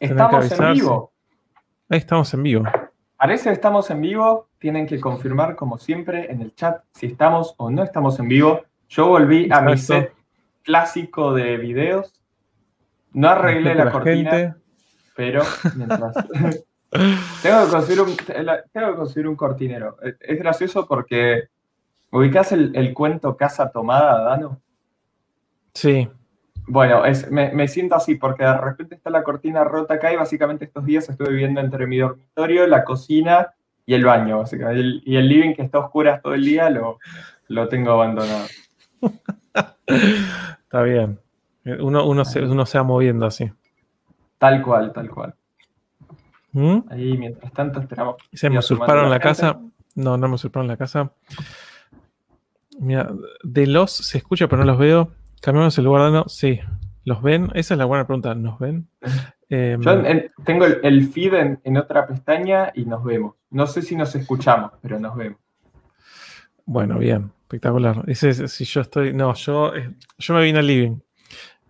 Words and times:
Estamos 0.00 0.52
en 0.52 0.72
vivo. 0.72 1.12
Ahí 1.88 1.98
estamos 1.98 2.34
en 2.34 2.42
vivo. 2.42 2.64
Parece 3.16 3.44
que 3.44 3.54
estamos 3.54 3.90
en 3.90 4.00
vivo. 4.00 4.48
Tienen 4.58 4.86
que 4.86 5.00
confirmar, 5.00 5.56
como 5.56 5.78
siempre, 5.78 6.30
en 6.30 6.42
el 6.42 6.54
chat 6.54 6.82
si 6.92 7.06
estamos 7.06 7.54
o 7.56 7.70
no 7.70 7.82
estamos 7.82 8.18
en 8.18 8.28
vivo. 8.28 8.62
Yo 8.88 9.08
volví 9.08 9.48
a 9.50 9.60
mi 9.60 9.76
set 9.76 10.14
clásico 10.62 11.34
de 11.34 11.56
videos. 11.56 12.20
No 13.12 13.28
arreglé 13.28 13.74
la, 13.74 13.90
cortina, 13.90 14.56
pero 15.16 15.42
mientras... 15.76 16.14
tengo, 17.42 17.64
que 17.64 17.70
conseguir 17.70 18.00
un, 18.02 18.16
tengo 18.72 18.90
que 18.90 18.96
conseguir 18.96 19.28
un 19.28 19.36
cortinero. 19.36 19.96
Es 20.20 20.38
gracioso 20.38 20.86
porque 20.86 21.48
ubicás 22.10 22.52
el, 22.52 22.76
el 22.76 22.92
cuento 22.92 23.36
Casa 23.36 23.70
Tomada, 23.70 24.22
Dano. 24.22 24.60
Sí. 25.74 26.08
Bueno, 26.68 27.04
es, 27.04 27.30
me, 27.30 27.68
siento 27.68 27.94
así 27.94 28.14
porque 28.14 28.44
de 28.44 28.56
repente 28.58 28.94
está 28.94 29.10
la 29.10 29.22
cortina 29.22 29.64
rota 29.64 29.94
acá 29.94 30.12
y 30.12 30.16
básicamente 30.16 30.66
estos 30.66 30.84
días 30.84 31.08
estuve 31.08 31.30
viviendo 31.30 31.60
entre 31.60 31.86
mi 31.86 31.98
dormitorio, 31.98 32.66
la 32.66 32.84
cocina 32.84 33.54
y 33.86 33.94
el 33.94 34.04
baño, 34.04 34.38
básicamente. 34.38 35.00
y 35.04 35.16
el 35.16 35.28
living 35.28 35.54
que 35.54 35.62
está 35.62 35.78
oscuras 35.78 36.20
todo 36.20 36.34
el 36.34 36.44
día 36.44 36.68
lo, 36.68 36.98
lo 37.48 37.68
tengo 37.68 37.92
abandonado. 37.92 38.46
está 39.86 40.82
bien. 40.82 41.18
Uno, 41.64 42.06
uno, 42.06 42.24
se, 42.24 42.42
uno 42.42 42.64
se 42.66 42.78
va 42.78 42.84
moviendo 42.84 43.26
así. 43.26 43.50
Tal 44.38 44.62
cual, 44.62 44.92
tal 44.92 45.10
cual. 45.10 45.34
¿Mm? 46.52 46.78
Ahí, 46.90 47.16
mientras 47.18 47.52
tanto, 47.52 47.80
esperamos. 47.80 48.16
¿Se 48.32 48.48
me 48.48 48.58
usurparon 48.58 49.10
la, 49.10 49.20
casa? 49.20 49.60
No, 49.94 50.16
no 50.16 50.28
me 50.28 50.34
usurparon 50.34 50.68
la 50.68 50.76
casa. 50.76 51.12
Mira, 52.78 53.10
de 53.42 53.66
los 53.66 53.92
se 53.92 54.18
escucha, 54.18 54.48
pero 54.48 54.64
no 54.64 54.72
los 54.72 54.78
veo. 54.78 55.10
Cambiamos 55.40 55.78
el 55.78 55.84
lugar, 55.84 56.10
no, 56.10 56.28
sí. 56.28 56.60
¿Los 57.04 57.22
ven? 57.22 57.50
Esa 57.54 57.74
es 57.74 57.78
la 57.78 57.84
buena 57.84 58.06
pregunta. 58.06 58.34
¿Nos 58.34 58.58
ven? 58.58 58.88
Em, 59.50 59.80
Yo 59.80 60.02
tengo 60.44 60.66
el, 60.66 61.08
feed 61.08 61.32
en, 61.64 61.76
otra 61.78 62.06
pestaña 62.06 62.70
y 62.74 62.84
nos 62.84 63.02
vemos. 63.02 63.34
No 63.48 63.66
sé 63.66 63.80
si 63.80 63.96
nos 63.96 64.14
escuchamos, 64.14 64.72
pero 64.82 65.00
nos 65.00 65.16
vemos. 65.16 65.38
Bueno, 66.66 66.98
bien, 66.98 67.32
espectacular. 67.44 68.04
Ese, 68.08 68.46
si 68.46 68.66
yo 68.66 68.82
estoy. 68.82 69.14
No, 69.14 69.32
yo, 69.32 69.74
eh, 69.74 69.94
yo 70.18 70.34
me 70.34 70.42
vine 70.42 70.58
al 70.58 70.66
living. 70.66 70.98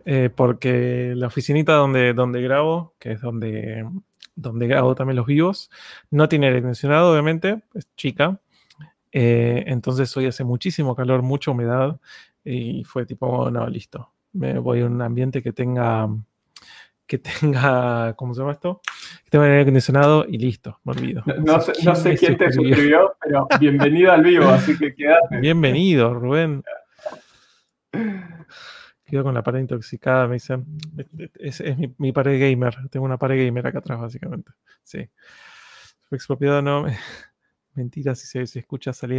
Eh, 0.05 0.29
porque 0.35 1.13
la 1.15 1.29
oficinita 1.29 1.75
donde, 1.75 2.15
donde 2.15 2.43
grabo, 2.43 2.95
que 2.99 3.13
es 3.13 3.21
donde, 3.21 3.87
donde 4.35 4.67
grabo 4.67 4.97
también 4.97 5.17
los 5.17 5.27
vivos, 5.27 5.71
no 6.11 6.29
tiene 6.29 6.47
aire 6.47 6.59
acondicionado, 6.59 7.13
obviamente, 7.13 7.63
es 7.75 7.95
chica. 7.95 8.41
Eh, 9.13 9.65
entonces 9.67 10.15
hoy 10.17 10.27
hace 10.27 10.45
muchísimo 10.45 10.97
calor, 10.97 11.23
mucha 11.23 11.51
humedad 11.51 12.01
y 12.51 12.85
fue 12.85 13.05
tipo, 13.05 13.51
no, 13.51 13.69
listo. 13.69 14.13
Me 14.33 14.59
voy 14.59 14.81
a 14.81 14.87
un 14.87 15.01
ambiente 15.03 15.43
que 15.43 15.53
tenga, 15.53 16.09
que 17.07 17.19
tenga, 17.19 18.15
¿cómo 18.15 18.33
se 18.33 18.41
llama 18.41 18.53
esto? 18.53 18.81
Que 19.25 19.31
tenga 19.31 19.45
aire 19.45 19.63
acondicionado 19.63 20.25
y 20.27 20.39
listo, 20.39 20.81
me 20.85 20.93
olvido. 20.93 21.23
No, 21.45 21.61
sé, 21.61 22.17
quién 22.17 22.39
te 22.39 22.51
suscribió, 22.53 23.17
pero 23.21 23.47
bienvenido 23.61 24.13
al 24.13 24.23
vivo, 24.23 24.47
así 24.49 24.77
que 24.79 24.95
quédate. 24.95 25.41
Bienvenido, 25.41 26.15
Rubén. 26.15 26.63
Quedo 29.05 29.25
con 29.25 29.35
la 29.35 29.43
pared 29.43 29.61
intoxicada, 29.61 30.27
me 30.27 30.35
dicen. 30.35 30.67
Es, 31.39 31.63
mi, 31.99 32.13
pared 32.13 32.39
gamer. 32.39 32.77
Tengo 32.91 33.07
una 33.07 33.19
pared 33.19 33.45
gamer 33.45 33.67
acá 33.67 33.79
atrás, 33.79 34.01
básicamente. 34.01 34.53
Sí. 34.83 35.09
Expropiado 36.11 36.61
no. 36.61 36.87
Mentira, 37.75 38.15
si 38.15 38.27
se, 38.27 38.47
se 38.47 38.59
escucha 38.59 38.93
salir 38.93 39.19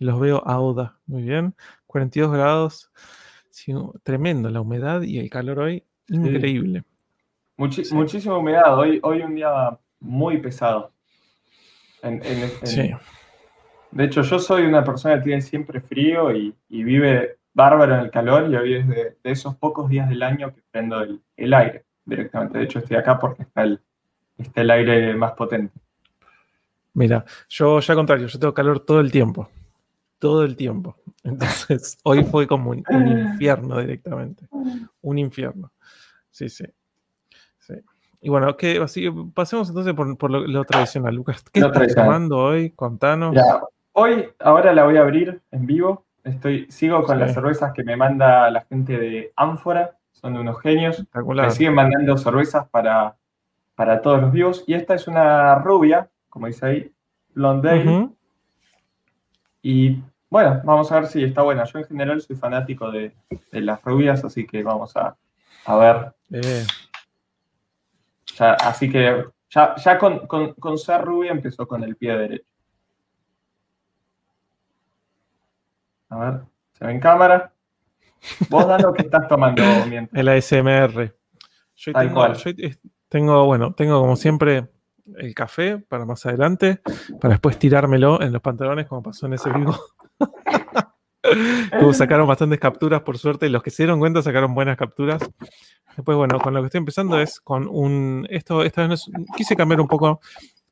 los 0.00 0.18
veo 0.18 0.42
Auda, 0.46 0.98
muy 1.06 1.22
bien. 1.22 1.54
42 1.86 2.32
grados, 2.32 2.90
tremendo 4.02 4.50
la 4.50 4.60
humedad 4.60 5.02
y 5.02 5.18
el 5.18 5.28
calor 5.30 5.60
hoy, 5.60 5.84
increíble. 6.08 6.84
Muchísima 7.56 8.38
humedad, 8.38 8.78
hoy, 8.78 8.98
hoy 9.02 9.20
un 9.20 9.34
día 9.34 9.78
muy 10.00 10.38
pesado. 10.38 10.92
sí. 12.64 12.90
De 13.90 14.04
hecho, 14.04 14.22
yo 14.22 14.38
soy 14.38 14.62
una 14.62 14.84
persona 14.84 15.16
que 15.16 15.24
tiene 15.24 15.42
siempre 15.42 15.80
frío 15.80 16.34
y, 16.34 16.54
vive 16.68 17.38
bárbaro 17.52 17.94
en 17.96 18.00
el 18.02 18.10
calor 18.10 18.48
y 18.48 18.54
hoy 18.54 18.74
es 18.76 18.88
de, 18.88 19.16
esos 19.24 19.56
pocos 19.56 19.88
días 19.88 20.08
del 20.08 20.22
año 20.22 20.54
que 20.54 20.62
prendo 20.70 21.02
el, 21.36 21.54
aire 21.54 21.84
directamente. 22.04 22.58
De 22.58 22.64
hecho, 22.64 22.78
estoy 22.78 22.96
acá 22.96 23.18
porque 23.18 23.42
está 23.42 23.64
el, 23.64 23.80
está 24.38 24.60
el 24.60 24.70
aire 24.70 25.14
más 25.14 25.32
potente. 25.32 25.74
Mira, 26.94 27.24
yo 27.48 27.80
ya 27.80 27.92
al 27.92 27.98
contrario, 27.98 28.28
yo 28.28 28.38
tengo 28.38 28.54
calor 28.54 28.80
todo 28.80 29.00
el 29.00 29.10
tiempo 29.10 29.50
todo 30.20 30.44
el 30.44 30.54
tiempo. 30.54 30.96
Entonces, 31.24 31.98
hoy 32.04 32.22
fue 32.22 32.46
como 32.46 32.70
un, 32.70 32.84
infierno 32.88 33.80
directamente. 33.80 34.46
Un 35.02 35.18
infierno. 35.18 35.72
Sí, 36.30 36.48
sí. 36.48 36.64
sí. 37.58 37.74
Y 38.20 38.28
bueno, 38.28 38.56
que 38.56 38.78
así, 38.78 39.10
pasemos 39.34 39.68
entonces 39.68 39.92
por, 39.94 40.30
lo, 40.30 40.64
tradicional. 40.64 41.14
Lucas, 41.14 41.42
¿qué 41.52 41.60
estás 41.60 41.94
tomando 41.94 42.38
hoy? 42.38 42.70
Contanos. 42.70 43.36
Hoy, 43.92 44.28
ahora 44.38 44.72
la 44.72 44.84
voy 44.84 44.96
a 44.96 45.02
abrir 45.02 45.42
en 45.50 45.66
vivo. 45.66 46.06
Estoy, 46.22 46.70
sigo 46.70 47.02
con 47.02 47.18
las 47.18 47.34
cervezas 47.34 47.72
que 47.72 47.82
me 47.82 47.96
manda 47.96 48.50
la 48.50 48.62
gente 48.62 48.98
de 48.98 49.32
Ánfora. 49.36 49.96
Son 50.12 50.36
unos 50.36 50.60
genios. 50.60 51.04
Me 51.14 51.50
siguen 51.50 51.74
mandando 51.74 52.16
cervezas 52.16 52.68
para, 52.68 53.16
para 53.74 54.00
todos 54.00 54.20
los 54.20 54.32
vivos. 54.32 54.64
Y 54.66 54.74
esta 54.74 54.94
es 54.94 55.08
una 55.08 55.56
rubia, 55.56 56.10
como 56.28 56.46
dice 56.46 56.66
ahí, 56.66 56.92
Blonde 57.34 58.10
Y 59.62 60.02
bueno, 60.30 60.62
vamos 60.64 60.90
a 60.92 61.00
ver 61.00 61.08
si 61.08 61.24
está 61.24 61.42
buena. 61.42 61.64
Yo 61.64 61.80
en 61.80 61.84
general 61.86 62.20
soy 62.22 62.36
fanático 62.36 62.90
de, 62.90 63.12
las 63.50 63.82
rubias, 63.82 64.24
así 64.24 64.46
que 64.46 64.62
vamos 64.62 64.94
a, 64.96 65.16
ver. 65.76 66.14
así 68.38 68.90
que 68.90 69.24
ya, 69.50 69.98
con, 69.98 70.78
ser 70.78 71.02
rubia 71.02 71.32
empezó 71.32 71.66
con 71.66 71.82
el 71.82 71.96
pie 71.96 72.16
derecho. 72.16 72.46
A 76.10 76.18
ver, 76.18 76.40
¿se 76.72 76.84
ve 76.84 76.92
en 76.92 77.00
cámara? 77.00 77.52
Vos 78.48 78.66
dan 78.68 78.82
lo 78.82 78.92
que 78.92 79.02
estás 79.02 79.26
tomando 79.26 79.62
mientras. 79.88 80.18
El 80.18 80.28
ASMR. 80.28 81.12
Yo 81.74 81.92
tengo, 81.92 82.26
tengo, 83.08 83.46
bueno, 83.46 83.72
tengo 83.74 84.00
como 84.00 84.14
siempre 84.14 84.68
el 85.16 85.34
café 85.34 85.78
para 85.78 86.04
más 86.04 86.24
adelante, 86.26 86.80
para 87.20 87.34
después 87.34 87.58
tirármelo 87.58 88.20
en 88.22 88.32
los 88.32 88.42
pantalones 88.42 88.86
como 88.86 89.02
pasó 89.02 89.26
en 89.26 89.34
ese 89.34 89.50
vivo. 89.54 89.74
sacaron 91.92 92.26
bastantes 92.26 92.58
capturas, 92.58 93.02
por 93.02 93.18
suerte. 93.18 93.48
Los 93.48 93.62
que 93.62 93.70
se 93.70 93.82
dieron 93.82 94.00
cuenta 94.00 94.22
sacaron 94.22 94.54
buenas 94.54 94.76
capturas. 94.76 95.22
Después, 95.96 96.16
bueno, 96.16 96.38
con 96.38 96.54
lo 96.54 96.60
que 96.60 96.66
estoy 96.66 96.78
empezando 96.78 97.20
es 97.20 97.40
con 97.40 97.68
un. 97.68 98.26
Esto, 98.30 98.62
esta 98.62 98.86
vez 98.86 99.10
quise 99.36 99.56
cambiar 99.56 99.80
un 99.80 99.88
poco. 99.88 100.20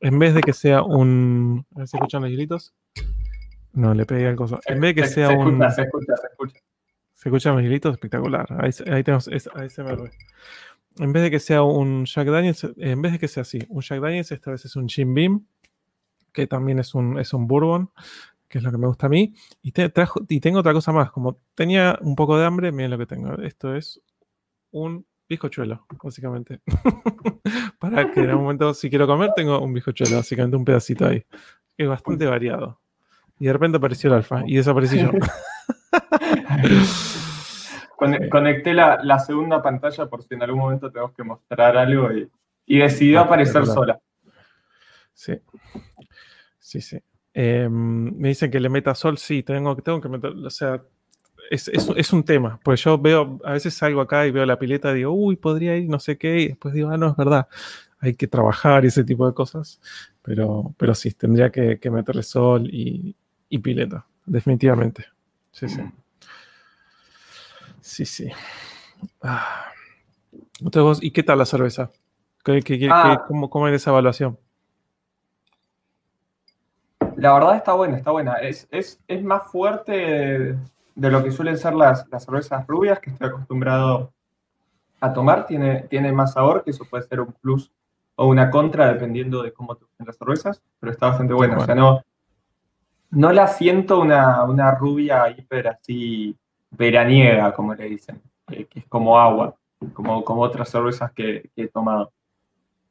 En 0.01 0.19
vez 0.19 0.35
de 0.35 0.41
que 0.41 0.53
sea 0.53 0.83
un. 0.83 1.67
A 1.75 1.81
ver 1.81 1.89
si 1.89 1.97
escuchan 1.97 2.23
los 2.23 2.31
gritos. 2.31 2.75
No, 3.73 3.95
le 3.95 4.07
pegué 4.07 4.27
al 4.27 4.37
coso. 4.37 4.61
En 4.67 4.81
vez 4.81 4.95
de 4.95 5.03
que 5.03 5.09
sea 5.09 5.31
un. 5.31 5.59
se 5.71 5.83
escucha, 5.83 6.17
se 6.17 6.27
escucha. 6.29 6.61
Se 7.15 7.29
escuchan 7.29 7.57
los 7.57 7.65
gritos, 7.65 7.95
espectacular. 7.95 8.47
Ahí, 8.61 8.71
ahí 8.93 9.03
tenemos 9.03 9.29
ASMR. 9.29 10.11
En 10.99 11.13
vez 11.13 11.23
de 11.23 11.31
que 11.31 11.41
sea 11.41 11.63
un 11.63 12.05
Jack 12.07 12.29
Daniels, 12.29 12.67
en 12.77 13.03
vez 13.03 13.13
de 13.13 13.19
que 13.19 13.29
sea 13.29 13.43
así, 13.43 13.59
un 13.69 13.83
Jack 13.83 14.01
Daniels, 14.01 14.33
esta 14.33 14.51
vez 14.53 14.65
es 14.65 14.77
un 14.77 14.89
Jim 14.89 15.15
Beam, 15.15 15.47
que 16.33 16.47
también 16.47 16.79
es 16.79 16.95
un, 16.95 17.19
es 17.19 17.33
un 17.33 17.47
bourbon 17.47 17.91
que 18.49 18.59
es 18.59 18.65
lo 18.65 18.71
que 18.71 18.79
me 18.79 18.87
gusta 18.87 19.07
a 19.07 19.11
mí. 19.11 19.35
Y, 19.63 19.73
y 20.29 20.41
tengo 20.41 20.61
otra 20.61 20.73
cosa 20.73 20.93
más, 20.93 21.11
como 21.11 21.41
tenía 21.55 21.99
un 22.01 22.17
poco 22.17 22.39
de 22.39 22.47
hambre, 22.47 22.73
miren 22.73 22.93
lo 22.93 22.99
que 22.99 23.07
tengo. 23.07 23.35
Esto 23.43 23.75
es 23.75 24.01
un 24.71 25.07
bizcochuelo, 25.29 25.87
básicamente. 26.03 26.61
Para 27.79 28.11
que 28.11 28.21
en 28.21 28.31
algún 28.31 28.45
momento, 28.45 28.73
si 28.75 28.89
quiero 28.89 29.07
comer, 29.07 29.33
tengo 29.37 29.61
un 29.61 29.73
bizcochuelo, 29.73 30.17
básicamente 30.17 30.57
un 30.57 30.65
pedacito 30.65 31.07
ahí. 31.07 31.25
Es 31.77 31.89
bastante 31.89 32.27
variado. 32.27 32.81
Y 33.39 33.47
de 33.47 33.53
repente 33.53 33.77
apareció 33.77 34.09
el 34.09 34.17
alfa 34.17 34.43
y 34.47 34.57
desaparecí 34.57 34.99
yo. 34.99 35.11
Conecté 38.31 38.75
la, 38.75 39.19
segunda 39.19 39.63
pantalla 39.63 40.07
por 40.07 40.23
si 40.23 40.35
en 40.35 40.43
algún 40.43 40.61
momento 40.61 40.91
tenemos 40.91 41.13
que 41.13 41.23
mostrar 41.23 41.77
algo 41.77 42.13
y, 42.13 42.31
y 42.67 42.79
decidió 42.79 43.21
ah, 43.21 43.25
aparecer 43.25 43.67
sola. 43.67 44.01
Sí. 45.13 45.35
Sí, 46.59 46.81
sí. 46.81 46.99
Em, 47.41 48.11
me 48.19 48.31
dicen 48.31 48.51
que 48.51 48.59
le 48.59 48.69
meta 48.69 48.97
sol, 48.97 49.17
sí, 49.17 49.45
tengo, 49.45 49.77
tengo 49.77 50.01
que 50.01 50.09
meter, 50.09 50.33
o 50.33 50.51
sea, 50.51 50.83
es, 51.49 52.13
un 52.13 52.25
tema, 52.25 52.59
pues 52.65 52.83
yo 52.83 52.99
veo, 52.99 53.39
a 53.45 53.53
veces 53.53 53.75
salgo 53.75 54.01
acá 54.01 54.27
y 54.27 54.33
veo 54.33 54.45
la 54.45 54.59
pileta 54.59 54.91
y 54.91 54.97
digo, 54.97 55.13
uy, 55.13 55.37
podría 55.37 55.77
ir, 55.77 55.89
no 55.89 56.01
sé 56.01 56.19
qué, 56.19 56.41
y 56.41 56.49
después 56.49 56.75
digo, 56.75 56.91
ah, 56.91 56.97
no, 56.97 57.11
es 57.11 57.17
verdad, 57.17 57.47
hay 58.01 58.15
que 58.15 58.27
trabajar 58.27 58.85
y 58.85 58.89
ese 58.89 59.05
tipo 59.05 59.25
de 59.25 59.35
cosas, 59.35 59.81
pero, 60.21 60.75
pero 60.77 60.97
sí, 60.97 61.13
tendría 61.13 61.53
que, 61.53 61.79
meterle 61.93 62.25
sol 62.25 62.69
y, 62.73 63.15
pileta, 63.63 64.05
definitivamente. 64.27 65.07
Sí, 65.53 65.69
sí. 65.69 65.83
Sí, 67.81 68.05
sí. 68.05 68.29
Ah. 69.23 69.67
¿Y 71.01 71.13
qué 71.13 71.23
tal 71.23 71.39
la 71.39 71.47
cerveza? 71.47 71.93
Ah. 72.91 73.25
cómo, 73.29 73.49
¿Cómo 73.49 73.69
es 73.69 73.77
esa 73.77 73.91
evaluación? 73.91 74.37
La 77.19 77.33
verdad 77.33 77.57
está 77.57 77.73
buena, 77.73 77.97
está 77.97 78.13
buena. 78.13 78.35
Es, 78.35 78.69
es, 78.71 79.25
más 79.25 79.51
fuerte 79.51 80.57
de 80.95 81.11
lo 81.11 81.23
que 81.25 81.33
suelen 81.33 81.59
ser 81.59 81.75
las, 81.75 82.07
cervezas 82.25 82.65
rubias, 82.69 83.01
que 83.01 83.11
estoy 83.11 83.29
acostumbrado 83.29 84.13
a 85.01 85.13
tomar, 85.13 85.45
tiene, 85.45 85.83
tiene 85.83 86.13
más 86.13 86.35
sabor, 86.35 86.63
que 86.63 86.71
eso 86.71 86.85
puede 86.85 87.03
ser 87.03 87.21
un 87.21 87.33
plus 87.33 87.73
o 88.15 88.29
una 88.29 88.51
contra, 88.51 88.93
dependiendo 88.93 89.43
de 89.43 89.53
cómo 89.53 89.75
te 89.75 89.85
gusten 89.85 90.07
las 90.07 90.17
cervezas, 90.17 90.63
pero 90.79 90.93
está 90.93 91.09
bastante 91.09 91.35
bueno. 91.35 91.59
O 91.59 91.65
sea, 91.65 91.75
no, 91.75 92.05
no 93.11 93.33
la 93.33 93.49
siento 93.49 93.99
una, 93.99 94.45
una 94.45 94.71
rubia 94.77 95.29
hiper 95.29 95.67
así 95.67 96.37
veraniega, 96.71 97.53
como 97.53 97.75
le 97.75 97.87
dicen, 97.87 98.23
que 98.47 98.69
es 98.73 98.87
como 98.87 99.19
agua, 99.19 99.57
como, 99.93 100.23
como 100.25 100.43
otras 100.43 100.69
cervezas 100.69 101.11
que, 101.11 101.51
he 101.57 101.67
tomado. 101.67 102.13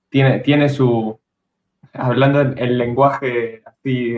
Tiene, 0.10 0.40
tiene 0.40 0.68
su, 0.68 1.18
hablando 1.94 2.42
en 2.42 2.58
el 2.58 2.78
lenguaje 2.78 3.62
así, 3.66 4.14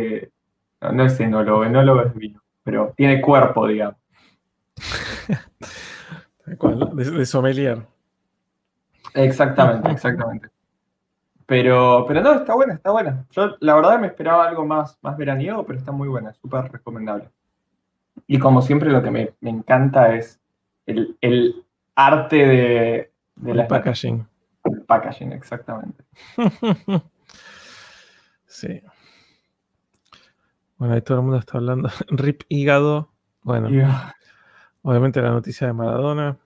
no, 0.82 1.04
es 1.04 1.20
enólogo, 1.20 1.64
enólogo 1.64 2.02
es 2.02 2.14
vino, 2.14 2.42
pero 2.64 2.94
tiene 2.96 3.22
cuerpo, 3.22 3.68
digamos. 3.68 3.98
de, 6.46 7.12
de 7.12 7.26
sommelier. 7.26 7.86
Exactamente, 9.14 9.92
exactamente. 9.92 10.50
Pero, 11.46 12.06
pero 12.08 12.22
no, 12.22 12.34
está 12.34 12.54
buena, 12.54 12.76
está 12.76 12.92
buena. 12.92 13.26
Yo 13.32 13.56
la 13.60 13.76
verdad 13.76 14.00
me 14.00 14.08
esperaba 14.08 14.48
algo 14.48 14.66
más, 14.66 15.00
más 15.02 15.18
veraniego, 15.18 15.66
pero 15.66 15.80
está 15.80 15.92
muy 15.92 16.08
buena, 16.08 16.32
súper 16.34 16.72
recomendable. 16.72 17.30
Y 18.28 18.38
como 18.38 18.62
siempre 18.62 18.92
lo 18.92 19.02
que 19.02 19.10
me, 19.10 19.34
encanta 19.42 20.14
es 20.14 20.40
el, 20.86 21.66
arte 21.96 22.36
de, 22.36 23.12
de 23.36 23.54
la 23.56 23.68
packaging. 23.68 24.28
El 24.64 24.82
packaging, 24.84 25.32
exactamente. 25.32 26.04
sí. 28.46 28.82
Bueno, 30.78 30.94
ahí 30.94 31.02
todo 31.02 31.18
el 31.18 31.24
mundo 31.24 31.38
está 31.38 31.58
hablando. 31.58 31.90
Rip 32.10 32.44
hígado. 32.48 33.12
Bueno. 33.44 33.70
Obviamente 34.82 35.22
la 35.22 35.32
noticia 35.32 35.68
de 35.68 35.74
Maradona. 35.74 36.38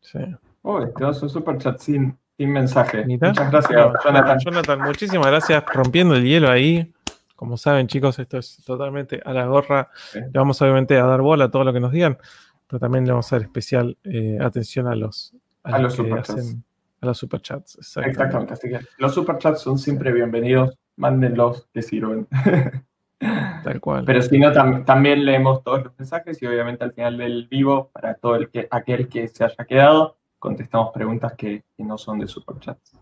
Sí. 0.00 0.18
Oh, 0.62 0.82
este 0.82 1.04
un 1.04 1.30
super 1.30 1.56
chat 1.58 1.78
sin, 1.78 2.16
sin 2.36 2.52
mensaje. 2.52 3.06
Muchas 3.06 3.50
gracias, 3.50 3.92
Jonathan. 4.04 4.38
Jonathan, 4.38 4.80
muchísimas 4.82 5.26
gracias. 5.26 5.64
Rompiendo 5.72 6.14
el 6.14 6.24
hielo 6.24 6.50
ahí. 6.50 6.92
Como 7.34 7.56
saben, 7.56 7.86
chicos, 7.86 8.18
esto 8.18 8.36
es 8.36 8.62
totalmente 8.66 9.22
a 9.24 9.32
la 9.32 9.46
gorra. 9.46 9.88
Le 10.14 10.30
vamos 10.34 10.60
obviamente 10.60 10.98
a 10.98 11.06
dar 11.06 11.22
bola 11.22 11.46
a 11.46 11.50
todo 11.50 11.64
lo 11.64 11.72
que 11.72 11.80
nos 11.80 11.90
digan, 11.90 12.18
pero 12.66 12.78
también 12.78 13.06
le 13.06 13.12
vamos 13.12 13.32
a 13.32 13.36
dar 13.36 13.44
especial 13.44 13.96
eh, 14.04 14.36
atención 14.38 14.86
a 14.88 14.94
los, 14.94 15.34
a, 15.62 15.78
los 15.78 15.94
superchats. 15.94 16.58
A 17.00 17.06
los 17.06 17.18
superchats. 17.18 17.76
Exactamente. 17.78 18.10
exactamente. 18.10 18.54
Así 18.54 18.68
que 18.68 18.80
los 18.98 19.14
superchats 19.14 19.62
son 19.62 19.78
siempre 19.78 20.12
bienvenidos. 20.12 20.78
Mándenlos 20.96 21.68
que 21.72 21.82
sirven. 21.82 22.28
Tal 23.18 23.80
cual. 23.80 24.04
Pero 24.04 24.22
si 24.22 24.38
no, 24.38 24.52
también 24.84 25.24
leemos 25.24 25.62
todos 25.62 25.84
los 25.84 25.98
mensajes 25.98 26.40
y 26.42 26.46
obviamente 26.46 26.84
al 26.84 26.92
final 26.92 27.18
del 27.18 27.48
vivo, 27.48 27.90
para 27.92 28.14
todo 28.14 28.36
el 28.36 28.50
que, 28.50 28.66
aquel 28.70 29.08
que 29.08 29.28
se 29.28 29.44
haya 29.44 29.64
quedado, 29.66 30.16
contestamos 30.38 30.90
preguntas 30.92 31.34
que, 31.36 31.64
no 31.78 31.98
son 31.98 32.18
de 32.18 32.26
superchats. 32.26 32.92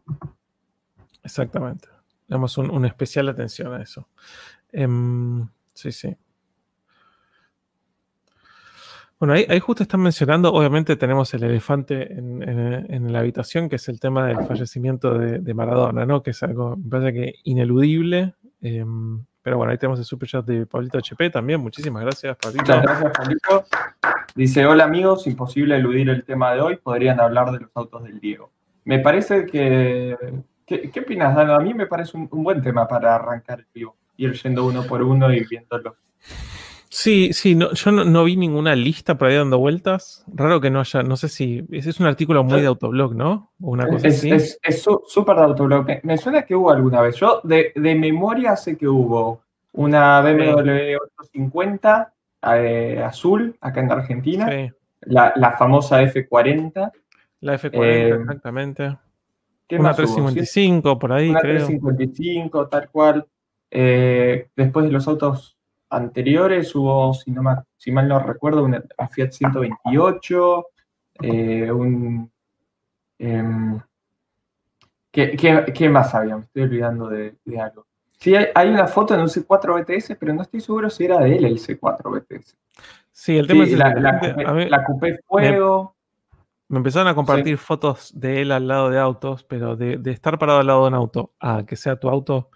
Exactamente. 1.23 1.89
Le 2.27 2.35
damos 2.35 2.57
un, 2.59 2.71
una 2.71 2.89
especial 2.89 3.29
atención 3.29 3.73
a 3.73 3.83
eso. 3.83 4.09
Em, 4.73 5.49
sí, 5.73 5.93
sí. 5.93 6.17
Bueno, 9.19 9.35
ahí, 9.35 9.59
justo 9.59 9.83
están 9.83 10.01
mencionando, 10.01 10.53
obviamente 10.53 10.95
tenemos 10.95 11.35
el 11.35 11.43
elefante 11.43 12.13
en, 12.13 13.13
la 13.13 13.19
habitación, 13.19 13.69
que 13.69 13.77
es 13.77 13.89
el 13.89 13.99
tema 13.99 14.27
del 14.27 14.47
fallecimiento 14.47 15.19
de, 15.19 15.55
Maradona, 15.55 16.07
¿no? 16.07 16.23
Que 16.23 16.31
es 16.31 16.43
algo, 16.45 16.77
me 16.77 16.89
parece 16.89 17.13
que 17.13 17.35
ineludible. 17.43 18.35
Em, 18.61 19.25
pero 19.43 19.57
bueno, 19.57 19.73
ahí 19.73 19.79
tenemos 19.79 19.99
el 19.99 20.05
super 20.05 20.29
chat 20.29 20.45
de 20.45 20.67
Pablito 20.67 20.99
HP 20.99 21.31
también. 21.31 21.61
Muchísimas 21.61 22.05
gracias, 22.05 22.37
Pablito. 22.37 22.63
Muchas 22.63 22.83
gracias, 22.83 23.13
Pablito. 23.13 23.65
Dice, 24.37 24.67
hola 24.67 24.85
amigos, 24.85 25.27
imposible 25.27 25.75
eludir 25.75 26.11
el 26.11 26.23
tema 26.23 26.53
de 26.53 26.61
hoy, 26.61 26.77
podrían 26.77 27.19
hablar 27.19 27.51
de 27.51 27.61
los 27.61 27.71
autos 27.75 28.05
del 28.05 28.21
Diego. 28.21 28.53
Me 28.85 29.01
parece 29.01 29.47
que... 29.47 30.17
¿Qué, 30.65 31.01
opinas, 31.01 31.35
Dano? 31.35 31.55
A 31.55 31.61
mí 31.61 31.73
me 31.75 31.87
parece 31.87 32.17
un, 32.17 32.29
buen 32.29 32.61
tema 32.61 32.87
para 32.87 33.15
arrancar 33.15 33.61
el 33.61 33.67
vivo, 33.75 33.97
ir 34.19 34.35
yendo 34.35 34.67
uno 34.67 34.85
por 34.85 35.03
uno 35.03 35.33
y 35.33 35.43
viéndolo. 35.45 35.97
Sí, 36.91 37.33
sí, 37.33 37.55
no, 37.55 37.73
yo 37.73 37.93
no, 37.93 38.25
vi 38.25 38.37
ninguna 38.37 38.75
lista 38.75 39.19
por 39.19 39.29
ahí 39.29 39.37
dando 39.37 39.59
vueltas. 39.59 40.25
Raro 40.33 40.61
que 40.61 40.71
no 40.71 40.81
haya, 40.81 41.03
no 41.03 41.17
sé 41.17 41.29
si. 41.29 41.67
Ese 41.71 41.91
es 41.91 42.01
un 42.01 42.07
artículo 42.07 42.45
muy 42.45 42.61
de 42.61 42.67
autoblog, 42.67 43.15
¿no? 43.15 43.53
O 43.61 43.71
una 43.73 43.87
cosa 43.87 44.09
es, 44.09 44.19
así. 44.19 44.31
Es 44.63 44.87
súper 45.07 45.37
de 45.37 45.43
autoblog. 45.43 45.87
Me, 46.03 46.17
suena 46.17 46.43
que 46.43 46.55
hubo 46.55 46.71
alguna 46.71 47.03
vez. 47.03 47.17
Yo 47.17 47.41
de, 47.45 47.73
memoria 47.77 48.57
sé 48.57 48.77
que 48.77 48.89
hubo 48.89 49.43
una 49.73 50.23
BMW 50.23 50.97
850 50.97 52.13
eh, 52.55 53.03
azul 53.05 53.55
acá 53.61 53.81
en 53.81 53.93
Argentina. 53.93 54.73
La, 55.03 55.57
famosa 55.59 56.03
F40. 56.03 56.91
La 57.41 57.59
F40, 57.59 57.71
eh, 57.85 58.09
exactamente. 58.21 58.97
Una 59.71 59.95
355 59.95 60.99
por 60.99 61.13
ahí, 61.13 61.29
una 61.29 61.41
355, 61.41 62.69
tal 62.69 62.89
cual. 62.89 63.27
Eh, 63.71 64.49
después 64.57 64.87
de 64.87 64.93
los 64.93 65.07
autos 65.07 65.58
anteriores 65.91 66.75
hubo, 66.75 67.15
si, 67.15 67.31
no 67.31 67.43
si 67.77 67.93
mal 67.93 68.09
no 68.09 68.19
recuerdo, 68.19 68.65
una 68.65 68.83
Fiat 69.11 69.31
128, 69.31 70.67
eh, 71.23 71.71
un... 71.73 72.31
Em, 73.19 73.81
¿qué, 75.11 75.89
más 75.91 76.15
había? 76.15 76.37
Me 76.37 76.45
estoy 76.45 76.63
olvidando 76.63 77.09
de, 77.09 77.37
algo. 77.61 77.87
Sí, 78.19 78.35
hay, 78.35 78.69
una 78.69 78.87
foto 78.87 79.15
en 79.15 79.21
un 79.21 79.29
C4 79.29 79.81
BTS, 79.81 80.17
pero 80.19 80.35
no 80.35 80.43
estoy 80.43 80.61
seguro 80.61 80.91
si 80.91 81.05
era 81.05 81.19
de 81.19 81.37
él 81.37 81.45
el 81.45 81.59
C4 81.59 82.11
BTS. 82.11 82.57
Sí, 83.11 83.37
el 83.37 83.47
tema 83.47 83.65
es 83.65 83.73
la, 83.73 83.95
la, 83.95 84.85
Coupé 84.85 85.19
Fuego. 85.27 85.97
Me, 86.69 86.79
empezaron 86.79 87.09
a 87.09 87.15
compartir 87.15 87.59
fotos 87.59 88.13
de 88.15 88.43
él 88.43 88.53
al 88.53 88.69
lado 88.69 88.91
de 88.91 88.99
autos, 88.99 89.43
pero 89.43 89.75
de, 89.75 89.97
de, 89.97 90.11
estar 90.13 90.39
parado 90.39 90.61
al 90.61 90.67
lado 90.67 90.83
de 90.83 90.89
un 90.89 90.95
auto 90.95 91.33
a 91.41 91.65
que 91.67 91.75
sea 91.77 91.99
tu 91.99 92.09
auto 92.09 92.51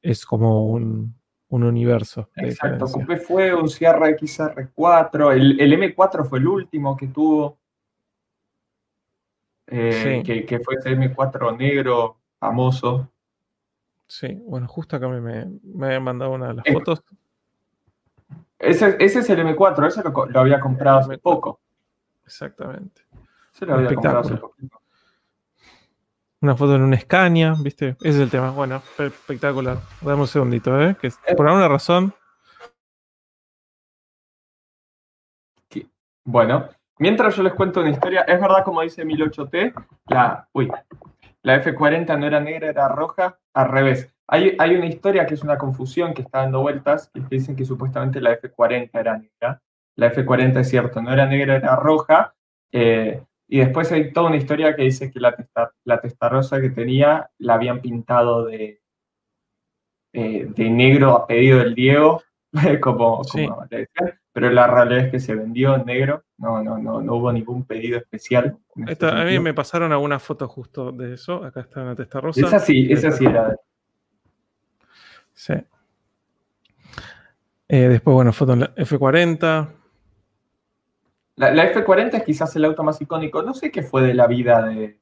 es 0.00 0.24
como 0.24 0.66
un, 0.66 1.17
un 1.50 1.64
universo. 1.64 2.28
Exacto, 2.36 2.86
Coupé 2.86 3.16
fue 3.16 3.54
un 3.54 3.68
Sierra 3.68 4.08
XR4, 4.08 5.32
el, 5.32 5.60
el, 5.60 5.72
M4 5.94 6.28
fue 6.28 6.38
el 6.38 6.46
último 6.46 6.96
que 6.96 7.08
tuvo, 7.08 7.58
eh, 9.66 10.22
que, 10.24 10.44
que, 10.44 10.60
fue 10.60 10.76
ese 10.76 10.96
M4 10.96 11.56
negro 11.56 12.16
famoso. 12.38 13.10
Sí, 14.06 14.40
bueno, 14.46 14.66
justo 14.66 14.96
acá 14.96 15.08
me, 15.08 15.20
me, 15.20 15.86
habían 15.86 16.02
mandado 16.02 16.32
una 16.32 16.48
de 16.48 16.54
las 16.54 16.64
fotos. 16.72 17.02
Ese, 18.58 18.96
ese, 18.98 19.20
es 19.20 19.30
el 19.30 19.40
M4, 19.40 19.86
ese 19.86 20.02
lo, 20.02 20.40
había 20.40 20.58
comprado 20.58 21.00
hace 21.00 21.18
poco. 21.18 21.60
Exactamente. 22.24 23.02
Ese 23.54 23.66
lo 23.66 23.74
había 23.74 23.94
comprado 23.94 24.18
hace 24.20 24.36
poco. 24.36 24.77
Una 26.40 26.56
foto 26.56 26.76
en 26.76 26.82
un 26.82 26.96
Scania, 26.96 27.54
¿viste? 27.60 27.96
Ese 28.00 28.08
es 28.10 28.16
el 28.20 28.30
tema. 28.30 28.50
Bueno, 28.52 28.80
espectacular. 28.98 29.78
Dame 30.00 30.20
un 30.20 30.28
segundito, 30.28 30.80
¿eh? 30.80 30.96
Que 31.00 31.10
por 31.34 31.48
alguna 31.48 31.68
razón. 31.68 32.14
Bueno, 36.24 36.68
mientras 36.98 37.34
yo 37.36 37.42
les 37.42 37.54
cuento 37.54 37.80
una 37.80 37.88
historia, 37.88 38.20
es 38.20 38.38
verdad, 38.38 38.62
como 38.62 38.82
dice 38.82 39.02
1008T, 39.02 39.72
la, 40.08 40.46
uy, 40.52 40.70
la 41.42 41.64
F40 41.64 42.18
no 42.18 42.26
era 42.26 42.38
negra, 42.38 42.68
era 42.68 42.86
roja, 42.88 43.38
al 43.54 43.70
revés. 43.70 44.14
Hay, 44.26 44.54
hay 44.58 44.76
una 44.76 44.84
historia 44.84 45.24
que 45.24 45.32
es 45.32 45.42
una 45.42 45.56
confusión 45.56 46.12
que 46.12 46.20
está 46.20 46.40
dando 46.40 46.60
vueltas, 46.60 47.10
que 47.14 47.22
dicen 47.30 47.56
que 47.56 47.64
supuestamente 47.64 48.20
la 48.20 48.38
F40 48.38 48.90
era 48.92 49.16
negra. 49.16 49.62
La 49.96 50.12
F40 50.12 50.60
es 50.60 50.68
cierto, 50.68 51.00
no 51.00 51.10
era 51.10 51.24
negra, 51.24 51.56
era 51.56 51.76
roja. 51.76 52.34
Eh, 52.72 53.22
y 53.48 53.58
después 53.58 53.90
hay 53.92 54.12
toda 54.12 54.28
una 54.28 54.36
historia 54.36 54.76
que 54.76 54.82
dice 54.82 55.10
que 55.10 55.20
la, 55.20 55.34
testa, 55.34 55.72
la 55.84 56.00
testarosa 56.00 56.60
que 56.60 56.68
tenía 56.68 57.30
la 57.38 57.54
habían 57.54 57.80
pintado 57.80 58.44
de, 58.44 58.82
eh, 60.12 60.46
de 60.54 60.70
negro 60.70 61.16
a 61.16 61.26
pedido 61.26 61.58
del 61.58 61.74
Diego, 61.74 62.22
como, 62.82 63.22
pero 64.32 64.50
la 64.50 64.66
realidad 64.66 65.06
es 65.06 65.10
que 65.10 65.20
se 65.20 65.34
vendió 65.34 65.74
en 65.76 65.86
negro, 65.86 66.24
no, 66.36 66.62
no, 66.62 66.76
no, 66.76 67.00
no 67.00 67.14
hubo 67.14 67.32
ningún 67.32 67.64
pedido 67.64 67.96
especial. 67.96 68.58
a 69.00 69.24
mí 69.24 69.38
me 69.38 69.54
pasaron 69.54 69.92
algunas 69.92 70.22
fotos 70.22 70.50
justo 70.50 70.92
de 70.92 71.14
eso, 71.14 71.42
acá 71.42 71.60
está 71.60 71.82
la 71.82 71.96
testarosa. 71.96 72.46
Esa 72.46 72.58
sí, 72.58 72.86
esa 72.92 73.10
sí 73.10 73.24
era. 73.24 73.56
Sí. 75.32 75.54
Eh, 77.70 77.88
después, 77.88 78.14
bueno, 78.14 78.32
foto 78.32 78.52
en 78.52 78.60
la 78.60 78.74
F40, 78.74 79.68
la, 81.38 81.72
F40 81.72 82.14
es 82.14 82.22
quizás 82.24 82.54
el 82.56 82.64
auto 82.64 82.82
más 82.82 83.00
icónico. 83.00 83.42
No 83.42 83.54
sé 83.54 83.70
qué 83.70 83.82
fue 83.82 84.02
de 84.02 84.14
la 84.14 84.26
vida 84.26 84.66
de, 84.66 84.98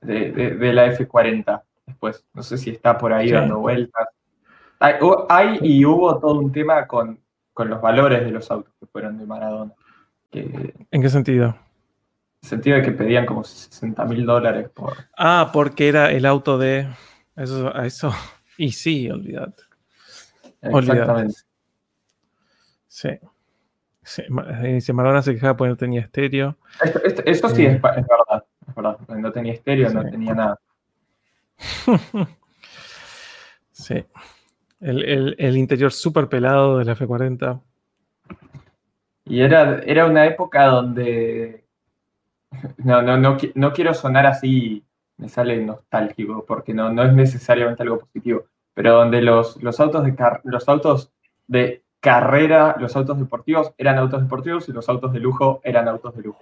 la 0.00 0.86
F40 0.86 1.62
después. 1.86 2.24
No 2.32 2.42
sé 2.42 2.56
si 2.56 2.70
está 2.70 2.96
por 2.96 3.12
ahí 3.12 3.30
dando 3.30 3.58
vueltas. 3.58 4.08
Hay, 4.78 5.58
y 5.62 5.84
hubo 5.84 6.18
todo 6.18 6.38
un 6.38 6.50
tema 6.50 6.86
con, 6.86 7.20
los 7.56 7.80
valores 7.80 8.24
de 8.24 8.30
los 8.30 8.50
autos 8.50 8.72
que 8.80 8.86
fueron 8.86 9.18
de 9.18 9.26
Maradona. 9.26 9.72
¿En 10.32 11.02
qué 11.02 11.08
sentido? 11.08 11.46
En 11.46 11.54
el 12.42 12.48
sentido 12.48 12.76
de 12.76 12.82
que 12.82 12.92
pedían 12.92 13.26
como 13.26 13.44
60 13.44 14.04
mil 14.06 14.24
dólares 14.24 14.68
por. 14.70 14.94
Ah, 15.16 15.50
porque 15.52 15.88
era 15.88 16.10
el 16.10 16.26
auto 16.26 16.58
de. 16.58 16.88
Eso, 17.34 17.74
eso. 17.82 18.12
Y 18.58 18.72
sí, 18.72 19.10
olvídate. 19.10 19.62
Exactamente. 20.62 21.34
Sí. 22.88 23.10
Sí, 24.06 24.22
dice 24.62 24.92
Maradona 24.92 25.20
se 25.20 25.34
quejaba 25.34 25.56
porque 25.56 25.70
no 25.70 25.76
tenía 25.76 26.00
estéreo. 26.00 26.56
Esto, 27.24 27.48
sí 27.48 27.66
eh, 27.66 27.72
es, 27.72 27.82
verdad. 27.82 28.44
verdad. 28.76 28.98
No 29.08 29.32
tenía 29.32 29.52
estéreo, 29.52 29.90
no 29.90 30.04
tenía 30.04 30.32
nada. 30.32 30.60
sí. 33.72 34.04
El, 34.80 35.56
interior 35.56 35.90
súper 35.90 36.28
pelado 36.28 36.78
de 36.78 36.84
la 36.84 36.94
F40. 36.94 37.60
Y 39.24 39.40
era, 39.40 39.80
era 39.84 40.06
una 40.06 40.24
época 40.24 40.66
donde. 40.66 41.64
No, 42.76 43.02
no, 43.02 43.16
no, 43.16 43.36
no 43.56 43.72
quiero 43.72 43.92
sonar 43.92 44.24
así, 44.24 44.84
me 45.16 45.28
sale 45.28 45.56
nostálgico, 45.64 46.44
porque 46.46 46.72
no, 46.72 46.92
no 46.92 47.02
es 47.02 47.12
necesariamente 47.12 47.82
algo 47.82 47.98
positivo, 47.98 48.44
pero 48.72 48.92
donde 48.98 49.20
los, 49.20 49.60
los, 49.60 49.80
autos 49.80 50.04
de 50.04 50.14
los 50.44 50.68
autos 50.68 51.10
de 51.48 51.82
carrera, 52.06 52.76
los 52.78 52.94
autos 52.94 53.18
deportivos 53.18 53.72
eran 53.76 53.98
autos 53.98 54.22
deportivos 54.22 54.68
y 54.68 54.72
los 54.72 54.88
autos 54.88 55.12
de 55.12 55.18
lujo 55.18 55.60
eran 55.64 55.88
autos 55.88 56.14
de 56.14 56.22
lujo. 56.22 56.40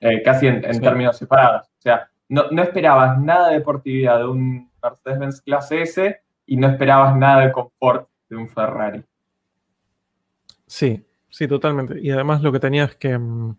Eh, 0.00 0.22
casi 0.22 0.46
en, 0.46 0.62
términos 0.80 1.18
separados. 1.18 1.66
O 1.66 1.82
sea, 1.82 2.08
no, 2.30 2.44
no, 2.50 2.62
esperabas 2.62 3.18
nada 3.18 3.48
de 3.48 3.58
deportividad 3.58 4.16
de 4.16 4.24
un 4.24 4.70
Mercedes-Benz 4.82 5.42
clase 5.42 5.82
S 5.82 6.20
y 6.46 6.56
no 6.56 6.68
esperabas 6.68 7.14
nada 7.14 7.44
de 7.44 7.52
confort 7.52 8.08
de 8.30 8.36
un 8.36 8.48
Ferrari. 8.48 9.04
Sí, 10.66 11.04
sí, 11.28 11.46
totalmente. 11.46 12.00
Y 12.00 12.10
además 12.10 12.40
lo 12.40 12.50
que 12.50 12.60
tenías 12.60 12.96
que... 12.96 13.18
Mm, 13.18 13.58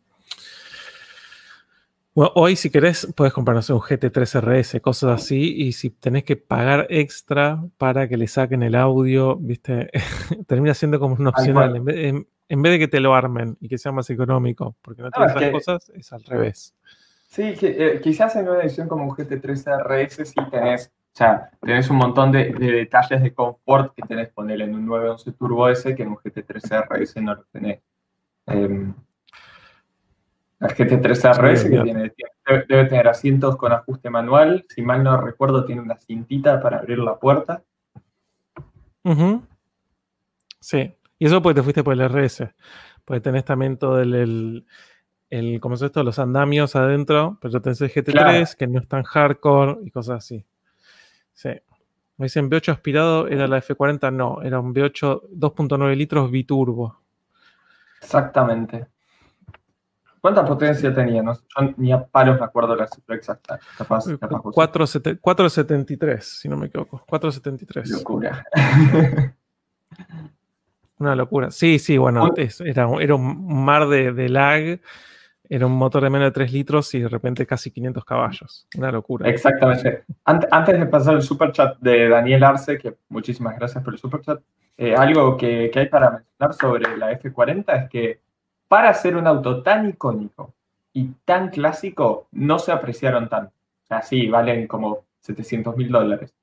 bueno, 2.16 2.32
hoy 2.36 2.56
si 2.56 2.70
querés 2.70 3.08
puedes 3.16 3.34
comprarnos 3.34 3.70
un 3.70 3.80
GT3 3.80 4.42
RS, 4.42 4.82
cosas 4.82 5.22
así, 5.22 5.56
y 5.56 5.72
si 5.74 5.92
tenés 5.92 6.24
que 6.24 6.36
pagar 6.36 6.88
extra 6.89 7.63
para 7.78 8.08
que 8.08 8.18
le 8.18 8.28
saquen 8.28 8.63
el 8.63 8.75
audio, 8.75 9.36
viste, 9.36 9.89
termina 10.48 10.74
siendo 10.74 11.00
como 11.00 11.16
una 11.16 11.30
opcional. 11.30 11.75
En 11.75 11.86
vez, 11.86 12.25
en, 12.50 12.62
vez, 12.62 12.74
de 12.74 12.80
que 12.80 12.88
te 12.88 13.00
lo 13.00 13.13
armen 13.13 13.58
y 13.62 13.70
que 13.70 13.78
sea 13.78 13.92
más 13.92 14.10
económico, 14.10 14.75
porque 14.82 15.04
no 15.04 15.12
tienes 15.12 15.36
esas 15.36 15.51
cosas, 15.51 15.92
es 15.96 16.12
al 16.12 16.24
revés. 16.24 16.74
Sí, 17.28 17.54
eh, 17.62 18.01
quizás 18.04 18.36
en 18.38 18.50
una 18.50 18.63
edición 18.63 18.88
como 18.88 19.04
un 19.04 19.12
GT3 19.12 19.84
RS 19.84 20.30
sí 20.30 20.36
tenés, 20.50 20.88
o 20.88 21.18
sea, 21.18 21.51
tenés 21.62 21.88
un 21.92 21.98
montón 21.98 22.32
de, 22.32 22.51
detalles 22.54 23.22
de 23.22 23.34
confort 23.36 23.94
que 23.94 24.01
tenés 24.01 24.30
poner 24.30 24.62
en 24.62 24.74
un 24.74 24.88
911 24.88 25.32
Turbo 25.34 25.70
S 25.70 25.96
que 25.96 26.01
en 26.01 26.10
un 26.10 26.18
GT3 26.18 26.88
RS 26.89 27.22
no 27.22 27.36
lo 27.36 27.44
tenés. 27.51 27.82
Eh, 28.48 28.94
la 30.60 30.68
GT3 30.68 31.34
RS 31.38 31.63
que 31.63 31.80
tiene, 31.82 32.13
debe, 32.68 32.86
tener 32.86 33.08
asientos 33.08 33.56
con 33.56 33.72
ajuste 33.72 34.10
manual. 34.10 34.66
Si 34.70 34.82
mal 34.82 35.04
no 35.04 35.20
recuerdo, 35.20 35.66
tiene 35.66 35.82
una 35.82 35.96
cintita 35.96 36.62
para 36.62 36.80
abrir 36.80 37.00
la 37.00 37.18
puerta. 37.18 37.63
Sí, 40.60 40.94
y 41.18 41.25
eso 41.25 41.42
porque 41.42 41.56
te 41.56 41.63
fuiste 41.63 41.84
por 41.84 41.94
el 41.94 42.08
RS. 42.08 42.50
Porque 43.06 43.22
tenés 43.22 43.46
también 43.46 43.78
todo 43.78 44.01
el, 44.01 44.66
el, 45.30 45.60
¿cómo 45.62 45.75
es 45.75 45.82
esto? 45.82 46.04
Los 46.04 46.20
andamios 46.20 46.75
adentro, 46.75 47.38
pero 47.42 47.62
tenés 47.62 47.82
el 47.82 47.92
GT3 47.92 48.56
que 48.56 48.68
no 48.68 48.80
es 48.80 48.88
tan 48.88 49.04
hardcore 49.04 49.78
y 49.84 49.92
cosas 49.92 50.18
así. 50.18 50.46
Sí. 51.34 51.50
Me 52.18 52.25
dicen 52.25 52.50
V8 52.50 52.74
aspirado, 52.74 53.30
era 53.30 53.48
la 53.48 53.62
F40, 53.62 54.13
no, 54.13 54.42
era 54.42 54.60
un 54.60 54.75
V8 54.75 55.30
2.9 55.30 55.96
litros 55.96 56.30
biturbo. 56.30 57.00
Exactamente. 58.01 58.88
¿Cuánta 60.22 60.46
potencia 60.46 60.94
tenía? 60.94 61.24
No, 61.24 61.34
yo 61.34 61.74
ni 61.78 61.92
a 61.92 62.04
palos 62.04 62.40
me 62.40 62.46
acuerdo 62.46 62.76
la 62.76 62.88
cifra 62.88 63.16
exacta. 63.16 63.60
Capaz, 63.78 64.06
473, 64.52 66.26
si 66.26 66.50
no 66.50 66.58
me 66.58 66.68
equivoco. 66.68 67.04
473. 67.08 67.90
Locura. 67.92 68.44
Una 71.00 71.16
locura. 71.16 71.50
Sí, 71.50 71.80
sí, 71.80 71.98
bueno, 71.98 72.34
era, 72.36 72.90
era, 73.00 73.16
un 73.16 73.64
mar 73.64 73.88
de, 73.88 74.30
lag. 74.30 74.82
Era 75.52 75.66
un 75.66 75.72
motor 75.72 76.04
de 76.04 76.10
menos 76.10 76.28
de 76.28 76.32
3 76.32 76.52
litros 76.52 76.94
y 76.94 77.00
de 77.00 77.08
repente 77.08 77.48
casi 77.48 77.72
500 77.72 78.04
caballos. 78.04 78.68
Una 78.78 78.92
locura. 78.92 79.30
Exactamente. 79.30 80.04
Antes 80.26 80.80
de 80.80 80.86
pasar 80.86 81.16
el 81.16 81.22
super 81.22 81.54
chat 81.54 81.80
de 81.80 82.10
Daniel 82.10 82.44
Arce, 82.44 82.78
que 82.78 82.98
muchísimas 83.08 83.58
gracias 83.58 83.82
por 83.82 83.94
el 83.94 84.00
super 84.00 84.22
chat, 84.22 84.42
eh, 84.78 84.94
algo 84.94 85.38
que, 85.38 85.72
que 85.72 85.80
hay 85.80 85.88
para 85.88 86.12
mencionar 86.12 86.54
sobre 86.54 86.98
la 86.98 87.18
F40 87.18 87.84
es 87.84 87.90
que 87.90 88.22
para 88.70 88.94
ser 88.94 89.18
un 89.18 89.28
auto 89.28 89.62
tan 89.62 89.90
icónico 89.90 90.54
y 90.94 91.10
tan 91.26 91.50
clásico, 91.50 92.28
no 92.32 92.60
se 92.60 92.72
apreciaron 92.72 93.28
tanto. 93.28 93.52
O 93.84 93.88
sea, 93.88 94.02
sí, 94.04 94.28
valen 94.28 94.68
como 94.68 95.06
700 95.22 95.76
mil 95.76 95.92
dólares. 95.92 96.34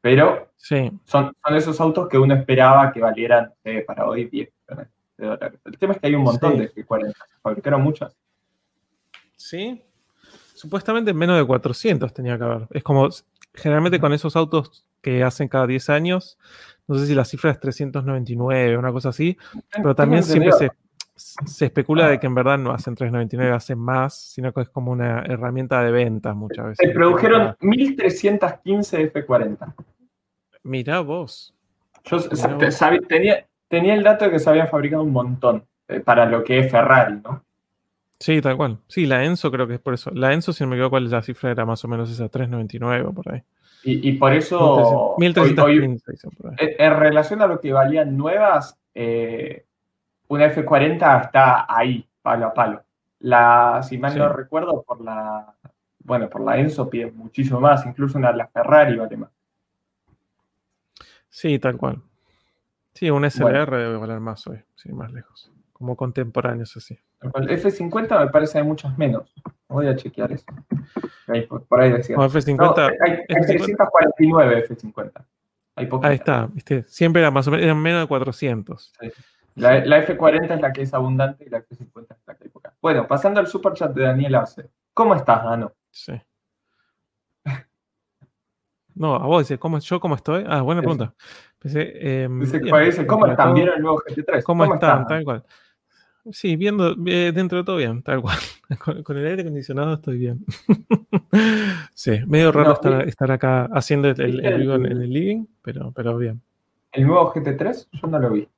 Pero 0.00 0.48
sí. 0.56 0.90
son, 1.04 1.32
son 1.44 1.56
esos 1.56 1.80
autos 1.80 2.08
que 2.08 2.18
uno 2.18 2.34
esperaba 2.34 2.92
que 2.92 3.00
valieran 3.00 3.52
para 3.86 4.06
hoy 4.06 4.24
10 4.24 4.48
millones 4.68 4.88
de 5.18 5.26
dólares. 5.26 5.60
El 5.64 5.78
tema 5.78 5.92
es 5.92 6.00
que 6.00 6.06
hay 6.06 6.14
un 6.14 6.22
montón 6.22 6.58
de 6.58 6.72
F40, 6.72 7.12
se 7.12 7.40
fabricaron 7.42 7.82
muchas. 7.82 8.16
Sí, 9.36 9.82
supuestamente 10.54 11.12
menos 11.12 11.36
de 11.36 11.44
400 11.44 12.14
tenía 12.14 12.38
que 12.38 12.44
haber. 12.44 12.68
Es 12.70 12.82
como, 12.82 13.08
generalmente 13.52 14.00
con 14.00 14.12
esos 14.12 14.34
autos 14.34 14.86
que 15.02 15.22
hacen 15.22 15.48
cada 15.48 15.66
10 15.66 15.90
años, 15.90 16.38
no 16.86 16.98
sé 16.98 17.06
si 17.06 17.14
la 17.14 17.24
cifra 17.24 17.50
es 17.50 17.60
399, 17.60 18.78
una 18.78 18.92
cosa 18.92 19.10
así, 19.10 19.36
pero 19.72 19.94
también 19.94 20.22
siempre 20.22 20.52
se, 20.52 20.70
se 21.16 21.64
especula 21.64 22.08
de 22.08 22.20
que 22.20 22.26
en 22.26 22.34
verdad 22.34 22.58
no 22.58 22.72
hacen 22.72 22.94
3.99, 22.94 23.54
hacen 23.54 23.78
más, 23.78 24.14
sino 24.14 24.52
que 24.52 24.60
es 24.60 24.68
como 24.68 24.92
una 24.92 25.22
herramienta 25.22 25.82
de 25.82 25.90
ventas 25.90 26.36
muchas 26.36 26.66
veces. 26.66 26.86
Se 26.86 26.94
produjeron 26.94 27.56
1.315 27.60 29.12
F40. 29.12 29.74
Mirá 30.62 31.00
vos. 31.00 31.54
Yo 32.04 32.18
tenía, 33.08 33.46
tenía 33.68 33.94
el 33.94 34.02
dato 34.02 34.26
de 34.26 34.30
que 34.30 34.38
se 34.38 34.50
habían 34.50 34.68
fabricado 34.68 35.02
un 35.02 35.12
montón 35.12 35.64
eh, 35.88 36.00
para 36.00 36.26
lo 36.26 36.44
que 36.44 36.58
es 36.60 36.70
Ferrari, 36.70 37.20
¿no? 37.24 37.42
Sí, 38.18 38.40
tal 38.40 38.56
cual. 38.56 38.78
Sí, 38.86 39.06
la 39.06 39.24
Enzo 39.24 39.50
creo 39.50 39.66
que 39.66 39.74
es 39.74 39.80
por 39.80 39.94
eso. 39.94 40.10
La 40.12 40.32
Enzo, 40.32 40.52
si 40.52 40.64
no 40.64 40.70
me 40.70 40.76
equivoco, 40.76 40.90
cuál 40.90 41.06
es 41.06 41.12
la 41.12 41.22
cifra, 41.22 41.50
era 41.50 41.66
más 41.66 41.84
o 41.84 41.88
menos 41.88 42.10
esa 42.10 42.30
3.99 42.30 43.06
o 43.06 43.12
por 43.12 43.32
ahí. 43.32 43.42
Y, 43.88 44.12
por 44.14 44.32
eso, 44.32 45.14
1315, 45.18 46.12
en 46.58 46.96
relación 46.98 47.40
a 47.40 47.46
lo 47.46 47.60
que 47.60 47.72
valían 47.72 48.16
nuevas, 48.16 48.76
eh, 48.92 49.64
una 50.28 50.52
F40 50.52 51.24
está 51.24 51.66
ahí, 51.68 52.06
palo 52.22 52.46
a 52.46 52.54
palo. 52.54 52.82
La, 53.20 53.80
si 53.82 53.98
mal 53.98 54.16
no 54.16 54.28
recuerdo, 54.32 54.82
por 54.82 55.00
la, 55.00 55.54
bueno, 56.00 56.28
por 56.28 56.42
la 56.42 56.58
Enzo 56.58 56.88
pide 56.88 57.10
muchísimo 57.10 57.60
más, 57.60 57.84
incluso 57.86 58.18
una 58.18 58.30
de 58.30 58.38
la 58.38 58.48
Ferrari 58.48 58.96
vale 58.96 59.16
más. 59.16 59.30
Sí, 61.28 61.58
tal 61.58 61.76
cual. 61.76 62.00
Sí, 62.94 63.10
un 63.10 63.28
SLR 63.28 63.76
debe 63.76 63.96
valer 63.98 64.20
más 64.20 64.46
hoy, 64.46 64.58
sí, 64.74 64.92
más 64.92 65.12
lejos. 65.12 65.52
Como 65.72 65.96
contemporáneos 65.96 66.74
así. 66.76 66.98
El 67.20 67.48
F50 67.48 68.20
me 68.20 68.30
parece 68.30 68.58
hay 68.58 68.64
muchos 68.64 68.96
menos. 68.96 69.32
Voy 69.68 69.88
a 69.88 69.96
chequear 69.96 70.32
eso. 70.32 70.46
por, 71.68 71.80
ahí 71.80 71.92
decía. 71.92 72.16
F50, 72.16 72.92
hay, 73.04 73.12
hay 73.12 73.46
349 73.46 74.68
F50. 74.68 75.24
ahí 76.02 76.14
está, 76.14 76.46
¿viste? 76.46 76.84
siempre 76.86 77.20
era 77.20 77.30
más 77.30 77.46
o 77.48 77.50
menos, 77.50 77.64
eran 77.64 77.82
menos 77.82 78.00
de 78.00 78.06
400. 78.06 78.92
Sí. 78.98 79.12
La, 79.56 80.06
F40 80.06 80.54
es 80.54 80.60
la 80.60 80.72
que 80.72 80.82
es 80.82 80.92
abundante 80.92 81.44
y 81.44 81.48
la 81.48 81.58
F50 81.58 82.06
es 82.10 82.26
la 82.26 82.34
que 82.34 82.44
hay 82.44 82.50
poca. 82.50 82.74
Bueno, 82.80 83.06
pasando 83.06 83.40
al 83.40 83.46
super 83.46 83.72
chat 83.72 83.92
de 83.92 84.02
Daniel 84.02 84.34
Arce. 84.34 84.70
¿Cómo 84.92 85.14
estás, 85.14 85.44
Dano? 85.44 85.72
Sí. 85.90 86.12
No, 88.94 89.14
a 89.14 89.26
vos 89.26 89.42
dice, 89.42 89.58
¿cómo, 89.58 89.78
¿yo 89.78 90.00
cómo 90.00 90.14
estoy? 90.14 90.44
Ah, 90.46 90.62
buena 90.62 90.80
pregunta. 90.80 91.14
Em, 91.62 92.40
dice, 92.40 93.06
¿cómo 93.06 93.26
están? 93.26 93.54
¿Vieron 93.54 93.76
el 93.76 93.82
nuevo 93.82 93.98
GT3? 93.98 94.42
¿Cómo, 94.42 94.72
están? 94.72 95.06
Tal 95.06 95.24
cual. 95.24 95.44
Sí, 96.30 96.56
viendo, 96.56 96.94
eh, 97.06 97.32
dentro 97.34 97.58
de 97.58 97.64
todo 97.64 97.76
bien, 97.76 98.02
tal 98.02 98.20
cual. 98.20 98.38
Con, 99.04 99.16
el 99.16 99.26
aire 99.26 99.42
acondicionado 99.42 99.94
estoy 99.94 100.18
bien. 100.18 100.44
sí, 101.94 102.20
medio 102.26 102.52
raro 102.52 102.78
estar, 103.04 103.30
acá 103.30 103.68
haciendo 103.72 104.08
el, 104.08 104.40
vivo 104.58 104.74
en, 104.74 104.86
el 104.86 105.12
living, 105.12 105.46
pero, 105.62 105.92
pero 105.92 106.16
bien. 106.16 106.42
¿El 106.92 107.06
nuevo 107.06 107.32
GT3? 107.32 107.88
Yo 107.92 108.08
no 108.08 108.18
lo 108.18 108.30
vi. 108.30 108.48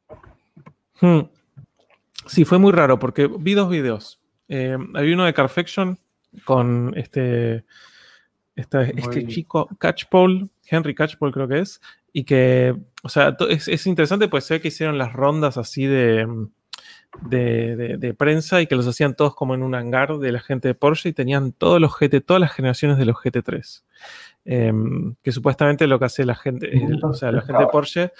Hmm. 1.00 1.20
Sí, 2.26 2.44
fue 2.44 2.58
muy 2.58 2.72
raro 2.72 2.98
porque 2.98 3.26
vi 3.26 3.54
dos 3.54 3.70
videos. 3.70 4.20
Eh, 4.48 4.76
había 4.94 5.14
uno 5.14 5.24
de 5.24 5.34
Carfection 5.34 5.98
con 6.44 6.92
este, 6.96 7.64
este 8.54 9.26
chico 9.26 9.68
Catchpole, 9.78 10.48
Henry 10.66 10.94
Catchpole 10.94 11.32
creo 11.32 11.48
que 11.48 11.60
es, 11.60 11.80
y 12.12 12.24
que, 12.24 12.74
o 13.02 13.08
sea, 13.08 13.36
es, 13.48 13.86
interesante 13.86 14.28
pues 14.28 14.44
sé 14.44 14.60
que 14.60 14.68
hicieron 14.68 14.98
las 14.98 15.12
rondas 15.12 15.56
así 15.56 15.86
de, 15.86 16.26
de, 17.22 18.14
prensa 18.16 18.60
y 18.60 18.66
que 18.66 18.74
los 18.74 18.86
hacían 18.86 19.14
todos 19.14 19.34
como 19.34 19.54
en 19.54 19.62
un 19.62 19.74
hangar 19.74 20.18
de 20.18 20.32
la 20.32 20.40
gente 20.40 20.68
de 20.68 20.74
Porsche 20.74 21.10
y 21.10 21.12
tenían 21.12 21.52
todos 21.52 21.80
los 21.80 21.94
GT, 21.98 22.20
todas 22.24 22.40
las 22.40 22.52
generaciones 22.52 22.98
de 22.98 23.04
los 23.04 23.16
GT3. 23.16 23.84
Em, 24.44 25.14
que 25.22 25.30
supuestamente 25.30 25.86
lo 25.86 25.98
que 25.98 26.06
hace 26.06 26.24
la 26.24 26.34
gente, 26.34 26.70
o 27.02 27.12
sea, 27.12 27.32
la 27.32 27.42
gente 27.42 27.62
de 27.62 27.68
Porsche 27.68 28.12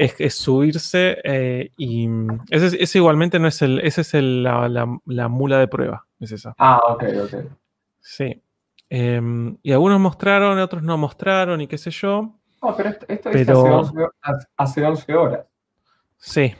es, 0.00 0.34
subirse 0.34 1.18
eh, 1.24 1.72
y 1.76 2.08
ese, 2.48 2.98
igualmente 2.98 3.38
no 3.38 3.48
es 3.48 3.60
el, 3.60 3.80
ese 3.80 4.00
es 4.00 4.14
la, 4.14 5.28
mula 5.28 5.58
de 5.58 5.68
prueba, 5.68 6.06
es 6.18 6.32
esa. 6.32 6.54
Ah, 6.58 6.80
ok, 6.88 7.04
ok. 7.24 7.34
Sí. 8.00 8.42
Em, 8.88 9.56
y 9.62 9.72
algunos 9.72 10.00
mostraron, 10.00 10.58
otros 10.58 10.82
no 10.82 10.96
mostraron 10.96 11.60
y 11.60 11.66
qué 11.66 11.76
sé 11.76 11.90
yo. 11.90 12.34
No, 12.62 12.76
pero 12.76 12.90
esto, 12.90 13.30
es 13.30 13.48
hace, 14.56 14.84
11, 14.84 15.14
horas. 15.14 15.46
Sí. 16.16 16.54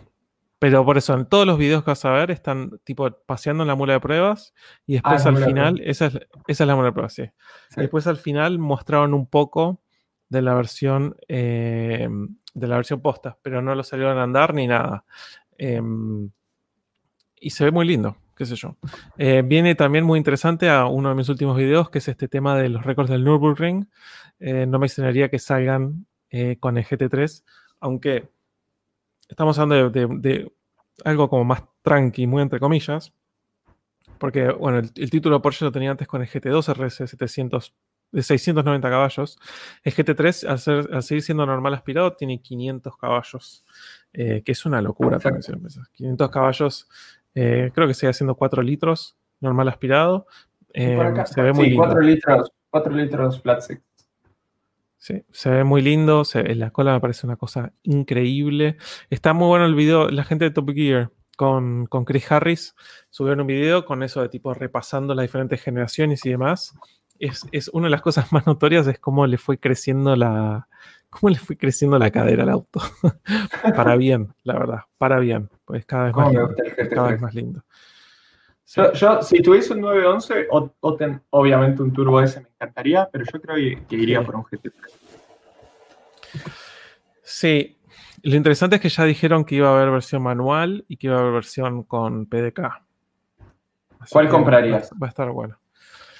Pero 0.59 0.85
por 0.85 0.99
eso, 0.99 1.15
en 1.15 1.25
todos 1.25 1.47
los 1.47 1.57
videos 1.57 1.83
que 1.83 1.93
vas 1.93 2.05
a 2.05 2.11
ver 2.11 2.31
están 2.31 2.79
tipo 2.85 3.11
paseando 3.11 3.65
en 3.65 3.69
la 3.69 3.75
mula 3.75 3.95
de 3.95 4.01
pruebas 4.01 4.53
y 4.87 4.95
después 4.95 5.25
ah, 5.25 5.31
al 5.31 5.43
final, 5.43 5.81
esa 5.83 6.07
es, 6.07 6.15
esa 6.47 6.65
es, 6.65 6.69
la 6.69 6.77
mula 6.77 6.89
de 6.89 6.93
pruebas, 6.93 7.15
sí. 7.15 7.31
Después 7.75 8.07
al 8.07 8.19
final 8.19 8.59
mostraron 8.59 9.15
un 9.15 9.27
poco 9.27 9.81
de 10.29 10.43
la 10.43 10.55
versión 10.55 11.17
eh, 11.29 12.09
de 12.55 12.67
la 12.67 12.77
versión 12.77 13.01
posta, 13.01 13.39
pero 13.43 13.63
no 13.63 13.75
lo 13.75 13.83
salieron 13.83 14.19
a 14.19 14.23
andar 14.23 14.55
ni 14.55 14.67
nada. 14.67 15.05
Em, 15.59 16.31
y 17.41 17.51
se 17.51 17.65
ve 17.65 17.71
muy 17.71 17.87
lindo, 17.87 18.17
qué 18.37 18.47
sé 18.47 18.57
yo. 18.57 18.77
Eh, 19.17 19.43
viene 19.45 19.75
también 19.75 20.05
muy 20.05 20.19
interesante 20.19 20.69
a 20.69 20.87
uno 20.87 21.11
de 21.11 21.15
mis 21.15 21.29
últimos 21.29 21.57
videos, 21.57 21.91
que 21.91 21.99
es 21.99 22.09
este 22.09 22.29
tema 22.29 22.57
de 22.57 22.69
los 22.69 22.85
récords 22.85 23.11
del 23.11 23.25
Nürburgring. 23.25 23.89
Eh, 24.39 24.67
no 24.67 24.79
me 24.79 24.87
extrañaría 24.87 25.29
que 25.29 25.39
salgan 25.39 26.07
con 26.61 26.79
el 26.79 26.85
GT3, 26.85 27.43
aunque 27.81 28.29
estamos 29.29 29.59
hablando 29.59 29.91
de, 29.91 30.53
algo 31.05 31.29
como 31.29 31.45
más 31.45 31.63
tranqui, 31.83 32.27
muy 32.27 32.43
entre 32.43 32.61
comillas, 32.61 33.13
porque, 34.19 34.51
bueno, 34.51 34.79
el, 34.79 35.11
título 35.11 35.41
Porsche 35.41 35.65
lo 35.65 35.73
tenía 35.73 35.91
antes 35.91 36.07
con 36.07 36.21
el 36.21 36.29
GT2 36.29 36.75
RS 36.75 37.09
700 37.09 37.75
de 38.13 38.23
690 38.23 38.91
caballos. 38.91 39.39
El 39.83 39.95
GT3, 39.95 40.49
al, 40.49 40.59
ser, 40.59 40.89
al 40.93 41.03
seguir 41.03 41.23
siendo 41.23 41.47
normal 41.47 41.75
aspirado, 41.75 42.15
tiene 42.15 42.41
500 42.41 42.97
caballos, 42.97 43.65
eh, 44.13 44.43
que 44.45 44.53
es 44.53 44.67
una 44.67 44.81
locura. 44.83 45.19
500 45.19 46.31
caballos, 46.31 46.89
eh, 47.35 47.71
creo 47.75 47.87
que 47.87 47.95
sigue 47.95 48.11
haciendo 48.11 48.35
4 48.35 48.63
litros 48.63 49.17
normal 49.41 49.69
aspirado. 49.69 50.27
Eh, 50.73 50.99
se 51.27 51.43
ve 51.43 51.53
muy 51.53 51.75
4 51.75 52.01
litros, 52.01 52.53
4 52.71 52.93
litros 52.95 53.41
flat 53.41 53.61
six. 53.61 53.83
Sí, 54.97 55.25
se 55.31 55.49
ve 55.49 55.65
muy 55.65 55.81
lindo, 55.81 56.27
se, 56.27 56.55
la 56.55 56.71
cola 56.73 56.93
me 56.93 57.01
parece 57.01 57.27
una 57.27 57.37
cosa 57.37 57.73
increíble. 57.85 58.77
Está 59.09 59.33
muy 59.33 59.49
bueno 59.49 59.65
el 59.65 59.75
video, 59.75 60.11
la 60.11 60.25
gente 60.25 60.45
de 60.45 60.51
Top 60.51 60.71
Gear 60.75 61.11
con, 61.39 61.87
con 61.87 62.05
Chris 62.05 62.31
Harris 62.31 62.75
subieron 63.09 63.41
un 63.41 63.47
video 63.47 63.87
con 63.87 64.03
eso 64.03 64.21
de 64.21 64.29
tipo 64.29 64.53
repasando 64.53 65.15
las 65.15 65.23
diferentes 65.23 65.63
generaciones 65.63 66.27
y 66.27 66.29
demás. 66.29 66.75
Es, 67.21 67.47
es, 67.53 67.69
una 67.69 67.87
de 67.87 67.91
las 67.91 68.03
cosas 68.03 68.33
más 68.33 68.47
notorias 68.47 68.87
es 68.89 68.99
cómo 68.99 69.27
le 69.27 69.39
fue 69.39 69.59
creciendo 69.59 70.17
la, 70.17 70.67
cómo 71.11 71.31
le 71.31 71.39
fue 71.39 71.57
creciendo 71.57 71.99
la 71.99 72.11
cadera 72.11 72.43
al 72.45 72.49
auto. 72.49 72.81
para 73.77 73.97
bien, 73.97 74.35
la 74.43 74.55
verdad, 74.55 74.81
para 74.99 75.19
bien. 75.21 75.49
Pues 75.65 75.85
cada 75.85 76.07
vez 76.07 76.15
más 76.17 76.33
lindo. 76.33 76.55
Cada 76.91 77.11
vez 77.11 77.21
más 77.21 77.35
lindo. 77.35 77.63
Yo, 78.95 79.21
si 79.21 79.43
tuviese 79.43 79.73
un 79.73 79.81
911, 79.81 80.47
o, 80.51 80.73
obviamente 81.31 81.83
un 81.83 81.93
Turbo 81.93 82.21
S 82.21 82.41
me 82.41 82.49
encantaría, 82.49 83.09
pero 83.11 83.25
yo 83.25 83.41
creo 83.41 83.57
que, 83.89 83.97
iría 83.97 84.23
por 84.23 84.37
un 84.37 84.45
GT3. 84.45 84.73
Sí, 87.23 87.79
lo 88.23 88.37
interesante 88.37 88.77
es 88.77 88.83
que 88.83 88.89
ya 88.89 89.05
dijeron 89.05 89.45
que 89.45 89.57
iba 89.57 89.69
a 89.69 89.77
haber 89.77 89.91
versión 89.91 90.23
manual 90.23 90.85
y 90.87 90.99
que 90.99 91.09
iba 91.09 91.17
a 91.17 91.21
haber 91.21 91.33
versión 91.33 91.83
con 91.83 92.27
PDK. 92.27 92.61
¿Cuál 94.09 94.29
comprarías? 94.29 94.93
Va, 95.03 95.09
a 95.09 95.11
estar 95.11 95.31
bueno. 95.31 95.59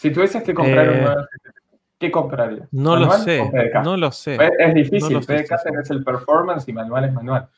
Si 0.01 0.11
tuvieses 0.11 0.43
que 0.43 0.55
comprar 0.55 0.89
un 0.89 1.05
911, 1.05 1.21
eh, 1.21 1.53
¿qué 1.99 2.11
comprarías? 2.11 2.69
No 2.73 2.97
lo 2.97 3.13
sé, 3.13 3.43
no 3.85 3.99
lo 3.99 4.11
sé. 4.11 4.39
Es, 4.59 4.73
difícil, 4.73 5.19
PDK 5.19 5.53
es 5.83 5.91
el 5.91 6.03
performance 6.03 6.67
y 6.69 6.73
manual 6.73 7.05
es 7.05 7.13
manual. 7.13 7.51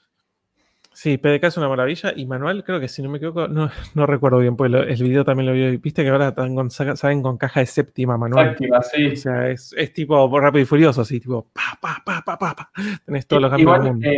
Sí, 0.92 1.18
PDK 1.18 1.44
es 1.44 1.56
una 1.56 1.68
maravilla. 1.68 2.12
Y 2.16 2.26
manual, 2.26 2.64
creo 2.64 2.80
que 2.80 2.88
si 2.88 3.00
no 3.00 3.10
me 3.10 3.18
equivoco, 3.18 3.46
no, 3.46 3.70
no 3.94 4.06
recuerdo 4.06 4.40
bien, 4.40 4.56
pues 4.56 4.72
el 4.72 5.04
video 5.04 5.24
también 5.24 5.46
lo 5.46 5.52
vi. 5.52 5.76
Viste 5.76 6.02
que 6.02 6.08
ahora 6.08 6.30
están 6.30 6.56
con, 6.56 6.68
saben 6.68 7.22
con 7.22 7.38
caja 7.38 7.60
de 7.60 7.66
séptima 7.66 8.18
manual. 8.18 8.50
Séptima, 8.50 8.82
sí. 8.82 9.06
O 9.06 9.16
sea, 9.16 9.48
es, 9.48 9.72
es, 9.76 9.92
tipo 9.92 10.40
rápido 10.40 10.64
y 10.64 10.66
furioso, 10.66 11.02
así, 11.02 11.20
tipo 11.20 11.46
pa, 11.52 11.78
pa, 11.80 12.02
pa, 12.04 12.22
pa, 12.26 12.36
pa, 12.36 12.56
pa. 12.56 12.72
Tenés 13.06 13.24
todos 13.28 13.42
los 13.42 13.52
cambios 13.52 13.84
del 13.84 13.92
mundo. 13.92 14.08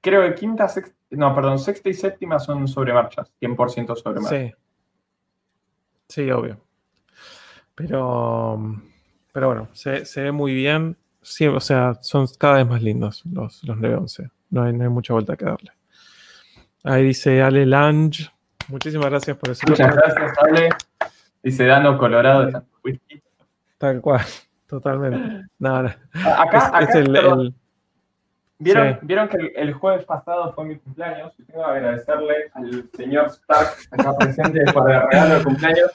creo 0.00 0.22
que 0.22 0.34
quinta, 0.36 0.68
sexta, 0.68 0.94
no, 1.10 1.34
perdón, 1.34 1.58
sexta 1.58 1.88
y 1.88 1.94
séptima 1.94 2.38
son 2.38 2.68
sobre 2.68 2.92
marchas, 2.92 3.32
100% 3.40 3.96
sobre 3.96 4.20
marchas. 4.20 4.40
Sí. 4.40 4.54
Sí, 6.06 6.30
obvio. 6.30 6.67
Pero, 7.78 8.58
pero 9.32 9.46
bueno, 9.46 9.68
se, 9.72 10.04
se 10.04 10.22
ve 10.22 10.32
muy 10.32 10.52
bien. 10.52 10.96
Sí, 11.22 11.46
o 11.46 11.60
sea, 11.60 11.94
son 12.00 12.26
cada 12.38 12.56
vez 12.56 12.66
más 12.66 12.82
lindos 12.82 13.24
los, 13.24 13.62
los 13.62 13.76
911. 13.76 14.30
No 14.50 14.64
hay, 14.64 14.72
mucha 14.72 15.12
vuelta 15.12 15.36
que 15.36 15.44
darle. 15.44 15.70
Ahí 16.82 17.04
dice 17.04 17.40
Ale 17.40 17.64
Lange. 17.64 18.28
Muchísimas 18.66 19.10
gracias 19.10 19.36
por 19.36 19.50
eso. 19.50 19.62
Muchas 19.68 19.94
gracias, 19.94 20.32
Ale. 20.38 20.70
Dice 21.42 21.66
Dano 21.66 21.96
Colorado. 21.98 22.64
Tal 23.78 24.00
cual, 24.00 24.22
totalmente. 24.66 25.46
Nada, 25.58 25.98
Acá, 26.12 26.80
es, 26.80 26.94
el, 26.96 27.12
¿Vieron, 28.58 28.98
¿Vieron, 29.02 29.28
que 29.28 29.52
el, 29.54 29.72
jueves 29.72 30.04
pasado 30.04 30.52
fue 30.52 30.64
mi 30.64 30.78
cumpleaños 30.78 31.32
y 31.38 31.44
tengo 31.44 31.64
que 31.64 31.70
agradecerle 31.70 32.50
al 32.54 32.90
señor 32.96 33.26
Stark 33.26 33.68
acá 33.92 34.16
presente 34.16 34.64
por 34.72 34.90
el 34.90 35.00
regalo 35.02 35.34
de 35.38 35.44
cumpleaños. 35.44 35.92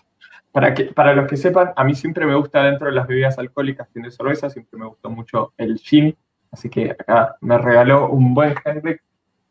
Para, 0.54 0.74
que, 0.76 0.86
para 0.86 1.14
los 1.14 1.28
que 1.28 1.36
sepan, 1.36 1.74
a 1.76 1.84
mí 1.84 1.96
siempre 1.96 2.28
me 2.28 2.36
gusta 2.36 2.64
dentro 2.64 2.88
de 2.88 2.94
las 2.94 3.08
bebidas 3.08 3.40
alcohólicas, 3.40 3.90
tiene 3.92 4.12
cerveza, 4.12 4.52
siempre 4.52 4.80
me 4.80 4.86
gustó 4.86 5.10
mucho 5.10 5.52
el 5.58 5.80
gin. 5.80 6.16
Así 6.52 6.70
que 6.70 6.92
acá 6.92 7.36
me 7.42 7.58
regaló 7.58 8.10
un 8.12 8.36
buen 8.36 8.54
Hendrix, 8.64 9.02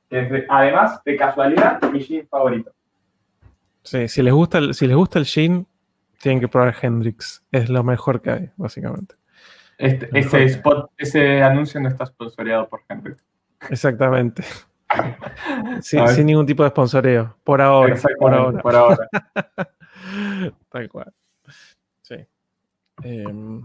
que 0.08 0.20
es 0.20 0.44
además, 0.48 1.02
de 1.04 1.16
casualidad, 1.16 1.82
mi 1.90 2.00
gin 2.00 2.26
favorito. 2.28 2.72
Sí, 3.82 4.06
si 4.06 4.22
les 4.22 4.32
gusta 4.32 4.58
el, 4.58 4.74
si 4.74 4.86
les 4.86 4.96
gusta 4.96 5.18
el 5.18 5.24
gin, 5.24 5.66
tienen 6.20 6.40
que 6.40 6.46
probar 6.46 6.72
Hendrix. 6.80 7.42
Es 7.50 7.68
lo 7.68 7.82
mejor 7.82 8.22
que 8.22 8.30
hay, 8.30 8.50
básicamente. 8.56 9.16
Este, 9.78 10.08
ese, 10.16 10.44
spot, 10.44 10.92
ese 10.96 11.42
anuncio 11.42 11.80
no 11.80 11.88
está 11.88 12.06
sponsoreado 12.06 12.68
por 12.68 12.82
Hendrix. 12.88 13.18
Exactamente. 13.68 14.44
Sin, 15.80 16.26
ningún 16.26 16.46
tipo 16.46 16.62
de 16.62 16.70
sponsoreo. 16.70 17.36
Por 17.44 17.60
ahora. 17.60 17.96
Por 18.18 18.34
ahora. 18.34 18.62
Por 18.62 18.76
ahora. 18.76 19.08
Tal 20.68 20.88
cual. 20.88 21.12
Sí. 22.02 22.16
Em, 23.02 23.64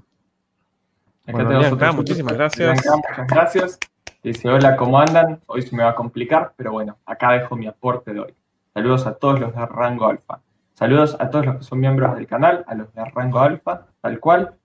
acá 1.26 1.92
muchísimas 1.92 2.34
gracias. 2.34 2.86
muchas 2.86 3.28
gracias. 3.28 3.80
Dice, 4.24 4.50
hola, 4.50 4.76
¿cómo 4.76 5.00
andan? 5.00 5.42
Hoy 5.46 5.62
se 5.62 5.76
me 5.76 5.84
va 5.84 5.92
a 5.92 5.96
complicar, 5.96 6.54
pero 6.56 6.72
bueno, 6.72 6.98
acá 7.06 7.32
dejo 7.34 7.56
mi 7.56 7.68
aporte 7.68 8.14
de 8.14 8.20
hoy. 8.20 8.36
Saludos 8.74 9.08
a 9.08 9.14
todos 9.14 9.40
los 9.40 9.56
de 9.56 9.66
Rango 9.66 10.08
Alfa. 10.08 10.42
Saludos 10.74 11.16
a 11.20 11.30
todos 11.30 11.46
los 11.46 11.56
que 11.58 11.64
son 11.64 11.80
miembros 11.80 12.16
del 12.16 12.28
canal, 12.28 12.64
a 12.68 12.76
los 12.76 12.94
de 12.94 13.06
Rango 13.06 13.40
Alfa, 13.40 13.88
tal 14.02 14.20
cual. 14.20 14.56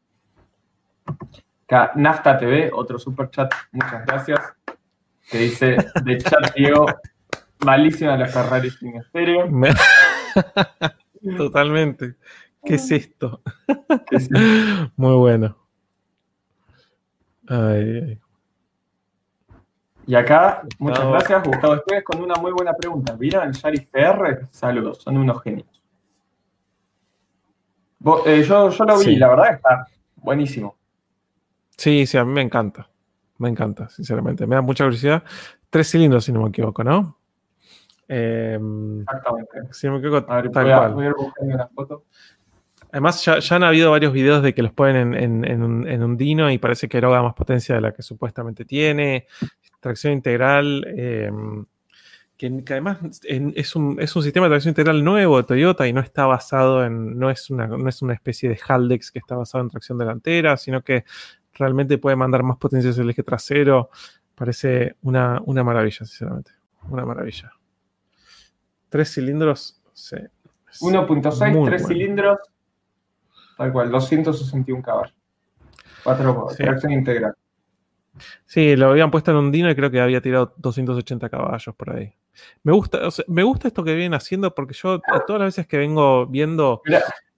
Acá, 1.64 1.92
Nafta 1.94 2.36
TV, 2.38 2.70
otro 2.74 2.98
super 2.98 3.30
chat, 3.30 3.52
muchas 3.72 4.04
gracias. 4.04 4.61
Que 5.30 5.38
dice, 5.38 5.76
de 6.04 6.18
chat 6.18 6.54
Diego, 6.54 6.86
malísima 7.64 8.16
la 8.16 8.26
Ferrari 8.26 8.70
sin 8.70 8.96
estéreo. 8.96 9.48
Totalmente. 11.36 12.16
¿Qué 12.64 12.74
es 12.74 12.90
esto? 12.90 13.42
Muy 14.96 15.14
bueno. 15.14 15.56
Y 20.06 20.14
acá, 20.14 20.62
muchas 20.78 21.06
gracias, 21.06 21.44
Gustavo 21.44 21.74
ustedes 21.74 22.04
con 22.04 22.20
una 22.20 22.34
muy 22.36 22.52
buena 22.52 22.72
pregunta. 22.74 23.14
¿Vieron 23.14 23.48
el 23.48 23.52
Yaris 23.52 23.86
PR? 23.86 24.46
Saludos, 24.50 25.02
son 25.02 25.16
unos 25.16 25.42
genios. 25.42 25.68
Eh, 28.26 28.44
yo, 28.46 28.68
lo 28.68 28.98
vi, 28.98 29.16
la 29.16 29.28
verdad 29.28 29.54
está 29.54 29.86
buenísimo. 30.16 30.76
Sí, 31.76 32.06
sí, 32.06 32.18
a 32.18 32.24
mí 32.24 32.32
me 32.32 32.42
encanta. 32.42 32.88
Me 33.42 33.48
encanta, 33.48 33.88
sinceramente. 33.88 34.46
Me 34.46 34.54
da 34.54 34.62
mucha 34.62 34.84
curiosidad. 34.84 35.24
Tres 35.68 35.90
cilindros, 35.90 36.24
si 36.24 36.30
no 36.30 36.42
me 36.42 36.50
equivoco, 36.50 36.84
¿no? 36.84 37.18
Em, 38.06 39.00
Exactamente. 39.00 39.58
Si 39.72 39.88
no 39.88 39.94
me 39.94 39.98
equivoco, 39.98 40.24
tal 40.24 40.48
cual. 40.48 40.94
Voy 40.94 41.06
a 41.06 41.12
una 41.40 41.66
foto. 41.66 42.04
Además, 42.92 43.24
ya, 43.24 43.56
han 43.56 43.64
habido 43.64 43.90
varios 43.90 44.12
videos 44.12 44.44
de 44.44 44.54
que 44.54 44.62
los 44.62 44.72
ponen 44.72 45.14
en, 45.14 45.62
un, 45.64 46.16
Dino 46.16 46.52
y 46.52 46.58
parece 46.58 46.88
que 46.88 46.98
eroga 46.98 47.20
más 47.20 47.34
potencia 47.34 47.74
de 47.74 47.80
la 47.80 47.92
que 47.92 48.02
supuestamente 48.02 48.64
tiene. 48.64 49.26
Tracción 49.80 50.12
integral, 50.12 50.84
em, 50.96 51.64
que, 52.36 52.62
además 52.70 52.98
es, 53.24 53.74
un, 53.74 53.98
sistema 54.06 54.46
de 54.46 54.50
tracción 54.50 54.70
integral 54.70 55.02
nuevo 55.02 55.38
de 55.38 55.42
Toyota 55.42 55.88
y 55.88 55.92
no 55.92 56.00
está 56.00 56.26
basado 56.26 56.84
en, 56.84 57.18
no 57.18 57.28
es 57.28 57.50
una, 57.50 57.66
no 57.66 57.88
es 57.88 58.02
una 58.02 58.14
especie 58.14 58.48
de 58.48 58.56
Haldex 58.56 59.10
que 59.10 59.18
está 59.18 59.34
basado 59.34 59.64
en 59.64 59.70
tracción 59.70 59.98
delantera, 59.98 60.56
sino 60.56 60.82
que 60.82 61.04
realmente 61.54 61.98
puede 61.98 62.16
mandar 62.16 62.42
más 62.42 62.56
potencia 62.56 62.90
hacia 62.90 63.02
el 63.02 63.10
eje 63.10 63.22
trasero. 63.22 63.90
Parece 64.34 64.96
una, 65.02 65.40
una 65.44 65.62
maravilla, 65.62 66.04
sinceramente. 66.04 66.52
Una 66.88 67.04
maravilla. 67.04 67.52
Tres 68.88 69.12
cilindros, 69.14 69.80
sí. 69.92 70.16
1.6, 70.80 71.66
tres 71.66 71.86
cilindros, 71.86 72.38
Tal 73.56 73.72
cual, 73.72 73.90
261 73.90 74.82
caballos. 74.82 75.14
Cuatro 76.02 76.48
sí. 76.50 76.62
tracción 76.64 76.92
integral. 76.92 77.34
Sí, 78.44 78.76
lo 78.76 78.90
habían 78.90 79.10
puesto 79.10 79.30
en 79.30 79.36
un 79.36 79.52
Dino 79.52 79.70
y 79.70 79.74
creo 79.74 79.90
que 79.90 80.00
había 80.00 80.20
tirado 80.20 80.54
280 80.56 81.28
caballos 81.28 81.74
por 81.74 81.96
ahí. 81.96 82.12
Me 82.62 82.72
gusta, 82.72 83.00
me 83.28 83.42
gusta 83.42 83.68
esto 83.68 83.84
que 83.84 83.94
vienen 83.94 84.14
haciendo 84.14 84.54
porque 84.54 84.74
yo 84.74 85.00
todas 85.26 85.40
las 85.40 85.48
veces 85.48 85.66
que 85.66 85.78
vengo 85.78 86.26
viendo 86.26 86.82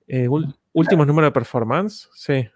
eh, 0.06 0.28
últimos 0.72 1.06
números 1.06 1.28
de 1.28 1.32
performance, 1.32 2.08
sí. 2.14 2.48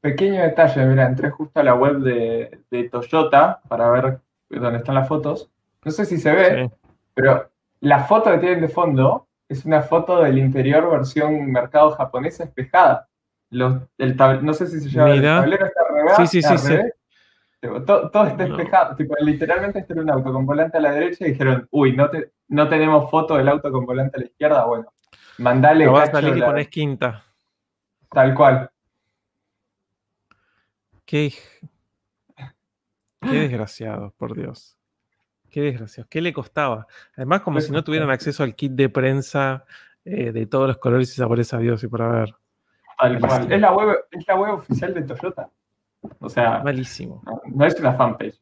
Pequeño 0.00 0.42
detalle, 0.42 0.84
mira, 0.86 1.06
entré 1.06 1.30
justo 1.30 1.58
a 1.58 1.64
la 1.64 1.74
web 1.74 1.98
de, 1.98 2.88
Toyota 2.90 3.60
para 3.68 3.90
ver 3.90 4.20
dónde 4.48 4.78
están 4.78 4.94
las 4.94 5.08
fotos. 5.08 5.50
No 5.84 5.90
sé 5.90 6.04
si 6.04 6.18
se 6.18 6.32
ve, 6.32 6.70
Pero 7.14 7.50
la 7.80 8.04
foto 8.04 8.30
que 8.30 8.38
tienen 8.38 8.60
de 8.60 8.68
fondo 8.68 9.26
es 9.48 9.64
una 9.64 9.82
foto 9.82 10.22
del 10.22 10.38
interior 10.38 10.90
versión 10.90 11.50
mercado 11.50 11.90
japonés 11.92 12.38
espejada. 12.38 13.08
no 13.50 13.88
sé 14.52 14.66
si 14.66 14.80
se 14.80 14.88
llama 14.88 15.14
el 15.14 15.22
tablero 15.22 15.66
está 15.66 15.80
regado. 15.92 16.26
Sí, 16.26 16.42
sí, 16.42 16.58
sí. 16.58 16.76
todo, 17.86 18.26
está 18.26 18.44
espejado. 18.44 18.96
literalmente 19.20 19.80
este 19.80 19.94
era 19.94 20.02
un 20.02 20.10
auto 20.10 20.32
con 20.32 20.46
volante 20.46 20.78
a 20.78 20.80
la 20.80 20.92
derecha 20.92 21.26
y 21.26 21.32
dijeron, 21.32 21.66
uy, 21.70 21.96
no, 21.96 22.08
no 22.48 22.68
tenemos 22.68 23.10
foto 23.10 23.36
del 23.36 23.48
auto 23.48 23.72
con 23.72 23.84
volante 23.84 24.16
a 24.16 24.20
la 24.20 24.26
izquierda. 24.26 24.64
Bueno, 24.66 24.92
mandale. 25.38 25.86
Lo 25.86 25.92
vas 25.92 26.10
a 26.10 26.12
salir 26.12 26.36
y 26.36 26.40
pones 26.40 26.68
quinta. 26.68 27.24
Tal 28.10 28.34
cual. 28.34 28.70
Qué, 31.08 31.32
qué 33.22 33.32
desgraciado, 33.32 34.12
por 34.18 34.36
Dios. 34.36 34.76
Qué 35.48 35.62
desgraciado. 35.62 36.06
¿Qué 36.10 36.20
le 36.20 36.34
costaba? 36.34 36.86
Además, 37.16 37.40
como 37.40 37.62
si 37.62 37.72
no 37.72 37.82
tuvieran 37.82 38.10
acceso 38.10 38.42
al 38.42 38.54
kit 38.54 38.72
de 38.72 38.90
prensa 38.90 39.64
eh, 40.04 40.32
de 40.32 40.44
todos 40.44 40.68
los 40.68 40.76
colores 40.76 41.10
y 41.10 41.14
sabores 41.14 41.54
a 41.54 41.58
Dios 41.60 41.82
y 41.82 41.88
por 41.88 42.02
haber. 42.02 42.34
Es 43.02 43.58
la, 43.58 43.72
web, 43.72 43.96
es 44.10 44.28
la 44.28 44.36
web 44.36 44.52
oficial 44.56 44.92
de 44.92 45.00
Toyota. 45.00 45.50
O 46.18 46.28
sea. 46.28 46.62
Malísimo. 46.62 47.22
No, 47.54 47.64
es 47.64 47.80
una 47.80 47.94
fanpage. 47.94 48.38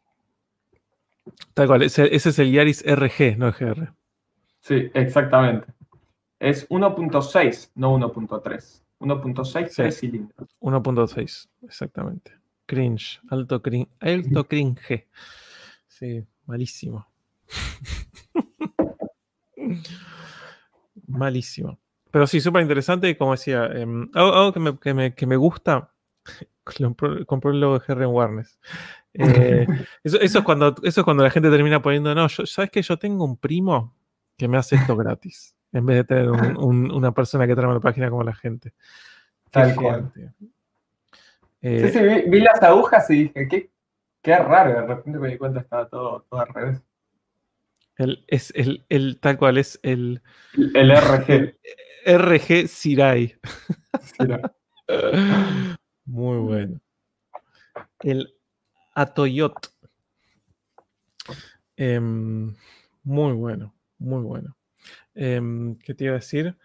Tal 1.54 1.68
cual. 1.68 1.82
Ese, 1.82 2.12
es 2.12 2.38
el 2.40 2.50
Yaris 2.50 2.84
RG, 2.84 3.38
no 3.38 3.52
GR. 3.52 3.92
Sí, 4.58 4.90
exactamente. 4.92 5.68
Es 6.40 6.68
1.6, 6.68 7.70
no 7.76 7.96
1.3. 7.96 8.82
1.6, 8.98 9.68
sí. 9.68 9.92
cilindros. 9.92 10.56
1.6, 10.58 11.48
exactamente. 11.62 12.32
Cringe, 12.66 13.20
alto 13.30 13.62
cringe, 13.62 13.88
alto 14.00 14.48
cringe. 14.48 15.06
Sí, 15.86 16.24
malísimo. 16.46 17.06
malísimo. 21.06 21.78
Pero 22.10 22.26
sí, 22.26 22.40
súper 22.40 22.62
interesante. 22.62 23.16
Como 23.16 23.32
decía, 23.32 23.66
em, 23.66 24.08
algo, 24.14 24.52
que, 24.80 24.94
me, 24.94 25.36
gusta, 25.36 25.92
compré 27.26 27.50
el 27.52 27.60
logo 27.60 27.78
de 27.78 27.84
Herren 27.86 28.08
Warnes. 28.08 28.58
Eh, 29.14 29.66
eso, 30.04 30.20
es 30.20 30.36
cuando, 30.42 30.74
eso 30.82 31.00
es 31.00 31.04
cuando 31.04 31.22
la 31.22 31.30
gente 31.30 31.50
termina 31.50 31.80
poniendo, 31.80 32.14
no, 32.14 32.28
¿sabes 32.28 32.70
que 32.70 32.82
Yo 32.82 32.98
tengo 32.98 33.24
un 33.24 33.36
primo 33.36 33.94
que 34.36 34.48
me 34.48 34.58
hace 34.58 34.76
esto 34.76 34.96
gratis, 34.96 35.54
en 35.72 35.86
vez 35.86 35.98
de 35.98 36.04
tener 36.04 36.30
una 36.30 37.12
persona 37.12 37.46
que 37.46 37.54
trae 37.54 37.72
la 37.72 37.80
página 37.80 38.10
como 38.10 38.22
la 38.22 38.34
gente. 38.34 38.74
Tal 39.50 39.74
cual. 39.74 40.12
Eh, 41.68 41.90
sí, 41.90 41.98
sí, 41.98 42.30
vi, 42.30 42.40
las 42.42 42.62
agujas 42.62 43.10
y 43.10 43.24
dije, 43.24 43.48
qué, 43.48 43.70
qué 44.22 44.36
raro, 44.36 44.70
de 44.70 44.86
repente 44.86 45.18
me 45.18 45.28
di 45.30 45.36
cuenta 45.36 45.58
que 45.58 45.64
estaba 45.64 45.88
todo, 45.88 46.24
todo 46.30 46.40
al 46.40 46.54
revés. 46.54 46.80
El, 47.96 48.24
es 48.28 48.52
el, 48.54 49.18
tal 49.18 49.36
cual 49.36 49.58
es 49.58 49.80
el. 49.82 50.22
El, 50.54 50.92
RG. 50.92 51.58
RG 52.06 52.68
Sirai. 52.68 53.34
Muy 56.04 56.38
bueno. 56.38 56.80
El 57.98 58.32
Atoyot. 58.94 59.74
Em, 61.76 62.54
muy 63.02 63.32
bueno, 63.32 63.74
muy 63.98 64.22
bueno. 64.22 64.56
Em, 65.16 65.74
¿Qué 65.74 65.94
te 65.94 66.04
iba 66.04 66.12
a 66.12 66.18
decir? 66.18 66.56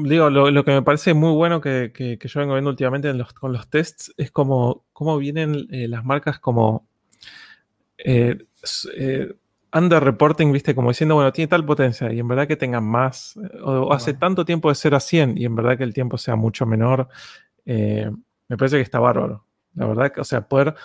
Digo, 0.00 0.30
lo, 0.30 0.64
que 0.64 0.70
me 0.70 0.82
parece 0.82 1.12
muy 1.12 1.32
bueno 1.32 1.60
que, 1.60 2.18
yo 2.22 2.40
vengo 2.40 2.54
viendo 2.54 2.70
últimamente 2.70 3.12
con 3.34 3.52
los 3.52 3.68
tests 3.68 4.14
es 4.16 4.30
como 4.30 4.84
cómo 4.92 5.18
vienen 5.18 5.66
eh, 5.72 5.88
las 5.88 6.04
marcas 6.04 6.38
como 6.38 6.86
eh, 7.98 8.38
eh, 8.96 9.34
under 9.74 10.04
reporting, 10.04 10.52
viste, 10.52 10.76
como 10.76 10.90
diciendo, 10.90 11.16
bueno, 11.16 11.32
tiene 11.32 11.48
tal 11.48 11.66
potencia 11.66 12.12
y 12.12 12.20
en 12.20 12.28
verdad 12.28 12.46
que 12.46 12.56
tengan 12.56 12.84
más, 12.84 13.40
o, 13.60 13.92
hace 13.92 14.14
tanto 14.14 14.44
tiempo 14.44 14.68
de 14.68 14.76
0 14.76 14.96
a 14.96 15.00
100 15.00 15.36
y 15.36 15.44
en 15.44 15.56
verdad 15.56 15.76
que 15.76 15.82
el 15.82 15.92
tiempo 15.92 16.16
sea 16.16 16.36
mucho 16.36 16.64
menor, 16.64 17.08
me 17.66 18.56
parece 18.56 18.76
que 18.76 18.82
está 18.82 19.00
bárbaro. 19.00 19.44
La 19.74 19.86
verdad, 19.86 20.12
que, 20.12 20.20
o 20.20 20.24
sea, 20.24 20.46
poder 20.46 20.76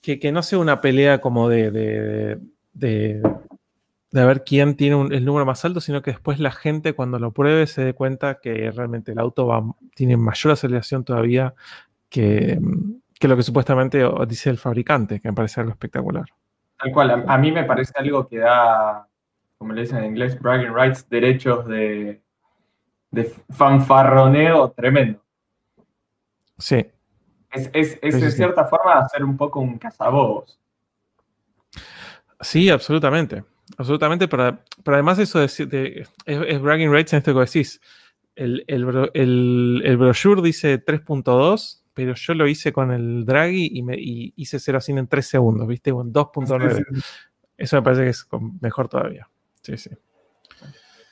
que, 0.00 0.32
no 0.32 0.42
sea 0.42 0.58
una 0.58 0.80
pelea 0.80 1.20
como 1.20 1.48
de 1.48 2.40
de 2.72 3.22
ver 4.12 4.44
quién 4.44 4.76
tiene 4.76 5.14
el 5.14 5.24
número 5.24 5.46
más 5.46 5.64
alto, 5.64 5.80
sino 5.80 6.02
que 6.02 6.10
después 6.10 6.40
la 6.40 6.50
gente 6.50 6.94
cuando 6.94 7.18
lo 7.18 7.32
pruebe 7.32 7.66
se 7.66 7.84
dé 7.84 7.94
cuenta 7.94 8.40
que 8.40 8.70
realmente 8.70 9.12
el 9.12 9.18
auto 9.18 9.46
va, 9.46 9.62
tiene 9.94 10.16
mayor 10.16 10.52
aceleración 10.52 11.04
todavía 11.04 11.54
que, 12.08 12.58
lo 13.20 13.36
que 13.36 13.42
supuestamente 13.42 14.04
dice 14.26 14.50
el 14.50 14.58
fabricante, 14.58 15.20
que 15.20 15.28
me 15.28 15.34
parece 15.34 15.60
algo 15.60 15.72
espectacular. 15.72 16.24
Tal 16.78 16.92
cual, 16.92 17.24
a, 17.26 17.38
mí 17.38 17.52
me 17.52 17.64
parece 17.64 17.92
algo 17.96 18.26
que 18.26 18.38
da, 18.38 19.06
como 19.58 19.72
le 19.72 19.82
dicen 19.82 19.98
en 19.98 20.06
inglés, 20.06 20.40
bragging 20.40 20.74
rights, 20.74 21.08
derechos 21.08 21.66
de, 21.66 22.20
de 23.10 23.34
fanfarroneo 23.50 24.70
tremendo. 24.72 25.22
Sí. 26.58 26.86
Es, 27.52 27.70
es, 27.72 28.00
de 28.00 28.30
cierta 28.30 28.64
forma 28.64 28.98
hacer 28.98 29.24
un 29.24 29.36
poco 29.36 29.60
un 29.60 29.78
cazabobos. 29.78 30.58
Sí, 32.40 32.70
absolutamente. 32.70 33.44
Absolutamente, 33.76 34.28
pero, 34.28 34.58
además 34.86 35.18
eso 35.18 35.40
de, 35.40 36.06
es, 36.26 36.60
bragging 36.60 36.92
rates 36.92 37.12
en 37.12 37.18
esto 37.18 37.34
que 37.34 37.40
decís. 37.40 37.80
El, 38.36 38.64
el, 38.68 39.96
brochure 39.96 40.40
dice 40.40 40.82
3.2, 40.82 41.82
pero 41.92 42.14
yo 42.14 42.34
lo 42.34 42.48
hice 42.48 42.72
con 42.72 42.90
el 42.90 43.26
Draghi 43.26 43.70
y, 43.72 43.82
me, 43.82 43.96
hice 43.98 44.58
0 44.58 44.78
a 44.78 44.80
100 44.80 44.98
en 44.98 45.08
3 45.08 45.26
segundos, 45.26 45.68
¿viste? 45.68 45.92
Con 45.92 46.12
2.9. 46.12 46.84
Eso 47.58 47.76
me 47.76 47.82
parece 47.82 48.04
que 48.04 48.08
es 48.08 48.26
mejor 48.60 48.88
todavía. 48.88 49.28
Sí, 49.62 49.76
sí. 49.76 49.90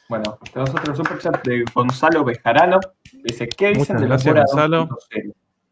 Bueno, 0.08 0.38
tenemos 0.50 0.70
otro 0.70 0.96
superchat 0.96 1.46
de 1.46 1.64
Gonzalo 1.74 2.24
Bejarano. 2.24 2.80
Dice, 3.24 3.46
¿qué 3.48 3.72
dicen 3.72 3.98
de 3.98 4.08
la 4.08 4.16
Gonzalo. 4.16 4.88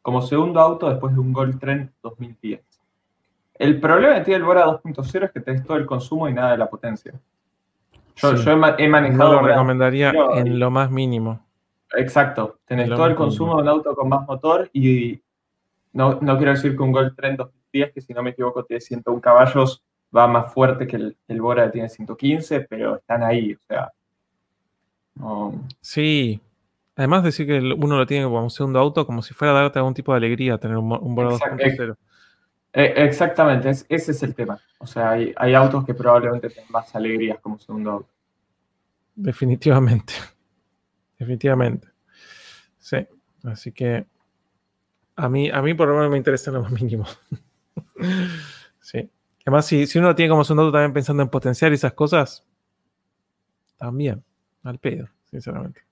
Como 0.03 0.22
segundo 0.22 0.61
auto 0.61 0.90
después 0.90 1.14
de 1.14 1.20
un 1.20 1.33
Gold 1.33 1.59
Trend 1.59 1.90
2010. 2.03 2.61
El 3.58 3.80
problema 3.80 4.14
que 4.16 4.20
tiene 4.22 4.38
el 4.38 4.44
Bora 4.44 4.66
2.0 4.66 5.24
es 5.24 5.30
que 5.32 5.40
tenés 5.40 5.64
todo 5.64 5.76
el 5.76 5.86
consumo 5.86 6.28
y 6.28 6.34
nada 6.34 6.52
de 6.52 6.58
la 6.58 6.68
potencia. 6.68 7.12
Yo, 8.16 8.30
he, 8.30 8.88
manejado. 8.88 9.34
lo 9.34 9.42
recomendaría 9.42 10.12
en 10.34 10.58
lo 10.58 10.70
más 10.70 10.90
mínimo. 10.90 11.40
Exacto. 11.94 12.58
Tenés 12.64 12.88
todo 12.88 13.06
el 13.06 13.14
consumo 13.14 13.56
de 13.56 13.62
un 13.62 13.68
auto 13.68 13.94
con 13.94 14.08
más 14.08 14.26
motor 14.26 14.70
y 14.72 15.20
no, 15.92 16.18
quiero 16.18 16.52
decir 16.52 16.76
que 16.76 16.82
un 16.82 16.92
Gold 16.92 17.14
Trend 17.14 17.38
2010, 17.38 17.92
que 17.92 18.00
si 18.00 18.12
no 18.12 18.22
me 18.22 18.30
equivoco 18.30 18.64
tiene 18.64 18.80
101 18.80 19.20
caballos, 19.20 19.82
va 20.14 20.26
más 20.26 20.52
fuerte 20.52 20.86
que 20.86 20.96
el, 20.96 21.40
Bora 21.40 21.66
que 21.66 21.72
tiene 21.72 21.88
115, 21.88 22.60
pero 22.60 22.96
están 22.96 23.22
ahí, 23.22 23.54
o 23.54 23.58
sea. 23.68 23.92
Sí. 25.80 26.40
Además 26.96 27.24
decir 27.24 27.46
que 27.46 27.58
uno 27.58 27.96
lo 27.96 28.06
tiene 28.06 28.24
como 28.24 28.42
un 28.42 28.50
segundo 28.50 28.78
auto, 28.78 29.06
como 29.06 29.20
si 29.20 29.34
fuera 29.34 29.52
a 29.52 29.62
darte 29.62 29.78
algún 29.78 29.94
tipo 29.94 30.12
de 30.12 30.18
alegría 30.18 30.56
tener 30.58 30.78
un, 30.78 30.90
un 30.90 31.14
Bora 31.14 31.30
2.0. 31.30 31.96
Eh, 32.72 32.92
exactamente, 32.96 33.70
ese 33.70 33.87
es 33.88 34.22
el 34.22 34.35
tema. 34.35 34.61
O 34.79 34.87
sea, 34.87 35.11
hay, 35.11 35.55
autos 35.55 35.85
que 35.85 35.94
probablemente 35.94 36.50
tengan 36.50 36.70
más 36.70 36.94
alegrías 36.94 37.38
como 37.40 37.59
segundo 37.59 37.90
auto. 37.90 38.09
Definitivamente. 39.14 40.12
Definitivamente. 41.18 41.88
Sí. 42.79 42.98
Así 43.44 43.72
que 43.72 44.07
a 45.16 45.29
mí, 45.29 45.50
a 45.50 45.62
mí 45.62 45.72
por 45.74 45.88
lo 45.88 45.94
menos 45.94 46.11
me 46.11 46.18
interesa 46.18 46.50
lo 46.50 46.62
más 46.62 46.72
mínimo. 46.72 47.07
sí. 48.81 49.11
Además, 49.44 49.66
si, 49.66 49.87
si 49.87 49.98
uno 49.98 50.14
tiene 50.14 50.29
como 50.29 50.44
segundo 50.44 50.64
auto 50.64 50.72
también 50.72 50.92
pensando 50.92 51.22
en 51.22 51.31
potenciar 51.31 51.72
esas 51.72 51.94
cosas, 51.94 52.44
también, 53.76 54.22
al 54.64 54.79
pedo, 54.79 55.09
sinceramente. 55.31 55.83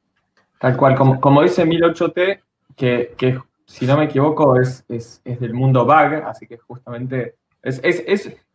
Tal 0.58 0.76
cual, 0.76 0.96
como, 0.96 1.20
como 1.20 1.42
dice 1.42 1.64
1008T, 1.64 2.40
que, 2.76 3.14
que 3.16 3.40
si 3.66 3.86
no 3.86 3.96
me 3.96 4.04
equivoco, 4.04 4.60
es, 4.60 4.84
es, 4.88 5.22
del 5.24 5.54
mundo 5.54 5.84
bug, 5.84 6.22
así 6.26 6.46
que 6.46 6.58
justamente 6.58 7.36
es, 7.62 7.80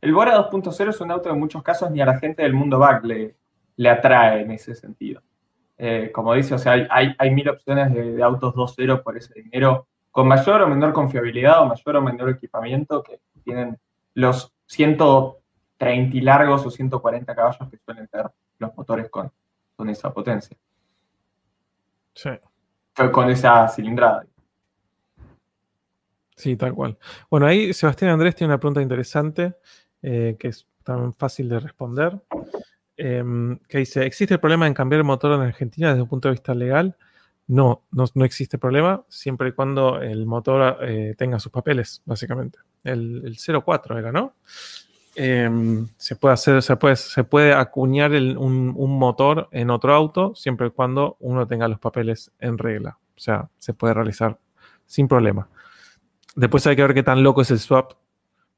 el 0.01 0.13
Bora 0.13 0.49
2.0 0.49 0.89
es 0.89 1.01
un 1.01 1.11
auto 1.11 1.23
que 1.23 1.33
en 1.33 1.39
muchos 1.39 1.63
casos 1.63 1.89
ni 1.91 1.99
a 1.99 2.05
la 2.05 2.19
gente 2.19 2.43
del 2.43 2.53
mundo 2.53 2.77
bug 2.77 3.03
le, 3.03 3.35
le 3.75 3.89
atrae 3.89 4.41
en 4.41 4.51
ese 4.51 4.75
sentido. 4.75 5.21
Eh, 5.77 6.11
como 6.13 6.33
dice, 6.33 6.53
o 6.53 6.57
sea, 6.57 6.73
hay, 6.89 7.15
hay 7.17 7.31
mil 7.31 7.47
opciones 7.49 7.93
de, 7.93 8.21
autos 8.21 8.53
2.0 8.53 9.01
por 9.01 9.17
ese 9.17 9.33
dinero, 9.33 9.87
con 10.11 10.27
mayor 10.27 10.61
o 10.61 10.67
menor 10.67 10.93
confiabilidad 10.93 11.61
o 11.61 11.65
mayor 11.65 11.95
o 11.95 12.01
menor 12.01 12.29
equipamiento 12.29 13.01
que 13.01 13.19
tienen 13.43 13.79
los 14.13 14.53
130 14.67 16.17
largos 16.21 16.65
o 16.65 16.69
140 16.69 17.33
caballos 17.33 17.69
que 17.69 17.77
suelen 17.77 18.07
tener 18.07 18.27
los 18.59 18.75
motores 18.75 19.09
con, 19.09 19.31
con 19.75 19.89
esa 19.89 20.13
potencia. 20.13 20.57
Sí. 22.13 22.31
Con 23.13 23.29
esa 23.29 23.67
cilindrada. 23.69 24.25
Sí, 26.39 26.55
tal 26.55 26.73
cual. 26.73 26.97
Bueno, 27.29 27.47
ahí 27.47 27.73
Sebastián 27.73 28.11
Andrés 28.11 28.33
tiene 28.33 28.53
una 28.53 28.61
pregunta 28.61 28.81
interesante 28.81 29.55
eh, 30.01 30.37
que 30.39 30.47
es 30.47 30.65
tan 30.85 31.13
fácil 31.13 31.49
de 31.49 31.59
responder. 31.59 32.17
Em, 32.95 33.59
que 33.67 33.79
dice, 33.79 34.05
¿existe 34.05 34.35
el 34.35 34.39
problema 34.39 34.65
en 34.65 34.73
cambiar 34.73 34.99
el 34.99 35.03
motor 35.03 35.33
en 35.33 35.41
Argentina 35.41 35.89
desde 35.89 36.01
un 36.01 36.07
punto 36.07 36.29
de 36.29 36.35
vista 36.35 36.55
legal? 36.55 36.95
No, 37.47 37.83
no, 37.91 38.05
existe 38.23 38.57
problema 38.57 39.03
siempre 39.09 39.49
y 39.49 39.51
cuando 39.51 40.01
el 40.01 40.25
motor 40.25 40.77
eh, 40.81 41.13
tenga 41.17 41.41
sus 41.41 41.51
papeles, 41.51 42.01
básicamente. 42.05 42.59
El, 42.85 43.35
04 43.37 43.99
era, 43.99 44.13
¿no? 44.13 44.35
em, 45.15 45.89
se 45.97 46.15
puede 46.15 46.35
hacer, 46.35 46.61
se 46.61 46.77
puede, 46.77 46.95
se 46.95 47.25
puede 47.25 47.53
acuñar 47.53 48.11
un, 48.11 48.97
motor 48.97 49.49
en 49.51 49.71
otro 49.71 49.93
auto 49.93 50.33
siempre 50.35 50.67
y 50.67 50.69
cuando 50.69 51.17
uno 51.19 51.45
tenga 51.47 51.67
los 51.67 51.79
papeles 51.79 52.31
en 52.39 52.57
regla. 52.57 52.97
O 53.17 53.19
sea, 53.19 53.49
se 53.57 53.73
puede 53.73 53.93
realizar 53.93 54.39
sin 54.85 55.09
problema. 55.09 55.49
Después 56.35 56.65
hay 56.67 56.75
que 56.75 56.83
ver 56.83 56.93
qué 56.93 57.03
tan 57.03 57.23
loco 57.23 57.41
es 57.41 57.51
el 57.51 57.59
swap 57.59 57.93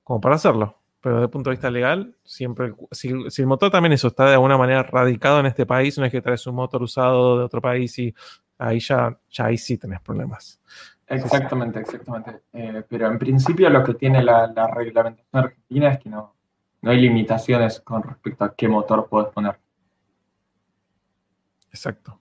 como 0.03 0.21
para 0.21 0.35
hacerlo. 0.35 0.77
Pero 1.01 1.15
desde 1.15 1.25
el 1.25 1.31
punto 1.31 1.49
de 1.49 1.55
vista 1.55 1.71
legal, 1.71 2.15
siempre, 2.23 2.73
si, 2.91 3.09
el 3.09 3.47
motor 3.47 3.71
también 3.71 3.93
eso 3.93 4.09
está 4.09 4.25
de 4.27 4.33
alguna 4.33 4.57
manera 4.57 4.83
radicado 4.83 5.39
en 5.39 5.47
este 5.47 5.65
país, 5.65 5.97
no 5.97 6.05
es 6.05 6.11
que 6.11 6.21
traes 6.21 6.45
un 6.45 6.55
motor 6.55 6.83
usado 6.83 7.39
de 7.39 7.43
otro 7.43 7.59
país 7.59 7.97
y 7.97 8.13
ahí 8.59 8.79
ya, 8.79 9.17
ya 9.31 9.45
ahí 9.45 9.57
sí 9.57 9.79
tenés 9.79 9.99
problemas. 10.01 10.61
Exactamente, 11.07 11.79
exactamente. 11.79 12.43
Eh, 12.53 12.83
pero 12.87 13.07
en 13.07 13.17
principio 13.17 13.69
lo 13.69 13.83
que 13.83 13.95
tiene 13.95 14.23
la, 14.23 14.47
reglamentación 14.67 15.43
argentina 15.43 15.89
es 15.89 15.99
que 15.99 16.09
no, 16.09 16.35
no 16.81 16.91
hay 16.91 17.01
limitaciones 17.01 17.81
con 17.81 18.03
respecto 18.03 18.45
a 18.45 18.55
qué 18.55 18.67
motor 18.67 19.07
puedes 19.09 19.29
poner. 19.29 19.59
Exacto. 21.69 22.19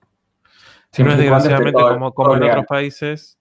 Si 0.90 1.04
no 1.04 1.12
es 1.12 1.18
desgraciadamente 1.18 1.80
como, 1.80 2.12
como 2.12 2.36
en 2.36 2.44
otros 2.44 2.66
países, 2.66 3.38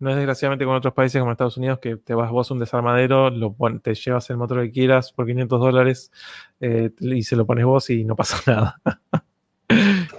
no 0.00 0.10
es 0.10 0.16
desgraciadamente 0.16 0.64
como 0.64 0.76
en 0.76 0.78
otros 0.78 0.94
países 0.94 1.20
como 1.20 1.32
Estados 1.32 1.56
Unidos 1.56 1.78
que 1.80 1.96
te 1.96 2.14
vas 2.14 2.30
vos 2.30 2.50
a 2.50 2.54
un 2.54 2.60
desarmadero, 2.60 3.30
lo, 3.30 3.54
te 3.82 3.94
llevas 3.94 4.30
el 4.30 4.36
motor 4.36 4.62
que 4.62 4.70
quieras 4.70 5.12
por 5.12 5.26
500 5.26 5.60
dólares 5.60 6.12
eh, 6.60 6.90
y 7.00 7.22
se 7.22 7.36
lo 7.36 7.46
pones 7.46 7.64
vos 7.64 7.90
y 7.90 8.04
no 8.04 8.14
pasa 8.14 8.38
nada. 8.46 8.80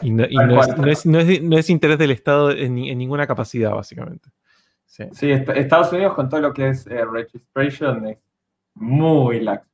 y, 0.01 0.11
no, 0.11 0.25
es, 1.57 1.69
interés 1.69 1.97
del 1.97 2.11
Estado 2.11 2.51
en, 2.51 2.75
ninguna 2.75 3.25
capacidad, 3.25 3.71
básicamente. 3.71 4.29
Sí, 4.85 5.31
Estados 5.31 5.93
Unidos 5.93 6.13
con 6.13 6.27
todo 6.27 6.41
lo 6.41 6.53
que 6.53 6.69
es 6.69 6.85
eh, 6.87 7.05
registration 7.05 8.07
es 8.07 8.17
muy 8.73 9.39
laxo. 9.39 9.69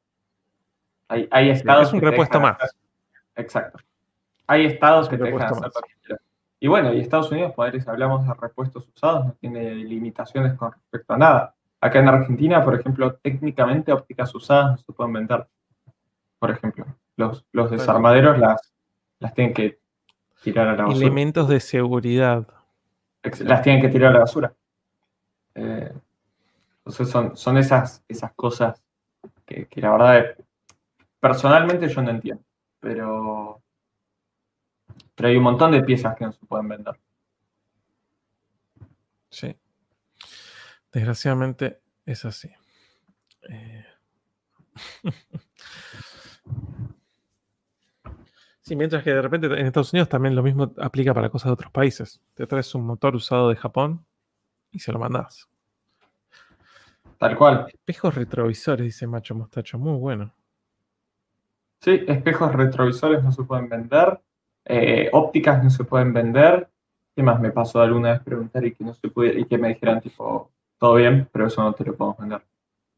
Hay, 1.07 1.27
hay 1.31 1.49
estados 1.49 1.87
es 1.87 1.93
un 1.93 2.01
repuesto 2.01 2.39
más. 2.39 2.57
Exacto. 3.35 3.79
Hay 4.47 4.65
estados 4.65 5.09
que 5.09 5.17
te 5.17 5.23
dejan 5.23 5.63
hacer 5.63 5.94
y 6.65 6.67
bueno, 6.67 6.91
y 6.91 6.99
Estados 6.99 7.31
Unidos, 7.31 7.53
si 7.55 7.87
hablamos 7.87 8.25
de 8.25 8.33
repuestos 8.33 8.89
usados, 8.89 9.27
no 9.27 9.33
tiene 9.33 9.75
limitaciones 9.75 10.55
con 10.55 10.71
respecto 10.71 11.13
a 11.13 11.17
nada. 11.19 11.55
Acá 11.79 11.99
en 11.99 12.07
Argentina, 12.07 12.63
por 12.63 12.73
ejemplo, 12.73 13.13
técnicamente 13.17 13.93
ópticas 13.93 14.33
usadas 14.33 14.71
no 14.71 14.77
se 14.79 14.91
pueden 14.91 15.13
vender. 15.13 15.47
Por 16.39 16.49
ejemplo, 16.49 16.87
los, 17.17 17.45
los 17.51 17.69
desarmaderos 17.69 18.39
las, 18.39 18.73
las 19.19 19.35
tienen 19.35 19.53
que 19.53 19.77
tirar 20.41 20.69
a 20.69 20.75
la 20.75 20.83
basura. 20.85 21.05
Elementos 21.05 21.47
de 21.47 21.59
seguridad. 21.59 22.47
Las 23.41 23.61
tienen 23.61 23.79
que 23.79 23.89
tirar 23.89 24.09
a 24.09 24.13
la 24.13 24.19
basura. 24.21 24.51
Eh, 25.53 25.93
entonces 26.79 27.07
son, 27.07 27.37
son 27.37 27.59
esas, 27.59 28.03
esas 28.07 28.33
cosas 28.33 28.81
que, 29.45 29.67
que 29.67 29.81
la 29.81 29.91
verdad 29.91 30.35
personalmente 31.19 31.87
yo 31.89 32.01
no 32.01 32.09
entiendo. 32.09 32.43
Pero 32.79 33.61
pero 35.15 35.29
hay 35.29 35.37
un 35.37 35.43
montón 35.43 35.71
de 35.71 35.83
piezas 35.83 36.15
que 36.15 36.25
no 36.25 36.31
se 36.31 36.45
pueden 36.45 36.67
vender. 36.67 36.99
Sí. 39.29 39.55
Desgraciadamente 40.91 41.81
es 42.05 42.25
así. 42.25 42.51
Eh. 43.49 43.85
Sí, 48.65 48.75
mientras 48.75 49.03
que 49.03 49.13
de 49.13 49.21
repente 49.21 49.45
en 49.45 49.67
Estados 49.67 49.93
Unidos 49.93 50.09
también 50.09 50.35
lo 50.35 50.41
mismo 50.41 50.73
aplica 50.79 51.13
para 51.13 51.29
cosas 51.29 51.49
de 51.49 51.53
otros 51.53 51.71
países. 51.71 52.19
Te 52.33 52.47
traes 52.47 52.73
un 52.73 52.83
motor 52.83 53.15
usado 53.15 53.49
de 53.49 53.55
Japón 53.55 54.03
y 54.71 54.79
se 54.79 54.91
lo 54.91 54.97
mandas. 54.97 55.47
Tal 57.19 57.37
cual. 57.37 57.67
Espejos 57.67 58.15
retrovisores, 58.15 58.83
dice 58.83 59.05
Macho 59.05 59.35
Mostacho. 59.35 59.77
Muy 59.77 59.99
bueno. 59.99 60.33
Sí, 61.79 62.05
espejos 62.07 62.53
retrovisores 62.55 63.23
no 63.23 63.31
se 63.31 63.43
pueden 63.43 63.69
vender. 63.69 64.19
Eh, 64.65 65.09
ópticas 65.13 65.63
no 65.63 65.69
se 65.69 65.83
pueden 65.83 66.11
vender. 66.13 66.67
¿Qué 67.15 67.23
más 67.23 67.39
me 67.39 67.51
pasó 67.51 67.81
alguna 67.81 68.11
vez 68.11 68.21
preguntar 68.21 68.65
y 68.65 68.73
que 68.73 68.83
no 68.83 68.93
se 68.93 69.07
puede, 69.07 69.39
y 69.39 69.45
que 69.45 69.57
me 69.57 69.69
dijeran 69.69 70.01
tipo, 70.01 70.51
todo 70.77 70.95
bien, 70.95 71.29
pero 71.31 71.47
eso 71.47 71.63
no 71.63 71.73
te 71.73 71.85
lo 71.85 71.95
podemos 71.95 72.17
vender? 72.17 72.41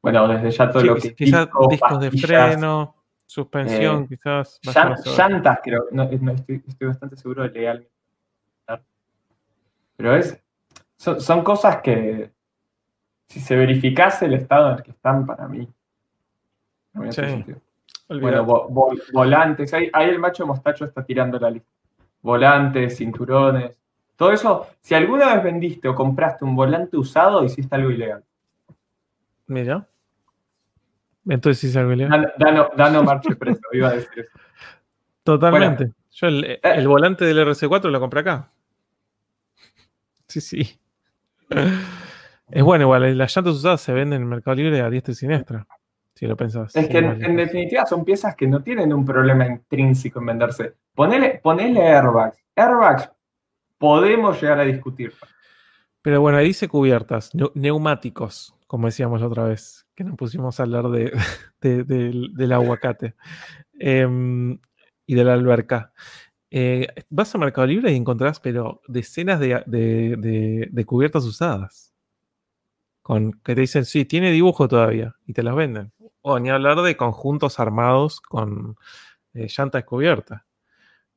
Bueno, 0.02 0.28
desde 0.28 0.52
ya 0.52 0.72
todo 0.72 0.84
lo 0.84 0.96
que 0.96 1.14
quizás 1.14 1.48
discos 1.70 2.00
de 2.00 2.12
freno, 2.12 2.96
suspensión, 3.26 4.04
eh, 4.04 4.08
quizás. 4.08 4.60
llantas, 5.18 5.60
creo, 5.62 5.86
no, 5.92 6.04
estoy, 6.04 6.64
bastante 6.82 7.18
seguro 7.18 7.44
de 7.44 7.50
legal. 7.50 7.88
Pero 9.98 10.16
es, 10.16 10.40
son, 10.96 11.44
cosas 11.44 11.82
que 11.82 12.32
si 13.28 13.40
se 13.40 13.56
verificase 13.56 14.26
el 14.26 14.36
estado 14.36 14.70
en 14.70 14.78
el 14.78 14.84
que 14.84 14.92
están 14.92 15.26
para 15.26 15.48
mí, 15.48 15.68
no 16.94 17.12
sí. 17.12 17.22
sentido. 17.22 17.60
Bueno, 18.10 18.46
volantes. 19.14 19.74
Ahí, 19.74 19.90
el 19.94 20.20
macho 20.20 20.48
mostacho 20.48 20.86
está 20.86 21.04
tirando 21.04 21.40
la 21.40 21.52
lista. 21.52 21.70
Volantes, 22.22 22.98
cinturones. 22.98 23.78
Todo 24.16 24.32
eso, 24.32 24.68
si 24.82 24.96
alguna 24.96 25.36
vez 25.36 25.44
vendiste 25.44 25.88
o 25.88 25.96
compraste 25.96 26.44
un 26.44 26.56
volante 26.56 26.98
usado, 26.98 27.44
hiciste 27.44 27.76
algo 27.76 27.92
ilegal. 27.92 28.24
Mira. 29.48 29.88
Entonces 31.28 31.64
hiciste 31.64 31.80
algo 31.80 31.94
ilegal. 31.94 32.34
Dano, 32.38 32.70
dano 32.76 33.04
marche 33.04 33.36
preso, 33.36 33.62
iba 33.74 33.90
a 33.90 33.94
decir 33.94 34.20
eso. 34.20 34.32
Totalmente. 35.24 35.92
Yo 36.12 36.28
el, 36.28 36.46
eh. 36.46 36.60
el, 36.64 36.88
volante 36.88 37.26
del 37.26 37.40
RC4 37.40 37.90
lo 37.90 38.00
compré 38.00 38.22
acá. 38.22 38.50
Sí, 40.28 40.42
sí. 40.42 40.80
Es 42.50 42.64
bueno, 42.64 42.86
igual, 42.86 43.18
las 43.18 43.36
llantas 43.36 43.56
usadas 43.56 43.82
se 43.82 43.92
venden 43.92 44.18
en 44.18 44.22
el 44.22 44.30
Mercado 44.30 44.56
Libre 44.56 44.80
a 44.80 44.90
diestra 44.90 45.12
y 45.12 45.16
siniestra. 45.16 45.68
Si 46.18 46.26
lo 46.26 46.36
pensás. 46.36 46.76
Es 46.76 46.88
que 46.88 46.98
en, 46.98 47.36
definitiva 47.36 47.86
son 47.86 48.04
piezas 48.04 48.36
que 48.36 48.48
no 48.48 48.64
tienen 48.64 48.92
un 48.92 49.06
problema 49.06 49.46
intrínseco 49.46 50.20
en 50.20 50.26
venderse. 50.26 50.74
Ponele, 50.96 51.42
airbags. 51.44 52.40
Airbags 52.56 53.12
podemos 53.78 54.42
llegar 54.42 54.60
a 54.60 54.64
discutir. 54.64 55.14
Pero 56.02 56.20
bueno, 56.20 56.40
ahí 56.40 56.48
dice 56.48 56.68
cubiertas, 56.68 57.30
neumáticos, 57.54 58.56
como 58.66 58.88
decíamos 58.88 59.22
la 59.22 59.28
otra 59.28 59.44
vez, 59.44 59.86
que 59.94 60.04
nos 60.04 60.16
pusimos 60.16 60.60
a 60.60 60.64
hablar 60.64 60.90
de, 60.90 61.12
del, 61.62 62.52
aguacate 62.52 63.14
em, 63.78 64.58
y 65.06 65.14
de 65.14 65.24
la 65.24 65.34
alberca. 65.34 65.94
Eh, 66.50 66.88
vas 67.12 67.36
a 67.36 67.38
Mercado 67.38 67.68
Libre 67.68 67.92
y 67.92 67.96
encontrás, 67.96 68.40
pero 68.40 68.82
decenas 68.88 69.40
de, 69.40 70.84
cubiertas 70.88 71.26
usadas. 71.26 71.94
Con, 73.04 73.34
que 73.44 73.54
te 73.54 73.62
dicen, 73.62 73.86
sí, 73.86 74.04
tiene 74.04 74.32
dibujo 74.32 74.68
todavía, 74.68 75.16
y 75.28 75.34
te 75.34 75.44
las 75.44 75.56
venden. 75.56 75.94
O 76.22 76.40
ni 76.40 76.50
hablar 76.50 76.82
de 76.82 76.98
conjuntos 76.98 77.60
armados 77.60 78.22
con 78.22 78.76
eh, 79.34 79.48
llanta 79.48 79.78
descubierta. 79.78 80.46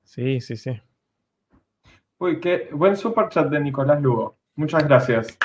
Sí, 0.04 0.40
sí, 0.40 0.56
sí. 0.56 0.80
Uy, 2.18 2.40
qué 2.40 2.68
buen 2.72 2.96
super 2.96 3.28
chat 3.28 3.48
de 3.48 3.60
Nicolás 3.60 4.00
Lugo. 4.02 4.36
Muchas 4.56 4.86
gracias. 4.86 5.38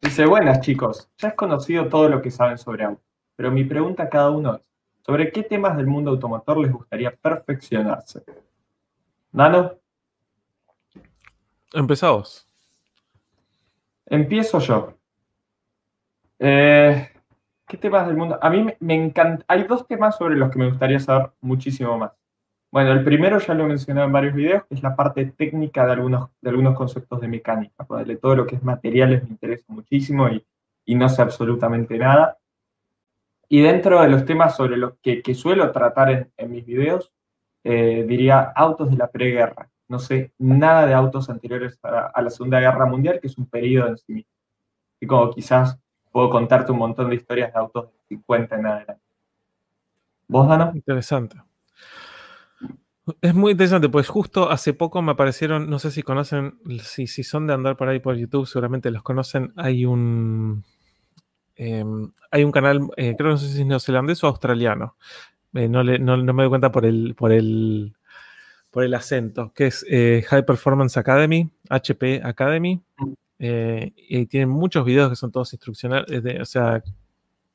Dice, 0.00 0.26
buenas 0.26 0.60
chicos, 0.60 1.10
ya 1.18 1.28
es 1.28 1.34
conocido 1.34 1.88
todo 1.88 2.08
lo 2.08 2.22
que 2.22 2.30
saben 2.30 2.56
sobre 2.56 2.84
auto, 2.84 3.02
pero 3.34 3.50
mi 3.50 3.64
pregunta 3.64 4.04
a 4.04 4.08
cada 4.08 4.30
uno 4.30 4.54
es, 4.54 4.62
¿sobre 5.04 5.32
qué 5.32 5.42
temas 5.42 5.76
del 5.76 5.88
mundo 5.88 6.12
automotor 6.12 6.58
les 6.58 6.70
gustaría 6.70 7.10
perfeccionarse? 7.10 8.22
¿Nano? 9.32 9.72
Empezamos. 11.72 12.46
Empiezo 14.06 14.60
yo. 14.60 14.94
Eh, 16.38 17.07
¿Qué 17.68 17.76
temas 17.76 18.06
del 18.06 18.16
mundo? 18.16 18.38
A 18.40 18.48
mí 18.48 18.66
me, 18.80 18.94
encanta. 18.94 19.44
Hay 19.46 19.64
dos 19.64 19.86
temas 19.86 20.16
sobre 20.16 20.36
los 20.36 20.50
que 20.50 20.58
me 20.58 20.68
gustaría 20.68 20.98
saber 21.00 21.32
muchísimo 21.42 21.98
más. 21.98 22.12
Bueno, 22.72 22.92
el 22.92 23.04
primero 23.04 23.38
ya 23.38 23.54
lo 23.54 23.64
he 23.64 23.68
mencionado 23.68 24.06
en 24.06 24.12
varios 24.12 24.34
videos, 24.34 24.64
que 24.66 24.74
es 24.74 24.82
la 24.82 24.96
parte 24.96 25.26
técnica 25.26 25.84
de 25.86 25.92
algunos, 25.92 26.30
de 26.40 26.50
algunos 26.50 26.74
conceptos 26.74 27.20
de 27.20 27.28
mecánica. 27.28 27.86
todo 28.20 28.36
lo 28.36 28.46
que 28.46 28.56
es 28.56 28.62
materiales 28.62 29.22
me 29.24 29.30
interesa 29.30 29.66
muchísimo 29.68 30.28
y, 30.28 30.94
no 30.94 31.08
sé 31.10 31.20
absolutamente 31.22 31.98
nada. 31.98 32.38
Y 33.50 33.60
dentro 33.62 34.00
de 34.00 34.08
los 34.08 34.24
temas 34.24 34.56
sobre 34.56 34.76
los 34.78 34.94
que, 35.02 35.34
suelo 35.34 35.70
tratar 35.72 36.30
en, 36.36 36.50
mis 36.50 36.64
videos, 36.64 37.12
eh, 37.64 38.04
diría 38.08 38.40
autos 38.54 38.90
de 38.90 38.96
la 38.96 39.10
preguerra. 39.10 39.70
No 39.88 39.98
sé 39.98 40.32
nada 40.38 40.86
de 40.86 40.94
autos 40.94 41.28
anteriores 41.30 41.78
a, 41.82 42.06
a, 42.14 42.22
la 42.22 42.30
Segunda 42.30 42.60
Guerra 42.60 42.86
Mundial, 42.86 43.20
que 43.20 43.26
es 43.26 43.36
un 43.38 43.46
periodo 43.46 43.88
en 43.88 43.98
sí 43.98 44.12
mismo. 44.14 44.32
Y 45.00 45.06
como 45.06 45.30
quizás 45.30 45.78
puedo 46.18 46.30
contarte 46.30 46.72
un 46.72 46.78
montón 46.78 47.10
de 47.10 47.14
historias 47.14 47.52
de 47.52 47.60
autos 47.60 47.92
de 47.92 48.16
50 48.16 48.56
en 48.56 48.66
adelante. 48.66 49.02
¿Vos, 50.26 50.48
Dana? 50.48 50.72
Interesante. 50.74 51.36
Es 53.20 53.32
muy 53.36 53.52
interesante, 53.52 53.88
pues 53.88 54.08
justo 54.08 54.50
hace 54.50 54.74
poco 54.74 55.00
me 55.00 55.12
aparecieron, 55.12 55.70
no 55.70 55.78
sé 55.78 55.92
si 55.92 56.02
conocen, 56.02 56.58
si, 56.82 57.06
si 57.06 57.22
son 57.22 57.46
de 57.46 57.54
andar 57.54 57.76
por 57.76 57.88
ahí 57.88 58.00
por 58.00 58.16
YouTube, 58.16 58.48
seguramente 58.48 58.90
los 58.90 59.04
conocen. 59.04 59.52
Hay 59.54 59.86
un 59.86 60.64
em, 61.54 62.10
hay 62.32 62.42
un 62.42 62.50
canal, 62.50 62.80
eh, 62.96 63.14
creo 63.16 63.30
no 63.30 63.36
sé 63.36 63.46
si 63.46 63.60
es 63.60 63.66
neozelandés 63.66 64.24
o 64.24 64.26
australiano. 64.26 64.96
Eh, 65.54 65.68
no, 65.68 65.84
me 65.84 66.42
doy 66.42 66.48
cuenta 66.48 66.72
por 66.72 66.84
el, 66.84 67.14
por 67.14 67.30
el, 67.30 67.94
por 68.72 68.82
el 68.82 68.92
acento, 68.92 69.52
que 69.54 69.68
es 69.68 69.86
eh, 69.88 70.24
High 70.26 70.44
Performance 70.44 70.96
Academy, 70.96 71.48
HP 71.70 72.22
Academy. 72.24 72.82
Eh, 73.38 73.92
y 73.96 74.26
tienen 74.26 74.48
muchos 74.48 74.84
videos 74.84 75.10
que 75.10 75.16
son 75.16 75.30
todos 75.30 75.52
instruccionales, 75.52 76.40
o 76.40 76.44
sea, 76.44 76.82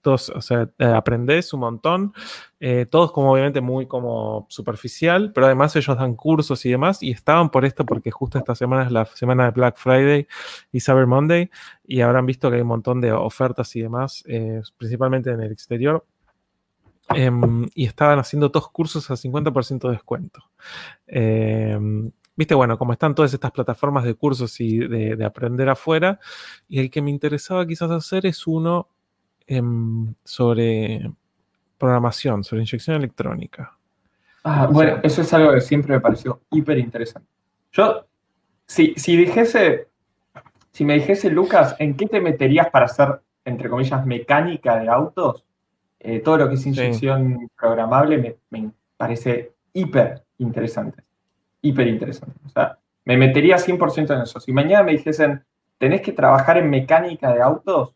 todos, 0.04 0.30
o 0.30 0.42
sea, 0.42 0.70
eh, 0.78 0.86
aprendés 0.86 1.52
un 1.54 1.62
montón, 1.62 2.14
eh, 2.60 2.86
todos 2.86 3.12
como 3.12 3.32
obviamente 3.32 3.62
muy 3.62 3.88
como 3.88 4.46
superficial, 4.50 5.32
pero 5.34 5.48
además 5.48 5.76
ellos 5.76 5.98
dan 5.98 6.14
cursos 6.14 6.64
y 6.66 6.70
demás, 6.70 7.02
y 7.02 7.10
estaban 7.12 7.50
por 7.50 7.66
esto 7.66 7.86
porque 7.86 8.12
justo 8.12 8.38
esta 8.38 8.54
semana 8.54 8.84
es 8.84 8.92
la 8.92 9.06
semana 9.06 9.46
de 9.46 9.52
Black 9.52 9.78
Friday 9.78 10.28
y 10.72 10.82
Cyber 10.82 11.08
Monday, 11.08 11.50
y 11.88 12.02
habrán 12.02 12.28
visto 12.28 12.50
que 12.50 12.58
hay 12.58 12.62
un 12.62 12.68
montón 12.68 13.02
de 13.02 13.12
ofertas 13.14 13.76
y 13.76 13.82
demás, 13.82 14.24
eh, 14.28 14.62
principalmente 14.78 15.32
en 15.32 15.42
el 15.42 15.52
exterior, 15.52 16.06
em, 17.16 17.70
y 17.74 17.86
estaban 17.86 18.20
haciendo 18.20 18.52
todos 18.52 18.70
cursos 18.70 19.10
a 19.10 19.16
50% 19.16 19.88
de 19.88 19.94
descuento. 19.94 20.44
Viste, 22.36 22.56
bueno, 22.56 22.80
como 22.80 22.94
están 22.94 23.14
todas 23.14 23.34
estas 23.34 23.52
plataformas 23.52 24.04
de 24.04 24.16
cursos 24.16 24.60
y 24.60 24.80
de, 24.80 25.24
aprender 25.24 25.70
afuera, 25.70 26.20
y 26.68 26.80
el 26.80 26.90
que 26.90 27.02
me 27.02 27.12
interesaba 27.12 27.66
quizás 27.66 27.92
hacer 27.92 28.26
es 28.26 28.48
uno 28.48 28.88
em, 29.46 30.16
sobre 30.24 31.12
programación, 31.78 32.44
sobre 32.44 32.64
inyección 32.64 32.96
electrónica. 32.96 33.78
Ah, 34.44 34.68
bueno, 34.72 35.00
eso 35.04 35.22
es 35.22 35.32
algo 35.34 35.54
que 35.54 35.62
siempre 35.62 35.94
me 35.94 36.02
pareció 36.02 36.42
hiper 36.52 36.80
interesante. 36.80 37.30
Yo, 37.72 38.06
si, 38.66 38.94
si 38.98 39.16
dijese, 39.16 39.88
si 40.72 40.86
me 40.86 40.96
dijese, 40.96 41.30
Lucas, 41.30 41.76
¿en 41.78 41.96
qué 41.96 42.08
te 42.08 42.20
meterías 42.20 42.70
para 42.72 42.86
hacer, 42.86 43.22
entre 43.46 43.70
comillas, 43.70 44.06
mecánica 44.08 44.80
de 44.80 44.90
autos? 44.90 45.46
Eh, 46.00 46.20
todo 46.20 46.38
lo 46.38 46.50
que 46.50 46.56
es 46.56 46.66
inyección 46.66 47.50
programable 47.58 48.18
me, 48.18 48.36
me 48.50 48.72
parece 48.98 49.54
hiper 49.72 50.24
interesante 50.40 51.04
hiper 51.64 51.88
interesante. 51.88 52.40
O 52.46 52.50
sea, 52.50 52.78
me 53.06 53.18
metería 53.18 53.58
100% 53.58 54.14
en 54.14 54.22
eso. 54.22 54.40
Si 54.40 54.54
mañana 54.54 54.84
me 54.84 54.92
dijesen, 54.92 55.44
tenés 55.80 56.02
que 56.02 56.12
trabajar 56.12 56.58
en 56.58 56.70
mecánica 56.70 57.34
de 57.34 57.42
autos, 57.42 57.96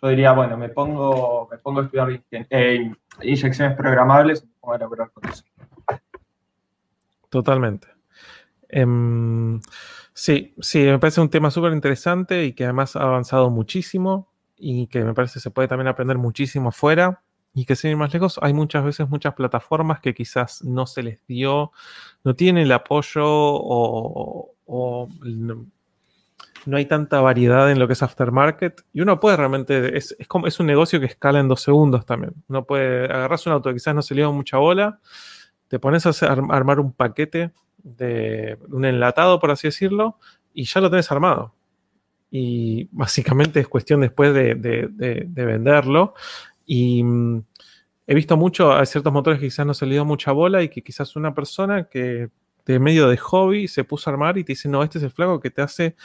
yo 0.00 0.08
diría, 0.08 0.32
bueno, 0.32 0.56
me 0.56 0.68
pongo, 0.68 1.48
me 1.50 1.58
pongo 1.58 1.80
a 1.80 1.84
estudiar 1.84 2.22
eh, 2.30 2.92
inyecciones 3.22 3.76
programables 3.76 4.42
y 4.42 4.46
me 4.46 4.52
pongo 4.60 4.72
a 4.72 4.76
elaborar 4.76 5.10
con 5.10 5.28
eso. 5.28 5.44
Totalmente. 7.28 7.88
Em, 8.68 9.60
sí, 10.12 10.54
sí, 10.60 10.84
me 10.84 10.98
parece 10.98 11.20
un 11.20 11.30
tema 11.30 11.50
súper 11.50 11.72
interesante 11.72 12.44
y 12.44 12.52
que 12.52 12.64
además 12.64 12.94
ha 12.96 13.02
avanzado 13.02 13.50
muchísimo 13.50 14.30
y 14.56 14.86
que 14.86 15.04
me 15.04 15.14
parece 15.14 15.34
que 15.34 15.40
se 15.40 15.50
puede 15.50 15.68
también 15.68 15.88
aprender 15.88 16.16
muchísimo 16.16 16.70
fuera. 16.70 17.22
Y 17.54 17.64
que 17.64 17.76
sin 17.76 17.90
ir 17.90 17.96
más 17.96 18.12
lejos, 18.12 18.38
hay 18.42 18.52
muchas 18.52 18.84
veces 18.84 19.08
muchas 19.08 19.34
plataformas 19.34 20.00
que 20.00 20.14
quizás 20.14 20.62
no 20.62 20.86
se 20.86 21.02
les 21.02 21.26
dio, 21.26 21.72
no 22.24 22.34
tienen 22.34 22.64
el 22.64 22.72
apoyo 22.72 23.24
o, 23.26 25.08
no, 26.66 26.76
hay 26.76 26.86
tanta 26.86 27.20
variedad 27.20 27.70
en 27.70 27.78
lo 27.78 27.86
que 27.86 27.94
es 27.94 28.02
aftermarket. 28.02 28.84
Y 28.92 29.00
uno 29.00 29.18
puede 29.18 29.36
realmente, 29.36 29.96
es, 29.96 30.16
como, 30.28 30.46
es 30.46 30.60
un 30.60 30.66
negocio 30.66 31.00
que 31.00 31.06
escala 31.06 31.40
en 31.40 31.48
dos 31.48 31.62
segundos 31.62 32.04
también. 32.04 32.34
Uno 32.48 32.64
puede 32.64 33.06
agarrarse 33.06 33.48
un 33.48 33.54
auto 33.54 33.70
que 33.70 33.76
quizás 33.76 33.94
no 33.94 34.02
se 34.02 34.14
le 34.14 34.20
dio 34.20 34.32
mucha 34.32 34.58
bola, 34.58 35.00
te 35.68 35.78
pones 35.78 36.06
a 36.06 36.26
armar 36.26 36.80
un 36.80 36.92
paquete 36.92 37.52
de 37.78 38.58
un 38.68 38.84
enlatado, 38.84 39.40
por 39.40 39.50
así 39.50 39.68
decirlo, 39.68 40.18
y 40.52 40.64
ya 40.64 40.80
lo 40.80 40.90
tenés 40.90 41.10
armado. 41.10 41.54
Y 42.30 42.88
básicamente 42.92 43.60
es 43.60 43.68
cuestión 43.68 44.02
después 44.02 44.34
de, 44.34 44.54
de 44.54 45.44
venderlo. 45.44 46.14
Y 46.70 47.02
mm, 47.02 47.44
he 48.06 48.14
visto 48.14 48.36
mucho 48.36 48.70
a 48.70 48.84
ciertos 48.84 49.12
motores 49.12 49.40
que 49.40 49.46
quizás 49.46 49.66
no 49.66 49.72
se 49.72 49.86
le 49.86 49.94
dio 49.94 50.04
mucha 50.04 50.32
bola 50.32 50.62
y 50.62 50.68
que 50.68 50.82
quizás 50.82 51.16
una 51.16 51.34
persona 51.34 51.88
que 51.88 52.28
de 52.66 52.78
medio 52.78 53.08
de 53.08 53.16
hobby 53.16 53.66
se 53.66 53.84
puso 53.84 54.08
a 54.08 54.12
armar 54.12 54.36
y 54.36 54.44
te 54.44 54.52
dice, 54.52 54.68
no, 54.68 54.82
este 54.82 54.98
es 54.98 55.04
el 55.04 55.10
flaco 55.10 55.40
que 55.40 55.50
te 55.50 55.62
hace 55.62 55.96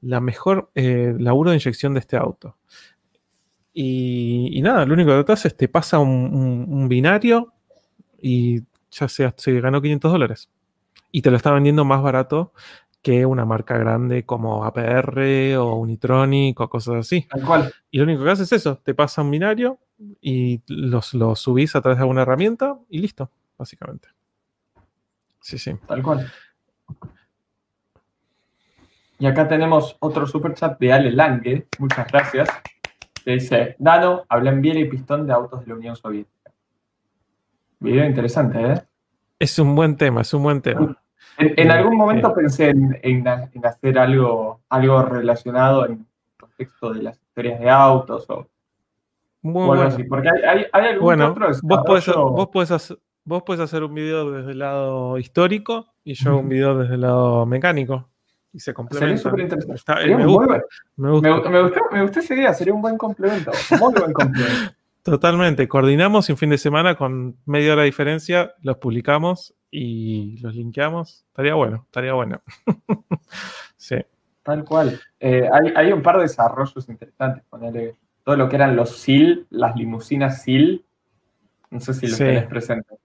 la 0.00 0.20
mejor 0.20 0.70
eh, 0.76 1.12
laburo 1.18 1.50
de 1.50 1.56
inyección 1.56 1.94
de 1.94 2.00
este 2.00 2.16
auto. 2.16 2.56
Y, 3.74 4.60
nada, 4.62 4.86
lo 4.86 4.94
único 4.94 5.10
que 5.16 5.24
te 5.24 5.32
hace 5.32 5.48
es 5.48 5.56
te 5.56 5.66
pasa 5.66 5.98
un, 5.98 6.86
binario 6.88 7.52
y 8.20 8.60
ya 8.92 9.08
se, 9.08 9.32
se 9.36 9.60
ganó 9.60 9.82
500 9.82 10.12
dólares. 10.12 10.50
Y 11.10 11.22
te 11.22 11.30
lo 11.30 11.36
está 11.36 11.50
vendiendo 11.50 11.84
más 11.84 12.00
barato 12.00 12.52
que 13.02 13.26
una 13.26 13.44
marca 13.44 13.76
grande 13.76 14.24
como 14.24 14.64
APR 14.64 15.56
o 15.58 15.74
Unitronic 15.74 16.58
o 16.60 16.70
cosas 16.70 16.94
así. 16.96 17.26
Tal 17.28 17.42
cual. 17.44 17.74
Y 17.90 17.98
lo 17.98 18.04
único 18.04 18.24
que 18.24 18.30
hace 18.30 18.44
es 18.44 18.52
eso, 18.52 18.78
te 18.78 18.94
pasa 18.94 19.22
un 19.22 19.30
binario 19.30 19.78
y 20.20 20.62
los, 20.68 21.12
lo 21.14 21.34
subís 21.34 21.74
a 21.76 21.82
través 21.82 21.98
de 21.98 22.02
alguna 22.02 22.22
herramienta 22.22 22.78
y 22.88 22.98
listo, 22.98 23.30
básicamente. 23.58 24.08
Sí, 25.40 25.58
sí. 25.58 25.74
Tal 25.86 26.02
cual. 26.02 26.32
Y 29.18 29.26
acá 29.26 29.46
tenemos 29.46 29.96
otro 30.00 30.26
super 30.26 30.54
chat 30.54 30.78
de 30.78 30.92
Ale 30.92 31.12
Lange, 31.12 31.68
muchas 31.78 32.06
gracias, 32.08 32.48
que 33.24 33.32
dice, 33.32 33.76
Dano, 33.78 34.24
hablan 34.28 34.60
bien 34.60 34.78
y 34.78 34.84
pistón 34.84 35.26
de 35.26 35.32
autos 35.32 35.60
de 35.60 35.66
la 35.68 35.74
Unión 35.74 35.96
Soviética. 35.96 36.52
Video 37.78 38.04
interesante, 38.04 38.60
¿eh? 38.60 38.82
Es 39.38 39.58
un 39.58 39.74
buen 39.74 39.96
tema, 39.96 40.20
es 40.20 40.32
un 40.34 40.42
buen 40.42 40.62
tema. 40.62 41.01
En, 41.38 41.70
algún 41.70 41.96
momento 41.96 42.32
pensé 42.34 42.70
en, 42.70 43.28
hacer 43.64 43.98
algo, 43.98 44.60
algo 44.68 45.02
relacionado 45.02 45.86
en 45.86 46.06
contexto 46.38 46.92
de 46.92 47.02
las 47.02 47.20
historias 47.20 47.60
de 47.60 47.70
autos 47.70 48.28
o 48.28 48.46
bueno. 49.42 49.88
porque 50.08 50.28
hay, 50.28 50.66
hay, 50.72 50.98
bueno, 50.98 51.34
vos 51.62 51.80
podés, 51.84 52.06
vos, 52.14 52.70
hacer, 52.70 52.98
vos 53.24 53.60
hacer 53.60 53.82
un 53.82 53.94
video 53.94 54.30
desde 54.30 54.52
el 54.52 54.60
lado 54.60 55.18
histórico 55.18 55.94
y 56.04 56.14
yo 56.14 56.38
un 56.38 56.48
video 56.48 56.78
desde 56.78 56.94
el 56.94 57.00
lado 57.00 57.44
mecánico. 57.46 58.08
Y 58.52 58.60
se 58.60 58.74
complementa. 58.74 59.16
Sería 59.16 59.22
súper 59.22 59.40
interesante. 59.40 60.14
me, 60.14 60.26
gusta, 60.26 60.62
me, 60.96 61.10
gusta. 61.10 61.28
Me, 61.48 61.62
gustó, 61.62 61.80
me 61.90 62.02
gustó 62.02 62.20
esa 62.20 62.34
idea, 62.34 62.52
sería 62.52 62.74
un 62.74 62.82
buen 62.82 62.98
complemento. 62.98 63.50
Muy 63.80 63.94
buen 63.94 64.12
complemento. 64.12 64.74
Totalmente. 65.02 65.66
Coordinamos 65.66 66.28
y 66.28 66.32
un 66.32 66.38
fin 66.38 66.50
de 66.50 66.58
semana 66.58 66.94
con 66.94 67.36
media 67.46 67.72
hora 67.72 67.82
de 67.82 67.86
diferencia 67.86 68.54
los 68.62 68.76
publicamos 68.76 69.54
y 69.72 70.36
los 70.42 70.54
linkeamos. 70.54 71.24
Estaría 71.28 71.54
bueno, 71.54 71.82
estaría 71.86 72.12
bueno. 72.12 72.40
sí. 73.76 73.96
Tal 74.42 74.64
cual. 74.64 75.00
Eh, 75.18 75.48
hay, 75.50 75.72
hay, 75.74 75.92
un 75.92 76.02
par 76.02 76.16
de 76.16 76.22
desarrollos 76.22 76.88
interesantes. 76.88 77.42
Ponerle 77.48 77.96
todo 78.22 78.36
lo 78.36 78.48
que 78.48 78.56
eran 78.56 78.76
los 78.76 78.98
SIL, 78.98 79.46
las 79.50 79.74
limusinas 79.74 80.42
SIL. 80.42 80.84
No 81.70 81.80
sé 81.80 81.94
si 81.94 82.06
los 82.06 82.16
sí. 82.16 82.24
tenés 82.24 82.46
presentes. 82.46 82.98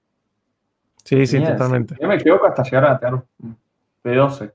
Sí, 1.06 1.26
sí, 1.26 1.42
totalmente. 1.42 1.96
Yo 2.00 2.08
me 2.08 2.16
equivoco 2.16 2.48
hasta 2.48 2.64
llegar 2.64 2.86
a 2.86 3.00
tener 3.00 3.14
un 3.40 3.58
P12. 4.04 4.52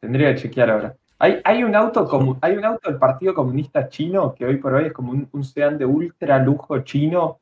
Tendría 0.00 0.34
que 0.34 0.40
chequear 0.42 0.70
ahora. 0.70 0.96
Hay, 1.20 1.40
hay, 1.44 1.62
un 1.62 1.74
auto 1.74 2.08
hay 2.40 2.56
un 2.56 2.64
auto 2.64 2.90
del 2.90 2.98
Partido 2.98 3.34
Comunista 3.34 3.88
Chino 3.88 4.34
que 4.34 4.44
hoy 4.44 4.56
por 4.56 4.74
hoy 4.74 4.86
es 4.86 4.92
como 4.92 5.12
un, 5.12 5.28
un 5.32 5.44
sedán 5.44 5.78
de 5.78 5.84
ultra 5.84 6.38
lujo 6.38 6.78
chino 6.80 7.40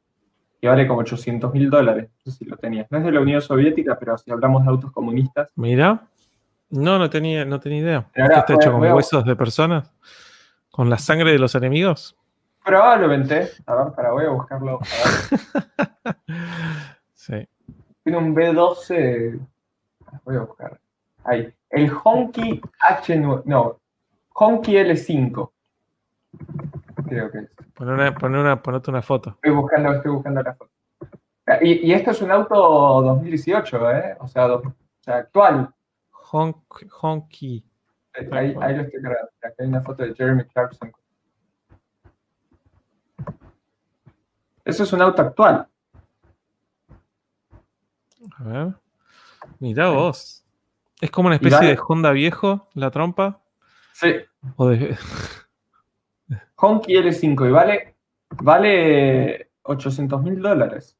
que 0.60 0.68
vale 0.68 0.86
como 0.86 1.00
800 1.00 1.52
mil 1.52 1.70
dólares. 1.70 2.08
No 2.24 2.32
sé 2.32 2.38
si 2.38 2.44
lo 2.44 2.56
tenías. 2.56 2.86
No 2.90 2.98
es 2.98 3.04
de 3.04 3.12
la 3.12 3.20
Unión 3.20 3.40
Soviética, 3.40 3.98
pero 3.98 4.16
si 4.16 4.30
hablamos 4.30 4.64
de 4.64 4.70
autos 4.70 4.92
comunistas. 4.92 5.50
Mira. 5.56 6.06
No, 6.68 6.98
no 6.98 7.08
tenía, 7.08 7.44
no 7.44 7.60
tenía 7.60 7.78
idea. 7.78 8.10
¿Está 8.12 8.54
hecho 8.54 8.72
con 8.72 8.82
huesos 8.82 9.24
de 9.24 9.36
personas? 9.36 9.92
¿Con 10.70 10.90
la 10.90 10.98
sangre 10.98 11.32
de 11.32 11.38
los 11.38 11.54
enemigos? 11.54 12.16
Probablemente. 12.64 13.50
A 13.66 13.74
ver, 13.76 13.94
para, 13.94 14.10
voy 14.10 14.24
a 14.24 14.30
buscarlo. 14.30 14.80
sí. 17.14 17.48
Tiene 18.02 18.18
un 18.18 18.34
B12. 18.34 19.38
Voy 20.24 20.36
a 20.36 20.40
buscar. 20.40 20.80
Ahí. 21.24 21.52
El 21.70 21.90
Honky 22.02 22.60
H9. 22.82 23.42
No. 23.44 23.78
Honky 24.34 24.74
L5. 24.74 25.50
Creo 27.08 27.30
que 27.30 27.38
es. 27.38 27.50
Poner 27.74 27.94
una, 27.94 28.14
poner 28.14 28.40
una, 28.40 28.62
ponerte 28.62 28.90
una 28.90 29.02
foto. 29.02 29.30
Estoy 29.30 29.52
buscando, 29.52 29.92
estoy 29.92 30.12
buscando 30.12 30.42
la 30.42 30.54
foto. 30.54 30.70
Y, 31.60 31.86
y 31.86 31.92
esto 31.92 32.10
es 32.10 32.22
un 32.22 32.30
auto 32.30 32.54
2018, 33.02 33.90
¿eh? 33.92 34.16
O 34.20 34.26
sea, 34.26 34.52
o 34.52 34.74
sea 35.00 35.16
actual. 35.16 35.72
Honk, 36.30 36.56
honky. 37.00 37.64
Ahí, 38.32 38.54
ahí, 38.60 38.76
lo 38.76 38.82
estoy 38.82 39.02
cargando. 39.02 39.30
Acá 39.42 39.54
hay 39.58 39.66
una 39.66 39.80
foto 39.82 40.02
de 40.02 40.14
Jeremy 40.14 40.44
Clarkson 40.44 40.92
Eso 44.64 44.82
es 44.82 44.92
un 44.92 45.02
auto 45.02 45.22
actual. 45.22 45.68
A 48.38 48.44
ver. 48.44 48.74
Mira 49.60 49.90
vos. 49.90 50.44
Es 51.00 51.10
como 51.10 51.28
una 51.28 51.36
especie 51.36 51.68
de 51.68 51.78
Honda 51.86 52.10
viejo, 52.10 52.68
la 52.74 52.90
trompa. 52.90 53.40
Sí. 53.92 54.14
O 54.56 54.68
de... 54.68 54.96
Honky 56.56 56.94
L5 56.94 57.48
y 57.48 57.50
vale, 57.50 57.94
vale 58.42 59.50
800 59.62 60.22
mil 60.22 60.40
dólares. 60.40 60.96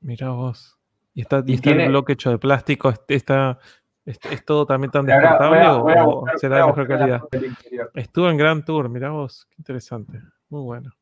Mira 0.00 0.30
vos. 0.30 0.78
Y 1.14 1.22
está, 1.22 1.42
y 1.46 1.54
está 1.54 1.70
el 1.70 1.88
bloque 1.88 2.12
hecho 2.12 2.30
de 2.30 2.38
plástico. 2.38 2.92
Está, 3.08 3.58
es, 4.04 4.44
todo 4.44 4.66
también 4.66 4.90
tan 4.90 5.06
descartable 5.06 5.66
o, 5.68 6.24
será 6.36 6.58
de 6.58 6.66
mejor 6.66 6.88
calidad. 6.88 7.22
Estuvo 7.94 8.30
en 8.30 8.36
Grand 8.36 8.64
Tour, 8.64 8.88
mira 8.88 9.10
vos. 9.10 9.46
Qué 9.50 9.56
interesante. 9.58 10.20
Muy 10.48 10.62
bueno. 10.62 10.92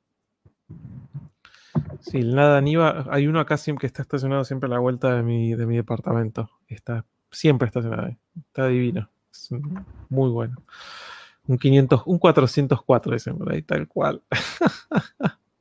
Sí, 2.01 2.23
nada 2.23 2.61
Niva, 2.61 3.07
hay 3.11 3.27
uno 3.27 3.41
acá 3.41 3.57
siempre 3.57 3.83
que 3.83 3.87
está 3.87 4.03
estacionado 4.03 4.45
siempre 4.45 4.67
a 4.67 4.71
la 4.71 4.79
vuelta 4.79 5.15
de 5.15 5.23
mi, 5.23 5.55
de 5.55 5.67
mi 5.67 5.77
departamento. 5.77 6.51
Está 6.67 7.05
siempre 7.31 7.67
estacionado. 7.67 8.09
Está 8.37 8.67
divino. 8.67 9.09
Es 9.31 9.51
muy 10.09 10.31
bueno. 10.31 10.57
Un 11.49 11.59
500, 11.59 12.03
un 12.07 12.19
404, 12.19 13.13
dicen 13.13 13.39
por 13.39 13.53
ahí, 13.53 13.63
tal 13.63 13.89
cual. 13.89 14.23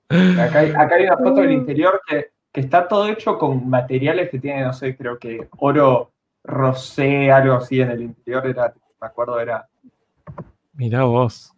Acá 0.09 0.59
hay, 0.59 0.69
acá 0.71 0.95
hay 0.95 1.05
una 1.05 1.17
foto 1.23 1.41
del 1.41 1.51
interior 1.51 2.01
que, 2.05 2.27
que, 2.51 2.61
está 2.61 2.87
todo 2.87 3.07
hecho 3.07 3.37
con 3.37 3.69
materiales 3.69 4.29
que 4.29 4.39
tienen, 4.39 4.65
no 4.65 4.73
sé, 4.73 4.95
creo 4.95 5.17
que 5.17 5.49
oro 5.57 6.11
rosé, 6.47 7.31
algo 7.31 7.55
así 7.55 7.81
en 7.81 7.91
el 7.91 8.01
interior. 8.01 8.47
Era, 8.47 8.73
me 8.99 9.07
acuerdo, 9.07 9.39
era. 9.39 9.67
Mirá 10.73 11.03
vos. 11.03 11.53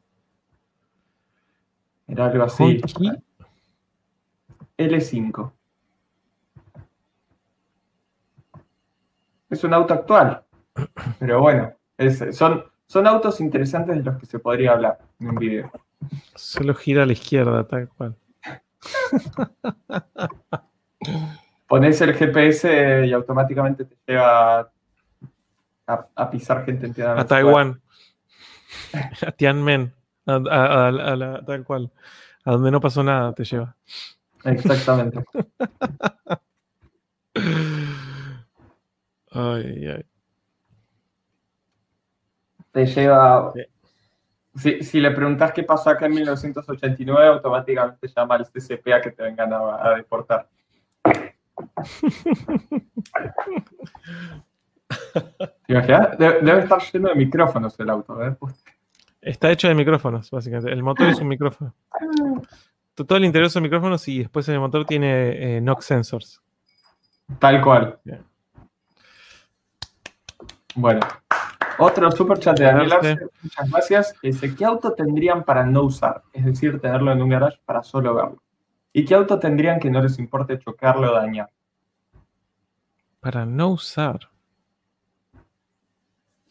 Era 2.08 2.26
algo 2.26 2.44
así. 2.44 2.82
L5. 4.78 5.52
Es 9.50 9.64
un 9.64 9.74
auto 9.74 9.94
actual. 9.94 10.44
Pero 11.20 11.42
bueno, 11.42 11.74
son, 12.32 12.64
son 12.90 13.06
autos 13.06 13.40
interesantes 13.40 13.96
de 13.98 14.04
los 14.04 14.18
que 14.18 14.26
se 14.26 14.40
podría 14.40 14.72
hablar 14.72 14.98
en 15.20 15.30
un 15.30 15.36
video. 15.36 15.72
Solo 16.34 16.74
gira 16.74 17.04
a 17.04 17.06
la 17.06 17.14
izquierda, 17.14 17.68
tal 17.68 17.88
cual. 17.90 18.16
Pones 21.68 22.02
el 22.02 22.16
GPS 22.16 23.06
y 23.06 23.14
automáticamente 23.14 23.86
te 23.86 23.96
lleva 24.08 24.72
a, 25.86 26.32
pisar 26.32 26.66
gente 26.66 26.88
en 26.88 26.94
Tiananmen. 26.96 27.24
A 27.24 27.28
Taiwán. 27.28 27.80
a 29.22 29.32
Tianmen. 29.34 29.94
A, 30.26 31.44
tal 31.46 31.64
cual. 31.64 31.92
A 32.44 32.54
donde 32.54 32.72
no 32.72 32.82
pasó 32.82 33.04
nada 33.04 33.34
te 33.34 33.44
lleva. 33.44 33.76
Exactamente. 34.46 35.24
ay, 39.32 39.88
ay. 39.88 40.09
Te 42.72 42.86
lleva. 42.86 43.54
Si, 44.56 45.00
le 45.00 45.12
preguntas 45.12 45.52
qué 45.54 45.64
pasó 45.64 45.90
acá 45.90 46.08
en 46.08 46.14
1989, 46.16 47.28
automáticamente 47.28 48.08
llama 48.08 48.36
al 48.36 48.46
CCP 48.46 48.94
a 48.94 49.02
que 49.02 49.12
te 49.12 49.24
vengan 49.24 49.54
a, 49.54 49.94
deportar. 49.96 50.48
Debe, 55.68 56.60
estar 56.64 56.82
lleno 56.92 57.10
de 57.10 57.16
micrófonos 57.16 57.80
el 57.80 57.90
auto. 57.90 58.26
¿eh? 58.26 58.36
Está 59.22 59.52
hecho 59.52 59.68
de 59.68 59.76
micrófonos, 59.76 60.32
básicamente. 60.32 60.72
El 60.72 60.84
motor 60.84 61.08
es 61.08 61.20
un 61.20 61.28
micrófono. 61.28 61.74
Todo 62.96 63.18
el 63.18 63.26
interior 63.26 63.50
son 63.50 63.64
micrófonos 63.64 64.08
y 64.08 64.20
después 64.20 64.48
el 64.50 64.60
motor 64.60 64.86
tiene 64.86 65.58
eh, 65.58 65.62
NOx 65.62 65.86
sensors. 65.86 66.42
Tal 67.38 67.62
cual. 67.62 68.00
Bueno, 70.76 71.00
otro 71.80 72.12
super 72.12 72.40
chat 72.40 72.58
de 72.58 72.66
Daniel 72.66 73.30
muchas 73.42 73.70
gracias. 73.70 74.16
Dice, 74.22 74.56
¿qué 74.56 74.66
auto 74.66 74.94
tendrían 74.94 75.44
para 75.44 75.66
no 75.66 75.84
usar? 75.84 76.24
Es 76.34 76.46
decir, 76.46 76.80
tenerlo 76.80 77.12
en 77.12 77.22
un 77.22 77.30
garage 77.30 77.60
para 77.66 77.84
solo 77.84 78.14
verlo. 78.14 78.42
¿Y 78.94 79.06
qué 79.06 79.16
auto 79.16 79.40
tendrían 79.40 79.80
que 79.80 79.90
no 79.90 80.02
les 80.02 80.18
importe 80.20 80.60
chocarlo 80.60 81.12
o 81.12 81.16
dañar? 81.16 81.50
Para 83.20 83.46
no 83.46 83.70
usar. 83.70 84.30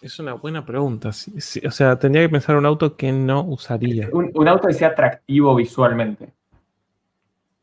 Es 0.00 0.18
una 0.20 0.34
buena 0.34 0.64
pregunta. 0.64 1.08
o 1.08 1.70
sea, 1.70 1.98
tendría 1.98 2.22
que 2.22 2.28
pensar 2.28 2.56
un 2.56 2.66
auto 2.66 2.96
que 2.96 3.10
no 3.10 3.42
usaría. 3.42 4.08
Un, 4.12 4.48
auto 4.48 4.68
que 4.68 4.74
sea 4.74 4.88
atractivo 4.88 5.54
visualmente. 5.56 6.32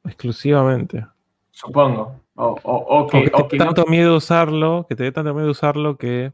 Exclusivamente. 0.03 1.05
Supongo. 1.51 2.20
O, 2.36 3.07
que, 3.09 3.32
dé 3.49 3.57
tanto 3.57 3.86
miedo 3.86 4.18
usarlo, 4.18 4.86
que 4.89 4.95
te 4.95 5.03
dé 5.03 5.11
tanto 5.13 5.34
miedo 5.34 5.49
usarlo 5.49 5.97
que. 5.97 6.34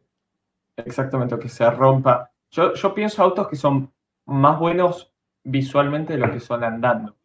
Exactamente, 0.77 1.35
o 1.35 1.39
que 1.39 1.49
se 1.49 1.69
rompa. 1.69 2.31
Yo, 2.49 2.73
yo 2.73 2.93
pienso 2.93 3.23
autos 3.23 3.47
que 3.47 3.55
son 3.55 3.91
más 4.25 4.59
buenos 4.59 5.13
visualmente 5.43 6.13
de 6.13 6.19
lo 6.19 6.31
que 6.31 6.39
son 6.39 6.63
andando. 6.63 7.15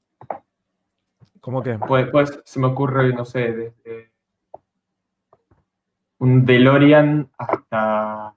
¿Cómo 1.41 1.63
que? 1.63 1.79
Pues, 1.79 2.11
pues 2.11 2.41
se 2.45 2.59
me 2.59 2.67
ocurre, 2.67 3.13
no 3.13 3.25
sé, 3.25 3.53
desde 3.53 4.13
un 6.19 6.45
DeLorean 6.45 7.31
hasta 7.37 8.35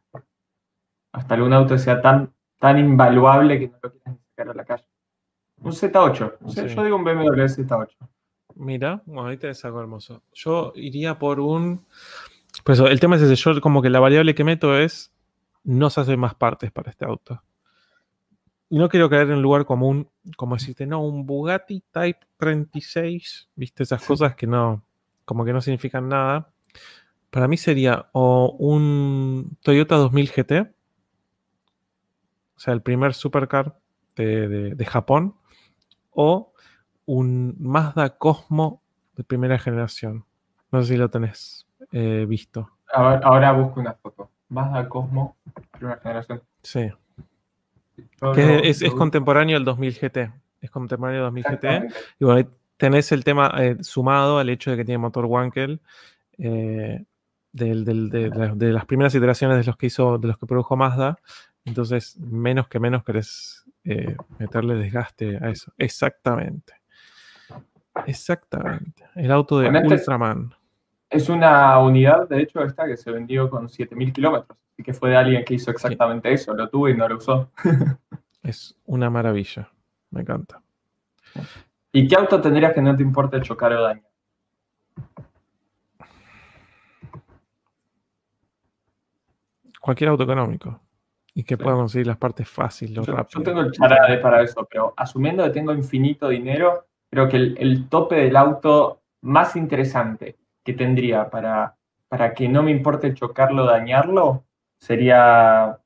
hasta 1.12 1.34
algún 1.36 1.54
auto 1.54 1.78
sea 1.78 2.02
tan, 2.02 2.34
tan 2.60 2.78
invaluable 2.78 3.60
que 3.60 3.68
no 3.68 3.78
lo 3.82 3.92
quieras 3.92 4.18
sacar 4.30 4.50
a 4.50 4.54
la 4.54 4.66
calle. 4.66 4.86
Un 5.62 5.72
Z8. 5.74 6.68
Yo 6.74 6.84
digo 6.84 6.96
un 6.96 7.04
BMW 7.04 7.44
Z8. 7.44 7.96
Mira, 8.56 9.02
bueno, 9.06 9.30
ahí 9.30 9.38
te 9.38 9.52
algo 9.64 9.82
hermoso. 9.82 10.24
Yo 10.34 10.72
iría 10.76 11.20
por 11.20 11.40
un. 11.40 11.86
Pues 12.70 12.78
el 12.82 13.00
tema 13.00 13.16
es 13.16 13.24
ese, 13.24 13.36
yo 13.36 13.60
como 13.62 13.82
que 13.82 13.90
la 13.90 14.00
variable 14.00 14.36
que 14.36 14.44
meto 14.44 14.78
es 14.78 15.12
no 15.64 15.90
se 15.90 16.02
hacen 16.02 16.20
más 16.20 16.36
partes 16.36 16.72
para 16.72 16.92
este 16.92 17.04
auto. 17.04 17.42
Y 18.70 18.78
no 18.78 18.90
quiero 18.90 19.10
caer 19.10 19.24
en 19.24 19.38
un 19.38 19.42
lugar 19.42 19.66
común, 19.66 20.08
como 20.38 20.56
decirte, 20.56 20.86
no, 20.86 21.04
un 21.04 21.26
Bugatti 21.26 21.84
Type 21.92 22.20
36, 22.38 23.50
viste, 23.56 23.82
esas 23.82 24.04
cosas 24.06 24.36
que 24.36 24.46
no, 24.46 24.86
como 25.26 25.46
que 25.46 25.52
no 25.52 25.62
significan 25.62 26.10
nada. 26.10 26.52
Para 27.32 27.48
mí 27.48 27.58
sería 27.58 28.08
o 28.12 28.56
un 28.60 29.58
Toyota 29.64 29.96
2000 29.96 30.30
GT, 30.30 30.52
o 32.56 32.60
sea, 32.60 32.76
el 32.76 32.84
primer 32.84 33.16
supercar 33.16 33.80
de, 34.16 34.86
Japón, 34.88 35.34
o 36.12 36.54
un 37.08 37.56
Mazda 37.58 38.20
Cosmo 38.20 38.84
de 39.16 39.24
primera 39.24 39.58
generación. 39.58 40.24
No 40.72 40.84
sé 40.84 40.90
si 40.90 40.98
lo 40.98 41.10
tenés 41.10 41.66
eh, 41.92 42.26
visto. 42.28 42.70
Ahora, 42.94 43.52
busco 43.52 43.80
una 43.80 43.94
foto. 43.94 44.30
Mazda 44.50 44.90
Cosmo, 44.90 45.38
primera 45.72 45.98
generación. 45.98 46.42
Sí. 46.64 46.92
es, 48.36 48.84
contemporáneo 48.96 49.56
del 49.56 49.66
2000 49.66 50.00
GT. 50.00 50.18
Es 50.62 50.72
contemporáneo 50.72 51.26
del 51.26 51.44
2000 51.44 51.44
GT. 51.44 51.94
Y 52.20 52.26
bueno, 52.26 52.50
tenés 52.78 53.12
el 53.12 53.24
tema 53.24 53.54
eh, 53.58 53.78
sumado 53.82 54.40
al 54.40 54.50
hecho 54.50 54.72
de 54.72 54.78
que 54.78 54.86
tiene 54.86 54.98
motor 54.98 55.26
Wankel. 55.26 55.82
Eh, 56.38 57.04
de, 57.52 58.72
las 58.74 58.86
primeras 58.86 59.14
iteraciones 59.16 59.58
de 59.58 59.64
los 59.64 59.76
que 59.76 59.88
hizo, 59.88 60.18
de 60.18 60.28
los 60.28 60.38
que 60.38 60.46
produjo 60.46 60.78
Mazda, 60.78 61.18
entonces, 61.66 62.18
menos 62.18 62.68
que 62.68 62.80
menos 62.80 63.04
querés 63.04 63.66
eh, 63.84 64.16
meterle 64.38 64.76
desgaste 64.76 65.38
a 65.42 65.50
eso. 65.50 65.74
Exactamente. 65.78 66.74
Exactamente. 68.06 69.04
El 69.16 69.32
auto 69.32 69.60
de 69.60 69.70
Ultraman. 69.70 70.54
Es 71.10 71.30
una 71.30 71.80
unidad, 71.80 72.30
de 72.30 72.42
hecho, 72.42 72.62
esta 72.64 72.86
que 72.86 72.96
se 72.96 73.12
vendió 73.12 73.50
con 73.50 73.68
7000 73.68 74.14
kilómetros. 74.14 74.58
Así 74.74 74.84
que 74.84 74.94
fue 74.94 75.10
de 75.10 75.18
alguien 75.18 75.44
que 75.44 75.56
hizo 75.56 75.72
exactamente 75.72 76.32
eso. 76.32 76.54
Lo 76.54 76.70
tuvo 76.70 76.88
y 76.88 76.96
no 76.96 77.08
lo 77.08 77.18
usó. 77.18 77.52
es 78.44 78.78
una 78.86 79.10
maravilla. 79.10 79.70
Me 80.12 80.22
encanta. 80.22 80.62
¿Y 81.92 82.08
qué 82.08 82.16
auto 82.16 82.40
tendrías 82.40 82.74
que 82.74 82.82
no 82.82 82.96
te 82.96 83.04
importe 83.04 83.42
chocar 83.42 83.74
o 83.74 83.82
dañar? 83.82 84.04
Cualquier 89.80 90.10
auto 90.10 90.24
económico. 90.24 90.80
Y 91.34 91.44
que 91.44 91.58
pueda 91.58 91.76
conseguir 91.76 92.08
las 92.08 92.18
partes 92.18 92.50
fáciles, 92.50 92.96
lo 92.96 93.04
yo, 93.04 93.14
rápido. 93.14 93.40
Yo 93.40 93.44
tengo 93.44 93.62
el 93.62 93.72
charade 93.72 94.18
para 94.18 94.42
eso, 94.42 94.68
pero 94.70 94.94
asumiendo 94.98 95.44
que 95.44 95.52
tengo 95.52 95.72
infinito 95.72 96.28
dinero, 96.28 96.86
creo 97.10 97.30
que 97.30 97.38
el, 97.38 97.88
tope 97.88 98.16
del 98.16 98.36
auto 98.36 99.02
más 99.22 99.56
interesante 99.56 100.38
que 100.70 100.76
tendría 100.76 101.28
para, 101.32 101.76
para 102.08 102.32
que 102.36 102.48
no 102.48 102.62
me 102.62 102.70
importe 102.70 103.16
chocarlo 103.16 103.64
o 103.64 103.66
dañarlo 103.66 104.46
sería 104.78 105.80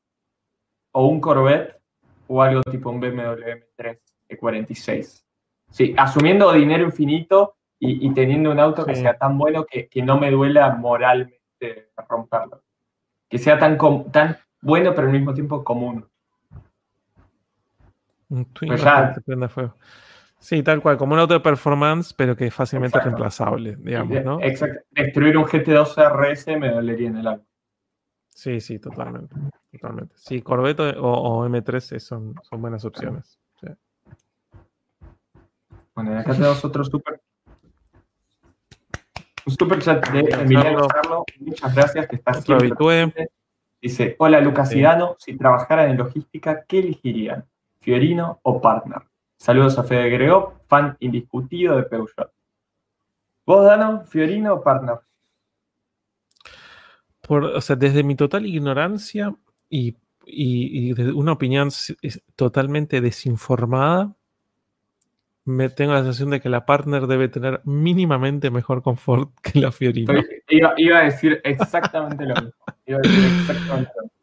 o 0.92 1.08
un 1.08 1.22
Corvette 1.22 1.80
o 2.28 2.42
algo 2.42 2.62
tipo 2.64 2.90
un 2.90 3.00
BMW 3.00 3.64
M3 3.78 4.00
de 4.28 4.38
46. 4.38 5.26
Sí, 5.70 5.96
asumiendo 5.98 6.52
dinero 6.52 6.84
infinito 6.84 7.56
y, 7.80 8.14
teniendo 8.14 8.52
un 8.52 8.60
auto 8.60 8.86
que 8.86 8.96
sea 8.96 9.18
tan 9.18 9.38
bueno 9.38 9.66
que, 9.66 9.88
que, 9.88 10.02
no 10.02 10.18
me 10.18 10.32
duela 10.32 10.70
moralmente 10.76 11.92
romperlo. 12.10 12.62
Que 13.30 13.38
sea 13.38 13.58
tan, 13.58 13.78
tan 14.12 14.38
bueno, 14.62 14.94
pero 14.94 15.08
al 15.08 15.14
mismo 15.14 15.34
tiempo 15.34 15.64
común. 15.64 16.06
Un 18.30 18.46
twin 18.54 18.70
pues 18.70 18.82
ya, 18.82 19.14
fuego. 19.50 19.76
Sí, 20.44 20.62
tal 20.62 20.82
cual, 20.82 20.98
como 20.98 21.14
un 21.14 21.22
auto 21.22 21.36
de 21.36 21.40
performance, 21.40 22.14
pero 22.14 22.36
que 22.36 22.48
es 22.48 22.54
fácilmente 22.54 23.00
reemplazable, 23.00 23.78
digamos, 23.78 24.26
¿no? 24.26 24.42
Exacto. 24.42 24.82
Destruir 24.92 25.38
un 25.38 25.46
GT2 25.46 25.96
RS 25.96 26.60
me 26.60 26.70
dolería 26.70 27.08
en 27.08 27.16
el 27.16 27.28
alma. 27.28 27.46
Sí, 28.28 28.60
sí, 28.60 28.78
totalmente. 28.78 29.34
Totalmente. 29.72 30.16
Sí, 30.18 30.42
Corvette 30.42 30.98
o, 30.98 31.48
M3 31.48 31.98
son, 31.98 32.36
son 32.44 32.62
buenas 32.62 32.84
opciones. 32.84 33.40
Bueno, 35.96 36.14
y 36.14 36.18
acá 36.18 36.34
tenemos 36.34 36.66
otro 36.66 36.84
super. 36.84 37.22
Un 39.46 39.54
super 39.54 39.82
chat 39.82 40.10
de 40.10 40.20
Emiliano 40.20 40.90
Carlos. 40.90 41.24
Muchas 41.40 41.74
gracias, 41.74 42.06
que 42.10 42.18
estás 42.18 42.44
siempre. 42.44 43.30
Dice, 43.82 44.18
hola 44.20 44.42
Lucas 44.42 44.76
y 44.76 44.82
Dano, 44.82 45.16
si 45.20 45.38
trabajaran 45.38 45.92
en 45.92 45.98
logística, 45.98 46.66
¿qué 46.68 46.80
elegirían? 46.80 47.46
¿Fiorino 47.80 48.42
o 48.44 48.60
Partner? 48.60 49.04
Saludos 49.38 49.78
a 49.78 49.84
Fede 49.84 50.10
Grego, 50.10 50.60
fan 50.68 50.96
indiscutido 51.00 51.78
de 51.78 51.84
Peugeot. 51.84 52.32
¿Vos, 53.46 53.66
Dano, 53.66 54.06
Fiorino 54.06 54.54
o 54.54 54.64
Partner? 54.64 55.00
Por, 57.22 57.44
o 57.44 57.62
sea, 57.62 57.76
desde 57.76 58.04
mi 58.04 58.16
total 58.16 58.46
ignorancia 58.46 59.34
y 59.70 59.98
y, 60.26 60.94
de 60.94 61.12
una 61.12 61.34
opinión 61.34 61.70
totalmente 62.36 63.02
desinformada, 63.02 64.14
me 65.46 65.70
tengo 65.70 65.94
la 65.94 66.00
sensación 66.00 66.30
de 66.30 66.40
que 66.40 66.50
la 66.50 66.66
partner 66.66 67.06
debe 67.06 67.28
tener 67.28 67.62
mínimamente 67.66 68.50
mejor 68.50 68.82
confort 68.82 69.30
que 69.42 69.60
la 69.60 69.72
Fiorino. 69.72 70.14
Iba, 70.48 71.00
a 71.00 71.04
decir 71.04 71.42
exactamente 71.44 72.26
lo 72.26 72.36
mismo. 72.36 72.66
Iba 72.86 73.00
a 73.00 73.02
decir 73.02 73.26
exactamente 73.40 73.92
lo 73.96 74.02
mismo. 74.04 74.14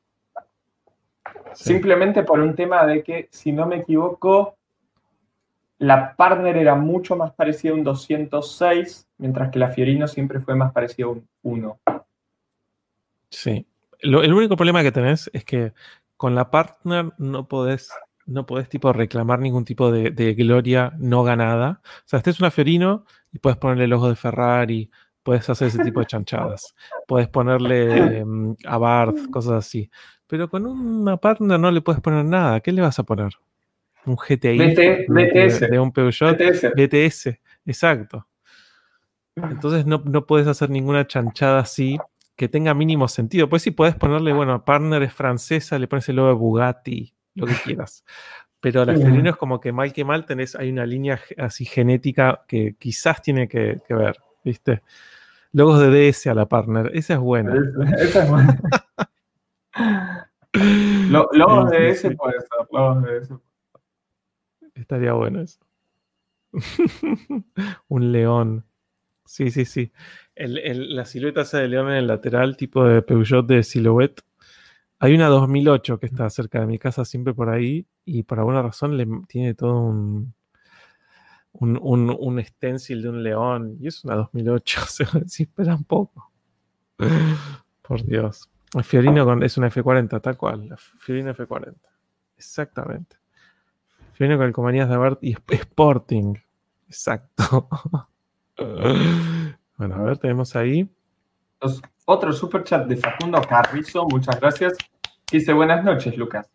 Simplemente 1.53 2.23
por 2.23 2.41
un 2.41 2.55
tema 2.55 2.87
de 2.87 3.03
que, 3.03 3.29
si 3.31 3.53
no 3.53 3.67
me 3.67 3.79
equivoco, 3.79 4.57
la 5.81 6.15
partner 6.15 6.59
era 6.59 6.75
mucho 6.75 7.17
más 7.17 7.33
parecida 7.33 7.73
a 7.73 7.75
un 7.75 7.85
206, 7.85 9.09
mientras 9.17 9.51
que 9.51 9.59
la 9.59 9.69
Fiorino 9.69 10.07
siempre 10.07 10.39
fue 10.39 10.55
más 10.55 10.73
parecida 10.73 11.07
a 11.07 11.11
un 11.11 11.27
1. 11.43 11.81
Sí. 13.31 13.67
el 14.03 14.35
único 14.35 14.57
problema 14.57 14.83
que 14.83 14.93
tenés 14.93 15.31
es 15.33 15.45
que 15.45 15.73
con 16.19 16.35
la 16.35 16.51
partner 16.51 17.13
no 17.17 17.49
podés, 17.49 17.91
no 18.27 18.45
podés 18.45 18.69
tipo 18.69 18.93
reclamar 18.93 19.39
ningún 19.39 19.65
tipo 19.65 19.91
de, 19.91 20.35
gloria 20.35 20.93
no 20.99 21.23
ganada. 21.23 21.81
O 21.83 22.03
sea, 22.05 22.19
este 22.19 22.29
es 22.29 22.41
una 22.41 22.51
Fiorino 22.51 23.07
y 23.33 23.39
puedes 23.39 23.57
ponerle 23.57 23.85
el 23.85 23.95
ojo 23.95 24.11
de 24.11 24.17
Ferrari, 24.17 24.91
puedes 25.23 25.49
hacer 25.49 25.69
ese 25.69 25.83
tipo 25.83 26.01
de 26.01 26.07
chanchadas, 26.07 26.75
puedes 27.09 27.29
ponerle 27.29 28.23
um, 28.23 28.55
a 28.67 28.77
Barth, 28.77 29.31
cosas 29.31 29.53
así. 29.53 29.91
Pero 30.27 30.51
con 30.51 30.67
una 30.67 31.17
partner 31.17 31.59
no 31.59 31.71
le 31.71 31.81
puedes 31.81 32.03
poner 32.03 32.27
nada. 32.27 32.61
¿Qué 32.61 32.71
le 32.71 32.83
vas 32.83 32.99
a 32.99 33.05
poner? 33.05 33.33
Un 34.07 34.17
GTI 34.17 34.59
BTS. 35.09 35.61
De, 35.71 35.79
un 35.79 35.93
Peugeot 35.93 36.37
BTS. 36.37 36.73
BTS, 36.75 37.39
exacto. 37.67 38.27
Entonces 39.37 39.87
no, 39.87 40.03
no 40.05 40.27
puedes 40.27 40.47
hacer 40.47 40.71
ninguna 40.71 41.07
chanchada 41.07 41.61
así 41.61 41.99
que 42.41 42.49
tenga 42.49 42.73
mínimo 42.73 43.07
sentido. 43.07 43.51
Pues 43.51 43.61
sí, 43.61 43.71
puedes 43.71 43.95
ponerle, 43.95 44.33
bueno, 44.33 44.65
partner 44.65 45.03
es 45.03 45.13
francesa, 45.13 45.79
le 45.79 45.87
pones 45.87 46.09
el 46.09 46.17
logo 46.17 46.29
de 46.29 46.35
Bugatti, 46.35 47.15
lo 47.35 47.47
que 47.47 47.53
quieras. 47.63 48.03
Pero 48.61 48.81
a 48.81 48.87
la 48.87 48.95
Ferrino 48.95 49.29
es 49.29 49.37
como 49.37 49.61
que 49.61 49.73
mal 49.73 49.93
que 49.93 50.07
mal 50.07 50.25
tenés, 50.25 50.57
hay 50.57 50.71
una 50.71 50.87
línea 50.87 51.21
así 51.37 51.67
genética 51.67 52.45
que 52.49 52.77
quizás 52.79 53.21
tiene 53.21 53.47
que, 53.47 53.79
ver, 53.91 54.17
¿viste? 54.43 54.81
Logos 55.53 55.81
de 55.81 56.11
DS 56.11 56.29
a 56.29 56.35
la 56.35 56.47
partner, 56.47 56.91
esa 56.95 57.13
es 57.15 57.21
buena. 57.21 57.55
Esa 57.99 58.23
es 58.23 58.31
buena. 58.31 58.59
logos 61.33 61.71
de 61.71 61.93
DS 61.93 62.17
puede 62.17 62.41
ser, 62.41 62.67
logos 62.71 63.03
de 63.03 63.21
DS. 63.21 63.50
Estaría 64.75 65.13
bueno 65.13 65.43
eso. 65.43 65.61
Un 67.89 68.13
león. 68.13 68.65
Sí, 69.25 69.51
sí, 69.51 69.65
sí. 69.65 69.93
la 70.35 71.05
silueta 71.05 71.43
esa 71.43 71.59
de 71.59 71.69
león 71.69 71.89
en 71.91 71.97
el 71.99 72.07
lateral, 72.09 72.57
tipo 72.57 72.85
de 72.85 73.03
Peugeot 73.03 73.47
de 73.47 73.63
Silhouette. 73.63 74.23
Hay 74.99 75.15
una 75.15 75.29
2008 75.29 76.01
que 76.01 76.07
está 76.07 76.29
cerca 76.31 76.61
de 76.61 76.67
mi 76.67 76.79
casa, 76.79 77.05
siempre 77.05 77.33
por 77.33 77.49
ahí, 77.49 77.87
y 78.05 78.25
por 78.25 78.41
alguna 78.41 78.61
razón 78.61 78.97
le 78.97 79.07
tiene 79.29 79.55
todo 79.55 79.81
un, 79.81 80.35
un, 81.53 82.17
un, 82.19 82.45
stencil 82.45 83.03
de 83.03 83.09
un 83.09 83.23
león, 83.23 83.77
y 83.81 83.87
es 83.87 84.05
una 84.05 84.17
2008, 84.17 84.81
o 84.83 84.87
sea, 84.87 85.07
si 85.27 85.45
espera 85.45 85.75
un 85.77 85.85
poco. 85.85 86.33
Por 87.83 88.05
Dios. 88.05 88.51
El 88.75 88.85
Fiorino 88.85 89.43
es 89.43 89.57
una 89.57 89.71
F40, 89.71 90.21
tal 90.21 90.37
cual, 90.37 90.69
la 90.69 90.77
Fiorino 90.77 91.35
F40. 91.35 91.77
Exactamente. 92.37 93.20
Con 94.21 94.31
el 94.31 94.53
compañías 94.53 94.91
de 94.91 94.99
Bart 94.99 95.19
y 95.23 95.35
Sporting. 95.49 96.35
Exacto. 96.87 97.67
bueno, 99.79 99.95
a 99.95 100.03
ver, 100.03 100.19
tenemos 100.19 100.55
ahí. 100.57 100.87
otro 102.05 102.31
super 102.35 102.63
chat 102.63 102.87
de 102.87 102.99
Facundo 102.99 103.41
Carrizo, 103.41 104.07
muchas 104.07 104.39
gracias. 104.39 104.77
Dice, 105.33 105.55
buenas 105.55 105.83
noches, 105.83 106.19
Lucas. 106.19 106.51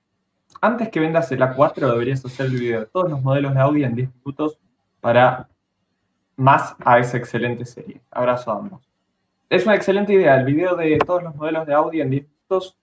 Antes 0.62 0.90
que 0.90 1.00
vendas 1.00 1.32
el 1.32 1.42
A4, 1.42 1.92
deberías 1.92 2.24
hacer 2.24 2.46
el 2.46 2.52
video 2.52 2.82
de 2.82 2.86
todos 2.86 3.10
los 3.10 3.24
modelos 3.24 3.56
de 3.56 3.62
Audi 3.62 3.84
en 3.84 3.96
10 3.96 4.10
minutos 4.14 4.60
para 5.02 5.50
más 6.36 6.76
a 6.86 7.00
esa 7.00 7.18
excelente 7.18 7.66
serie. 7.66 8.00
Abrazo 8.12 8.52
a 8.52 8.60
ambos. 8.60 8.88
Es 9.50 9.66
una 9.66 9.74
excelente 9.74 10.14
idea. 10.14 10.36
El 10.36 10.46
video 10.46 10.76
de 10.76 11.00
todos 11.00 11.24
los 11.24 11.36
modelos 11.36 11.66
de 11.66 11.74
Audi 11.74 12.02
en 12.02 12.12
10 12.12 12.28
minutos, 12.28 12.78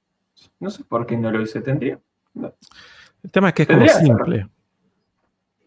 no 0.58 0.70
sé 0.70 0.82
por 0.82 1.06
qué 1.06 1.16
no 1.16 1.30
lo 1.30 1.40
hice, 1.40 1.60
tendría. 1.60 2.00
El 2.34 3.30
tema 3.30 3.50
es 3.50 3.54
que 3.54 3.62
es 3.62 3.68
como 3.68 3.86
simple. 3.86 4.48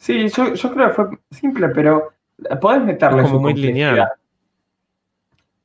Sí, 0.06 0.28
yo, 0.30 0.54
creo 0.54 0.88
que 0.88 0.94
fue 0.94 1.06
simple, 1.32 1.70
pero 1.70 2.14
podés 2.62 2.84
meterle 2.84 3.24
como 3.24 3.40
muy 3.40 3.56
lineal. 3.56 4.08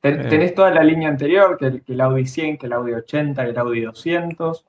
tenés 0.01 0.55
toda 0.55 0.71
la 0.71 0.83
línea 0.83 1.11
anterior, 1.11 1.59
que 1.59 1.83
el, 1.87 2.01
Audi 2.01 2.25
100, 2.25 2.57
que 2.57 2.65
el 2.65 2.73
Audi 2.73 2.95
80, 2.95 3.45
que 3.45 3.51
el 3.51 3.59
Audi 3.59 3.83
200, 3.83 4.65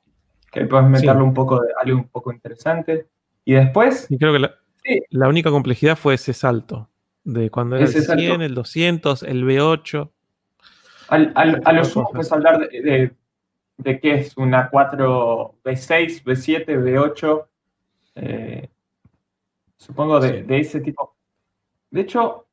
que 0.51 0.65
puedes 0.65 0.89
meterle 0.89 1.23
un 1.23 1.33
poco 1.33 1.61
de 1.61 1.69
algo 1.81 1.99
un 1.99 2.09
poco 2.09 2.33
interesante. 2.33 3.07
Y 3.45 3.53
después... 3.53 4.07
Y 4.09 4.17
creo 4.17 4.33
que 4.33 5.03
la, 5.09 5.29
única 5.29 5.51
complejidad 5.51 5.95
fue 5.95 6.15
ese 6.15 6.33
salto, 6.33 6.89
de 7.23 7.49
cuando 7.49 7.77
era 7.77 7.85
el 7.85 7.93
100, 7.93 8.41
el 8.41 8.53
200, 8.53 9.23
el 9.23 9.45
V8 9.45 10.09
a 11.07 11.73
lo 11.73 11.85
sumo 11.85 12.09
puedes 12.11 12.31
hablar 12.31 12.59
de, 12.59 13.11
de, 13.77 13.99
qué 13.99 14.15
es 14.15 14.35
una 14.37 14.69
4, 14.69 15.55
B6, 15.63 16.23
B7, 16.23 16.65
B8. 16.65 17.47
Supongo 19.81 20.19
de, 20.19 20.45
ese 20.59 20.79
tipo. 20.79 21.15
De 21.89 22.01
hecho, 22.01 22.47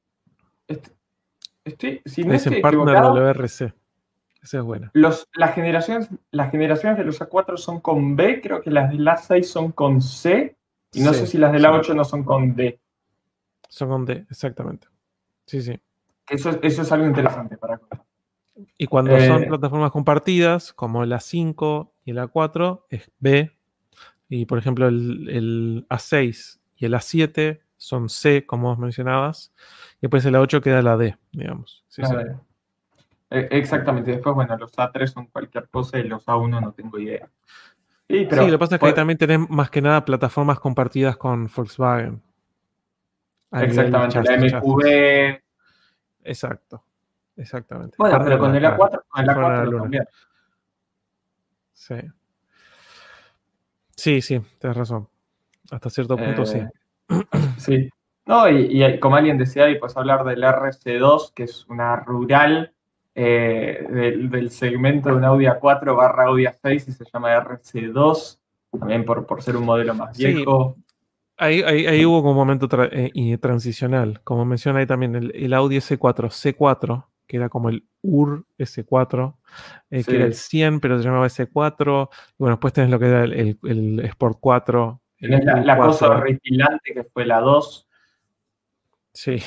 estoy, 1.64 2.00
si 2.04 2.24
no 2.24 2.32
es 2.32 2.46
estoy 2.46 2.62
partner 2.62 2.96
WRC. 2.96 3.74
Esa 4.42 4.58
es 4.58 4.64
buena. 4.64 4.90
Los, 4.94 5.28
las, 5.34 5.54
generaciones, 5.54 6.08
las 6.30 6.50
generaciones 6.50 6.96
de 6.96 7.04
los 7.04 7.20
A4 7.20 7.56
son 7.56 7.80
con 7.80 8.16
B, 8.16 8.40
creo 8.40 8.62
que 8.62 8.70
las 8.70 8.90
de 8.90 8.98
la 8.98 9.16
6 9.16 9.50
son 9.50 9.72
con 9.72 10.00
C, 10.00 10.56
y 10.92 11.00
no 11.02 11.12
sé 11.12 11.26
si 11.26 11.38
las 11.38 11.52
de 11.52 11.58
la 11.58 11.72
8 11.72 11.92
no 11.94 12.04
son 12.04 12.24
con 12.24 12.54
D. 12.54 12.80
Son 13.68 13.88
con 13.90 14.06
D, 14.06 14.26
exactamente. 14.30 14.86
Sí, 15.44 15.60
sí. 15.60 15.78
Eso, 16.28 16.58
eso 16.62 16.82
es 16.82 16.92
algo 16.92 17.06
interesante 17.06 17.58
para. 17.58 17.80
Y 18.76 18.86
cuando 18.86 19.18
son 19.20 19.44
eh, 19.44 19.46
plataformas 19.46 19.90
compartidas, 19.90 20.72
como 20.72 21.04
la 21.04 21.20
5 21.20 21.92
y 22.04 22.12
la 22.12 22.26
4, 22.26 22.86
es 22.90 23.10
B. 23.18 23.52
Y 24.28 24.46
por 24.46 24.58
ejemplo, 24.58 24.88
el, 24.88 25.86
A6 25.88 26.57
y 26.78 26.86
el 26.86 26.94
A7 26.94 27.60
son 27.76 28.08
C, 28.08 28.46
como 28.46 28.68
vos 28.68 28.78
mencionabas. 28.78 29.52
Y 29.96 30.02
después 30.02 30.24
el 30.24 30.34
A8 30.34 30.62
queda 30.62 30.80
la 30.82 30.96
D, 30.96 31.16
digamos. 31.32 31.84
E, 33.30 33.48
exactamente. 33.50 34.12
Después, 34.12 34.34
bueno, 34.34 34.56
los 34.56 34.72
A3 34.72 35.06
son 35.06 35.26
cualquier 35.26 35.68
cosa 35.68 35.98
y 35.98 36.04
los 36.04 36.24
A1 36.26 36.60
no 36.60 36.72
tengo 36.72 36.98
idea. 36.98 37.28
Sí, 38.08 38.26
pero, 38.28 38.46
lo 38.46 38.52
que 38.52 38.58
pasa 38.58 38.76
es 38.76 38.80
que 38.80 38.86
ahí 38.86 38.94
también 38.94 39.18
tenés 39.18 39.50
más 39.50 39.70
que 39.70 39.82
nada 39.82 40.04
plataformas 40.04 40.58
compartidas 40.60 41.16
con 41.16 41.50
Volkswagen. 41.54 42.22
Exactamente, 43.52 44.22
la 44.22 44.60
MQB. 44.60 45.42
Exacto. 46.24 46.84
Exactamente. 47.36 47.96
Bueno, 47.98 48.18
pero 48.24 48.38
con 48.38 48.54
el 48.54 48.64
A4, 48.64 49.02
con 49.08 49.22
el 49.22 49.28
A4 49.28 49.80
también. 49.80 50.04
Sí. 51.72 51.94
Sí, 53.94 54.20
sí, 54.22 54.40
tienes 54.58 54.76
razón. 54.76 55.08
Hasta 55.70 55.90
cierto 55.90 56.16
punto 56.16 56.46
sí. 56.46 56.58
Eh, 56.58 57.22
sí. 57.58 57.88
No, 58.26 58.48
y, 58.48 59.00
como 59.00 59.16
alguien 59.16 59.38
decía, 59.38 59.70
y 59.70 59.78
pues 59.78 59.96
hablar 59.96 60.24
del 60.24 60.42
RC2, 60.42 61.32
que 61.34 61.44
es 61.44 61.66
una 61.68 61.96
rural 61.96 62.72
eh, 63.14 63.86
del, 63.90 64.50
segmento 64.50 65.08
de 65.08 65.16
un 65.16 65.24
Audi 65.24 65.46
A4 65.46 65.96
barra 65.96 66.26
Audi 66.26 66.44
A6 66.44 66.88
y 66.88 66.92
se 66.92 67.04
llama 67.12 67.34
RC2, 67.36 68.38
también 68.78 69.04
por, 69.04 69.26
por 69.26 69.42
ser 69.42 69.56
un 69.56 69.64
modelo 69.64 69.94
más 69.94 70.16
viejo. 70.16 70.76
Ahí, 71.38 71.62
ahí, 71.62 72.04
hubo 72.04 72.28
un 72.28 72.36
momento 72.36 72.68
eh, 72.90 73.38
transicional. 73.38 74.20
Como 74.24 74.44
menciona 74.44 74.80
ahí 74.80 74.86
también 74.86 75.14
el, 75.14 75.32
el 75.34 75.54
Audi 75.54 75.76
S4, 75.76 76.28
C4, 76.28 77.06
que 77.28 77.36
era 77.36 77.48
como 77.48 77.68
el 77.68 77.86
UR 78.02 78.44
S4, 78.58 79.34
eh, 79.90 80.02
que 80.02 80.16
era 80.16 80.24
el 80.24 80.34
100, 80.34 80.80
pero 80.80 80.98
se 80.98 81.04
llamaba 81.04 81.26
S4. 81.26 82.08
Y 82.10 82.34
bueno, 82.38 82.56
después 82.56 82.72
tenés 82.72 82.90
lo 82.90 82.98
que 82.98 83.06
era 83.06 83.24
el, 83.24 84.00
Sport 84.04 84.38
4. 84.40 85.00
Tenés 85.18 85.44
la, 85.44 85.76
cosa 85.76 86.10
horripilante 86.10 86.94
que 86.94 87.04
fue 87.04 87.26
la 87.26 87.40
2. 87.40 87.88
Sí. 89.12 89.42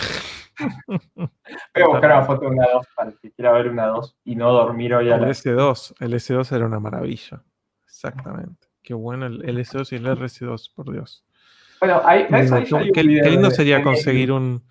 Voy 1.16 1.84
a 1.84 1.88
buscar 1.88 2.12
una 2.12 2.24
foto 2.24 2.42
de 2.42 2.48
una 2.48 2.68
2 2.68 2.88
para 2.96 3.12
que 3.14 3.32
quiera 3.32 3.52
ver 3.54 3.70
una 3.70 3.88
2 3.88 4.18
y 4.26 4.36
no 4.36 4.52
dormir 4.52 4.94
hoy 4.94 5.10
a 5.10 5.16
El 5.16 5.24
S2, 5.24 5.96
el 6.00 6.14
S2 6.14 6.56
era 6.56 6.66
una 6.66 6.80
maravilla. 6.80 7.44
Exactamente. 7.86 8.68
Qué 8.84 8.94
bueno 8.94 9.28
el, 9.28 9.42
S2 9.42 9.92
y 9.92 9.96
el 9.96 10.06
RS2, 10.08 10.74
por 10.74 10.92
Dios. 10.92 11.24
Bueno, 11.80 12.02
ahí, 12.04 12.28
qué, 12.94 13.04
lindo 13.04 13.50
sería 13.50 13.82
conseguir 13.82 14.32
un, 14.32 14.64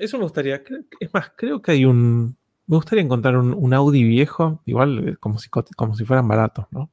eso 0.00 0.18
me 0.18 0.24
gustaría. 0.24 0.62
Es 1.00 1.12
más, 1.12 1.32
creo 1.36 1.60
que 1.62 1.72
hay 1.72 1.84
un. 1.84 2.36
Me 2.66 2.76
gustaría 2.76 3.04
encontrar 3.04 3.36
un, 3.36 3.74
Audi 3.74 4.02
viejo, 4.02 4.60
igual 4.64 5.08
eh, 5.08 5.16
como 5.20 5.38
si, 5.38 5.48
como 5.48 5.94
si 5.94 6.04
fueran 6.04 6.26
baratos, 6.26 6.66
¿no? 6.72 6.90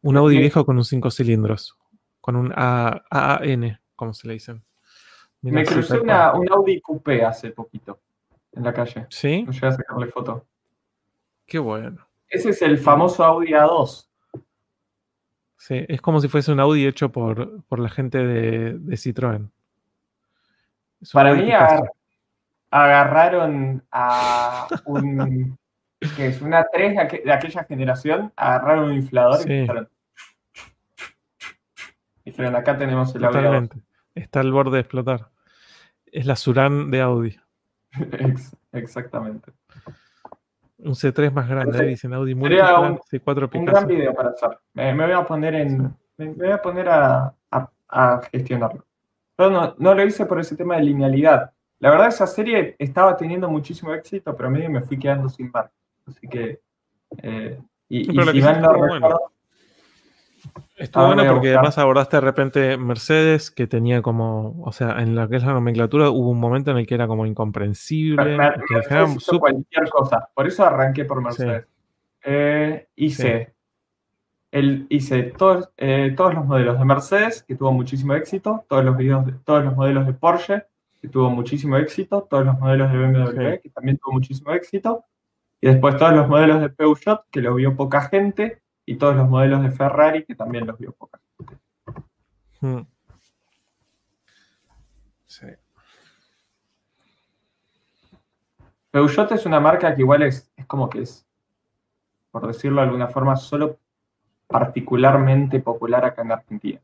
Un 0.00 0.16
Audi 0.16 0.38
viejo 0.38 0.64
con 0.64 0.78
un 0.78 0.84
5 0.84 1.10
cilindros, 1.10 1.76
con 2.20 2.36
un 2.36 2.52
AAN, 2.54 3.80
como 3.96 4.14
se 4.14 4.28
le 4.28 4.34
dicen. 4.34 4.62
me 5.42 5.64
crucé 5.64 5.98
una, 5.98 6.32
un 6.34 6.50
Audi 6.50 6.80
Coupé 6.80 7.24
hace 7.24 7.50
poquito 7.50 8.00
en 8.52 8.64
la 8.64 8.72
calle. 8.72 9.06
¿Sí? 9.10 9.42
No 9.42 9.52
llegué 9.52 9.66
a 9.66 9.72
sacarle 9.72 10.06
foto. 10.08 10.46
Qué 11.46 11.58
bueno. 11.58 12.06
Ese 12.28 12.50
es 12.50 12.62
el 12.62 12.78
famoso 12.78 13.24
Audi 13.24 13.52
A2. 13.52 14.06
Sí, 15.56 15.84
es 15.88 16.00
como 16.00 16.20
si 16.20 16.28
fuese 16.28 16.52
un 16.52 16.60
Audi 16.60 16.86
hecho 16.86 17.10
por, 17.10 17.62
por 17.64 17.78
la 17.78 17.88
gente 17.88 18.18
de, 18.18 18.78
de 18.78 18.96
Citroën. 18.96 19.50
Para 21.12 21.34
mí 21.34 21.50
agarraron 22.70 23.82
a 23.90 24.68
un 24.84 25.58
que 26.16 26.28
es 26.28 26.40
una 26.40 26.64
3 26.72 26.96
de, 27.24 27.32
aquella 27.32 27.64
generación, 27.64 28.32
agarraron 28.36 28.90
un 28.90 28.94
inflador 28.94 29.40
y 29.50 29.60
dijeron, 29.60 29.88
dijeron, 32.30 32.56
acá 32.56 32.76
tenemos 32.76 33.14
el 33.14 33.22
Totalmente. 33.22 33.78
Está 34.14 34.40
al 34.40 34.52
borde 34.52 34.76
de 34.76 34.80
explotar. 34.80 35.28
Es 36.06 36.26
la 36.26 36.36
Suran 36.36 36.90
de 36.90 37.00
Audi. 37.00 37.36
exactamente. 38.72 39.52
Un 40.78 40.94
C3 40.94 41.30
más 41.30 41.48
grande, 41.48 41.84
dicen 41.84 42.14
Audi 42.14 42.34
muy 42.34 42.48
un, 42.54 42.98
C4 42.98 43.50
un 43.54 43.64
gran 43.66 43.86
video 43.86 44.14
para 44.14 44.30
hacer. 44.30 44.58
Me, 44.72 44.94
voy 44.94 45.12
a 45.12 45.24
poner 45.24 45.54
en. 45.54 45.94
Me, 46.16 46.28
voy 46.28 46.50
a 46.50 46.62
poner 46.62 46.88
a, 46.88 47.34
gestionarlo. 48.32 48.84
Pero 49.36 49.50
no, 49.50 49.74
no 49.78 49.94
lo 49.94 50.04
hice 50.06 50.24
por 50.26 50.40
ese 50.40 50.56
tema 50.56 50.76
de 50.76 50.84
linealidad. 50.84 51.52
La 51.80 51.90
verdad, 51.90 52.08
esa 52.08 52.26
serie 52.26 52.76
estaba 52.78 53.16
teniendo 53.16 53.48
muchísimo 53.48 53.92
éxito, 53.94 54.36
pero 54.36 54.50
mí 54.50 54.68
me 54.68 54.82
fui 54.82 54.98
quedando 54.98 55.28
sin 55.28 55.50
marca. 55.50 55.72
Así 56.06 56.28
que. 56.28 56.60
Eh, 57.22 57.58
y, 57.88 58.04
si 58.04 58.12
mal 58.12 58.62
no 58.62 58.72
recuerdo, 58.72 59.32
Estuvo 60.76 61.06
bueno 61.06 61.24
porque 61.26 61.50
además 61.50 61.76
abordaste 61.78 62.16
de 62.16 62.20
repente 62.22 62.76
Mercedes, 62.76 63.50
que 63.50 63.66
tenía 63.66 64.00
como, 64.00 64.62
o 64.62 64.72
sea, 64.72 65.00
en 65.00 65.14
la 65.14 65.28
que 65.28 65.36
es 65.36 65.44
la 65.44 65.52
nomenclatura 65.52 66.10
hubo 66.10 66.30
un 66.30 66.40
momento 66.40 66.70
en 66.70 66.78
el 66.78 66.86
que 66.86 66.94
era 66.94 67.06
como 67.06 67.26
incomprensible. 67.26 68.38
cualquier 69.38 69.88
cosa, 69.90 70.28
por 70.34 70.46
eso 70.46 70.64
arranqué 70.64 71.04
por 71.04 71.22
Mercedes. 71.22 71.66
Eh, 72.22 72.88
hice, 72.96 73.54
el, 74.50 74.86
hice 74.88 75.22
todos, 75.24 75.70
eh, 75.76 76.14
todos 76.16 76.34
los 76.34 76.46
modelos 76.46 76.78
de 76.78 76.84
Mercedes, 76.84 77.42
que 77.42 77.56
tuvo 77.56 77.72
muchísimo 77.72 78.14
éxito, 78.14 78.64
todos 78.68 78.84
los 78.84 78.96
videos 78.96 79.26
de, 79.26 79.32
todos 79.32 79.64
los 79.64 79.76
modelos 79.76 80.06
de 80.06 80.14
Porsche, 80.14 80.64
que 81.00 81.08
tuvo 81.08 81.30
muchísimo 81.30 81.76
éxito, 81.76 82.26
todos 82.28 82.44
los 82.44 82.58
modelos 82.58 82.90
de 82.92 82.98
BMW, 82.98 83.60
que 83.62 83.70
también 83.70 83.98
tuvo 83.98 84.14
muchísimo 84.14 84.52
éxito, 84.52 85.04
y 85.60 85.68
después 85.68 85.96
todos 85.96 86.14
los 86.14 86.28
modelos 86.28 86.60
de 86.60 86.70
Peugeot, 86.70 87.24
que 87.30 87.40
lo 87.40 87.54
vio 87.54 87.76
poca 87.76 88.02
gente, 88.02 88.59
y 88.90 88.96
todos 88.96 89.14
los 89.14 89.28
modelos 89.28 89.62
de 89.62 89.70
Ferrari, 89.70 90.24
que 90.24 90.34
también 90.34 90.66
los 90.66 90.76
vio 90.76 90.90
poca 90.90 91.20
gente. 91.36 91.56
Hmm. 92.60 92.80
Sí. 95.26 95.46
Peugeot 98.90 99.30
es 99.30 99.46
una 99.46 99.60
marca 99.60 99.94
que 99.94 100.00
igual 100.00 100.24
es, 100.24 100.50
es 100.56 100.66
como 100.66 100.90
que 100.90 101.02
es, 101.02 101.24
por 102.32 102.48
decirlo 102.48 102.80
de 102.80 102.88
alguna 102.88 103.06
forma, 103.06 103.36
solo 103.36 103.78
particularmente 104.48 105.60
popular 105.60 106.04
acá 106.04 106.22
en 106.22 106.32
Argentina. 106.32 106.80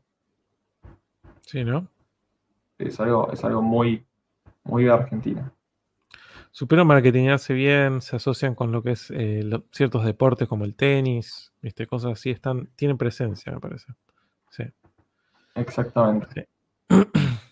Sí, 1.41 1.65
¿no? 1.65 1.89
Es 2.77 3.01
algo, 3.01 3.33
es 3.33 3.43
algo 3.43 3.61
muy, 3.61 4.05
muy 4.63 4.85
de 4.85 4.91
Argentina 4.91 5.51
supieron 6.57 6.87
marketingarse 6.87 7.53
bien, 7.53 8.01
se 8.01 8.15
asocian 8.15 8.55
con 8.55 8.71
lo 8.71 8.81
que 8.81 8.93
es 8.93 9.11
eh, 9.11 9.47
ciertos 9.71 10.03
deportes 10.03 10.47
como 10.47 10.65
el 10.65 10.73
tenis, 10.73 11.53
¿viste? 11.61 11.85
cosas 11.85 12.13
así, 12.13 12.31
están, 12.31 12.65
tienen 12.75 12.97
presencia, 12.97 13.51
me 13.51 13.59
parece. 13.59 13.93
Sí. 14.49 14.63
Exactamente. 15.53 16.47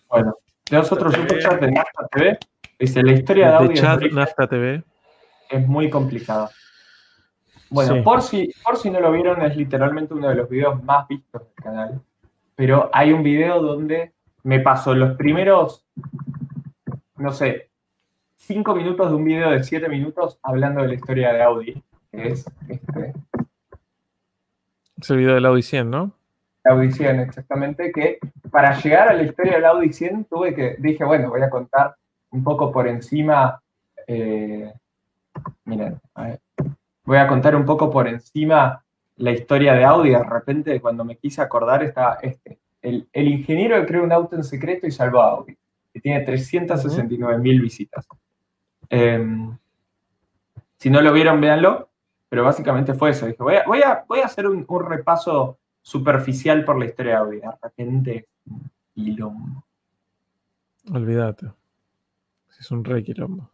Bueno, 0.08 0.36
tenemos 0.64 0.90
otro 0.94 1.12
superchat 1.12 1.60
de 1.60 1.72
Nafta 1.72 2.08
TV. 2.10 2.38
Dice, 2.80 3.04
la 3.04 3.12
historia 3.12 3.50
de, 3.50 3.56
audio 3.56 3.74
chat 3.74 4.02
Nafta 4.14 4.48
TV. 4.48 4.82
es 5.50 5.68
muy 5.68 5.90
complicada. 5.90 6.50
Bueno, 7.70 8.02
por, 8.02 8.22
si, 8.22 8.50
por 8.64 8.78
si 8.78 8.90
no 8.92 9.02
lo 9.02 9.12
vieron, 9.12 9.42
es 9.42 9.58
literalmente 9.58 10.14
uno 10.14 10.30
de 10.30 10.36
los 10.36 10.50
videos 10.50 10.82
más 10.84 11.06
vistos 11.10 11.42
del 11.42 11.64
canal. 11.64 12.02
Pero 12.56 12.90
hay 12.94 13.12
un 13.12 13.24
video 13.24 13.62
donde 13.62 14.14
me 14.44 14.62
pasó 14.62 14.96
los 14.96 15.18
primeros, 15.18 15.86
no 17.18 17.34
sé, 17.34 17.72
cinco 18.46 18.76
minutos 18.76 19.10
de 19.10 19.16
un 19.16 19.24
video 19.24 19.50
de 19.50 19.64
siete 19.64 19.90
minutos 19.90 20.40
hablando 20.44 20.82
de 20.82 20.90
la 20.90 20.94
historia 20.94 21.34
de 21.34 21.42
Audi, 21.42 21.84
que 22.12 22.28
es 22.30 22.46
este. 22.70 23.14
Es 25.02 25.10
el 25.10 25.18
video 25.18 25.36
del 25.36 25.46
Audi 25.46 25.62
100, 25.62 25.90
¿no? 25.90 26.12
Audi 26.64 26.92
100, 26.92 27.20
exactamente, 27.20 27.92
que 27.92 28.20
para 28.50 28.80
llegar 28.80 29.10
a 29.10 29.14
la 29.14 29.24
historia 29.24 29.56
del 29.56 29.66
Audi 29.66 29.92
100 29.92 30.26
tuve 30.26 30.56
que, 30.56 30.76
dije, 30.80 31.04
bueno, 31.04 31.30
voy 31.30 31.42
a 31.42 31.50
contar 31.50 31.96
un 32.32 32.44
poco 32.44 32.72
por 32.72 32.88
encima, 32.88 33.62
eh, 34.08 34.74
miren, 35.66 36.00
voy 37.04 37.18
a 37.18 37.28
contar 37.28 37.56
un 37.56 37.66
poco 37.66 37.92
por 37.92 38.08
encima 38.08 38.84
la 39.18 39.32
historia 39.32 39.74
de 39.74 39.84
Audi, 39.84 40.10
de 40.10 40.24
repente 40.24 40.82
cuando 40.82 41.06
me 41.06 41.18
quise 41.18 41.42
acordar 41.42 41.84
estaba 41.84 42.18
este, 42.22 42.58
el, 42.82 43.08
ingeniero 43.14 43.80
que 43.80 43.88
creó 43.88 44.04
un 44.04 44.12
auto 44.12 44.36
en 44.36 44.44
secreto 44.44 44.88
y 44.88 44.92
salvó 44.92 45.22
a 45.22 45.32
Audi, 45.32 45.58
que 45.94 46.00
tiene 46.00 46.22
369 46.22 47.38
mil 47.38 47.62
visitas. 47.62 48.08
Em, 48.90 49.58
si 50.78 50.90
no 50.90 51.02
lo 51.02 51.14
vieron, 51.14 51.42
véanlo. 51.42 51.90
Pero 52.30 52.44
básicamente 52.44 52.94
fue 52.94 53.12
eso. 53.12 53.28
Dije, 53.28 53.42
voy 53.42 53.56
a, 53.56 53.64
voy 53.66 53.82
a, 53.82 54.04
voy 54.08 54.20
a 54.20 54.26
hacer 54.26 54.48
un, 54.48 54.66
repaso 54.86 55.60
superficial 55.82 56.66
por 56.66 56.78
la 56.78 56.86
historia 56.86 57.14
de 57.14 57.18
Audi. 57.18 57.40
De 57.40 57.52
repente, 57.62 58.28
quilombo. 58.94 59.64
Olvídate. 60.92 61.52
Es 62.60 62.72
un 62.72 62.84
re 62.84 63.04
quilombo. 63.04 63.50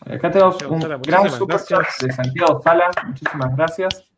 Acá 0.00 0.30
tenemos 0.30 0.62
un 0.62 0.80
gran 0.80 1.30
superchat 1.30 1.86
de 2.00 2.12
Santiago 2.12 2.60
Sala. 2.62 2.90
Muchísimas 3.06 3.56
gracias. 3.56 4.10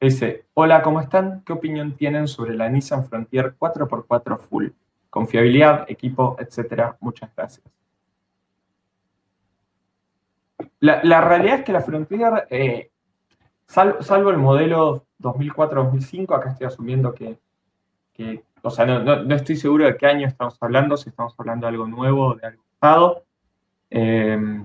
Dice, 0.00 0.46
hola, 0.54 0.82
¿cómo 0.82 1.00
están? 1.00 1.42
¿Qué 1.44 1.52
opinión 1.52 1.96
tienen 1.96 2.28
sobre 2.28 2.54
la 2.54 2.68
Nissan 2.68 3.08
Frontier 3.08 3.56
4x4 3.58 4.38
Full? 4.38 4.68
Confiabilidad, 5.14 5.84
equipo, 5.86 6.36
etcétera. 6.40 6.96
Muchas 6.98 7.30
gracias. 7.36 7.64
La, 10.80 11.20
realidad 11.20 11.60
es 11.60 11.64
que 11.64 11.72
la 11.72 11.82
Frontier, 11.82 12.48
eh, 12.50 12.90
salvo 13.64 14.30
el 14.30 14.38
modelo 14.38 15.06
2004-2005, 15.20 16.36
acá 16.36 16.50
estoy 16.50 16.66
asumiendo 16.66 17.14
que, 17.14 17.38
o 18.60 18.70
sea, 18.70 18.86
no, 18.86 19.32
estoy 19.36 19.54
seguro 19.54 19.84
de 19.84 19.96
qué 19.96 20.06
año 20.06 20.26
estamos 20.26 20.60
hablando, 20.60 20.96
si 20.96 21.10
estamos 21.10 21.32
hablando 21.38 21.68
de 21.68 21.70
algo 21.70 21.86
nuevo, 21.86 22.34
de 22.34 22.48
algo 22.48 22.64
pasado. 22.80 23.24
Eh, 23.90 24.64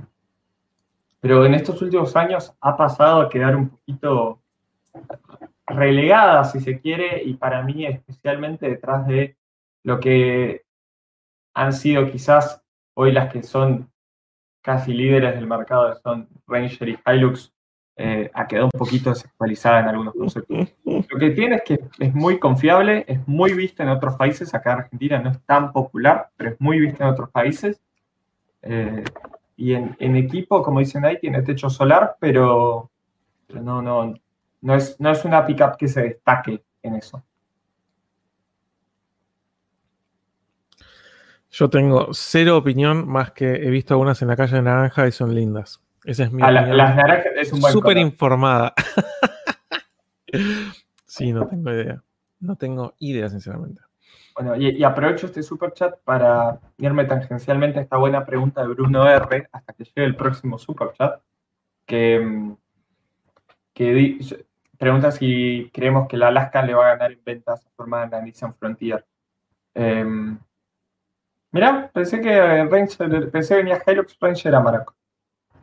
pero 1.19 1.45
en 1.45 1.53
estos 1.53 1.79
últimos 1.83 2.15
años 2.15 2.55
ha 2.59 2.75
pasado 2.75 3.21
a 3.21 3.29
quedar 3.29 3.55
un 3.55 3.69
poquito 3.69 4.39
relegada, 5.67 6.43
si 6.45 6.59
se 6.59 6.79
quiere, 6.79 7.21
y 7.23 7.35
para 7.35 7.61
mí 7.61 7.85
especialmente 7.85 8.67
detrás 8.67 9.05
de 9.05 9.37
lo 9.83 9.99
que 9.99 10.63
han 11.53 11.73
sido 11.73 12.09
quizás 12.11 12.61
hoy 12.93 13.11
las 13.11 13.31
que 13.31 13.43
son 13.43 13.89
casi 14.61 14.93
líderes 14.93 15.35
del 15.35 15.47
mercado, 15.47 15.95
son 16.03 16.27
Ranger 16.47 16.89
y 16.89 16.99
Hilux, 17.05 17.53
eh, 18.01 18.31
ha 18.33 18.47
quedado 18.47 18.69
un 18.73 18.79
poquito 18.79 19.09
desactualizada 19.09 19.81
en 19.81 19.87
algunos 19.89 20.13
conceptos. 20.13 20.73
Lo 20.85 21.19
que 21.19 21.31
tiene 21.31 21.57
es 21.57 21.63
que 21.63 21.79
es 21.99 22.13
muy 22.13 22.39
confiable, 22.39 23.03
es 23.07 23.27
muy 23.27 23.53
vista 23.53 23.83
en 23.83 23.89
otros 23.89 24.15
países, 24.15 24.53
acá 24.53 24.71
en 24.71 24.79
Argentina 24.79 25.19
no 25.19 25.31
es 25.31 25.41
tan 25.45 25.73
popular, 25.73 26.29
pero 26.37 26.51
es 26.51 26.61
muy 26.61 26.79
vista 26.79 27.03
en 27.03 27.09
otros 27.09 27.29
países. 27.29 27.81
Eh, 28.61 29.03
y 29.57 29.73
en, 29.73 30.15
equipo, 30.15 30.63
como 30.63 30.79
dicen 30.79 31.03
ahí, 31.03 31.19
tiene 31.19 31.41
techo 31.41 31.69
solar, 31.69 32.15
pero, 32.21 32.89
no, 33.49 33.81
no, 33.81 34.13
no, 34.61 34.75
es, 34.75 34.97
no 34.97 35.11
es 35.11 35.25
una 35.25 35.45
pickup 35.45 35.75
que 35.75 35.89
se 35.89 36.03
destaque 36.03 36.63
en 36.81 36.95
eso. 36.95 37.21
Yo 41.51 41.69
tengo 41.69 42.09
cero 42.13 42.57
opinión, 42.57 43.07
más 43.07 43.31
que 43.31 43.55
he 43.55 43.69
visto 43.69 43.93
algunas 43.93 44.21
en 44.21 44.27
la 44.27 44.35
calle 44.35 44.57
de 44.57 44.61
Naranja 44.61 45.07
y 45.07 45.11
son 45.11 45.33
lindas. 45.33 45.81
Esa 46.05 46.23
es 46.23 46.31
mi 46.31 46.41
ah, 46.43 46.51
las 46.51 46.95
naranjas 46.95 47.33
es 47.35 47.51
un 47.51 47.59
buen 47.59 47.73
Súper 47.73 47.97
informada. 47.97 48.73
sí, 51.05 51.33
no 51.33 51.47
tengo 51.47 51.71
idea. 51.71 52.03
No 52.39 52.55
tengo 52.55 52.93
idea, 52.99 53.29
sinceramente. 53.29 53.81
Bueno, 54.35 54.55
y, 54.55 54.83
aprovecho 54.83 55.25
este 55.25 55.43
super 55.43 55.73
chat 55.73 55.99
para 56.05 56.59
irme 56.77 57.03
tangencialmente 57.05 57.79
a 57.79 57.81
esta 57.81 57.97
buena 57.97 58.25
pregunta 58.25 58.61
de 58.61 58.69
Bruno 58.69 59.05
R. 59.09 59.49
hasta 59.51 59.73
que 59.73 59.83
llegue 59.83 60.05
el 60.05 60.15
próximo 60.15 60.57
super 60.57 60.93
chat. 60.93 61.19
Que, 61.85 62.55
que 63.73 64.19
pregunta 64.77 65.11
si 65.11 65.69
creemos 65.73 66.07
que 66.07 66.15
la 66.15 66.29
Alaska 66.29 66.61
le 66.61 66.75
va 66.75 66.85
a 66.85 66.95
ganar 66.95 67.11
en 67.11 67.21
ventas 67.25 67.67
formada 67.75 68.05
en 68.05 68.11
la 68.11 68.21
Nissan 68.21 68.53
Frontier. 68.53 69.05
Eh, 69.73 70.05
Mirá, 71.51 71.89
pensé 71.93 72.21
que 72.21 72.65
Ranger, 72.65 73.31
pensé 73.31 73.55
que 73.55 73.63
venía 73.63 73.81
Hilux 73.85 74.17
Ranger 74.19 74.55
Amarok 74.55 74.93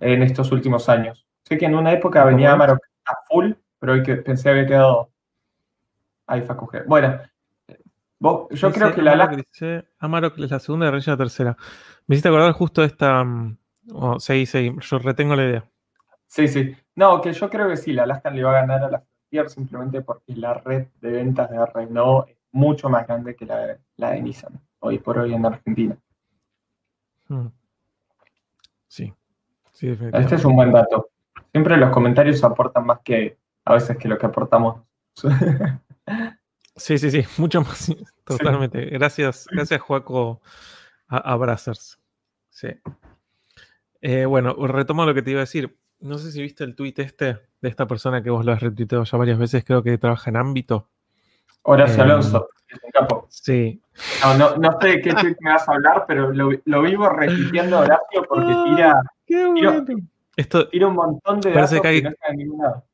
en 0.01 0.23
estos 0.23 0.51
últimos 0.53 0.89
años. 0.89 1.27
Sé 1.45 1.57
que 1.57 1.67
en 1.67 1.77
una 1.77 1.93
época 1.93 2.25
venía 2.25 2.53
Amarok 2.53 2.81
a 3.05 3.15
full, 3.29 3.53
pero 3.79 3.93
hoy 3.93 4.03
que 4.03 4.17
pensé 4.17 4.51
había 4.51 4.67
quedado 4.67 5.11
ahí 6.27 6.43
Facuge. 6.43 6.83
Bueno, 6.83 7.21
yo 8.51 8.73
creo 8.73 8.95
que 8.95 9.03
la, 9.03 9.15
la... 9.15 9.45
Amarok 9.99 10.39
es 10.39 10.51
la 10.51 10.59
segunda 10.59 10.87
y 10.87 10.91
Ranger 10.91 11.13
la 11.13 11.17
tercera. 11.17 11.57
Me 12.07 12.15
hiciste 12.15 12.29
acordar 12.29 12.53
justo 12.53 12.83
esta... 12.83 13.23
Mm, 13.23 13.59
oh, 13.93 14.19
seguí, 14.19 14.47
seguí, 14.47 14.75
yo 14.81 14.99
retengo 14.99 15.37
la 15.37 15.45
idea. 15.45 15.65
Sí, 16.27 16.49
sí. 16.49 16.77
No, 16.97 17.21
que 17.21 17.33
yo 17.33 17.49
creo 17.49 17.69
que 17.69 17.77
sí, 17.77 17.93
la 17.93 18.05
Alaska 18.05 18.31
le 18.31 18.43
va 18.43 18.51
a 18.51 18.61
ganar 18.63 18.85
a 18.85 18.91
la 18.91 19.05
Goodyear 19.31 19.51
simplemente 19.51 20.03
porque 20.03 20.35
la 20.35 20.55
red 20.55 20.89
de 21.01 21.11
ventas 21.11 21.51
de 21.51 21.65
Renault 21.67 22.29
es 22.29 22.37
mucho 22.53 22.89
más 22.89 23.07
grande 23.07 23.37
que 23.37 23.47
la, 23.47 23.77
la 23.97 24.11
de 24.11 24.23
Nissan, 24.23 24.61
hoy 24.81 24.99
por 24.99 25.19
hoy 25.19 25.35
en 25.35 25.47
Argentina. 25.47 25.97
Hmm. 27.29 27.49
Sí, 28.87 29.13
sí, 29.73 29.89
Este 30.13 30.35
es 30.37 30.45
un 30.45 30.57
buen 30.57 30.73
dato. 30.73 31.11
Siempre 31.53 31.77
los 31.77 31.91
comentarios 31.91 32.43
aportan 32.45 32.87
más 32.87 33.01
que 33.01 33.39
a 33.65 33.75
veces 33.75 33.97
que 33.97 34.09
lo 34.09 34.17
que 34.19 34.27
aportamos. 34.27 34.83
sí, 36.77 36.99
sí, 36.99 37.11
sí, 37.11 37.25
mucho 37.39 37.61
más. 37.61 37.95
Totalmente. 38.25 38.85
Gracias, 38.87 39.47
gracias, 39.51 39.81
Juaco, 39.81 40.41
a, 41.09 41.57
Sí. 42.51 42.69
Eh, 44.01 44.25
bueno, 44.25 44.55
retomo 44.67 45.05
lo 45.05 45.15
que 45.15 45.23
te 45.23 45.33
iba 45.33 45.41
a 45.41 45.49
decir. 45.49 45.79
No 46.01 46.19
sé 46.19 46.31
si 46.31 46.43
viste 46.43 46.65
el 46.65 46.75
tuit 46.75 46.99
este 46.99 47.39
de 47.61 47.69
esta 47.69 47.87
persona 47.87 48.23
que 48.23 48.31
vos 48.31 48.45
lo 48.45 48.53
has 48.53 48.61
retuiteado 48.61 49.05
ya 49.05 49.19
varias 49.19 49.39
veces, 49.39 49.65
creo 49.65 49.83
que 49.83 49.99
trabaja 49.99 50.31
en 50.31 50.37
ámbito. 50.37 50.91
Horacio 51.67 52.03
em, 52.03 52.11
Alonso, 52.11 52.49
capo. 52.93 53.27
Sí. 53.29 53.81
No, 54.23 54.57
no, 54.57 54.79
sé 54.81 54.89
de 54.89 55.01
qué 55.01 55.15
tweet 55.15 55.37
me 55.41 55.53
vas 55.53 55.69
a 55.69 55.73
hablar, 55.73 56.05
pero 56.07 56.33
lo, 56.33 56.83
vivo 56.83 57.09
repitiendo 57.09 57.81
Horacio 57.81 58.25
porque 58.29 58.53
ah, 58.53 58.65
tira, 58.65 59.03
qué 59.27 59.47
bueno. 59.47 59.85
Esto, 60.37 60.69
tira 60.69 60.87
un 60.89 60.95
montón 60.95 61.41
de 61.41 61.51
parece 61.51 61.81
que, 61.81 61.89
hay, 61.89 62.03
no 62.03 62.11
está 62.11 62.29
en 62.29 62.37
ningún 62.37 62.63
lado. 62.63 62.85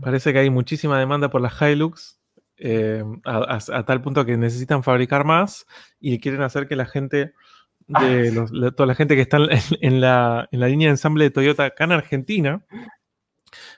Parece 0.00 0.32
que 0.32 0.38
hay 0.38 0.50
muchísima 0.50 0.98
demanda 0.98 1.28
por 1.28 1.40
las 1.40 1.60
Hilux, 1.60 2.18
eh, 2.58 3.04
a, 3.24 3.82
tal 3.84 4.00
punto 4.00 4.24
que 4.24 4.36
necesitan 4.36 4.82
fabricar 4.82 5.24
más 5.24 5.66
y 6.00 6.18
quieren 6.18 6.42
hacer 6.42 6.66
que 6.66 6.76
la 6.76 6.86
gente 6.86 7.34
de 7.88 8.72
toda 8.74 8.86
la 8.86 8.94
gente 8.94 9.14
que 9.14 9.20
está 9.20 9.38
en, 9.80 10.00
la, 10.00 10.48
línea 10.50 10.88
de 10.88 10.92
ensamble 10.92 11.24
de 11.24 11.30
Toyota 11.30 11.66
acá 11.66 11.84
en 11.84 11.92
Argentina 11.92 12.62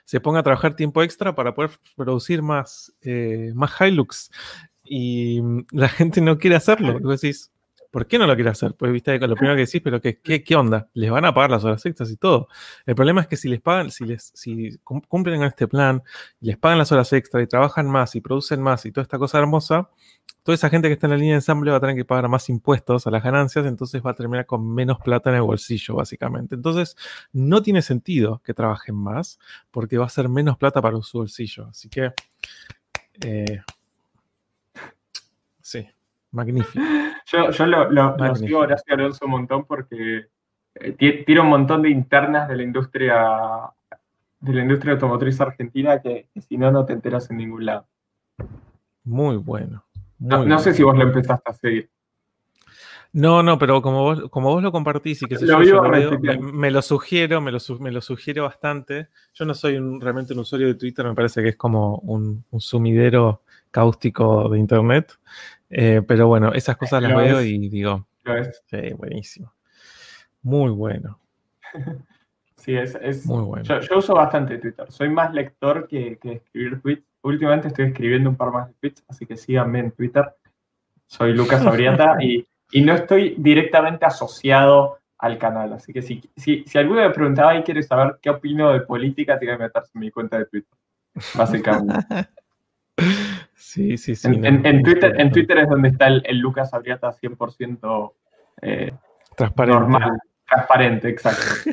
se 0.09 0.19
ponga 0.19 0.39
a 0.39 0.43
trabajar 0.43 0.75
tiempo 0.75 1.03
extra 1.03 1.35
para 1.35 1.53
poder 1.53 1.69
producir 1.95 2.41
más, 2.41 2.91
eh, 3.03 3.51
más 3.53 3.79
Hilux. 3.79 4.31
Y 4.83 5.39
la 5.71 5.87
gente 5.87 6.19
no 6.19 6.39
quiere 6.39 6.55
hacerlo. 6.55 6.99
Tú 6.99 7.09
decís, 7.09 7.51
¿Por 7.91 8.05
qué 8.05 8.19
no 8.19 8.27
lo 8.27 8.35
quiere 8.35 8.51
hacer? 8.51 8.75
Pues 8.75 8.91
viste 8.91 9.17
lo 9.19 9.35
primero 9.35 9.55
que 9.55 9.65
decís, 9.65 9.81
pero 9.83 9.99
¿qué, 9.99 10.19
qué, 10.19 10.55
onda? 10.55 10.89
Les 10.93 11.09
van 11.09 11.25
a 11.25 11.33
pagar 11.33 11.49
las 11.49 11.63
horas 11.63 11.83
extras 11.85 12.11
y 12.11 12.17
todo. 12.17 12.47
El 12.85 12.93
problema 12.93 13.21
es 13.21 13.27
que 13.27 13.35
si 13.35 13.49
les 13.49 13.61
pagan, 13.61 13.89
si 13.89 14.05
les 14.05 14.31
si 14.35 14.77
cumplen 14.83 15.39
con 15.39 15.47
este 15.47 15.67
plan, 15.67 16.03
les 16.39 16.57
pagan 16.57 16.77
las 16.77 16.91
horas 16.91 17.11
extras 17.13 17.43
y 17.43 17.47
trabajan 17.47 17.87
más 17.87 18.15
y 18.15 18.21
producen 18.21 18.61
más 18.61 18.85
y 18.85 18.91
toda 18.91 19.03
esta 19.03 19.17
cosa 19.17 19.39
hermosa, 19.39 19.89
toda 20.43 20.53
esa 20.55 20.69
gente 20.69 20.87
que 20.87 20.93
está 20.93 21.07
en 21.07 21.11
la 21.11 21.17
línea 21.17 21.33
de 21.33 21.37
ensamble 21.37 21.71
va 21.71 21.77
a 21.77 21.79
tener 21.79 21.95
que 21.95 22.05
pagar 22.05 22.29
más 22.29 22.47
impuestos 22.49 23.07
a 23.07 23.11
las 23.11 23.23
ganancias, 23.23 23.65
entonces 23.65 24.01
va 24.05 24.11
a 24.11 24.15
terminar 24.15 24.45
con 24.45 24.71
menos 24.71 24.99
plata 24.99 25.31
en 25.31 25.37
el 25.37 25.41
bolsillo, 25.41 25.95
básicamente. 25.95 26.55
Entonces, 26.55 26.95
no 27.33 27.63
tiene 27.63 27.81
sentido 27.81 28.41
que 28.45 28.53
trabajen 28.53 28.95
más 28.95 29.39
porque 29.71 29.97
va 29.97 30.05
a 30.05 30.09
ser 30.09 30.29
menos 30.29 30.57
plata 30.57 30.81
para 30.81 31.01
su 31.01 31.17
bolsillo. 31.17 31.67
Así 31.67 31.89
que, 31.89 32.11
eh. 33.21 33.61
Magnífico. 36.31 36.83
Yo, 37.25 37.51
yo 37.51 37.65
lo, 37.65 37.89
lo, 37.91 38.35
sigo 38.35 38.59
Horacio 38.59 38.93
Alonso 38.93 39.25
un 39.25 39.31
montón 39.31 39.65
porque 39.65 40.27
eh, 40.75 41.23
tira 41.25 41.41
un 41.41 41.49
montón 41.49 41.81
de 41.81 41.89
internas 41.89 42.47
de 42.47 42.55
la 42.55 42.63
industria 42.63 43.71
de 44.39 44.53
la 44.53 44.61
industria 44.61 44.93
automotriz 44.93 45.39
argentina 45.41 46.01
que, 46.01 46.29
si 46.47 46.57
no, 46.57 46.71
no 46.71 46.85
te 46.85 46.93
enteras 46.93 47.29
en 47.29 47.37
ningún 47.37 47.65
lado. 47.65 47.87
Muy 49.03 49.37
bueno. 49.37 49.83
no, 50.19 50.59
sé 50.59 50.73
si 50.73 50.83
vos 50.83 50.97
lo 50.97 51.03
empezaste 51.03 51.51
a 51.51 51.53
seguir. 51.53 51.89
No, 53.11 53.41
no, 53.41 53.57
pero 53.57 53.81
como 53.81 54.03
vos, 54.03 54.29
como 54.29 54.49
vos 54.49 54.61
lo 54.61 54.71
compartís 54.71 55.23
y 55.23 55.25
que 55.25 55.35
se 55.35 55.47
yo, 55.47 55.81
me, 56.39 56.69
lo 56.69 56.81
sugiero, 56.83 57.41
me 57.41 57.51
lo, 57.51 57.59
me 57.79 57.91
lo 57.91 58.01
sugiero 58.01 58.43
bastante. 58.43 59.09
Yo 59.33 59.45
no 59.45 59.55
soy 59.55 59.79
realmente 59.99 60.33
un 60.33 60.39
usuario 60.39 60.67
de 60.67 60.75
Twitter, 60.75 61.05
me 61.05 61.15
parece 61.15 61.41
que 61.41 61.49
es 61.49 61.55
como 61.55 61.97
un, 61.97 62.45
un 62.51 62.61
sumidero 62.61 63.41
cáustico 63.71 64.47
de 64.49 64.59
Internet. 64.59 65.17
Eh, 65.69 66.01
pero 66.07 66.27
bueno, 66.27 66.53
esas 66.53 66.77
cosas 66.77 67.01
las 67.03 67.15
veo 67.15 67.41
y 67.41 67.69
digo, 67.69 68.07
sí, 68.69 68.93
buenísimo. 68.93 69.53
Muy 70.41 70.71
bueno. 70.71 71.19
Sí, 72.59 72.75
es, 72.75 73.25
muy 73.25 73.41
bueno. 73.43 73.63
Yo, 73.63 73.97
uso 73.97 74.13
bastante 74.13 74.57
Twitter. 74.57 74.85
Soy 74.91 75.09
más 75.09 75.33
lector 75.33 75.87
que, 75.87 76.19
escribir 76.21 76.81
tweets. 76.81 77.07
Últimamente 77.21 77.69
estoy 77.69 77.85
escribiendo 77.85 78.29
un 78.29 78.35
par 78.35 78.51
más 78.51 78.67
de 78.67 78.73
tweets, 78.73 79.01
así 79.07 79.25
que 79.25 79.37
síganme 79.37 79.79
en 79.79 79.91
Twitter. 79.91 80.25
Soy 81.05 81.33
Lucas 81.33 81.65
Abriata 81.65 82.17
y, 82.21 82.45
no 82.81 82.93
estoy 82.93 83.35
directamente 83.37 84.05
asociado 84.05 84.99
al 85.19 85.37
canal. 85.37 85.71
Así 85.71 85.93
que 85.93 86.01
si, 86.01 86.21
si, 86.35 86.65
si 86.65 86.77
alguno 86.77 86.99
me 87.01 87.09
preguntaba 87.11 87.55
y 87.55 87.63
quiere 87.63 87.81
saber 87.81 88.19
qué 88.21 88.29
opino 88.29 88.73
de 88.73 88.81
política, 88.81 89.39
tiene 89.39 89.55
que 89.55 89.63
meterse 89.63 89.91
en 89.95 90.01
mi 90.01 90.11
cuenta 90.11 90.37
de 90.37 90.45
Twitter. 90.45 90.77
Básicamente. 91.35 91.95
Sí, 93.59 93.97
sí, 93.97 94.15
sí. 94.15 94.27
En, 94.27 94.83
Twitter, 94.83 95.19
en 95.19 95.31
Twitter 95.31 95.57
es 95.59 95.69
donde 95.69 95.89
está 95.89 96.07
el, 96.07 96.37
Lucas 96.37 96.73
Abriata 96.73 97.11
100% 97.11 98.13
eh, 98.61 98.93
transparente. 99.35 99.79
normal, 99.79 100.11
transparente, 100.47 101.09
exacto. 101.09 101.69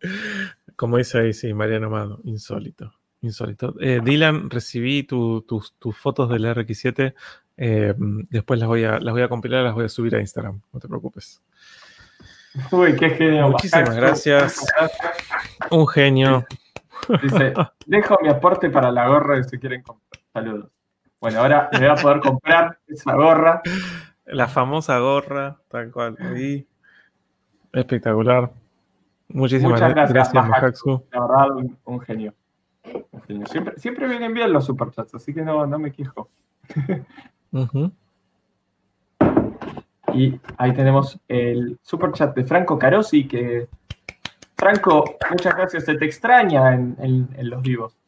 Como 0.76 0.98
dice 0.98 1.18
ahí, 1.18 1.32
sí, 1.32 1.52
Mariano 1.52 1.88
Amado, 1.88 2.20
insólito. 2.22 2.94
Insólito. 3.22 3.74
Eh, 3.80 4.00
Dylan, 4.02 4.48
recibí 4.48 5.02
tus 5.02 5.74
fotos 5.94 6.30
del 6.30 6.44
RX7. 6.44 7.12
Eh, 7.56 7.94
después 8.30 8.60
las 8.60 8.68
voy, 8.68 8.84
a, 8.84 9.00
las 9.00 9.12
voy 9.12 9.22
a 9.22 9.28
compilar, 9.28 9.64
las 9.64 9.74
voy 9.74 9.86
a 9.86 9.88
subir 9.88 10.14
a 10.14 10.20
Instagram. 10.20 10.62
No 10.72 10.80
te 10.80 10.88
preocupes. 10.88 11.42
Uy, 12.70 12.94
qué 12.96 13.10
genio. 13.10 13.48
Muchísimas 13.48 13.94
gracias. 13.96 14.64
Un 15.70 15.86
genio. 15.88 16.46
Dice, 17.20 17.52
dejo 17.86 18.16
mi 18.22 18.28
aporte 18.28 18.70
para 18.70 18.92
la 18.92 19.08
gorra 19.08 19.42
si 19.42 19.58
quieren 19.58 19.82
comprar. 19.82 20.22
Saludos. 20.32 20.70
Bueno, 21.20 21.40
ahora 21.40 21.68
me 21.72 21.80
voy 21.80 21.88
a 21.88 21.94
poder 21.96 22.20
comprar 22.20 22.78
esa 22.88 23.14
gorra. 23.14 23.60
La 24.24 24.48
famosa 24.48 24.98
gorra, 24.98 25.58
tal 25.68 25.90
cual. 25.90 26.16
Espectacular. 27.72 28.50
Muchísimas 29.28 29.78
gracias, 29.80 30.12
gracias 30.12 30.34
La 31.12 31.20
verdad, 31.20 31.48
un, 31.84 32.00
genio. 32.00 32.34
Siempre, 33.76 34.08
vienen 34.08 34.32
bien 34.32 34.52
los 34.52 34.64
superchats, 34.64 35.14
así 35.14 35.34
que 35.34 35.42
no, 35.42 35.66
me 35.78 35.92
quejo. 35.92 36.28
Y 40.12 40.40
ahí 40.56 40.72
tenemos 40.72 41.20
el 41.28 41.78
superchat 41.82 42.34
de 42.34 42.44
Franco 42.44 42.78
Carosi, 42.78 43.28
que 43.28 43.68
Franco, 44.56 45.04
muchas 45.30 45.54
gracias, 45.54 45.84
se 45.84 45.94
te 45.96 46.04
extraña 46.04 46.74
en 46.74 47.28
los 47.42 47.62
vivos. 47.62 47.99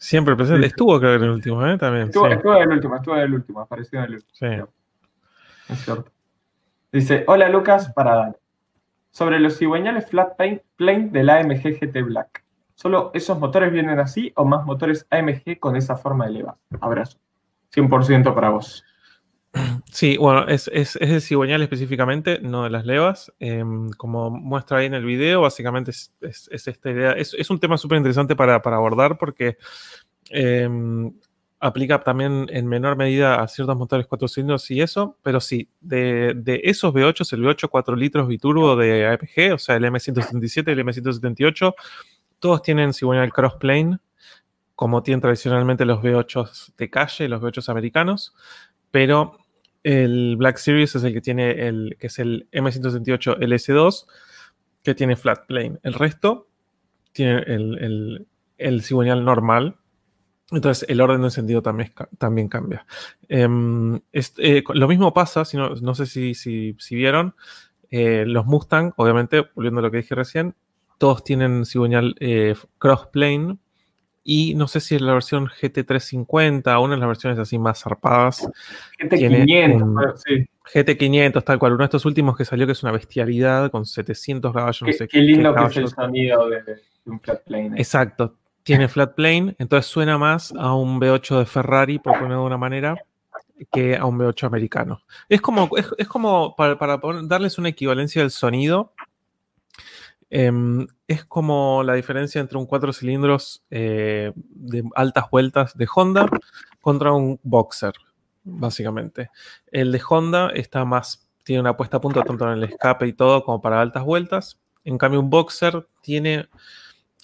Siempre 0.00 0.34
presente. 0.34 0.66
Estuvo 0.66 0.98
creo 0.98 1.16
en 1.16 1.24
el 1.24 1.30
último, 1.30 1.64
¿eh? 1.66 1.76
También. 1.76 2.06
Estuvo, 2.06 2.26
en 2.26 2.32
el 2.32 2.68
último, 2.70 2.96
estuvo 2.96 3.16
en 3.16 3.20
el 3.20 3.34
último, 3.34 3.60
apareció 3.60 3.98
en 3.98 4.06
el 4.06 4.14
último. 4.14 4.30
Sí. 4.32 4.46
Es 5.68 5.84
cierto. 5.84 6.10
Dice, 6.90 7.24
hola 7.26 7.50
Lucas, 7.50 7.92
para 7.92 8.16
dar. 8.16 8.38
Sobre 9.10 9.38
los 9.38 9.58
cigüeñales 9.58 10.08
flat 10.08 10.36
plane 10.76 11.08
del 11.10 11.28
AMG 11.28 11.78
GT 11.78 12.02
Black. 12.02 12.42
¿Solo 12.74 13.10
esos 13.12 13.38
motores 13.38 13.70
vienen 13.72 14.00
así 14.00 14.32
o 14.36 14.46
más 14.46 14.64
motores 14.64 15.06
AMG 15.10 15.58
con 15.60 15.76
esa 15.76 15.96
forma 15.96 16.24
de 16.26 16.32
leva? 16.32 16.56
Abrazo. 16.80 17.18
100% 17.74 18.34
para 18.34 18.48
vos. 18.48 18.82
Sí, 19.92 20.16
bueno, 20.16 20.46
es, 20.46 20.70
es, 20.72 20.94
de 20.94 21.20
cigüeñal 21.20 21.62
específicamente, 21.62 22.38
no 22.40 22.64
de 22.64 22.70
las 22.70 22.86
levas. 22.86 23.32
Em, 23.40 23.90
como 23.90 24.30
muestra 24.30 24.78
ahí 24.78 24.86
en 24.86 24.94
el 24.94 25.04
video, 25.04 25.40
básicamente 25.40 25.90
es, 25.90 26.12
esta 26.50 26.90
idea. 26.90 27.12
Es, 27.12 27.50
un 27.50 27.58
tema 27.58 27.76
súper 27.76 27.98
interesante 27.98 28.36
para, 28.36 28.54
abordar 28.54 29.18
porque 29.18 29.58
em, 30.30 31.12
aplica 31.58 32.02
también 32.02 32.46
en 32.50 32.68
menor 32.68 32.96
medida 32.96 33.42
a 33.42 33.48
ciertos 33.48 33.76
motores 33.76 34.06
4 34.06 34.28
cilindros 34.28 34.70
y 34.70 34.80
eso, 34.80 35.18
pero 35.22 35.40
sí, 35.40 35.68
de, 35.80 36.60
esos 36.62 36.94
V8, 36.94 37.32
el 37.32 37.44
V8 37.44 37.68
4 37.68 37.96
litros 37.96 38.28
biturbo 38.28 38.76
de 38.76 39.08
APG, 39.08 39.54
o 39.54 39.58
sea, 39.58 39.76
el 39.76 39.84
M177 39.84 40.68
y 40.68 40.70
el 40.70 40.86
M178, 40.86 41.74
todos 42.38 42.62
tienen 42.62 42.94
cigüeñal 42.94 43.32
crossplane, 43.32 43.98
como 44.76 45.02
tienen 45.02 45.20
tradicionalmente 45.20 45.84
los 45.84 46.00
V8 46.00 46.74
de 46.76 46.88
calle, 46.88 47.28
los 47.28 47.42
V8 47.42 47.68
americanos 47.68 48.32
pero 48.90 49.38
el 49.82 50.36
Black 50.36 50.58
Series 50.58 50.94
es 50.94 51.04
el 51.04 51.12
que 51.12 51.20
tiene 51.20 51.66
el, 51.66 51.96
que 51.98 52.08
es 52.08 52.18
el 52.18 52.48
M178 52.52 53.38
LS2, 53.38 54.06
que 54.82 54.94
tiene 54.94 55.16
flat 55.16 55.46
plane. 55.46 55.78
El 55.82 55.94
resto 55.94 56.48
tiene 57.12 57.38
el, 57.46 58.26
el, 58.58 58.82
cigüeñal 58.82 59.24
normal. 59.24 59.76
Entonces 60.52 60.88
el 60.88 61.00
orden 61.00 61.20
de 61.20 61.28
encendido 61.28 61.62
también, 61.62 61.92
también 62.18 62.48
cambia. 62.48 62.84
Em, 63.28 64.00
eh, 64.12 64.64
lo 64.74 64.88
mismo 64.88 65.14
pasa, 65.14 65.44
si 65.44 65.56
no, 65.56 65.94
sé 65.94 66.06
si, 66.06 66.34
si, 66.34 66.74
vieron, 66.90 67.34
eh, 67.90 68.24
los 68.26 68.46
Mustang, 68.46 68.92
obviamente, 68.96 69.48
volviendo 69.54 69.78
a 69.78 69.82
lo 69.82 69.90
que 69.90 69.98
dije 69.98 70.14
recién, 70.14 70.56
todos 70.98 71.22
tienen 71.22 71.64
cigüeñal 71.64 72.16
eh, 72.18 72.54
cross 72.78 73.06
plane, 73.06 73.58
y 74.22 74.54
no 74.54 74.68
sé 74.68 74.80
si 74.80 74.96
es 74.96 75.00
la 75.00 75.14
versión 75.14 75.46
GT350 75.46 76.82
una 76.82 76.94
de 76.94 77.00
las 77.00 77.08
versiones 77.08 77.38
así 77.38 77.58
más 77.58 77.82
zarpadas. 77.82 78.48
GT500, 78.98 80.16
sí. 80.16 80.48
GT500, 80.72 81.44
tal 81.44 81.58
cual. 81.58 81.72
Uno 81.72 81.80
de 81.80 81.86
estos 81.86 82.04
últimos 82.04 82.36
que 82.36 82.44
salió 82.44 82.66
que 82.66 82.72
es 82.72 82.82
una 82.82 82.92
bestialidad 82.92 83.70
con 83.70 83.86
700 83.86 84.52
caballos. 84.52 84.78
Qué, 84.78 84.86
no 84.86 84.92
sé 84.92 85.08
qué 85.08 85.20
lindo 85.20 85.54
que 85.54 85.64
es 85.64 85.76
el 85.76 85.88
sonido 85.88 86.48
de, 86.48 86.62
un 87.06 87.20
flat 87.20 87.42
plane. 87.44 87.76
Exacto. 87.76 88.36
tiene 88.62 88.88
flat 88.88 89.14
plane, 89.14 89.56
entonces 89.58 89.90
suena 89.90 90.18
más 90.18 90.52
a 90.56 90.74
un 90.74 91.00
V8 91.00 91.38
de 91.38 91.46
Ferrari, 91.46 91.98
por 91.98 92.14
ponerlo 92.14 92.42
de 92.42 92.46
una 92.46 92.58
manera, 92.58 92.96
que 93.72 93.96
a 93.96 94.04
un 94.04 94.18
V8 94.18 94.46
americano. 94.46 95.02
Es 95.28 95.40
como, 95.40 95.68
es, 95.76 96.08
como 96.08 96.54
para, 96.56 96.76
darles 97.24 97.58
una 97.58 97.70
equivalencia 97.70 98.22
del 98.22 98.30
sonido, 98.30 98.92
em, 100.30 100.86
es 101.06 101.24
como 101.24 101.82
la 101.82 101.94
diferencia 101.94 102.40
entre 102.40 102.58
un 102.58 102.66
cuatro 102.66 102.92
cilindros 102.92 103.64
eh, 103.70 104.32
de 104.36 104.84
altas 104.94 105.28
vueltas 105.30 105.76
de 105.76 105.88
Honda 105.94 106.26
contra 106.80 107.12
un 107.12 107.38
Boxer, 107.42 107.92
básicamente. 108.44 109.30
El 109.70 109.92
de 109.92 110.00
Honda 110.08 110.50
está 110.54 110.84
más, 110.84 111.28
tiene 111.44 111.60
una 111.60 111.76
puesta 111.76 111.98
a 111.98 112.00
punto 112.00 112.22
tanto 112.22 112.46
en 112.46 112.58
el 112.58 112.64
escape 112.64 113.06
y 113.06 113.12
todo 113.12 113.44
como 113.44 113.60
para 113.60 113.80
altas 113.80 114.04
vueltas. 114.04 114.60
En 114.84 114.96
cambio, 114.96 115.20
un 115.20 115.30
Boxer 115.30 115.86
tiene 116.00 116.48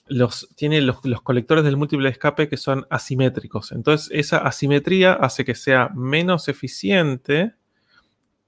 los, 0.08 0.48
tiene 0.54 0.80
los, 0.80 1.00
colectores 1.22 1.64
del 1.64 1.76
múltiple 1.76 2.08
escape 2.08 2.48
que 2.48 2.56
son 2.56 2.86
asimétricos. 2.90 3.72
Entonces, 3.72 4.08
esa 4.12 4.38
asimetría 4.38 5.12
hace 5.14 5.44
que 5.44 5.54
sea 5.54 5.90
menos 5.94 6.48
eficiente, 6.48 7.54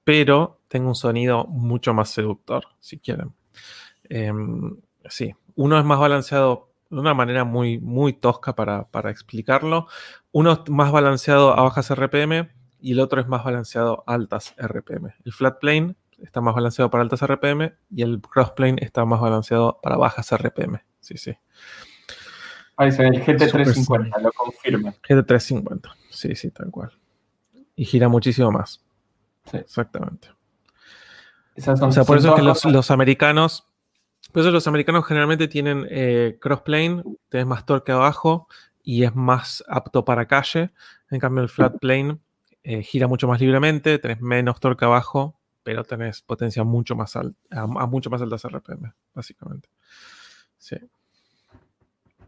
pero 0.03 0.61
tenga 0.67 0.87
un 0.87 0.95
sonido 0.95 1.45
mucho 1.45 1.93
más 1.93 2.09
seductor, 2.09 2.65
si 2.79 2.99
quieren. 2.99 3.33
Em, 4.09 4.77
sí, 5.07 5.33
uno 5.55 5.79
es 5.79 5.85
más 5.85 5.99
balanceado 5.99 6.69
de 6.89 6.99
una 6.99 7.13
manera 7.13 7.43
muy, 7.43 7.77
muy 7.79 8.13
tosca 8.13 8.55
para, 8.55 8.85
para, 8.89 9.11
explicarlo. 9.11 9.87
Uno 10.31 10.51
es 10.53 10.69
más 10.69 10.91
balanceado 10.91 11.57
a 11.57 11.61
bajas 11.61 11.91
RPM 11.91 12.49
y 12.81 12.93
el 12.93 12.99
otro 12.99 13.21
es 13.21 13.27
más 13.27 13.43
balanceado 13.43 14.03
a 14.07 14.15
altas 14.15 14.55
RPM. 14.57 15.13
El 15.23 15.33
flat 15.33 15.59
plane 15.59 15.95
está 16.21 16.41
más 16.41 16.55
balanceado 16.55 16.89
para 16.89 17.03
altas 17.03 17.21
RPM 17.21 17.73
y 17.89 18.01
el 18.01 18.21
cross 18.21 18.51
plane 18.51 18.77
está 18.81 19.05
más 19.05 19.21
balanceado 19.21 19.79
para 19.81 19.97
bajas 19.97 20.31
RPM. 20.31 20.81
Sí, 20.99 21.17
sí. 21.17 21.37
Ahí 22.77 22.91
se 22.91 23.05
el 23.05 23.23
GT350, 23.23 24.21
lo 24.21 24.31
confirma. 24.31 24.93
GT350, 25.07 25.91
sí, 26.09 26.35
sí, 26.35 26.49
tal 26.51 26.71
cual. 26.71 26.91
Y 27.75 27.85
gira 27.85 28.07
muchísimo 28.07 28.51
más. 28.51 28.81
Sí. 29.51 29.57
Exactamente. 29.57 30.29
o 31.57 31.91
sea, 31.91 32.03
por 32.05 32.17
eso 32.17 32.29
es 32.29 32.61
que 32.61 32.71
los, 32.71 32.91
americanos, 32.91 33.67
por 34.31 34.41
eso 34.41 34.51
los 34.51 34.67
americanos 34.67 35.05
generalmente 35.05 35.47
tienen 35.47 35.87
eh, 35.89 36.37
crossplane, 36.39 37.03
tenés 37.29 37.47
más 37.47 37.65
torque 37.65 37.91
abajo 37.91 38.47
y 38.83 39.03
es 39.03 39.15
más 39.15 39.63
apto 39.67 40.05
para 40.05 40.27
calle. 40.27 40.69
En 41.09 41.19
cambio, 41.19 41.43
el 41.43 41.49
flat 41.49 41.77
plane 41.79 42.19
eh, 42.63 42.83
gira 42.83 43.07
mucho 43.07 43.27
más 43.27 43.39
libremente, 43.39 43.97
tenés 43.99 44.21
menos 44.21 44.59
torque 44.59 44.85
abajo, 44.85 45.39
pero 45.63 45.83
tenés 45.83 46.21
potencia 46.21 46.63
mucho 46.63 46.95
más 46.95 47.15
alta, 47.15 47.37
a, 47.51 47.61
a 47.61 47.85
mucho 47.87 48.09
más 48.09 48.21
altas 48.21 48.43
RPM, 48.45 48.93
básicamente. 49.13 49.69
Sí. 50.57 50.77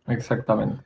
Exactamente. 0.08 0.84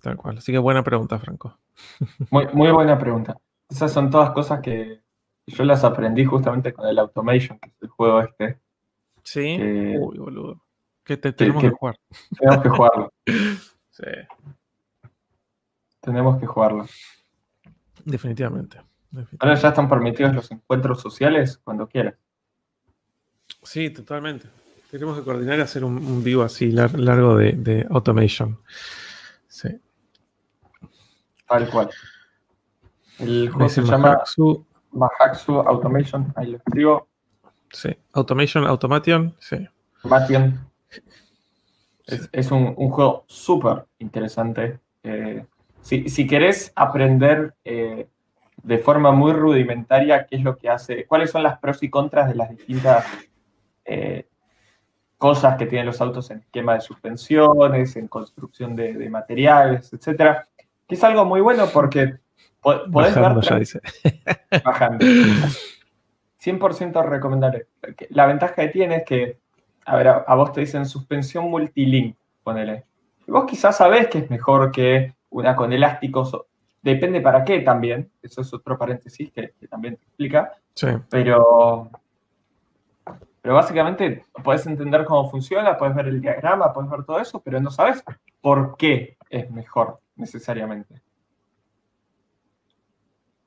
Tal 0.00 0.16
cual. 0.16 0.38
Así 0.38 0.52
que 0.52 0.58
buena 0.58 0.84
pregunta, 0.84 1.18
Franco. 1.18 1.58
Muy, 2.30 2.46
muy 2.52 2.70
buena 2.70 2.98
pregunta. 2.98 3.36
Esas 3.68 3.90
son 3.92 4.08
todas 4.08 4.30
cosas 4.30 4.60
que 4.60 5.02
yo 5.46 5.64
las 5.64 5.82
aprendí 5.82 6.24
justamente 6.24 6.72
con 6.72 6.86
el 6.86 6.98
Automation, 6.98 7.58
que 7.58 7.70
es 7.70 7.74
el 7.80 7.88
juego 7.88 8.20
este. 8.20 8.60
Sí. 9.24 9.56
Uy, 9.98 10.18
boludo. 10.18 10.62
Que 11.02 11.16
te 11.16 11.32
tenemos 11.32 11.62
que, 11.62 11.70
jugar. 11.70 11.98
Tenemos 12.38 12.62
que 12.62 12.68
jugarlo. 12.68 13.12
sí. 13.90 14.04
Tenemos 16.00 16.38
que 16.38 16.46
jugarlo. 16.46 16.86
Definitivamente, 18.04 18.78
Ahora 19.38 19.54
ya 19.54 19.68
están 19.68 19.88
permitidos 19.88 20.34
los 20.34 20.50
encuentros 20.50 21.00
sociales 21.00 21.60
cuando 21.62 21.88
quieras. 21.88 22.16
Sí, 23.62 23.90
totalmente. 23.90 24.48
Tenemos 24.90 25.16
que 25.16 25.24
coordinar 25.24 25.58
y 25.58 25.62
hacer 25.62 25.84
un, 25.84 26.22
vivo 26.22 26.42
así 26.42 26.70
largo 26.70 27.36
de, 27.36 27.86
automation. 27.90 28.58
Sí. 29.48 29.68
Tal 31.48 31.70
cual. 31.70 31.90
El 33.18 33.50
juego 33.50 33.68
se 33.68 33.82
llama 33.82 34.22
Mahaxu 34.90 35.60
Automation. 35.60 36.32
Ahí 36.36 36.50
lo 36.50 36.56
escribo. 36.58 37.08
Sí. 37.74 37.90
Automation, 38.12 38.64
Automation. 38.66 39.34
Sí. 39.38 39.56
Automation. 40.02 40.70
Es, 42.06 42.50
un, 42.50 42.74
juego 42.74 43.24
súper 43.26 43.86
interesante. 43.98 44.78
Eh, 45.02 45.44
si, 45.80 46.26
querés 46.26 46.72
aprender 46.76 47.54
eh, 47.64 48.08
de 48.62 48.78
forma 48.78 49.10
muy 49.12 49.32
rudimentaria 49.32 50.26
qué 50.26 50.36
es 50.36 50.42
lo 50.42 50.56
que 50.56 50.68
hace, 50.68 51.06
cuáles 51.06 51.30
son 51.30 51.42
las 51.42 51.58
pros 51.58 51.82
y 51.82 51.90
contras 51.90 52.28
de 52.28 52.34
las 52.34 52.50
distintas 52.50 53.06
eh, 53.84 54.26
cosas 55.18 55.56
que 55.56 55.66
tienen 55.66 55.86
los 55.86 56.00
autos 56.00 56.30
en 56.30 56.38
esquema 56.38 56.74
de 56.74 56.80
suspensiones, 56.80 57.96
en 57.96 58.08
construcción 58.08 58.76
de, 58.76 59.08
materiales, 59.08 59.92
etcétera, 59.92 60.46
que 60.86 60.94
es 60.94 61.04
algo 61.04 61.24
muy 61.24 61.40
bueno 61.40 61.66
porque 61.72 62.18
podés 62.60 63.14
bajando, 63.14 63.40
ya 63.40 63.58
dice. 63.58 63.80
Bajando. 64.64 65.04
100% 66.44 67.04
recomendable. 67.04 67.68
La 68.10 68.26
ventaja 68.26 68.54
que 68.54 68.68
tiene 68.68 68.96
es 68.96 69.04
que, 69.04 69.38
a 69.86 69.96
ver, 69.96 70.08
a, 70.08 70.34
vos 70.34 70.52
te 70.52 70.60
dicen 70.60 70.86
suspensión 70.86 71.50
multilink, 71.50 72.16
ponele. 72.42 72.84
Y 73.26 73.30
vos 73.30 73.44
quizás 73.44 73.76
sabés 73.76 74.08
que 74.08 74.18
es 74.18 74.30
mejor 74.30 74.70
que 74.70 75.14
una 75.30 75.56
con 75.56 75.72
elásticos, 75.72 76.36
depende 76.82 77.20
para 77.20 77.44
qué 77.44 77.60
también, 77.60 78.10
eso 78.22 78.42
es 78.42 78.52
otro 78.52 78.76
paréntesis 78.76 79.32
que, 79.32 79.52
que 79.58 79.66
también 79.66 79.96
te 79.96 80.04
explica, 80.04 80.52
sí. 80.74 80.88
pero 81.08 81.90
pero 83.44 83.56
básicamente 83.56 84.24
puedes 84.42 84.66
entender 84.66 85.04
cómo 85.04 85.30
funciona, 85.30 85.76
puedes 85.76 85.94
ver 85.94 86.08
el 86.08 86.22
diagrama, 86.22 86.72
puedes 86.72 86.90
ver 86.90 87.04
todo 87.04 87.20
eso, 87.20 87.40
pero 87.40 87.60
no 87.60 87.70
sabes 87.70 88.02
por 88.40 88.74
qué 88.78 89.18
es 89.28 89.50
mejor 89.50 90.00
necesariamente. 90.16 91.02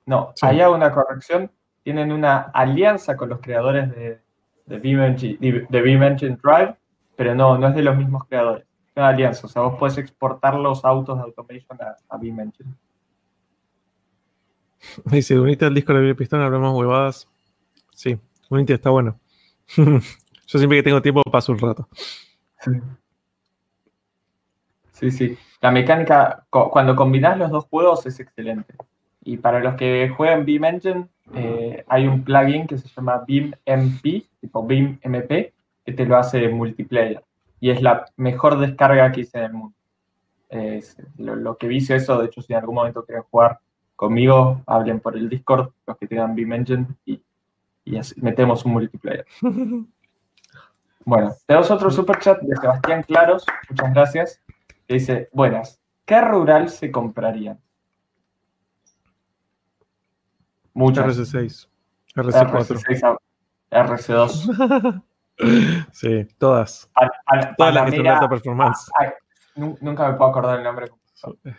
No, 0.05 0.35
hay 0.43 0.61
una 0.61 0.91
corrección. 0.91 1.51
Tienen 1.87 2.11
una 2.11 2.51
alianza 2.53 3.15
con 3.15 3.29
los 3.29 3.39
creadores 3.39 3.89
de, 3.95 4.19
de, 4.65 4.77
Beam 4.77 6.03
Engine, 6.03 6.37
Drive, 6.43 6.75
pero 7.15 7.33
no, 7.33 7.57
no 7.57 7.69
es 7.69 7.75
de 7.75 7.81
los 7.81 7.95
mismos 7.95 8.25
creadores. 8.27 8.65
Es 8.89 8.97
una 8.97 9.07
alianza, 9.07 9.47
o 9.47 9.49
sea, 9.49 9.61
vos 9.61 9.75
puedes 9.79 9.97
exportar 9.97 10.55
los 10.55 10.83
autos 10.83 11.17
de 11.17 11.23
Automation 11.23 11.77
a, 11.79 11.95
a 12.13 12.17
Beam 12.17 12.41
Engine. 12.41 12.69
Dice, 15.05 15.39
unite 15.39 15.63
al 15.63 15.73
disco 15.73 15.93
de 15.93 16.13
Pistón, 16.13 16.41
hablamos 16.41 16.77
huevadas. 16.77 17.29
Sí, 17.95 18.19
unite 18.49 18.73
está 18.73 18.89
bueno. 18.89 19.17
Yo 19.77 20.59
siempre 20.59 20.79
que 20.79 20.83
tengo 20.83 21.01
tiempo 21.01 21.21
paso 21.23 21.53
un 21.53 21.59
rato. 21.59 21.87
Sí, 24.91 25.09
sí. 25.09 25.37
La 25.61 25.71
mecánica, 25.71 26.45
cuando 26.49 26.97
combinas 26.97 27.37
los 27.37 27.49
dos 27.49 27.65
juegos 27.67 28.05
es 28.05 28.19
excelente. 28.19 28.75
Y 29.23 29.37
para 29.37 29.61
los 29.61 29.75
que 29.75 30.09
juegan 30.09 30.45
Beam 30.45 30.65
Engine, 30.65 31.07
eh, 31.33 31.83
hay 31.87 32.07
un 32.07 32.23
plugin 32.23 32.67
que 32.67 32.77
se 32.77 32.87
llama 32.87 33.23
Beam 33.27 33.53
MP, 33.65 34.25
tipo 34.39 34.65
Beam 34.65 34.99
MP, 35.01 35.53
que 35.85 35.93
te 35.93 36.05
lo 36.05 36.17
hace 36.17 36.47
multiplayer. 36.49 37.23
Y 37.59 37.69
es 37.69 37.81
la 37.81 38.05
mejor 38.17 38.59
descarga 38.59 39.11
que 39.11 39.21
hice 39.21 39.39
en 39.39 39.43
el 39.43 39.53
mundo. 39.53 39.75
lo, 41.17 41.57
que 41.57 41.71
hice 41.71 41.95
eso, 41.95 42.19
de 42.19 42.27
hecho, 42.27 42.41
si 42.41 42.53
en 42.53 42.59
algún 42.59 42.75
momento 42.75 43.05
quieren 43.05 43.23
jugar 43.29 43.59
conmigo, 43.95 44.61
hablen 44.65 44.99
por 44.99 45.17
el 45.17 45.27
Discord, 45.27 45.71
los 45.85 45.97
que 45.97 46.07
tengan 46.07 46.35
Beam 46.35 46.53
Engine, 46.53 46.85
y 47.05 47.21
y 47.87 47.99
metemos 48.21 48.65
un 48.65 48.73
multiplayer. 48.73 49.25
Bueno, 51.05 51.33
tenemos 51.45 51.71
otro 51.71 51.89
superchat 51.89 52.41
de 52.41 52.53
Sebastián 52.57 53.01
Claros, 53.01 53.45
muchas 53.69 53.93
gracias, 53.93 54.41
que 54.85 54.95
dice, 54.95 55.29
buenas, 55.31 55.79
¿qué 56.03 56.19
rural 56.19 56.67
se 56.67 56.91
comprarían? 56.91 57.61
Muchas. 60.77 61.17
RC6, 61.17 61.67
RC4. 62.15 63.17
RC2. 63.71 65.03
sí, 65.91 66.27
todas. 66.37 66.87
todas 67.57 67.73
las 67.73 67.89
que 67.89 67.97
son 67.97 68.07
alta 68.07 68.29
performance. 68.29 68.91
nunca 69.55 70.11
me 70.11 70.17
puedo 70.17 70.29
acordar 70.29 70.59
el 70.59 70.63
nombre. 70.63 70.91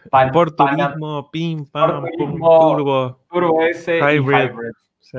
Pan, 0.09 0.31
Por 0.31 0.53
turismo, 0.53 1.29
pim, 1.33 1.67
pam, 1.67 2.05
turbo. 2.17 3.19
Turbo 3.29 3.63
S 3.63 3.99
hybrid. 3.99 4.53
Sí. 5.01 5.19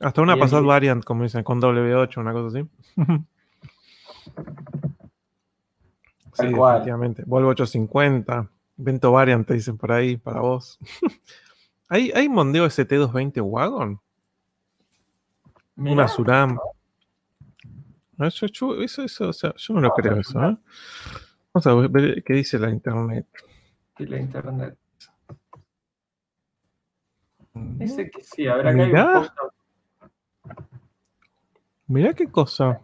Hasta 0.00 0.20
una 0.20 0.36
pasada 0.36 0.60
variant, 0.60 1.02
como 1.02 1.22
dicen, 1.22 1.42
con 1.42 1.62
W8, 1.62 2.18
una 2.18 2.32
cosa 2.34 2.58
así. 2.58 2.68
sí, 6.34 6.44
definitivamente. 6.48 7.22
Volvo 7.24 7.48
850, 7.48 8.50
Vento 8.82 9.12
variant, 9.12 9.46
te 9.46 9.54
dicen 9.54 9.76
por 9.76 9.92
ahí, 9.92 10.16
para 10.16 10.40
vos. 10.40 10.78
¿Hay, 11.88 12.10
¿Hay 12.14 12.28
Mondeo 12.28 12.66
ST220 12.66 13.40
Wagon? 13.42 14.00
Una 15.76 16.08
Suram. 16.08 16.58
Eso, 18.18 18.46
eso, 18.46 19.02
eso, 19.02 19.28
o 19.28 19.32
sea, 19.32 19.54
yo 19.56 19.74
no 19.74 19.80
lo 19.80 19.90
creo 19.90 20.20
eso, 20.20 20.42
¿eh? 20.42 20.56
Vamos 21.52 21.66
a 21.66 21.88
ver 21.88 22.22
qué 22.22 22.34
dice 22.34 22.58
la 22.58 22.70
internet. 22.70 23.26
¿Qué 23.96 24.06
la 24.06 24.18
internet? 24.18 24.78
Dice 27.54 28.10
que 28.10 28.22
sí, 28.22 28.46
a 28.46 28.56
ver 28.56 28.68
acá 28.68 28.82
hay 28.82 28.92
un 28.92 29.28
Mirá 31.88 32.14
qué 32.14 32.26
cosa. 32.26 32.80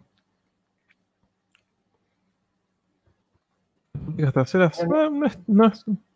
Traseras, 4.31 4.85
no 5.47 5.71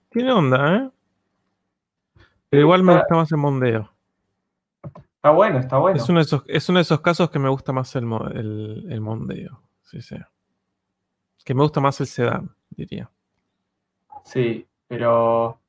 tiene 0.09 0.31
onda, 0.31 0.75
¿eh? 0.75 0.89
Pero 2.49 2.61
igual 2.61 2.83
me 2.83 2.93
gusta 2.93 3.15
más 3.15 3.31
el 3.31 3.37
Mondeo. 3.39 3.89
Está 5.15 5.31
bueno, 5.31 5.59
está 5.59 5.77
bueno. 5.77 5.97
Es 5.97 6.07
uno 6.07 6.19
de 6.19 6.23
esos, 6.23 6.43
es 6.47 6.69
uno 6.69 6.77
de 6.77 6.83
esos 6.83 7.01
casos 7.01 7.31
que 7.31 7.39
me 7.39 7.49
gusta 7.49 7.71
más 7.71 7.95
el, 7.95 8.03
el, 8.89 9.01
Mondeo. 9.01 9.59
Sí, 9.81 10.01
sí. 10.01 10.17
Que 11.43 11.55
me 11.55 11.63
gusta 11.63 11.81
más 11.81 11.99
el 11.99 12.07
sedán, 12.07 12.55
diría. 12.69 13.09
Sí, 14.23 14.67
pero 14.87 15.59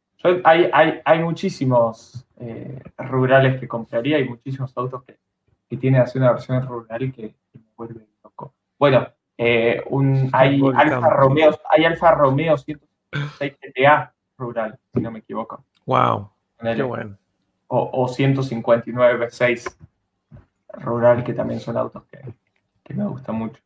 hay, 0.44 0.68
hay, 0.72 1.00
hay, 1.04 1.18
muchísimos 1.20 2.26
eh, 2.36 2.82
rurales 2.98 3.58
que 3.58 3.66
compraría 3.66 4.18
y 4.18 4.28
muchísimos 4.28 4.76
autos 4.76 5.04
que, 5.04 5.18
que 5.68 5.76
tienen 5.76 6.02
así 6.02 6.18
una 6.18 6.32
versión 6.32 6.66
rural 6.66 7.12
que, 7.12 7.34
me 7.54 7.60
vuelve 7.76 8.06
loco. 8.22 8.54
Bueno, 8.78 9.08
eh, 9.38 9.82
un, 9.88 10.30
hay, 10.32 10.60
Alfa 10.74 11.10
Romeo, 11.10 11.58
hay 11.70 11.84
Alfa 11.84 12.12
Romeo 12.12 12.56
106 12.56 13.56
GTA 13.60 14.12
rural, 14.38 14.78
si 14.92 15.00
no 15.00 15.10
me 15.10 15.20
equivoco. 15.20 15.64
Wow, 15.86 16.30
qué 16.60 16.82
bueno 16.82 17.18
o, 17.76 18.08
159 18.08 19.26
V6 19.26 19.76
rural, 20.74 21.24
que 21.24 21.34
también 21.34 21.60
son 21.60 21.76
autos 21.76 22.04
que, 22.84 22.94
me 22.94 23.06
gustan 23.06 23.36
mucho. 23.36 23.60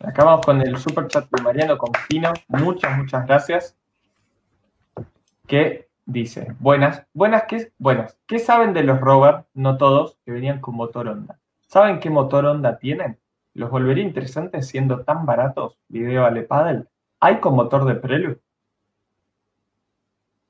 Acabamos 0.00 0.44
con 0.44 0.60
el 0.60 0.76
super 0.76 1.08
chat 1.08 1.26
de 1.30 1.42
Mariano 1.42 1.78
Confino. 1.78 2.34
Muchas, 2.48 2.98
muchas 2.98 3.26
gracias. 3.26 3.76
Que 5.46 5.88
dice, 6.04 6.54
buenas, 6.58 7.06
buenas, 7.14 7.44
¿qué, 7.44 7.72
buenas, 7.78 8.18
¿qué 8.26 8.38
saben 8.38 8.74
de 8.74 8.82
los 8.82 9.00
Rover? 9.00 9.44
No 9.54 9.78
todos, 9.78 10.18
que 10.24 10.32
venían 10.32 10.60
con 10.60 10.74
motor 10.74 11.08
Honda. 11.08 11.38
¿Saben 11.66 12.00
qué 12.00 12.10
motor 12.10 12.46
Honda 12.46 12.78
tienen? 12.78 13.18
¿Los 13.54 13.70
volvería 13.70 14.04
interesantes 14.04 14.68
siendo 14.68 15.04
tan 15.04 15.26
baratos? 15.26 15.78
Video 15.88 16.24
Ale 16.24 16.42
Paddle. 16.42 16.84
¿Hay 17.20 17.40
con 17.40 17.54
motor 17.54 17.84
de 17.84 17.94
Prelude? 17.94 18.40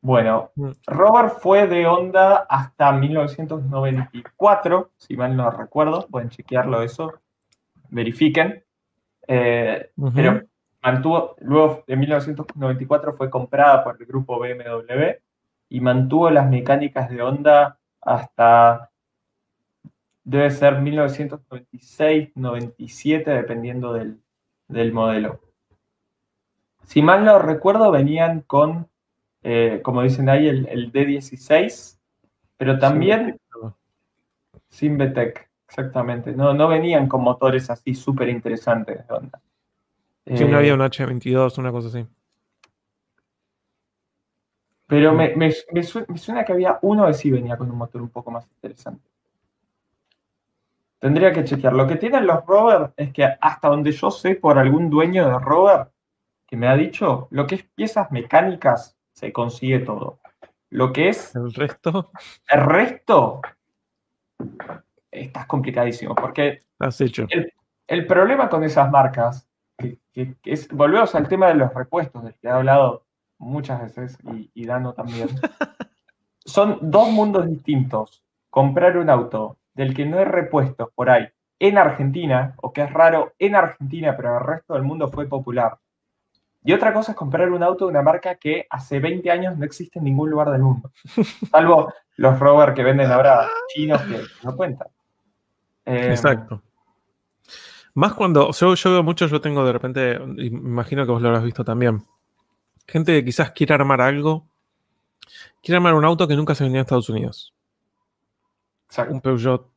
Bueno, 0.05 0.51
mm. 0.57 0.71
Robert 0.87 1.39
fue 1.39 1.67
de 1.67 1.87
Honda 1.87 2.47
hasta 2.49 2.93
1994, 2.93 4.91
si 4.99 5.17
mal 5.17 5.35
no 5.35 5.51
recuerdo, 5.51 6.07
pueden 6.11 6.29
chequearlo 6.29 6.83
eso, 6.83 7.15
verifiquen. 7.89 8.63
Eh, 9.27 9.93
pero 10.15 10.43
mantuvo, 10.83 11.37
luego 11.39 11.85
de 11.87 11.97
1994 11.97 13.15
fue 13.15 13.31
comprada 13.31 13.83
por 13.83 13.97
el 13.99 14.07
grupo 14.07 14.39
BMW 14.39 15.23
y 15.71 15.81
mantuvo 15.81 16.29
las 16.29 16.51
mecánicas 16.51 17.09
de 17.09 17.23
Honda 17.23 17.79
hasta, 18.03 18.91
debe 20.25 20.51
ser 20.51 20.81
1996, 20.81 22.33
97, 22.35 23.31
dependiendo 23.31 23.93
del, 23.93 24.21
del 24.69 24.93
modelo. 24.93 25.41
Si 26.85 27.03
mal 27.03 27.25
no 27.25 27.39
recuerdo, 27.39 27.91
venían 27.91 28.41
con 28.41 28.89
eh, 29.47 29.81
como 29.83 30.01
dicen 30.01 30.31
ahí, 30.31 30.49
el, 30.49 30.91
D16, 30.91 31.99
pero 32.57 32.79
también 32.79 33.39
sin 34.69 34.97
BTEC, 34.97 35.51
exactamente. 35.69 36.33
No, 36.33 36.55
no 36.55 36.67
venían 36.67 37.07
con 37.07 37.21
motores 37.21 37.69
así 37.69 37.95
súper 37.95 38.31
interesantes 38.31 39.07
de 39.07 39.15
Honda. 39.15 39.43
Sí, 40.35 40.47
no 40.47 40.57
había 40.57 40.71
eh, 40.71 40.75
un 40.75 40.81
H22, 40.81 41.59
una 41.59 41.71
cosa 41.71 41.89
así. 41.89 42.07
Pero 44.87 45.13
me, 45.13 45.53
suena, 46.17 46.45
que 46.45 46.53
había 46.53 46.79
uno 46.81 47.07
que 47.07 47.15
sí 47.15 47.31
venía 47.31 47.59
con 47.59 47.71
un 47.71 47.77
motor 47.77 48.01
un 48.01 48.09
poco 48.09 48.31
más 48.31 48.51
interesante. 48.51 49.07
Tendría 51.05 51.35
que 51.35 51.45
chequear. 51.45 51.75
Lo 51.75 51.87
que 51.87 51.97
tienen 51.97 52.27
los 52.27 52.47
Rover 52.47 52.95
es 52.97 53.13
que 53.13 53.27
hasta 53.39 53.69
donde 53.69 53.93
yo 53.93 54.11
sé 54.11 54.37
por 54.37 54.59
algún 54.59 54.89
dueño 54.89 55.29
de 55.29 55.39
Rover 55.39 55.89
que 56.47 56.57
me 56.57 56.67
ha 56.67 56.75
dicho, 56.77 57.29
lo 57.31 57.47
que 57.47 57.57
es 57.57 57.65
piezas 57.75 58.11
mecánicas 58.11 58.97
se 59.13 59.31
consigue 59.31 59.81
todo. 59.81 60.21
Lo 60.71 60.95
que 60.95 61.11
es... 61.11 61.37
El 61.37 61.53
resto. 61.53 62.11
El 62.49 62.61
resto 62.63 63.43
está 65.11 65.47
complicadísimo, 65.47 66.15
porque 66.15 66.61
Has 66.79 66.99
hecho. 67.03 67.27
El, 67.87 68.07
problema 68.07 68.49
con 68.49 68.65
esas 68.65 68.91
marcas, 68.91 69.47
que, 69.77 70.37
es, 70.43 70.69
volvemos 70.69 71.15
al 71.15 71.29
tema 71.29 71.49
de 71.49 71.57
los 71.57 71.75
repuestos, 71.75 72.25
del 72.25 72.35
que 72.37 72.49
he 72.49 72.51
hablado 72.51 73.05
muchas 73.37 73.83
veces 73.83 74.17
y, 74.33 74.51
y 74.55 74.65
Dano 74.65 74.95
también, 74.95 75.29
son 76.47 76.79
dos 76.81 77.11
mundos 77.11 77.47
distintos. 77.47 78.25
Comprar 78.49 78.97
un 78.97 79.11
auto 79.11 79.59
del 79.75 79.95
que 79.95 80.07
no 80.07 80.19
hay 80.19 80.25
repuestos 80.25 80.89
por 80.95 81.11
ahí 81.11 81.29
en 81.59 81.79
Argentina, 81.79 82.55
o 82.57 82.73
que 82.73 82.83
es 82.83 82.93
raro 82.93 83.33
en 83.39 83.55
Argentina, 83.55 84.17
pero 84.17 84.31
en 84.31 84.35
el 84.37 84.47
resto 84.47 84.75
del 84.75 84.83
mundo 84.83 85.09
fue 85.11 85.27
popular, 85.27 85.79
y 86.67 86.73
otra 86.73 86.95
cosa 86.95 87.13
es 87.13 87.19
comprar 87.19 87.51
un 87.51 87.63
auto 87.63 87.85
de 87.85 87.91
una 87.91 88.03
marca 88.03 88.37
que 88.37 88.67
hace 88.71 88.99
20 88.99 89.31
años 89.31 89.59
no 89.59 89.67
existe 89.67 89.99
en 89.99 90.07
ningún 90.07 90.31
lugar 90.31 90.51
del 90.51 90.63
mundo. 90.63 90.91
Salvo 91.51 91.93
los 92.17 92.39
Rover 92.39 92.73
que 92.73 92.83
venden 92.83 93.13
ahora 93.13 93.47
chinos 93.69 94.01
que 94.03 94.23
no 94.43 94.57
cuentan. 94.57 94.89
Eh, 95.85 96.09
Exacto. 96.11 96.63
Más 97.93 98.15
cuando, 98.15 98.51
yo, 98.51 98.75
yo 98.75 98.91
veo 98.91 99.03
mucho, 99.03 99.27
yo 99.27 99.43
tengo 99.43 99.65
de 99.65 99.73
repente, 99.73 100.19
imagino 100.39 101.05
que 101.05 101.13
vos 101.13 101.21
lo 101.21 101.29
habrás 101.29 101.45
visto 101.45 101.65
también, 101.65 102.05
gente 102.89 103.13
que 103.13 103.25
quizás 103.25 103.53
quiere 103.53 103.75
armar 103.75 104.01
algo, 104.01 104.49
quiere 105.63 105.77
armar 105.77 105.95
un 105.95 106.05
auto 106.05 106.27
que 106.27 106.35
nunca 106.35 106.57
se 106.57 106.65
vendió 106.65 106.81
en 106.81 106.87
Estados 106.87 107.09
Unidos. 107.09 107.55
Exacto. 108.87 109.15
Un 109.15 109.21
Peugeot 109.21 109.71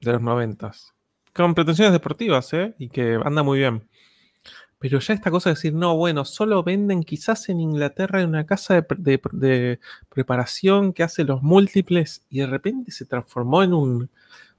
de 0.00 0.12
los 0.12 0.22
noventas. 0.22 0.94
Con 1.34 1.54
pretensiones 1.54 1.92
deportivas, 1.92 2.52
¿eh? 2.52 2.74
Y 2.78 2.88
que 2.88 3.18
anda 3.24 3.42
muy 3.42 3.58
bien. 3.58 3.88
Pero 4.80 4.98
ya 4.98 5.12
esta 5.12 5.30
cosa 5.30 5.50
de 5.50 5.56
decir, 5.56 5.74
no, 5.74 5.94
bueno, 5.94 6.24
solo 6.24 6.62
venden 6.62 7.02
quizás 7.02 7.50
en 7.50 7.60
Inglaterra 7.60 8.22
en 8.22 8.30
una 8.30 8.46
casa 8.46 8.82
de, 8.96 9.78
preparación 10.08 10.94
que 10.94 11.02
hace 11.02 11.22
los 11.22 11.42
múltiples 11.42 12.24
y 12.30 12.40
de 12.40 12.46
repente 12.46 12.90
se 12.90 13.04
transformó 13.04 13.62
en 13.62 13.74
un 13.74 14.10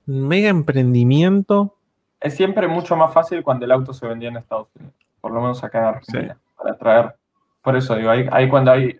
mega 0.06 0.50
emprendimiento. 0.50 1.76
Es 2.20 2.36
siempre 2.36 2.68
mucho 2.68 2.96
más 2.96 3.12
fácil 3.12 3.42
cuando 3.42 3.66
el 3.66 3.72
auto 3.72 3.94
se 3.94 4.08
vendía 4.08 4.30
en 4.30 4.38
Estados 4.38 4.68
Unidos, 4.76 4.94
por 5.20 5.32
lo 5.32 5.42
menos 5.42 5.64
acá 5.64 5.80
en 5.80 5.86
Argentina, 5.86 6.38
para 6.56 6.78
traer. 6.78 7.16
Por 7.64 7.76
eso 7.76 7.96
digo, 7.96 8.12
ahí, 8.12 8.48
cuando 8.48 8.74
hay, 8.74 9.00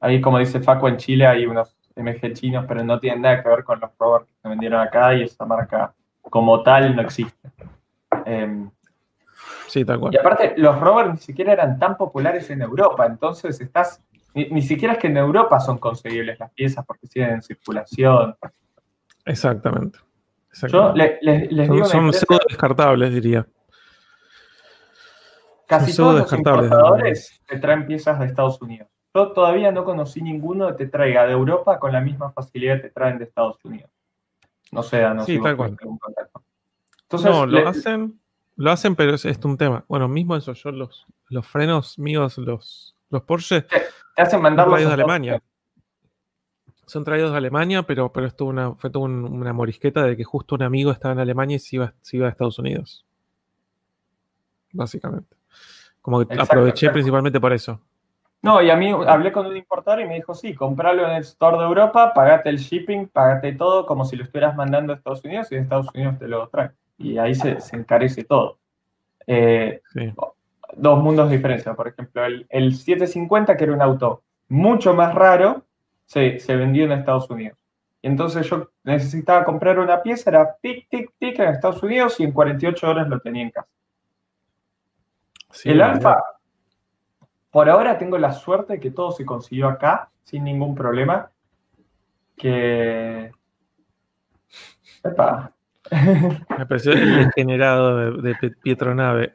ahí 0.00 0.20
como 0.20 0.38
dice 0.38 0.60
Faco 0.60 0.86
en 0.86 0.98
Chile 0.98 1.26
hay 1.26 1.46
unos 1.46 1.74
MG 1.96 2.32
chinos, 2.34 2.64
pero 2.66 2.84
no 2.84 2.98
tienen 2.98 3.22
nada 3.22 3.42
que 3.42 3.48
ver 3.48 3.64
con 3.64 3.80
los 3.80 3.90
Rover 3.98 4.26
que 4.26 4.32
se 4.40 4.48
vendieron 4.48 4.80
acá 4.80 5.14
y 5.14 5.22
esa 5.22 5.44
marca 5.44 5.92
como 6.22 6.62
tal 6.62 6.94
no 6.94 7.02
existe. 7.02 7.50
Em, 8.24 8.70
Sí, 9.70 9.84
tal 9.84 10.00
cual. 10.00 10.12
Y 10.12 10.18
aparte, 10.18 10.54
los 10.56 10.80
rovers 10.80 11.12
ni 11.12 11.18
siquiera 11.18 11.52
eran 11.52 11.78
tan 11.78 11.96
populares 11.96 12.50
en 12.50 12.60
Europa, 12.60 13.06
entonces 13.06 13.60
estás. 13.60 14.02
Ni, 14.34 14.62
siquiera 14.62 14.94
es 14.94 14.98
que 14.98 15.06
en 15.06 15.16
Europa 15.16 15.60
son 15.60 15.78
conseguibles 15.78 16.38
las 16.40 16.50
piezas 16.52 16.84
porque 16.84 17.06
siguen 17.06 17.30
en 17.30 17.42
circulación. 17.42 18.36
Exactamente. 19.24 20.00
Yo 20.68 20.92
les, 20.94 21.20
digo 21.48 21.84
son, 21.84 22.12
pseudo 22.12 22.40
descartables, 22.48 23.12
diría. 23.12 23.46
Casi 25.66 25.96
todos 25.96 26.20
los 26.20 26.32
importadores 26.32 27.40
te 27.46 27.58
traen 27.58 27.86
piezas 27.86 28.18
de 28.18 28.26
Estados 28.26 28.60
Unidos. 28.60 28.88
Yo 29.14 29.32
todavía 29.32 29.72
no 29.72 29.84
conocí 29.84 30.22
ninguno 30.22 30.68
que 30.68 30.84
te 30.84 30.86
traiga 30.86 31.26
de 31.26 31.32
Europa 31.32 31.78
con 31.78 31.92
la 31.92 32.00
misma 32.00 32.30
facilidad 32.30 32.76
que 32.76 32.82
te 32.82 32.90
traen 32.90 33.18
de 33.18 33.24
Estados 33.24 33.56
Unidos. 33.64 33.90
No 34.70 34.82
sé, 34.82 35.02
no 35.14 35.24
Sí, 35.24 35.40
tal 35.40 35.56
cual. 35.56 35.76
Entonces, 37.02 37.30
no, 37.30 37.44
lo 37.44 37.68
hacen 37.68 38.20
lo 38.60 38.70
hacen, 38.70 38.94
pero 38.94 39.14
es, 39.14 39.24
un 39.42 39.56
tema. 39.56 39.86
Bueno, 39.88 40.06
mismo 40.06 40.36
eso, 40.36 40.52
yo 40.52 40.70
los, 40.70 41.06
los 41.30 41.46
frenos 41.46 41.98
míos, 41.98 42.36
los, 42.36 42.94
los 43.08 43.22
Porsche, 43.22 43.62
te, 43.62 43.82
hacen 44.18 44.42
mandarlos 44.42 44.74
traídos 44.74 44.90
de 44.90 45.02
Alemania. 45.02 45.42
Son 46.84 47.02
traídos 47.02 47.30
de 47.30 47.38
Alemania, 47.38 47.84
pero, 47.84 48.12
pero 48.12 48.26
esto 48.26 48.44
una, 48.44 48.74
fue 48.74 48.90
toda 48.90 49.06
una 49.06 49.54
morisqueta 49.54 50.02
de 50.02 50.14
que 50.14 50.24
justo 50.24 50.56
un 50.56 50.62
amigo 50.62 50.90
estaba 50.90 51.12
en 51.12 51.20
Alemania 51.20 51.56
y 51.56 51.58
se 51.58 51.76
iba, 51.76 51.94
iba 52.12 52.26
a 52.26 52.30
Estados 52.30 52.58
Unidos. 52.58 53.06
Básicamente. 54.72 55.36
Como 56.02 56.26
que 56.26 56.38
aproveché 56.38 56.90
principalmente 56.90 57.40
por 57.40 57.54
eso. 57.54 57.80
No, 58.42 58.62
y 58.62 58.70
a 58.70 58.76
mí 58.76 58.90
hablé 58.90 59.32
con 59.32 59.46
un 59.46 59.56
importador 59.56 60.00
y 60.00 60.06
me 60.06 60.14
dijo, 60.14 60.34
sí, 60.34 60.54
compralo 60.54 61.04
en 61.04 61.16
el 61.16 61.22
store 61.22 61.58
de 61.58 61.64
Europa, 61.64 62.14
pagate 62.14 62.48
el 62.48 62.56
shipping, 62.56 63.08
pagate 63.08 63.52
todo 63.52 63.84
como 63.84 64.04
si 64.04 64.16
lo 64.16 64.24
estuvieras 64.24 64.56
mandando 64.56 64.92
a 64.92 64.96
Estados 64.96 65.22
Unidos 65.24 65.52
y 65.52 65.56
de 65.56 65.62
Estados 65.62 65.88
Unidos 65.94 66.18
te 66.18 66.26
lo 66.26 66.48
trae 66.48 66.70
y 67.00 67.16
ahí 67.18 67.34
se, 67.34 67.58
encarece 67.72 68.24
todo. 68.24 68.58
Eh, 69.26 69.80
dos 70.76 71.02
mundos 71.02 71.30
de 71.30 71.36
diferencia. 71.36 71.74
Por 71.74 71.88
ejemplo, 71.88 72.24
el, 72.24 72.74
750, 72.74 73.56
que 73.56 73.64
era 73.64 73.72
un 73.72 73.82
auto 73.82 74.22
mucho 74.48 74.94
más 74.94 75.14
raro, 75.14 75.64
se, 76.04 76.38
vendió 76.48 76.84
en 76.84 76.92
Estados 76.92 77.28
Unidos. 77.30 77.58
Y 78.02 78.08
entonces 78.08 78.46
yo 78.48 78.70
necesitaba 78.84 79.44
comprar 79.44 79.78
una 79.78 80.02
pieza, 80.02 80.30
era 80.30 80.56
tic, 80.60 80.88
tic, 80.88 81.10
tic 81.18 81.38
en 81.38 81.48
Estados 81.48 81.82
Unidos 81.82 82.18
y 82.20 82.24
en 82.24 82.32
48 82.32 82.90
horas 82.90 83.08
lo 83.08 83.20
tenía 83.20 83.42
en 83.42 83.50
casa. 83.50 83.68
el 85.64 85.82
Alfa, 85.82 86.22
por 87.50 87.68
ahora 87.68 87.98
tengo 87.98 88.16
la 88.18 88.32
suerte 88.32 88.74
de 88.74 88.80
que 88.80 88.90
todo 88.90 89.12
se 89.12 89.24
consiguió 89.24 89.68
acá 89.68 90.10
sin 90.22 90.44
ningún 90.44 90.74
problema. 90.74 91.30
Que. 92.36 93.32
Me 96.56 96.66
pareció 96.66 96.92
el 96.92 97.30
generado 97.32 98.20
de, 98.22 98.34
Pietronave. 98.62 99.32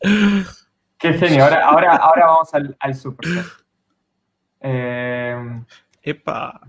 Qué 0.98 1.12
genio. 1.14 1.44
Ahora, 1.44 1.64
ahora, 1.66 1.96
ahora 1.96 2.26
vamos 2.26 2.54
al, 2.54 2.76
al 2.78 2.94
Super. 2.94 3.44
Eh, 4.60 5.62
Epa. 6.02 6.60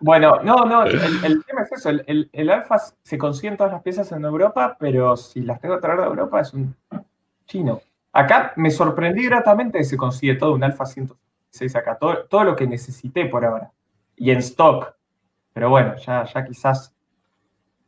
Bueno, 0.00 0.40
no, 0.42 0.64
no, 0.64 0.84
el, 0.84 1.44
tema 1.44 1.62
es 1.62 1.72
eso. 1.72 1.90
El, 1.90 2.28
el, 2.32 2.50
Alfa 2.50 2.76
se 3.02 3.18
consiguen 3.18 3.56
todas 3.56 3.72
las 3.72 3.82
piezas 3.82 4.10
en 4.12 4.24
Europa, 4.24 4.76
pero 4.78 5.16
si 5.16 5.40
las 5.42 5.60
tengo 5.60 5.76
que 5.76 5.82
traer 5.82 6.00
de 6.00 6.06
Europa 6.06 6.40
es 6.40 6.52
un 6.54 6.74
chino. 7.46 7.80
Acá 8.12 8.52
me 8.56 8.70
sorprendí 8.70 9.26
gratamente 9.26 9.78
que 9.78 9.84
se 9.84 9.96
consigue 9.96 10.34
todo 10.34 10.54
un 10.54 10.64
Alfa 10.64 10.86
106 10.86 11.76
acá, 11.76 11.98
todo, 11.98 12.26
todo 12.26 12.44
lo 12.44 12.56
que 12.56 12.66
necesité 12.66 13.26
por 13.26 13.44
ahora. 13.44 13.72
Y 14.16 14.30
en 14.30 14.38
stock. 14.38 14.94
Pero 15.52 15.70
bueno, 15.70 15.96
ya, 15.96 16.24
ya 16.24 16.44
quizás 16.44 16.94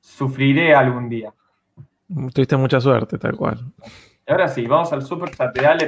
sufriré 0.01 0.75
algún 0.75 1.09
día. 1.09 1.33
Tuviste 2.35 2.57
mucha 2.57 2.81
suerte, 2.81 3.19
tal 3.19 3.37
cual. 3.37 3.73
ahora 4.27 4.49
sí, 4.49 4.67
vamos 4.67 4.93
al 4.93 5.03
super 5.03 5.31
chat 5.31 5.57
de 5.57 5.67
Ale 5.67 5.87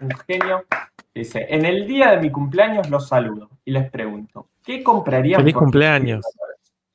un 0.00 0.10
genio. 0.26 0.64
Dice, 1.14 1.46
en 1.48 1.64
el 1.64 1.86
día 1.86 2.12
de 2.12 2.18
mi 2.18 2.30
cumpleaños 2.30 2.88
los 2.88 3.08
saludo 3.08 3.50
y 3.64 3.72
les 3.72 3.90
pregunto, 3.90 4.48
¿qué 4.64 4.82
comprarían? 4.82 5.40
Feliz 5.40 5.54
cumpleaños. 5.54 6.24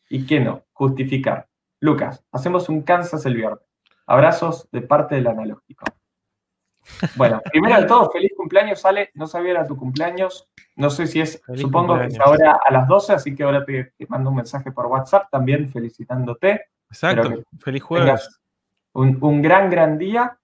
¿Y 0.10 0.26
qué 0.26 0.39
no? 0.39 0.64
Justificar. 0.74 1.47
Lucas, 1.80 2.24
hacemos 2.32 2.70
un 2.70 2.82
Kansas 2.82 3.26
el 3.26 3.36
viernes. 3.36 3.60
Abrazos 4.08 4.68
de 4.72 4.82
parte 4.82 5.16
del 5.16 5.28
analógico. 5.28 5.86
Bueno, 7.15 7.41
primero 7.51 7.81
de 7.81 7.88
todo, 7.88 8.09
feliz 8.09 8.31
cumpleaños, 8.35 8.85
Ale. 8.85 9.11
No 9.13 9.27
sabía 9.27 9.51
era 9.51 9.67
tu 9.67 9.77
cumpleaños. 9.77 10.47
No 10.75 10.89
sé 10.89 11.07
si 11.07 11.21
es, 11.21 11.41
supongo 11.55 11.97
que 11.97 12.07
es 12.07 12.19
ahora 12.19 12.59
a 12.63 12.71
las 12.71 12.88
12, 12.88 13.13
así 13.13 13.35
que 13.35 13.43
ahora 13.43 13.65
te, 13.65 13.93
mando 14.07 14.29
un 14.29 14.38
mensaje 14.38 14.71
por 14.71 14.85
WhatsApp 14.88 15.29
también 15.31 15.69
felicitándote. 15.69 16.65
Exacto, 16.89 17.43
feliz 17.59 17.83
jueves. 17.83 18.39
Un, 18.93 19.41
gran, 19.41 19.69
gran 19.69 19.97
día. 19.97 20.38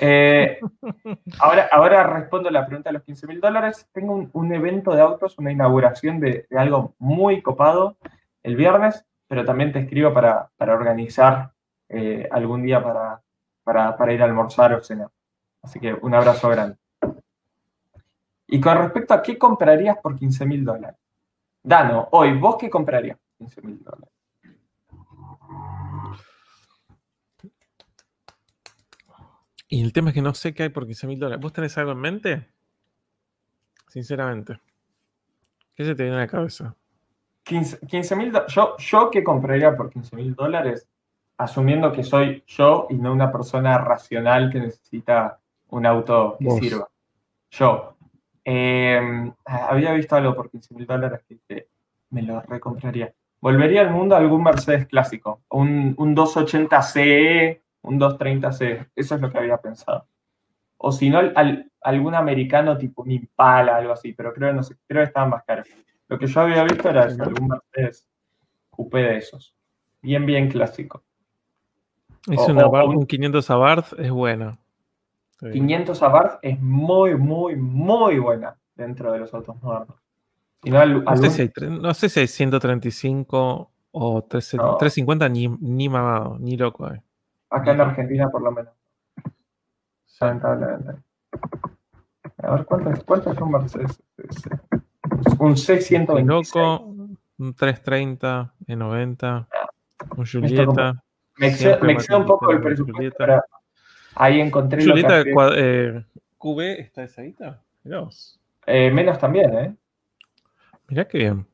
Eh, 0.00 0.60
ahora, 1.40 1.68
ahora 1.72 2.02
respondo 2.04 2.50
la 2.50 2.66
pregunta 2.66 2.90
de 2.90 2.94
los 2.94 3.02
15 3.02 3.26
mil 3.26 3.40
dólares. 3.40 3.88
Tengo 3.92 4.28
un, 4.32 4.54
evento 4.54 4.94
de 4.94 5.02
autos, 5.02 5.38
una 5.38 5.52
inauguración 5.52 6.20
de, 6.20 6.46
algo 6.56 6.94
muy 6.98 7.42
copado 7.42 7.96
el 8.42 8.56
viernes, 8.56 9.04
pero 9.26 9.44
también 9.44 9.72
te 9.72 9.80
escribo 9.80 10.12
para, 10.14 10.50
organizar 10.58 11.52
eh, 11.88 12.28
algún 12.30 12.62
día 12.62 12.82
para, 12.82 13.20
para, 13.62 13.96
para 13.96 14.12
ir 14.12 14.22
a 14.22 14.26
almorzar 14.26 14.74
o 14.74 14.82
cenar. 14.82 15.10
Así 15.62 15.80
que 15.80 15.92
un 15.94 16.14
abrazo 16.14 16.48
grande. 16.48 16.76
Y 18.46 18.60
con 18.60 18.78
respecto 18.78 19.14
a 19.14 19.22
qué 19.22 19.36
comprarías 19.36 19.98
por 19.98 20.16
15 20.16 20.46
mil 20.46 20.64
dólares. 20.64 20.98
Dano, 21.62 22.08
hoy, 22.12 22.38
¿vos 22.38 22.56
qué 22.58 22.70
comprarías 22.70 23.18
por 23.18 23.46
15 23.46 23.62
mil 23.62 23.82
dólares? 23.82 24.08
Y 29.68 29.82
el 29.82 29.92
tema 29.92 30.10
es 30.10 30.14
que 30.14 30.22
no 30.22 30.32
sé 30.32 30.54
qué 30.54 30.62
hay 30.64 30.68
por 30.70 30.86
15 30.86 31.06
mil 31.06 31.18
dólares. 31.18 31.42
¿Vos 31.42 31.52
tenés 31.52 31.76
algo 31.76 31.92
en 31.92 31.98
mente? 31.98 32.48
Sinceramente. 33.88 34.58
¿Qué 35.74 35.84
se 35.84 35.94
te 35.94 36.02
viene 36.02 36.16
a 36.16 36.20
la 36.20 36.26
cabeza? 36.26 36.74
15 37.44 38.16
mil 38.16 38.32
yo, 38.48 38.76
yo 38.78 39.10
qué 39.10 39.22
compraría 39.22 39.74
por 39.74 39.90
15 39.90 40.16
mil 40.16 40.34
dólares, 40.34 40.88
asumiendo 41.38 41.92
que 41.92 42.02
soy 42.02 42.44
yo 42.46 42.86
y 42.90 42.94
no 42.94 43.12
una 43.12 43.30
persona 43.30 43.78
racional 43.78 44.50
que 44.50 44.60
necesita 44.60 45.38
un 45.70 45.86
auto 45.86 46.36
que 46.38 46.50
sirva. 46.52 46.88
Yo. 47.50 47.94
Em, 48.44 49.30
había 49.44 49.92
visto 49.92 50.16
algo 50.16 50.34
por 50.34 50.50
15 50.50 50.74
mil 50.74 50.86
dólares 50.86 51.20
que 51.26 51.68
me 52.10 52.22
lo 52.22 52.40
recompraría. 52.40 53.12
Volvería 53.40 53.82
al 53.82 53.90
mundo 53.90 54.14
a 54.14 54.18
algún 54.18 54.42
Mercedes 54.42 54.86
clásico, 54.86 55.42
un, 55.50 55.94
un 55.98 56.14
280 56.14 56.82
CE, 56.82 57.62
un 57.82 57.98
230 57.98 58.52
CE, 58.52 58.86
eso 58.96 59.14
es 59.14 59.20
lo 59.20 59.30
que 59.30 59.38
había 59.38 59.58
pensado. 59.58 60.06
O 60.78 60.92
si 60.92 61.10
no, 61.10 61.20
algún 61.82 62.14
americano 62.14 62.78
tipo 62.78 63.02
un 63.02 63.10
Impala, 63.10 63.76
algo 63.76 63.92
así, 63.92 64.12
pero 64.12 64.32
creo, 64.32 64.52
no 64.52 64.62
sé, 64.62 64.76
creo 64.86 65.02
que 65.02 65.08
estaban 65.08 65.30
más 65.30 65.44
caros. 65.44 65.68
Lo 66.08 66.18
que 66.18 66.26
yo 66.26 66.40
había 66.40 66.64
visto 66.64 66.88
era 66.88 67.02
algún 67.02 67.48
Mercedes 67.48 68.08
coupé 68.70 68.98
de 69.00 69.16
esos, 69.18 69.54
bien, 70.00 70.24
bien 70.24 70.48
clásico. 70.48 71.02
Es 72.30 72.48
una, 72.48 72.66
un 72.66 73.06
500 73.06 73.50
Abarth, 73.50 73.92
es 73.98 74.10
bueno. 74.10 74.58
500 75.40 76.02
Abarth 76.02 76.38
es 76.42 76.60
muy, 76.60 77.16
muy, 77.16 77.56
muy 77.56 78.18
buena 78.18 78.56
dentro 78.74 79.12
de 79.12 79.20
los 79.20 79.32
autos 79.34 79.60
modernos. 79.62 79.96
no, 80.62 81.94
sé 81.94 82.08
si 82.08 82.20
hay, 82.20 82.26
135 82.26 83.70
o 83.92 84.22
350 84.24 85.28
ni, 85.28 85.48
ni 85.48 85.88
mamado, 85.88 86.38
ni 86.40 86.56
loco. 86.56 86.92
Eh. 86.92 87.02
Acá 87.50 87.72
en 87.72 87.80
Argentina 87.80 88.28
por 88.30 88.42
lo 88.42 88.52
menos. 88.52 88.74
Lamentablemente. 90.20 91.02
A 92.42 92.50
ver, 92.52 92.64
¿cuántas, 92.64 93.04
cuántas 93.04 93.36
son 93.36 93.50
Mercedes? 93.50 94.02
Un 95.38 95.54
C126. 95.54 96.24
Loco, 96.24 96.84
un 97.38 97.54
330, 97.54 98.54
E90, 98.66 99.46
un 100.16 100.26
Julieta. 100.26 101.02
Me 101.36 101.48
excede 101.48 102.16
un 102.16 102.26
poco 102.26 102.50
el 102.50 102.60
presupuesto, 102.60 103.24
Ahí 104.14 104.40
encontré. 104.40 104.84
Julieta 104.84 105.22
eh, 105.56 106.04
QB 106.38 106.60
está 106.78 107.02
desadita. 107.02 107.62
Eh, 108.66 108.90
menos 108.90 109.18
también, 109.18 109.54
¿eh? 109.56 109.74
Mirá 110.88 111.06
qué 111.06 111.18
bien. 111.18 111.46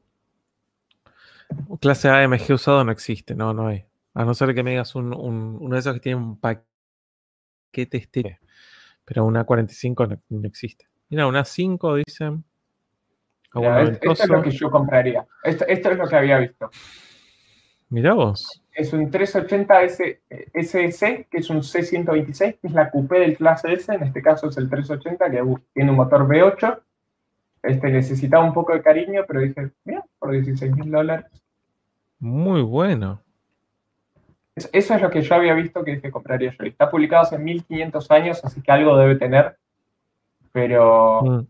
Clase 1.81 2.09
AMG 2.09 2.53
usado 2.53 2.85
no 2.85 2.93
existe, 2.93 3.35
no, 3.35 3.53
no 3.53 3.69
hay. 3.69 3.85
A 4.15 4.25
no 4.25 4.35
ser 4.35 4.55
que 4.55 4.63
me 4.63 4.71
digas 4.71 4.95
un, 4.95 5.13
uno 5.13 5.75
de 5.75 5.81
esos 5.81 5.95
que 5.95 6.01
tiene 6.01 6.17
un 6.17 6.39
paquete 6.39 6.65
este. 7.73 8.39
Pero 9.05 9.25
una 9.25 9.45
45 9.45 10.07
no, 10.07 10.47
existe. 10.47 10.89
Mira, 11.11 11.27
una 11.27 11.45
5 11.45 11.97
dicen. 11.97 12.45
esto, 13.55 14.13
es 14.13 14.29
lo 14.29 14.43
que 14.43 14.51
yo 14.51 14.71
compraría. 14.71 15.27
Esto, 15.43 15.67
esto 15.67 15.91
es 15.91 15.99
lo 15.99 16.09
que 16.09 16.17
había 16.17 16.39
visto. 16.39 16.71
Mirá 17.95 18.13
vos 18.13 18.65
es 18.75 18.93
un 18.93 19.11
380 19.11 19.83
S, 19.83 20.21
SC, 20.53 21.27
que 21.31 21.39
es 21.39 21.49
un 21.49 21.59
C126, 21.59 22.59
que 22.61 22.67
es 22.67 22.73
la 22.73 22.91
coupé 22.91 23.21
del 23.21 23.37
clase 23.37 23.73
S, 23.73 23.93
en 23.93 24.03
este 24.03 24.21
caso 24.21 24.49
es 24.49 24.57
el 24.57 24.69
380, 24.69 25.31
que 25.31 25.43
tiene 25.73 25.91
un 25.91 25.97
motor 25.97 26.27
V8. 26.27 26.81
Este, 27.63 27.91
necesitaba 27.91 28.45
un 28.45 28.53
poco 28.53 28.73
de 28.73 28.83
cariño, 28.83 29.23
pero 29.27 29.41
dije, 29.41 29.71
mira, 29.85 30.05
por 30.19 30.33
16 30.33 30.75
mil 30.75 30.91
dólares. 30.91 31.27
Muy 32.19 32.63
bueno. 32.63 33.21
Eso 34.57 34.95
es 34.95 35.03
lo 35.03 35.11
que 35.11 35.23
yo 35.23 35.35
había 35.35 35.55
visto 35.55 35.83
que 35.83 35.97
dije 35.97 36.11
compraría 36.11 36.53
yo. 36.53 36.65
Está 36.65 36.91
publicado 36.91 37.23
hace 37.23 37.39
1500 37.39 38.11
años, 38.11 38.45
así 38.45 38.61
que 38.61 38.73
algo 38.73 38.97
debe 38.97 39.17
tener. 39.17 39.57
Pero. 40.53 41.23
Mm. 41.23 41.47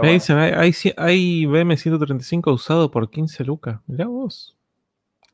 Me 0.00 0.12
dicen, 0.12 0.38
hay, 0.38 0.52
hay, 0.52 0.72
hay 0.96 1.44
BM135 1.46 2.52
usado 2.52 2.90
por 2.90 3.10
15 3.10 3.44
lucas. 3.44 3.78
Mirá 3.86 4.06
vos. 4.06 4.56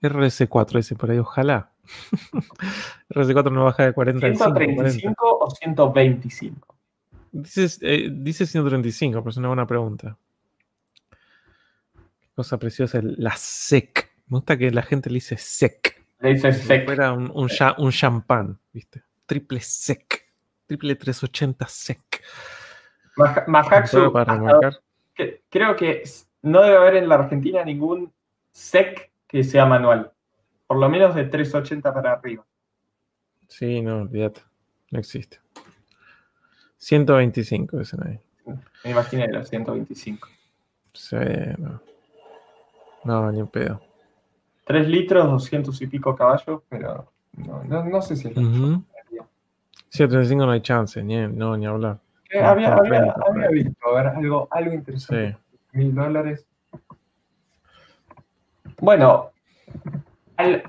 RS4 0.02 0.78
ese 0.78 0.96
por 0.96 1.10
ahí, 1.10 1.18
ojalá. 1.18 1.70
RS4 3.10 3.52
no 3.52 3.64
baja 3.64 3.86
de 3.86 3.92
45. 3.92 4.44
¿135 4.44 5.14
o 5.18 5.50
125? 5.50 6.76
Eh, 7.82 8.10
dice 8.12 8.46
135, 8.46 9.20
pero 9.20 9.30
es 9.30 9.36
una 9.36 9.48
buena 9.48 9.66
pregunta. 9.66 10.16
Qué 11.10 12.28
cosa 12.34 12.58
preciosa, 12.58 13.00
la 13.02 13.34
SEC. 13.36 14.10
Me 14.28 14.38
gusta 14.38 14.56
que 14.56 14.70
la 14.70 14.82
gente 14.82 15.10
le 15.10 15.14
dice 15.14 15.36
SEC. 15.36 16.04
Le 16.20 16.34
dice 16.34 16.52
SEC. 16.52 16.84
Fuera 16.84 17.12
un, 17.12 17.30
un, 17.34 17.90
champán, 17.90 18.58
¿viste? 18.72 19.02
Triple 19.26 19.60
SEC. 19.60 20.26
Triple 20.66 20.96
380 20.96 21.66
SEC. 21.68 22.22
Majaxu, 23.46 24.12
creo 25.50 25.76
que 25.76 26.02
no 26.42 26.62
debe 26.62 26.76
haber 26.76 26.96
en 26.96 27.08
la 27.08 27.16
Argentina 27.16 27.64
ningún 27.64 28.12
SEC 28.50 29.09
que 29.30 29.44
sea 29.44 29.64
manual. 29.64 30.12
Por 30.66 30.78
lo 30.78 30.88
menos 30.88 31.14
de 31.14 31.24
380 31.24 31.94
para 31.94 32.12
arriba. 32.12 32.44
Sí, 33.48 33.80
no, 33.80 34.02
olvídate. 34.02 34.42
No 34.90 34.98
existe. 34.98 35.38
125 36.78 37.78
dicen 37.78 38.00
ahí. 38.06 38.20
Me 38.84 38.90
imaginé 38.90 39.28
los 39.28 39.48
125. 39.48 40.28
Sí, 40.92 41.16
no. 41.58 41.80
No, 43.04 43.32
ni 43.32 43.40
un 43.40 43.48
pedo. 43.48 43.80
3 44.66 44.88
litros, 44.88 45.30
200 45.30 45.80
y 45.82 45.86
pico 45.86 46.14
caballos, 46.14 46.62
pero 46.68 47.12
no, 47.36 47.84
no, 47.84 48.02
sé 48.02 48.16
si 48.16 48.28
es 48.28 48.36
uh 48.36 48.82
135 49.88 50.46
no 50.46 50.52
hay 50.52 50.60
chance, 50.60 51.02
ni, 51.02 51.26
no, 51.26 51.56
ni 51.56 51.66
hablar. 51.66 51.98
Eh, 52.30 52.40
había, 52.40 52.74
había, 52.74 53.12
había, 53.12 53.48
visto 53.48 53.96
algo, 53.96 54.48
algo 54.50 54.74
interesante. 54.74 55.36
Mil 55.72 55.94
dólares. 55.94 56.46
Bueno, 58.80 59.30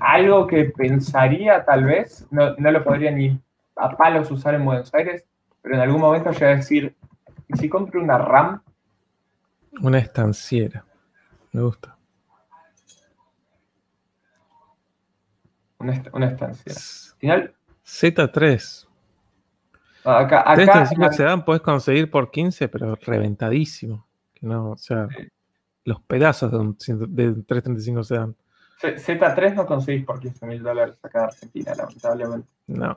algo 0.00 0.46
que 0.46 0.66
pensaría 0.66 1.64
tal 1.64 1.84
vez, 1.84 2.26
no, 2.30 2.54
lo 2.58 2.84
podría 2.84 3.10
ni 3.10 3.40
a 3.76 3.96
palos 3.96 4.30
usar 4.30 4.54
en 4.54 4.64
Buenos 4.64 4.92
Aires, 4.94 5.24
pero 5.62 5.76
en 5.76 5.80
algún 5.80 6.00
momento 6.00 6.30
llegué 6.30 6.44
a 6.46 6.56
decir, 6.56 6.94
¿y 7.48 7.56
si 7.56 7.68
compro 7.68 8.02
una 8.02 8.18
RAM? 8.18 8.62
Una 9.80 9.98
estanciera. 9.98 10.84
Me 11.52 11.62
gusta. 11.62 11.96
una, 16.12 16.26
estancia. 16.28 16.74
Final. 17.18 17.54
Z3. 17.84 18.86
Acá, 20.04 20.40
acá 20.40 20.54
335 20.54 21.12
sedán 21.12 21.44
puedes 21.44 21.62
conseguir 21.62 22.10
por 22.10 22.30
15, 22.30 22.68
pero 22.68 22.94
reventadísimo. 22.94 24.06
No, 24.40 24.70
o 24.70 24.76
sea, 24.76 25.08
los 25.84 26.00
pedazos 26.02 26.50
de 26.50 26.58
un 26.58 26.76
de 26.76 27.32
335 27.44 28.04
sedán. 28.04 28.36
Z3 28.80 29.54
no 29.54 29.66
conseguís 29.66 30.04
por 30.04 30.18
15 30.18 30.46
mil 30.46 30.62
dólares 30.62 30.98
acá 31.02 31.20
en 31.20 31.24
Argentina, 31.26 31.74
lamentablemente. 31.74 32.48
No. 32.66 32.96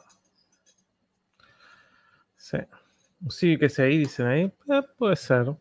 Sí. 2.37 2.57
Sí, 3.29 3.57
que 3.57 3.71
ahí, 3.81 3.97
dicen 3.99 4.27
ahí. 4.27 4.51
Eh, 4.69 4.81
puede 4.97 5.15
ser. 5.15 5.55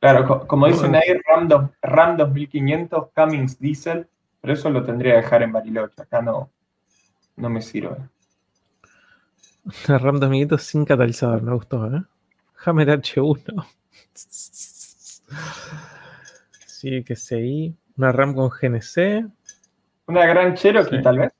Claro, 0.00 0.46
como 0.46 0.66
dicen 0.66 0.94
ahí, 0.94 1.20
RAM, 1.82 2.16
2500, 2.16 3.08
Cummins 3.14 3.58
Diesel, 3.58 4.06
pero 4.40 4.54
eso 4.54 4.70
lo 4.70 4.84
tendría 4.84 5.14
que 5.14 5.22
dejar 5.22 5.42
en 5.42 5.52
Bariloche. 5.52 6.02
Acá 6.02 6.22
no, 6.22 6.50
no 7.36 7.48
me 7.48 7.60
sirve. 7.60 7.96
La 9.88 9.98
RAM 9.98 10.20
2500 10.20 10.62
sin 10.62 10.84
catalizador, 10.84 11.42
me 11.42 11.52
gustó, 11.54 11.86
¿eh? 11.92 12.02
Hammer 12.64 12.88
H1. 13.00 13.66
Sí, 16.76 17.02
que 17.04 17.14
ahí. 17.30 17.74
Una 17.96 18.12
RAM 18.12 18.34
con 18.34 18.50
GNC. 18.50 19.26
Una 20.08 20.26
gran 20.26 20.52
Cherokee, 20.52 21.00
tal 21.00 21.20
vez. 21.20 21.32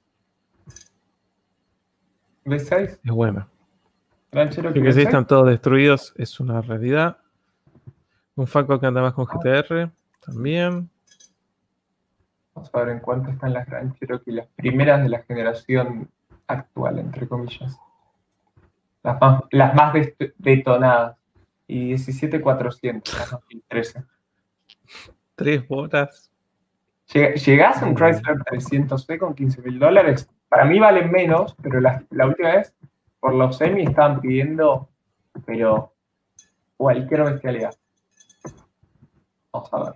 V6. 2.46 3.00
Es 3.04 3.10
buena. 3.10 3.46
Gran 4.32 4.48
Cherokee. 4.48 4.80
Que 4.80 4.92
si 4.94 5.02
están 5.02 5.26
todos 5.26 5.46
destruidos 5.48 6.14
es 6.16 6.40
una 6.40 6.62
realidad. 6.62 7.18
Un 8.34 8.46
Falco 8.46 8.80
que 8.80 8.86
anda 8.86 9.02
más 9.02 9.12
con 9.12 9.26
GTR 9.26 9.90
también. 10.24 10.88
Vamos 12.54 12.70
a 12.72 12.78
ver 12.78 12.88
en 12.88 13.00
cuánto 13.00 13.30
están 13.30 13.52
las 13.52 13.66
Gran 13.66 13.92
Cherokee, 13.92 14.32
las 14.32 14.46
primeras 14.56 15.02
de 15.02 15.10
la 15.10 15.22
generación 15.24 16.08
actual, 16.46 16.98
entre 16.98 17.28
comillas. 17.28 17.78
Las 19.02 19.20
más, 19.20 19.42
las 19.50 19.74
más 19.74 19.92
detonadas. 20.38 21.18
Y 21.66 21.98
17400, 21.98 23.30
2013. 23.32 24.15
Tres 25.36 25.68
botas. 25.68 26.32
Llegás 27.12 27.82
a 27.82 27.86
un 27.86 27.94
Chrysler 27.94 28.38
300C 28.38 29.18
con 29.18 29.34
15 29.34 29.62
mil 29.62 29.78
dólares. 29.78 30.28
Para 30.48 30.64
mí 30.64 30.80
valen 30.80 31.10
menos, 31.10 31.54
pero 31.62 31.80
la, 31.80 32.02
última 32.10 32.56
vez 32.56 32.74
por 33.20 33.34
los 33.34 33.58
semi 33.58 33.82
estaban 33.82 34.20
pidiendo, 34.20 34.88
pero 35.44 35.92
cualquier 36.76 37.24
bestialidad. 37.24 37.74
Vamos 39.52 39.72
a 39.72 39.84
ver. 39.84 39.94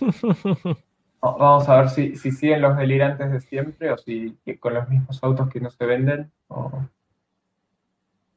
Vamos 1.22 1.68
a 1.68 1.76
ver 1.76 1.90
si, 1.90 2.16
siguen 2.16 2.62
los 2.62 2.76
delirantes 2.76 3.30
de 3.30 3.40
siempre 3.40 3.90
o 3.92 3.98
si 3.98 4.38
con 4.58 4.74
los 4.74 4.88
mismos 4.88 5.22
autos 5.22 5.48
que 5.48 5.60
no 5.60 5.70
se 5.70 5.86
venden. 5.86 6.30
O... 6.48 6.70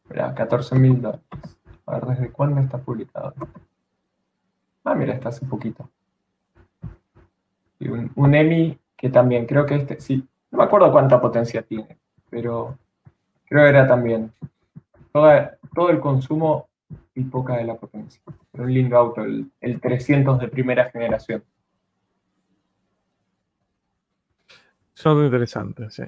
14 0.09 0.75
mil 0.75 1.01
dólares. 1.01 1.25
A 1.85 1.95
ver, 1.95 2.05
¿desde 2.05 2.31
cuándo 2.31 2.61
está 2.61 2.77
publicado? 2.77 3.34
Ah, 4.84 4.95
mira, 4.95 5.14
está 5.14 5.30
hace 5.30 5.45
poquito. 5.45 5.89
Y 7.80 7.88
un, 7.89 8.35
EMI 8.35 8.77
que 8.97 9.10
también, 9.10 9.45
creo 9.45 9.65
que 9.65 9.76
este, 9.76 9.99
sí, 9.99 10.27
no 10.51 10.60
me 10.60 10.64
acuerdo 10.64 10.91
cuánta 10.91 11.19
potencia 11.19 11.61
tiene, 11.61 11.97
pero 12.30 12.77
creo 13.45 13.64
que 13.64 13.69
era 13.69 13.88
también 13.88 14.31
todo 15.11 15.89
el 15.89 15.99
consumo 15.99 16.69
y 17.15 17.23
poca 17.23 17.57
de 17.57 17.65
la 17.65 17.76
potencia. 17.76 18.22
Un 18.53 18.73
lindo 18.73 18.97
auto, 18.97 19.23
el, 19.23 19.81
300 19.81 20.39
de 20.39 20.47
primera 20.47 20.89
generación. 20.89 21.43
Son 24.93 25.23
interesantes, 25.23 25.93
sí. 25.93 26.03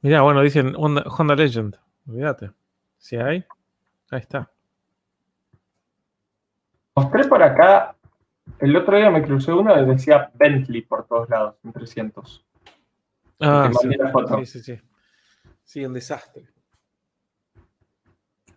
Mira, 0.00 0.22
bueno, 0.22 0.42
dicen 0.42 0.74
Honda, 0.76 1.36
Legend. 1.36 1.76
Olvídate. 2.08 2.50
Si 2.98 3.16
hay, 3.16 3.44
ahí 4.10 4.20
está. 4.20 4.50
Mostré 6.94 7.24
por 7.24 7.42
acá. 7.42 7.96
El 8.58 8.76
otro 8.76 8.96
día 8.96 9.10
me 9.10 9.22
crucé 9.22 9.52
uno 9.52 9.80
y 9.80 9.86
decía 9.86 10.30
Bentley 10.34 10.82
por 10.82 11.06
todos 11.06 11.28
lados, 11.28 11.56
en 11.64 11.72
300. 11.72 12.44
Ah, 13.40 13.70
sí, 13.80 14.46
sí, 14.46 14.60
sí. 14.60 14.80
Sí, 15.64 15.84
un 15.84 15.94
desastre. 15.94 16.48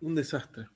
Un 0.00 0.14
desastre. 0.14 0.66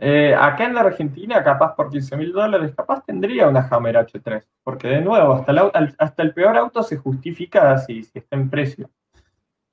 Eh, 0.00 0.32
acá 0.32 0.64
en 0.64 0.74
la 0.74 0.82
Argentina, 0.82 1.42
capaz 1.42 1.74
por 1.74 1.90
15 1.90 2.16
mil 2.16 2.32
dólares, 2.32 2.72
capaz 2.76 3.04
tendría 3.04 3.48
una 3.48 3.66
Hammer 3.68 3.96
H3, 3.96 4.44
porque 4.62 4.86
de 4.86 5.00
nuevo, 5.00 5.34
hasta, 5.34 5.50
el, 5.50 5.94
hasta 5.98 6.22
el 6.22 6.32
peor 6.32 6.56
auto 6.56 6.84
se 6.84 6.96
justifica 6.96 7.76
si, 7.78 8.04
si, 8.04 8.20
está 8.20 8.36
en 8.36 8.48
precio. 8.48 8.90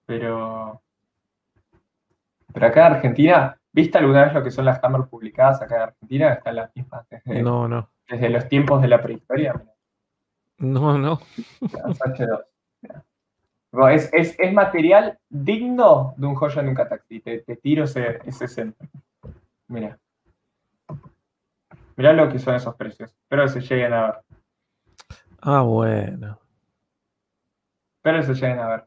Pero, 0.07 0.81
pero 2.56 2.68
acá 2.68 2.88
en 2.88 2.94
Argentina, 2.94 3.60
¿viste 3.73 3.98
alguna 3.98 4.23
vez 4.23 4.34
lo 4.34 4.41
que 4.41 4.49
son 4.49 4.64
las 4.64 4.82
Hammer 4.82 5.10
publicadas 5.10 5.61
acá 5.61 5.76
en 5.76 5.82
Argentina? 5.82 6.32
Están 6.32 6.56
las 6.56 6.73
mismas 6.73 7.06
desde, 7.10 7.44
no, 7.44 7.68
no. 7.68 7.90
desde 8.07 8.30
los 8.30 8.48
tiempos 8.48 8.82
de 8.82 8.88
la 8.88 9.02
prehistoria. 9.02 9.61
No, 10.60 10.98
no. 10.98 11.19
Es, 13.90 14.53
material 14.53 15.19
digno 15.27 16.14
de 16.15 16.27
un 16.27 16.36
joya 16.36 16.61
en 16.61 16.69
un 16.69 16.76
taxi. 16.76 17.19
Te, 17.19 17.41
tiro 17.61 17.84
ese, 17.84 18.19
ese 18.26 18.48
centro. 18.48 18.88
Mira. 19.68 19.99
Mirá 21.98 22.14
lo 22.14 22.32
que 22.32 22.40
son 22.40 22.56
esos 22.56 22.73
precios. 22.76 23.11
Espero 23.11 23.44
que 23.44 23.49
se 23.49 23.60
lleguen 23.60 23.91
a 23.91 24.02
ver. 24.06 24.15
Ah, 25.41 25.61
bueno. 25.61 26.40
Espero 27.98 28.19
que 28.19 28.27
se 28.27 28.34
lleguen 28.34 28.60
a 28.60 28.68
ver. 28.69 28.86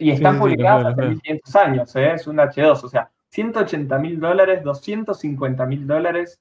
Y 0.00 0.10
están 0.10 0.38
publicados 0.38 0.86
hace 0.86 1.02
1500 1.02 1.56
años, 1.56 1.96
¿eh? 1.96 2.12
es 2.12 2.26
un 2.26 2.36
H2, 2.36 2.84
o 2.84 2.88
sea, 2.88 3.10
180 3.28 3.98
mil 3.98 4.20
dólares, 4.20 4.62
250 4.62 5.66
mil 5.66 5.86
dólares, 5.86 6.40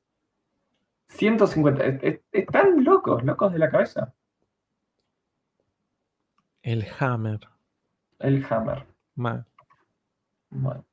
150. 1.08 1.84
Están 2.32 2.84
locos, 2.84 3.24
locos 3.24 3.54
de 3.54 3.60
la 3.60 3.70
cabeza. 3.70 4.14
El 6.62 6.86
Hammer. 7.00 7.40
El 8.20 8.46
Hammer. 8.50 8.86
Bueno. 9.16 10.86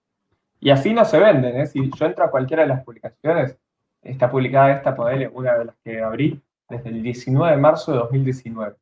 Y 0.61 0.71
así 0.71 0.93
no 0.93 1.05
se 1.05 1.19
venden, 1.19 1.61
¿eh? 1.61 1.67
Si 1.67 1.91
yo 1.91 2.07
entro 2.07 2.25
a 2.25 2.31
cualquiera 2.31 2.63
de 2.63 2.69
las 2.69 2.85
publicaciones, 2.85 3.57
está 4.03 4.31
publicada 4.31 4.73
esta 4.73 4.95
poder, 4.95 5.31
una 5.33 5.57
de 5.57 5.65
las 5.67 5.77
que 5.85 6.01
abrí, 6.01 6.41
desde 6.69 6.91
el 6.91 7.03
19 7.03 7.53
de 7.55 7.61
marzo 7.61 7.93
de 7.93 7.99
2019. 7.99 8.77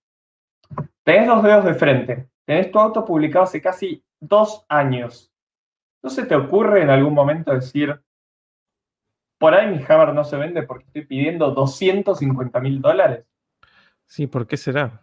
Tenés 1.05 1.27
dos 1.27 1.43
dedos 1.43 1.65
de 1.65 1.75
frente. 1.75 2.29
Tenés 2.47 2.71
tu 2.71 2.79
auto 2.79 3.05
publicado 3.05 3.45
hace 3.45 3.61
casi 3.61 4.03
dos 4.21 4.65
años. 4.69 5.33
¿No 6.03 6.09
se 6.09 6.25
te 6.25 6.37
ocurre 6.37 6.83
en 6.83 6.91
algún 6.91 7.13
momento 7.13 7.53
decir, 7.53 8.01
por 9.37 9.53
ahí 9.53 9.67
mi 9.67 9.85
Hammer 9.87 10.15
no 10.15 10.23
se 10.23 10.37
vende 10.37 10.63
porque 10.63 10.85
estoy 10.85 11.05
pidiendo 11.05 11.51
250 11.51 12.61
mil 12.61 12.81
dólares? 12.81 13.27
Sí, 14.07 14.29
¿por 14.29 14.47
qué 14.47 14.57
será? 14.57 15.03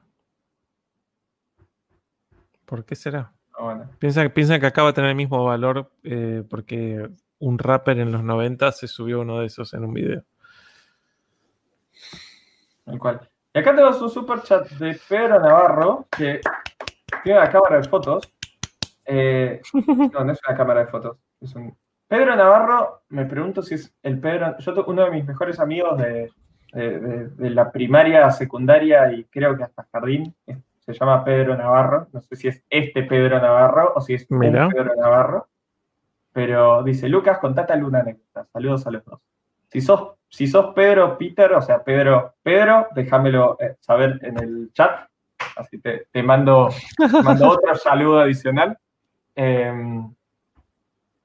¿Por 2.65 2.85
qué 2.85 2.95
será? 2.95 3.33
Ah, 3.59 3.85
piensa, 3.99 4.27
piensa 4.29 4.59
que 4.59 4.65
acaba 4.65 4.87
de 4.87 4.93
tener 4.93 5.09
el 5.09 5.17
mismo 5.17 5.43
valor 5.43 5.91
eh, 6.03 6.43
porque 6.49 7.09
un 7.39 7.59
rapper 7.59 7.99
en 7.99 8.13
los 8.13 8.23
90 8.23 8.71
se 8.71 8.87
subió 8.87 9.19
uno 9.19 9.41
de 9.41 9.47
esos 9.47 9.73
en 9.73 9.83
un 9.83 9.93
video. 9.93 10.23
El 12.85 12.97
cual. 12.97 13.29
Y 13.53 13.59
acá 13.59 13.75
tenemos 13.75 14.01
un 14.01 14.09
super 14.09 14.41
chat 14.41 14.67
de 14.71 14.99
Pedro 15.07 15.39
Navarro 15.41 16.07
que 16.09 16.39
tiene 17.23 17.39
una 17.39 17.49
cámara 17.49 17.77
de 17.77 17.87
fotos. 17.87 18.33
Eh, 19.05 19.61
no, 20.13 20.23
no 20.23 20.31
es 20.31 20.39
una 20.47 20.57
cámara 20.57 20.81
de 20.81 20.87
fotos. 20.87 21.17
Pedro 22.07 22.35
Navarro, 22.35 23.03
me 23.09 23.25
pregunto 23.25 23.61
si 23.61 23.75
es 23.75 23.93
el 24.03 24.19
Pedro. 24.19 24.57
Yo, 24.59 24.85
uno 24.87 25.05
de 25.05 25.11
mis 25.11 25.25
mejores 25.25 25.59
amigos 25.59 25.97
de, 25.97 26.29
de 26.73 27.49
la 27.49 27.71
primaria, 27.71 28.29
secundaria 28.31 29.11
y 29.11 29.25
creo 29.25 29.55
que 29.57 29.63
hasta 29.63 29.87
jardín, 29.91 30.35
se 30.85 30.93
llama 30.93 31.23
Pedro 31.23 31.55
Navarro. 31.55 32.07
No 32.11 32.21
sé 32.21 32.35
si 32.35 32.47
es 32.47 32.63
este 32.69 33.03
Pedro 33.03 33.39
Navarro 33.39 33.93
o 33.95 34.01
si 34.01 34.13
es 34.13 34.25
Pedro 34.25 34.95
Navarro. 34.95 35.47
Pero 36.31 36.83
dice, 36.83 37.07
Lucas, 37.07 37.37
contate 37.37 37.73
alguna 37.73 37.99
anécdota. 37.99 38.45
Saludos 38.51 38.85
a 38.87 38.91
los 38.91 39.05
dos. 39.05 39.21
Si 39.71 39.81
sos, 39.81 40.15
si 40.27 40.47
sos 40.47 40.73
Pedro 40.73 41.17
Peter, 41.17 41.53
o 41.53 41.61
sea, 41.61 41.83
Pedro, 41.83 42.35
Pedro, 42.41 42.87
déjamelo 42.95 43.57
eh, 43.59 43.75
saber 43.79 44.19
en 44.23 44.39
el 44.39 44.71
chat. 44.73 45.07
Así 45.55 45.79
te, 45.79 46.07
te 46.11 46.23
mando, 46.23 46.69
mando 47.23 47.49
otro 47.49 47.75
saludo 47.83 48.19
adicional. 48.19 48.77
Em, 49.35 50.13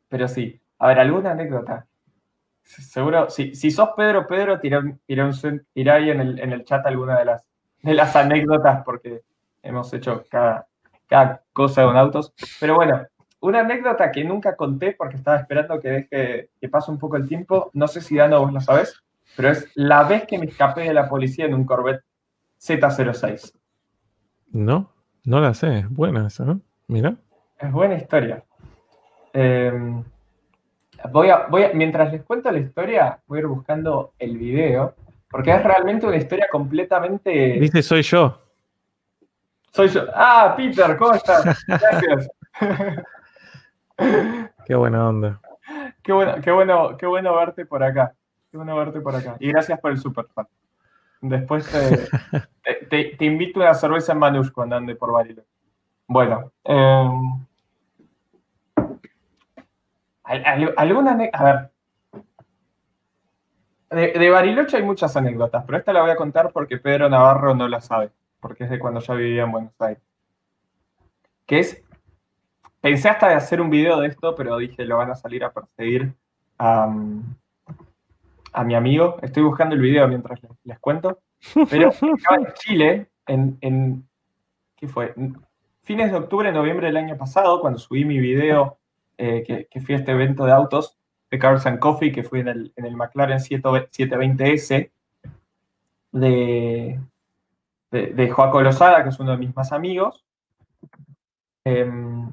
pero 0.09 0.29
sí, 0.29 0.61
a 0.79 0.89
ver, 0.89 1.01
alguna 1.01 1.33
anécdota. 1.33 1.87
Seguro, 2.63 3.31
si, 3.31 3.55
si 3.55 3.71
sos 3.71 3.91
Pedro, 3.97 4.27
Pedro, 4.27 4.61
tira, 4.61 4.79
ahí 4.81 6.11
en 6.11 6.21
el, 6.21 6.39
en 6.39 6.53
el 6.53 6.65
chat 6.65 6.85
alguna 6.87 7.19
de 7.19 7.25
las, 7.25 7.43
de 7.83 7.95
las 7.95 8.15
anécdotas, 8.15 8.83
porque 8.85 9.23
hemos 9.63 9.93
hecho 9.95 10.25
cada, 10.31 10.67
cada 11.07 11.43
cosa 11.53 11.85
con 11.85 11.97
autos. 11.97 12.35
Pero 12.61 12.75
bueno, 12.75 13.07
una 13.41 13.61
anécdota 13.61 14.11
que 14.11 14.25
nunca 14.25 14.57
conté 14.57 14.93
porque 14.93 15.17
estaba 15.17 15.39
esperando 15.39 15.81
que 15.81 15.89
deje 15.89 16.51
que 16.61 16.69
pase 16.69 16.91
un 16.91 16.99
poco 16.99 17.17
el 17.17 17.29
tiempo. 17.29 17.71
No 17.73 17.89
sé 17.89 18.01
si 18.01 18.17
Dano 18.17 18.41
vos 18.41 18.53
lo 18.53 18.61
sabes. 18.61 19.03
pero 19.37 19.51
es 19.51 19.71
la 19.75 20.03
vez 20.05 20.27
que 20.27 20.39
me 20.39 20.47
escapé 20.47 20.83
de 20.83 20.95
la 20.95 21.09
policía 21.09 21.47
en 21.47 21.55
un 21.55 21.65
Corvette 21.65 22.05
Z06. 22.61 23.58
No, 24.53 24.91
no 25.25 25.41
la 25.41 25.55
sé, 25.55 25.81
es 25.81 25.91
buena 25.91 26.27
esa, 26.27 26.45
¿no? 26.45 26.61
Mira. 26.87 27.15
Es 27.59 27.71
buena 27.73 27.95
historia. 27.95 28.43
Em, 29.33 30.03
voy 31.11 31.31
a, 31.31 31.47
voy 31.47 31.67
mientras 31.75 32.13
les 32.13 32.23
cuento 32.23 32.51
la 32.51 32.59
historia, 32.59 33.19
voy 33.27 33.39
a 33.39 33.41
ir 33.43 33.47
buscando 33.47 34.13
el 34.19 34.39
video, 34.39 34.95
porque 35.31 35.53
es 35.55 35.63
realmente 35.63 36.07
una 36.07 36.17
historia 36.17 36.47
completamente... 36.51 37.59
Dice, 37.61 37.83
soy 37.83 38.03
yo. 38.03 38.41
Soy 39.73 39.89
yo. 39.89 40.05
Ah, 40.15 40.55
Peter, 40.57 40.97
¿cómo 40.97 41.15
estás? 41.15 41.65
Gracias. 41.67 42.29
Qué 44.67 44.75
buena 44.75 45.09
onda. 45.09 45.41
Qué 46.03 46.13
bueno, 46.13 46.37
qué 46.43 46.51
bueno, 46.51 46.97
qué 46.97 47.07
bueno 47.07 47.35
verte 47.35 47.67
por 47.67 47.83
acá. 47.83 48.15
Qué 48.51 48.57
bueno 48.57 48.77
verte 48.77 49.01
por 49.01 49.15
acá. 49.15 49.37
Y 49.41 49.51
gracias 49.51 49.79
por 49.81 49.91
el 49.91 49.99
super 49.99 50.27
Después 51.21 51.71
te, 52.89 53.25
invito 53.25 53.61
a 53.61 53.65
una 53.65 53.75
cerveza 53.75 54.13
en 54.13 54.19
Manush 54.19 54.51
cuando 54.51 54.81
por 54.97 55.13
Bariloche. 55.13 55.49
Bueno. 56.07 56.53
Em, 56.65 57.47
¿Alguna 60.77 61.19
A 61.33 61.45
ver. 61.45 61.71
De, 63.91 64.31
Bariloche 64.31 64.77
hay 64.77 64.83
muchas 64.83 65.17
anécdotas, 65.17 65.65
pero 65.65 65.79
esta 65.79 65.93
la 65.93 66.03
voy 66.03 66.11
a 66.11 66.17
contar 66.17 66.53
porque 66.53 66.77
Pedro 66.77 67.09
Navarro 67.09 67.55
no 67.55 67.67
la 67.69 67.81
sabe, 67.81 68.11
porque 68.39 68.65
es 68.65 68.71
de 68.71 68.79
cuando 68.79 69.01
yo 69.01 69.15
vivía 69.15 69.45
en 69.45 69.53
Buenos 69.53 69.81
Aires. 69.81 70.03
Que 71.47 71.61
es. 71.61 71.83
Pensé 72.81 73.09
hasta 73.09 73.29
de 73.29 73.35
hacer 73.35 73.61
un 73.61 73.71
video 73.71 73.99
de 73.99 74.09
esto, 74.09 74.35
pero 74.35 74.57
dije, 74.59 74.85
lo 74.85 74.99
van 74.99 75.11
a 75.11 75.17
salir 75.17 75.43
a 75.43 75.53
perseguir 75.53 76.15
a 78.59 78.65
mi 78.65 78.75
amigo. 78.75 79.19
Estoy 79.23 79.45
buscando 79.45 79.77
el 79.77 79.81
video 79.81 80.09
mientras 80.09 80.41
les, 80.65 80.79
cuento. 80.81 81.21
Pero 81.71 81.91
estaba 82.17 82.39
en 82.39 82.53
Chile, 82.55 83.11
en, 83.25 84.09
¿qué 84.75 84.89
fue? 84.89 85.15
Fines 85.83 86.11
de 86.11 86.19
octubre, 86.19 86.51
noviembre 86.51 86.89
del 86.89 86.97
año 86.97 87.17
pasado, 87.17 87.61
cuando 87.61 87.79
subí 87.79 88.05
mi 88.05 88.19
video, 88.19 88.79
eh, 89.17 89.69
que, 89.71 89.81
fui 89.81 89.95
a 89.95 89.99
este 89.99 90.11
evento 90.11 90.45
de 90.45 90.53
autos 90.53 90.99
de 91.31 91.39
Cars 91.39 91.67
and 91.67 91.79
Coffee, 91.79 92.11
que 92.11 92.25
fui 92.25 92.41
en 92.41 92.49
el, 92.49 92.73
en 92.75 92.85
el 92.85 92.97
McLaren 92.97 93.39
720S 93.39 94.91
de, 96.11 97.01
de, 97.93 98.07
de 98.09 98.31
Joaco 98.31 98.61
Lozada, 98.61 99.05
que 99.05 99.11
es 99.11 99.21
uno 99.21 99.31
de 99.31 99.39
mis 99.39 99.55
más 99.55 99.71
amigos. 99.71 100.25
Em, 101.65 102.33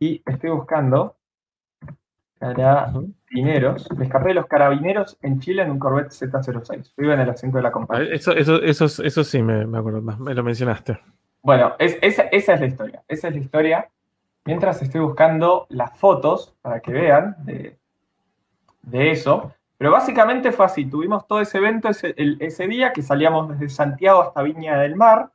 y 0.00 0.22
estoy 0.26 0.50
buscando 0.50 1.17
Carabineros. 2.38 3.88
Me 3.96 4.04
escapé 4.04 4.28
de 4.28 4.34
los 4.34 4.46
carabineros 4.46 5.18
en 5.22 5.40
Chile 5.40 5.62
en 5.62 5.70
un 5.70 5.78
Corvette 5.78 6.10
Z06. 6.10 6.92
Vivo 6.96 7.12
en 7.12 7.20
el 7.20 7.30
asiento 7.30 7.58
de 7.58 7.62
la 7.62 7.72
compañía. 7.72 8.12
Eso, 8.12 8.32
eso, 8.32 8.62
eso, 8.62 8.84
eso 9.02 9.24
sí 9.24 9.42
me, 9.42 9.66
me 9.66 9.78
acuerdo 9.78 10.00
más, 10.00 10.18
me 10.18 10.34
lo 10.34 10.42
mencionaste. 10.42 10.98
Bueno, 11.42 11.74
esa, 11.78 12.22
esa, 12.24 12.54
es 12.54 12.60
la 12.60 12.66
historia. 12.66 13.02
Esa 13.08 13.28
es 13.28 13.34
la 13.34 13.40
historia. 13.40 13.88
Mientras 14.44 14.82
estoy 14.82 15.00
buscando 15.00 15.66
las 15.70 15.96
fotos 15.98 16.54
para 16.62 16.80
que 16.80 16.92
vean 16.92 17.36
de, 17.40 17.78
de 18.82 19.10
eso. 19.10 19.52
Pero 19.76 19.92
básicamente 19.92 20.52
fue 20.52 20.66
así. 20.66 20.84
Tuvimos 20.84 21.26
todo 21.26 21.40
ese 21.40 21.58
evento 21.58 21.88
ese, 21.88 22.14
ese, 22.16 22.66
día 22.66 22.92
que 22.92 23.02
salíamos 23.02 23.48
desde 23.48 23.68
Santiago 23.68 24.22
hasta 24.22 24.42
Viña 24.42 24.78
del 24.78 24.96
Mar. 24.96 25.30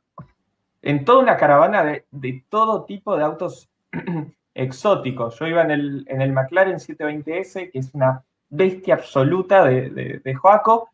En 0.82 1.04
toda 1.04 1.20
una 1.20 1.36
caravana 1.36 1.82
de, 1.82 2.04
de 2.10 2.44
todo 2.48 2.84
tipo 2.84 3.16
de 3.16 3.24
autos 3.24 3.70
exóticos. 4.54 5.38
Yo 5.38 5.46
iba 5.46 5.62
en 5.62 5.70
el, 5.72 6.04
en 6.08 6.22
el 6.22 6.32
McLaren 6.32 6.76
720S, 6.76 7.70
que 7.70 7.78
es 7.78 7.92
una 7.94 8.22
bestia 8.48 8.94
absoluta 8.94 9.64
de, 9.64 10.20
de, 10.22 10.34
Joaco, 10.34 10.90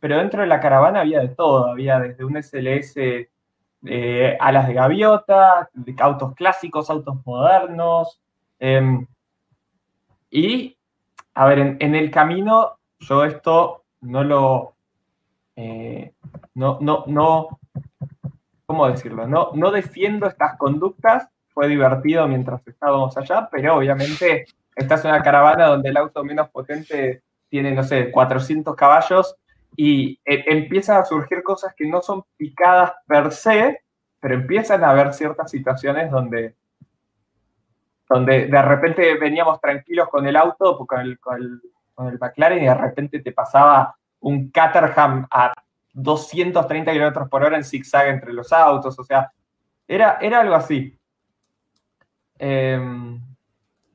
pero 0.00 0.16
dentro 0.16 0.40
de 0.40 0.46
la 0.48 0.60
caravana 0.60 1.00
había 1.00 1.20
de 1.20 1.28
todo. 1.28 1.66
Había 1.66 2.00
desde 2.00 2.24
un 2.24 2.42
SLS 2.42 2.96
eh, 3.84 4.36
alas 4.40 4.68
de 4.68 4.74
gaviota, 4.74 5.68
de 5.74 5.94
autos 5.98 6.34
clásicos, 6.34 6.90
autos 6.90 7.16
modernos. 7.24 8.20
Em, 8.58 9.06
y, 10.30 10.76
a 11.34 11.46
ver, 11.46 11.76
en, 11.78 11.94
el 11.94 12.10
camino, 12.10 12.78
yo 13.00 13.24
esto 13.24 13.84
no 14.00 14.24
lo. 14.24 14.74
Eh, 15.56 16.14
no, 16.54 16.78
no, 16.80 17.04
no. 17.06 17.58
¿Cómo 18.64 18.88
decirlo? 18.88 19.26
No, 19.26 19.50
no 19.54 19.70
defiendo 19.70 20.26
estas 20.26 20.56
conductas 20.56 21.28
fue 21.52 21.68
divertido 21.68 22.26
mientras 22.28 22.66
estábamos 22.66 23.16
allá, 23.16 23.48
pero 23.50 23.76
obviamente 23.76 24.46
estás 24.74 25.04
en 25.04 25.10
una 25.10 25.22
caravana 25.22 25.66
donde 25.66 25.90
el 25.90 25.96
auto 25.96 26.24
menos 26.24 26.48
potente 26.50 27.22
tiene, 27.48 27.72
no 27.72 27.82
sé, 27.82 28.10
400 28.10 28.74
caballos 28.74 29.36
y 29.76 30.18
eh, 30.24 30.44
empiezan 30.46 30.98
a 30.98 31.04
surgir 31.04 31.42
cosas 31.42 31.74
que 31.74 31.86
no 31.86 32.02
son 32.02 32.24
picadas 32.36 32.92
per 33.06 33.32
se, 33.32 33.82
pero 34.20 34.34
empiezan 34.34 34.84
a 34.84 34.90
haber 34.90 35.12
ciertas 35.12 35.50
situaciones 35.50 36.10
donde, 36.10 36.54
donde 38.08 38.46
de 38.46 38.62
repente 38.62 39.18
veníamos 39.18 39.60
tranquilos 39.60 40.08
con 40.08 40.26
el 40.26 40.36
auto, 40.36 40.78
con 40.86 41.00
el, 41.00 41.18
con 41.18 41.36
el, 41.36 41.60
con 41.94 42.08
el 42.08 42.18
McLaren 42.18 42.62
y 42.62 42.66
de 42.66 42.74
repente 42.74 43.20
te 43.20 43.32
pasaba 43.32 43.96
un 44.20 44.50
Caterham 44.50 45.26
a 45.30 45.52
230 45.92 46.92
kilómetros 46.92 47.28
por 47.28 47.42
hora 47.42 47.56
en 47.56 47.64
zigzag 47.64 48.08
entre 48.08 48.32
los 48.32 48.52
autos, 48.52 48.98
o 48.98 49.04
sea, 49.04 49.30
era, 49.86 50.18
era 50.20 50.40
algo 50.40 50.54
así. 50.54 50.98
Em, 52.44 53.20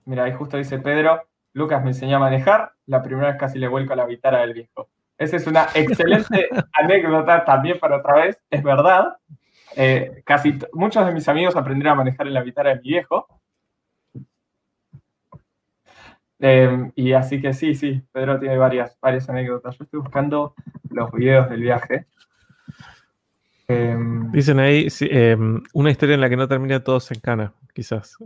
mira, 0.05 0.23
ahí 0.23 0.31
justo 0.31 0.55
dice 0.55 0.79
Pedro, 0.79 1.21
Lucas 1.51 1.83
me 1.83 1.89
enseñó 1.89 2.15
a 2.15 2.19
manejar, 2.21 2.71
la 2.85 3.03
primera 3.03 3.27
vez 3.27 3.37
casi 3.37 3.59
le 3.59 3.67
vuelco 3.67 3.91
a 3.91 3.97
la 3.97 4.05
vitara 4.05 4.39
del 4.39 4.53
viejo. 4.53 4.87
Esa 5.17 5.35
es 5.35 5.47
una 5.47 5.67
excelente 5.73 6.47
anécdota 6.79 7.43
también 7.43 7.77
para 7.77 7.97
otra 7.97 8.15
vez, 8.15 8.39
es 8.49 8.63
verdad. 8.63 9.17
Eh, 9.75 10.23
casi 10.23 10.57
muchos 10.71 11.05
de 11.05 11.11
mis 11.11 11.27
amigos 11.27 11.57
aprendieron 11.57 11.91
a 11.91 11.95
manejar 11.95 12.25
en 12.25 12.35
la 12.35 12.41
vitara 12.41 12.69
de 12.69 12.75
mi 12.77 12.87
viejo. 12.87 13.27
Em, 16.39 16.93
y 16.95 17.11
así 17.11 17.41
que 17.41 17.51
sí, 17.53 17.75
sí, 17.75 18.01
Pedro 18.13 18.39
tiene 18.39 18.57
varias, 18.57 18.97
varias 19.01 19.27
anécdotas. 19.27 19.77
Yo 19.77 19.83
estoy 19.83 19.99
buscando 19.99 20.53
los 20.89 21.11
videos 21.11 21.49
del 21.49 21.63
viaje. 21.63 22.07
Em, 23.69 24.31
Dicen 24.31 24.59
ahí 24.59 24.87
una 25.73 25.91
historia 25.91 26.15
en 26.15 26.21
la 26.21 26.29
que 26.29 26.37
no 26.37 26.47
termina 26.47 26.83
todos 26.83 27.11
en 27.11 27.19
cana 27.19 27.53
quizás. 27.77 28.17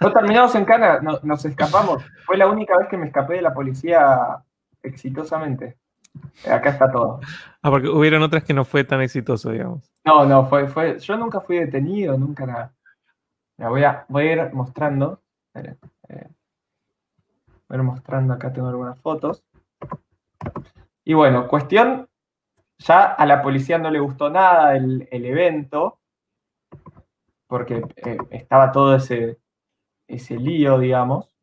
No 0.00 0.10
terminamos 0.14 0.54
en 0.54 0.64
Cana, 0.64 0.98
nos 1.22 1.44
escapamos. 1.44 2.02
Fue 2.24 2.38
la 2.38 2.46
única 2.46 2.74
vez 2.78 2.88
que 2.88 2.96
me 2.96 3.04
escapé 3.04 3.34
de 3.34 3.42
la 3.42 3.52
policía 3.52 4.42
exitosamente. 4.82 5.76
Acá 6.50 6.70
está 6.70 6.90
todo. 6.90 7.20
Ah, 7.60 7.70
porque 7.70 7.88
hubieron 7.88 8.22
otras 8.22 8.44
que 8.44 8.54
no 8.54 8.64
fue 8.64 8.82
tan 8.82 9.02
exitoso, 9.02 9.50
digamos. 9.50 9.92
No, 10.06 10.24
no, 10.24 10.46
fue, 10.46 10.68
fue. 10.68 10.98
Yo 11.00 11.18
nunca 11.18 11.40
fui 11.40 11.58
detenido, 11.58 12.16
nunca 12.16 12.46
nada. 12.46 12.72
voy, 13.58 13.84
a, 13.84 14.06
voy 14.08 14.28
a 14.28 14.32
ir 14.32 14.54
mostrando. 14.54 15.20
Eh, 15.52 15.76
voy 16.08 16.18
a 17.68 17.74
ir 17.74 17.82
mostrando, 17.82 18.32
acá 18.32 18.54
tengo 18.54 18.68
algunas 18.68 18.98
fotos. 18.98 19.44
Y 21.04 21.12
bueno, 21.12 21.46
cuestión, 21.46 22.08
ya 22.78 23.04
a 23.04 23.26
la 23.26 23.42
policía 23.42 23.78
no 23.78 23.90
le 23.90 24.00
gustó 24.00 24.30
nada 24.30 24.76
el, 24.76 25.08
el 25.10 25.24
evento, 25.24 25.98
porque 27.46 27.82
eh, 27.96 28.18
estaba 28.30 28.72
todo 28.72 28.96
ese, 28.96 29.38
ese 30.08 30.36
lío, 30.36 30.78
digamos. 30.78 31.34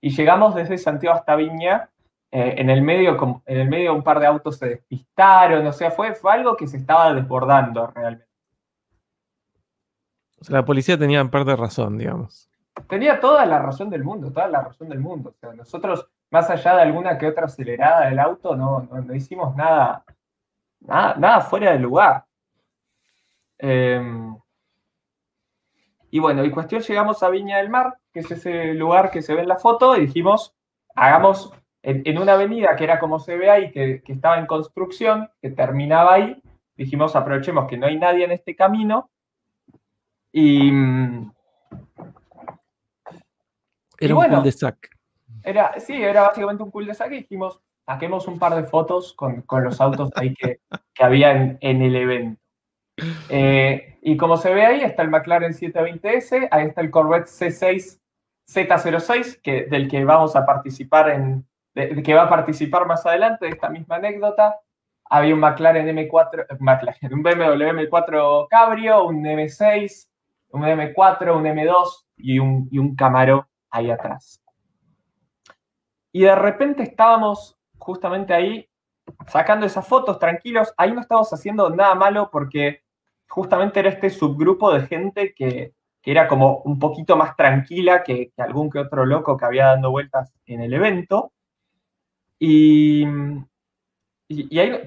Y 0.00 0.10
llegamos 0.10 0.54
desde 0.54 0.78
Santiago 0.78 1.16
hasta 1.16 1.36
Viña. 1.36 1.90
Eh, 2.30 2.54
en, 2.56 2.70
el 2.70 2.80
medio, 2.80 3.42
en 3.44 3.58
el 3.58 3.68
medio 3.68 3.94
un 3.94 4.02
par 4.02 4.18
de 4.18 4.26
autos 4.26 4.56
se 4.56 4.66
despistaron, 4.66 5.66
o 5.66 5.72
sea, 5.72 5.90
fue, 5.90 6.14
fue 6.14 6.32
algo 6.32 6.56
que 6.56 6.66
se 6.66 6.78
estaba 6.78 7.12
desbordando 7.12 7.88
realmente. 7.88 8.26
O 10.40 10.44
sea, 10.44 10.56
la 10.56 10.64
policía 10.64 10.98
tenía 10.98 11.20
en 11.20 11.28
parte 11.28 11.54
razón, 11.54 11.98
digamos. 11.98 12.48
Tenía 12.88 13.20
toda 13.20 13.44
la 13.44 13.58
razón 13.58 13.90
del 13.90 14.02
mundo, 14.02 14.32
toda 14.32 14.48
la 14.48 14.62
razón 14.62 14.88
del 14.88 14.98
mundo. 14.98 15.34
O 15.36 15.38
sea, 15.38 15.52
nosotros, 15.52 16.08
más 16.32 16.48
allá 16.48 16.76
de 16.76 16.82
alguna 16.82 17.18
que 17.18 17.28
otra 17.28 17.44
acelerada 17.44 18.08
del 18.08 18.18
auto, 18.18 18.56
no, 18.56 18.88
no, 18.90 19.14
hicimos 19.14 19.54
nada, 19.54 20.02
nada, 20.80 21.14
nada 21.18 21.40
fuera 21.42 21.72
de 21.72 21.78
lugar. 21.78 22.24
Em, 23.58 24.34
y 26.10 26.18
bueno, 26.18 26.42
y 26.42 26.50
cuestión 26.50 26.80
llegamos 26.80 27.22
a 27.22 27.28
Viña 27.28 27.58
del 27.58 27.68
Mar, 27.68 27.98
que 28.12 28.20
es 28.20 28.30
ese 28.30 28.72
lugar 28.72 29.10
que 29.10 29.20
se 29.20 29.34
ve 29.34 29.42
en 29.42 29.48
la 29.48 29.56
foto, 29.56 29.94
y 29.94 30.06
dijimos, 30.06 30.54
hagamos 30.94 31.52
en, 31.82 32.18
una 32.18 32.32
avenida 32.32 32.76
que 32.76 32.84
era 32.84 32.98
como 32.98 33.18
se 33.18 33.36
ve 33.36 33.50
ahí, 33.50 33.70
que, 33.70 34.02
estaba 34.06 34.38
en 34.38 34.46
construcción, 34.46 35.28
que 35.42 35.50
terminaba 35.50 36.14
ahí, 36.14 36.42
dijimos, 36.76 37.14
aprovechemos 37.14 37.68
que 37.68 37.76
no 37.76 37.86
hay 37.86 37.98
nadie 37.98 38.24
en 38.24 38.32
este 38.32 38.56
camino. 38.56 39.10
Y, 40.32 40.70
era 43.98 44.16
un. 44.16 44.42
Era, 45.44 45.78
sí, 45.80 46.02
era 46.02 46.22
básicamente 46.22 46.62
un 46.62 46.70
cul-de-sac 46.70 47.12
y 47.12 47.18
dijimos, 47.18 47.60
saquemos 47.86 48.28
un 48.28 48.38
par 48.38 48.54
de 48.54 48.64
fotos 48.64 49.12
con, 49.14 49.44
los 49.62 49.80
autos 49.80 50.10
ahí 50.14 50.34
que, 50.34 50.60
había 50.98 51.56
en, 51.60 51.82
el 51.82 51.96
evento. 51.96 52.40
Eh, 53.28 53.98
y 54.02 54.16
como 54.16 54.36
se 54.36 54.52
ve 54.52 54.64
ahí, 54.64 54.82
está 54.82 55.02
el 55.02 55.10
McLaren 55.10 55.52
720S, 55.52 56.48
ahí 56.50 56.66
está 56.66 56.80
el 56.80 56.90
Corvette 56.90 57.26
C6 57.26 57.98
Z06, 58.48 59.40
que, 59.40 59.64
del 59.64 59.88
que 59.88 60.04
vamos 60.04 60.36
a 60.36 60.44
participar 60.44 61.10
en, 61.10 61.46
de, 61.74 62.02
que 62.02 62.14
va 62.14 62.24
a 62.24 62.28
participar 62.28 62.86
más 62.86 63.04
adelante 63.06 63.46
de 63.46 63.52
esta 63.52 63.68
misma 63.68 63.96
anécdota. 63.96 64.60
Había 65.04 65.34
un 65.34 65.40
McLaren 65.40 65.86
M4, 65.86 66.58
McLaren, 66.58 67.14
un 67.14 67.22
BMW 67.22 67.88
M4 67.88 68.46
Cabrio, 68.48 69.04
un 69.04 69.22
M6, 69.24 70.08
un 70.50 70.62
M4, 70.62 71.36
un 71.36 71.44
M2 71.44 72.06
y 72.16 72.38
un, 72.38 72.68
y 72.70 72.78
un 72.78 72.94
Camaro 72.94 73.48
ahí 73.70 73.90
atrás. 73.90 74.41
Y 76.12 76.22
de 76.22 76.34
repente 76.34 76.82
estábamos 76.82 77.58
justamente 77.78 78.34
ahí 78.34 78.68
sacando 79.28 79.66
esas 79.66 79.86
fotos 79.86 80.18
tranquilos. 80.18 80.72
Ahí 80.76 80.92
no 80.92 81.00
estábamos 81.00 81.32
haciendo 81.32 81.70
nada 81.70 81.94
malo 81.94 82.30
porque 82.30 82.82
justamente 83.28 83.80
era 83.80 83.88
este 83.88 84.10
subgrupo 84.10 84.72
de 84.72 84.86
gente 84.86 85.34
que, 85.34 85.72
era 86.04 86.26
como 86.26 86.58
un 86.64 86.78
poquito 86.78 87.16
más 87.16 87.36
tranquila 87.36 88.02
que, 88.02 88.32
algún 88.36 88.68
que 88.70 88.80
otro 88.80 89.06
loco 89.06 89.36
que 89.36 89.44
había 89.44 89.66
dando 89.66 89.90
vueltas 89.90 90.32
en 90.46 90.60
el 90.60 90.74
evento. 90.74 91.32
Y, 92.38 93.06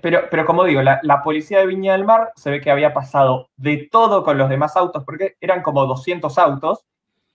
pero, 0.02 0.24
pero 0.30 0.46
como 0.46 0.66
digo, 0.66 0.82
la, 0.82 1.22
policía 1.24 1.60
de 1.60 1.68
Viña 1.68 1.94
del 1.94 2.04
Mar 2.04 2.32
se 2.36 2.52
ve 2.52 2.62
que 2.62 2.70
había 2.70 2.94
pasado 2.94 3.50
de 3.56 3.88
todo 3.90 4.24
con 4.24 4.38
los 4.38 4.50
demás 4.50 4.76
autos, 4.76 5.04
porque 5.06 5.36
eran 5.40 5.62
como 5.62 5.86
200 5.86 6.38
autos, 6.38 6.86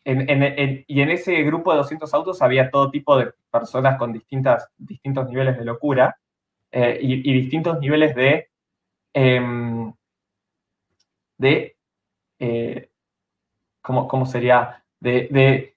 y 0.04 1.00
en 1.00 1.10
ese 1.10 1.42
grupo 1.42 1.72
de 1.72 1.78
200 1.78 2.12
autos 2.14 2.40
había 2.42 2.70
todo 2.70 2.90
tipo 2.90 3.16
de 3.18 3.32
personas 3.50 3.98
con 3.98 4.12
distintas, 4.12 4.68
distintos 4.78 5.28
niveles 5.28 5.58
de 5.58 5.64
locura 5.64 6.16
eh, 6.72 6.98
y, 7.02 7.32
distintos 7.32 7.80
niveles 7.80 8.14
de, 8.14 8.48
em, 9.12 9.92
de 11.36 11.76
eh, 12.38 12.90
¿cómo, 13.82 14.26
sería? 14.26 14.84
De, 15.00 15.74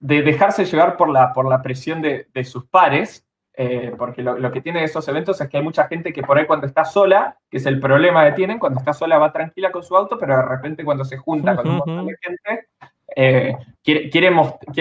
dejarse 0.00 0.64
llevar 0.64 0.96
por 0.96 1.08
la, 1.08 1.32
por 1.32 1.48
la 1.48 1.62
presión 1.62 2.02
de, 2.02 2.44
sus 2.44 2.66
pares, 2.66 3.26
eh, 3.56 3.94
porque 3.96 4.22
lo, 4.22 4.50
que 4.50 4.60
tienen 4.60 4.82
esos 4.82 5.06
eventos 5.06 5.40
es 5.40 5.48
que 5.48 5.58
hay 5.58 5.62
mucha 5.62 5.86
gente 5.86 6.12
que 6.12 6.22
por 6.22 6.36
ahí 6.36 6.46
cuando 6.46 6.66
está 6.66 6.84
sola, 6.84 7.38
que 7.48 7.58
es 7.58 7.66
el 7.66 7.78
problema 7.78 8.24
que 8.26 8.32
tienen, 8.32 8.58
cuando 8.58 8.80
está 8.80 8.92
sola 8.92 9.18
va 9.18 9.32
tranquila 9.32 9.70
con 9.70 9.84
su 9.84 9.96
auto, 9.96 10.18
pero 10.18 10.36
de 10.36 10.42
repente 10.42 10.84
cuando 10.84 11.04
se 11.04 11.16
junta 11.16 11.54
con 11.54 11.68
un 11.68 11.76
montón 11.76 12.06
de 12.06 12.16
gente, 12.20 12.68
eh, 13.16 13.56
quiere, 13.82 14.10
quiere, 14.10 14.30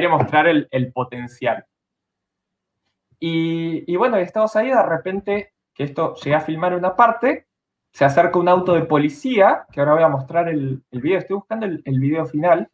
mostrar 0.10 0.48
el, 0.48 0.92
potencial. 0.94 1.66
Y, 3.20 3.96
bueno, 3.96 4.18
estamos 4.18 4.56
ahí, 4.56 4.68
de 4.68 4.84
repente, 4.84 5.54
que 5.74 5.84
esto 5.84 6.16
llega 6.16 6.38
a 6.38 6.42
filmar 6.42 6.74
una 6.76 6.96
parte, 6.96 7.48
se 7.92 8.06
acerca 8.06 8.40
un 8.40 8.50
auto 8.50 8.74
de 8.74 8.84
policía, 8.84 9.66
que 9.72 9.80
ahora 9.80 9.94
voy 9.94 10.04
a 10.04 10.10
mostrar 10.10 10.50
el, 10.50 10.84
el 10.92 11.02
video, 11.02 11.20
estoy 11.20 11.36
buscando 11.36 11.66
el, 11.66 11.82
el 11.86 12.00
video 12.00 12.26
final. 12.26 12.70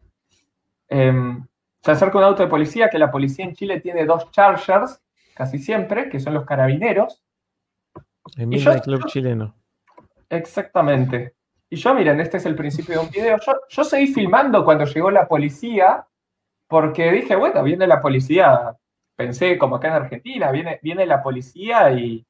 Em, 0.88 1.46
se 1.82 1.92
acerca 1.92 2.18
un 2.18 2.24
auto 2.24 2.44
de 2.44 2.50
policía, 2.50 2.90
que 2.90 2.98
la 2.98 3.12
policía 3.12 3.46
en 3.46 3.54
Chile 3.54 3.80
tiene 3.80 4.06
dos 4.06 4.32
chargers, 4.32 5.02
casi 5.36 5.60
siempre, 5.60 6.10
que 6.10 6.20
son 6.20 6.34
los 6.34 6.46
carabineros. 6.46 7.24
El 8.38 8.48
mismo 8.48 8.74
club 8.82 9.06
chileno. 9.08 9.56
Exactamente. 10.30 11.36
Y 11.70 11.76
yo, 11.76 11.94
miren, 11.94 12.20
este 12.20 12.38
es 12.38 12.46
el 12.46 12.56
principio 12.56 12.96
de 12.96 13.06
un 13.06 13.12
video. 13.12 13.38
Yo, 13.70 13.84
seguí 13.84 14.08
filmando 14.08 14.66
cuando 14.66 14.86
llegó 14.86 15.12
la 15.12 15.28
policía, 15.28 16.06
porque 16.68 17.12
dije, 17.12 17.36
bueno, 17.36 17.62
viene 17.64 17.86
la 17.86 18.02
policía, 18.02 18.76
pensé 19.16 19.58
como 19.58 19.76
acá 19.76 19.90
en 19.90 19.94
Argentina, 19.94 20.52
viene, 20.52 20.80
viene 20.82 21.06
la 21.06 21.22
policía 21.22 21.92
y, 21.92 22.26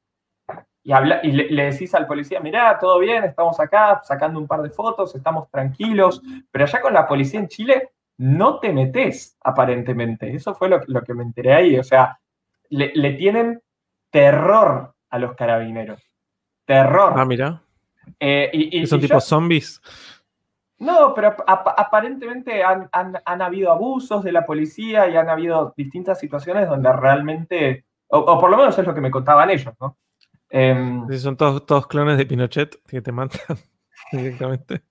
y, 0.82 0.92
habla, 0.92 1.20
y 1.22 1.32
le, 1.32 1.64
decís 1.64 1.94
al 1.94 2.06
policía, 2.06 2.40
mirá, 2.40 2.78
todo 2.78 2.98
bien, 2.98 3.24
estamos 3.24 3.58
acá 3.60 4.02
sacando 4.04 4.38
un 4.38 4.46
par 4.46 4.60
de 4.60 4.70
fotos, 4.70 5.14
estamos 5.14 5.50
tranquilos, 5.50 6.20
pero 6.50 6.64
allá 6.64 6.80
con 6.82 6.92
la 6.92 7.06
policía 7.06 7.40
en 7.40 7.48
Chile 7.48 7.90
no 8.18 8.58
te 8.60 8.72
metes, 8.72 9.38
aparentemente. 9.42 10.34
Eso 10.34 10.54
fue 10.54 10.68
lo, 10.68 10.80
lo 10.86 11.02
que 11.02 11.14
me 11.14 11.22
enteré 11.22 11.54
ahí. 11.54 11.78
O 11.78 11.84
sea, 11.84 12.20
le, 12.68 12.92
le 12.94 13.12
tienen 13.14 13.62
terror 14.10 14.94
a 15.08 15.18
los 15.18 15.34
carabineros. 15.34 16.02
Terror. 16.66 17.14
Ah, 17.16 17.24
mira. 17.24 17.62
Eh, 18.18 18.50
y, 18.52 18.86
¿Son 18.86 19.00
tipo 19.00 19.20
zombies? 19.20 19.80
No, 20.78 21.12
pero 21.14 21.36
aparentemente 21.46 22.64
han, 22.64 22.88
habido 23.24 23.70
abusos 23.70 24.24
de 24.24 24.32
la 24.32 24.46
policía 24.46 25.08
y 25.08 25.16
han 25.16 25.28
habido 25.28 25.74
distintas 25.76 26.18
situaciones 26.18 26.68
donde 26.68 26.90
realmente, 26.92 27.84
o, 28.08 28.40
por 28.40 28.50
lo 28.50 28.56
menos 28.56 28.78
es 28.78 28.86
lo 28.86 28.94
que 28.94 29.02
me 29.02 29.10
contaban 29.10 29.50
ellos, 29.50 29.74
¿no? 29.78 29.98
Em, 30.48 31.06
son 31.18 31.36
todos, 31.36 31.64
todos 31.66 31.86
clones 31.86 32.16
de 32.16 32.26
Pinochet 32.26 32.82
que 32.86 33.02
te 33.02 33.12
matan 33.12 33.40
directamente. 34.12 34.82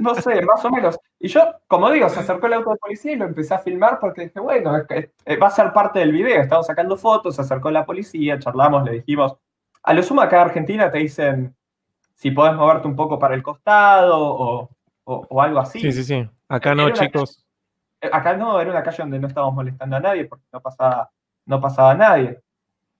No 0.00 0.14
sé, 0.14 0.42
más 0.42 0.64
o 0.64 0.70
menos. 0.70 0.98
Y 1.18 1.28
yo, 1.28 1.54
como 1.66 1.90
digo, 1.90 2.08
se 2.08 2.20
acercó 2.20 2.46
el 2.46 2.52
auto 2.52 2.70
de 2.70 2.76
policía 2.76 3.12
y 3.12 3.16
lo 3.16 3.24
empecé 3.24 3.54
a 3.54 3.58
filmar 3.58 3.98
porque 3.98 4.24
dije, 4.24 4.40
bueno, 4.40 4.76
eh, 4.76 5.36
va 5.36 5.46
a 5.46 5.50
ser 5.50 5.72
parte 5.72 6.00
del 6.00 6.12
video. 6.12 6.42
Estamos 6.42 6.66
sacando 6.66 6.96
fotos, 6.96 7.36
se 7.36 7.42
acercó 7.42 7.70
la 7.70 7.86
policía, 7.86 8.38
charlamos, 8.38 8.84
le 8.84 8.92
dijimos, 8.92 9.36
a 9.82 9.94
lo 9.94 10.02
sumo 10.02 10.20
acá 10.20 10.36
en 10.36 10.48
Argentina 10.48 10.90
te 10.90 10.98
dicen, 10.98 11.56
si 12.24 12.30
podés 12.30 12.54
moverte 12.54 12.88
un 12.88 12.96
poco 12.96 13.18
para 13.18 13.34
el 13.34 13.42
costado 13.42 14.70
o, 15.04 15.42
algo 15.42 15.58
así. 15.58 15.78
Sí, 15.78 15.92
sí, 15.92 16.04
sí. 16.04 16.30
Acá 16.48 16.74
no, 16.74 16.88
chicos. 16.88 17.44
Acá 18.00 18.34
no, 18.34 18.58
era 18.58 18.70
una 18.70 18.82
calle 18.82 18.96
donde 18.96 19.18
no 19.18 19.26
estábamos 19.26 19.56
molestando 19.56 19.96
a 19.96 20.00
nadie 20.00 20.24
porque 20.24 20.46
no 20.50 20.62
pasaba, 20.62 21.10
no 21.44 21.60
pasaba 21.60 21.94
nadie. 21.94 22.40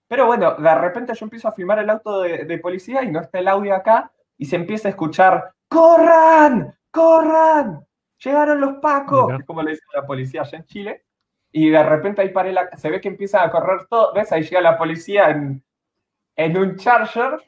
Pero 0.07 0.27
bueno, 0.27 0.53
de 0.53 0.75
repente 0.75 1.15
yo 1.15 1.25
empiezo 1.25 1.47
a 1.47 1.53
filmar 1.53 1.79
el 1.79 1.89
auto 1.89 2.21
de, 2.21 2.59
policía 2.59 3.03
y 3.03 3.11
no 3.11 3.19
está 3.19 3.39
el 3.39 3.47
audio 3.47 3.73
acá 3.73 4.11
y 4.37 4.45
se 4.45 4.57
empieza 4.57 4.89
a 4.89 4.91
escuchar, 4.91 5.53
¡corran! 5.67 6.77
¡corran! 6.91 7.83
Llegaron 8.23 8.61
los 8.61 8.73
pacos, 8.75 9.43
como 9.47 9.63
le 9.63 9.71
dice 9.71 9.85
la 9.95 10.05
policía 10.05 10.41
allá 10.41 10.59
en 10.59 10.65
Chile. 10.65 11.05
Y 11.51 11.71
de 11.71 11.81
repente 11.81 12.21
ahí 12.21 12.29
paré 12.29 12.53
la, 12.53 12.69
se 12.77 12.91
ve 12.91 13.01
que 13.01 13.07
empiezan 13.07 13.49
a 13.49 13.51
correr 13.51 13.87
todo, 13.89 14.13
¿ves? 14.13 14.31
Ahí 14.31 14.43
llega 14.43 14.61
la 14.61 14.77
policía 14.77 15.31
en, 15.31 15.63
en 16.35 16.57
un 16.59 16.75
charger 16.75 17.41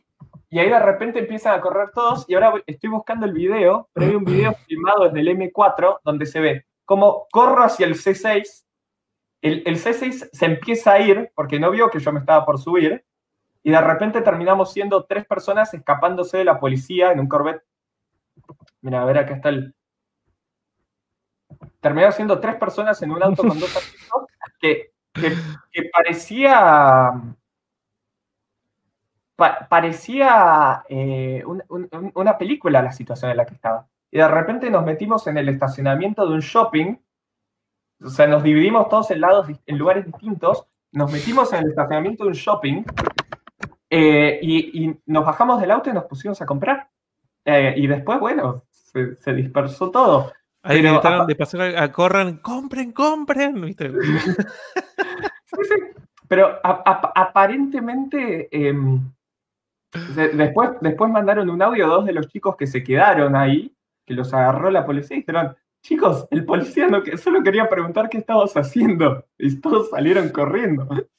y 0.50 0.60
ahí 0.60 0.70
de 0.70 0.80
repente 0.80 1.20
empiezan 1.20 1.56
a 1.56 1.62
correr 1.62 1.90
todos 1.94 2.26
y 2.28 2.34
ahora 2.34 2.54
estoy 2.66 2.90
buscando 2.90 3.26
el 3.26 3.34
video, 3.34 3.90
pero 3.92 4.08
hay 4.08 4.16
un 4.16 4.24
video 4.24 4.54
filmado 4.54 5.06
desde 5.06 5.20
el 5.20 5.38
M4 5.38 6.00
donde 6.04 6.26
se 6.26 6.40
ve 6.40 6.66
cómo 6.86 7.28
corro 7.32 7.64
hacia 7.64 7.86
el 7.86 7.96
C6, 7.96 8.64
el, 9.42 9.64
el 9.66 9.78
C6 9.78 10.30
se 10.32 10.46
empieza 10.46 10.94
a 10.94 11.00
ir 11.00 11.32
porque 11.36 11.60
no 11.60 11.70
vio 11.70 11.90
que 11.90 12.00
yo 12.00 12.14
me 12.14 12.20
estaba 12.20 12.46
por 12.46 12.60
subir 12.60 13.04
y 13.62 13.72
de 13.72 13.82
repente 13.82 14.22
terminamos 14.22 14.72
siendo 14.72 15.04
tres 15.04 15.26
personas 15.26 15.74
escapándose 15.74 16.38
de 16.38 16.46
la 16.46 16.60
policía 16.60 17.12
en 17.12 17.20
un 17.20 17.28
Corvette. 17.28 17.64
Mira, 18.82 19.02
a 19.02 19.06
ver, 19.06 19.18
acá 19.18 19.36
está 19.36 19.50
el... 19.50 19.76
Terminamos 21.82 22.16
siendo 22.16 22.40
tres 22.40 22.56
personas 22.56 23.02
en 23.02 23.12
un 23.12 23.22
auto 23.22 23.44
con 23.44 23.60
dos 23.60 23.76
asientos 23.76 24.28
que, 24.60 24.94
que 25.14 25.90
parecía 25.92 27.12
parecía 29.38 30.84
eh, 30.90 31.44
una 32.16 32.38
película 32.38 32.82
la 32.82 32.92
situación 32.92 33.32
en 33.32 33.38
la 33.38 33.46
que 33.46 33.54
estaba. 33.54 33.88
Y 34.12 34.18
de 34.18 34.28
repente 34.28 34.70
nos 34.70 34.84
metimos 34.84 35.28
en 35.28 35.38
el 35.38 35.50
estacionamiento 35.50 36.28
de 36.28 36.34
un 36.34 36.40
shopping, 36.40 36.96
o 38.04 38.10
sea, 38.10 38.28
nos 38.28 38.44
dividimos 38.44 38.90
todos 38.90 39.12
en, 39.12 39.22
lados, 39.22 39.48
en 39.66 39.78
lugares 39.78 40.06
distintos, 40.06 40.66
nos 40.92 41.12
metimos 41.12 41.54
en 41.54 41.60
el 41.64 41.70
estacionamiento 41.70 42.24
de 42.24 42.30
un 42.30 42.36
shopping 42.36 42.84
eh, 43.90 44.40
y, 44.42 44.96
nos 45.06 45.26
bajamos 45.26 45.62
del 45.62 45.72
auto 45.72 45.90
y 45.90 45.94
nos 45.94 46.06
pusimos 46.06 46.42
a 46.42 46.46
comprar. 46.46 46.90
Eh, 47.46 47.74
y 47.78 47.88
después, 47.88 48.20
bueno, 48.20 48.64
se, 48.72 49.34
dispersó 49.34 49.90
todo. 49.92 50.34
Ahí 50.64 50.82
de 50.82 51.36
pasar 51.36 51.62
a, 51.62 51.92
corran, 51.92 52.38
compren, 52.38 52.92
compren. 52.92 53.76
Pero 56.28 56.60
aparentemente 56.64 58.50
em, 58.52 59.02
Después, 60.14 60.72
después 60.82 61.12
mandaron 61.12 61.50
un 61.50 61.62
audio 61.62 61.86
a 61.86 61.90
dos 61.90 62.06
de 62.06 62.14
los 62.14 62.28
chicos 62.28 62.56
que 62.56 62.68
se 62.68 62.84
quedaron 62.84 63.36
ahí, 63.36 63.74
que 64.06 64.14
los 64.14 64.34
agarró 64.34 64.70
la 64.70 64.86
policía 64.86 65.18
y 65.18 65.20
dijeron, 65.22 65.56
chicos, 65.82 66.28
el 66.32 66.46
policía 66.46 66.88
no, 66.88 67.02
solo 67.18 67.42
quería 67.42 67.70
preguntar 67.70 68.10
qué 68.10 68.18
estabas 68.18 68.56
haciendo. 68.58 69.26
Y 69.38 69.60
todos 69.60 69.90
salieron 69.90 70.30
corriendo. 70.30 70.88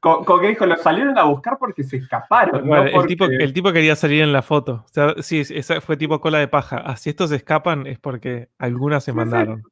Como 0.00 0.40
que 0.40 0.48
dijo, 0.48 0.66
los 0.66 0.82
salieron 0.82 1.16
a 1.16 1.24
buscar 1.24 1.56
porque 1.58 1.82
se 1.82 1.96
escaparon. 1.96 2.70
el, 2.70 3.06
tipo, 3.06 3.24
el, 3.24 3.52
tipo, 3.52 3.72
quería 3.72 3.96
salir 3.96 4.22
en 4.22 4.32
la 4.32 4.42
foto. 4.42 4.84
O 4.84 4.88
sea, 4.88 5.14
sí, 5.22 5.40
esa 5.40 5.80
fue 5.80 5.96
tipo 5.96 6.20
cola 6.20 6.38
de 6.38 6.48
paja. 6.48 6.82
Ah, 6.84 6.96
si 6.96 7.10
estos 7.10 7.30
escapan 7.30 7.86
es 7.86 7.98
porque 7.98 8.50
algunas 8.58 9.04
se 9.04 9.12
mandaron. 9.12 9.62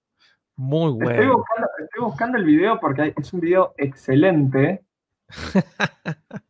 Muy 0.57 0.93
bueno. 0.93 1.11
Estoy 1.11 1.27
buscando, 1.27 1.69
estoy 1.79 2.05
buscando, 2.05 2.39
el 2.39 2.45
video 2.45 2.81
porque 2.81 3.13
es 3.15 3.33
un 3.33 3.41
video 3.41 3.75
excelente. 3.77 4.83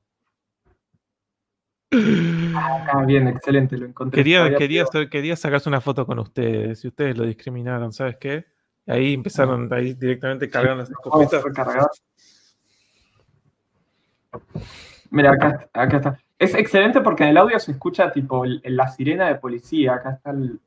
Ah, 2.54 3.04
bien, 3.06 3.28
excelente, 3.28 3.76
lo 3.76 3.86
encontré. 3.86 4.22
Quería, 4.22 4.54
quería, 4.56 4.84
quería 5.10 5.36
sacarse 5.36 5.68
una 5.68 5.80
foto 5.80 6.06
con 6.06 6.18
ustedes, 6.18 6.80
si 6.80 6.88
ustedes 6.88 7.16
lo 7.16 7.24
discriminaron, 7.24 7.92
¿sabes 7.92 8.16
qué? 8.16 8.46
Ahí 8.86 9.14
empezaron, 9.14 9.72
ahí 9.72 9.94
directamente 9.94 10.48
cargaron 10.48 10.78
las 10.78 10.90
escopetas. 10.90 11.44
Mira, 15.10 15.32
acá, 15.32 15.68
acá 15.72 15.96
está. 15.96 16.18
Es 16.38 16.54
excelente 16.54 17.00
porque 17.00 17.24
en 17.24 17.30
el 17.30 17.38
audio 17.38 17.58
se 17.58 17.72
escucha 17.72 18.12
tipo 18.12 18.44
la 18.44 18.88
sirena 18.88 19.26
de 19.28 19.36
policía. 19.36 19.94
Acá 19.94 20.10
está 20.10 20.30
el, 20.30 20.60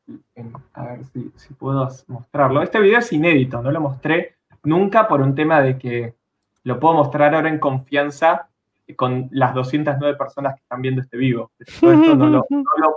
a 0.73 0.83
ver 0.83 1.05
si, 1.05 1.31
si, 1.35 1.53
puedo 1.53 1.87
mostrarlo. 2.07 2.63
Este 2.63 2.79
video 2.79 2.99
es 2.99 3.13
inédito, 3.13 3.61
no 3.61 3.71
lo 3.71 3.79
mostré 3.79 4.37
nunca 4.63 5.07
por 5.07 5.21
un 5.21 5.35
tema 5.35 5.61
de 5.61 5.77
que 5.77 6.15
lo 6.63 6.79
puedo 6.79 6.95
mostrar 6.95 7.35
ahora 7.35 7.49
en 7.49 7.59
confianza 7.59 8.48
con 8.95 9.27
las 9.31 9.53
209 9.53 10.17
personas 10.17 10.55
que 10.55 10.61
están 10.61 10.81
viendo 10.81 11.01
este 11.01 11.17
vivo. 11.17 11.51
Todo 11.79 11.93
esto 11.93 12.15
no 12.15 12.27
lo, 12.27 12.45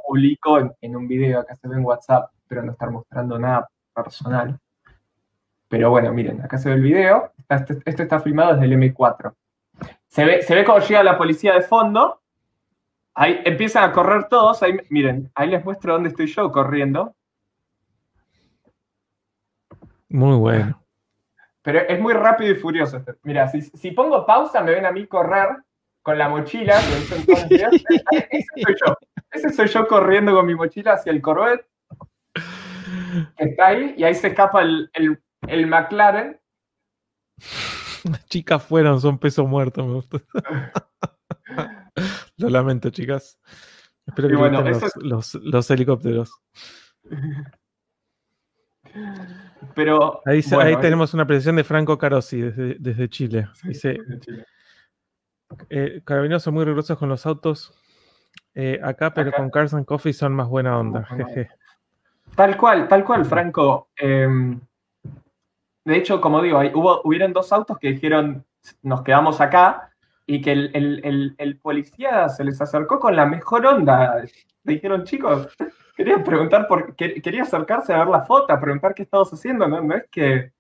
publico 0.06 0.59
en, 0.81 0.97
un 0.97 1.06
video, 1.06 1.40
acá 1.40 1.55
se 1.56 1.69
ve 1.69 1.77
en 1.77 1.85
WhatsApp, 1.85 2.31
pero 2.47 2.62
no 2.62 2.73
estar 2.73 2.90
mostrando 2.90 3.39
nada 3.39 3.69
personal. 3.94 4.59
Pero 5.69 5.90
bueno, 5.90 6.12
miren, 6.12 6.43
acá 6.43 6.59
se 6.59 6.69
ve 6.69 6.77
el 6.77 6.82
video. 6.82 7.32
Este, 7.48 7.78
esto 7.85 8.02
está 8.02 8.20
filmado 8.20 8.55
desde 8.55 8.66
el 8.66 8.73
M4. 8.73 9.35
Se 10.06 10.24
ve, 10.24 10.43
se 10.43 10.55
ve 10.55 10.64
cómo 10.64 10.78
llega 10.78 11.02
la 11.02 11.16
policía 11.16 11.55
de 11.55 11.62
fondo. 11.62 12.20
Ahí 13.14 13.40
empiezan 13.44 13.89
a 13.89 13.93
correr 13.93 14.28
todos. 14.28 14.62
Ahí, 14.62 14.78
miren, 14.90 15.31
ahí 15.35 15.48
les 15.48 15.64
muestro 15.64 15.94
dónde 15.94 16.10
estoy 16.10 16.27
yo 16.27 16.51
corriendo. 16.52 17.14
Muy 20.09 20.36
bueno. 20.36 20.82
Pero 21.62 21.81
es 21.81 22.01
muy 22.01 22.12
rápido 22.12 22.52
y 22.52 22.56
furioso. 22.56 22.98
Este. 22.98 23.14
Mira, 23.23 23.48
si, 23.48 23.62
si 23.62 23.93
pongo 23.93 24.27
pausa, 24.27 24.62
me 24.62 24.73
ven 24.73 24.85
a 24.85 24.93
mí 24.93 25.06
correr 25.06 25.56
con 26.03 26.19
la 26.19 26.29
mochila. 26.29 26.79
ese 26.81 27.24
soy 27.24 28.77
yo. 28.85 28.97
Ese 29.31 29.51
soy 29.51 29.69
yo 29.69 29.87
corriendo 29.87 30.35
con 30.35 30.47
mi 30.47 30.55
mochila 30.55 30.95
hacia 30.95 31.12
el 31.12 31.23
Corvette. 31.23 31.66
Que 33.37 33.45
está 33.45 33.69
ahí. 33.69 33.95
Y 33.97 34.05
ahí 34.05 34.15
se 34.15 34.29
escapa 34.29 34.62
el, 34.62 34.91
el, 35.47 35.66
McLaren. 35.66 36.41
Las 38.05 38.27
chicas 38.27 38.62
fueron, 38.62 39.01
son 39.01 39.19
peso 39.19 39.47
muerto, 39.47 39.87
me 39.87 39.95
gusta. 39.95 40.19
Lo 42.37 42.49
lamento, 42.49 42.91
chicas. 42.91 43.39
Espero 44.07 44.29
que 44.29 44.37
bueno, 44.37 44.62
los, 44.97 45.35
los, 45.37 45.70
helicópteros. 45.70 46.33
Pero. 49.74 50.20
Ahí, 50.27 50.43
ahí 50.59 50.77
tenemos 50.81 51.15
una 51.15 51.24
presentación 51.24 51.57
de 51.57 51.65
Franco 51.65 51.97
Carosi 51.97 52.41
desde, 52.41 52.77
desde 52.81 53.09
Chile. 53.09 53.49
Dice: 53.62 53.99
eh, 55.70 56.01
Carabineros 56.05 56.43
son 56.43 56.55
muy 56.55 56.65
rigurosos 56.65 56.99
con 56.99 57.09
los 57.09 57.27
autos 57.27 57.74
eh, 58.55 58.79
acá, 58.83 59.15
pero 59.15 59.33
con 59.33 59.51
Cars 59.51 59.74
and 59.74 59.87
Coffee 59.87 60.12
son 60.12 60.35
más 60.35 60.49
buena 60.49 60.79
onda. 60.79 61.09
Tal 62.35 62.57
cual, 62.57 62.89
tal 62.89 63.05
cual, 63.05 63.24
Franco. 63.24 63.89
Em, 63.97 64.61
de 65.85 65.97
hecho, 65.97 66.20
como 66.20 66.41
digo, 66.41 66.61
hubo, 66.74 67.03
hubieron 67.05 67.33
dos 67.33 67.53
autos 67.53 67.79
que 67.79 67.89
dijeron, 67.89 68.45
nos 68.83 69.03
quedamos 69.03 69.41
acá, 69.41 69.93
y 70.27 70.41
que 70.41 70.53
el, 70.53 71.61
policía 71.62 72.29
se 72.29 72.45
les 72.45 72.61
acercó 72.61 72.99
con 72.99 73.16
la 73.16 73.27
mejor 73.27 73.66
onda. 73.66 74.23
Le 74.65 74.74
dijeron, 74.74 75.05
chicos, 75.05 75.49
quería 75.97 76.23
preguntar 76.23 76.66
por 76.66 76.95
quería 76.95 77.43
acercarse 77.43 77.93
a 77.93 77.99
ver 77.99 78.09
la 78.09 78.23
foto, 78.23 78.53
a 78.53 78.61
preguntar 78.61 78.95
qué 78.95 79.03
estabas 79.03 79.33
haciendo, 79.33 79.66
¿no? 79.66 79.83
No 79.83 79.95
es 79.95 80.07
que. 80.11 80.53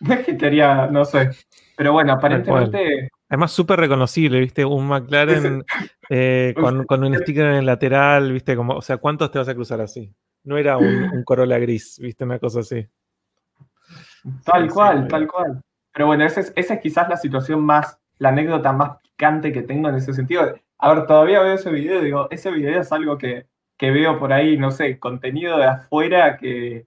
No 0.00 0.14
es 0.14 0.24
que 0.24 0.36
quería, 0.36 0.86
no 0.86 1.04
sé. 1.04 1.30
Pero 1.76 1.92
bueno, 1.92 2.12
aparentemente. 2.12 3.10
Además, 3.30 3.52
súper 3.52 3.78
reconocible, 3.78 4.40
¿viste? 4.40 4.64
Un 4.64 4.88
McLaren 4.88 5.64
eh, 6.08 6.52
con, 6.88 7.04
un 7.04 7.14
sticker 7.16 7.46
en 7.46 7.54
el 7.54 7.66
lateral, 7.66 8.32
¿viste? 8.32 8.56
Como, 8.56 8.74
o 8.74 8.82
sea, 8.82 8.96
¿cuántos 8.96 9.30
te 9.30 9.38
vas 9.38 9.48
a 9.48 9.54
cruzar 9.54 9.80
así? 9.80 10.12
No 10.42 10.58
era 10.58 10.76
un, 10.76 11.22
Corolla 11.24 11.58
gris, 11.60 12.00
¿viste? 12.00 12.24
Una 12.24 12.40
cosa 12.40 12.60
así. 12.60 12.84
Tal 14.44 14.68
cual, 14.68 15.06
tal 15.06 15.28
cual. 15.28 15.62
Pero 15.92 16.06
bueno, 16.06 16.24
esa 16.24 16.40
es, 16.40 16.52
esa 16.56 16.74
es 16.74 16.80
quizás 16.80 17.08
la 17.08 17.16
situación 17.16 17.64
más, 17.64 18.00
la 18.18 18.30
anécdota 18.30 18.72
más 18.72 18.98
picante 19.00 19.52
que 19.52 19.62
tengo 19.62 19.88
en 19.88 19.94
ese 19.94 20.12
sentido. 20.12 20.52
A 20.78 20.92
ver, 20.92 21.06
todavía 21.06 21.40
veo 21.40 21.54
ese 21.54 21.70
video, 21.70 22.00
digo, 22.00 22.26
ese 22.32 22.50
video 22.50 22.80
es 22.80 22.90
algo 22.90 23.16
que, 23.16 23.46
que 23.76 23.92
veo 23.92 24.18
por 24.18 24.32
ahí, 24.32 24.58
no 24.58 24.72
sé, 24.72 24.98
contenido 24.98 25.56
de 25.56 25.66
afuera 25.66 26.36
que. 26.36 26.84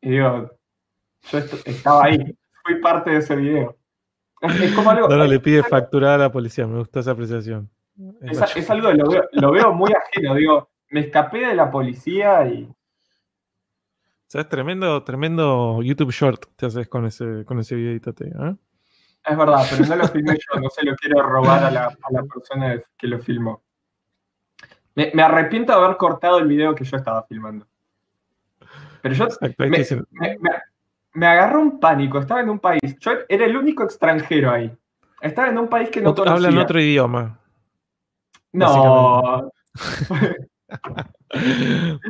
Y 0.00 0.10
digo, 0.10 0.50
yo 1.30 1.38
estaba 1.66 2.04
ahí, 2.04 2.34
fui 2.64 2.80
parte 2.80 3.10
de 3.10 3.18
ese 3.18 3.36
video. 3.36 3.76
No, 5.08 5.24
le 5.24 5.40
pide 5.40 5.62
facturar 5.62 6.20
a 6.20 6.24
la 6.24 6.32
policía, 6.32 6.66
me 6.66 6.78
gustó 6.78 7.00
esa 7.00 7.12
apreciación. 7.12 7.70
Es, 8.20 8.70
algo 8.70 8.90
que 8.90 9.20
lo 9.32 9.52
veo, 9.52 9.72
muy 9.72 9.90
ajeno, 9.92 10.34
digo, 10.34 10.70
me 10.90 11.00
escapé 11.00 11.46
de 11.46 11.54
la 11.54 11.70
policía 11.70 12.46
y. 12.46 12.68
¿Sabes? 14.26 14.48
Tremendo, 14.48 15.02
tremendo 15.04 15.80
YouTube 15.82 16.10
short 16.10 16.46
te 16.56 16.66
haces 16.66 16.88
con 16.88 17.06
ese, 17.06 17.44
con 17.44 17.60
ese 17.60 17.76
videito, 17.76 18.10
¿eh? 18.10 18.56
Es 19.24 19.38
verdad, 19.38 19.64
pero 19.70 19.86
no 19.86 19.96
lo 19.96 20.08
filmé 20.08 20.34
yo, 20.34 20.60
no 20.60 20.68
se 20.68 20.84
lo 20.84 20.94
quiero 20.96 21.22
robar 21.22 21.64
a 21.64 21.70
la, 21.70 21.96
persona 22.32 22.78
que 22.98 23.06
lo 23.06 23.18
filmó. 23.20 23.62
Me, 24.94 25.10
arrepiento 25.22 25.72
de 25.72 25.84
haber 25.84 25.96
cortado 25.96 26.38
el 26.38 26.46
video 26.46 26.74
que 26.74 26.84
yo 26.84 26.96
estaba 26.96 27.22
filmando. 27.22 27.66
Pero 29.00 29.14
yo 29.14 29.28
me 29.40 29.84
agarró 31.22 31.60
un 31.60 31.78
pánico. 31.78 32.18
Estaba 32.18 32.40
en 32.40 32.50
un 32.50 32.58
país. 32.58 32.80
Yo 33.00 33.12
era 33.28 33.44
el 33.44 33.56
único 33.56 33.84
extranjero 33.84 34.50
ahí. 34.50 34.76
Estaba 35.20 35.48
en 35.48 35.58
un 35.58 35.68
país 35.68 35.90
que 35.90 36.00
no 36.00 36.14
conocía. 36.14 36.34
Hablan 36.34 36.58
otro 36.58 36.80
idioma. 36.80 37.38
No. 38.52 39.50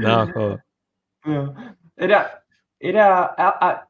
no, 0.00 0.32
joder. 0.32 0.64
Era. 1.96 2.44
Era. 2.80 3.88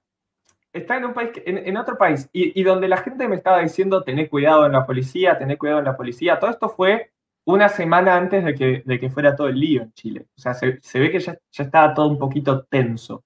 estaba 0.73 1.01
en 1.01 1.07
un 1.07 1.15
país, 1.15 1.31
en, 1.47 1.77
otro 1.77 1.97
país, 1.99 2.29
y, 2.33 2.63
donde 2.63 2.87
la 2.87 2.99
gente 2.99 3.27
me 3.29 3.37
estaba 3.37 3.61
diciendo, 3.61 4.05
tené 4.05 4.29
cuidado 4.29 4.67
en 4.67 4.73
la 4.73 4.87
policía, 4.87 5.39
tené 5.39 5.57
cuidado 5.57 5.81
en 5.81 5.87
la 5.87 5.97
policía. 5.97 6.39
Todo 6.39 6.51
esto 6.51 6.69
fue 6.69 7.11
una 7.47 7.69
semana 7.69 8.17
antes 8.17 8.45
de 8.45 8.55
que, 8.55 8.83
de 8.85 9.01
que 9.01 9.11
fuera 9.11 9.35
todo 9.35 9.49
el 9.49 9.59
lío 9.59 9.83
en 9.83 9.93
Chile. 9.95 10.27
O 10.37 10.41
sea, 10.41 10.55
se, 10.55 10.79
ve 10.95 11.11
que 11.11 11.21
ya, 11.21 11.37
ya 11.51 11.65
estaba 11.65 11.95
todo 11.95 12.09
un 12.09 12.19
poquito 12.19 12.65
tenso. 12.65 13.25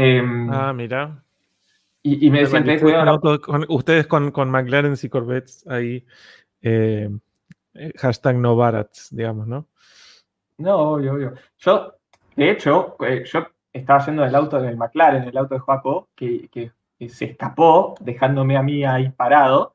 Em, 0.00 0.48
ah, 0.52 0.72
mira. 0.72 1.24
Y, 2.04 2.30
me 2.30 2.44
decían, 2.44 2.64
ustedes 3.68 4.06
con, 4.06 4.30
con 4.30 4.48
McLaren 4.48 4.94
y 5.02 5.08
Corvettes 5.08 5.66
ahí, 5.66 6.06
eh, 6.62 7.10
eh, 7.74 7.92
hashtag 7.96 8.36
no 8.36 8.54
barats, 8.54 9.08
digamos, 9.10 9.48
¿no? 9.48 9.66
No, 10.58 10.92
obvio, 10.92 11.14
obvio. 11.14 11.34
Yo, 11.58 11.94
de 12.36 12.50
hecho, 12.50 12.96
eh, 13.00 13.24
yo 13.26 13.48
estaba 13.72 14.06
yendo 14.06 14.22
del 14.22 14.36
auto 14.36 14.60
del 14.60 14.76
McLaren, 14.76 15.24
el 15.24 15.36
auto 15.36 15.56
de 15.56 15.60
Joaco, 15.60 16.10
que, 16.14 16.48
que, 16.48 16.70
se 17.08 17.24
escapó, 17.26 17.96
dejándome 18.00 18.56
a 18.56 18.62
mí 18.62 18.84
ahí 18.84 19.10
parado, 19.10 19.74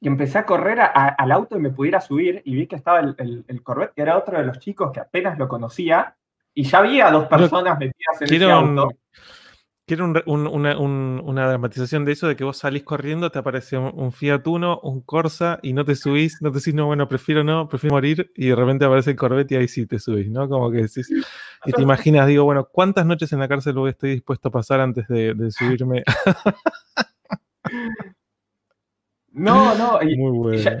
y 0.00 0.08
empecé 0.08 0.38
a 0.38 0.46
correr 0.46 0.80
al 0.80 1.30
auto 1.30 1.58
y 1.58 1.60
me 1.60 1.70
pudiera 1.70 2.00
subir, 2.00 2.40
y 2.46 2.54
vi 2.54 2.66
que 2.66 2.76
estaba 2.76 3.00
el, 3.00 3.44
el, 3.46 3.62
Corvette, 3.62 3.92
que 3.94 4.02
era 4.02 4.16
otro 4.16 4.38
de 4.38 4.44
los 4.44 4.58
chicos 4.60 4.92
que 4.92 5.00
apenas 5.00 5.38
lo 5.38 5.46
conocía, 5.46 6.16
y 6.54 6.64
ya 6.64 6.78
había 6.78 7.10
dos 7.10 7.26
personas 7.26 7.78
metidas 7.78 8.22
en 8.22 8.34
ese 8.34 8.50
auto. 8.50 8.88
Quiero 9.88 10.12
una, 10.26 11.48
dramatización 11.48 12.04
de 12.04 12.12
eso, 12.12 12.28
de 12.28 12.36
que 12.36 12.44
vos 12.44 12.58
salís 12.58 12.82
corriendo, 12.82 13.30
te 13.30 13.38
aparece 13.38 13.78
un, 13.78 14.12
Fiat 14.12 14.46
Uno, 14.46 14.80
un 14.82 15.00
Corsa, 15.00 15.60
y 15.62 15.72
no 15.72 15.82
te 15.82 15.96
subís, 15.96 16.42
no 16.42 16.52
te 16.52 16.58
decís, 16.58 16.74
no, 16.74 16.84
bueno, 16.84 17.08
prefiero 17.08 17.42
no, 17.42 17.70
prefiero 17.70 17.94
morir, 17.94 18.30
y 18.36 18.48
de 18.48 18.54
repente 18.54 18.84
aparece 18.84 19.12
el 19.12 19.16
Corvette 19.16 19.52
y 19.52 19.56
ahí 19.56 19.66
sí 19.66 19.86
te 19.86 19.98
subís, 19.98 20.30
¿no? 20.30 20.46
Como 20.46 20.70
que 20.70 20.82
decís, 20.82 21.10
y 21.64 21.72
te 21.72 21.80
imaginas, 21.80 22.26
digo, 22.26 22.44
bueno, 22.44 22.68
¿cuántas 22.70 23.06
noches 23.06 23.32
en 23.32 23.38
la 23.38 23.48
cárcel 23.48 23.72
voy 23.72 23.88
estoy 23.88 24.10
dispuesto 24.10 24.48
a 24.48 24.52
pasar 24.52 24.80
antes 24.80 25.08
de, 25.08 25.50
subirme? 25.50 26.04
No, 29.30 29.74
no, 29.76 30.00
ya, 30.52 30.78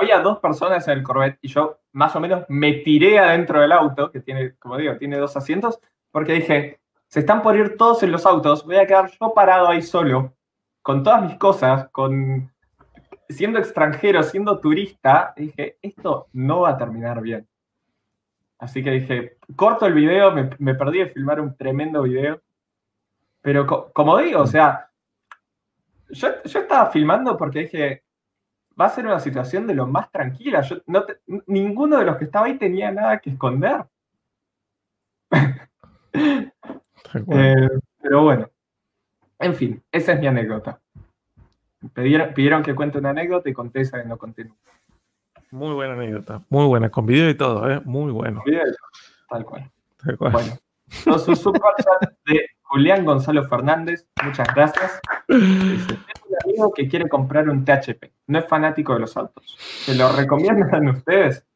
había 0.00 0.20
dos 0.20 0.40
personas 0.40 0.88
en 0.88 0.98
el 0.98 1.04
Corvette 1.04 1.38
y 1.42 1.48
yo 1.48 1.78
más 1.92 2.16
o 2.16 2.20
menos 2.20 2.44
me 2.48 2.72
tiré 2.72 3.20
adentro 3.20 3.60
del 3.60 3.70
auto, 3.70 4.10
que 4.10 4.20
tiene, 4.20 4.56
como 4.58 4.76
digo, 4.76 4.96
tiene 4.96 5.16
dos 5.16 5.36
asientos, 5.36 5.78
porque 6.10 6.32
dije, 6.32 6.79
se 7.10 7.20
están 7.20 7.42
por 7.42 7.56
ir 7.56 7.76
todos 7.76 8.02
en 8.04 8.12
los 8.12 8.24
autos, 8.24 8.64
voy 8.64 8.76
a 8.76 8.86
quedar 8.86 9.10
yo 9.10 9.34
parado 9.34 9.68
ahí 9.68 9.82
solo, 9.82 10.32
con 10.80 11.02
todas 11.02 11.22
mis 11.22 11.36
cosas, 11.36 11.88
con 11.90 12.50
siendo 13.28 13.58
extranjero, 13.58 14.22
siendo 14.22 14.60
turista, 14.60 15.34
dije, 15.36 15.78
esto 15.82 16.28
no 16.32 16.60
va 16.60 16.70
a 16.70 16.78
terminar 16.78 17.20
bien. 17.20 17.48
Así 18.58 18.82
que 18.84 18.90
dije, 18.90 19.38
corto 19.56 19.86
el 19.86 19.94
video, 19.94 20.32
me, 20.32 20.74
perdí 20.74 20.98
de 20.98 21.06
filmar 21.06 21.40
un 21.40 21.56
tremendo 21.56 22.02
video. 22.02 22.42
Pero 23.40 23.66
como 23.92 24.18
digo, 24.18 24.42
o 24.42 24.46
sea, 24.46 24.90
yo, 26.10 26.28
estaba 26.44 26.90
filmando 26.90 27.36
porque 27.36 27.60
dije, 27.60 28.04
va 28.78 28.86
a 28.86 28.90
ser 28.90 29.06
una 29.06 29.18
situación 29.18 29.66
de 29.66 29.74
lo 29.74 29.86
más 29.86 30.10
tranquila. 30.10 30.60
Yo, 30.60 30.76
no 30.86 31.06
ninguno 31.46 31.98
de 31.98 32.04
los 32.04 32.18
que 32.18 32.24
estaba 32.24 32.46
ahí 32.46 32.58
tenía 32.58 32.90
nada 32.92 33.18
que 33.18 33.30
esconder. 33.30 33.86
Eh, 37.32 37.68
pero 38.00 38.22
bueno, 38.22 38.48
en 39.38 39.54
fin, 39.54 39.82
esa 39.90 40.12
es 40.12 40.20
mi 40.20 40.26
anécdota. 40.26 40.80
Pidieron, 41.94 42.62
que 42.62 42.74
cuente 42.74 42.98
una 42.98 43.10
anécdota 43.10 43.48
y 43.48 43.54
conté 43.54 43.80
esa 43.80 44.02
y 44.02 44.06
no 44.06 44.18
conté 44.18 44.50
Muy 45.50 45.72
buena 45.72 45.94
anécdota, 45.94 46.42
muy 46.50 46.66
buena, 46.66 46.90
con 46.90 47.06
video 47.06 47.30
y 47.30 47.34
todo, 47.34 47.70
¿eh? 47.70 47.80
muy 47.84 48.12
bueno. 48.12 48.42
tal 49.28 49.44
cual. 49.44 49.70
Bueno, 50.32 51.18
su 51.18 51.34
super 51.36 51.60
de 52.26 52.46
Julián 52.62 53.04
Gonzalo 53.04 53.48
Fernández, 53.48 54.06
muchas 54.24 54.46
gracias. 54.54 55.00
Dice, 55.28 55.88
tengo 55.88 56.26
un 56.28 56.36
amigo 56.44 56.72
que 56.72 56.88
quiere 56.88 57.08
comprar 57.08 57.48
un 57.48 57.64
THP. 57.64 58.12
no 58.26 58.38
es 58.38 58.46
fanático 58.46 58.94
de 58.94 59.00
los 59.00 59.16
autos. 59.16 59.56
¿Se 59.58 59.94
lo 59.94 60.12
recomiendan 60.12 60.88
ustedes? 60.88 61.46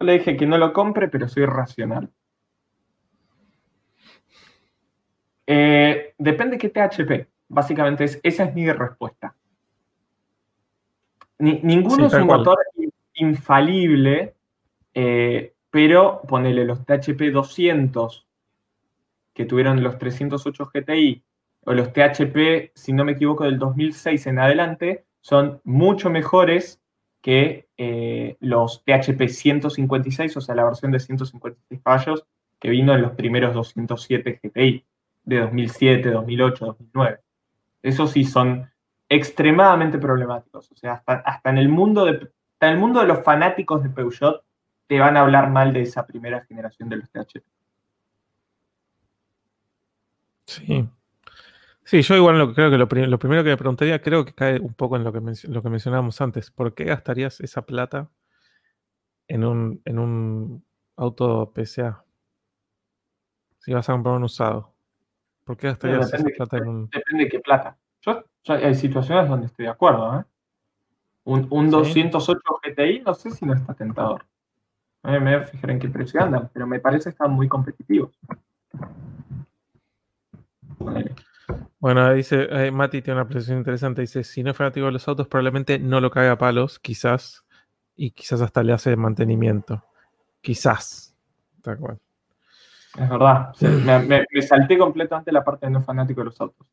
Yo 0.00 0.06
le 0.06 0.14
dije 0.14 0.36
que 0.36 0.46
no 0.46 0.58
lo 0.58 0.72
compre, 0.72 1.08
pero 1.08 1.28
soy 1.28 1.46
racional. 1.46 2.10
Eh, 5.46 6.14
depende 6.18 6.58
qué 6.58 6.68
THP. 6.68 7.28
Básicamente 7.48 8.04
es, 8.04 8.20
esa 8.22 8.44
es 8.44 8.54
mi 8.54 8.70
respuesta. 8.70 9.34
ninguno 11.38 12.06
es 12.06 12.14
un 12.14 12.26
motor 12.26 12.58
infalible, 13.14 14.34
eh, 14.94 15.54
pero 15.70 16.22
ponele 16.26 16.64
los 16.64 16.84
THP 16.84 17.30
200 17.32 18.26
que 19.32 19.44
tuvieron 19.44 19.82
los 19.82 19.98
308 19.98 20.70
GTI 20.72 21.22
o 21.66 21.72
los 21.72 21.92
THP, 21.92 22.72
si 22.74 22.92
no 22.92 23.04
me 23.04 23.12
equivoco, 23.12 23.44
del 23.44 23.58
2006 23.58 24.26
en 24.28 24.38
adelante, 24.38 25.04
son 25.20 25.60
mucho 25.64 26.10
mejores 26.10 26.80
que 27.20 27.68
eh, 27.76 28.36
los 28.40 28.84
THP 28.84 29.28
156, 29.28 30.36
o 30.36 30.40
sea, 30.40 30.54
la 30.54 30.64
versión 30.64 30.92
de 30.92 31.00
156 31.00 31.80
caballos 31.82 32.26
que 32.60 32.70
vino 32.70 32.94
en 32.94 33.02
los 33.02 33.12
primeros 33.12 33.52
207 33.52 34.40
GTI 34.42 34.84
de 35.26 35.40
2007, 35.40 36.10
2008, 36.10 36.64
2009. 36.64 37.20
Esos 37.82 38.12
sí 38.12 38.24
son 38.24 38.70
extremadamente 39.08 39.98
problemáticos. 39.98 40.72
O 40.72 40.76
sea, 40.76 41.02
hasta, 41.04 41.50
en, 41.50 41.58
el 41.58 41.68
mundo 41.68 42.06
de, 42.06 42.30
el 42.60 42.78
mundo 42.78 43.00
de 43.00 43.06
los 43.06 43.22
fanáticos 43.22 43.82
de 43.82 43.90
Peugeot 43.90 44.42
te 44.86 44.98
van 44.98 45.16
a 45.16 45.20
hablar 45.20 45.50
mal 45.50 45.72
de 45.72 45.82
esa 45.82 46.06
primera 46.06 46.44
generación 46.46 46.88
de 46.88 46.96
los 46.96 47.10
THP. 47.10 47.44
Sí. 50.46 50.88
Sí, 51.84 52.02
yo 52.02 52.16
igual 52.16 52.38
lo, 52.38 52.52
creo 52.52 52.70
que 52.70 52.78
lo, 52.78 52.88
primero 52.88 53.44
que 53.44 53.50
me 53.50 53.56
preguntaría, 53.56 54.02
creo 54.02 54.24
que 54.24 54.32
cae 54.32 54.58
un 54.58 54.74
poco 54.74 54.96
en 54.96 55.04
lo 55.04 55.12
que, 55.12 55.20
lo 55.48 55.62
que 55.62 55.70
mencionábamos 55.70 56.20
antes. 56.20 56.50
¿Por 56.50 56.74
qué 56.74 56.84
gastarías 56.84 57.40
esa 57.40 57.62
plata 57.62 58.10
en 59.28 59.44
un, 59.44 59.82
en 59.84 59.98
un 60.00 60.64
auto 60.96 61.52
PCA? 61.52 62.04
Si 63.58 63.72
vas 63.72 63.88
a 63.88 63.92
comprar 63.92 64.16
un 64.16 64.24
usado. 64.24 64.75
¿Por 65.46 65.56
qué 65.56 65.68
gastarías 65.68 66.12
esa 66.12 66.24
plata 66.24 66.58
en 66.58 66.68
un.? 66.68 66.90
Depende 66.90 67.24
de 67.24 67.30
qué 67.30 67.38
plata. 67.38 67.78
Yo, 68.02 68.24
hay 68.48 68.74
situaciones 68.74 69.28
donde 69.28 69.46
estoy 69.46 69.66
de 69.66 69.70
acuerdo, 69.70 70.18
¿eh? 70.18 70.24
Un, 71.22 71.70
208 71.70 72.40
GTI, 72.64 73.00
no 73.00 73.14
sé 73.14 73.30
si 73.30 73.46
no 73.46 73.54
está 73.54 73.72
tentador. 73.74 74.24
me 75.04 75.18
voy 75.20 75.34
a 75.34 75.42
fijar 75.42 75.70
en 75.70 75.78
qué 75.78 75.88
precio 75.88 76.20
andan, 76.20 76.50
pero 76.52 76.66
me 76.66 76.80
parece 76.80 77.04
que 77.04 77.10
están 77.10 77.30
muy 77.30 77.48
competitivos. 77.48 78.10
Bueno, 81.78 82.12
dice, 82.12 82.48
eh, 82.50 82.72
Mati 82.72 83.02
tiene 83.02 83.20
una 83.20 83.28
precisión 83.28 83.58
interesante. 83.58 84.00
Dice, 84.00 84.24
si 84.24 84.42
no 84.42 84.50
es 84.50 84.56
fanático 84.56 84.86
de 84.86 84.92
los 84.92 85.06
autos, 85.06 85.28
probablemente 85.28 85.78
no 85.78 86.00
lo 86.00 86.10
caga 86.10 86.32
a 86.32 86.38
palos, 86.38 86.80
quizás, 86.80 87.44
y 87.94 88.10
quizás 88.10 88.40
hasta 88.40 88.64
le 88.64 88.72
hace 88.72 88.96
mantenimiento. 88.96 89.84
Quizás. 90.40 91.16
Tal 91.62 91.78
cual. 91.78 91.98
Es 92.98 93.08
verdad. 93.10 93.54
me, 93.60 94.42
salté 94.42 94.78
completamente 94.78 95.30
la 95.30 95.44
parte 95.44 95.66
de 95.66 95.72
no 95.72 95.82
fanático 95.82 96.20
de 96.22 96.26
los 96.26 96.40
autos. 96.40 96.66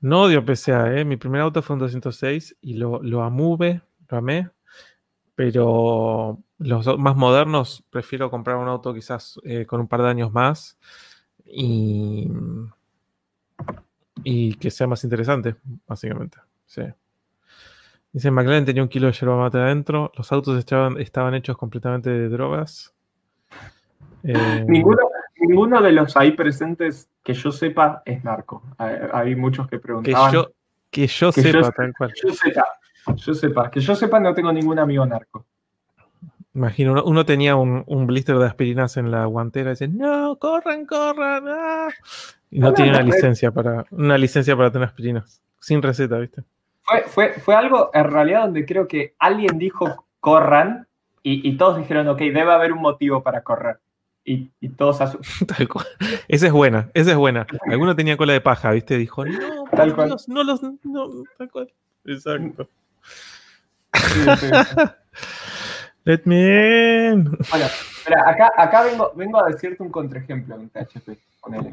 No 0.00 0.22
odio 0.22 0.44
PCA, 0.44 0.98
¿eh? 0.98 1.04
Mi 1.04 1.16
primer 1.16 1.42
auto 1.42 1.62
fue 1.62 1.74
un 1.74 1.80
206 1.80 2.56
y 2.62 2.74
lo, 2.74 3.02
lo 3.02 3.22
amuve, 3.22 3.82
lo 4.08 4.18
amé. 4.18 4.50
Pero 5.34 6.38
los 6.58 6.98
más 6.98 7.16
modernos, 7.16 7.84
prefiero 7.90 8.30
comprar 8.30 8.56
un 8.56 8.68
auto 8.68 8.92
quizás 8.92 9.38
eh, 9.44 9.66
con 9.66 9.80
un 9.80 9.88
par 9.88 10.02
de 10.02 10.08
años 10.08 10.32
más 10.32 10.78
y, 11.44 12.30
y 14.24 14.54
que 14.54 14.70
sea 14.70 14.86
más 14.86 15.04
interesante, 15.04 15.56
básicamente. 15.86 16.38
Sí. 16.66 16.82
Dice, 18.12 18.30
McLaren 18.30 18.64
tenía 18.64 18.82
un 18.82 18.88
kilo 18.88 19.06
de 19.06 19.12
yerba 19.12 19.36
mate 19.36 19.58
adentro, 19.58 20.10
los 20.16 20.32
autos 20.32 20.58
estaban, 20.58 20.98
estaban 21.00 21.34
hechos 21.34 21.56
completamente 21.56 22.10
de 22.10 22.28
drogas. 22.28 22.92
Eh, 24.24 24.64
ninguno, 25.38 25.80
de 25.80 25.92
los 25.92 26.16
ahí 26.16 26.32
presentes 26.32 27.08
que 27.22 27.34
yo 27.34 27.52
sepa 27.52 28.02
es 28.04 28.22
narco. 28.24 28.62
Hay, 28.78 29.36
muchos 29.36 29.68
que 29.68 29.78
preguntaban. 29.78 30.30
Que 30.30 30.36
yo, 30.36 30.52
que 30.90 31.06
yo 31.06 31.32
sepa, 31.32 31.70
tal 31.70 31.92
cual. 31.96 32.12
yo 32.22 32.32
sepa, 32.34 32.66
yo 33.14 33.34
sepa. 33.34 33.70
Que 33.70 33.80
yo 33.80 33.94
sepa, 33.94 34.18
no 34.18 34.34
tengo 34.34 34.52
ningún 34.52 34.78
amigo 34.78 35.06
narco. 35.06 35.46
Imagino, 36.52 37.02
uno, 37.04 37.24
tenía 37.24 37.54
un, 37.54 38.06
blister 38.08 38.36
de 38.36 38.46
aspirinas 38.46 38.96
en 38.96 39.12
la 39.12 39.24
guantera 39.26 39.70
y 39.70 39.74
dice, 39.74 39.86
no, 39.86 40.36
corran, 40.36 40.84
corran. 40.84 41.44
Ah". 41.46 41.88
Y 42.50 42.58
no, 42.58 42.74
tiene 42.74 42.90
una 42.90 43.02
licencia 43.02 43.52
para 43.52 43.86
una 43.92 44.18
licencia 44.18 44.56
para 44.56 44.72
tener 44.72 44.88
aspirinas. 44.88 45.40
Sin 45.60 45.80
receta, 45.80 46.18
¿viste? 46.18 46.42
Fue, 47.06 47.34
fue, 47.34 47.54
algo 47.54 47.90
en 47.94 48.10
realidad 48.10 48.42
donde 48.42 48.64
creo 48.64 48.88
que 48.88 49.14
alguien 49.18 49.58
dijo 49.58 50.06
corran 50.20 50.86
y, 51.22 51.56
todos 51.56 51.76
dijeron, 51.76 52.08
ok, 52.08 52.18
debe 52.18 52.50
haber 52.52 52.72
un 52.72 52.80
motivo 52.80 53.22
para 53.22 53.42
correr. 53.42 53.78
Y, 54.24 54.50
y 54.60 54.70
todos 54.70 55.00
Esa 56.28 56.46
es 56.46 56.52
buena, 56.52 56.90
esa 56.94 57.10
es 57.10 57.16
buena. 57.16 57.46
Alguno 57.70 57.94
tenía 57.96 58.16
cola 58.16 58.32
de 58.32 58.40
paja, 58.40 58.70
¿viste? 58.70 58.96
Dijo, 58.96 59.24
no, 59.24 59.64
tal 59.70 59.94
cual. 59.94 60.16
no 60.28 60.44
los. 60.44 60.62
No, 60.84 61.08
tal 61.36 61.50
cual. 61.50 61.72
Exacto. 62.04 62.68
Let 66.04 66.22
me 66.24 67.10
in. 67.12 67.24
Bueno, 67.24 67.66
acá, 68.24 68.52
acá 68.56 68.82
vengo, 68.82 69.12
vengo 69.14 69.44
a 69.44 69.48
decirte 69.48 69.82
un 69.82 69.90
contraejemplo 69.90 70.54
en 70.54 70.70
THP. 70.70 71.18
Ponele. 71.40 71.70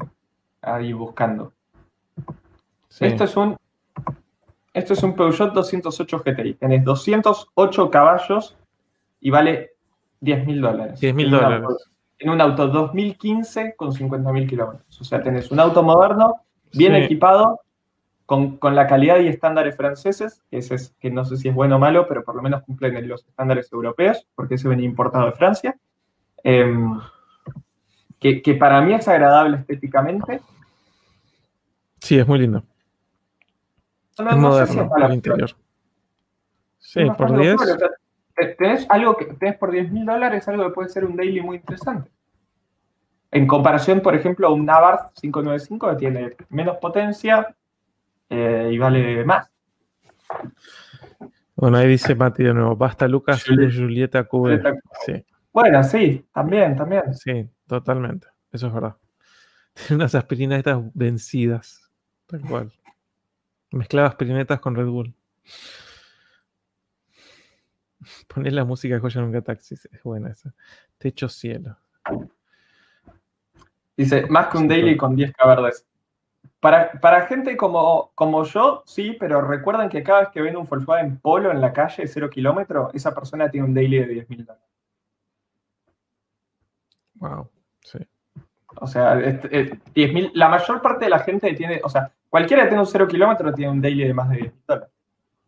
Ahí 0.60 0.92
buscando. 0.92 1.52
Esto 3.00 3.24
es 3.24 3.36
un. 3.36 3.56
Esto 4.78 4.92
es 4.92 5.02
un 5.02 5.16
Peugeot 5.16 5.52
208 5.52 6.22
GTI. 6.24 6.54
Tenés 6.54 6.84
208 6.84 7.90
caballos 7.90 8.56
y 9.20 9.28
vale 9.28 9.72
10 10.20 10.46
mil 10.46 10.60
dólares. 10.60 11.00
10 11.00 11.14
mil 11.16 11.30
dólares. 11.30 11.66
En 12.20 12.30
un 12.30 12.40
auto 12.40 12.68
2015 12.68 13.74
con 13.76 13.92
50 13.92 14.32
mil 14.32 14.48
kilómetros. 14.48 15.00
O 15.00 15.02
sea, 15.02 15.20
tenés 15.20 15.50
un 15.50 15.58
auto 15.58 15.82
moderno, 15.82 16.36
bien 16.72 16.94
equipado, 16.94 17.60
con, 18.24 18.58
la 18.62 18.86
calidad 18.86 19.18
y 19.18 19.26
estándares 19.26 19.76
franceses, 19.76 20.44
que, 20.48 20.58
es, 20.58 20.94
que 21.00 21.10
no 21.10 21.24
sé 21.24 21.38
si 21.38 21.48
es 21.48 21.54
bueno 21.54 21.76
o 21.76 21.78
malo, 21.80 22.06
pero 22.06 22.22
por 22.22 22.36
lo 22.36 22.42
menos 22.42 22.62
cumplen 22.62 23.08
los 23.08 23.26
estándares 23.26 23.72
europeos, 23.72 24.28
porque 24.36 24.54
ese 24.54 24.68
venía 24.68 24.86
importado 24.86 25.26
de 25.26 25.32
Francia. 25.32 25.76
Em, 26.44 27.00
que, 28.20 28.56
para 28.60 28.80
mí 28.80 28.94
es 28.94 29.08
agradable 29.08 29.56
estéticamente. 29.56 30.40
Sí, 32.00 32.16
es 32.16 32.28
muy 32.28 32.38
lindo. 32.38 32.62
No, 34.18 34.30
es 34.30 34.36
moderno, 34.36 35.06
el 35.06 35.14
interior. 35.14 35.50
Sí, 36.78 37.00
por 37.16 37.38
10. 37.38 37.56
tenés 38.56 38.86
algo 38.88 39.16
que 39.16 39.26
tenés 39.26 39.56
por 39.56 39.70
10 39.70 39.90
mil 39.90 40.06
dólares, 40.06 40.48
algo 40.48 40.64
que 40.64 40.70
puede 40.70 40.88
ser 40.88 41.04
un 41.04 41.16
daily 41.16 41.40
muy 41.40 41.56
interesante. 41.56 42.10
En 43.30 43.46
comparación, 43.46 44.00
por 44.00 44.14
ejemplo, 44.14 44.46
a 44.46 44.52
un 44.52 44.64
Navarre 44.64 45.10
595 45.20 45.90
que 45.90 45.96
tiene 45.96 46.36
menos 46.48 46.78
potencia, 46.78 47.54
eh, 48.30 48.70
y 48.72 48.78
vale 48.78 49.24
más. 49.24 49.50
Bueno, 51.56 51.76
ahí 51.78 51.88
dice 51.88 52.14
Mati 52.14 52.44
de 52.44 52.54
nuevo, 52.54 52.76
basta 52.76 53.08
Lucas 53.08 53.44
Julieta 53.44 54.24
Cube. 54.24 54.62
Sí. 55.04 55.24
Bueno, 55.52 55.82
sí, 55.82 56.24
también, 56.32 56.76
también. 56.76 57.14
Sí, 57.14 57.48
totalmente. 57.66 58.28
Eso 58.52 58.68
es 58.68 58.72
verdad. 58.72 58.96
Tiene 59.74 59.96
unas 59.96 60.14
aspirinas 60.14 60.58
estas 60.58 60.78
vencidas. 60.94 61.90
Tal 62.26 62.42
cual. 62.42 62.72
Mezclaba 63.70 64.08
aspirinetas 64.08 64.60
con 64.60 64.74
Red 64.74 64.86
Bull. 64.86 65.14
Poner 68.28 68.52
la 68.52 68.64
música 68.64 68.94
de 68.94 69.00
Joya 69.00 69.20
Nunca 69.20 69.42
Taxi. 69.42 69.74
Es 69.74 70.02
buena 70.02 70.30
esa. 70.30 70.54
Techo 70.98 71.28
cielo. 71.28 71.76
Dice, 73.96 74.26
más 74.28 74.48
que 74.48 74.58
un 74.58 74.68
daily 74.68 74.96
con 74.96 75.16
10 75.16 75.32
verdes. 75.44 75.84
Para, 76.60 77.26
gente 77.26 77.56
como, 77.56 78.10
como 78.14 78.44
yo, 78.44 78.82
sí, 78.84 79.16
pero 79.18 79.40
recuerden 79.42 79.88
que 79.88 80.02
cada 80.02 80.20
vez 80.20 80.28
que 80.30 80.40
ven 80.40 80.56
un 80.56 80.66
Volkswagen 80.66 81.18
Polo 81.18 81.52
en 81.52 81.60
la 81.60 81.72
calle, 81.72 82.06
cero 82.08 82.28
kilómetros, 82.28 82.92
esa 82.94 83.14
persona 83.14 83.48
tiene 83.48 83.66
un 83.66 83.74
daily 83.74 83.98
de 83.98 84.06
10 84.06 84.30
mil 84.30 84.44
dólares. 84.44 84.68
Wow, 87.14 87.50
sí. 87.82 87.98
O 88.76 88.86
sea, 88.86 89.16
10 89.16 90.12
mil, 90.12 90.30
la 90.34 90.48
mayor 90.48 90.82
parte 90.82 91.04
de 91.04 91.10
la 91.10 91.20
gente 91.20 91.52
tiene, 91.54 91.80
o 91.84 91.88
sea, 91.88 92.12
cualquiera 92.28 92.64
que 92.64 92.68
tenga 92.70 92.82
un 92.82 92.86
cero 92.86 93.08
kilómetro 93.08 93.52
tiene 93.52 93.72
un 93.72 93.80
daily 93.80 94.04
de 94.04 94.14
más 94.14 94.28
de 94.30 94.36
10 94.36 94.52
mil 94.52 94.62
dólares. 94.66 94.90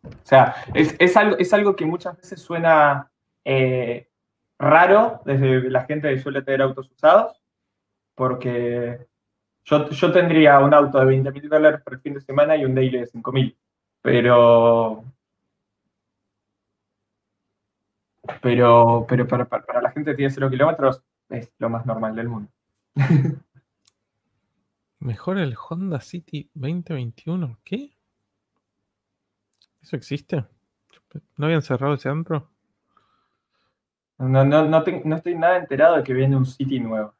O 0.03 0.09
sea, 0.25 0.55
es, 0.73 1.17
algo, 1.17 1.37
es 1.37 1.53
algo 1.53 1.75
que 1.75 1.85
muchas 1.85 2.17
veces 2.17 2.41
suena 2.41 3.11
eh, 3.45 4.09
raro 4.57 5.21
desde 5.25 5.69
la 5.69 5.85
gente 5.85 6.09
que 6.09 6.19
suele 6.19 6.41
tener 6.41 6.61
autos 6.61 6.89
usados, 6.91 7.41
porque 8.15 9.07
yo, 9.63 10.11
tendría 10.11 10.59
un 10.59 10.73
auto 10.73 10.99
de 10.99 11.05
20 11.05 11.31
mil 11.31 11.49
dólares 11.49 11.81
por 11.81 11.93
el 11.93 12.01
fin 12.01 12.13
de 12.15 12.21
semana 12.21 12.55
y 12.55 12.65
un 12.65 12.75
daily 12.75 12.99
de 12.99 13.07
5 13.07 13.31
mil. 13.31 13.57
Pero. 14.01 15.03
Pero, 18.41 19.05
pero 19.07 19.27
para, 19.27 19.45
para, 19.45 19.81
la 19.81 19.91
gente 19.91 20.11
que 20.11 20.17
tiene 20.17 20.31
0 20.31 20.49
kilómetros 20.49 21.03
es 21.29 21.51
lo 21.59 21.69
más 21.69 21.85
normal 21.85 22.15
del 22.15 22.29
mundo. 22.29 22.51
Mejor 25.01 25.39
el 25.39 25.55
Honda 25.57 25.99
City 25.99 26.47
2021. 26.53 27.57
¿Qué? 27.63 27.97
¿Eso 29.81 29.95
existe? 29.95 30.45
¿No 31.37 31.47
habían 31.47 31.63
cerrado 31.63 31.93
el 31.93 31.99
centro? 31.99 32.51
No, 34.19 34.45
no, 34.45 34.67
no, 34.67 34.83
no 35.03 35.15
estoy 35.15 35.33
nada 35.33 35.57
enterado 35.57 35.97
de 35.97 36.03
que 36.03 36.13
viene 36.13 36.37
un 36.37 36.45
City 36.45 36.79
nuevo. 36.79 37.15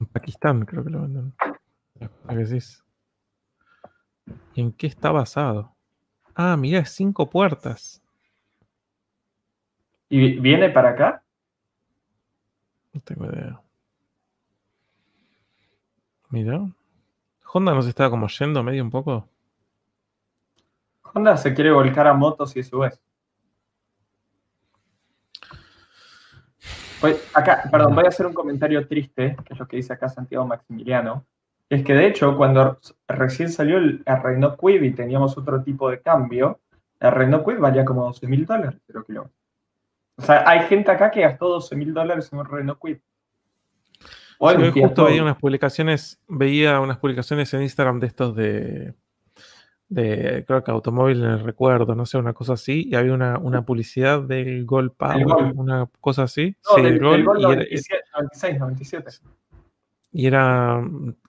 En 0.00 0.06
Pakistán 0.06 0.64
creo 0.64 0.82
que 0.82 0.90
lo 0.90 1.02
venden. 1.02 1.34
¿A 2.00 2.28
qué 2.28 2.34
decís? 2.34 2.84
¿Y 4.54 4.60
en 4.60 4.72
qué 4.72 4.88
está 4.88 5.12
basado? 5.12 5.76
Ah, 6.34 6.56
mira, 6.56 6.84
cinco 6.84 7.30
puertas. 7.30 8.02
¿Y 10.08 10.40
viene 10.40 10.68
para 10.70 10.90
acá? 10.90 11.22
No 12.92 13.00
tengo 13.02 13.26
idea. 13.26 13.63
Mira. 16.34 16.68
Honda 17.52 17.72
nos 17.74 17.86
está 17.86 18.10
como 18.10 18.26
yendo 18.26 18.60
medio 18.64 18.82
un 18.82 18.90
poco. 18.90 19.28
Honda 21.04 21.36
se 21.36 21.54
quiere 21.54 21.70
volcar 21.70 22.08
a 22.08 22.12
motos 22.12 22.56
y 22.56 22.62
SUVs. 22.64 23.00
acá, 27.34 27.68
perdón, 27.70 27.94
voy 27.94 28.06
a 28.06 28.08
hacer 28.08 28.26
un 28.26 28.34
comentario 28.34 28.84
triste, 28.88 29.36
que 29.44 29.52
es 29.52 29.60
lo 29.60 29.68
que 29.68 29.76
dice 29.76 29.92
acá 29.92 30.08
Santiago 30.08 30.44
Maximiliano. 30.44 31.24
Es 31.70 31.84
que 31.84 31.94
de 31.94 32.08
hecho, 32.08 32.36
cuando 32.36 32.80
recién 33.06 33.48
salió 33.48 33.76
el, 33.76 34.02
Renault 34.04 34.58
Quid 34.58 34.82
y 34.82 34.90
teníamos 34.90 35.38
otro 35.38 35.62
tipo 35.62 35.88
de 35.88 36.00
cambio, 36.00 36.58
el 36.98 37.12
Renault 37.12 37.44
Quid 37.44 37.58
valía 37.58 37.84
como 37.84 38.06
12 38.06 38.26
mil 38.26 38.44
dólares, 38.44 38.80
creo 38.88 39.04
que 39.04 39.16
O 39.20 39.30
sea, 40.18 40.42
hay 40.48 40.66
gente 40.66 40.90
acá 40.90 41.12
que 41.12 41.20
gastó 41.20 41.48
12 41.48 41.76
mil 41.76 41.94
dólares 41.94 42.28
en 42.32 42.40
un 42.40 42.46
Renault 42.46 42.80
Quid. 42.82 42.98
Hoy 44.46 44.70
justo 44.70 45.04
veía 45.04 45.22
unas 45.22 45.38
publicaciones, 45.38 46.20
veía 46.28 46.80
unas 46.80 46.98
publicaciones 46.98 47.52
en 47.54 47.62
Instagram 47.62 48.00
de 48.00 48.06
estos 48.06 48.36
de, 48.36 48.94
de 49.88 50.44
creo 50.46 50.62
que 50.62 50.70
automóvil 50.70 51.22
en 51.22 51.30
el 51.30 51.40
recuerdo, 51.40 51.94
no 51.94 52.04
sé, 52.04 52.18
una 52.18 52.34
cosa 52.34 52.54
así, 52.54 52.86
y 52.88 52.94
había 52.94 53.14
una, 53.14 53.38
una 53.38 53.64
publicidad 53.64 54.20
del 54.22 54.66
Gol 54.66 54.92
Power, 54.92 55.54
una 55.54 55.88
cosa 56.00 56.24
así. 56.24 56.56
sí, 56.74 56.82
del, 56.82 57.00
Gol, 57.00 57.24
96, 57.24 58.58
97. 58.58 59.10
Y 60.12 60.26
era 60.26 60.80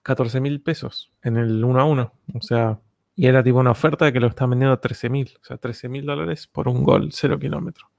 14 0.02 0.40
mil 0.40 0.60
pesos 0.60 1.10
en 1.22 1.38
el 1.38 1.64
1 1.64 1.80
a 1.80 1.84
1. 1.84 2.12
O 2.34 2.40
sea, 2.42 2.78
y 3.16 3.26
era 3.26 3.42
tipo 3.42 3.58
una 3.58 3.70
oferta 3.70 4.04
de 4.04 4.12
que 4.12 4.20
lo 4.20 4.28
estaban 4.28 4.50
vendiendo 4.50 4.74
a 4.74 4.80
13 4.80 5.08
mil. 5.08 5.32
O 5.40 5.44
sea, 5.44 5.56
13 5.56 5.88
mil 5.88 6.04
dólares 6.04 6.46
por 6.46 6.68
un 6.68 6.84
Gol 6.84 7.08
0 7.12 7.38
kilómetros. 7.38 7.90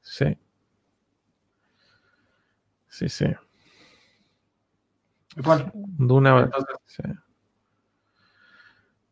Sí. 0.00 0.36
Sí, 2.88 3.08
sí. 3.08 3.26
Bueno, 5.36 5.70
de 5.74 6.12
una, 6.12 6.50
sí. 6.86 7.02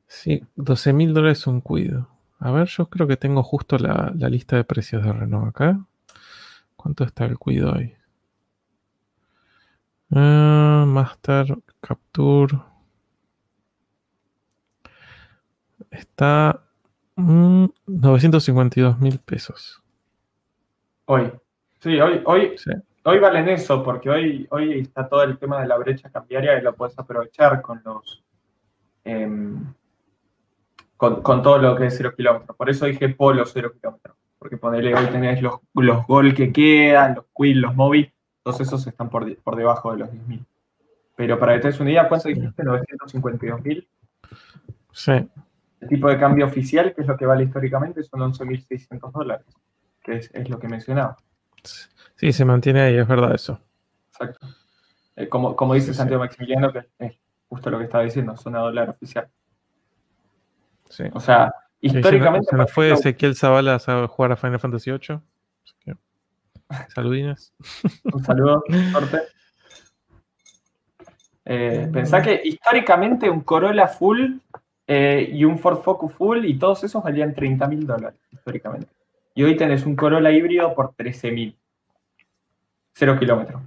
Sí, 0.07 0.43
12 0.57 0.93
mil 0.93 1.15
dólares 1.15 1.47
un 1.47 1.61
cuido. 1.61 2.09
A 2.41 2.51
ver, 2.51 2.67
yo 2.67 2.87
creo 2.87 3.07
que 3.07 3.17
tengo 3.17 3.43
justo 3.43 3.79
la, 3.79 4.13
lista 4.29 4.57
de 4.57 4.65
precios 4.65 5.05
de 5.05 5.13
Renault 5.13 5.49
acá. 5.49 5.87
¿Cuánto 6.75 7.05
está 7.05 7.27
el 7.27 7.39
cuido 7.39 7.75
ahí? 7.75 7.95
Ah, 10.11 10.85
master 10.87 11.59
Capture. 11.81 12.59
Está 15.91 16.65
952 17.17 18.99
mm, 18.99 19.03
mil 19.03 19.19
pesos. 19.21 19.83
Hoy. 21.05 21.33
Sí, 21.79 22.01
hoy, 22.01 22.21
hoy, 22.27 22.57
hoy 23.05 23.19
valen 23.19 23.49
eso, 23.49 23.83
porque 23.83 24.11
hoy, 24.11 24.47
hoy 24.51 24.81
está 24.81 25.09
todo 25.09 25.23
el 25.23 25.39
tema 25.39 25.61
de 25.61 25.69
la 25.69 25.77
brecha 25.77 26.11
cambiaria 26.11 26.59
y 26.59 26.63
lo 26.63 26.75
puedes 26.75 26.99
aprovechar 26.99 27.61
con 27.63 27.81
los. 27.85 28.23
Em, 29.05 29.73
con, 30.97 31.23
todo 31.23 31.59
lo 31.59 31.75
que 31.77 31.87
es 31.87 31.97
cero 31.97 32.13
kilómetros. 32.15 32.57
Por 32.57 32.69
eso 32.69 32.85
dije 32.85 33.09
polo 33.09 33.47
cero 33.47 33.73
kilómetros. 33.73 34.17
Porque 34.39 34.57
ponele, 34.57 34.95
hoy 34.95 35.07
tenés 35.07 35.43
los, 35.43 35.61
los 35.75 36.07
gol 36.07 36.35
que 36.35 36.53
quedan, 36.53 37.15
los 37.15 37.27
quill, 37.35 37.61
los 37.61 37.75
móvil, 37.75 38.13
todos 38.43 38.61
esos 38.61 38.87
están 38.87 39.11
por, 39.11 39.27
debajo 39.57 39.93
de 39.93 39.99
los 39.99 40.11
10.000. 40.11 40.45
Pero 41.17 41.39
para 41.39 41.55
que 41.55 41.61
te 41.61 41.69
des 41.69 41.81
una 41.81 41.91
idea, 41.91 42.09
¿cuánto 42.09 42.29
dijiste? 42.29 42.63
952.000. 42.63 43.87
Sí. 44.93 45.13
El 45.81 45.89
tipo 45.89 46.09
de 46.09 46.19
cambio 46.19 46.47
oficial, 46.47 46.95
que 46.95 47.03
es 47.03 47.07
lo 47.07 47.17
que 47.17 47.27
vale 47.27 47.45
históricamente, 47.45 48.03
son 48.03 48.21
11.600 48.21 49.13
dólares, 49.13 49.47
que 50.03 50.17
es, 50.17 50.49
lo 50.49 50.59
que 50.59 50.69
mencionaba. 50.69 51.17
Sí, 52.21 52.35
se 52.35 52.45
mantiene 52.45 52.83
ahí, 52.83 52.99
es 52.99 53.09
verdad 53.09 53.35
eso. 53.35 53.59
Exacto. 54.13 54.47
Eh, 55.17 55.27
como, 55.27 55.57
como 55.57 55.73
dice 55.73 55.95
Santiago 55.95 56.23
Maximiliano, 56.23 56.71
que 56.71 56.87
es 56.99 57.15
justo 57.49 57.71
lo 57.71 57.79
que 57.79 57.85
estaba 57.85 58.05
diciendo, 58.05 58.37
zona 58.37 58.59
dólar 58.59 58.91
oficial. 58.91 59.27
O 61.15 61.21
sea, 61.21 61.55
históricamente. 61.81 62.51
Se 62.51 62.57
nos, 62.57 62.71
fue 62.71 62.93
Ezequiel 62.93 63.35
Zavala 63.35 63.77
a 63.77 64.07
jugar 64.07 64.33
a 64.33 64.37
Final 64.37 64.61
Fantasy 64.61 64.91
VIII. 64.91 65.19
Saludinas. 66.95 67.55
Un 68.13 68.23
saludo, 68.23 68.65
suerte. 68.93 69.23
Eh, 71.47 71.89
pensá 71.91 72.21
que 72.21 72.39
históricamente 72.45 73.31
un 73.31 73.41
Corolla 73.41 73.89
full 73.89 74.37
eh, 74.87 75.27
y 75.33 75.43
un 75.47 75.59
Ford 75.59 75.83
Focus 75.83 76.13
full 76.13 76.45
y 76.45 76.59
todos 76.59 76.85
esos 76.85 77.03
valían 77.03 77.33
30 77.33 77.67
mil 77.67 77.87
dólares 77.87 78.21
históricamente. 78.31 78.89
Y 79.35 79.43
hoy 79.43 79.57
tenés 79.57 79.87
un 79.87 79.97
Corolla 79.97 80.31
híbrido 80.31 80.75
por 80.75 80.93
13 80.95 81.33
mil. 81.33 81.57
Cero 83.01 83.19
kilómetros. 83.19 83.63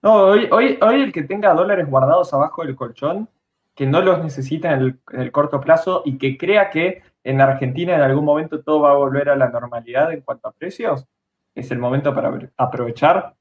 No, 0.00 0.14
hoy, 0.14 0.48
hoy, 0.50 0.78
hoy 0.80 1.02
el 1.02 1.12
que 1.12 1.24
tenga 1.24 1.52
dólares 1.52 1.86
guardados 1.86 2.32
abajo 2.32 2.64
del 2.64 2.74
colchón 2.74 3.28
que 3.74 3.84
no 3.84 4.00
los 4.00 4.24
necesita 4.24 4.72
en 4.72 4.98
el, 5.12 5.30
corto 5.30 5.60
plazo 5.60 6.00
y 6.06 6.16
que 6.16 6.38
crea 6.38 6.70
que 6.70 7.02
en 7.22 7.42
Argentina 7.42 7.94
en 7.94 8.00
algún 8.00 8.24
momento 8.24 8.62
todo 8.62 8.80
va 8.80 8.92
a 8.92 8.96
volver 8.96 9.28
a 9.28 9.36
la 9.36 9.50
normalidad 9.50 10.10
en 10.10 10.22
cuanto 10.22 10.48
a 10.48 10.52
precios, 10.52 11.06
es 11.54 11.70
el 11.70 11.78
momento 11.78 12.14
para 12.14 12.32
aprovechar. 12.56 13.34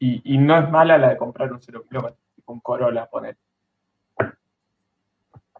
Y, 0.00 0.38
no 0.38 0.58
es 0.58 0.68
mala 0.68 0.98
la 0.98 1.10
de 1.10 1.16
comprar 1.16 1.52
un 1.52 1.62
cero 1.62 1.84
kilómetro, 1.88 2.18
un 2.46 2.58
Corolla, 2.58 3.06
poner. 3.06 3.36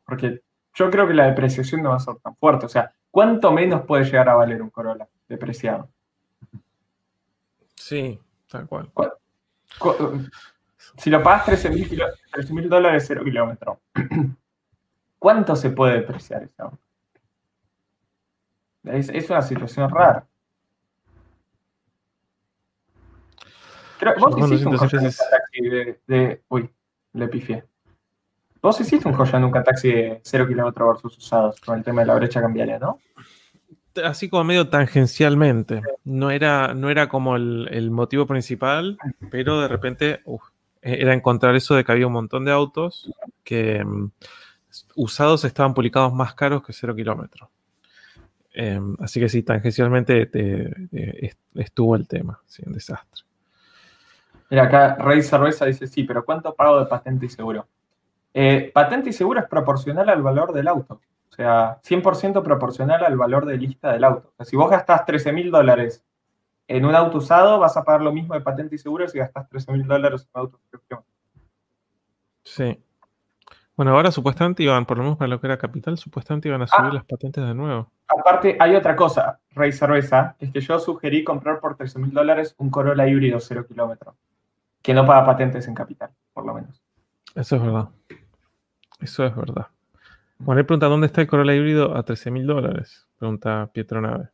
Porque 0.05 0.41
yo 0.75 0.91
creo 0.91 1.07
que 1.07 1.15
la 1.15 1.27
depreciación 1.27 1.85
no 1.85 1.91
va 1.91 1.97
a 1.97 2.01
ser 2.01 2.17
tan 2.17 2.35
fuerte. 2.35 2.67
O 2.67 2.69
sea, 2.69 2.93
¿cuánto 3.13 3.53
menos 3.53 3.83
puede 3.83 4.03
llegar 4.03 4.29
a 4.29 4.35
valer 4.35 4.61
un 4.61 4.71
Corolla 4.71 5.07
depreciado? 5.29 5.89
Sí, 7.85 8.19
tal 8.49 8.67
cual. 8.67 8.91
Si 10.97 11.11
lo 11.11 11.23
pagas 11.23 11.45
13 11.45 11.69
mil 11.69 12.69
dólares, 12.71 13.05
cero 13.07 13.23
kilómetro, 13.23 13.83
¿cuánto 15.19 15.55
se 15.55 15.69
puede 15.69 15.97
depreciar 15.97 16.45
eso? 16.45 16.79
Es, 18.85 19.11
es 19.11 19.29
una 19.29 19.43
situación 19.43 19.91
rara. 19.91 20.27
vos 24.19 24.39
hiciste 24.39 24.67
un 24.67 24.73
nunca 24.73 24.89
taxi 24.89 25.69
de, 26.07 26.43
Uy, 26.49 26.71
le 27.13 27.29
pifié. 27.29 27.65
Vos 28.63 28.81
hiciste 28.81 29.07
un 29.07 29.15
joya 29.15 29.39
nunca 29.39 29.63
taxi 29.63 29.93
de 29.93 30.21
0 30.25 30.49
kilómetros 30.49 30.89
versus 30.89 31.19
usados 31.19 31.61
con 31.61 31.77
el 31.77 31.85
tema 31.85 32.01
de 32.01 32.07
la 32.07 32.15
brecha 32.15 32.41
cambiaria, 32.41 32.79
¿no? 32.79 32.99
Así 34.03 34.29
como 34.29 34.45
medio 34.45 34.69
tangencialmente. 34.69 35.83
No 36.05 36.31
era, 36.31 36.75
no 36.75 36.91
era 36.91 37.09
como 37.09 37.37
el, 37.37 37.91
motivo 37.91 38.27
principal, 38.27 38.99
pero 39.31 39.61
de 39.61 39.69
repente 39.69 40.21
eh, 40.83 40.99
era 41.01 41.15
encontrar 41.15 41.55
eso 41.55 41.75
de 41.75 41.85
que 41.85 41.93
había 41.93 42.07
un 42.07 42.13
montón 42.15 42.45
de 42.45 42.53
autos 42.53 43.13
que 43.45 43.85
mm, 43.85 44.11
usados 44.97 45.45
estaban 45.45 45.75
publicados 45.75 46.13
más 46.13 46.35
caros 46.35 46.65
que 46.65 46.73
cero 46.73 46.95
kilómetros. 46.95 47.49
Em, 48.53 48.97
así 49.01 49.19
que 49.19 49.29
sí, 49.29 49.43
tangencialmente 49.43 50.31
estuvo 51.55 51.97
el 51.97 52.07
tema, 52.07 52.41
sí, 52.47 52.63
un 52.65 52.73
desastre. 52.73 53.25
Mira, 54.51 54.65
acá 54.65 54.95
Rey 54.97 55.23
Cerveza 55.23 55.67
dice, 55.67 55.87
sí, 55.87 56.05
pero 56.05 56.25
¿cuánto 56.25 56.55
pago 56.55 56.79
de 56.79 56.87
patente 56.87 57.27
y 57.27 57.29
seguro? 57.29 57.67
Eh, 58.33 58.71
patente 58.73 59.11
y 59.11 59.13
seguro 59.13 59.41
es 59.41 59.47
proporcional 59.47 60.09
al 60.09 60.23
valor 60.23 60.53
del 60.53 60.69
auto. 60.69 61.01
O 61.35 61.37
sea, 61.37 61.81
100% 61.83 62.45
proporcional 62.45 63.05
al 63.05 63.17
valor 63.17 63.45
de 63.45 63.57
lista 63.57 63.93
del 63.93 64.05
auto. 64.05 64.29
O 64.29 64.37
sea, 64.37 64.47
si 64.47 64.55
vos 64.55 64.71
gastás 64.71 65.05
13 65.05 65.33
mil 65.33 65.51
dólares 65.51 66.05
en 66.69 66.85
un 66.85 66.95
auto 66.95 67.19
usado 67.19 67.59
vas 67.59 67.77
a 67.77 67.83
pagar 67.83 68.03
lo 68.03 68.13
mismo 68.13 68.35
de 68.35 68.41
patente 68.41 68.77
y 68.77 68.79
seguro 68.79 69.09
si 69.09 69.19
gastas 69.19 69.49
13 69.49 69.73
mil 69.73 69.85
dólares 69.85 70.23
en 70.23 70.41
un 70.41 70.47
auto 70.47 70.61
Sí. 72.45 72.81
Bueno, 73.77 73.97
ahora 73.97 74.13
supuestamente 74.13 74.63
iban, 74.63 74.87
por 74.87 74.97
lo 74.97 75.03
menos 75.03 75.19
para 75.19 75.27
lo 75.27 75.41
que 75.41 75.49
era 75.49 75.59
capital, 75.59 75.99
supuestamente 75.99 76.47
iban 76.47 76.63
a 76.63 76.69
subir 76.69 76.91
ah. 76.91 76.95
las 76.95 77.05
patentes 77.05 77.45
de 77.45 77.53
nuevo. 77.53 77.91
Aparte, 78.07 78.57
hay 78.61 78.77
otra 78.77 78.95
cosa, 78.95 79.41
Rey 79.51 79.73
Cerveza, 79.73 80.37
es 80.39 80.53
que 80.53 80.61
yo 80.61 80.79
sugerí 80.79 81.25
comprar 81.25 81.59
por 81.59 81.77
13 81.77 81.99
mil 81.99 82.13
dólares 82.13 82.55
un 82.59 82.71
Corolla 82.71 83.09
híbrido 83.09 83.41
0 83.41 83.67
kilómetros, 83.67 84.15
que 84.81 84.95
no 84.95 85.05
paga 85.05 85.27
patentes 85.27 85.67
en 85.67 85.75
capital, 85.75 86.11
por 86.33 86.47
lo 86.47 86.55
menos. 86.55 86.81
Eso 87.35 87.57
es 87.57 87.63
verdad. 87.63 87.89
Eso 89.01 89.27
es 89.27 89.35
verdad. 89.35 89.67
Bueno, 90.39 90.59
le 90.59 90.65
pregunta, 90.65 90.87
¿dónde 90.87 91.07
está 91.07 91.21
el 91.21 91.27
Corolla 91.27 91.55
híbrido 91.55 91.97
a 91.97 92.03
13 92.03 92.31
mil 92.31 92.47
dólares? 92.47 93.07
Pregunta 93.19 93.71
Pietro 93.73 94.01
Nave. 94.01 94.29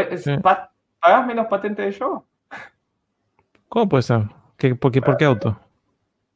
¿pagás 1.01 1.27
menos 1.27 1.47
patente 1.47 1.81
de 1.83 1.93
yo? 1.93 2.27
¿Cómo 3.69 3.89
puede 3.89 4.03
ser? 4.03 4.29
por, 4.79 4.93
qué, 4.93 5.01
¿Por 5.01 5.17
qué 5.17 5.25
auto? 5.25 5.59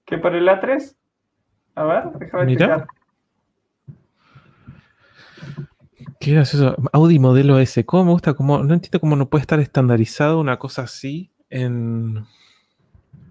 ¿Qué 0.07 0.17
por 0.17 0.35
el 0.35 0.49
A3? 0.49 0.96
A 1.77 1.85
ver, 1.85 2.05
déjame 2.19 2.47
Mira. 2.47 2.87
¿Qué 6.19 6.39
es 6.39 6.55
eso? 6.55 6.75
Audi 6.93 7.19
modelo 7.19 7.59
S. 7.59 7.85
¿Cómo 7.85 8.07
me 8.07 8.11
gusta? 8.13 8.35
Cómo, 8.35 8.63
no 8.65 8.75
entiendo 8.75 8.99
cómo 8.99 9.15
no 9.15 9.29
puede 9.29 9.43
estar 9.43 9.61
estandarizado 9.61 10.41
una 10.41 10.59
cosa 10.59 10.83
así 10.83 11.31
en. 11.51 12.27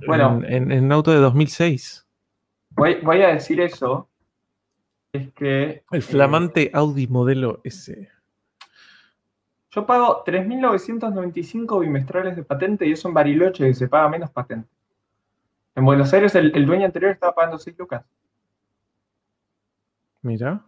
Bueno. 0.06 0.42
En, 0.46 0.72
un 0.72 0.92
auto 0.92 1.12
de 1.12 1.18
2006. 1.18 2.08
Voy, 2.70 3.02
voy, 3.02 3.22
a 3.24 3.30
decir 3.30 3.60
eso. 3.60 4.10
Es 5.12 5.34
que. 5.34 5.84
El 5.92 6.04
flamante 6.04 6.68
eh, 6.68 6.72
Audi 6.74 7.08
modelo 7.08 7.62
S. 7.64 8.10
Yo 9.72 9.86
pago 9.86 10.24
3.995 10.24 11.82
bimestrales 11.82 12.36
de 12.36 12.44
patente 12.44 12.86
y 12.86 12.92
eso 12.92 13.08
en 13.08 13.14
Bariloche 13.16 13.74
se 13.74 13.88
paga 13.88 14.08
menos 14.08 14.30
patente. 14.30 14.70
En 15.76 15.84
Buenos 15.84 16.14
Aires 16.14 16.34
el, 16.36 16.66
dueño 16.66 16.86
anterior 16.86 17.12
estaba 17.12 17.36
pagando 17.36 17.58
6 17.58 17.76
lucas. 17.78 18.06
Mira. 20.26 20.60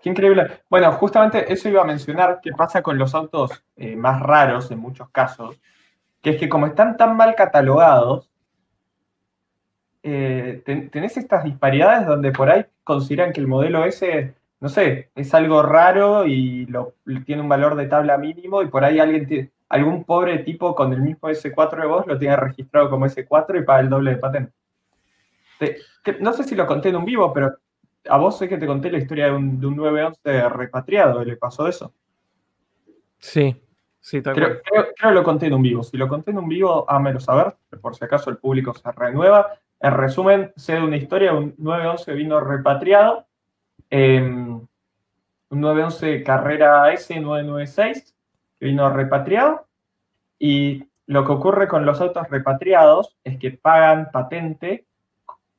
Qué 0.00 0.08
increíble. 0.08 0.62
Bueno, 0.70 0.92
justamente 0.92 1.52
eso 1.52 1.68
iba 1.68 1.82
a 1.82 1.84
mencionar 1.84 2.38
qué 2.40 2.52
pasa 2.52 2.80
con 2.80 2.96
los 2.96 3.12
autos 3.12 3.64
eh, 3.74 3.96
más 3.96 4.20
raros 4.20 4.70
en 4.70 4.78
muchos 4.78 5.10
casos, 5.10 5.60
que 6.20 6.30
es 6.30 6.36
que 6.38 6.48
como 6.48 6.66
están 6.66 6.96
tan 6.96 7.16
mal 7.16 7.34
catalogados, 7.34 8.30
eh, 10.04 10.62
tenés 10.64 11.16
estas 11.16 11.42
disparidades 11.42 12.06
donde 12.06 12.30
por 12.30 12.48
ahí 12.48 12.64
consideran 12.84 13.32
que 13.32 13.40
el 13.40 13.48
modelo 13.48 13.84
S, 13.84 14.34
no 14.60 14.68
sé, 14.68 15.10
es 15.16 15.34
algo 15.34 15.62
raro 15.62 16.24
y 16.24 16.68
tiene 17.26 17.42
un 17.42 17.48
valor 17.48 17.74
de 17.74 17.86
tabla 17.86 18.16
mínimo 18.16 18.62
y 18.62 18.68
por 18.68 18.84
ahí 18.84 19.00
alguien 19.00 19.50
algún 19.72 20.04
pobre 20.04 20.40
tipo 20.40 20.74
con 20.74 20.92
el 20.92 21.00
mismo 21.00 21.30
S4 21.30 21.80
de 21.80 21.86
vos 21.86 22.06
lo 22.06 22.18
tiene 22.18 22.36
registrado 22.36 22.90
como 22.90 23.06
S4 23.06 23.58
y 23.58 23.64
paga 23.64 23.80
el 23.80 23.88
doble 23.88 24.10
de 24.10 24.16
patente. 24.18 24.52
no 26.20 26.32
sé 26.34 26.44
si 26.44 26.54
lo 26.54 26.66
conté 26.66 26.90
en 26.90 26.96
un 26.96 27.06
vivo, 27.06 27.32
pero 27.32 27.56
a 28.06 28.18
vos 28.18 28.36
sé 28.36 28.50
que 28.50 28.58
te 28.58 28.66
conté 28.66 28.90
la 28.90 28.98
historia 28.98 29.26
de 29.26 29.32
un, 29.32 29.58
de 29.58 29.66
un 29.66 29.76
911 29.76 30.48
repatriado, 30.50 31.24
¿le 31.24 31.38
pasó 31.38 31.66
eso? 31.66 31.94
Sí, 33.18 33.56
sí, 33.98 34.20
tal 34.20 34.34
creo, 34.34 34.60
creo, 34.62 34.88
que 34.94 35.10
lo 35.10 35.24
conté 35.24 35.46
en 35.46 35.54
un 35.54 35.62
vivo. 35.62 35.82
Si 35.82 35.96
lo 35.96 36.06
conté 36.06 36.32
en 36.32 36.38
un 36.38 36.48
vivo, 36.50 36.84
hámelo 36.86 37.18
saber, 37.18 37.54
por 37.80 37.96
si 37.96 38.04
acaso 38.04 38.28
el 38.28 38.36
público 38.36 38.74
se 38.74 38.92
renueva. 38.92 39.54
En 39.80 39.94
resumen, 39.94 40.52
sé 40.54 40.74
de 40.74 40.82
una 40.82 40.98
historia, 40.98 41.32
un 41.32 41.54
911 41.56 42.12
vino 42.12 42.40
repatriado, 42.40 43.26
em, 43.88 44.66
un 45.48 45.60
911 45.60 46.22
carrera 46.22 46.92
S996, 46.92 48.02
que 48.02 48.12
vino 48.66 48.88
repatriado, 48.90 49.66
y 50.38 50.84
lo 51.06 51.24
que 51.24 51.32
ocurre 51.32 51.68
con 51.68 51.84
los 51.86 52.00
autos 52.00 52.28
repatriados 52.28 53.16
es 53.24 53.38
que 53.38 53.52
pagan 53.52 54.10
patente 54.12 54.86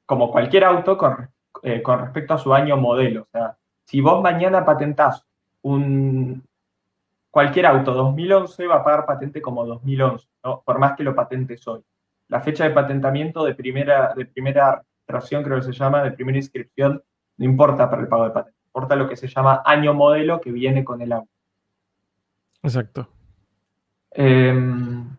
como 0.05 0.31
cualquier 0.31 0.65
auto 0.65 0.97
con, 0.97 1.29
eh, 1.61 1.81
con 1.81 1.99
respecto 1.99 2.33
a 2.33 2.37
su 2.37 2.53
año 2.53 2.77
modelo. 2.77 3.23
O 3.23 3.27
sea, 3.31 3.57
si 3.85 4.01
vos 4.01 4.21
mañana 4.21 4.65
patentás 4.65 5.25
un, 5.61 6.43
cualquier 7.31 7.67
auto 7.67 7.93
2011 7.93 8.67
va 8.67 8.75
a 8.75 8.83
pagar 8.83 9.05
patente 9.05 9.41
como 9.41 9.65
2011, 9.65 10.27
por 10.65 10.79
más 10.79 10.95
que 10.95 11.03
lo 11.03 11.15
patentes 11.15 11.65
hoy 11.67 11.83
la 12.33 12.41
fecha 12.41 12.63
de 12.63 12.71
patentamiento 12.71 13.45
de 13.45 13.53
primera, 13.53 14.13
de 14.15 14.25
primera 14.25 14.83
tracción, 15.05 15.43
creo 15.43 15.57
que 15.57 15.65
se 15.65 15.71
llama, 15.71 16.03
de 16.03 16.11
primera 16.11 16.37
inscripción, 16.37 17.03
no 17.37 17.45
importa 17.45 17.89
para 17.89 18.01
el 18.01 18.07
pago 18.07 18.25
de 18.25 18.31
patente, 18.31 18.59
importa 18.65 18.95
lo 18.95 19.07
que 19.07 19.15
se 19.15 19.27
llama 19.27 19.61
año 19.63 19.93
modelo 19.93 20.41
que 20.41 20.51
viene 20.51 20.83
con 20.83 21.01
el 21.03 21.11
auto. 21.11 21.29
Exacto. 22.63 23.07
Em, 24.11 25.17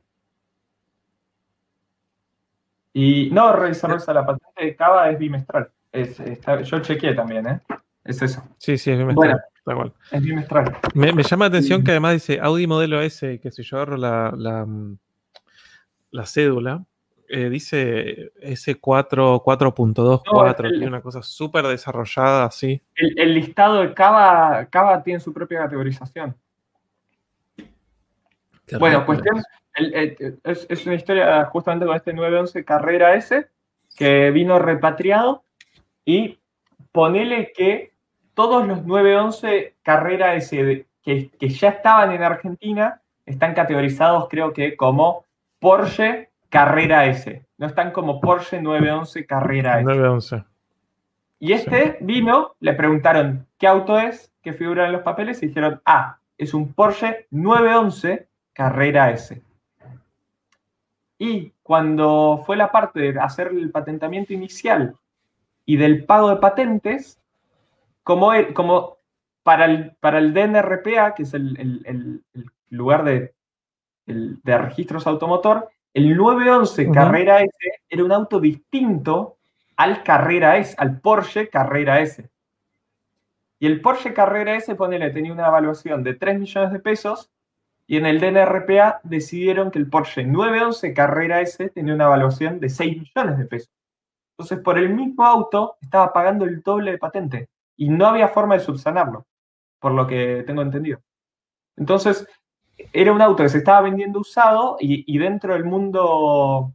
y 2.92 3.30
no, 3.30 3.52
revisar 3.52 3.90
la 3.90 4.26
patente 4.26 4.64
de 4.64 4.76
Cava 4.76 5.10
es 5.10 5.18
bimestral. 5.18 5.70
yo 6.64 6.78
chequeé 6.80 7.14
también, 7.14 7.46
¿eh? 7.46 7.60
Es 8.04 8.22
eso. 8.22 8.42
Sí, 8.58 8.78
sí, 8.78 8.90
es 8.90 8.98
bimestral. 8.98 9.40
igual. 9.66 9.92
Es 10.10 10.22
bimestral. 10.22 10.76
Me, 10.94 11.22
llama 11.22 11.46
la 11.46 11.48
atención 11.48 11.82
que 11.82 11.90
además 11.90 12.14
dice 12.14 12.38
Audi 12.40 12.66
modelo 12.66 13.00
S, 13.00 13.40
que 13.40 13.50
si 13.50 13.62
yo 13.62 13.76
agarro 13.78 13.96
la, 13.96 14.32
la, 14.36 14.66
la 16.10 16.26
cédula, 16.26 16.84
eh, 17.28 17.48
dice 17.48 18.32
S4, 18.42 19.42
4.24, 19.42 20.70
tiene 20.70 20.86
una 20.86 21.00
cosa 21.00 21.22
súper 21.22 21.66
desarrollada 21.66 22.44
así. 22.44 22.80
El, 22.94 23.34
listado 23.34 23.80
de 23.80 23.92
Cava, 23.94 24.66
Cava 24.70 25.02
tiene 25.02 25.20
su 25.20 25.32
propia 25.32 25.60
categorización. 25.60 26.36
Bueno, 28.78 29.04
cuestión, 29.06 29.42
es, 29.74 30.86
una 30.86 30.94
historia 30.94 31.44
justamente 31.46 31.86
con 31.86 31.96
este 31.96 32.12
911 32.12 32.64
Carrera 32.64 33.14
S, 33.14 33.48
que 33.96 34.30
vino 34.30 34.58
repatriado 34.58 35.44
y 36.04 36.38
ponele 36.92 37.52
que 37.52 37.92
todos 38.34 38.66
los 38.66 38.84
911 38.84 39.74
Carrera 39.82 40.34
S 40.34 40.86
que, 41.02 41.30
que 41.30 41.48
ya 41.48 41.68
estaban 41.68 42.12
en 42.12 42.22
Argentina 42.22 43.00
están 43.26 43.54
categorizados 43.54 44.28
creo 44.28 44.52
que 44.52 44.76
como 44.76 45.24
Porsche 45.58 46.30
Carrera 46.48 47.06
S. 47.06 47.44
No 47.58 47.66
están 47.66 47.90
como 47.90 48.20
Porsche 48.20 48.60
911 48.60 49.26
Carrera 49.26 49.80
S. 49.80 49.84
911. 49.84 50.44
Y 51.40 51.52
este 51.52 51.98
vino, 52.00 52.54
le 52.60 52.74
preguntaron 52.74 53.46
qué 53.58 53.66
auto 53.66 53.98
es, 53.98 54.32
qué 54.42 54.52
figura 54.52 54.86
en 54.86 54.92
los 54.92 55.02
papeles, 55.02 55.42
y 55.42 55.48
dijeron, 55.48 55.80
ah, 55.84 56.18
es 56.38 56.54
un 56.54 56.72
Porsche 56.72 57.26
911 57.30 58.28
Carrera 58.54 59.10
S. 59.10 59.42
Y 61.18 61.52
cuando 61.62 62.42
fue 62.46 62.56
la 62.56 62.72
parte 62.72 63.12
de 63.12 63.20
hacer 63.20 63.48
el 63.48 63.70
patentamiento 63.70 64.32
inicial 64.32 64.96
y 65.66 65.76
del 65.76 66.04
pago 66.04 66.30
de 66.30 66.36
patentes, 66.36 67.20
como, 68.02 68.32
como 68.54 68.98
para, 69.42 69.66
el, 69.66 69.92
para 70.00 70.18
el 70.18 70.32
DNRPA, 70.32 71.14
que 71.14 71.24
es 71.24 71.34
el, 71.34 72.22
lugar 72.70 73.04
de, 73.04 73.34
de 74.06 74.58
registros 74.58 75.06
automotor, 75.06 75.68
El 75.92 76.16
911 76.16 76.90
Carrera 76.90 77.40
S 77.40 77.56
era 77.88 78.04
un 78.04 78.12
auto 78.12 78.40
distinto 78.40 79.36
al 79.76 80.02
Carrera 80.02 80.56
S, 80.58 80.74
al 80.78 81.00
Porsche 81.00 81.48
Carrera 81.48 82.00
S. 82.00 82.28
Y 83.58 83.66
el 83.66 83.80
Porsche 83.80 84.12
Carrera 84.12 84.56
S, 84.56 84.74
ponele, 84.74 85.10
tenía 85.10 85.32
una 85.32 85.46
evaluación 85.46 86.02
de 86.02 86.14
3 86.14 86.38
millones 86.38 86.72
de 86.72 86.80
pesos 86.80 87.30
y 87.86 87.96
en 87.96 88.06
el 88.06 88.20
DNRPA 88.20 89.00
decidieron 89.02 89.70
que 89.70 89.78
el 89.78 89.90
Porsche 89.90 90.24
911 90.24 90.94
Carrera 90.94 91.40
S 91.40 91.68
tenía 91.70 91.94
una 91.94 92.04
evaluación 92.04 92.60
de 92.60 92.70
6 92.70 93.02
millones 93.02 93.38
de 93.38 93.44
pesos. 93.44 93.70
Entonces, 94.36 94.58
por 94.60 94.78
el 94.78 94.90
mismo 94.90 95.24
auto 95.24 95.76
estaba 95.80 96.12
pagando 96.12 96.44
el 96.44 96.62
doble 96.62 96.92
de 96.92 96.98
patente 96.98 97.48
y 97.76 97.88
no 97.88 98.06
había 98.06 98.28
forma 98.28 98.54
de 98.54 98.60
subsanarlo, 98.60 99.26
por 99.78 99.92
lo 99.92 100.06
que 100.06 100.42
tengo 100.46 100.62
entendido. 100.62 101.00
Entonces, 101.76 102.26
era 102.92 103.12
un 103.12 103.22
auto 103.22 103.42
que 103.42 103.48
se 103.48 103.58
estaba 103.58 103.82
vendiendo 103.82 104.18
usado 104.20 104.76
y, 104.80 105.18
dentro 105.18 105.52
del 105.52 105.64
mundo 105.64 106.72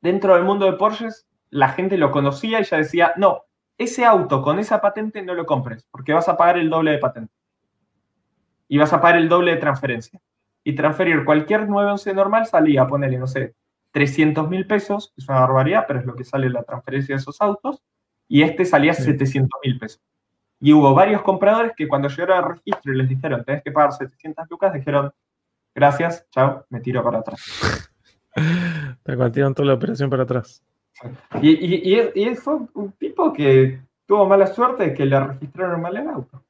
dentro 0.00 0.34
del 0.34 0.44
mundo 0.44 0.66
de 0.66 0.74
Porsches 0.74 1.26
la 1.48 1.70
gente 1.70 1.96
lo 1.96 2.10
conocía 2.10 2.60
y 2.60 2.64
ya 2.64 2.76
decía, 2.76 3.14
no, 3.16 3.44
ese 3.78 4.04
auto 4.04 4.42
con 4.42 4.58
esa 4.58 4.80
patente 4.80 5.22
no 5.22 5.34
lo 5.34 5.46
compres 5.46 5.86
porque 5.90 6.12
vas 6.12 6.28
a 6.28 6.36
pagar 6.36 6.58
el 6.58 6.68
doble 6.68 6.90
de 6.90 6.98
patente. 6.98 7.32
Y 8.68 8.78
vas 8.78 8.92
a 8.92 9.00
pagar 9.00 9.20
el 9.20 9.28
doble 9.28 9.52
de 9.52 9.58
transferencia. 9.58 10.20
Y 10.62 10.74
transferir 10.74 11.24
cualquier 11.24 11.68
911 11.68 12.14
normal 12.14 12.46
salía, 12.46 12.86
ponerle, 12.86 13.18
no 13.18 13.26
sé, 13.26 13.54
300 13.92 14.48
mil 14.48 14.66
pesos, 14.66 15.12
es 15.16 15.28
una 15.28 15.40
barbaridad, 15.40 15.84
pero 15.86 16.00
es 16.00 16.06
lo 16.06 16.16
que 16.16 16.24
sale 16.24 16.50
la 16.50 16.62
transferencia 16.62 17.14
de 17.14 17.20
esos 17.20 17.40
autos, 17.40 17.82
y 18.26 18.42
este 18.42 18.64
salía 18.64 18.94
700 18.94 19.60
mil 19.64 19.78
pesos. 19.78 20.02
Y 20.60 20.72
hubo 20.72 20.94
varios 20.94 21.22
compradores 21.22 21.72
que 21.76 21.86
cuando 21.86 22.08
llegaron 22.08 22.38
al 22.38 22.50
registro 22.56 22.92
y 22.92 22.96
les 22.96 23.08
dijeron, 23.08 23.44
tenés 23.44 23.62
que 23.62 23.70
pagar 23.70 23.92
700 23.92 24.46
lucas, 24.50 24.72
dijeron, 24.72 25.12
gracias, 25.74 26.26
chao, 26.30 26.64
me 26.70 26.80
tiro 26.80 27.04
para 27.04 27.18
atrás. 27.18 27.90
Te 29.02 29.16
partieron 29.16 29.54
toda 29.54 29.68
la 29.68 29.74
operación 29.74 30.10
para 30.10 30.24
atrás. 30.24 30.62
Y, 31.40 31.50
y, 31.50 32.12
y, 32.14 32.34
fue 32.34 32.58
un 32.74 32.92
tipo 32.92 33.32
que 33.32 33.80
tuvo 34.06 34.26
mala 34.26 34.46
suerte 34.46 34.84
de 34.84 34.94
que 34.94 35.04
le 35.04 35.20
registraron 35.20 35.80
mal 35.80 35.96
el 35.96 36.08
auto. 36.08 36.42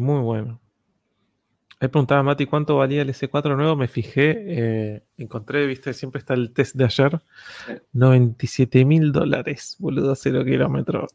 Muy 0.00 0.22
bueno. 0.22 0.58
He 1.78 1.88
preguntado 1.88 2.20
a 2.20 2.22
Mati 2.22 2.46
cuánto 2.46 2.76
valía 2.76 3.02
el 3.02 3.10
S4 3.10 3.56
nuevo, 3.56 3.76
me 3.76 3.86
fijé, 3.86 4.34
eh, 4.46 5.02
encontré, 5.16 5.66
viste, 5.66 5.94
siempre 5.94 6.18
está 6.18 6.34
el 6.34 6.52
test 6.52 6.74
de 6.74 6.84
ayer, 6.84 7.20
97 7.92 8.84
mil 8.84 9.12
dólares, 9.12 9.76
boludo, 9.78 10.14
cero 10.14 10.44
kilómetros. 10.44 11.10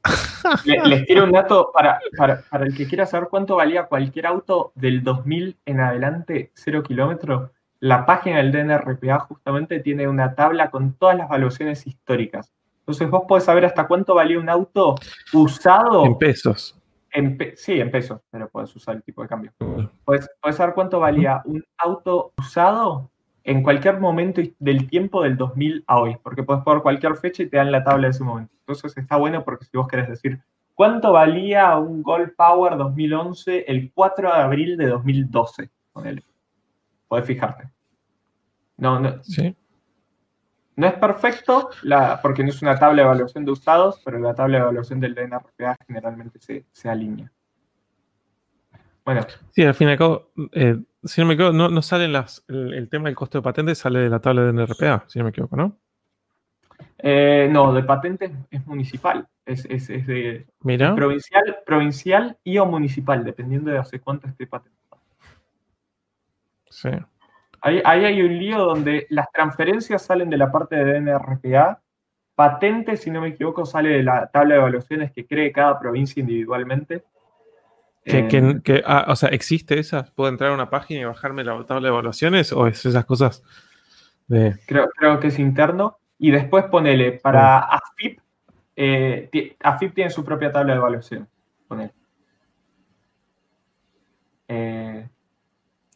Les, 0.66 1.06
quiero 1.06 1.24
un 1.24 1.32
dato 1.32 1.72
para, 1.72 2.00
para, 2.18 2.42
para, 2.50 2.66
el 2.66 2.76
que 2.76 2.88
quiera 2.88 3.06
saber 3.06 3.30
cuánto 3.30 3.56
valía 3.56 3.86
cualquier 3.86 4.26
auto 4.28 4.72
del 4.76 5.04
2000 5.04 5.58
en 5.66 5.80
adelante, 5.82 6.52
cero 6.56 6.82
kilómetros. 6.82 7.52
La 7.80 8.06
página 8.06 8.38
del 8.38 8.52
DNRPA 8.52 9.20
justamente 9.20 9.80
tiene 9.82 10.08
una 10.08 10.34
tabla 10.34 10.72
con 10.72 10.94
todas 10.94 11.18
las 11.18 11.30
valuaciones 11.30 11.86
históricas. 11.86 12.52
Entonces 12.80 13.10
vos 13.10 13.24
podés 13.28 13.44
saber 13.44 13.66
hasta 13.66 13.88
cuánto 13.88 14.16
valía 14.16 14.40
un 14.40 14.50
auto 14.50 14.96
usado. 15.34 16.06
En 16.06 16.18
pesos 16.18 16.76
sí, 17.56 17.80
en 17.80 17.92
pesos, 17.92 18.22
pero 18.30 18.50
puedes 18.50 18.76
usar 18.76 18.96
el 18.96 19.04
tipo 19.04 19.22
de 19.22 19.28
cambio. 19.28 19.54
Puedes, 20.04 20.30
saber 20.52 20.74
cuánto 20.74 21.00
valía 21.00 21.42
un 21.46 21.64
auto 21.78 22.34
usado 22.38 23.10
en 23.44 23.64
cualquier 23.64 24.00
momento 24.00 24.42
del 24.60 24.90
tiempo 24.90 25.22
del 25.22 25.38
2000 25.38 25.84
a 25.88 26.00
hoy, 26.00 26.18
porque 26.22 26.44
puedes 26.44 26.64
poner 26.64 26.82
cualquier 26.82 27.16
fecha 27.16 27.44
y 27.44 27.50
te 27.50 27.58
dan 27.58 27.72
la 27.72 27.84
tabla 27.84 28.08
de 28.08 28.12
ese 28.12 28.24
momento. 28.24 28.54
Entonces 28.60 28.98
está 28.98 29.18
bueno 29.18 29.44
porque 29.44 29.66
si 29.66 29.78
vos 29.78 29.88
querés 29.88 30.10
decir 30.10 30.42
cuánto 30.74 31.14
valía 31.14 31.78
un 31.78 32.02
Gold 32.02 32.36
Power 32.36 32.78
2011 32.78 33.66
el 33.68 33.92
4 33.94 34.34
de 34.34 34.42
abril 34.42 34.78
de 34.78 34.88
2012, 34.88 35.70
ponele. 35.94 36.24
Podés 37.08 37.26
fijarte. 37.26 37.70
No, 38.78 39.00
no. 39.00 39.24
Sí. 39.24 39.56
No 40.78 40.88
es 40.88 40.94
perfecto 40.94 41.70
la, 41.84 42.20
porque 42.22 42.44
no 42.44 42.50
es 42.50 42.62
una 42.62 42.78
tabla 42.78 42.98
de 42.98 43.08
evaluación 43.08 43.46
de 43.46 43.52
usados, 43.52 44.02
pero 44.04 44.20
la 44.20 44.34
tabla 44.34 44.58
de 44.58 44.64
evaluación 44.64 45.00
del 45.00 45.16
DNRPA 45.16 45.78
generalmente 45.88 46.40
se, 46.72 46.90
alinea. 46.90 47.32
Bueno. 49.06 49.22
Sí, 49.52 49.64
al 49.64 49.74
fin 49.74 49.88
y 49.88 49.92
al 49.92 49.98
cabo, 49.98 50.32
eh, 50.52 50.78
si 51.04 51.22
no 51.22 51.28
me 51.28 51.36
equivoco, 51.36 51.54
no, 51.54 51.82
sale 51.82 52.08
las, 52.08 52.44
el, 52.48 52.90
tema 52.90 53.06
del 53.08 53.16
costo 53.16 53.38
de 53.38 53.44
patente, 53.44 53.76
sale 53.76 54.00
de 54.00 54.10
la 54.10 54.20
tabla 54.20 54.42
de 54.42 54.52
DNRPA, 54.52 55.06
si 55.08 55.20
no 55.20 55.26
me 55.26 55.30
equivoco, 55.30 55.56
¿no? 55.56 55.78
Eh, 56.98 57.48
no, 57.50 57.72
de 57.72 57.84
patente 57.84 58.36
es 58.50 58.66
municipal, 58.66 59.28
es, 59.46 59.64
de 59.88 60.46
Provincial, 60.60 61.58
provincial 61.66 62.38
y 62.44 62.58
o 62.58 62.66
municipal, 62.66 63.24
dependiendo 63.24 63.72
de 63.72 63.78
hace 63.78 64.02
cuánto 64.02 64.28
esté 64.28 64.48
patentado. 64.48 65.02
Sí. 66.70 66.90
Ahí, 67.66 67.82
hay 67.84 68.22
un 68.22 68.38
lío 68.38 68.60
donde 68.60 69.08
las 69.10 69.32
transferencias 69.32 70.06
salen 70.06 70.30
de 70.30 70.38
la 70.38 70.52
parte 70.52 70.76
de 70.76 71.00
DNRPA, 71.00 71.82
patente, 72.36 72.96
si 72.96 73.10
no 73.10 73.22
me 73.22 73.30
equivoco, 73.30 73.66
sale 73.66 73.90
de 73.90 74.04
la 74.04 74.28
tabla 74.28 74.54
de 74.54 74.60
evaluaciones 74.60 75.12
que 75.12 75.26
cree 75.26 75.52
cada 75.52 75.80
provincia 75.80 76.22
individualmente. 76.22 77.04
Que, 78.04 78.28
eh, 78.30 78.84
ah, 78.86 79.06
o 79.08 79.16
sea, 79.16 79.30
¿existe 79.30 79.80
esa? 79.80 80.04
¿Puedo 80.14 80.30
entrar 80.30 80.52
a 80.52 80.54
una 80.54 80.70
página 80.70 81.02
y 81.02 81.06
bajarme 81.06 81.44
la 81.44 81.66
tabla 81.66 81.88
de 81.88 81.94
evaluaciones 81.94 82.54
o 82.54 82.68
es 82.68 82.86
esas 82.86 83.04
cosas 83.04 83.42
de... 84.28 84.60
Creo, 84.68 84.88
creo 84.96 85.20
que 85.20 85.30
es 85.30 85.40
interno. 85.40 85.98
Y 86.20 86.30
después 86.30 86.66
ponele, 86.66 87.14
para 87.14 87.62
AFIP, 87.62 88.20
eh, 88.76 89.56
AFIP 89.60 89.96
tiene 89.96 90.12
su 90.12 90.24
propia 90.24 90.52
tabla 90.52 90.74
de 90.74 90.78
evaluación. 90.78 91.28
Ponele. 91.68 91.94
Eh, 94.50 95.10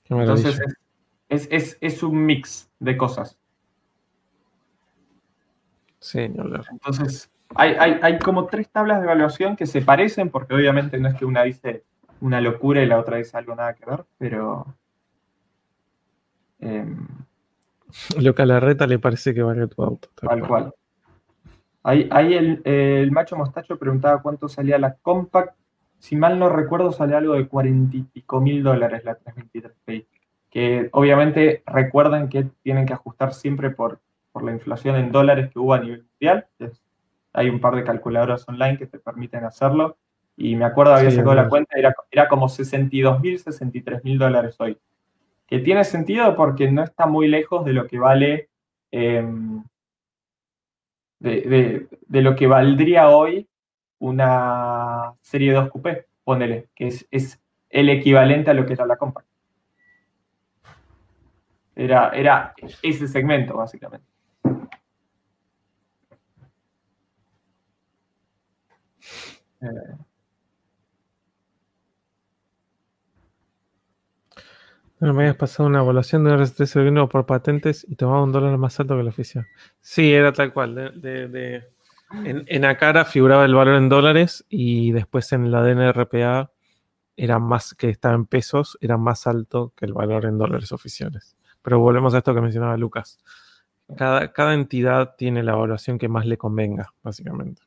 entonces, 0.09 0.59
es, 0.59 0.79
un 2.03 2.25
mix 2.25 2.69
de 2.79 2.97
cosas. 2.97 3.37
Sí, 5.99 6.29
no 6.29 6.43
Entonces, 6.71 7.29
hay, 7.55 7.75
hay, 8.01 8.19
como 8.19 8.45
tres 8.45 8.69
tablas 8.69 8.99
de 8.99 9.05
evaluación 9.05 9.55
que 9.55 9.65
se 9.65 9.81
parecen, 9.81 10.29
porque 10.29 10.53
obviamente 10.53 10.97
no 10.97 11.09
es 11.09 11.15
que 11.15 11.25
una 11.25 11.43
dice 11.43 11.83
una 12.21 12.41
locura 12.41 12.81
y 12.81 12.85
la 12.85 12.99
otra 12.99 13.17
dice 13.17 13.37
algo 13.37 13.55
nada 13.55 13.73
que 13.73 13.85
ver, 13.85 14.05
pero. 14.17 14.75
Eh, 16.59 16.85
Lo 18.19 18.35
que 18.35 18.41
a 18.41 18.45
la 18.45 18.59
reta 18.59 18.87
le 18.87 18.99
parece 18.99 19.33
que 19.33 19.41
vale 19.41 19.67
tu 19.67 19.83
auto. 19.83 20.09
Tal 20.15 20.47
cual. 20.47 20.73
Ahí, 21.83 22.33
el, 22.33 22.61
el, 22.65 23.11
macho 23.11 23.35
mostacho 23.35 23.77
preguntaba 23.77 24.21
cuánto 24.21 24.47
salía 24.47 24.77
la 24.77 24.95
Compact. 24.95 25.55
Si 25.97 26.15
mal 26.15 26.37
no 26.37 26.49
recuerdo, 26.49 26.91
sale 26.91 27.15
algo 27.15 27.33
de 27.33 27.47
cuarenta 27.47 27.97
y 27.97 28.03
pico 28.03 28.39
mil 28.41 28.63
dólares 28.63 29.03
la 29.03 29.15
323 29.15 30.05
que 30.49 30.89
obviamente 30.93 31.63
recuerden 31.65 32.29
que 32.29 32.45
tienen 32.63 32.85
que 32.85 32.93
ajustar 32.93 33.33
siempre 33.33 33.69
por, 33.69 33.99
por 34.31 34.43
la 34.43 34.51
inflación 34.51 34.95
en 34.95 35.11
dólares 35.11 35.49
que 35.51 35.59
hubo 35.59 35.73
a 35.73 35.79
nivel 35.79 36.05
mundial. 36.11 36.47
hay 37.33 37.49
un 37.49 37.59
par 37.59 37.75
de 37.75 37.83
calculadoras 37.83 38.47
online 38.47 38.77
que 38.77 38.87
te 38.87 38.99
permiten 38.99 39.43
hacerlo. 39.43 39.97
Y 40.35 40.55
me 40.55 40.65
acuerdo, 40.65 40.93
había 40.93 41.11
sacado 41.11 41.35
la 41.35 41.49
cuenta, 41.49 41.77
era, 41.77 41.93
era 42.09 42.29
como 42.29 42.47
62 42.47 43.19
mil, 43.19 43.37
63 43.37 44.03
mil 44.03 44.17
dólares 44.17 44.55
hoy. 44.59 44.77
Que 45.45 45.59
tiene 45.59 45.83
sentido 45.83 46.35
porque 46.35 46.71
no 46.71 46.83
está 46.83 47.07
muy 47.07 47.27
lejos 47.27 47.65
de 47.65 47.73
lo 47.73 47.87
que 47.87 47.99
vale, 47.99 48.49
em, 48.91 49.63
de, 51.19 51.87
lo 52.07 52.35
que 52.35 52.47
valdría 52.47 53.09
hoy 53.09 53.47
una 53.99 55.13
serie 55.21 55.51
2 55.51 55.69
coupé, 55.69 56.05
ponele, 56.23 56.69
que 56.73 56.87
es, 56.87 57.05
es 57.11 57.41
el 57.69 57.89
equivalente 57.89 58.49
a 58.49 58.53
lo 58.53 58.65
que 58.65 58.73
era 58.73 58.85
la 58.85 58.95
compra. 58.95 59.25
Era, 61.79 62.09
era 62.09 62.53
ese 62.83 63.07
segmento, 63.07 63.55
básicamente. 63.55 64.05
Eh. 69.61 69.95
me 74.99 75.09
habías 75.09 75.37
pasado 75.37 75.69
una 75.69 75.79
evaluación 75.79 76.25
de 76.25 76.33
RST 76.35 76.65
serviendo 76.65 77.07
por 77.07 77.25
patentes 77.25 77.85
y 77.87 77.95
tomaba 77.95 78.23
un 78.23 78.33
dólar 78.33 78.57
más 78.57 78.77
alto 78.81 78.97
que 78.97 79.03
la 79.03 79.09
oficial. 79.11 79.47
Sí, 79.79 80.11
era 80.11 80.33
tal 80.33 80.51
cual. 80.51 80.99
En, 81.01 82.43
en 82.45 82.65
Acara 82.65 83.05
figuraba 83.05 83.45
el 83.45 83.55
valor 83.55 83.75
en 83.75 83.87
dólares 83.87 84.45
y 84.49 84.91
después 84.91 85.31
en 85.31 85.49
la 85.49 85.61
DNRPA 85.61 86.51
era 87.15 87.39
más 87.39 87.73
que 87.73 87.89
estaba 87.89 88.15
en 88.15 88.25
pesos, 88.25 88.77
era 88.81 88.97
más 88.97 89.27
alto 89.27 89.71
que 89.77 89.85
el 89.85 89.93
valor 89.93 90.25
en 90.25 90.37
dólares 90.37 90.73
oficiales. 90.73 91.37
Pero 91.69 91.81
volvemos 91.81 92.15
a 92.15 92.17
esto 92.17 92.33
que 92.33 92.41
mencionaba 92.41 92.75
Lucas. 92.77 93.19
Cada, 93.95 94.33
cada 94.33 94.55
entidad 94.55 95.13
tiene 95.15 95.43
la 95.43 95.51
evaluación 95.51 95.99
que 95.99 96.07
más 96.07 96.25
le 96.25 96.35
convenga, 96.35 96.91
básicamente. 97.03 97.61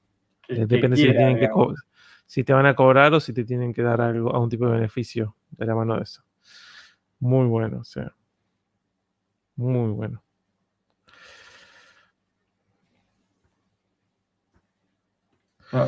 Eh, 0.48 0.66
depende 0.66 0.96
si, 0.96 1.06
te 1.06 1.12
tienen 1.12 1.38
que 1.38 1.48
si 2.26 2.42
te 2.42 2.52
van 2.52 2.66
a 2.66 2.74
cobrar 2.74 3.14
o 3.14 3.20
si 3.20 3.32
te 3.32 3.44
tienen 3.44 3.72
que 3.72 3.80
dar 3.80 4.00
algo, 4.00 4.34
algún 4.34 4.50
tipo 4.50 4.66
de 4.66 4.72
beneficio 4.72 5.36
de 5.52 5.66
la 5.66 5.76
mano 5.76 5.94
de 5.94 6.02
eso. 6.02 6.20
Muy 7.20 7.46
bueno, 7.46 7.78
o 7.78 7.84
sea. 7.84 8.12
Muy 9.54 9.92
bueno. 9.92 10.20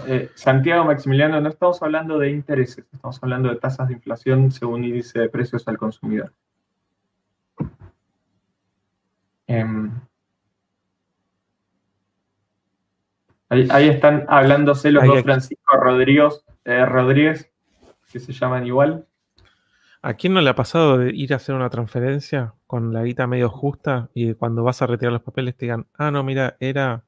Eh, 0.06 0.30
Santiago 0.36 0.84
Maximiliano, 0.84 1.40
no 1.40 1.48
estamos 1.48 1.82
hablando 1.82 2.16
de 2.20 2.30
intereses, 2.30 2.86
estamos 2.92 3.20
hablando 3.24 3.48
de 3.48 3.56
tasas 3.56 3.88
de 3.88 3.94
inflación 3.94 4.52
según 4.52 4.84
índice 4.84 5.18
de 5.18 5.28
precios 5.28 5.66
al 5.66 5.78
consumidor. 5.78 6.32
Em, 9.46 9.92
ahí, 13.48 13.88
están 13.88 14.24
hablándose 14.28 14.90
los 14.90 15.04
dos 15.04 15.22
Francisco 15.22 15.76
Rodríguez, 15.76 16.44
eh, 16.64 16.84
Rodríguez, 16.84 17.50
que 18.10 18.20
se 18.20 18.32
llaman 18.32 18.66
igual. 18.66 19.06
¿A 20.02 20.14
quién 20.14 20.34
no 20.34 20.40
le 20.40 20.50
ha 20.50 20.54
pasado 20.54 20.98
de 20.98 21.14
ir 21.14 21.32
a 21.32 21.36
hacer 21.36 21.54
una 21.54 21.70
transferencia 21.70 22.54
con 22.66 22.92
la 22.92 23.02
guita 23.02 23.26
medio 23.26 23.48
justa 23.48 24.10
y 24.12 24.34
cuando 24.34 24.62
vas 24.62 24.82
a 24.82 24.86
retirar 24.86 25.12
los 25.12 25.22
papeles 25.22 25.56
te 25.56 25.66
digan, 25.66 25.86
ah, 25.94 26.10
no, 26.10 26.22
mira, 26.22 26.56
era 26.60 27.04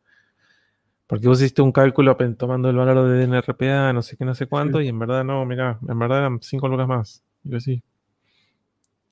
porque 1.07 1.29
vos 1.29 1.41
hiciste 1.41 1.63
un 1.63 1.73
cálculo 1.73 2.17
tomando 2.37 2.69
el 2.69 2.77
valor 2.77 3.09
de 3.09 3.25
NRPA, 3.25 3.93
no 3.93 4.03
sé 4.03 4.17
qué, 4.17 4.25
no 4.25 4.35
sé 4.35 4.47
cuánto, 4.47 4.81
y 4.81 4.89
en 4.89 4.99
verdad 4.99 5.25
no, 5.25 5.45
mira, 5.47 5.79
en 5.87 5.99
verdad 5.99 6.19
eran 6.19 6.41
5 6.43 6.69
lucas 6.69 6.89
más. 6.89 7.23
Digo, 7.43 7.61
sí. 7.61 7.83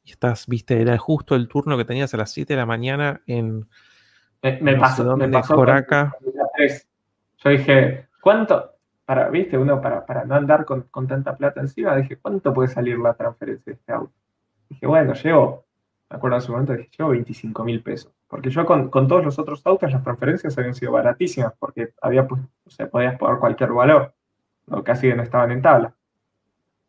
Y 0.04 0.10
estás, 0.10 0.46
viste, 0.46 0.80
era 0.80 0.96
justo 0.98 1.34
el 1.34 1.48
turno 1.48 1.76
que 1.76 1.84
tenías 1.84 2.12
a 2.14 2.18
las 2.18 2.30
7 2.30 2.52
de 2.52 2.58
la 2.58 2.66
mañana 2.66 3.22
en. 3.26 3.66
Me, 4.42 4.76
pasó, 4.76 5.16
me 5.16 5.28
pasó 5.28 5.54
Coraca. 5.54 6.14
Yo 7.42 7.50
dije, 7.50 8.08
¿cuánto? 8.20 8.72
Para, 9.04 9.28
viste, 9.30 9.56
uno 9.56 9.80
para, 9.80 10.04
para 10.04 10.24
no 10.24 10.34
andar 10.34 10.64
con, 10.64 10.82
con, 10.90 11.06
tanta 11.06 11.36
plata 11.36 11.60
encima, 11.60 11.96
dije, 11.96 12.16
¿cuánto 12.16 12.52
puede 12.54 12.68
salir 12.68 12.98
la 12.98 13.14
transferencia 13.14 13.72
de 13.72 13.72
este 13.72 13.92
auto? 13.92 14.12
Dije, 14.68 14.86
bueno, 14.86 15.12
llevo, 15.14 15.66
me 16.10 16.16
acuerdo 16.16 16.36
en 16.36 16.42
su 16.42 16.52
momento, 16.52 16.72
dije, 16.72 16.90
llevo 16.96 17.10
25 17.10 17.64
mil 17.64 17.82
pesos. 17.82 18.12
Porque 18.28 18.50
yo 18.50 18.64
con, 18.66 18.90
todos 18.90 19.24
los 19.24 19.38
otros 19.38 19.64
autos 19.64 19.92
las 19.92 20.02
transferencias 20.02 20.56
habían 20.58 20.74
sido 20.74 20.92
baratísimas, 20.92 21.52
porque 21.58 21.92
había, 22.00 22.26
pues, 22.26 22.42
o 22.64 22.70
sea, 22.70 22.88
podías 22.88 23.18
pagar 23.18 23.38
cualquier 23.38 23.72
valor, 23.72 24.14
¿no? 24.66 24.82
casi 24.82 25.12
no 25.12 25.22
estaban 25.22 25.52
en 25.52 25.62
tabla. 25.62 25.94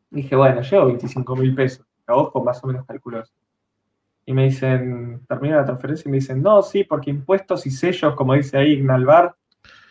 Dije, 0.09 0.35
bueno, 0.35 0.61
llevo 0.61 0.85
25 0.87 1.35
mil 1.35 1.53
pesos, 1.53 1.85
a 2.07 2.15
ojo, 2.15 2.43
más 2.43 2.63
o 2.63 2.67
menos 2.67 2.85
calculo 2.85 3.23
Y 4.25 4.33
me 4.33 4.45
dicen, 4.45 5.25
termina 5.27 5.57
la 5.57 5.65
transferencia 5.65 6.07
y 6.07 6.11
me 6.11 6.17
dicen, 6.17 6.41
no, 6.41 6.61
sí, 6.61 6.83
porque 6.83 7.09
impuestos 7.09 7.65
y 7.65 7.71
sellos, 7.71 8.15
como 8.15 8.33
dice 8.33 8.57
ahí 8.57 8.73
Ignalvar, 8.73 9.35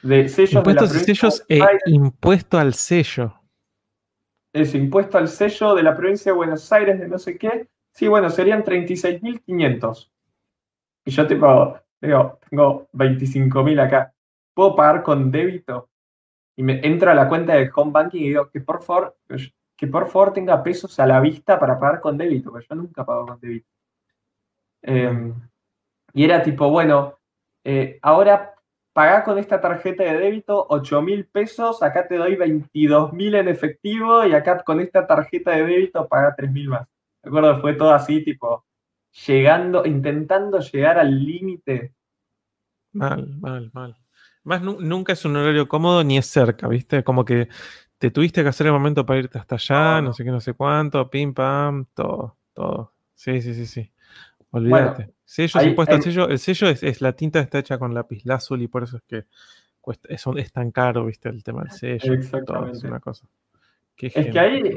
de 0.02 0.28
sellos 0.28 0.54
impuestos 0.54 0.94
y 0.94 0.98
sellos 0.98 1.44
e 1.48 1.60
impuesto 1.86 2.58
al 2.58 2.74
sello. 2.74 3.34
Eso, 4.52 4.76
impuesto 4.76 5.18
al 5.18 5.28
sello 5.28 5.74
de 5.74 5.82
la 5.82 5.96
provincia 5.96 6.30
de 6.30 6.36
Buenos 6.36 6.70
Aires 6.72 7.00
de 7.00 7.08
no 7.08 7.18
sé 7.18 7.36
qué. 7.36 7.68
Sí, 7.92 8.06
bueno, 8.06 8.30
serían 8.30 8.62
36.500. 8.62 10.10
Y 11.06 11.10
yo 11.10 11.26
tipo, 11.26 11.78
digo, 12.00 12.38
tengo 12.48 12.88
25 12.92 13.62
mil 13.64 13.80
acá. 13.80 14.12
¿Puedo 14.52 14.76
pagar 14.76 15.02
con 15.02 15.30
débito? 15.30 15.88
Y 16.56 16.62
me 16.62 16.80
entro 16.86 17.10
a 17.10 17.14
la 17.14 17.28
cuenta 17.28 17.54
del 17.54 17.70
home 17.74 17.92
banking 17.92 18.20
y 18.20 18.28
digo, 18.28 18.48
que 18.48 18.60
por 18.60 18.80
favor, 18.82 19.16
que 19.76 19.86
por 19.86 20.06
favor 20.08 20.32
tenga 20.32 20.62
pesos 20.62 20.98
a 21.00 21.06
la 21.06 21.20
vista 21.20 21.58
para 21.58 21.78
pagar 21.78 22.00
con 22.00 22.16
débito, 22.16 22.50
porque 22.50 22.66
yo 22.68 22.76
nunca 22.76 23.04
pago 23.04 23.26
con 23.26 23.40
débito. 23.40 23.68
Em, 24.82 25.34
y 26.12 26.24
era 26.24 26.42
tipo, 26.42 26.68
bueno, 26.70 27.18
eh, 27.64 27.98
ahora 28.02 28.54
pagá 28.92 29.24
con 29.24 29.38
esta 29.38 29.60
tarjeta 29.60 30.04
de 30.04 30.18
débito 30.18 30.66
8 30.68 31.02
mil 31.02 31.26
pesos, 31.26 31.82
acá 31.82 32.06
te 32.06 32.16
doy 32.16 32.36
22 32.36 33.12
mil 33.12 33.34
en 33.34 33.48
efectivo 33.48 34.24
y 34.24 34.34
acá 34.34 34.62
con 34.62 34.80
esta 34.80 35.06
tarjeta 35.06 35.52
de 35.52 35.64
débito 35.64 36.06
paga 36.08 36.34
3 36.36 36.52
mil 36.52 36.68
más. 36.68 36.86
¿De 37.22 37.28
acuerdo? 37.28 37.60
Fue 37.60 37.74
todo 37.74 37.92
así, 37.92 38.22
tipo, 38.22 38.64
llegando, 39.26 39.84
intentando 39.86 40.60
llegar 40.60 40.98
al 40.98 41.24
límite. 41.24 41.94
Mal, 42.92 43.36
mal, 43.40 43.70
mal. 43.72 43.96
Más 44.44 44.60
nunca 44.60 45.14
es 45.14 45.24
un 45.24 45.36
horario 45.36 45.66
cómodo 45.66 46.04
ni 46.04 46.18
es 46.18 46.26
cerca, 46.26 46.68
¿viste? 46.68 47.02
Como 47.02 47.24
que 47.24 47.48
te 48.04 48.10
tuviste 48.10 48.42
que 48.42 48.50
hacer 48.50 48.66
el 48.66 48.74
momento 48.74 49.06
para 49.06 49.20
irte 49.20 49.38
hasta 49.38 49.54
allá, 49.54 50.02
no, 50.02 50.12
sé 50.12 50.24
qué, 50.24 50.30
no 50.30 50.38
sé 50.38 50.52
cuánto, 50.52 51.08
pim, 51.08 51.32
pam, 51.32 51.86
todo, 51.94 52.36
todo. 52.52 52.92
Sí, 53.14 53.40
sí, 53.40 53.54
sí, 53.54 53.64
sí. 53.64 53.90
Olvídate. 54.50 55.14
sello 55.24 55.62
impuesto 55.62 56.02
sello. 56.02 56.28
El 56.28 56.38
sello 56.38 56.68
es, 56.68 57.00
la 57.00 57.14
tinta 57.14 57.40
está 57.40 57.60
hecha 57.60 57.78
con 57.78 57.94
lápiz 57.94 58.26
lazuli 58.26 58.64
y 58.64 58.68
por 58.68 58.82
eso 58.82 58.98
es 58.98 59.02
que 59.04 59.24
cuesta, 59.80 60.06
es, 60.10 60.22
es, 60.36 60.52
tan 60.52 60.70
caro, 60.70 61.06
¿viste? 61.06 61.30
El 61.30 61.42
tema 61.42 61.62
del 61.62 61.70
sello. 61.70 62.12
Exactamente. 62.12 62.76
es 62.76 62.84
una 62.84 63.00
cosa. 63.00 63.26
es 63.96 64.12
que 64.12 64.38
ahí, 64.38 64.76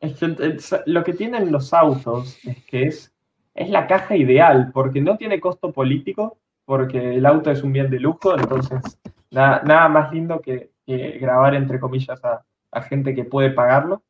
es 0.00 0.18
que 0.18 0.82
lo 0.86 1.04
que 1.04 1.12
tienen 1.12 1.52
los 1.52 1.72
autos 1.72 2.36
es 2.44 2.64
que 2.64 2.82
es, 2.82 3.14
es 3.54 3.70
la 3.70 3.86
caja 3.86 4.16
ideal, 4.16 4.72
porque 4.74 5.00
no 5.00 5.16
tiene 5.16 5.38
costo 5.38 5.70
político, 5.70 6.36
porque 6.64 7.14
el 7.14 7.26
auto 7.26 7.52
es 7.52 7.62
un 7.62 7.72
bien 7.72 7.90
de 7.90 8.00
lujo, 8.00 8.36
entonces 8.36 8.98
nada, 9.30 9.62
nada 9.64 9.88
más 9.88 10.12
lindo 10.12 10.40
que, 10.40 10.71
grabar, 10.86 11.54
entre 11.54 11.80
comillas, 11.80 12.20
a, 12.24 12.82
gente 12.82 13.14
que 13.14 13.24
puede 13.24 13.50
pagarlo. 13.50 14.02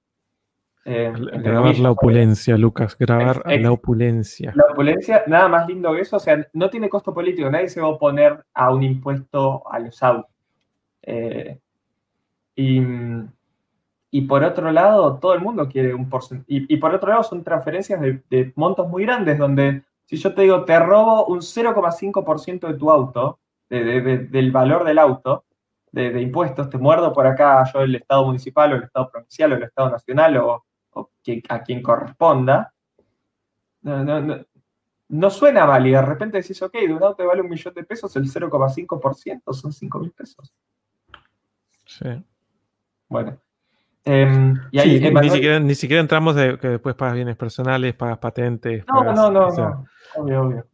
Eh, 0.85 1.13
grabar 1.17 1.79
la 1.79 1.93
opulencia, 1.93 2.57
Lucas, 2.57 2.97
grabar 2.99 3.43
la 3.47 3.73
opulencia. 3.73 4.53
La 4.55 4.73
opulencia, 4.73 5.23
nada 5.27 5.49
más 5.49 5.69
lindo 5.69 5.93
que 5.93 6.01
eso, 6.01 6.17
o 6.17 6.21
sea, 6.21 6.47
no 6.53 6.71
tiene 6.71 6.89
costo 6.89 7.15
político, 7.15 7.51
nadie 7.51 7.69
se 7.69 7.81
va 7.81 7.87
a 7.87 7.91
oponer 7.91 8.45
a 8.55 8.73
un 8.73 8.83
impuesto 8.83 9.63
a 9.71 9.79
los 9.79 10.03
autos. 10.03 10.31
Eh, 11.03 11.59
y 12.57 12.81
y 14.15 14.21
por 14.21 14.45
otro 14.45 14.71
lado, 14.71 15.19
todo 15.19 15.33
el 15.33 15.41
mundo 15.41 15.67
quiere 15.67 15.95
un 15.95 16.11
porcentaje. 16.11 16.45
Y, 16.47 16.77
por 16.77 16.95
otro 16.95 17.09
lado, 17.09 17.23
son 17.23 17.43
transferencias 17.43 17.99
de, 17.99 18.53
montos 18.57 18.87
muy 18.87 19.07
grandes, 19.07 19.39
donde 19.39 19.85
si 20.05 20.19
yo 20.19 20.35
te 20.35 20.43
digo, 20.43 20.67
te 20.67 20.79
robo 20.79 21.25
un 21.25 21.39
0,5% 21.39 22.69
de 22.69 22.75
tu 22.75 22.91
auto, 22.91 23.39
del 23.71 24.53
valor 24.53 24.85
del 24.85 24.99
auto, 24.99 25.45
de, 25.93 26.21
impuestos, 26.21 26.69
te 26.69 26.79
muerdo 26.79 27.13
por 27.13 27.27
acá 27.27 27.65
yo 27.73 27.83
el 27.83 27.97
Estado 27.97 28.25
municipal 28.25 28.73
o 28.73 28.77
el 28.77 28.85
Estado 28.85 29.11
provincial 29.11 29.53
o 29.53 29.57
el 29.57 29.63
Estado 29.63 29.91
nacional 29.91 30.37
o, 30.39 30.65
a 31.49 31.63
quien 31.63 31.83
corresponda, 31.83 32.73
no, 33.83 35.31
suena 35.31 35.67
mal 35.67 35.87
y 35.87 35.93
de 35.93 36.03
repente 36.03 36.39
decís, 36.39 36.61
ok, 36.63 36.73
de 36.73 36.95
un 36.95 37.03
auto 37.03 37.27
vale 37.27 37.43
un 37.43 37.51
millón 37.51 37.75
de 37.75 37.85
pesos, 37.85 38.15
el 38.17 38.25
0,5% 38.25 39.53
son 39.53 39.73
5 39.73 39.99
mil 39.99 40.11
pesos. 40.13 40.55
Sí. 41.85 42.25
Bueno, 43.09 43.39
Em, 44.05 44.55
ni, 44.73 44.81
siquiera, 45.31 45.61
ni, 45.61 45.75
siquiera, 45.77 46.01
entramos 46.01 46.35
de 46.35 46.59
que 46.59 46.69
después 46.69 46.97
pagas 46.97 47.15
bienes 47.15 47.37
personales, 47.37 47.95
pagas 47.95 48.19
patentes. 48.19 48.85
No, 48.93 49.05
no, 49.05 49.31
no, 49.31 49.49
no. 49.51 49.87
Obvio, 50.17 50.43
obvio. 50.43 50.67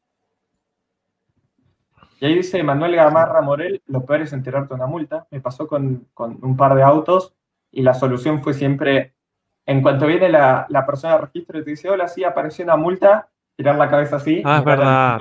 Y 2.20 2.26
ahí 2.26 2.34
dice 2.34 2.62
Manuel 2.62 2.96
Gamarra 2.96 3.40
Morel, 3.40 3.82
lo 3.86 4.04
peor 4.04 4.22
es 4.22 4.32
enterarte 4.32 4.74
una 4.74 4.86
multa. 4.86 5.26
Me 5.30 5.40
pasó 5.40 5.68
con, 5.68 6.06
con, 6.14 6.38
un 6.42 6.56
par 6.56 6.74
de 6.74 6.82
autos 6.82 7.34
y 7.70 7.82
la 7.82 7.94
solución 7.94 8.42
fue 8.42 8.54
siempre, 8.54 9.14
en 9.66 9.82
cuanto 9.82 10.06
viene 10.06 10.28
la, 10.28 10.66
la 10.68 10.84
persona 10.84 11.14
de 11.14 11.20
registro 11.22 11.58
y 11.58 11.64
te 11.64 11.70
dice, 11.70 11.88
hola, 11.88 12.08
sí, 12.08 12.24
apareció 12.24 12.64
una 12.64 12.76
multa, 12.76 13.28
tirar 13.56 13.76
la 13.76 13.88
cabeza 13.88 14.16
así. 14.16 14.42
Ah, 14.44 14.58
es 14.58 14.64
verdad. 14.64 15.18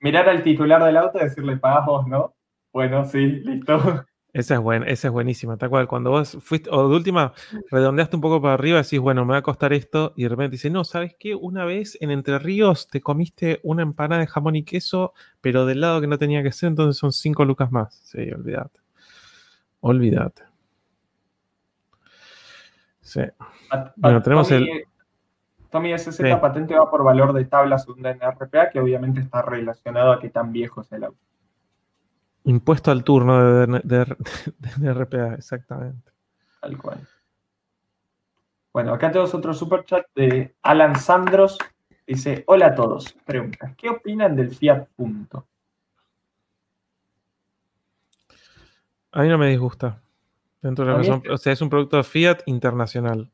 mirar 0.00 0.28
al 0.28 0.42
titular 0.42 0.82
del 0.82 0.96
auto 0.96 1.18
y 1.18 1.24
decirle, 1.24 1.56
pagas 1.56 1.86
vos, 1.86 2.06
¿no? 2.08 2.34
Bueno, 2.72 3.04
sí, 3.04 3.26
listo. 3.26 4.04
Esa 4.32 4.54
es, 4.54 4.60
buena, 4.60 4.86
esa 4.86 5.08
es 5.08 5.12
buenísima, 5.12 5.58
tal 5.58 5.68
cual. 5.68 5.86
Cuando 5.86 6.10
vos 6.10 6.38
fuiste, 6.40 6.70
o 6.72 6.88
de 6.88 6.96
última, 6.96 7.34
redondeaste 7.70 8.16
un 8.16 8.22
poco 8.22 8.40
para 8.40 8.54
arriba, 8.54 8.78
decís, 8.82 8.98
bueno, 8.98 9.26
me 9.26 9.32
va 9.32 9.38
a 9.38 9.42
costar 9.42 9.74
esto, 9.74 10.14
y 10.16 10.22
de 10.22 10.30
repente 10.30 10.52
dices, 10.52 10.72
no, 10.72 10.84
¿sabes 10.84 11.14
qué? 11.18 11.34
Una 11.34 11.66
vez 11.66 11.98
en 12.00 12.10
Entre 12.10 12.38
Ríos 12.38 12.88
te 12.88 13.02
comiste 13.02 13.60
una 13.62 13.82
empanada 13.82 14.22
de 14.22 14.26
jamón 14.26 14.56
y 14.56 14.64
queso, 14.64 15.12
pero 15.42 15.66
del 15.66 15.82
lado 15.82 16.00
que 16.00 16.06
no 16.06 16.16
tenía 16.16 16.42
que 16.42 16.50
ser, 16.50 16.68
entonces 16.68 16.98
son 16.98 17.12
cinco 17.12 17.44
lucas 17.44 17.70
más. 17.70 17.94
Sí, 18.04 18.30
olvídate. 18.32 18.80
Olvídate. 19.80 20.42
Sí. 23.02 23.20
bueno, 23.96 24.22
tenemos 24.22 24.50
el. 24.50 24.86
Tommy 25.70 25.96
SZ 25.98 26.20
patente 26.40 26.74
va 26.74 26.90
por 26.90 27.02
valor 27.02 27.32
de 27.32 27.44
tabla 27.44 27.78
segunda 27.78 28.10
en 28.10 28.20
RPA, 28.20 28.70
que 28.70 28.80
obviamente 28.80 29.20
está 29.20 29.42
relacionado 29.42 30.12
a 30.12 30.20
qué 30.20 30.30
tan 30.30 30.52
viejo 30.52 30.82
es 30.82 30.92
el 30.92 31.04
auto. 31.04 31.31
Impuesto 32.44 32.90
al 32.90 33.04
turno 33.04 33.66
de, 33.66 34.04
RPA, 34.92 35.34
exactamente. 35.34 36.10
Tal 36.60 36.76
cual. 36.76 37.06
Bueno, 38.72 38.94
acá 38.94 39.10
tenemos 39.10 39.34
otro 39.34 39.52
super 39.54 39.84
chat 39.84 40.06
de 40.14 40.54
Alan 40.62 40.98
Sandros. 40.98 41.58
Dice, 42.06 42.42
hola 42.46 42.68
a 42.68 42.74
todos. 42.74 43.14
Pregunta, 43.24 43.74
¿qué 43.76 43.90
opinan 43.90 44.34
del 44.34 44.54
Fiat 44.54 44.88
Punto? 44.96 45.46
A 49.12 49.22
mí 49.22 49.28
no 49.28 49.38
me 49.38 49.48
disgusta. 49.48 50.00
Dentro 50.62 50.84
de 50.84 51.06
la 51.06 51.20
o 51.32 51.36
sea, 51.36 51.52
es 51.52 51.60
un 51.60 51.68
producto 51.68 51.96
de 51.96 52.04
Fiat 52.04 52.38
internacional. 52.46 53.30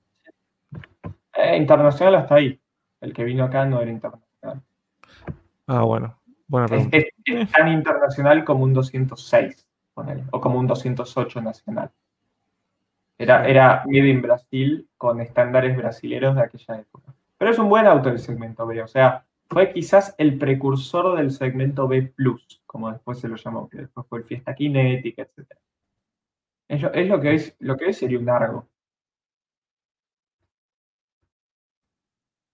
Eh, 1.35 1.57
internacional 1.57 2.17
hasta 2.17 2.35
ahí. 2.35 2.61
El 3.01 3.13
que 3.13 3.25
vino 3.25 3.45
acá 3.45 3.65
no 3.65 3.81
era 3.81 3.91
internacional. 3.91 4.63
Ah, 5.67 5.83
bueno. 5.83 6.18
Es, 6.81 7.51
tan 7.53 7.69
internacional 7.69 8.45
como 8.45 8.65
un 8.65 8.73
206, 8.73 9.66
o 10.31 10.41
como 10.41 10.59
un 10.59 10.66
208 10.66 11.43
nacional. 11.43 11.91
Era, 13.19 13.47
era 13.47 13.83
made 13.87 14.09
in 14.09 14.23
Brasil 14.23 14.89
con 14.97 15.20
estándares 15.20 15.77
brasileños 15.77 16.37
de 16.37 16.43
aquella 16.43 16.79
época. 16.79 17.12
Pero 17.37 17.51
es 17.51 17.59
un 17.59 17.69
buen 17.69 17.87
auto 17.87 18.09
del 18.09 18.19
segmento 18.19 18.66
B, 18.66 18.83
o 18.83 18.89
sea, 18.89 19.25
fue 19.51 19.73
quizás 19.73 20.15
el 20.19 20.39
precursor 20.39 21.16
del 21.16 21.31
segmento 21.31 21.89
B 21.89 22.03
Plus, 22.03 22.62
como 22.66 22.91
después 22.93 23.19
se 23.19 23.29
lo 23.29 23.37
llamó, 23.37 23.69
que 23.69 23.79
después 23.79 24.07
fue 24.07 24.19
el 24.19 24.25
Fiesta 24.25 24.55
Kinética, 24.55 25.23
etc. 25.23 25.53
Es 26.69 27.09
lo, 27.09 27.20
que, 27.20 27.35
es, 27.35 27.57
lo 27.61 27.77
que 27.77 27.89
es 27.89 27.99
sería 27.99 28.19
un 28.19 28.29
Argo. 28.29 28.69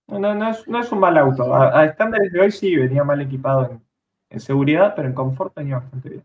No, 0.07 0.35
no, 0.35 0.51
es, 0.51 0.93
un 0.93 1.01
mal 1.01 1.19
auto. 1.19 1.53
A, 1.53 1.85
estándares 1.87 2.31
de 2.31 2.41
hoy 2.41 2.53
sí 2.53 2.77
venía 2.77 3.03
mal 3.03 3.21
equipado 3.21 3.69
En 3.71 3.84
seguridad, 4.41 4.95
pero 4.95 5.09
en 5.09 5.15
confort 5.15 5.55
venía 5.55 5.79
bastante 5.79 6.09
bien. 6.11 6.25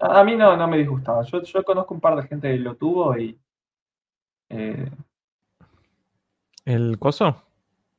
A 0.00 0.24
mí 0.24 0.36
no, 0.36 0.56
no 0.56 0.68
me 0.68 0.78
disgustaba. 0.78 1.22
Yo, 1.24 1.42
yo 1.42 1.64
conozco 1.64 1.94
un 1.94 2.00
par 2.00 2.16
de 2.16 2.22
gente 2.26 2.50
que 2.50 2.58
lo 2.58 2.76
tuvo 2.76 3.16
y. 3.18 3.38
Eh, 4.48 4.90
¿El 6.64 6.98
coso? 6.98 7.42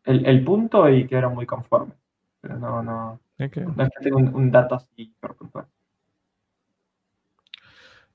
El, 0.04 0.26
el, 0.26 0.44
punto 0.44 0.90
y 0.90 1.08
quedaron 1.08 1.36
muy 1.36 1.46
conformes. 1.46 1.98
Pero 2.42 2.58
no, 2.58 2.82
no. 2.82 3.20
No 3.38 3.46
es 3.46 3.52
que 3.52 3.62
tenga 4.02 4.18
un, 4.18 4.52
dato 4.52 4.76
así 4.76 5.14
puntual. 5.38 5.66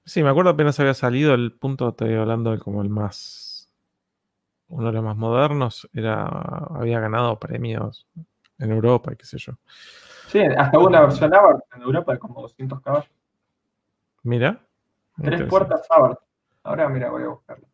Sí, 0.05 0.23
me 0.23 0.31
acuerdo 0.31 0.51
apenas 0.51 0.81
había 0.81 0.95
salido 0.95 1.35
el 1.35 1.53
punto, 1.53 1.91
estoy 1.91 2.15
hablando 2.15 2.53
de 2.53 2.59
como 2.59 2.83
el 2.83 2.89
más. 2.89 3.48
Uno 4.69 4.87
de 4.87 4.93
los 4.93 5.05
más 5.05 5.17
modernos. 5.17 5.89
Era. 5.93 6.27
Había 6.27 7.01
ganado 7.01 7.39
premios 7.39 8.07
en 8.59 8.71
Europa 8.71 9.13
y 9.13 9.17
qué 9.17 9.25
sé 9.25 9.39
yo. 9.39 9.55
Sí, 10.29 10.41
hasta 10.41 10.79
hubo 10.79 10.89
una 10.89 11.01
versión 11.01 11.35
Abarth 11.35 11.63
en 11.75 11.83
Europa 11.83 12.13
de 12.13 12.19
como 12.19 12.43
200 12.43 12.81
caballos. 12.83 13.11
Mira. 14.23 14.61
Tres 15.23 15.49
puertas 15.49 15.87
Abarth. 15.91 16.19
Ahora, 16.65 16.89
mira, 16.89 17.11
voy 17.11 17.23
a 17.23 17.29
buscarlo. 17.29 17.67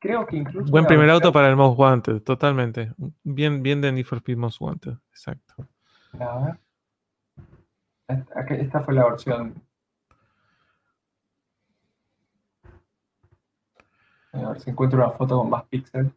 creo 0.00 0.26
que 0.26 0.36
incluso. 0.36 0.70
Buen 0.70 0.86
primer 0.86 1.10
auto 1.10 1.30
para 1.30 1.48
el 1.48 1.56
Most 1.56 1.78
Wanted, 1.78 2.22
totalmente. 2.22 2.92
Bien, 3.22 3.62
bien 3.62 3.80
de 3.80 3.92
Need 3.92 4.06
for 4.06 4.18
Speed 4.18 4.38
Most 4.38 4.60
Wanted, 4.60 4.94
exacto. 5.10 5.68
A 6.18 6.38
ver. 6.38 6.58
Esta, 8.48 8.80
fue 8.80 8.94
la 8.94 9.04
versión. 9.04 9.62
A 14.34 14.48
ver 14.48 14.60
si 14.60 14.70
encuentro 14.70 14.98
una 14.98 15.10
foto 15.10 15.38
con 15.38 15.50
más 15.50 15.64
píxeles. 15.64 16.12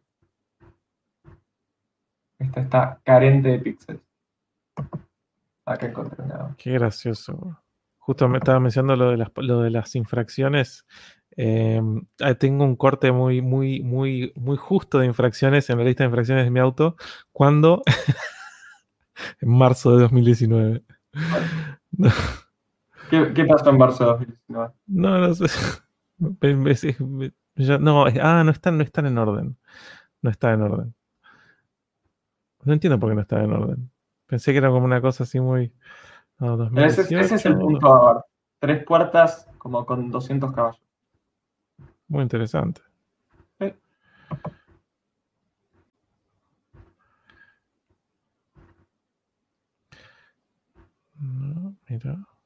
Esta 2.40 2.62
está 2.62 3.02
carente 3.04 3.50
de 3.50 3.60
píxeles. 3.60 4.02
Acá 5.66 5.88
encontré 5.88 6.26
nada. 6.26 6.56
Qué 6.58 6.72
gracioso. 6.72 7.62
Justo 7.98 8.28
me 8.30 8.38
estaba 8.38 8.60
mencionando 8.60 8.96
lo 8.96 9.12
de 9.12 9.18
las, 9.18 9.32
lo 9.36 9.62
de 9.62 9.70
las 9.70 9.96
infracciones. 9.96 10.86
Eh, 11.36 11.82
tengo 12.40 12.64
un 12.64 12.76
corte 12.76 13.12
muy, 13.12 13.42
muy, 13.42 13.82
muy, 13.82 14.34
muy 14.36 14.58
justo 14.58 15.00
de 15.00 15.06
infracciones 15.06 15.70
en 15.70 15.78
la 15.78 15.84
lista 15.84 16.04
de 16.04 16.10
infracciones 16.10 16.46
de 16.46 16.52
mi 16.52 16.60
auto. 16.60 16.96
cuando 17.32 17.84
en 19.42 19.50
marzo 19.50 19.96
de 19.96 20.04
2019. 20.04 20.84
¿Qué, 23.10 23.46
pasó 23.46 23.70
en 23.70 23.78
marzo 23.78 24.04
de 24.04 24.10
2019? 24.10 24.74
No, 24.88 25.18
no 25.20 25.34
sé. 25.36 25.46
no, 27.58 28.06
ah, 28.06 28.44
no 28.44 28.52
están, 28.52 28.78
no 28.78 28.84
están 28.84 29.06
en 29.06 29.18
orden. 29.18 29.58
No 30.22 30.30
está 30.30 30.54
en 30.54 30.62
orden. 30.62 30.96
No 32.64 32.74
entiendo 32.74 33.00
por 33.00 33.10
qué 33.10 33.16
no 33.16 33.22
está 33.22 33.44
en 33.44 33.52
orden. 33.52 33.92
Pensé 34.26 34.52
que 34.52 34.58
era 34.58 34.70
como 34.70 34.86
una 34.86 35.02
cosa 35.02 35.24
así 35.24 35.40
muy. 35.40 35.74
ese, 36.76 37.20
es 37.20 37.46
el 37.46 37.58
punto 37.58 37.88
ahora. 37.88 38.22
Tres 38.60 38.84
puertas 38.84 39.48
como 39.58 39.86
con 39.86 40.12
200 40.12 40.52
caballos. 40.52 40.82
Muy 42.08 42.24
interesante. 42.24 42.82
mira. 51.90 52.37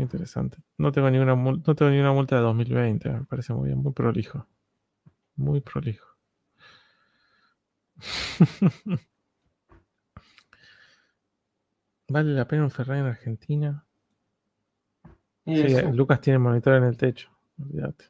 Interesante. 0.00 0.58
No 0.76 0.92
tengo, 0.92 1.10
ni 1.10 1.18
una, 1.18 1.34
no 1.34 1.74
tengo 1.74 1.90
ni 1.90 1.98
una 1.98 2.12
multa 2.12 2.36
de 2.36 2.42
2020. 2.42 3.10
Me 3.10 3.24
parece 3.24 3.52
muy 3.52 3.66
bien, 3.68 3.78
muy 3.78 3.92
prolijo. 3.92 4.46
Muy 5.36 5.60
prolijo. 5.60 6.06
¿Vale 12.08 12.32
la 12.32 12.48
pena 12.48 12.64
un 12.64 12.70
Ferrari 12.70 13.00
en 13.00 13.06
Argentina? 13.06 13.84
Sí, 15.44 15.74
Lucas 15.92 16.20
tiene 16.20 16.38
monitor 16.38 16.74
en 16.74 16.84
el 16.84 16.96
techo, 16.96 17.30
olvídate. 17.58 18.04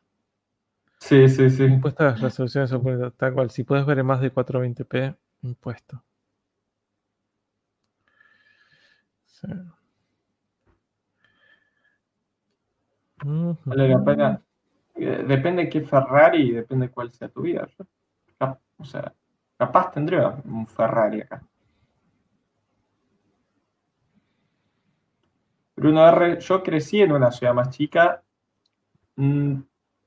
Sí, 0.99 1.29
sí, 1.29 1.49
sí. 1.51 1.65
Impuesto 1.65 2.03
a 2.03 2.07
las 2.07 2.21
resoluciones 2.21 2.71
tal 3.17 3.33
cual. 3.33 3.51
Si 3.51 3.63
puedes 3.63 3.87
ver 3.87 4.01
en 4.01 4.07
más 4.07 4.21
de 4.21 4.33
420p, 4.33 5.17
impuesto. 5.43 6.03
Pena. 14.05 14.43
Eh, 14.95 15.25
depende 15.27 15.65
de 15.65 15.69
qué 15.69 15.81
Ferrari 15.81 16.43
y 16.43 16.53
depende 16.53 16.91
cuál 16.91 17.13
sea 17.13 17.29
tu 17.29 17.43
vida. 17.43 17.69
O 18.79 18.85
sea, 18.85 19.13
Capaz 19.59 19.91
tendría 19.91 20.41
un 20.45 20.69
Ferrari 20.69 21.21
acá. 21.21 21.43
Bruno 25.75 26.07
R., 26.09 26.39
yo 26.41 26.63
crecí 26.63 27.03
en 27.03 27.11
una 27.11 27.33
ciudad 27.33 27.55
más 27.55 27.71
chica. 27.71 28.23
Mm, 29.17 29.61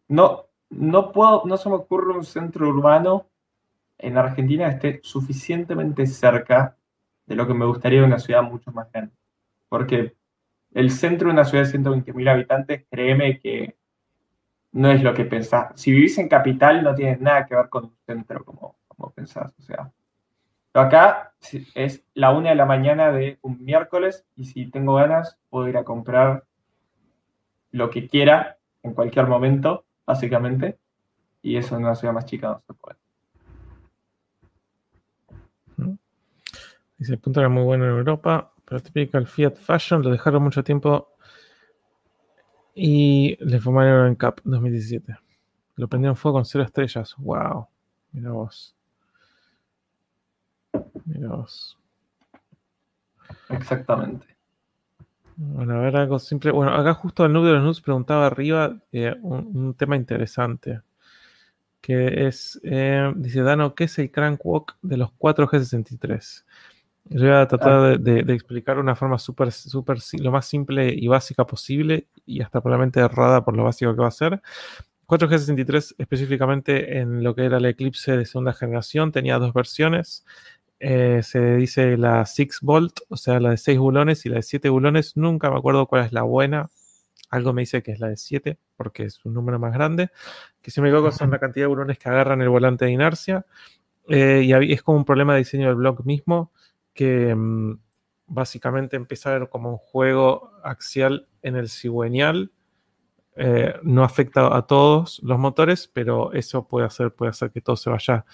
no, 0.07 0.45
no 0.69 1.11
puedo, 1.11 1.43
no 1.45 1.57
se 1.57 1.67
me 1.67 1.75
ocurre 1.75 2.13
un 2.13 2.23
centro 2.23 2.69
urbano 2.69 3.27
en 3.97 4.17
Argentina 4.17 4.69
que 4.79 4.88
esté 4.88 5.01
suficientemente 5.03 6.07
cerca 6.07 6.77
de 7.25 7.35
lo 7.35 7.45
que 7.45 7.53
me 7.53 7.65
gustaría 7.65 8.05
una 8.05 8.19
ciudad 8.19 8.43
mucho 8.43 8.71
más 8.71 8.89
grande. 8.89 9.13
Porque 9.67 10.15
el 10.73 10.91
centro 10.91 11.27
de 11.27 11.34
una 11.34 11.45
ciudad 11.45 11.65
de 11.65 11.72
120.000 11.72 12.30
habitantes, 12.30 12.85
créeme 12.89 13.39
que 13.39 13.76
no 14.73 14.91
es 14.91 15.03
lo 15.03 15.14
que 15.14 15.26
pensás. 15.26 15.73
Si 15.76 15.91
vivís 15.91 16.18
en 16.18 16.30
capital, 16.30 16.84
no 16.84 16.95
tiene 16.95 17.18
nada 17.18 17.45
que 17.45 17.56
ver 17.56 17.69
con 17.69 17.85
un 17.85 17.95
centro 18.06 18.45
como 18.45 18.77
como 19.02 19.11
pensás. 19.14 19.53
O 19.57 19.61
sea, 19.61 19.91
acá 20.73 21.34
es 21.76 22.03
la 22.14 22.31
una 22.31 22.49
de 22.49 22.56
la 22.56 22.65
mañana 22.65 23.11
de 23.11 23.39
un 23.41 23.64
miércoles 23.64 24.26
y 24.35 24.45
si 24.45 24.69
tengo 24.69 24.95
ganas 24.95 25.38
puedo 25.49 25.68
ir 25.68 25.77
a 25.77 25.84
comprar 25.84 26.45
lo 27.72 27.89
que 27.89 28.07
quiera 28.07 28.57
en 28.84 28.93
cualquier 28.93 29.27
momento, 29.27 29.85
básicamente. 30.06 30.77
Y 31.41 31.57
eso 31.57 31.76
en 31.76 31.84
una 31.84 31.95
ciudad 31.95 32.14
más 32.14 32.26
chica 32.26 32.48
no 32.49 32.61
se 32.68 32.73
puede. 32.73 32.98
Dice, 36.98 37.18
punto 37.18 37.39
era 37.39 37.49
muy 37.49 37.64
bueno 37.64 37.85
en 37.85 37.98
Europa, 37.98 38.50
pero 38.72 38.81
típico 38.81 39.18
el 39.18 39.27
Fiat 39.27 39.57
Fashion 39.57 40.02
lo 40.02 40.11
dejaron 40.11 40.43
mucho 40.43 40.64
tiempo 40.64 41.10
y 42.73 43.35
le 43.43 43.60
fumaron 43.60 44.07
en 44.07 44.15
Cup 44.15 44.39
2017. 44.45 45.14
Lo 45.76 45.89
prendieron 45.89 46.15
fuego 46.15 46.38
con 46.38 46.45
cero 46.45 46.64
estrellas. 46.64 47.14
Wow. 47.18 47.68
Mira 48.14 48.31
vos. 48.31 48.73
Exactamente. 53.49 54.26
Bueno, 55.35 55.76
a 55.76 55.80
ver 55.80 55.98
algo 55.98 56.18
simple. 56.18 56.52
Bueno, 56.52 56.73
acá 56.73 56.93
justo 56.93 57.26
el 57.26 57.34
noob 57.34 57.43
de 57.43 57.52
los 57.52 57.64
noobs 57.64 57.81
preguntaba 57.81 58.27
arriba 58.27 58.77
eh, 58.93 59.14
un, 59.22 59.73
tema 59.73 59.98
interesante. 59.98 60.80
Que 61.81 62.26
es, 62.26 62.57
eh, 62.64 63.11
dice 63.18 63.41
Dano, 63.41 63.76
¿qué 63.76 63.84
es 63.84 63.99
el 63.99 64.10
crank 64.11 64.39
walk 64.45 64.77
de 64.81 64.95
los 64.95 65.10
4G63? 65.19 66.45
Yo 67.05 67.27
voy 67.27 67.35
a 67.35 67.47
tratar 67.47 67.71
ah. 67.71 67.97
de, 67.97 68.19
explicar 68.33 68.75
de 68.75 68.81
una 68.81 68.95
forma 68.95 69.17
súper, 69.17 69.51
súper, 69.51 69.97
lo 70.19 70.31
más 70.31 70.45
simple 70.45 70.93
y 70.93 71.07
básica 71.07 71.45
posible 71.45 72.07
y 72.25 72.41
hasta 72.41 72.61
probablemente 72.61 72.99
errada 72.99 73.43
por 73.43 73.55
lo 73.55 73.63
básico 73.63 73.93
que 73.93 74.01
va 74.01 74.07
a 74.07 74.11
ser. 74.11 74.41
4G63 75.07 75.95
específicamente 75.97 76.99
en 76.99 77.21
lo 77.21 77.35
que 77.35 77.43
era 77.43 77.57
el 77.57 77.65
Eclipse 77.65 78.15
de 78.15 78.25
segunda 78.25 78.53
generación 78.53 79.11
tenía 79.11 79.39
dos 79.39 79.53
versiones. 79.53 80.25
Eh, 80.79 81.21
se 81.21 81.57
dice 81.57 81.97
la 81.97 82.25
6 82.25 82.59
volt, 82.61 83.01
o 83.09 83.17
sea, 83.17 83.39
la 83.39 83.51
de 83.51 83.57
6 83.57 83.77
bulones 83.77 84.25
y 84.25 84.29
la 84.29 84.37
de 84.37 84.43
7 84.43 84.69
bulones. 84.69 85.17
Nunca 85.17 85.51
me 85.51 85.57
acuerdo 85.57 85.85
cuál 85.85 86.05
es 86.05 86.13
la 86.13 86.23
buena. 86.23 86.69
Algo 87.29 87.53
me 87.53 87.61
dice 87.61 87.83
que 87.83 87.91
es 87.91 87.99
la 87.99 88.07
de 88.07 88.17
7, 88.17 88.57
porque 88.77 89.03
es 89.03 89.23
un 89.25 89.33
número 89.33 89.59
más 89.59 89.73
grande. 89.73 90.09
Que 90.61 90.71
si 90.71 90.81
me 90.81 90.89
equivoco 90.89 91.11
son 91.11 91.29
la 91.31 91.39
cantidad 91.39 91.65
de 91.65 91.67
bulones 91.69 91.99
que 91.99 92.09
agarran 92.09 92.41
el 92.41 92.49
volante 92.49 92.85
de 92.85 92.91
inercia. 92.91 93.45
Eh, 94.07 94.41
y 94.43 94.73
es 94.73 94.81
como 94.81 94.97
un 94.97 95.05
problema 95.05 95.33
de 95.33 95.39
diseño 95.39 95.67
del 95.67 95.75
blog 95.75 96.05
mismo, 96.05 96.51
que 96.93 97.34
mm, 97.35 97.80
básicamente 98.27 98.95
empieza 98.95 99.30
a 99.30 99.39
ver 99.39 99.49
como 99.49 99.72
un 99.72 99.77
juego 99.77 100.51
axial 100.63 101.27
en 101.41 101.55
el 101.55 101.69
cigüeñal. 101.69 102.51
Eh, 103.35 103.73
no 103.84 104.03
afecta 104.03 104.55
a 104.55 104.68
todos 104.68 105.22
los 105.23 105.39
motores, 105.39 105.88
pero 105.88 106.34
eso 106.34 106.68
puede 106.68 106.85
hacer, 106.85 107.13
puede 107.13 107.30
hacer 107.30 107.51
que 107.51 107.61
todo 107.61 107.76
se 107.77 107.89
vaya 107.89 108.26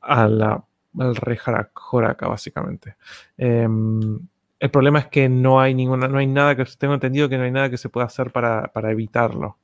a 0.00 0.28
la 0.28 0.64
el 0.98 1.16
rey 1.16 1.38
Joraka, 1.74 2.28
básicamente. 2.28 2.96
Em, 3.36 4.18
el 4.58 4.70
problema 4.70 5.00
es 5.00 5.06
que 5.08 5.28
no 5.28 5.60
hay 5.60 5.74
ninguna, 5.74 6.08
no 6.08 6.18
hay 6.18 6.26
nada 6.26 6.56
que 6.56 6.64
tengo 6.78 6.94
entendido 6.94 7.28
que 7.28 7.36
no 7.36 7.44
hay 7.44 7.50
nada 7.50 7.70
que 7.70 7.76
se 7.76 7.88
pueda 7.88 8.06
hacer 8.06 8.32
para, 8.32 8.70
evitarlo, 8.90 9.58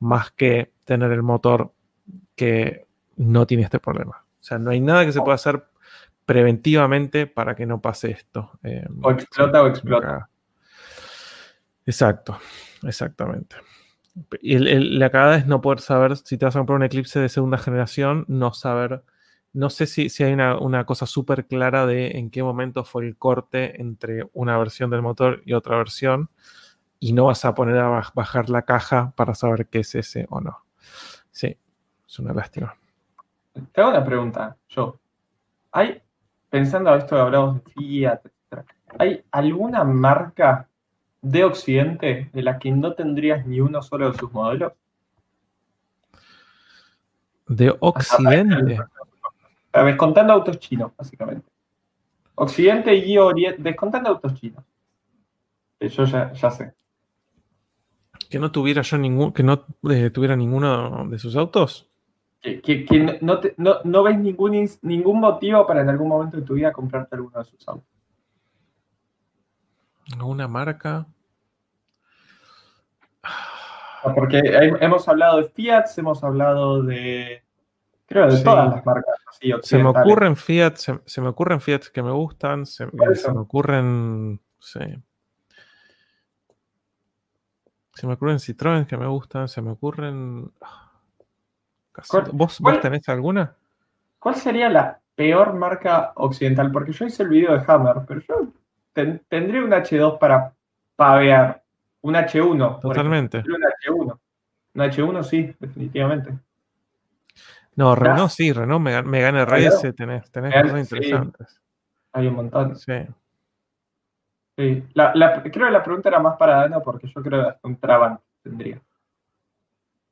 más 0.00 0.30
que 0.32 0.72
tener 0.84 1.10
el 1.12 1.22
motor 1.22 1.72
que 2.34 2.86
no 3.16 3.46
tiene 3.46 3.62
este 3.62 3.78
problema. 3.78 4.24
O 4.40 4.44
sea, 4.44 4.58
no 4.58 4.70
hay 4.70 4.80
nada 4.80 5.06
que 5.06 5.12
se 5.12 5.20
pueda 5.20 5.36
hacer 5.36 5.64
preventivamente 6.26 7.26
para 7.26 7.54
que 7.54 7.66
no 7.66 7.80
pase 7.80 8.10
esto. 8.10 8.52
Em, 8.62 9.00
o 9.02 9.10
explota 9.10 9.62
o 9.62 9.66
explota. 9.66 10.28
Exacto, 11.86 12.38
exactamente. 12.82 13.56
Y 14.40 14.58
la 14.58 15.10
cagada 15.10 15.36
es 15.36 15.46
no 15.46 15.60
poder 15.60 15.80
saber 15.80 16.16
si 16.16 16.38
te 16.38 16.44
vas 16.44 16.54
a 16.54 16.60
comprar 16.60 16.76
un 16.76 16.84
Eclipse 16.84 17.18
de 17.18 17.28
segunda 17.28 17.58
generación, 17.58 18.24
no 18.28 18.52
saber. 18.54 19.02
No 19.52 19.70
sé 19.70 19.86
si, 19.86 20.08
si 20.08 20.24
hay 20.24 20.32
una, 20.32 20.58
una 20.58 20.86
cosa 20.86 21.06
súper 21.06 21.46
clara 21.46 21.86
de 21.86 22.12
en 22.18 22.30
qué 22.30 22.42
momento 22.42 22.84
fue 22.84 23.06
el 23.06 23.16
corte 23.16 23.80
entre 23.80 24.28
una 24.32 24.56
versión 24.58 24.90
del 24.90 25.02
motor 25.02 25.42
y 25.44 25.52
otra 25.52 25.76
versión. 25.76 26.30
Y 27.00 27.12
no 27.12 27.26
vas 27.26 27.44
a 27.44 27.54
poner 27.54 27.76
a 27.78 28.02
bajar 28.14 28.48
la 28.48 28.62
caja 28.62 29.12
para 29.16 29.34
saber 29.34 29.66
qué 29.66 29.80
es 29.80 29.94
ese 29.94 30.26
o 30.30 30.40
no. 30.40 30.64
Sí, 31.30 31.56
es 32.06 32.18
una 32.18 32.32
lástima. 32.32 32.74
Te 33.72 33.80
hago 33.80 33.90
una 33.90 34.04
pregunta, 34.04 34.56
yo. 34.68 34.98
¿Hay, 35.72 36.00
pensando 36.54 36.88
a 36.88 36.98
esto 36.98 37.16
que 37.16 37.20
hablamos 37.20 37.64
de 37.64 37.70
Fiat, 37.72 38.20
etc., 38.26 38.64
¿hay 38.96 39.24
alguna 39.32 39.82
marca 39.82 40.68
de 41.20 41.42
Occidente 41.42 42.30
de 42.32 42.42
la 42.44 42.60
que 42.60 42.70
no 42.70 42.94
tendrías 42.94 43.44
ni 43.44 43.58
uno 43.60 43.82
solo 43.82 44.12
de 44.12 44.16
sus 44.16 44.32
modelos? 44.32 44.72
De 47.48 47.74
Occidente. 47.80 48.78
Descontando 49.72 50.32
autos 50.32 50.60
chinos, 50.60 50.92
básicamente. 50.96 51.50
Occidente 52.36 52.94
y 52.94 53.18
Oriente, 53.18 53.60
descontando 53.60 54.10
autos 54.10 54.34
chinos. 54.34 54.62
Yo 55.80 56.04
ya, 56.04 56.50
sé. 56.52 56.72
Que 58.30 58.38
no 58.38 58.52
tuviera 58.52 58.82
yo 58.82 58.96
ningún, 58.96 59.32
que 59.32 59.42
no 59.42 59.64
eh, 59.90 60.10
tuviera 60.10 60.36
ninguno 60.36 61.04
de 61.08 61.18
sus 61.18 61.34
autos. 61.34 61.90
Que, 62.44 63.18
no, 63.22 63.40
no, 63.84 64.02
ves 64.02 64.18
ningún, 64.18 64.68
ningún 64.82 65.18
motivo 65.18 65.66
para 65.66 65.80
en 65.80 65.88
algún 65.88 66.08
momento 66.08 66.36
de 66.36 66.42
tu 66.42 66.52
vida 66.52 66.72
comprarte 66.72 67.16
alguno 67.16 67.38
de 67.38 67.44
sus 67.46 67.66
autos. 67.66 67.88
¿Alguna 70.12 70.46
marca? 70.46 71.06
Porque 74.14 74.42
hemos 74.80 75.08
hablado 75.08 75.38
de 75.38 75.44
Fiat, 75.44 75.86
hemos 75.96 76.22
hablado 76.22 76.82
de. 76.82 77.42
Creo 78.06 78.30
de 78.30 78.42
todas 78.42 78.74
las 78.74 78.84
marcas. 78.84 79.14
se 79.62 79.78
me 79.78 79.88
ocurren 79.88 80.36
Fiat, 80.36 80.76
se, 80.76 81.20
me 81.22 81.28
ocurren 81.28 81.62
Fiat 81.62 81.84
que 81.92 82.02
me 82.02 82.10
gustan, 82.10 82.66
se, 82.66 82.84
me 82.84 83.38
ocurren. 83.38 84.38
Sí. 84.58 84.80
Se 87.94 88.06
me 88.06 88.14
ocurren 88.14 88.38
Citroën 88.38 88.86
que 88.86 88.98
me 88.98 89.06
gustan, 89.06 89.48
se 89.48 89.62
me 89.62 89.70
ocurren. 89.70 90.52
¿Vos, 92.32 92.60
¿Vos 92.60 92.80
tenés 92.80 93.08
alguna? 93.08 93.54
¿Cuál 94.18 94.34
sería 94.36 94.68
la 94.68 94.98
peor 95.14 95.54
marca 95.54 96.12
occidental? 96.16 96.72
Porque 96.72 96.92
yo 96.92 97.04
hice 97.04 97.22
el 97.22 97.28
video 97.28 97.52
de 97.52 97.64
Hammer, 97.66 97.96
pero 98.06 98.20
yo 98.20 98.48
tendría 99.28 99.62
un 99.62 99.70
H2 99.70 100.18
para 100.18 100.52
pavear. 100.96 101.62
Un 102.02 102.14
H1. 102.14 102.80
Totalmente. 102.80 103.38
Un 103.38 103.62
H1. 103.62 104.18
Un 104.74 104.80
H1 104.82 105.22
sí, 105.22 105.54
definitivamente. 105.58 106.32
No, 107.76 107.94
Renault 107.94 108.30
sí, 108.30 108.52
Renault 108.52 108.82
me, 108.82 109.02
me 109.02 109.20
gana 109.20 109.44
RS, 109.44 109.92
tenés, 109.94 110.30
tenés 110.30 110.54
cosas 110.54 110.80
interesantes. 110.80 111.60
Hay 112.12 112.26
un 112.28 112.34
montón. 112.34 112.76
Sí. 112.76 112.92
sí. 114.56 114.84
La, 114.94 115.12
creo 115.42 115.66
que 115.66 115.72
la 115.72 115.82
pregunta 115.82 116.08
era 116.08 116.20
más 116.20 116.36
para 116.36 116.56
Dana 116.56 116.80
porque 116.80 117.08
yo 117.08 117.22
creo 117.22 117.50
que 117.50 117.58
un 117.66 117.76
Trabant 117.76 118.20
tendría. 118.42 118.80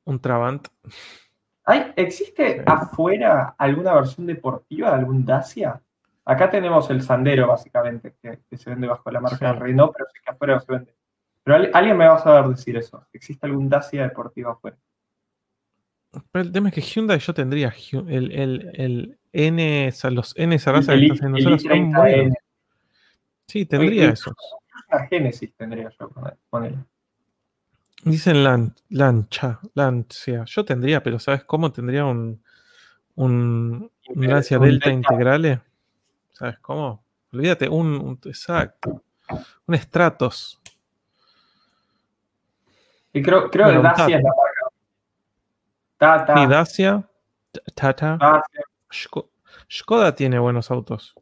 ¿Un 0.03 0.19
Trabant? 0.19 0.67
¿Hay, 1.65 1.93
¿Existe 1.95 2.63
afuera 2.65 3.55
alguna 3.57 3.93
versión 3.93 4.27
deportiva 4.27 4.89
de 4.89 4.95
algún 4.95 5.25
Dacia? 5.25 5.81
Acá 6.25 6.49
tenemos 6.49 6.89
el 6.89 7.01
Sandero, 7.01 7.47
básicamente, 7.47 8.15
que, 8.21 8.57
se 8.57 8.69
vende 8.69 8.87
bajo 8.87 9.11
la 9.11 9.21
marca 9.21 9.53
Renault, 9.53 9.93
pero 9.93 10.09
sí 10.13 10.19
que 10.23 10.31
afuera 10.31 10.59
se 10.59 10.71
vende. 10.71 10.95
Pero 11.43 11.67
alguien 11.73 11.97
me 11.97 12.07
va 12.07 12.15
a 12.15 12.19
saber 12.19 12.49
decir 12.49 12.77
eso. 12.77 13.05
¿Existe 13.11 13.45
algún 13.45 13.69
Dacia 13.69 14.03
deportivo 14.03 14.51
afuera? 14.51 14.77
Pero 16.31 16.45
el 16.45 16.51
tema 16.51 16.69
es 16.69 16.75
que 16.75 16.81
Hyundai 16.81 17.19
yo 17.19 17.33
tendría 17.33 17.73
el, 18.07 18.31
el, 18.31 18.71
el 18.73 19.19
N, 19.31 19.91
los 20.11 20.33
N 20.37 20.59
Sarasa 20.59 20.93
que 20.93 21.07
están 21.07 21.33
haciendo 21.33 21.59
son 21.59 21.91
buenos. 21.91 22.33
Sí, 23.47 23.65
tendría 23.65 24.09
esos. 24.11 24.33
Una 24.89 25.07
Genesis 25.07 25.53
tendría 25.55 25.89
yo 25.99 26.09
con 26.49 26.65
él. 26.65 26.77
Dicen 28.05 28.43
lancha, 28.89 29.59
lancia. 29.73 30.43
Yo 30.45 30.65
tendría, 30.65 31.01
pero 31.01 31.19
¿sabes 31.19 31.43
cómo? 31.45 31.71
Tendría 31.71 32.05
un, 32.05 32.43
un, 33.15 33.91
un 34.09 34.27
Lancia 34.27 34.59
Delta 34.59 34.89
Integrale. 34.89 35.61
¿Sabes 36.31 36.59
cómo? 36.59 37.03
Olvídate, 37.31 37.69
un, 37.69 37.95
un 37.95 38.19
exacto. 38.25 39.03
Un 39.65 39.77
Stratos. 39.77 40.59
Y 43.13 43.21
creo, 43.21 43.49
creo 43.49 43.67
que 43.69 43.77
Dacia 43.79 44.17
es 44.17 44.23
la 44.23 44.29
marca. 44.29 44.75
Tata. 45.97 46.43
Y 46.43 46.47
Dacia, 46.47 47.09
Tata. 47.73 48.43
Skoda 49.71 50.13
tiene 50.13 50.39
buenos 50.39 50.69
autos. 50.71 51.15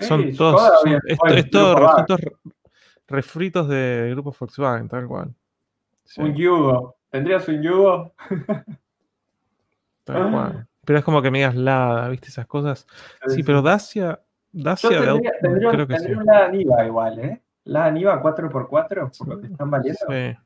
son 0.00 0.34
todos, 0.34 0.80
son, 0.82 1.50
todos 1.50 2.20
refritos 3.06 3.68
de 3.68 4.08
grupo 4.12 4.34
Volkswagen, 4.38 4.88
tal 4.88 5.06
cual. 5.06 5.34
Un 6.16 6.34
yugo. 6.34 6.96
¿Tendrías 7.10 7.46
un 7.48 7.62
yugo? 7.62 8.14
tal 10.04 10.30
cual. 10.30 10.68
Pero 10.84 10.98
es 10.98 11.04
como 11.04 11.22
que 11.22 11.30
me 11.30 11.38
digas 11.38 11.54
Lada, 11.54 12.08
¿viste? 12.08 12.28
Esas 12.28 12.46
cosas. 12.46 12.86
Sí, 13.28 13.42
pero 13.42 13.62
Dacia. 13.62 14.20
Dacia 14.52 14.90
Yo 14.90 14.98
tendría, 14.98 15.30
de 15.30 15.38
tendría, 15.40 15.70
creo 15.70 15.86
que 15.86 15.94
tendría 15.94 16.16
sí. 16.16 16.22
una 16.22 16.48
Niva 16.48 16.86
igual, 16.86 17.18
¿eh? 17.18 17.42
La 17.64 17.90
Niva 17.90 18.22
4x4, 18.22 19.18
por 19.18 19.28
lo 19.28 19.40
que 19.40 19.46
están 19.46 19.70
valiendo. 19.70 20.00
Sí. 20.08 20.36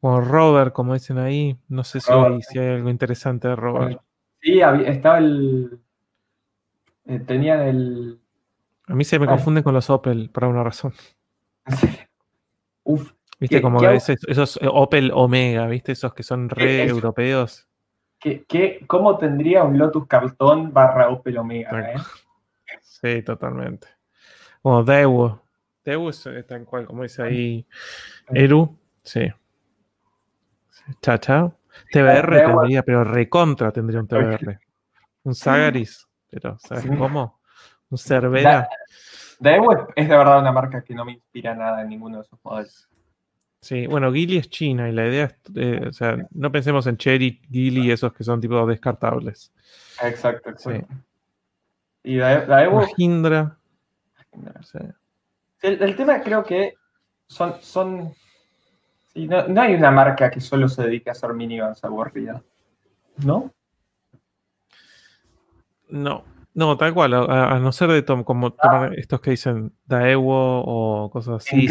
O 0.00 0.20
Robert, 0.20 0.72
como 0.74 0.94
dicen 0.94 1.16
ahí. 1.16 1.56
No 1.68 1.82
sé 1.82 2.00
si 2.00 2.12
hay, 2.12 2.42
si 2.42 2.58
hay, 2.58 2.74
algo 2.74 2.90
interesante 2.90 3.48
de 3.48 3.56
Robert. 3.56 4.00
Sí, 4.42 4.60
estaba 4.60 5.18
el. 5.18 5.80
Eh, 7.06 7.20
tenían 7.20 7.60
el. 7.60 8.20
A 8.86 8.94
mí 8.94 9.04
se 9.04 9.18
me 9.18 9.26
confunde 9.26 9.62
con 9.62 9.72
los 9.72 9.88
Opel, 9.88 10.28
por 10.28 10.44
alguna 10.44 10.62
razón. 10.62 10.92
Uf. 12.84 13.13
¿Viste 13.40 13.60
como 13.60 13.82
esos, 13.82 14.56
eh, 14.60 14.68
Opel 14.70 15.10
Omega, 15.12 15.66
¿viste? 15.66 15.92
Esos 15.92 16.14
que 16.14 16.22
son 16.22 16.48
re 16.48 16.84
europeos. 16.84 17.68
¿Qué, 18.18 18.84
cómo 18.86 19.18
tendría 19.18 19.64
un 19.64 19.76
Lotus 19.76 20.06
Cartón 20.06 20.72
barra 20.72 21.08
Opel 21.10 21.38
Omega? 21.38 21.92
Eh? 21.92 21.94
Sí, 22.80 23.22
totalmente. 23.22 23.86
Bueno, 24.62 24.82
Daewoo. 24.82 25.38
Daewoo 25.84 26.08
es 26.08 26.26
tal 26.48 26.64
cual, 26.64 26.86
como 26.86 27.02
dice 27.02 27.22
ahí 27.22 27.66
Eru. 28.30 28.78
Sí. 29.02 29.30
Chao, 31.02 31.54
TBR 31.92 32.46
tendría, 32.46 32.82
pero 32.82 33.04
recontra 33.04 33.70
tendría 33.72 34.00
un 34.00 34.08
TBR. 34.08 34.58
Un 35.24 35.34
Sagaris, 35.34 36.08
pero 36.30 36.58
¿sabes 36.58 36.86
cómo? 36.86 37.40
Un 37.90 37.98
Cervera. 37.98 38.68
Daewoo 39.38 39.88
es 39.94 40.08
de 40.08 40.16
verdad 40.16 40.38
una 40.40 40.52
marca 40.52 40.82
que 40.82 40.94
no 40.94 41.04
me 41.04 41.12
inspira 41.12 41.54
nada 41.54 41.82
en 41.82 41.88
ninguno 41.90 42.18
de 42.18 42.24
sus 42.24 42.38
modelos. 42.42 42.88
Sí, 43.64 43.86
bueno, 43.86 44.12
Gili 44.12 44.36
es 44.36 44.50
China 44.50 44.90
y 44.90 44.92
la 44.92 45.06
idea 45.06 45.24
es, 45.24 45.34
eh, 45.56 45.86
o 45.88 45.92
sea, 45.94 46.18
no 46.32 46.52
pensemos 46.52 46.86
en 46.86 46.98
Cherry, 46.98 47.40
Gili, 47.50 47.90
esos 47.90 48.12
que 48.12 48.22
son 48.22 48.38
tipo 48.38 48.66
descartables. 48.66 49.54
Exacto, 50.02 50.50
exacto. 50.50 50.94
Y 52.02 52.18
Daewoo... 52.18 52.86
Hindra. 52.98 53.56
El, 55.62 55.82
el, 55.82 55.96
tema 55.96 56.20
creo 56.20 56.44
que 56.44 56.74
son, 57.26 57.54
son 57.62 58.12
no, 59.14 59.60
hay 59.62 59.74
una 59.74 59.90
marca 59.90 60.30
que 60.30 60.42
solo 60.42 60.68
se 60.68 60.82
dedique 60.82 61.08
a 61.08 61.12
hacer 61.12 61.32
minivans 61.32 61.82
aburridas, 61.84 62.42
¿no? 63.24 63.50
No, 65.88 66.24
no, 66.52 66.76
tal 66.76 66.92
cual, 66.92 67.14
a, 67.14 67.58
no 67.60 67.72
ser 67.72 67.92
de 67.92 68.02
tom, 68.02 68.24
como 68.24 68.54
ah. 68.58 68.90
estos 68.94 69.22
que 69.22 69.30
dicen 69.30 69.72
Daewoo 69.86 70.64
o 70.66 71.10
cosas 71.10 71.36
así. 71.36 71.66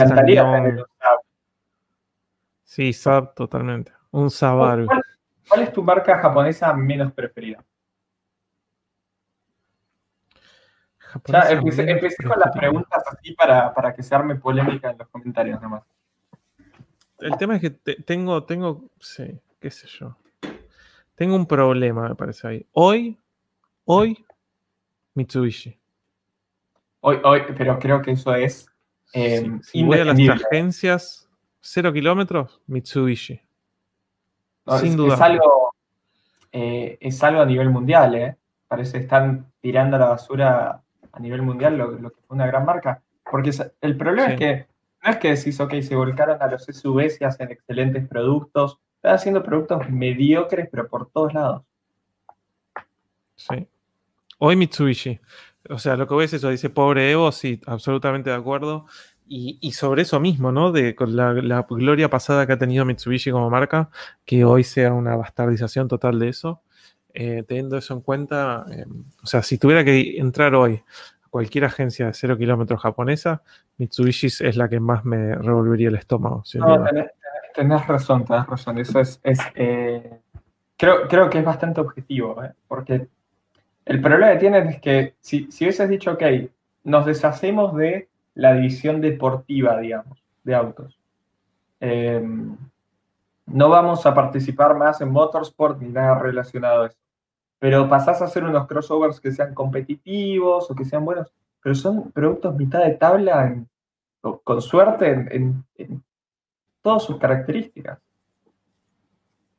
Sí, 2.73 2.91
Saab 2.91 3.35
totalmente. 3.35 3.91
Un 4.09 4.31
Sabaru. 4.31 4.87
¿Cuál, 5.47 5.61
es 5.61 5.71
tu 5.71 5.83
marca 5.83 6.17
japonesa 6.17 6.73
menos 6.73 7.13
preferida? 7.13 7.63
Ya, 11.25 11.51
empecé, 11.51 11.85
con 12.27 12.39
las 12.39 12.51
preguntas 12.51 13.03
así 13.05 13.33
para, 13.35 13.71
para 13.71 13.93
que 13.93 14.01
se 14.01 14.15
arme 14.15 14.35
polémica 14.37 14.89
en 14.89 14.97
los 14.97 15.07
comentarios 15.09 15.61
nomás 15.61 15.83
el 17.19 17.37
tema 17.37 17.55
es 17.55 17.61
que 17.61 17.69
tengo, 17.69 18.43
tengo, 18.43 18.89
sí, 18.99 19.39
qué 19.59 19.69
sé 19.69 19.87
yo. 19.87 20.17
Tengo 21.15 21.35
un 21.35 21.45
problema, 21.45 22.09
me 22.09 22.15
parece 22.15 22.47
ahí. 22.47 22.67
Hoy, 22.71 23.19
hoy, 23.85 24.25
Mitsubishi. 25.13 25.79
Hoy, 27.01 27.19
hoy, 27.23 27.43
pero 27.55 27.77
creo 27.77 28.01
que 28.01 28.11
eso 28.11 28.33
es. 28.33 28.65
Eh, 29.13 29.59
si 29.61 29.83
voy 29.83 29.99
a 29.99 30.05
las 30.05 30.19
agencias, 30.19 31.22
cero 31.63 31.93
kilómetros, 31.93 32.61
Mitsubishi. 32.67 33.41
Sin 34.79 34.97
duda. 34.97 35.15
Es 35.15 35.21
algo, 35.21 35.73
eh, 36.51 36.97
es 36.99 37.23
algo 37.23 37.41
a 37.41 37.45
nivel 37.45 37.69
mundial, 37.69 38.15
¿eh? 38.15 38.35
Parece 38.67 38.93
que 38.93 39.03
están 39.03 39.51
tirando 39.61 39.95
a 39.95 39.99
la 39.99 40.09
basura 40.09 40.81
a 41.11 41.19
nivel 41.19 41.41
mundial 41.41 41.77
lo, 41.77 41.97
que 42.11 42.21
fue 42.27 42.35
una 42.35 42.47
gran 42.47 42.65
marca. 42.65 43.01
Porque 43.29 43.51
el 43.81 43.97
problema 43.97 44.33
es 44.33 44.39
que 44.39 44.67
no 45.03 45.11
es 45.11 45.17
que 45.17 45.35
decís, 45.35 45.59
ok, 45.59 45.73
se 45.81 45.95
volcaron 45.95 46.41
a 46.41 46.47
los 46.47 46.63
SUVs 46.65 47.19
y 47.21 47.23
hacen 47.23 47.51
excelentes 47.51 48.07
productos. 48.07 48.79
Están 48.95 49.15
haciendo 49.15 49.43
productos 49.43 49.89
mediocres, 49.89 50.67
pero 50.69 50.87
por 50.87 51.09
todos 51.09 51.33
lados. 51.33 51.63
Sí. 53.35 53.67
Hoy 54.39 54.55
Mitsubishi. 54.55 55.19
O 55.69 55.79
sea, 55.79 55.95
lo 55.95 56.07
que 56.07 56.15
ves 56.15 56.33
es 56.33 56.39
eso, 56.39 56.49
dice 56.49 56.69
pobre 56.69 57.09
Evo, 57.11 57.31
sí, 57.31 57.61
absolutamente 57.65 58.29
de 58.29 58.35
acuerdo. 58.35 58.85
Y, 59.25 59.71
sobre 59.71 60.03
eso 60.03 60.19
mismo, 60.19 60.51
¿no? 60.51 60.71
De 60.71 60.95
con 60.95 61.15
la, 61.15 61.33
gloria 61.67 62.09
pasada 62.09 62.45
que 62.45 62.53
ha 62.53 62.57
tenido 62.57 62.85
Mitsubishi 62.85 63.31
como 63.31 63.49
marca, 63.49 63.89
que 64.25 64.45
hoy 64.45 64.63
sea 64.63 64.93
una 64.93 65.15
bastardización 65.15 65.87
total 65.87 66.19
de 66.19 66.29
eso. 66.29 66.61
Eh, 67.13 67.43
teniendo 67.47 67.77
eso 67.77 67.93
en 67.93 68.01
cuenta, 68.01 68.65
eh, 68.71 68.85
o 69.21 69.25
sea, 69.25 69.43
si 69.43 69.57
tuviera 69.57 69.83
que 69.83 70.17
entrar 70.17 70.55
hoy 70.55 70.83
a 71.23 71.29
cualquier 71.29 71.65
agencia 71.65 72.07
de 72.07 72.13
cero 72.13 72.37
kilómetros 72.37 72.81
japonesa, 72.81 73.43
Mitsubishi 73.77 74.27
es 74.27 74.57
la 74.57 74.67
que 74.67 74.79
más 74.79 75.05
me 75.05 75.35
revolvería 75.35 75.89
el 75.89 75.95
estómago. 75.95 76.43
No, 76.55 76.85
tenés, 77.53 77.87
razón, 77.87 78.25
tenés 78.25 78.47
razón. 78.47 78.77
Eso 78.79 78.99
es, 78.99 79.19
eh, 79.55 80.19
creo, 80.75 81.07
creo 81.07 81.29
que 81.29 81.39
es 81.39 81.45
bastante 81.45 81.81
objetivo, 81.81 82.41
porque 82.67 83.07
el 83.85 84.01
problema 84.01 84.31
que 84.33 84.39
tienen 84.39 84.67
es 84.67 84.81
que 84.81 85.15
si, 85.21 85.51
si 85.51 85.65
hubieses 85.65 85.89
dicho, 85.89 86.11
ok, 86.11 86.23
nos 86.83 87.05
deshacemos 87.05 87.75
de 87.75 88.09
la 88.35 88.53
división 88.53 89.01
deportiva, 89.01 89.79
digamos, 89.79 90.23
de 90.43 90.55
autos. 90.55 90.99
Em, 91.79 92.57
no 93.45 93.69
vamos 93.69 94.05
a 94.05 94.13
participar 94.13 94.75
más 94.75 95.01
en 95.01 95.11
motorsport 95.11 95.79
ni 95.81 95.89
nada 95.89 96.19
relacionado 96.19 96.83
a 96.83 96.87
eso. 96.87 96.97
Pero 97.59 97.87
pasás 97.89 98.21
a 98.21 98.25
hacer 98.25 98.43
unos 98.43 98.67
crossovers 98.67 99.19
que 99.19 99.31
sean 99.31 99.53
competitivos 99.53 100.69
o 100.69 100.75
que 100.75 100.85
sean 100.85 101.05
buenos, 101.05 101.31
pero 101.61 101.75
son 101.75 102.11
productos 102.11 102.55
mitad 102.55 102.83
de 102.83 102.91
tabla 102.95 103.63
con 104.21 104.61
suerte 104.61 105.11
en, 105.35 105.63
todas 106.81 107.03
sus 107.03 107.17
características. 107.17 107.99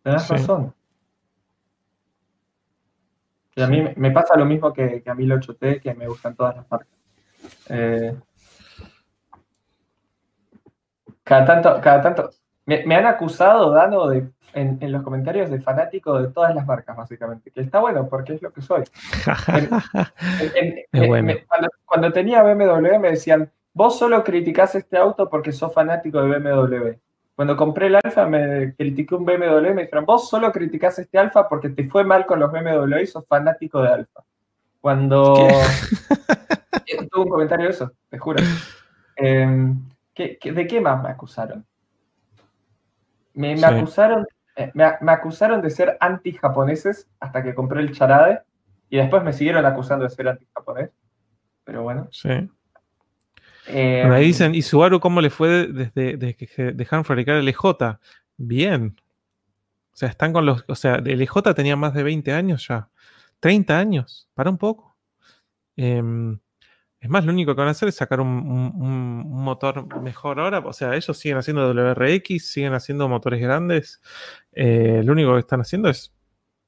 Tenés 0.02 0.28
razón. 0.28 0.74
Y 3.56 3.62
a 3.62 3.66
mí 3.68 3.84
me 3.96 4.10
pasa 4.10 4.36
lo 4.36 4.44
mismo 4.44 4.72
que, 4.72 5.02
a 5.06 5.14
mí 5.14 5.24
el 5.24 5.32
8T, 5.32 5.80
que 5.80 5.94
me 5.94 6.08
gustan 6.08 6.34
todas 6.34 6.56
las 6.56 6.70
marcas. 6.70 6.98
Eh, 7.68 8.14
cada 11.24 11.44
tanto, 11.46 11.80
cada 11.80 12.02
tanto. 12.02 12.30
Me, 12.66 12.94
han 12.94 13.06
acusado, 13.06 13.70
Dano, 13.72 14.08
de, 14.08 14.26
en, 14.54 14.92
los 14.92 15.02
comentarios 15.02 15.50
de 15.50 15.60
fanático 15.60 16.20
de 16.20 16.28
todas 16.28 16.54
las 16.54 16.66
marcas, 16.66 16.96
básicamente. 16.96 17.50
Que 17.50 17.62
está 17.62 17.80
bueno, 17.80 18.08
porque 18.08 18.34
es 18.34 18.42
lo 18.42 18.52
que 18.52 18.62
soy. 18.62 18.84
cuando, 21.86 22.12
tenía 22.12 22.42
BMW 22.42 22.98
me 22.98 23.10
decían, 23.10 23.50
vos 23.72 23.98
solo 23.98 24.22
criticás 24.22 24.74
este 24.74 24.96
auto 24.96 25.28
porque 25.28 25.52
sos 25.52 25.72
fanático 25.72 26.22
de 26.22 26.38
BMW. 26.38 26.92
Cuando 27.34 27.56
compré 27.56 27.88
el 27.88 27.96
Alfa 27.96 28.26
me 28.26 28.74
critiqué 28.76 29.14
un 29.14 29.24
BMW 29.24 29.70
y 29.70 29.74
me 29.74 29.82
dijeron, 29.82 30.06
vos 30.06 30.28
solo 30.30 30.52
criticás 30.52 30.98
este 30.98 31.18
Alfa 31.18 31.48
porque 31.48 31.68
te 31.68 31.84
fue 31.84 32.04
mal 32.04 32.24
con 32.26 32.38
los 32.38 32.50
BMW 32.52 32.98
y 33.02 33.06
sos 33.06 33.26
fanático 33.26 33.82
de 33.82 33.88
Alfa. 33.88 34.22
Cuando... 34.80 35.34
Tuve 37.10 37.24
un 37.24 37.28
comentario 37.28 37.66
de 37.66 37.72
eso, 37.72 37.92
te 38.08 38.18
juro. 38.18 38.42
De 40.16 40.66
qué 40.68 40.80
más 40.80 41.02
me 41.02 41.10
acusaron? 41.10 41.66
Me, 43.34 43.54
acusaron, 43.64 44.26
eh, 44.54 44.70
me, 44.74 45.12
acusaron 45.12 45.60
de 45.60 45.70
ser 45.70 45.96
anti-japoneses 46.00 47.08
hasta 47.18 47.42
que 47.42 47.54
compré 47.54 47.80
el 47.80 47.92
charade 47.92 48.42
y 48.88 48.96
después 48.96 49.24
me 49.24 49.32
siguieron 49.32 49.66
acusando 49.66 50.04
de 50.04 50.10
ser 50.10 50.28
anti-japonés. 50.28 50.90
Pero 51.64 51.82
bueno. 51.82 52.08
Sí. 52.12 52.48
Eh, 53.66 54.08
ahí 54.08 54.26
dicen, 54.26 54.54
¿y 54.54 54.62
Subaru 54.62 55.00
cómo 55.00 55.20
le 55.20 55.30
fue 55.30 55.66
desde, 55.66 56.36
que 56.36 56.72
dejaron 56.72 57.04
fabricar 57.04 57.36
el 57.36 57.48
EJ? 57.48 57.98
Bien. 58.36 58.94
O 59.92 59.96
sea, 59.96 60.08
están 60.10 60.32
con 60.32 60.46
los. 60.46 60.64
O 60.68 60.74
sea, 60.74 60.96
el 60.96 61.20
EJ 61.20 61.54
tenía 61.54 61.74
más 61.74 61.94
de 61.94 62.02
20 62.02 62.32
años 62.32 62.66
ya. 62.68 62.88
30 63.40 63.78
años. 63.78 64.28
Para 64.34 64.50
un 64.50 64.58
poco. 64.58 64.96
Eh, 65.76 66.02
es 67.04 67.10
más, 67.10 67.26
lo 67.26 67.32
único 67.32 67.54
que 67.54 67.60
van 67.60 67.68
a 67.68 67.72
hacer 67.72 67.90
es 67.90 67.96
sacar 67.96 68.18
un, 68.18 69.28
motor 69.28 70.00
mejor 70.00 70.40
ahora. 70.40 70.60
O 70.60 70.72
sea, 70.72 70.94
ellos 70.94 71.18
siguen 71.18 71.36
haciendo 71.36 71.70
WRX, 71.70 72.50
siguen 72.50 72.72
haciendo 72.72 73.10
motores 73.10 73.42
grandes. 73.42 74.00
Eh, 74.52 75.02
lo 75.04 75.12
único 75.12 75.34
que 75.34 75.40
están 75.40 75.60
haciendo 75.60 75.90
es 75.90 76.14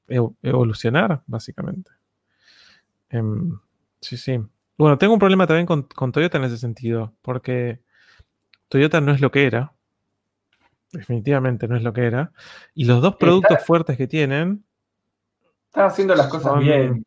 evolucionar, 0.07 1.23
básicamente. 1.25 1.89
Em, 3.09 3.57
sí, 3.99 4.15
sí. 4.15 4.39
Bueno, 4.77 4.99
tengo 4.99 5.13
un 5.13 5.19
problema 5.19 5.47
también 5.47 5.65
con, 5.65 6.11
Toyota 6.11 6.37
en 6.37 6.43
ese 6.43 6.59
sentido, 6.59 7.15
porque 7.23 7.81
Toyota 8.69 9.01
no 9.01 9.13
es 9.13 9.21
lo 9.21 9.31
que 9.31 9.47
era. 9.47 9.73
Definitivamente 10.91 11.67
no 11.67 11.75
es 11.75 11.81
lo 11.81 11.93
que 11.93 12.05
era. 12.05 12.31
Y 12.75 12.85
los 12.85 13.01
dos 13.01 13.15
productos 13.15 13.65
fuertes 13.65 13.97
que 13.97 14.05
tienen. 14.05 14.63
Están 15.65 15.87
haciendo 15.87 16.13
las 16.13 16.27
cosas 16.27 16.59
bien. 16.59 17.03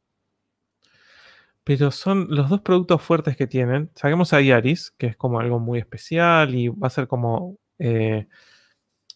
Pero 1.64 1.90
son 1.90 2.26
los 2.30 2.48
dos 2.48 2.60
productos 2.62 3.02
fuertes 3.02 3.36
que 3.36 3.46
tienen. 3.46 3.90
Saquemos 3.94 4.32
a 4.32 4.40
Yaris, 4.40 4.92
que 4.92 5.08
es 5.08 5.16
como 5.16 5.40
algo 5.40 5.58
muy 5.58 5.78
especial 5.78 6.54
y 6.54 6.68
va 6.68 6.86
a 6.86 6.90
ser 6.90 7.06
como 7.06 7.58
eh, 7.78 8.26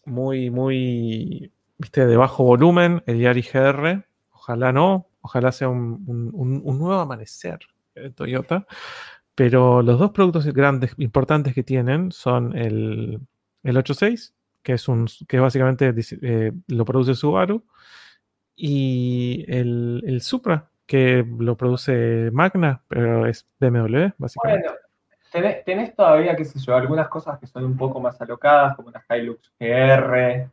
muy, 0.05 0.49
muy, 0.49 1.51
viste, 1.77 2.05
de 2.05 2.17
bajo 2.17 2.43
volumen, 2.43 3.03
el 3.07 3.19
Yaris 3.19 3.51
GR. 3.51 4.05
Ojalá 4.31 4.71
no, 4.71 5.09
ojalá 5.21 5.51
sea 5.51 5.69
un, 5.69 6.03
nuevo 6.05 6.93
amanecer 6.93 7.59
de 7.95 8.11
Toyota. 8.11 8.67
Pero 9.35 9.81
los 9.81 9.99
dos 9.99 10.11
productos 10.11 10.45
grandes, 10.53 10.93
importantes 10.97 11.53
que 11.53 11.63
tienen 11.63 12.11
son 12.11 12.55
el, 12.57 13.19
el 13.63 13.77
86, 13.77 14.33
que 14.63 14.73
es 14.73 14.87
un 14.87 15.07
que 15.27 15.39
básicamente 15.39 15.93
eh, 16.21 16.51
lo 16.67 16.85
produce 16.85 17.15
Subaru, 17.15 17.65
y 18.55 19.43
el, 19.49 20.03
el 20.05 20.21
Supra, 20.21 20.69
que 20.85 21.25
lo 21.39 21.55
produce 21.55 22.29
Magna, 22.31 22.81
pero 22.87 23.25
es 23.25 23.47
BMW, 23.59 24.13
básicamente. 24.17 24.67
Bueno, 25.33 25.55
tenés, 25.65 25.95
todavía, 25.95 26.35
qué 26.35 26.45
sé 26.45 26.59
yo, 26.59 26.75
algunas 26.75 27.07
cosas 27.07 27.39
que 27.39 27.47
son 27.47 27.65
un 27.65 27.77
poco 27.77 27.99
más 27.99 28.19
alocadas, 28.21 28.75
como 28.75 28.89
una 28.89 29.03
Hilux 29.09 29.51
GR, 29.59 30.49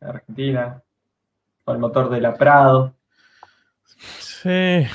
Argentina, 0.00 0.82
con 1.64 1.76
el 1.76 1.80
motor 1.80 2.10
de 2.10 2.20
la 2.20 2.34
Prado. 2.34 2.94
Sí. 3.84 4.86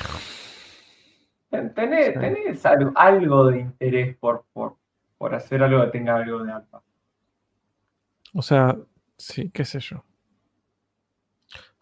Tenés, 1.76 2.66
algo, 2.96 3.48
de 3.48 3.60
interés 3.60 4.18
por, 4.18 4.46
por, 4.54 4.76
por 5.18 5.36
hacer 5.36 5.62
algo 5.62 5.86
que 5.86 5.92
tenga 5.92 6.16
algo 6.16 6.44
de 6.44 6.52
alfa. 6.52 6.82
O 8.34 8.42
sea, 8.42 8.76
sí, 9.18 9.52
qué 9.52 9.64
sé 9.64 9.80
yo. 9.80 10.04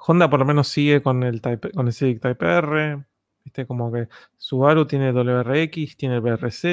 Honda 0.07 0.29
por 0.29 0.39
lo 0.39 0.45
menos 0.45 0.67
sigue 0.67 1.01
con 1.01 1.23
el, 1.23 1.41
type, 1.41 1.71
con 1.71 1.87
el 1.87 1.93
Civic 1.93 2.21
Type 2.21 2.45
R. 2.45 3.05
¿viste? 3.43 3.65
Como 3.67 3.91
que 3.91 4.07
Subaru 4.37 4.85
tiene 4.85 5.11
WRX, 5.11 5.97
tiene 5.97 6.15
el 6.15 6.21
BRZ. 6.21 6.65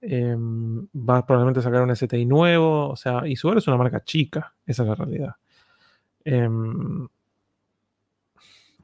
Em, 0.00 0.86
va 0.94 1.24
probablemente 1.26 1.60
a 1.60 1.62
sacar 1.62 1.82
un 1.82 1.94
STI 1.94 2.24
nuevo. 2.26 2.90
O 2.90 2.96
sea, 2.96 3.26
y 3.26 3.36
Subaru 3.36 3.58
es 3.58 3.68
una 3.68 3.76
marca 3.76 4.02
chica. 4.04 4.54
Esa 4.66 4.82
es 4.82 4.88
la 4.88 4.94
realidad. 4.94 5.36
Em, 6.24 7.08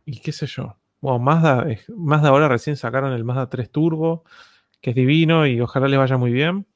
y 0.05 0.21
qué 0.21 0.33
sé 0.33 0.47
yo. 0.47 0.77
Bueno, 1.01 1.19
Mazda, 1.21 2.29
ahora 2.29 2.49
recién 2.49 2.77
sacaron 2.77 3.13
el 3.13 3.25
Mazda 3.25 3.49
3 3.49 3.71
Turbo, 3.71 4.25
que 4.81 4.91
es 4.91 4.97
divino 4.97 5.47
y 5.47 5.61
ojalá 5.61 5.89
le 5.89 5.97
vaya 5.97 6.17
muy 6.17 6.33
bien. 6.33 6.67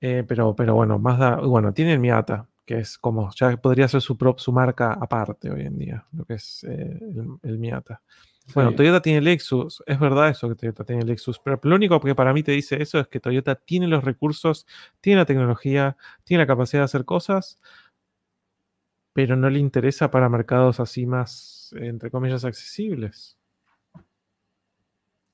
Eh, 0.00 0.24
pero, 0.28 0.54
pero 0.54 0.74
bueno, 0.74 0.98
Mazda, 0.98 1.36
bueno, 1.36 1.72
tiene 1.72 1.94
el 1.94 2.00
Miata, 2.00 2.48
que 2.64 2.78
es 2.78 2.98
como, 2.98 3.30
ya 3.34 3.56
podría 3.56 3.88
ser 3.88 4.00
su, 4.00 4.16
su 4.36 4.52
marca 4.52 4.92
aparte 4.92 5.50
hoy 5.50 5.62
en 5.62 5.78
día, 5.78 6.06
lo 6.12 6.24
que 6.24 6.34
es 6.34 6.64
eh, 6.64 6.98
el, 7.42 7.58
Miata. 7.58 8.00
Bueno, 8.54 8.74
Toyota 8.74 9.00
tiene 9.00 9.22
Lexus, 9.22 9.82
es 9.86 9.98
verdad 9.98 10.28
eso 10.28 10.48
que 10.48 10.54
Toyota 10.54 10.84
tiene 10.84 11.04
Lexus, 11.04 11.38
pero 11.38 11.58
lo 11.62 11.76
único 11.76 11.98
que 12.00 12.14
para 12.14 12.32
mí 12.32 12.42
te 12.42 12.52
dice 12.52 12.80
eso 12.80 13.00
es 13.00 13.08
que 13.08 13.20
Toyota 13.20 13.54
tiene 13.54 13.86
los 13.86 14.04
recursos, 14.04 14.66
tiene 15.00 15.20
la 15.20 15.26
tecnología, 15.26 15.96
tiene 16.24 16.42
la 16.42 16.46
capacidad 16.46 16.82
de 16.82 16.84
hacer 16.84 17.04
cosas, 17.04 17.58
pero 19.14 19.36
no 19.36 19.48
le 19.48 19.58
interesa 19.58 20.10
para 20.10 20.28
mercados 20.28 20.80
así 20.80 21.06
más, 21.06 21.74
entre 21.78 22.10
comillas, 22.10 22.44
accesibles. 22.44 23.38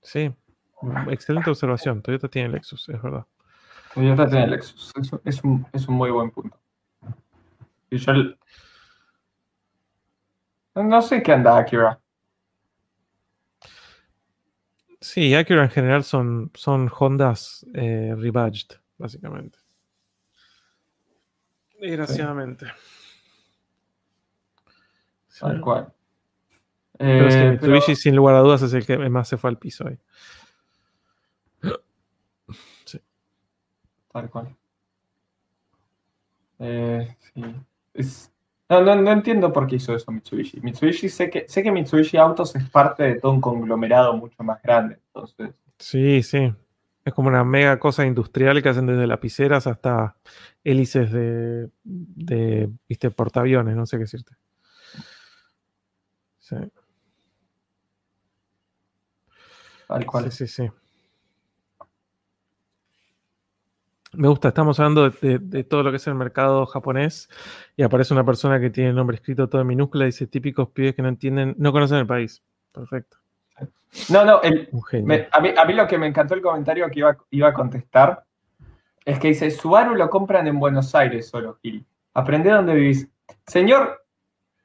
Sí, 0.02 0.32
excelente 1.08 1.50
observación. 1.50 2.02
Toyota 2.02 2.28
tiene 2.28 2.48
Lexus, 2.50 2.88
es 2.88 3.02
verdad. 3.02 3.26
Toyota 3.94 4.28
tiene 4.28 4.46
Lexus, 4.48 4.92
es 5.24 5.42
un 5.42 5.94
muy 5.94 6.10
buen 6.10 6.30
punto. 6.30 6.60
Y 7.90 7.98
yo 7.98 8.12
no 10.76 11.02
sé 11.02 11.22
qué 11.22 11.32
anda 11.32 11.58
Acura. 11.58 12.00
Sí, 15.00 15.34
Acura 15.34 15.64
en 15.64 15.70
general 15.70 16.04
son, 16.04 16.50
son 16.54 16.90
Hondas 16.96 17.66
eh, 17.74 18.14
rebadged, 18.16 18.78
básicamente. 18.98 19.58
Desgraciadamente. 21.80 22.66
Tal 25.38 25.60
cual. 25.60 25.92
Pero 26.98 27.28
es 27.28 27.34
que 27.34 27.42
eh, 27.42 27.50
Mitsubishi, 27.52 27.96
sin 27.96 28.14
lugar 28.14 28.34
a 28.34 28.40
dudas, 28.40 28.60
es 28.60 28.74
el 28.74 28.84
que 28.84 28.98
más 29.08 29.26
se 29.26 29.38
fue 29.38 29.48
al 29.48 29.58
piso 29.58 29.88
ahí. 29.88 29.98
Tal 34.12 34.28
cual. 34.28 34.54
Eh, 36.58 37.16
no, 38.68 38.94
no, 38.94 39.10
entiendo 39.10 39.52
por 39.52 39.66
qué 39.66 39.76
hizo 39.76 39.94
eso 39.94 40.12
Mitsubishi. 40.12 40.60
Mitsubishi 40.60 41.08
sé 41.08 41.28
que, 41.30 41.46
sé 41.48 41.62
que 41.62 41.72
Mitsubishi 41.72 42.16
Autos 42.16 42.54
es 42.54 42.68
parte 42.70 43.02
de 43.02 43.14
todo 43.16 43.32
un 43.32 43.40
conglomerado 43.40 44.16
mucho 44.16 44.42
más 44.42 44.62
grande. 44.62 44.98
Entonces. 45.06 45.50
Sí, 45.78 46.22
sí. 46.22 46.54
Es 47.04 47.14
como 47.14 47.28
una 47.28 47.44
mega 47.44 47.78
cosa 47.78 48.06
industrial 48.06 48.62
que 48.62 48.68
hacen 48.68 48.86
desde 48.86 49.06
lapiceras 49.06 49.66
hasta 49.66 50.16
hélices 50.62 51.10
de, 51.10 51.70
de 51.82 52.70
viste, 52.88 53.10
portaaviones, 53.10 53.74
no 53.74 53.86
sé 53.86 53.96
qué 53.96 54.02
decirte. 54.02 54.34
Sí. 56.38 56.56
Tal 59.88 60.06
cual. 60.06 60.30
Sí, 60.30 60.46
sí, 60.46 60.66
sí. 60.66 60.70
Me 64.12 64.26
gusta, 64.26 64.48
estamos 64.48 64.78
hablando 64.80 65.08
de, 65.08 65.64
todo 65.64 65.84
lo 65.84 65.90
que 65.90 65.98
es 65.98 66.06
el 66.08 66.16
mercado 66.16 66.66
japonés 66.66 67.28
y 67.76 67.84
aparece 67.84 68.12
una 68.12 68.24
persona 68.24 68.58
que 68.58 68.70
tiene 68.70 68.90
el 68.90 68.96
nombre 68.96 69.16
escrito 69.16 69.48
todo 69.48 69.60
en 69.60 69.68
minúscula 69.68 70.04
y 70.04 70.06
dice 70.06 70.26
típicos 70.26 70.68
pibes 70.70 70.94
que 70.94 71.02
no 71.02 71.08
entienden, 71.08 71.54
no 71.58 71.70
conocen 71.70 71.98
el 71.98 72.06
país. 72.06 72.42
Perfecto. 72.72 73.18
No, 74.08 74.24
no, 74.24 74.40
a, 74.42 75.40
mí, 75.40 75.74
lo 75.74 75.86
que 75.86 75.98
me 75.98 76.06
encantó 76.06 76.34
el 76.34 76.42
comentario 76.42 76.88
que 76.90 77.00
iba, 77.00 77.16
iba 77.30 77.48
a 77.48 77.52
contestar 77.52 78.24
es 79.04 79.18
que 79.18 79.28
dice, 79.28 79.50
Subaru 79.50 79.94
lo 79.94 80.08
compran 80.10 80.46
en 80.46 80.58
Buenos 80.58 80.94
Aires 80.94 81.28
solo, 81.28 81.58
Gil. 81.62 81.84
Aprende 82.14 82.50
dónde 82.50 82.74
vivís. 82.74 83.08
Señor, 83.46 84.04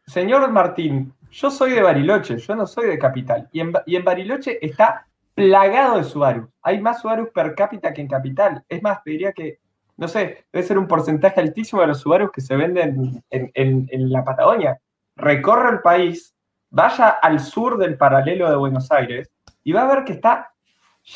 señor 0.05 0.49
Martín, 0.51 1.13
yo 1.31 1.49
soy 1.49 1.71
de 1.71 1.81
Bariloche, 1.81 2.37
yo 2.37 2.55
no 2.55 2.67
soy 2.67 2.87
de 2.87 2.99
Capital. 2.99 3.49
Y 3.51 3.61
en, 3.61 3.73
y 3.85 3.95
en 3.95 4.03
Bariloche 4.03 4.59
está 4.65 5.07
plagado 5.35 5.97
de 5.97 6.05
Subaru. 6.05 6.49
Hay 6.63 6.81
más 6.81 7.01
Subaru 7.01 7.31
per 7.31 7.53
cápita 7.53 7.93
que 7.93 8.01
en 8.01 8.07
Capital. 8.07 8.63
Es 8.67 8.81
más, 8.81 9.03
te 9.03 9.11
diría 9.11 9.33
que, 9.33 9.59
no 9.97 10.07
sé, 10.07 10.45
debe 10.51 10.65
ser 10.65 10.79
un 10.79 10.87
porcentaje 10.87 11.41
altísimo 11.41 11.81
de 11.81 11.87
los 11.87 11.99
Subaru 11.99 12.31
que 12.31 12.41
se 12.41 12.55
venden 12.55 13.23
en, 13.29 14.11
la 14.11 14.23
Patagonia. 14.23 14.79
Recorre 15.17 15.69
el 15.73 15.81
país, 15.81 16.33
vaya 16.69 17.09
al 17.09 17.41
sur 17.41 17.77
del 17.77 17.97
paralelo 17.97 18.49
de 18.49 18.55
Buenos 18.55 18.91
Aires 18.91 19.29
y 19.63 19.73
va 19.73 19.81
a 19.81 19.93
ver 19.93 20.05
que 20.05 20.13
está 20.13 20.53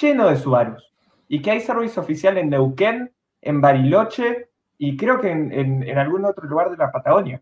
lleno 0.02 0.30
de 0.30 0.36
Subaru. 0.36 0.76
Y 1.30 1.42
que 1.42 1.52
hay 1.52 1.62
servicio 1.62 2.02
oficial 2.02 2.38
en 2.38 2.50
Neuquén, 2.50 3.12
en 3.42 3.62
Bariloche 3.62 4.50
y 4.78 4.98
creo 4.98 5.20
que 5.22 5.32
en, 5.32 5.98
algún 5.98 6.26
otro 6.26 6.46
lugar 6.46 6.70
de 6.72 6.78
la 6.78 6.92
Patagonia. 6.92 7.42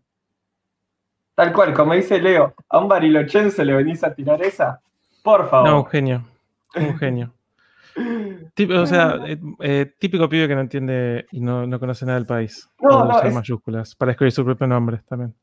Tal 1.34 1.52
cual, 1.52 1.72
como 1.72 1.94
dice 1.94 2.20
Leo, 2.20 2.54
a 2.68 2.78
un 2.78 2.88
barilochense 2.88 3.64
le 3.64 3.74
venís 3.74 4.02
a 4.02 4.12
tirar 4.12 4.42
esa. 4.42 4.80
Por 5.22 5.48
favor. 5.48 5.68
No, 5.68 5.84
genio. 5.84 6.24
Un 6.76 6.98
genio. 6.98 7.34
o 8.76 8.86
sea, 8.86 9.18
eh, 9.26 9.38
eh, 9.60 9.94
típico 9.98 10.28
pibe 10.28 10.48
que 10.48 10.54
no 10.54 10.60
entiende 10.60 11.26
y 11.32 11.40
no, 11.40 11.78
conoce 11.78 12.04
nada 12.06 12.18
del 12.18 12.26
país. 12.26 12.68
No, 12.80 13.04
no, 13.04 13.22
es... 13.22 13.34
mayúsculas 13.34 13.94
para 13.94 14.12
escribir 14.12 14.32
su 14.32 14.44
propio 14.44 14.66
nombre 14.66 14.98
también. 15.08 15.34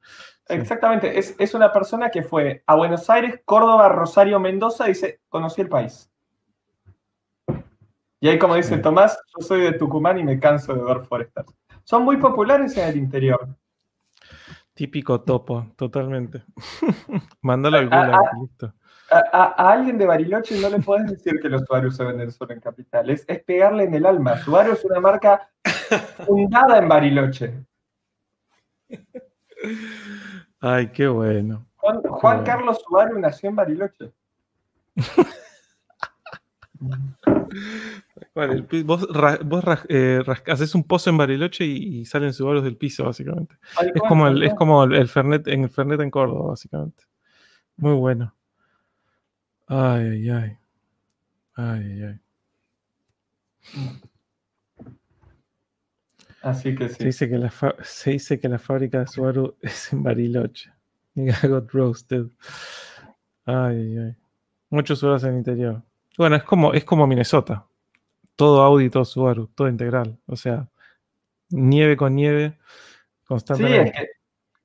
Exactamente, 0.47 1.17
es, 1.17 1.53
una 1.55 1.71
persona 1.71 2.09
que 2.09 2.21
fue 2.21 2.63
a 2.67 2.75
Buenos 2.75 3.09
Aires, 3.09 3.41
Córdoba, 3.45 3.89
Rosario, 3.89 4.39
Mendoza 4.39 4.85
y 4.85 4.89
dice, 4.89 5.21
conocí 5.27 5.61
el 5.61 5.69
país. 5.69 6.09
Y 8.19 8.27
ahí 8.27 8.39
como 8.39 8.55
dice 8.55 8.77
Tomás, 8.77 9.19
yo 9.35 9.45
soy 9.45 9.61
de 9.61 9.73
Tucumán 9.73 10.19
y 10.19 10.23
me 10.23 10.39
canso 10.39 10.73
de 10.73 10.83
ver 10.83 11.01
forestas. 11.01 11.45
Son 11.83 12.03
muy 12.03 12.17
populares 12.17 12.77
en 12.77 12.89
el 12.89 12.97
interior. 12.97 13.47
Típico 14.73 15.21
topo, 15.21 15.67
totalmente. 15.75 16.43
Mándalo 17.41 17.77
al 17.77 17.89
Google, 17.89 18.17
listo. 18.41 18.73
A, 19.15 19.71
alguien 19.71 19.97
de 19.97 20.05
Bariloche 20.05 20.59
no 20.59 20.69
le 20.69 20.79
puedes 20.79 21.09
decir 21.09 21.39
que 21.41 21.47
los 21.47 21.61
Subaru 21.61 21.89
se 21.89 22.03
venden 22.03 22.31
solo 22.31 22.53
en 22.53 22.59
capital. 22.59 23.09
Es, 23.09 23.25
pegarle 23.45 23.85
en 23.85 23.93
el 23.93 24.05
alma. 24.05 24.37
Subaru 24.37 24.73
es 24.73 24.83
una 24.83 24.99
marca 24.99 25.49
fundada 26.25 26.79
en 26.79 26.89
Bariloche. 26.89 27.65
Ay, 30.59 30.87
qué 30.89 31.07
bueno. 31.07 31.65
Juan, 31.75 32.43
Carlos 32.43 32.83
Subaru 32.85 33.17
nació 33.19 33.49
en 33.49 33.55
Bariloche. 33.55 34.11
vos, 38.83 39.07
eh, 39.87 40.23
haces 40.47 40.75
un 40.75 40.83
pozo 40.83 41.09
en 41.09 41.17
Bariloche 41.17 41.63
y, 41.63 42.03
salen 42.05 42.33
Subaru 42.33 42.61
del 42.61 42.75
piso, 42.75 43.05
básicamente. 43.05 43.55
es, 43.93 44.01
como 44.07 44.27
el, 44.27 44.43
es 44.43 44.53
como 44.55 44.83
el 44.83 45.07
Fernet 45.07 45.47
en 45.47 45.63
el 45.63 45.69
Fernet 45.69 46.01
en 46.01 46.11
Córdoba, 46.11 46.49
básicamente. 46.49 47.03
Muy 47.77 47.93
bueno. 47.93 48.35
Ay, 49.67 50.05
ay, 50.05 50.29
ay. 50.29 50.57
Ay, 51.55 52.03
ay, 52.03 52.19
Así 56.41 56.75
que 56.75 56.89
sí. 56.89 56.95
Se 56.95 57.05
dice 57.05 57.29
que 57.29 57.37
la, 57.37 57.51
se 57.81 58.11
dice 58.11 58.39
que 58.39 58.47
la 58.47 58.59
fábrica 58.59 58.99
de 58.99 59.07
Subaru 59.07 59.55
es 59.61 59.91
en 59.93 60.03
Bariloche. 60.03 60.71
Nigga 61.15 61.39
got 61.47 61.71
roasted. 61.71 62.27
Ay, 63.45 63.97
ay. 63.97 64.15
Muchos 64.69 64.99
Subaru 64.99 65.25
en 65.25 65.31
el 65.31 65.37
interior. 65.37 65.81
Bueno, 66.17 66.35
es 66.35 66.43
como, 66.43 66.73
es 66.73 66.85
como 66.85 67.07
Minnesota. 67.07 67.65
Todo 68.35 68.61
Audi, 68.61 68.89
todo 68.89 69.05
Subaru, 69.05 69.47
todo 69.47 69.67
integral. 69.67 70.19
O 70.27 70.35
sea, 70.35 70.69
nieve 71.49 71.97
con 71.97 72.15
nieve 72.15 72.57
constantemente. 73.25 73.93
Sí, 73.97 74.05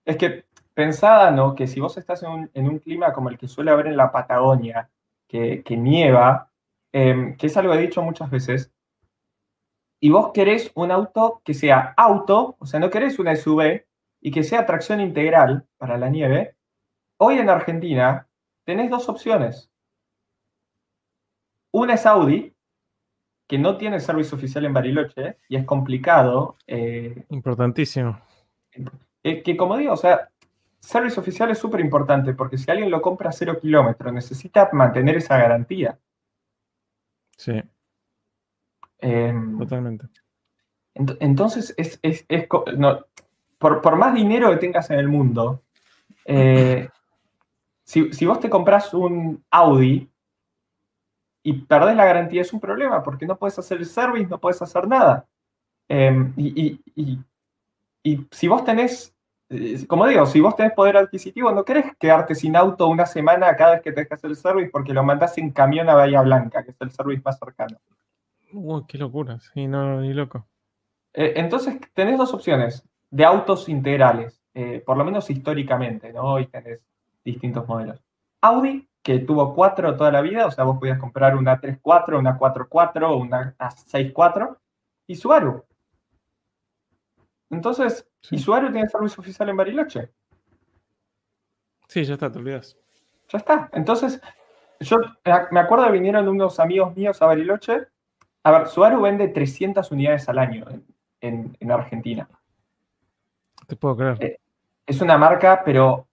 es 0.04 0.16
que, 0.16 0.26
es 0.28 0.34
que 0.34 0.44
pensada, 0.74 1.30
¿no? 1.30 1.54
Que 1.54 1.66
si 1.66 1.80
vos 1.80 1.96
estás 1.98 2.22
en 2.22 2.68
un, 2.68 2.78
clima 2.78 3.12
como 3.12 3.28
el 3.28 3.38
que 3.38 3.48
suele 3.48 3.70
haber 3.70 3.88
en 3.88 3.96
la 3.96 4.12
Patagonia, 4.12 4.90
que, 5.28 5.62
nieva, 5.70 6.50
em, 6.92 7.36
que 7.36 7.46
es 7.46 7.56
algo 7.56 7.72
que 7.72 7.78
he 7.78 7.82
dicho 7.82 8.02
muchas 8.02 8.30
veces, 8.30 8.72
y 10.00 10.10
vos 10.10 10.32
querés 10.32 10.72
un 10.74 10.90
auto 10.90 11.42
que 11.44 11.54
sea 11.54 11.92
auto, 11.96 12.56
o 12.58 12.66
sea, 12.66 12.80
no 12.80 12.90
querés 12.90 13.18
una 13.18 13.36
SUV, 13.36 13.84
y 14.20 14.30
que 14.30 14.42
sea 14.42 14.66
tracción 14.66 15.00
integral 15.00 15.66
para 15.78 15.96
la 15.98 16.08
nieve, 16.08 16.56
hoy 17.18 17.38
en 17.38 17.48
Argentina 17.48 18.28
tenés 18.64 18.90
dos 18.90 19.08
opciones. 19.08 19.70
Una 21.72 21.94
es 21.94 22.06
Audi, 22.06 22.54
que 23.46 23.58
no 23.58 23.76
tiene 23.76 24.00
servicio 24.00 24.36
oficial 24.36 24.64
en 24.64 24.72
Bariloche 24.72 25.38
y 25.48 25.56
es 25.56 25.64
complicado. 25.64 26.56
Eh, 26.66 27.24
Importantísimo. 27.30 28.20
Eh, 29.22 29.42
que 29.42 29.56
como 29.56 29.76
digo, 29.76 29.92
o 29.92 29.96
sea, 29.96 30.30
service 30.80 31.20
oficial 31.20 31.50
es 31.50 31.58
súper 31.58 31.80
importante 31.80 32.34
porque 32.34 32.58
si 32.58 32.70
alguien 32.70 32.90
lo 32.90 33.02
compra 33.02 33.28
a 33.28 33.32
cero 33.32 33.58
kilómetros, 33.60 34.12
necesita 34.12 34.70
mantener 34.72 35.16
esa 35.16 35.36
garantía. 35.36 35.98
Sí. 37.36 37.62
Em, 38.98 39.58
Totalmente. 39.58 40.06
entonces, 40.94 41.74
es, 41.76 42.00
por, 43.58 43.96
más 43.96 44.14
dinero 44.14 44.50
que 44.50 44.56
tengas 44.56 44.90
en 44.90 44.98
el 44.98 45.08
mundo, 45.08 45.62
eh, 46.24 46.88
si, 47.84 48.26
vos 48.26 48.40
te 48.40 48.50
compras 48.50 48.92
un 48.92 49.44
Audi 49.50 50.10
y 51.42 51.52
perdés 51.62 51.96
la 51.96 52.04
garantía, 52.04 52.42
es 52.42 52.52
un 52.52 52.60
problema 52.60 53.02
porque 53.02 53.26
no 53.26 53.38
puedes 53.38 53.58
hacer 53.58 53.78
el 53.78 53.86
service, 53.86 54.28
no 54.28 54.38
puedes 54.38 54.60
hacer 54.60 54.86
nada. 54.86 55.26
Em, 55.88 56.32
y, 56.36 56.80
y 58.02 58.26
si 58.30 58.48
vos 58.48 58.64
tenés 58.64 59.14
como 59.88 60.06
digo, 60.06 60.26
si 60.26 60.40
vos 60.40 60.54
tenés 60.54 60.72
poder 60.72 60.96
adquisitivo, 60.96 61.50
no 61.50 61.64
querés 61.64 61.96
quedarte 61.98 62.34
sin 62.34 62.54
auto 62.54 62.86
una 62.86 63.06
semana 63.06 63.54
cada 63.56 63.72
vez 63.72 63.82
que 63.82 63.92
te 63.92 64.02
dejas 64.02 64.22
el 64.24 64.36
service 64.36 64.70
porque 64.70 64.94
lo 64.94 65.02
mandás 65.02 65.36
en 65.38 65.50
camión 65.50 65.88
a 65.88 65.94
Bahía 65.94 66.22
Blanca, 66.22 66.62
que 66.62 66.70
es 66.70 66.80
el 66.80 66.92
service 66.92 67.22
más 67.24 67.38
cercano. 67.38 67.78
Uy, 68.52 68.84
qué 68.86 68.98
locura, 68.98 69.38
sí, 69.40 69.66
no, 69.66 70.00
ni 70.00 70.12
loco. 70.12 70.46
Eh, 71.12 71.34
entonces, 71.36 71.80
tenés 71.94 72.16
dos 72.16 72.32
opciones 72.32 72.88
de 73.10 73.24
autos 73.24 73.68
integrales, 73.68 74.40
eh, 74.54 74.82
por 74.86 74.96
lo 74.96 75.04
menos 75.04 75.28
históricamente, 75.30 76.12
¿no? 76.12 76.22
Hoy 76.22 76.46
tenés 76.46 76.80
distintos 77.24 77.66
modelos. 77.66 78.00
Audi, 78.40 78.88
que 79.02 79.18
tuvo 79.18 79.54
cuatro 79.54 79.96
toda 79.96 80.12
la 80.12 80.20
vida, 80.20 80.46
o 80.46 80.50
sea, 80.50 80.64
vos 80.64 80.78
podías 80.78 80.98
comprar 80.98 81.36
una 81.36 81.60
3.4, 81.60 82.18
una 82.18 82.38
4.4 82.38 83.10
o 83.10 83.16
una 83.16 83.56
6.4, 83.58 84.56
y 85.08 85.16
Subaru, 85.16 85.64
entonces, 87.50 88.08
¿y 88.30 88.38
Subaru 88.38 88.70
tiene 88.72 88.88
servicio 88.88 89.20
oficial 89.20 89.48
en 89.48 89.56
Bariloche? 89.56 90.10
Sí, 91.88 92.04
ya 92.04 92.14
está, 92.14 92.30
te 92.30 92.38
olvidas. 92.38 92.76
Ya 93.28 93.38
está. 93.38 93.68
Entonces, 93.72 94.20
yo 94.80 94.98
me 95.50 95.60
acuerdo 95.60 95.86
que 95.86 95.92
vinieron 95.92 96.28
unos 96.28 96.60
amigos 96.60 96.96
míos 96.96 97.20
a 97.20 97.26
Bariloche. 97.26 97.86
A 98.44 98.50
ver, 98.50 98.68
Subaru 98.68 99.00
vende 99.00 99.28
300 99.28 99.90
unidades 99.90 100.28
al 100.28 100.38
año 100.38 100.66
en, 101.20 101.70
Argentina. 101.70 102.28
Te 103.66 103.76
puedo 103.76 103.96
creer. 103.96 104.24
Eh, 104.24 104.38
es 104.86 105.00
una 105.00 105.18
marca, 105.18 105.62
pero 105.64 106.08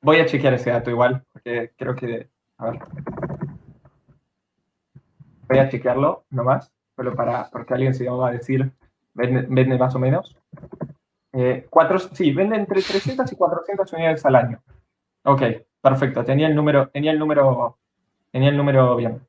voy 0.00 0.20
a 0.20 0.26
chequear 0.26 0.54
ese 0.54 0.70
dato 0.70 0.90
igual, 0.90 1.24
porque 1.32 1.72
creo 1.76 1.94
que. 1.94 2.28
A 2.58 2.70
ver. 2.70 2.80
Voy 5.48 5.58
a 5.58 5.68
chequearlo 5.68 6.24
nomás, 6.30 6.72
pero 6.94 7.14
para, 7.14 7.48
porque 7.50 7.74
alguien 7.74 7.94
se 7.94 8.08
va 8.08 8.28
a 8.28 8.32
decir 8.32 8.72
vende, 9.14 9.78
más 9.78 9.94
o 9.94 9.98
menos. 9.98 10.36
Eh, 11.32 11.66
cuatro, 11.70 11.98
sí, 11.98 12.32
vende 12.32 12.56
entre 12.56 12.82
300 12.82 13.30
y 13.32 13.36
400 13.36 13.92
unidades 13.92 14.24
al 14.26 14.36
año. 14.36 14.62
Ok, 15.24 15.42
perfecto. 15.80 16.24
Tenía 16.24 16.46
el 16.46 16.54
número, 16.54 16.88
tenía 16.88 17.12
el 17.12 17.18
número, 17.18 17.78
tenía 18.30 18.50
el 18.50 18.56
número 18.56 18.96
bien. 18.96 19.20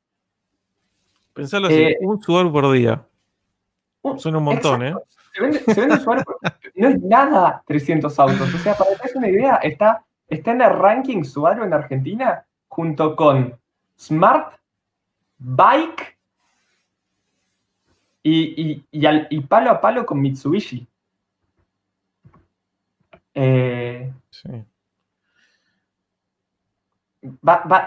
Pensalo 1.32 1.66
así, 1.66 1.82
eh, 1.82 1.96
un 2.00 2.20
Subaru 2.20 2.52
por 2.52 2.70
día. 2.72 3.04
Son 4.18 4.36
un 4.36 4.44
montón, 4.44 4.82
¿eh? 4.82 4.94
Se 5.32 5.42
vende, 5.42 5.58
se 5.60 5.80
vende 5.80 5.98
no 6.76 6.88
es 6.88 7.02
nada 7.02 7.62
300 7.66 8.18
autos. 8.18 8.54
O 8.54 8.58
sea, 8.58 8.74
para 8.74 8.90
que 8.90 9.08
te 9.08 9.18
una 9.18 9.28
idea, 9.28 9.56
está, 9.56 10.04
está 10.28 10.52
en 10.52 10.62
el 10.62 10.70
ranking 10.70 11.24
Subaru 11.24 11.64
en 11.64 11.72
Argentina 11.72 12.44
junto 12.68 13.16
con 13.16 13.58
Smart, 13.98 14.54
Bike 15.38 16.18
y, 18.22 18.84
y, 18.90 19.40
palo 19.40 19.70
a 19.70 19.80
palo 19.80 20.06
con 20.06 20.20
Mitsubishi. 20.20 20.86
Eh, 23.34 24.12
sí. 24.30 24.64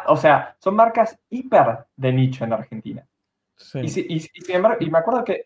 o 0.08 0.18
sea, 0.18 0.56
son 0.60 0.76
marcas 0.76 1.18
hiper 1.30 1.86
de 1.96 2.12
nicho 2.12 2.44
en 2.44 2.54
Argentina. 2.54 3.08
Y, 3.74 4.90
me 4.92 4.98
acuerdo 4.98 5.24
que 5.24 5.46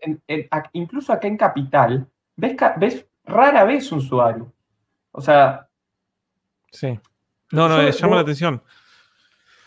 incluso 0.73 1.13
acá 1.13 1.27
en 1.27 1.37
Capital, 1.37 2.07
ves, 2.35 2.55
ves 2.77 3.05
rara 3.25 3.63
vez 3.63 3.91
un 3.91 4.01
Subaru. 4.01 4.51
O 5.11 5.21
sea. 5.21 5.67
Sí. 6.71 6.99
No, 7.51 7.69
no, 7.69 7.89
llama 7.89 8.15
la 8.15 8.21
atención. 8.21 8.61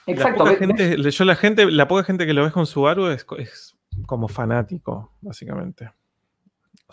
Exacto. 0.07 0.45
La 0.45 0.51
poca, 0.51 0.59
gente, 0.59 0.99
la 0.99 1.37
gente, 1.37 1.71
la 1.71 1.89
poca 1.89 2.05
gente 2.05 2.27
que 2.27 2.35
lo 2.35 2.43
ves 2.45 2.53
con 2.53 2.67
Subaru 2.67 3.07
es, 3.09 3.27
es 3.39 3.77
como 4.07 4.29
fanático, 4.29 5.13
básicamente. 5.21 5.91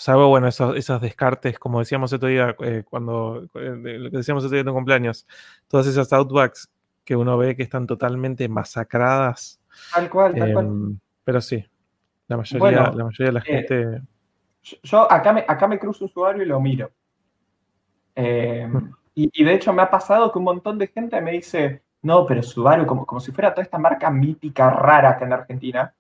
O 0.02 0.04
sea, 0.04 0.16
bueno, 0.16 0.48
esos, 0.48 0.76
esos 0.76 1.00
descartes, 1.00 1.60
como 1.60 1.78
decíamos 1.78 2.12
otro 2.12 2.28
día, 2.28 2.56
eh, 2.62 2.82
cuando 2.90 3.44
eh, 3.54 4.00
lo 4.00 4.10
que 4.10 4.18
decíamos 4.18 4.44
otro 4.44 4.56
día 4.56 4.62
en 4.62 4.66
tu 4.66 4.74
cumpleaños, 4.74 5.28
todas 5.68 5.86
esas 5.86 6.12
Outbacks 6.12 6.72
que 7.04 7.16
uno 7.16 7.38
ve 7.38 7.56
que 7.56 7.62
están 7.62 7.86
totalmente 7.86 8.50
masacradas. 8.50 9.62
Tal 9.94 10.10
cual, 10.10 10.34
tal 10.34 10.54
cual. 10.54 10.66
Em, 10.66 11.00
pero 11.24 11.40
sí, 11.40 11.64
la 12.28 12.38
mayoría, 12.38 12.92
la 12.92 13.04
mayoría 13.04 13.28
de 13.28 13.32
la 13.32 13.40
eh, 13.42 13.44
gente. 13.44 14.02
yo 14.82 15.12
acá 15.12 15.34
me, 15.34 15.46
acá 15.48 15.68
me 15.68 15.78
cruzo 15.78 16.06
usuario 16.06 16.42
y 16.42 16.48
lo 16.48 16.60
miro. 16.60 16.90
Eh, 18.16 18.68
mm. 18.68 18.92
y, 19.14 19.44
de 19.44 19.54
hecho 19.54 19.72
me 19.72 19.84
ha 19.84 19.90
pasado 19.92 20.32
que 20.32 20.40
un 20.40 20.46
montón 20.46 20.80
de 20.80 20.88
gente 20.88 21.22
me 21.22 21.34
dice, 21.34 21.84
no, 22.02 22.26
pero 22.26 22.42
Subaru, 22.42 22.88
como, 22.88 23.06
como 23.06 23.22
si 23.22 23.32
fuera 23.32 23.54
toda 23.54 23.62
esta 23.62 23.78
marca 23.78 24.10
mítica, 24.10 24.68
rara 24.72 25.12
acá 25.12 25.26
en 25.26 25.34
Argentina. 25.34 25.94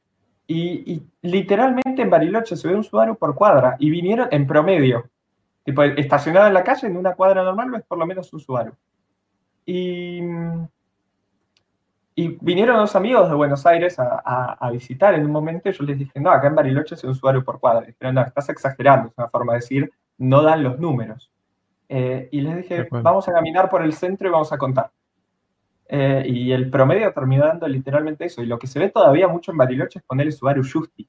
Y, 0.53 1.03
literalmente 1.22 2.02
en 2.02 2.10
Bariloche 2.10 2.56
se 2.56 2.68
ve 2.68 2.76
un 2.76 2.84
Subaru 2.84 3.15
por 3.15 3.36
cuadra 3.36 3.76
y 3.80 3.90
vinieron 3.90 4.28
en 4.32 4.48
promedio. 4.48 5.10
Tipo, 5.64 5.84
estacionado 5.84 6.48
en 6.48 6.53
la 6.53 6.64
calle, 6.64 6.88
en 6.88 6.98
una 6.98 7.14
cuadra 7.14 7.44
normal, 7.44 7.72
ves 7.72 7.84
por 7.88 7.98
lo 7.98 8.06
menos 8.06 8.34
un 8.34 8.40
Subaru. 8.40 8.73
Y 9.65 10.22
y 12.14 12.38
vinieron 12.41 12.76
dos 12.76 12.95
amigos 12.95 13.30
de 13.30 13.36
Buenos 13.36 13.65
Aires 13.65 13.95
a, 13.98 14.69
visitar 14.72 15.14
en 15.14 15.26
un 15.26 15.32
momento 15.32 15.69
y 15.69 15.72
yo 15.72 15.84
les 15.84 15.98
dije, 15.98 16.19
no, 16.19 16.30
acá 16.30 16.48
en 16.48 16.56
Bariloche 16.56 16.95
es 16.95 17.03
un 17.03 17.11
usuario 17.11 17.44
por 17.44 17.60
cuadra. 17.60 17.88
Pero 17.98 18.11
no, 18.11 18.22
estás 18.22 18.49
exagerando, 18.49 19.10
es 19.10 19.18
una 19.18 19.30
forma 19.30 19.53
de 19.53 19.60
decir, 19.60 19.91
no 20.18 20.44
dan 20.44 20.64
los 20.64 20.78
números. 20.78 21.32
Eh, 21.88 22.30
y 22.32 22.41
les 22.41 22.57
dije, 22.57 22.88
vamos 22.91 23.28
a 23.28 23.34
caminar 23.34 23.69
por 23.69 23.82
el 23.82 23.94
centro 23.94 24.28
y 24.28 24.32
vamos 24.32 24.52
a 24.52 24.57
contar. 24.57 24.91
Eh, 25.93 26.23
y 26.26 26.53
el 26.53 26.69
promedio 26.69 27.11
terminó 27.11 27.45
dando 27.45 27.68
literalmente 27.68 28.23
eso. 28.23 28.41
Y 28.41 28.45
lo 28.45 28.57
que 28.57 28.65
se 28.65 28.80
ve 28.80 28.89
todavía 28.89 29.27
mucho 29.27 29.51
en 29.51 29.57
Bariloche 29.57 29.99
es 29.99 30.05
poner 30.05 30.26
el 30.26 30.31
Subaru 30.31 30.63
Justi. 30.63 31.05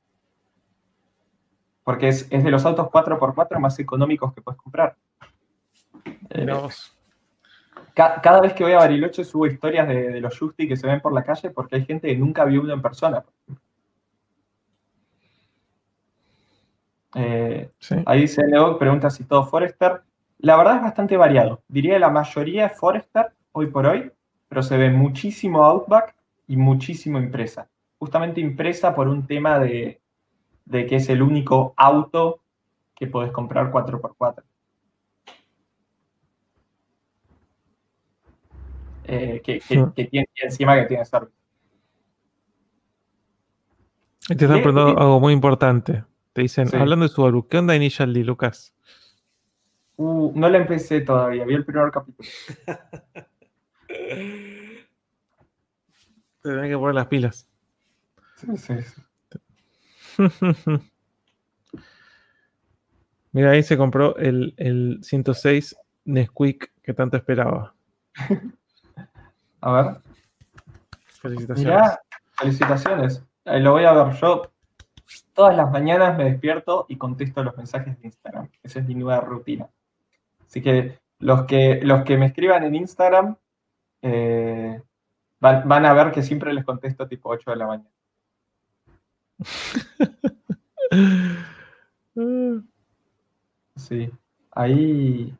Porque 1.84 2.08
es, 2.08 2.28
de 2.28 2.50
los 2.50 2.64
autos 2.64 2.88
4x4 2.88 3.60
más 3.60 3.78
económicos 3.78 4.34
que 4.34 4.42
puedes 4.42 4.60
comprar. 4.60 4.96
Eh, 6.30 6.46
cada 7.94 8.40
vez 8.40 8.54
que 8.54 8.64
voy 8.64 8.72
a 8.72 8.78
Bariloche 8.78 9.22
subo 9.22 9.46
historias 9.46 9.86
de, 9.86 10.20
los 10.20 10.36
Justi 10.36 10.66
que 10.66 10.76
se 10.76 10.88
ven 10.88 11.00
por 11.00 11.12
la 11.12 11.22
calle 11.22 11.50
porque 11.50 11.76
hay 11.76 11.84
gente 11.84 12.08
que 12.08 12.16
nunca 12.16 12.44
vio 12.44 12.62
uno 12.62 12.72
en 12.72 12.82
persona. 12.82 13.24
Eh, 17.14 17.70
ahí 18.06 18.22
dice 18.22 18.42
Leo, 18.48 18.78
pregunta 18.80 19.10
si 19.10 19.22
todo 19.22 19.46
Forester. 19.46 20.02
La 20.38 20.56
verdad 20.56 20.76
es 20.76 20.82
bastante 20.82 21.16
variado. 21.16 21.62
Diría 21.68 21.92
que 21.94 22.00
la 22.00 22.10
mayoría 22.10 22.66
es 22.66 22.76
Forester 22.76 23.30
hoy 23.52 23.66
por 23.68 23.86
hoy, 23.86 24.10
pero 24.52 24.62
se 24.62 24.76
ve 24.76 24.90
muchísimo 24.90 25.64
Outback 25.64 26.14
y 26.46 26.58
muchísimo 26.58 27.16
impresa. 27.18 27.70
Justamente 27.98 28.38
impresa 28.38 28.94
por 28.94 29.08
un 29.08 29.26
tema 29.26 29.58
de, 29.58 29.98
de 30.66 30.84
que 30.84 30.96
es 30.96 31.08
el 31.08 31.22
único 31.22 31.72
auto 31.74 32.42
que 32.94 33.06
puedes 33.06 33.32
comprar 33.32 33.72
4x4. 33.72 34.42
Eh, 39.04 39.40
que, 39.42 39.62
tiene 40.10 40.28
encima 40.34 40.74
que 40.74 40.84
tiene 40.84 41.06
service. 41.06 41.32
Te 44.28 44.34
están 44.34 44.60
preguntando 44.60 45.00
algo 45.00 45.18
muy 45.18 45.32
importante. 45.32 46.04
Te 46.34 46.42
dicen, 46.42 46.68
hablando 46.74 47.06
de 47.06 47.08
Subaru, 47.08 47.48
¿qué 47.48 47.56
onda 47.56 47.74
Initial 47.74 48.12
D, 48.12 48.22
Lucas? 48.22 48.74
Uh, 49.96 50.30
no 50.34 50.50
la 50.50 50.58
empecé 50.58 51.00
todavía, 51.00 51.46
vi 51.46 51.54
el 51.54 51.64
primer 51.64 51.90
capítulo. 51.90 52.28
Te 56.42 56.48
tenés 56.48 56.70
que 56.70 56.76
poner 56.76 56.94
las 56.94 57.06
pilas. 57.06 57.48
Sí, 58.36 58.56
sí, 58.56 58.74
Mira, 63.32 63.52
ahí 63.52 63.62
se 63.62 63.76
compró 63.78 64.16
el, 64.16 64.54
el 64.58 64.98
106 65.02 65.76
Nesquik 66.04 66.72
que 66.82 66.92
tanto 66.92 67.16
esperaba. 67.16 67.74
A 69.60 69.72
ver. 69.72 69.96
Felicitaciones. 71.06 71.98
felicitaciones. 72.32 73.24
lo 73.44 73.72
voy 73.72 73.84
a 73.84 73.92
ver 73.92 74.14
yo. 74.16 74.42
Todas 75.34 75.56
las 75.56 75.70
mañanas 75.70 76.18
me 76.18 76.24
despierto 76.24 76.86
y 76.88 76.96
contesto 76.96 77.44
los 77.44 77.56
mensajes 77.56 77.98
de 78.00 78.08
Instagram. 78.08 78.48
Esa 78.62 78.80
es 78.80 78.86
mi 78.86 78.96
nueva 78.96 79.20
rutina. 79.20 79.68
Así 80.44 80.60
que 80.60 80.98
los 81.20 81.44
que, 81.44 81.80
los 81.82 82.02
que 82.02 82.16
me 82.16 82.26
escriban 82.26 82.64
en 82.64 82.74
Instagram 82.74 83.36
eh, 84.02 84.82
van, 85.40 85.86
a 85.86 85.92
ver 85.94 86.12
que 86.12 86.22
siempre 86.22 86.52
les 86.52 86.64
contesto 86.64 87.08
tipo 87.08 87.30
8 87.30 87.50
de 87.50 87.56
la 87.56 87.66
mañana. 87.66 87.90
Sí, 93.76 94.10
ahí. 94.50 95.34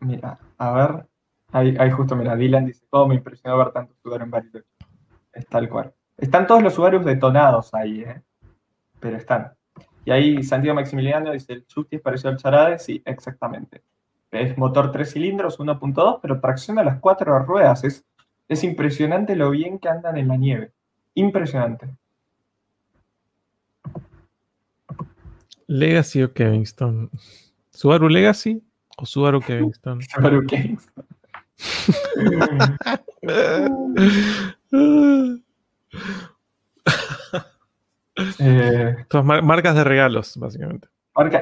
Mira, 0.00 0.38
a 0.58 0.72
ver. 0.72 1.06
Ahí, 1.52 1.90
justo, 1.90 2.16
mira, 2.16 2.34
Dylan 2.34 2.64
dice, 2.64 2.86
todo 2.90 3.06
me 3.06 3.14
impresionó 3.16 3.58
ver 3.58 3.72
tanto 3.72 3.94
Subaru 4.02 4.24
en 4.24 4.30
Bariloche. 4.30 4.66
Es 5.32 5.46
tal 5.48 5.68
cual. 5.68 5.92
Están 6.16 6.46
todos 6.46 6.62
los 6.62 6.74
Subarus 6.74 7.04
detonados 7.04 7.74
ahí, 7.74 8.02
¿eh? 8.02 8.22
Pero 9.00 9.16
están. 9.16 9.52
Y 10.04 10.10
ahí 10.10 10.42
Santiago 10.42 10.76
Maximiliano 10.76 11.32
dice, 11.32 11.52
el 11.52 11.66
Chusti 11.66 11.96
es 11.96 12.02
parecido 12.02 12.30
al 12.30 12.38
Charade. 12.38 12.78
Sí, 12.78 13.02
exactamente. 13.04 13.82
Es 14.32 14.56
motor 14.56 14.90
3 14.90 15.12
cilindros, 15.12 15.60
1.2, 15.60 16.20
pero 16.22 16.40
tracciona 16.40 16.82
las 16.82 16.98
cuatro 17.00 17.38
ruedas. 17.40 17.84
Es, 17.84 18.06
es 18.48 18.64
impresionante 18.64 19.36
lo 19.36 19.50
bien 19.50 19.78
que 19.78 19.90
andan 19.90 20.16
en 20.16 20.28
la 20.28 20.36
nieve. 20.36 20.72
Impresionante. 21.14 21.90
Legacy 25.66 26.22
o 26.22 26.32
Kevingston. 26.32 27.10
¿Subaru 27.70 28.08
Legacy 28.08 28.62
o 28.96 29.04
Subaru 29.04 29.40
Kevingston? 29.40 30.00
Subaru 30.14 30.46
Kevingston. 30.46 31.04
eh, 38.38 38.96
marcas 39.42 39.74
de 39.74 39.84
regalos, 39.84 40.38
básicamente. 40.38 40.88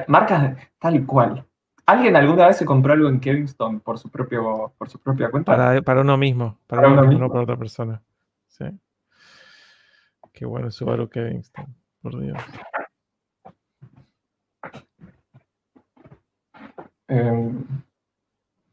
marcas 0.07 0.41
de, 0.41 0.57
tal 0.77 1.05
cual. 1.05 1.45
¿Alguien 1.85 2.15
alguna 2.15 2.47
vez 2.47 2.57
se 2.57 2.65
compró 2.65 2.93
algo 2.93 3.09
en 3.09 3.19
Kevingston 3.19 3.79
por 3.79 3.97
su, 3.97 4.09
propio, 4.09 4.73
por 4.77 4.89
su 4.89 4.99
propia 4.99 5.29
cuenta? 5.29 5.55
Para, 5.83 6.01
uno 6.01 6.17
mismo, 6.17 6.59
para, 6.67 6.87
uno 6.87 7.03
mismo, 7.03 7.19
no 7.19 7.29
para 7.29 7.43
otra 7.43 7.57
persona. 7.57 8.01
Sí. 8.47 8.65
Qué 10.31 10.45
bueno 10.45 10.71
Subaru 10.71 11.09
Kevingston, 11.09 11.75
por 12.01 12.19
Dios. 12.19 12.37
Em, 17.07 17.63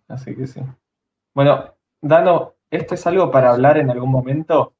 así 0.06 0.36
que 0.36 0.46
sí. 0.46 0.60
Bueno, 1.34 1.74
Dano, 2.00 2.54
esto 2.70 2.94
es 2.94 3.06
algo 3.06 3.30
para 3.30 3.50
hablar 3.50 3.78
en 3.78 3.90
algún 3.90 4.10
momento, 4.10 4.74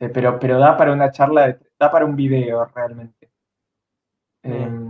eh, 0.00 0.08
pero, 0.08 0.38
pero 0.38 0.58
da 0.58 0.76
para 0.76 0.92
una 0.92 1.10
charla, 1.10 1.56
da 1.78 1.90
para 1.90 2.04
un 2.04 2.16
video 2.16 2.64
realmente. 2.64 3.30
Em, 4.42 4.85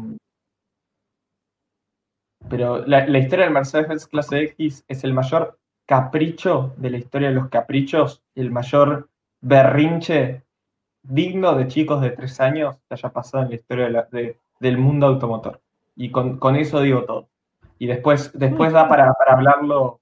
pero 2.49 2.87
la, 2.87 3.19
historia 3.19 3.45
del 3.45 3.55
Mercedes-Benz 3.55 4.07
clase 4.07 4.43
X 4.43 4.85
es 4.89 5.05
el 5.05 5.13
mayor 5.13 5.59
capricho 5.85 6.75
de 6.77 6.91
la 6.91 6.99
historia 6.99 7.29
de 7.29 7.35
los 7.35 7.49
caprichos, 7.49 8.23
el 8.35 8.51
mayor 8.51 9.09
berrinche 9.41 10.43
digno 11.03 11.55
de 11.55 11.69
chicos 11.69 12.01
de 12.01 12.11
tres 12.11 12.41
años 12.41 12.77
que 12.89 12.95
haya 12.95 13.11
pasado 13.11 13.45
en 13.45 13.51
la 13.51 13.55
historia 13.57 14.09
del 14.61 14.79
mundo 14.79 15.07
automotor. 15.07 15.61
Y 15.95 16.11
con, 16.11 16.57
eso 16.57 16.81
digo 16.81 17.05
todo. 17.05 17.29
Y 17.79 17.87
después, 17.87 18.31
después 18.35 18.73
da 18.73 18.89
para, 18.89 19.13
para 19.15 19.35
hablarlo 19.35 20.01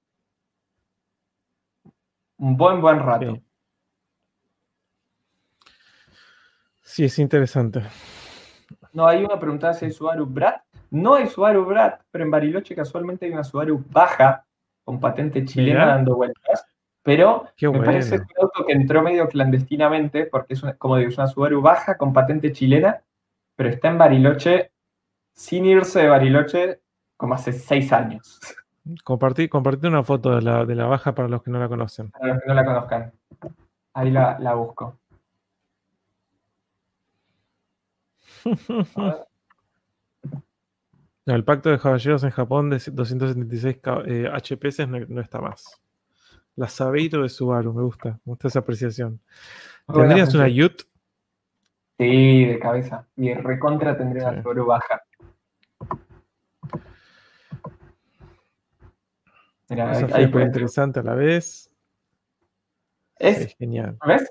un 2.37 2.57
buen, 2.57 2.81
buen 2.81 2.99
rato. 2.99 3.39
Sí. 6.81 7.05
es 7.05 7.19
interesante. 7.19 7.81
No, 8.93 9.07
hay 9.07 9.23
una 9.23 9.39
pregunta 9.39 9.73
si 9.73 9.85
hay 9.85 9.91
Subaru 9.91 10.25
Brat. 10.25 10.61
No 10.91 11.15
hay 11.15 11.27
Subaru 11.27 11.65
Brat, 11.65 12.01
pero 12.11 12.23
en 12.23 12.31
Bariloche 12.31 12.75
casualmente 12.75 13.25
hay 13.25 13.31
una 13.31 13.43
Subaru 13.43 13.83
baja 13.89 14.45
con 14.83 14.99
patente 14.99 15.43
chilena 15.45 15.85
dando 15.87 16.15
vueltas. 16.15 16.65
Pero 17.03 17.45
me 17.61 17.81
parece 17.81 18.15
un 18.15 18.25
auto 18.41 18.65
que 18.65 18.73
entró 18.73 19.03
medio 19.03 19.27
clandestinamente, 19.27 20.25
porque 20.25 20.55
es 20.55 20.63
una, 20.63 20.73
como 20.75 20.97
digo, 20.97 21.09
es 21.09 21.17
una 21.17 21.27
Subaru 21.27 21.61
baja 21.61 21.97
con 21.97 22.13
patente 22.13 22.51
chilena, 22.51 23.01
pero 23.55 23.69
está 23.69 23.89
en 23.89 23.97
Bariloche 23.97 24.71
sin 25.33 25.65
irse 25.65 25.99
de 25.99 26.07
Bariloche 26.09 26.81
como 27.17 27.35
hace 27.35 27.53
seis 27.53 27.93
años. 27.93 28.39
Compartí, 29.03 29.49
compartí 29.49 29.87
una 29.87 30.03
foto 30.03 30.35
de 30.35 30.41
la, 30.41 30.65
de 30.65 30.75
la 30.75 30.85
baja 30.85 31.13
para 31.13 31.27
los 31.27 31.43
que 31.43 31.51
no 31.51 31.59
la 31.59 31.67
conocen. 31.67 32.11
Para 32.11 32.33
los 32.33 32.41
que 32.41 32.47
no 32.47 32.53
la 32.53 32.65
conozcan. 32.65 33.13
Ahí 33.93 34.11
la, 34.11 34.37
la 34.39 34.53
busco. 34.53 34.99
el 41.25 41.43
pacto 41.43 41.69
de 41.69 41.79
caballeros 41.79 42.23
en 42.23 42.29
Japón 42.29 42.69
de 42.69 42.77
276 42.77 43.79
eh, 44.05 44.29
HPS 44.31 44.87
no, 44.87 45.21
está 45.21 45.41
más. 45.41 45.81
La 46.55 46.67
Sabeiro 46.67 47.23
de 47.23 47.29
Subaru, 47.29 47.73
me 47.73 47.81
gusta, 47.81 48.19
me 48.25 48.31
gusta 48.31 48.47
esa 48.47 48.59
apreciación. 48.59 49.19
¿Tendrías 49.91 50.33
una 50.33 50.47
Yut? 50.47 50.83
Sí, 51.97 52.45
de 52.45 52.59
cabeza. 52.59 53.07
Y 53.15 53.33
recontra 53.33 53.97
tendría 53.97 54.31
la 54.31 54.41
Subaru 54.41 54.65
baja. 54.65 55.01
Mira, 59.69 59.99
es 59.99 60.31
muy 60.31 60.43
interesante 60.43 60.99
a 60.99 61.03
la 61.03 61.15
vez. 61.15 61.71
Es, 63.17 63.55
genial. 63.57 63.97
¿Ves? 64.05 64.29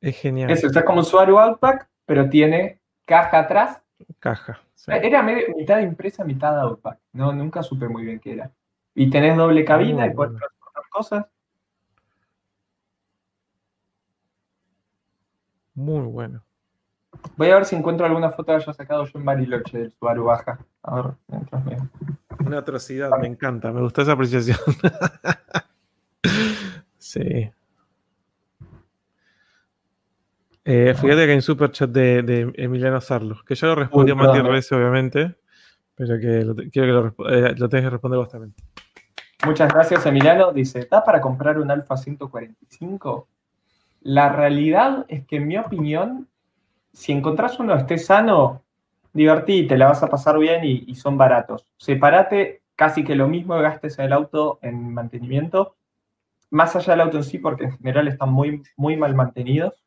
Es 0.00 0.16
genial. 0.16 0.50
Eso, 0.50 0.68
es 0.68 0.84
como 0.84 0.98
un 0.98 1.04
Subaru 1.04 1.38
Outback, 1.38 1.88
pero 2.04 2.28
tiene 2.28 2.80
caja 3.04 3.40
atrás. 3.40 3.82
Caja. 4.18 4.60
Era 4.86 5.22
mitad 5.22 5.80
impresa, 5.80 6.24
mitad 6.24 6.58
Outback. 6.60 6.98
No, 7.12 7.32
nunca 7.32 7.62
supe 7.62 7.88
muy 7.88 8.04
bien 8.04 8.20
qué 8.20 8.34
era. 8.34 8.52
Y 8.94 9.10
tenés 9.10 9.36
doble 9.36 9.64
cabina 9.64 10.06
y 10.06 10.14
puedes 10.14 10.36
transportar 10.36 10.82
cosas. 10.90 11.26
Muy 15.74 16.06
bueno. 16.06 16.42
Voy 17.36 17.50
a 17.50 17.56
ver 17.56 17.64
si 17.64 17.76
encuentro 17.76 18.06
alguna 18.06 18.30
foto 18.30 18.46
que 18.46 18.52
haya 18.52 18.72
sacado 18.72 19.04
yo 19.04 19.18
en 19.18 19.24
Bariloche 19.24 19.78
del 19.78 19.92
Subaru 19.92 20.24
Baja. 20.24 20.58
A 20.82 20.94
ver, 20.96 21.14
mientras 21.28 21.62
Una 22.44 22.58
atrocidad, 22.58 23.10
me 23.18 23.26
encanta, 23.26 23.72
me 23.72 23.80
gustó 23.80 24.02
esa 24.02 24.12
apreciación. 24.12 24.58
sí. 26.98 27.50
Eh, 30.68 30.94
fíjate 30.94 31.24
que 31.24 31.30
hay 31.30 31.36
un 31.36 31.42
super 31.42 31.70
chat 31.70 31.88
de, 31.90 32.52
Emiliano 32.56 33.00
Sarlo, 33.00 33.36
que 33.46 33.54
yo 33.54 33.68
lo 33.68 33.76
respondí 33.76 34.10
a 34.10 34.16
Matías 34.16 34.44
Reyes, 34.44 34.72
obviamente, 34.72 35.36
pero 35.94 36.18
que 36.18 36.70
quiero 36.70 37.14
que 37.14 37.22
lo, 37.22 37.30
eh, 37.30 37.54
lo 37.56 37.68
tengas 37.68 37.84
que 37.84 37.90
responder 37.90 38.18
vos 38.18 38.28
también. 38.28 38.52
Muchas 39.44 39.72
gracias, 39.72 40.04
Emiliano. 40.06 40.50
Dice, 40.52 40.80
¿está 40.80 41.04
para 41.04 41.20
comprar 41.20 41.60
un 41.60 41.70
Alfa 41.70 41.96
145? 41.96 43.28
La 44.02 44.28
realidad 44.30 45.06
es 45.08 45.24
que, 45.24 45.36
en 45.36 45.46
mi 45.46 45.56
opinión, 45.56 46.28
si 46.92 47.12
encontrás 47.12 47.60
uno 47.60 47.74
que 47.74 47.82
esté 47.82 47.98
sano, 47.98 48.64
divertite, 49.12 49.78
la 49.78 49.86
vas 49.86 50.02
a 50.02 50.08
pasar 50.08 50.36
bien 50.38 50.64
y, 50.64 50.94
son 50.96 51.16
baratos. 51.16 51.64
Separate 51.76 52.62
casi 52.74 53.04
que 53.04 53.14
lo 53.14 53.28
mismo 53.28 53.54
que 53.54 53.62
gastes 53.62 53.98
en 53.98 54.06
el 54.06 54.12
auto 54.12 54.58
en 54.62 54.92
mantenimiento, 54.92 55.76
más 56.50 56.74
allá 56.74 56.94
del 56.94 57.02
auto 57.02 57.18
en 57.18 57.24
sí, 57.24 57.38
porque 57.38 57.64
en 57.64 57.78
general 57.78 58.08
están 58.08 58.32
muy, 58.32 58.62
muy 58.76 58.96
mal 58.96 59.14
mantenidos. 59.14 59.85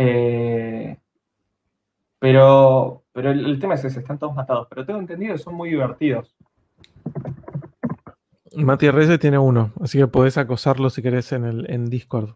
Eh, 0.00 0.96
pero, 2.20 3.02
pero 3.12 3.32
el, 3.32 3.58
tema 3.58 3.74
es 3.74 3.84
ese, 3.84 3.98
están 3.98 4.18
todos 4.18 4.34
matados. 4.34 4.68
Pero 4.70 4.86
tengo 4.86 5.00
entendido 5.00 5.34
que 5.34 5.42
son 5.42 5.54
muy 5.54 5.70
divertidos. 5.70 6.36
Mati 8.54 8.90
Reyes 8.90 9.18
tiene 9.18 9.38
uno, 9.38 9.72
así 9.80 9.98
que 9.98 10.06
podés 10.06 10.38
acosarlo 10.38 10.88
si 10.88 11.02
querés 11.02 11.32
en, 11.32 11.44
el, 11.44 11.70
en 11.70 11.86
Discord. 11.86 12.30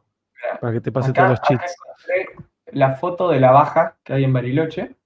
Para 0.61 0.73
que 0.73 0.81
te 0.81 0.93
pase 0.93 1.13
todos 1.13 1.31
los 1.31 1.43
cheats. 1.43 1.77
La 2.73 2.97
foto 2.97 3.29
de 3.29 3.39
la 3.39 3.53
baja 3.53 3.97
que 4.03 4.13
hay 4.13 4.25
en 4.25 4.33
Bariloche, 4.33 4.97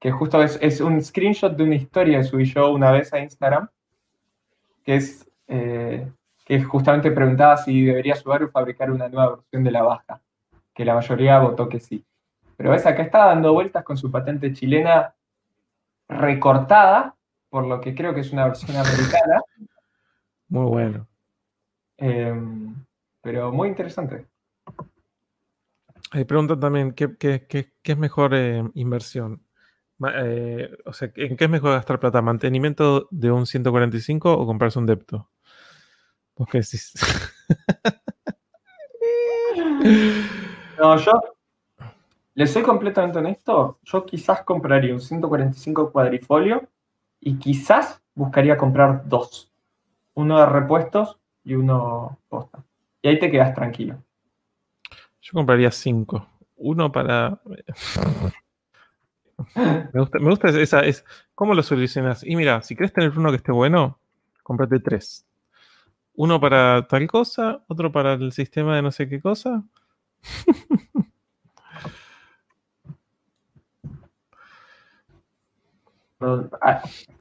que 0.00 0.10
justo 0.10 0.42
es, 0.42 0.80
un 0.80 1.02
screenshot 1.02 1.54
de 1.54 1.64
una 1.64 1.74
historia 1.74 2.18
que 2.18 2.24
subí 2.24 2.44
yo 2.44 2.70
una 2.70 2.92
vez 2.92 3.12
a 3.12 3.18
Instagram, 3.18 3.68
que 4.84 4.96
es 4.96 5.28
eh, 5.48 6.10
que 6.44 6.62
justamente 6.62 7.10
preguntaba 7.10 7.58
si 7.58 7.84
debería 7.84 8.16
Subaru 8.16 8.48
fabricar 8.48 8.90
una 8.90 9.08
nueva 9.08 9.36
versión 9.36 9.64
de 9.64 9.70
la 9.70 9.82
baja 9.82 10.20
que 10.76 10.84
la 10.84 10.94
mayoría 10.94 11.38
votó 11.38 11.68
que 11.70 11.80
sí. 11.80 12.04
Pero 12.56 12.70
ves, 12.70 12.84
acá 12.84 13.02
está 13.02 13.24
dando 13.24 13.54
vueltas 13.54 13.82
con 13.82 13.96
su 13.96 14.10
patente 14.10 14.52
chilena 14.52 15.14
recortada, 16.06 17.16
por 17.48 17.66
lo 17.66 17.80
que 17.80 17.94
creo 17.94 18.14
que 18.14 18.20
es 18.20 18.30
una 18.30 18.44
versión 18.44 18.76
americana. 18.76 19.40
Muy 20.48 20.66
bueno. 20.66 21.08
Em, 21.96 22.74
pero 23.22 23.50
muy 23.52 23.68
interesante. 23.68 24.26
Hay 26.10 26.24
preguntan 26.24 26.60
también, 26.60 26.92
¿qué, 26.92 27.46
es 27.82 27.98
mejor 27.98 28.34
eh, 28.34 28.62
inversión? 28.74 29.42
Eh, 30.14 30.76
o 30.84 30.92
sea, 30.92 31.10
¿en 31.16 31.36
qué 31.38 31.44
es 31.44 31.50
mejor 31.50 31.72
gastar 31.72 31.98
plata? 31.98 32.20
¿Mantenimiento 32.20 33.08
de 33.10 33.30
un 33.30 33.46
145 33.46 34.30
o 34.30 34.46
comprarse 34.46 34.78
un 34.78 34.86
depto? 34.86 35.30
¿Vos 36.36 36.48
qué 36.50 36.58
decís? 36.58 36.92
No, 40.78 40.96
yo 40.98 41.12
le 42.34 42.46
soy 42.46 42.62
completamente 42.62 43.18
honesto. 43.18 43.78
Yo 43.82 44.04
quizás 44.04 44.42
compraría 44.42 44.92
un 44.92 45.00
145 45.00 45.90
cuadrifolio 45.90 46.68
y 47.18 47.38
quizás 47.38 48.02
buscaría 48.14 48.56
comprar 48.56 49.08
dos. 49.08 49.50
Uno 50.14 50.38
de 50.38 50.46
repuestos 50.46 51.18
y 51.44 51.54
uno 51.54 52.18
posta. 52.28 52.62
Y 53.00 53.08
ahí 53.08 53.18
te 53.18 53.30
quedas 53.30 53.54
tranquilo. 53.54 53.96
Yo 55.20 55.32
compraría 55.32 55.70
cinco. 55.70 56.28
Uno 56.56 56.92
para. 56.92 57.40
me 59.54 60.00
gusta, 60.00 60.18
me 60.18 60.30
gusta 60.30 60.48
esa. 60.48 60.80
Es, 60.80 61.04
¿Cómo 61.34 61.54
lo 61.54 61.62
solucionas? 61.62 62.22
Y 62.22 62.36
mira, 62.36 62.60
si 62.62 62.76
quieres 62.76 62.92
tener 62.92 63.18
uno 63.18 63.30
que 63.30 63.36
esté 63.36 63.52
bueno, 63.52 63.98
cómprate 64.42 64.78
tres. 64.80 65.26
Uno 66.14 66.40
para 66.40 66.86
tal 66.86 67.06
cosa, 67.06 67.62
otro 67.66 67.92
para 67.92 68.14
el 68.14 68.32
sistema 68.32 68.76
de 68.76 68.82
no 68.82 68.90
sé 68.90 69.08
qué 69.08 69.20
cosa, 69.20 69.62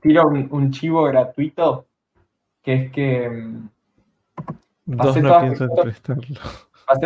tiro 0.01 0.27
un, 0.27 0.71
chivo 0.71 1.03
gratuito 1.03 1.87
que 2.61 2.73
es 2.73 2.91
que 2.91 3.29
mm, 3.29 3.69
pasé, 4.97 5.21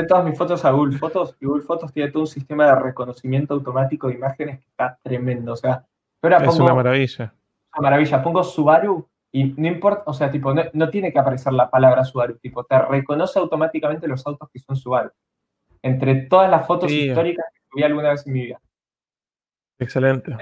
todas 0.05 0.25
mis 0.25 0.37
fotos, 0.37 0.63
a 0.65 0.71
Google 0.71 0.97
Fotos 0.97 1.35
y 1.39 1.45
Google 1.45 1.63
Fotos 1.63 1.91
tiene 1.91 2.11
todo 2.11 2.23
un 2.23 2.27
sistema 2.27 2.67
de 2.67 2.75
reconocimiento 2.75 3.53
automático 3.55 4.07
de 4.07 4.15
imágenes 4.15 4.59
que 4.59 4.65
está 4.65 4.99
tremendo. 5.01 5.53
O 5.53 5.55
sea, 5.55 5.85
es 6.21 6.59
una 6.59 6.73
maravilla. 6.73 7.33
Una 7.75 7.89
maravilla. 7.89 8.21
Pongo 8.21 8.43
Subaru 8.43 9.07
y 9.31 9.45
no 9.57 9.67
importa, 9.67 10.03
o 10.05 10.13
sea, 10.13 10.29
tipo, 10.31 10.53
no, 10.53 10.89
tiene 10.89 11.11
que 11.11 11.19
aparecer 11.19 11.53
la 11.53 11.69
palabra 11.69 12.03
Subaru, 12.03 12.37
tipo, 12.37 12.63
te 12.63 12.79
reconoce 12.79 13.39
automáticamente 13.39 14.07
los 14.07 14.25
autos 14.25 14.49
que 14.51 14.59
son 14.59 14.75
Subaru 14.75 15.11
entre 15.82 16.16
todas 16.27 16.49
las 16.49 16.66
fotos 16.66 16.91
históricas 16.91 17.45
que 17.53 17.59
vi 17.75 17.83
alguna 17.83 18.11
vez 18.11 18.25
en 18.25 18.33
mi 18.33 18.41
vida. 18.41 18.59
Excelente. 19.80 20.35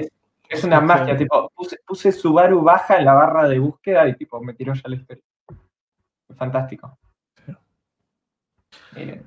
Es, 0.50 0.64
una 0.64 0.82
magia, 0.82 1.16
tipo, 1.18 1.52
puse, 1.86 2.12
Subaru 2.12 2.62
baja 2.62 2.98
en 2.98 3.06
la 3.06 3.14
barra 3.14 3.48
de 3.48 3.60
búsqueda 3.60 4.08
y 4.08 4.16
tipo, 4.16 4.42
me 4.42 4.54
tiró 4.54 4.74
ya 4.74 4.84
la 4.86 4.96
historia. 4.96 5.24
Fantástico. 6.36 6.98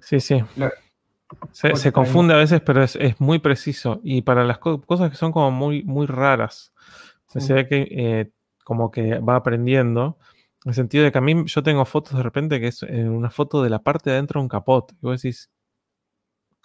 sí, 0.00 0.20
sí. 0.20 0.42
se, 1.52 1.92
confunde 1.92 2.34
a 2.34 2.38
veces, 2.38 2.60
pero 2.60 2.82
es, 2.82 2.98
muy 3.20 3.38
preciso. 3.38 4.00
Y 4.02 4.22
para 4.22 4.44
las 4.44 4.58
cosas 4.58 5.10
que 5.10 5.16
son 5.16 5.30
como 5.30 5.50
muy, 5.50 5.84
muy 5.84 6.06
raras, 6.06 6.72
se 7.26 7.52
ve 7.52 7.68
que 7.68 7.86
eh, 7.90 8.30
como 8.64 8.90
que 8.90 9.18
va 9.18 9.36
aprendiendo. 9.36 10.18
En 10.64 10.70
el 10.70 10.74
sentido 10.74 11.04
de 11.04 11.12
que 11.12 11.18
a 11.18 11.22
mí 11.22 11.44
yo 11.46 11.62
tengo 11.62 11.84
fotos 11.84 12.16
de 12.16 12.22
repente 12.22 12.60
que 12.60 12.68
es 12.68 12.82
eh, 12.82 13.08
una 13.08 13.30
foto 13.30 13.62
de 13.62 13.70
la 13.70 13.78
parte 13.78 14.10
de 14.10 14.16
adentro 14.16 14.40
de 14.40 14.44
un 14.44 14.48
capot. 14.48 14.92
Y 14.92 14.96
vos 15.00 15.22
decís, 15.22 15.50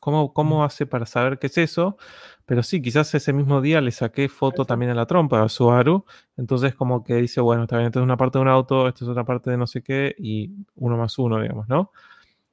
¿Cómo, 0.06 0.64
hace 0.64 0.86
para 0.86 1.08
saber 1.08 1.40
qué 1.40 1.48
es 1.48 1.58
eso? 1.58 1.98
Pero 2.46 2.62
sí, 2.62 2.80
quizás 2.80 3.16
ese 3.16 3.34
mismo 3.34 3.60
día 3.60 3.82
le 3.82 3.90
saqué 3.90 4.30
foto 4.30 4.64
también 4.64 4.92
a 4.92 4.94
la 4.94 5.08
trompa 5.08 5.42
a 5.42 5.50
Subaru. 5.50 6.06
Entonces, 6.38 6.76
como 6.76 7.04
que 7.04 7.16
dice, 7.16 7.42
bueno, 7.42 7.64
está 7.64 7.78
bien, 7.78 7.88
esto 7.88 8.02
es 8.02 8.04
una 8.04 8.16
parte 8.16 8.38
de 8.38 8.44
un 8.44 8.50
auto, 8.50 8.88
esto 8.88 9.04
es 9.04 9.10
otra 9.10 9.24
parte 9.24 9.50
de 9.50 9.58
no 9.58 9.66
sé 9.66 9.82
qué, 9.82 10.14
y 10.20 10.52
uno 10.76 10.96
más 10.96 11.18
uno, 11.18 11.42
digamos, 11.42 11.68
¿no? 11.68 11.92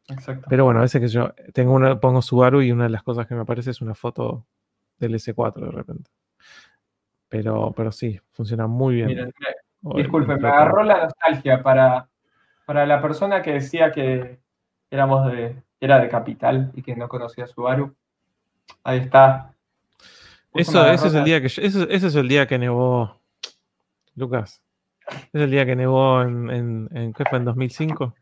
Exacto. 0.09 0.47
Pero 0.49 0.65
bueno, 0.65 0.81
a 0.81 0.85
veces 0.85 0.99
que 0.99 1.09
yo 1.09 1.35
tengo 1.53 1.75
una, 1.75 2.01
pongo 2.01 2.23
Subaru 2.23 2.63
y 2.63 2.73
una 2.73 2.85
de 2.85 2.91
las 2.91 3.03
cosas 3.03 3.27
que 3.27 3.35
me 3.35 3.43
aparece 3.43 3.71
es 3.71 3.83
una 3.83 3.95
foto 3.95 4.47
del 4.99 5.13
S4 5.15 5.67
de 5.67 5.73
repente. 5.73 6.11
Pero, 7.29 7.75
pero 7.77 7.93
sí, 7.93 8.19
funciona 8.31 8.67
muy 8.67 8.95
bien. 8.95 9.31
disculpe, 9.95 10.39
me 10.39 10.49
agarró 10.49 10.85
la 10.85 11.05
nostalgia 11.05 11.63
para, 11.63 12.09
para 12.65 12.87
la 12.87 13.03
persona 13.03 13.43
que 13.43 13.53
decía 13.53 13.93
que 13.93 14.41
éramos 14.91 15.31
de, 15.31 15.63
era 15.83 15.99
de 15.99 16.09
Capital 16.09 16.71
y 16.75 16.83
que 16.83 16.95
no 16.95 17.09
conocía 17.09 17.47
Subaru. 17.47 17.93
Ahí 18.85 19.01
está. 19.01 19.53
Eso, 20.55 20.87
ese 20.87 21.09
es 21.09 21.15
el 21.15 21.25
día 21.25 21.41
que 21.41 21.49
ese, 21.49 21.87
es 21.91 22.15
el 22.15 22.29
día 22.29 22.47
que 22.47 22.57
nevó. 22.57 23.21
Lucas. 24.15 24.63
Es 25.33 25.41
el 25.43 25.51
día 25.51 25.67
que 25.67 25.75
nevó 25.75 26.23
en, 26.23 26.51
en, 26.51 26.89
en 26.93 27.13
¿qué 27.13 27.25
fue? 27.25 27.39
¿En 27.39 27.45
2005? 27.47 28.15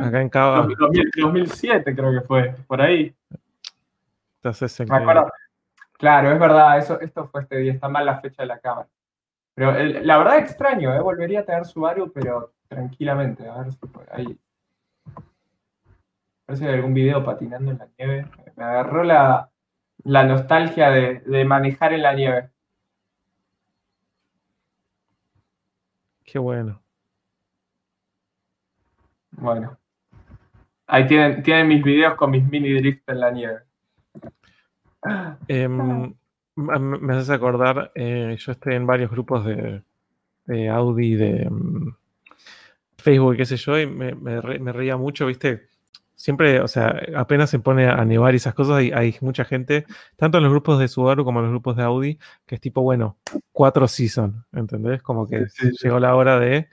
Acá 0.00 0.20
en 0.20 0.28
Cava. 0.28 0.68
2007 1.18 1.96
creo 1.96 2.12
que 2.12 2.20
fue, 2.20 2.54
por 2.68 2.80
ahí. 2.80 3.12
Entonces, 4.36 4.88
Me 4.88 4.96
acuerdo. 4.96 5.32
Claro, 5.94 6.30
es 6.30 6.38
verdad, 6.38 6.78
eso, 6.78 7.00
esto 7.00 7.26
fue 7.26 7.42
este 7.42 7.56
día, 7.56 7.72
está 7.72 7.88
mal 7.88 8.06
la 8.06 8.20
fecha 8.20 8.42
de 8.42 8.46
la 8.46 8.60
cámara. 8.60 8.86
Pero 9.54 9.72
la 9.72 10.18
verdad 10.18 10.38
extraño, 10.38 10.94
¿eh? 10.94 11.00
volvería 11.00 11.40
a 11.40 11.44
tener 11.44 11.64
Subaru, 11.64 12.12
pero 12.12 12.52
tranquilamente, 12.68 13.48
a 13.48 13.62
ver 13.62 13.72
si 13.72 13.78
por 13.78 14.06
ahí. 14.12 14.38
Parece 16.46 16.64
que 16.64 16.70
hay 16.70 16.76
algún 16.76 16.94
video 16.94 17.24
patinando 17.24 17.72
en 17.72 17.78
la 17.78 17.88
nieve. 17.98 18.26
Me 18.56 18.64
agarró 18.64 19.02
la, 19.02 19.50
nostalgia 20.04 20.90
de, 20.90 21.44
manejar 21.44 21.92
en 21.92 22.02
la 22.02 22.14
nieve. 22.14 22.50
Qué 26.24 26.38
bueno. 26.38 26.80
Bueno. 29.32 29.76
Ahí 30.86 31.06
tienen, 31.06 31.42
tienen 31.42 31.66
mis 31.66 31.82
videos 31.82 32.14
con 32.14 32.30
mis 32.30 32.48
mini 32.48 32.72
drift 32.72 33.08
en 33.08 33.20
la 33.20 33.30
nieve. 33.32 33.60
Em, 35.48 36.14
me 36.56 37.14
haces 37.14 37.30
acordar, 37.30 37.92
eh, 37.94 38.36
yo 38.38 38.52
estoy 38.52 38.74
en 38.74 38.86
varios 38.86 39.10
grupos 39.10 39.44
de, 39.44 39.82
Audi, 40.68 41.14
de 41.14 41.48
mm, 41.50 41.94
Facebook 42.96 43.36
qué 43.36 43.44
sé 43.44 43.56
yo, 43.56 43.78
y 43.78 43.86
me, 43.86 44.40
reía 44.72 44.96
mucho, 44.96 45.26
¿viste? 45.26 45.68
Siempre, 46.16 46.60
o 46.60 46.68
sea, 46.68 46.98
apenas 47.14 47.50
se 47.50 47.58
pone 47.58 47.86
a 47.86 48.04
nevar 48.04 48.34
y 48.34 48.38
esas 48.38 48.54
cosas, 48.54 48.76
hay, 48.78 48.90
hay 48.90 49.16
mucha 49.20 49.44
gente, 49.44 49.84
tanto 50.16 50.38
en 50.38 50.44
los 50.44 50.52
grupos 50.52 50.78
de 50.78 50.88
Subaru 50.88 51.24
como 51.24 51.40
en 51.40 51.44
los 51.44 51.52
grupos 51.52 51.76
de 51.76 51.82
Audi, 51.82 52.18
que 52.46 52.54
es 52.54 52.60
tipo, 52.60 52.82
bueno, 52.82 53.18
cuatro 53.52 53.86
season, 53.86 54.44
¿entendés? 54.52 55.02
Como 55.02 55.28
que 55.28 55.46
llegó 55.82 56.00
la 56.00 56.16
hora 56.16 56.40
de 56.40 56.68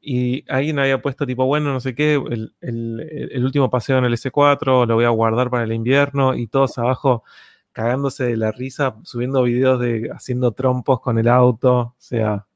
y 0.00 0.44
alguien 0.48 0.78
había 0.78 1.02
puesto 1.02 1.26
tipo, 1.26 1.46
bueno, 1.46 1.72
no 1.72 1.80
sé 1.80 1.94
qué, 1.94 2.14
el, 2.14 2.54
el, 2.60 3.44
último 3.44 3.68
paseo 3.70 3.98
en 3.98 4.04
el 4.04 4.14
S4, 4.14 4.86
lo 4.86 4.94
voy 4.94 5.04
a 5.04 5.08
guardar 5.10 5.50
para 5.50 5.64
el 5.64 5.72
invierno 5.72 6.34
y 6.34 6.46
todos 6.46 6.78
abajo 6.78 7.24
cagándose 7.72 8.24
de 8.24 8.36
la 8.36 8.52
risa, 8.52 8.96
subiendo 9.02 9.42
videos 9.42 9.80
de 9.80 10.10
haciendo 10.14 10.52
trompos 10.52 11.00
con 11.00 11.18
el 11.18 11.28
auto, 11.28 11.78
o 11.78 11.94
sea, 11.98 12.46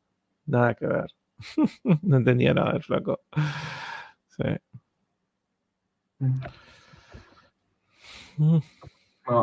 nada 0.47 0.75
que 0.75 0.87
ver. 0.87 1.07
no 2.03 2.17
entendía 2.17 2.55
nada 2.55 2.73
del 2.73 2.83
flaco. 2.83 3.21
Sí. 4.29 4.45
Mm. 8.37 8.59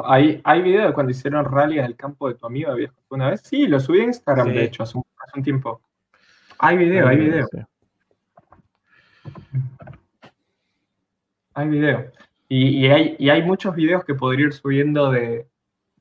hay, 0.06 0.41
hay 0.43 0.61
videos 0.61 0.88
de 0.88 0.93
cuando 0.93 1.11
hicieron 1.11 1.45
rally 1.45 1.80
en 1.80 1.85
el 1.85 1.95
campo 1.95 2.27
de 2.30 2.35
tu 2.35 2.45
amigo 2.45 2.73
viejo 2.75 2.95
una 3.09 3.30
vez. 3.31 3.41
Sí, 3.41 3.67
lo 3.67 3.80
subí 3.80 4.01
a 4.01 4.06
Instagram, 4.06 4.49
de 4.49 4.65
hecho, 4.65 4.83
hace 4.83 4.97
un, 4.97 5.43
tiempo. 5.43 5.81
Hay 6.59 6.77
video, 6.77 7.07
hay 7.07 7.17
video. 7.17 7.47
Hay 11.53 11.67
video. 11.67 12.11
Y, 12.49 12.88
hay, 12.88 13.15
y 13.19 13.30
hay 13.30 13.43
muchos 13.43 13.75
videos 13.75 14.06
que 14.06 14.15
podría 14.15 14.47
ir 14.47 14.53
subiendo 14.53 15.11
de, 15.11 15.47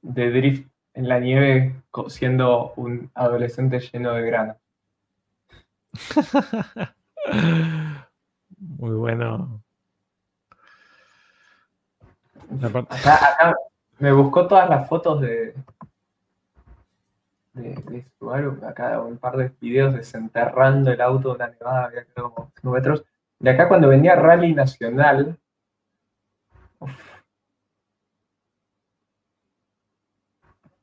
de 0.03 0.31
drift 0.31 0.69
en 0.95 1.09
la 1.09 1.19
nieve 1.19 1.83
siendo 2.09 2.73
un 2.77 3.11
adolescente 3.15 3.81
lleno 3.81 4.13
de 4.13 4.23
grano. 4.23 4.57
Muy 8.59 8.95
bueno. 8.95 9.66
Me 13.99 14.13
buscó 14.13 14.47
todas 14.47 14.69
las 14.69 14.89
fotos 14.89 15.21
de, 15.21 15.55
de, 17.55 18.07
Subaru, 18.19 18.59
acá 18.67 19.01
un 19.01 19.19
par 19.19 19.37
de 19.37 19.51
videos 19.61 19.95
desenterrando 19.95 20.91
el 20.91 21.01
auto 21.01 21.31
de 21.31 21.35
una 21.37 21.49
nevada, 21.49 21.85
había 21.87 22.05
como 22.15 22.51
5 22.57 22.71
metros. 22.71 23.05
De 23.39 23.51
acá 23.51 23.69
cuando 23.69 23.89
venía 23.89 24.15
Rally 24.15 24.55
Nacional, 24.55 25.39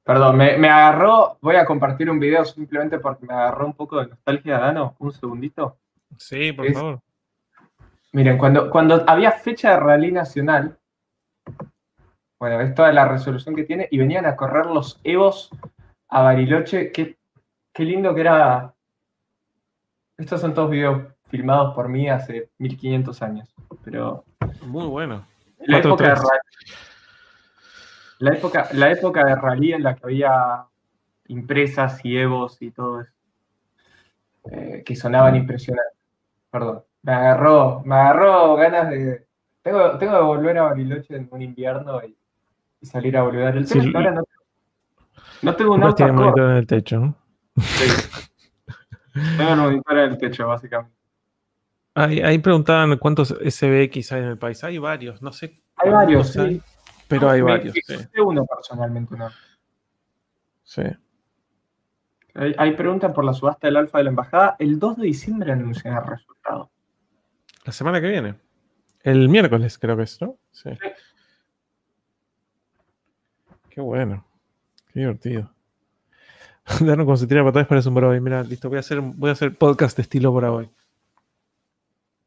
Perdón, 0.04 0.36
me, 0.36 0.70
agarró, 0.70 1.38
voy 1.42 1.56
a 1.56 1.66
compartir 1.66 2.10
un 2.10 2.20
video 2.20 2.44
simplemente 2.44 3.00
porque 3.00 3.26
me 3.26 3.34
agarró 3.34 3.66
un 3.66 3.74
poco 3.74 4.00
de 4.02 4.08
nostalgia, 4.08 4.60
Dano, 4.60 4.96
un 5.00 5.14
segundito. 5.14 5.78
Sí, 6.18 6.52
por 6.52 6.74
favor. 6.74 7.00
Miren, 8.12 8.38
cuando, 8.38 8.70
cuando 8.70 9.06
había 9.08 9.32
fecha 9.32 9.72
de 9.72 9.80
rally 9.80 10.12
nacional, 10.12 10.78
bueno, 12.44 12.60
es 12.60 12.76
toda 12.76 12.92
la 12.92 13.08
resolución 13.08 13.56
que 13.56 13.64
tiene, 13.64 13.88
y 13.90 13.98
venían 13.98 14.26
a 14.26 14.36
correr 14.36 14.66
los 14.66 15.00
Evos 15.06 15.50
a 16.10 16.24
Bariloche, 16.24 16.92
qué, 16.92 17.18
qué 17.72 17.84
lindo 17.86 18.14
que 18.14 18.20
era. 18.20 18.74
Estos 20.18 20.42
son 20.42 20.54
todos 20.54 20.70
videos 20.70 21.04
filmados 21.30 21.74
por 21.74 21.88
mí 21.88 22.10
hace 22.10 22.50
1500 22.58 23.22
años, 23.22 23.56
pero... 23.86 24.26
Muy 24.64 24.86
bueno. 24.88 25.26
La 25.60 25.78
época 25.78 26.16
de 26.16 26.22
la 28.20 28.34
época, 28.34 28.68
la 28.74 28.92
época 28.92 29.24
de 29.24 29.36
rally 29.36 29.72
en 29.72 29.84
la 29.84 29.96
que 29.96 30.02
había 30.04 30.66
impresas 31.28 32.04
y 32.04 32.18
evos 32.18 32.62
y 32.62 32.72
todo 32.72 33.00
eso, 33.00 33.14
eh, 34.52 34.84
que 34.86 34.98
sonaban 34.98 35.38
impresionantes. 35.38 35.98
Perdón, 36.52 36.84
me 37.04 37.14
agarró, 37.14 37.84
me 37.86 37.96
agarró 37.96 38.58
ganas 38.58 38.90
de... 38.90 39.26
Tengo, 39.62 39.98
tengo 39.98 40.18
que 40.18 40.26
volver 40.26 40.58
a 40.58 40.64
Bariloche 40.64 41.16
en 41.16 41.30
un 41.32 41.42
invierno 41.42 42.04
y, 42.04 42.18
salir 42.84 43.18
a 43.18 43.24
volver. 43.24 43.58
El 43.58 43.68
tema 43.68 44.00
ahora 44.00 44.12
no, 44.12 44.24
no 45.42 45.56
tengo 45.56 45.74
un 45.76 45.84
auto. 45.84 46.08
monitor 46.08 46.52
en 46.52 46.58
el 46.58 46.68
techo. 46.68 47.16
tengo 49.38 49.54
un 49.54 49.60
monitor 49.60 49.98
en 49.98 50.12
el 50.12 50.18
techo, 50.18 50.48
básicamente. 50.48 50.96
Ahí, 51.96 52.22
ahí, 52.22 52.40
preguntaban 52.40 52.98
cuántos 52.98 53.30
SBX 53.30 54.12
hay 54.14 54.22
en 54.22 54.30
el 54.30 54.38
país. 54.38 54.64
Hay 54.64 54.80
varios, 54.80 55.22
no 55.22 55.32
sé. 55.32 55.62
Hay 55.76 55.92
varios, 55.92 56.32
sí. 56.32 56.62
Pero 57.08 57.30
hay 57.30 57.42
varios. 57.42 57.74
Sí. 57.74 57.96
uno 58.20 58.46
personalmente, 58.46 59.16
¿no? 59.16 59.30
Sí. 60.64 60.84
Hay, 62.36 62.76
preguntas 62.76 63.12
por 63.14 63.24
la 63.24 63.34
subasta 63.34 63.68
del 63.68 63.78
alfa 63.78 64.00
de 64.00 64.06
la 64.06 64.10
embajada. 64.10 64.56
El 64.58 64.80
2 64.80 64.98
de 64.98 65.06
diciembre 65.06 65.52
anuncian 65.52 65.96
el 65.96 66.04
resultado. 66.04 66.72
La 67.64 67.72
semana 67.72 68.02
que 68.02 68.08
viene. 68.08 68.36
El 69.02 69.30
miércoles, 69.30 69.78
creo 69.78 69.96
que 69.96 70.04
es, 70.04 70.20
¿no? 70.20 70.38
Sí. 70.52 70.72
Qué 73.74 73.82
bueno. 73.82 74.24
Qué 74.94 75.00
divertido. 75.00 75.52
Darnos 76.80 77.06
como 77.06 77.18
se 77.18 77.26
tira 77.26 77.44
patadas 77.44 77.68
parece 77.68 77.90
un 77.90 78.04
hoy. 78.04 78.22
Mira, 78.22 78.44
listo, 78.44 78.70
voy 78.70 78.78
a 78.78 78.82
hacer, 78.82 79.02
voy 79.02 79.30
a 79.30 79.34
hacer 79.34 79.58
podcast 79.58 79.98
de 79.98 80.04
estilo 80.04 80.32
por 80.32 80.46
hoy. 80.46 80.70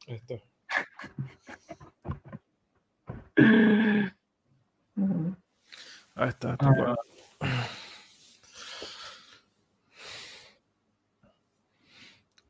Esto. 0.08 0.42
Ahí 6.16 6.28
está. 6.28 6.56
Ah. 6.58 6.96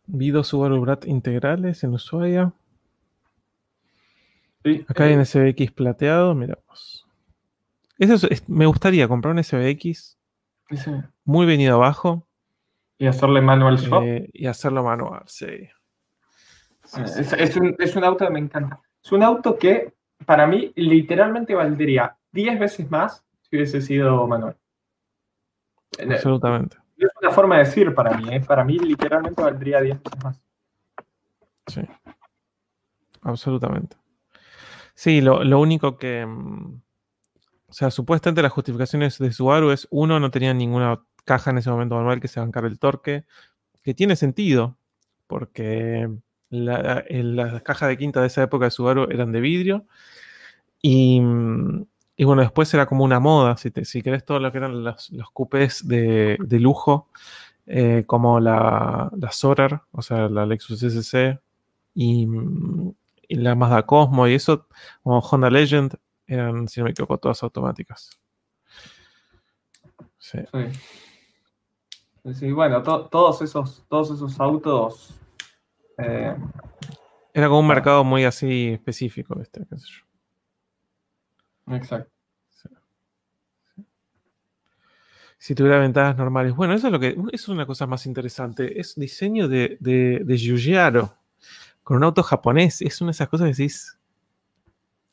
Vido 0.06 0.42
Subaru 0.42 0.80
Brat 0.80 1.04
integrales 1.06 1.84
en 1.84 1.92
Ushuaia. 1.92 2.54
Acá 4.88 5.04
hay 5.04 5.12
eh. 5.12 5.24
SBX 5.24 5.72
plateado, 5.72 6.34
miramos. 6.34 6.95
Eso 7.98 8.28
me 8.46 8.66
gustaría 8.66 9.08
comprar 9.08 9.34
un 9.34 9.42
SBX 9.42 10.18
muy 11.24 11.46
venido 11.46 11.76
abajo. 11.76 12.26
Y 12.98 13.06
hacerle 13.06 13.40
manual 13.40 13.78
swap. 13.78 14.02
Eh, 14.04 14.30
y 14.32 14.46
hacerlo 14.46 14.82
manual, 14.82 15.22
sí. 15.26 15.68
Ah, 16.92 17.04
es, 17.04 17.56
un, 17.56 17.74
es 17.78 17.96
un 17.96 18.04
auto 18.04 18.26
que 18.26 18.32
me 18.32 18.38
encanta. 18.38 18.80
Es 19.02 19.12
un 19.12 19.22
auto 19.22 19.58
que 19.58 19.94
para 20.24 20.46
mí 20.46 20.72
literalmente 20.76 21.54
valdría 21.54 22.16
10 22.32 22.58
veces 22.58 22.90
más 22.90 23.24
si 23.42 23.56
hubiese 23.56 23.80
sido 23.80 24.26
manual. 24.26 24.56
Absolutamente. 25.98 26.76
Es 26.96 27.10
una 27.20 27.30
forma 27.30 27.58
de 27.58 27.64
decir 27.64 27.94
para 27.94 28.16
mí, 28.16 28.34
¿eh? 28.34 28.40
para 28.40 28.64
mí 28.64 28.78
literalmente 28.78 29.42
valdría 29.42 29.80
10 29.80 30.02
veces 30.02 30.24
más. 30.24 30.42
Sí, 31.66 31.82
absolutamente. 33.22 33.96
Sí, 34.94 35.20
lo, 35.20 35.60
único 35.60 35.98
que... 35.98 36.24
Mm, 36.24 36.80
o 37.68 37.72
sea, 37.72 37.90
supuestamente 37.90 38.42
las 38.42 38.52
justificaciones 38.52 39.18
de 39.18 39.32
Subaru 39.32 39.70
es, 39.70 39.88
uno, 39.90 40.20
no 40.20 40.30
tenía 40.30 40.54
ninguna 40.54 41.02
caja 41.24 41.50
en 41.50 41.58
ese 41.58 41.70
momento 41.70 41.96
manual 41.96 42.20
que 42.20 42.28
se 42.28 42.40
bancara 42.40 42.68
el 42.68 42.78
torque, 42.78 43.24
que 43.82 43.94
tiene 43.94 44.16
sentido, 44.16 44.76
porque 45.26 46.08
la, 46.50 47.04
las 47.08 47.62
cajas 47.62 47.88
de 47.88 47.98
quinta 47.98 48.20
de 48.20 48.28
esa 48.28 48.42
época 48.44 48.66
de 48.66 48.70
Subaru 48.70 49.08
eran 49.10 49.32
de 49.32 49.40
vidrio, 49.40 49.86
y, 50.80 51.20
y 52.16 52.24
bueno, 52.24 52.42
después 52.42 52.72
era 52.72 52.86
como 52.86 53.04
una 53.04 53.20
moda, 53.20 53.56
si, 53.56 53.70
te, 53.70 53.84
si 53.84 54.02
querés 54.02 54.24
todo 54.24 54.38
lo 54.38 54.52
que 54.52 54.58
eran 54.58 54.84
los, 54.84 55.10
los 55.10 55.30
cupés 55.30 55.86
de, 55.86 56.38
lujo, 56.60 57.08
eh, 57.66 58.04
como 58.06 58.40
la, 58.40 59.10
la 59.16 59.32
Sorar, 59.32 59.82
o 59.90 60.02
sea, 60.02 60.28
la 60.28 60.46
Lexus 60.46 60.82
SC 60.82 61.40
y, 61.94 62.26
la 63.28 63.56
Mazda 63.56 63.82
Cosmo 63.84 64.28
y 64.28 64.34
eso, 64.34 64.68
como 65.02 65.18
Honda 65.18 65.50
Legend, 65.50 65.96
eran, 66.26 66.68
si 66.68 66.80
no 66.80 66.84
me 66.84 66.90
equivoco, 66.90 67.18
todas 67.18 67.42
automáticas. 67.42 68.10
Sí. 70.18 70.38
Sí, 72.34 72.50
bueno, 72.50 72.82
todos, 72.82 73.42
esos, 73.42 73.84
todos 73.88 74.10
esos 74.10 74.40
autos. 74.40 75.14
Eh, 75.98 76.36
Era 77.32 77.46
como 77.46 77.60
un 77.60 77.68
mercado 77.68 78.02
muy 78.02 78.24
así 78.24 78.70
específico, 78.70 79.40
este, 79.40 79.64
qué 79.68 79.78
sé 79.78 79.86
yo. 79.86 81.74
Exacto. 81.76 82.10
Si 85.38 85.54
tuviera 85.54 85.78
ventanas 85.78 86.16
normales. 86.16 86.56
Bueno, 86.56 86.74
eso 86.74 86.88
es 86.88 86.92
lo 86.92 86.98
que. 86.98 87.08
Eso 87.08 87.26
es 87.32 87.48
una 87.48 87.66
cosa 87.66 87.86
más 87.86 88.06
interesante. 88.06 88.80
Es 88.80 88.96
diseño 88.96 89.48
de, 89.48 89.76
de, 89.80 90.22
de 90.24 90.36
Giugiaro. 90.36 91.14
Con 91.82 91.98
un 91.98 92.04
auto 92.04 92.22
japonés. 92.22 92.80
Es 92.82 93.00
una 93.00 93.08
de 93.08 93.12
esas 93.12 93.28
cosas 93.28 93.44
que 93.44 93.50
decís. 93.50 93.98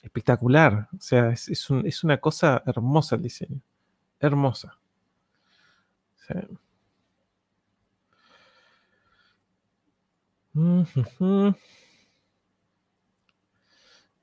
Espectacular. 0.03 0.89
O 0.95 1.01
sea, 1.01 1.29
es, 1.31 1.49
es 1.49 2.03
una 2.03 2.17
cosa 2.19 2.61
hermosa 2.65 3.15
el 3.15 3.23
diseño. 3.23 3.61
Hermosa. 4.19 4.77
Sí. 6.27 6.33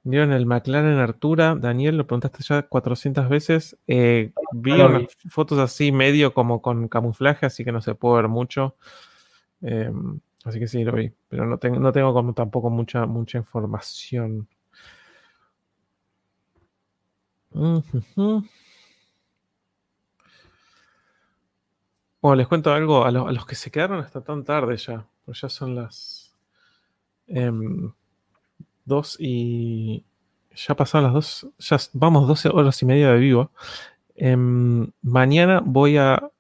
Vieron 0.03 0.33
el 0.33 0.47
McLaren 0.47 0.99
Artura, 0.99 1.55
Daniel, 1.57 1.99
lo 1.99 2.07
preguntaste 2.07 2.43
ya 2.43 2.63
400 2.63 3.29
veces. 3.29 3.77
Eh, 3.87 4.33
vi 4.53 4.73
unas 4.73 5.15
fotos 5.29 5.59
así 5.59 5.93
medio 5.93 6.33
como 6.33 6.63
con 6.63 6.89
camuflaje, 6.89 7.47
así 7.47 7.65
que 7.65 7.73
no 7.73 7.83
se 7.83 7.95
puede 7.95 8.23
ver 8.23 8.29
mucho. 8.29 8.77
Em, 9.61 10.21
así 10.45 10.59
que 10.59 10.69
sí, 10.69 10.85
lo 10.85 10.93
vi, 10.93 11.13
pero 11.29 11.47
no 11.47 11.59
tengo, 11.59 11.79
no 11.81 11.93
tengo 11.93 12.15
como 12.15 12.33
tampoco 12.33 12.71
mucha, 12.71 13.07
mucha 13.07 13.39
información. 13.39 14.49
Bueno, 17.53 17.83
les 22.37 22.49
cuento 22.49 22.73
algo 22.73 23.05
a, 23.05 23.11
los 23.11 23.47
que 23.47 23.55
se 23.55 23.71
quedaron 23.71 24.01
hasta 24.01 24.21
tan 24.21 24.45
tarde 24.45 24.77
ya, 24.77 25.07
pues 25.25 25.41
ya 25.41 25.49
son 25.49 25.75
las 25.75 26.37
em, 27.27 27.93
dos 28.85 29.17
y 29.19 30.05
ya 30.55 30.75
pasaron 30.75 31.05
las 31.05 31.15
dos, 31.15 31.47
ya 31.59 31.79
vamos 31.95 32.29
12 32.29 32.51
horas 32.51 32.83
y 32.83 32.87
media 32.87 33.13
de 33.13 33.19
vivo. 33.19 33.51
Em, 34.17 34.91
mañana 35.01 35.63
voy 35.65 35.97
a 35.97 36.31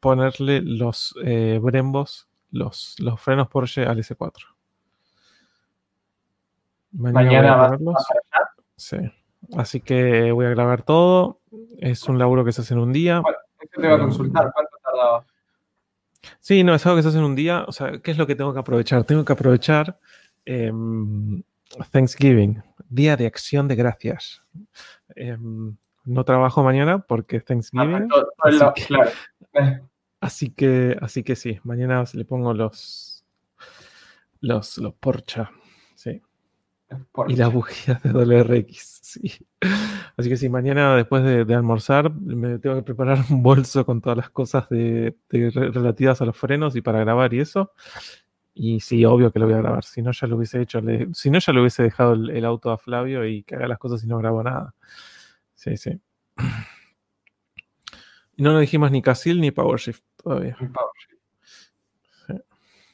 ponerle 0.00 0.60
los 0.60 1.14
eh, 1.24 1.58
brembos, 1.62 2.28
los, 2.50 2.96
los 2.98 3.18
frenos 3.20 3.48
Porsche 3.48 3.86
al 3.86 3.98
S4. 3.98 4.44
Mañana, 6.92 7.64
a 7.64 7.70
verlos. 7.70 8.04
Sí. 8.76 8.98
Así 9.56 9.80
que 9.80 10.32
voy 10.32 10.46
a 10.46 10.50
grabar 10.50 10.82
todo. 10.82 11.40
Es 11.78 12.08
un 12.08 12.18
laburo 12.18 12.44
que 12.44 12.52
se 12.52 12.60
hace 12.60 12.74
en 12.74 12.80
un 12.80 12.92
día. 12.92 13.22
te 13.72 13.88
va 13.88 13.94
a 13.94 13.98
consultar. 13.98 14.52
¿Cuánto 14.52 14.76
Sí, 16.38 16.64
no, 16.64 16.74
es 16.74 16.84
algo 16.84 16.96
que 16.96 17.02
se 17.02 17.08
hace 17.08 17.18
en 17.18 17.24
un 17.24 17.34
día. 17.34 17.64
O 17.66 17.72
sea, 17.72 17.98
¿qué 17.98 18.10
es 18.10 18.18
lo 18.18 18.26
que 18.26 18.34
tengo 18.34 18.52
que 18.52 18.60
aprovechar? 18.60 19.04
Tengo 19.04 19.24
que 19.24 19.32
aprovechar 19.32 19.98
em, 20.44 21.42
Thanksgiving, 21.90 22.62
Día 22.88 23.16
de 23.16 23.26
Acción 23.26 23.68
de 23.68 23.76
Gracias. 23.76 24.42
Em, 25.16 25.76
no 26.04 26.24
trabajo 26.24 26.62
mañana 26.62 26.98
porque 26.98 27.36
es 27.36 27.44
Thanksgiving. 27.44 28.08
así, 30.20 30.50
que, 30.50 30.96
así, 31.00 31.22
que, 31.22 31.36
sí, 31.36 31.58
mañana 31.64 32.04
le 32.12 32.24
pongo 32.24 32.52
los 32.52 33.10
los, 34.40 34.78
los 34.78 34.94
porcha. 34.94 35.50
Sí. 35.94 36.22
Y 37.28 37.36
las 37.36 37.52
bujías 37.52 38.02
de 38.02 38.10
WRX, 38.10 39.00
sí. 39.02 39.46
Así 40.16 40.28
que 40.28 40.36
si 40.36 40.48
mañana 40.48 40.96
después 40.96 41.22
de, 41.22 41.54
almorzar 41.54 42.12
me 42.12 42.58
tengo 42.58 42.76
que 42.76 42.82
preparar 42.82 43.18
un 43.30 43.42
bolso 43.42 43.86
con 43.86 44.00
todas 44.00 44.16
las 44.16 44.30
cosas 44.30 44.68
de, 44.68 45.14
relativas 45.30 46.20
a 46.20 46.24
los 46.24 46.36
frenos 46.36 46.74
y 46.76 46.80
para 46.80 47.00
grabar 47.00 47.32
y 47.32 47.40
eso. 47.40 47.72
Y 48.52 48.80
sí, 48.80 49.04
obvio 49.04 49.32
que 49.32 49.38
lo 49.38 49.46
voy 49.46 49.54
a 49.54 49.58
grabar. 49.58 49.84
Si 49.84 50.02
no, 50.02 50.10
ya 50.12 50.26
lo 50.26 50.36
hubiese 50.36 50.60
hecho. 50.60 50.80
si 51.14 51.30
no, 51.30 51.38
ya 51.38 51.52
lo 51.52 51.60
hubiese 51.60 51.82
dejado 51.84 52.14
el, 52.14 52.44
auto 52.44 52.70
a 52.70 52.78
Flavio 52.78 53.24
y 53.24 53.44
que 53.44 53.54
haga 53.54 53.68
las 53.68 53.78
cosas 53.78 54.02
y 54.02 54.06
no 54.06 54.18
grabo 54.18 54.42
nada. 54.42 54.74
Sí, 55.54 55.76
sí. 55.76 56.00
Y 58.36 58.42
no 58.42 58.52
nos 58.52 58.60
dijimos 58.62 58.90
ni 58.90 59.02
Casil 59.02 59.40
ni 59.40 59.50
PowerShift 59.50 60.02
todavía. 60.16 60.56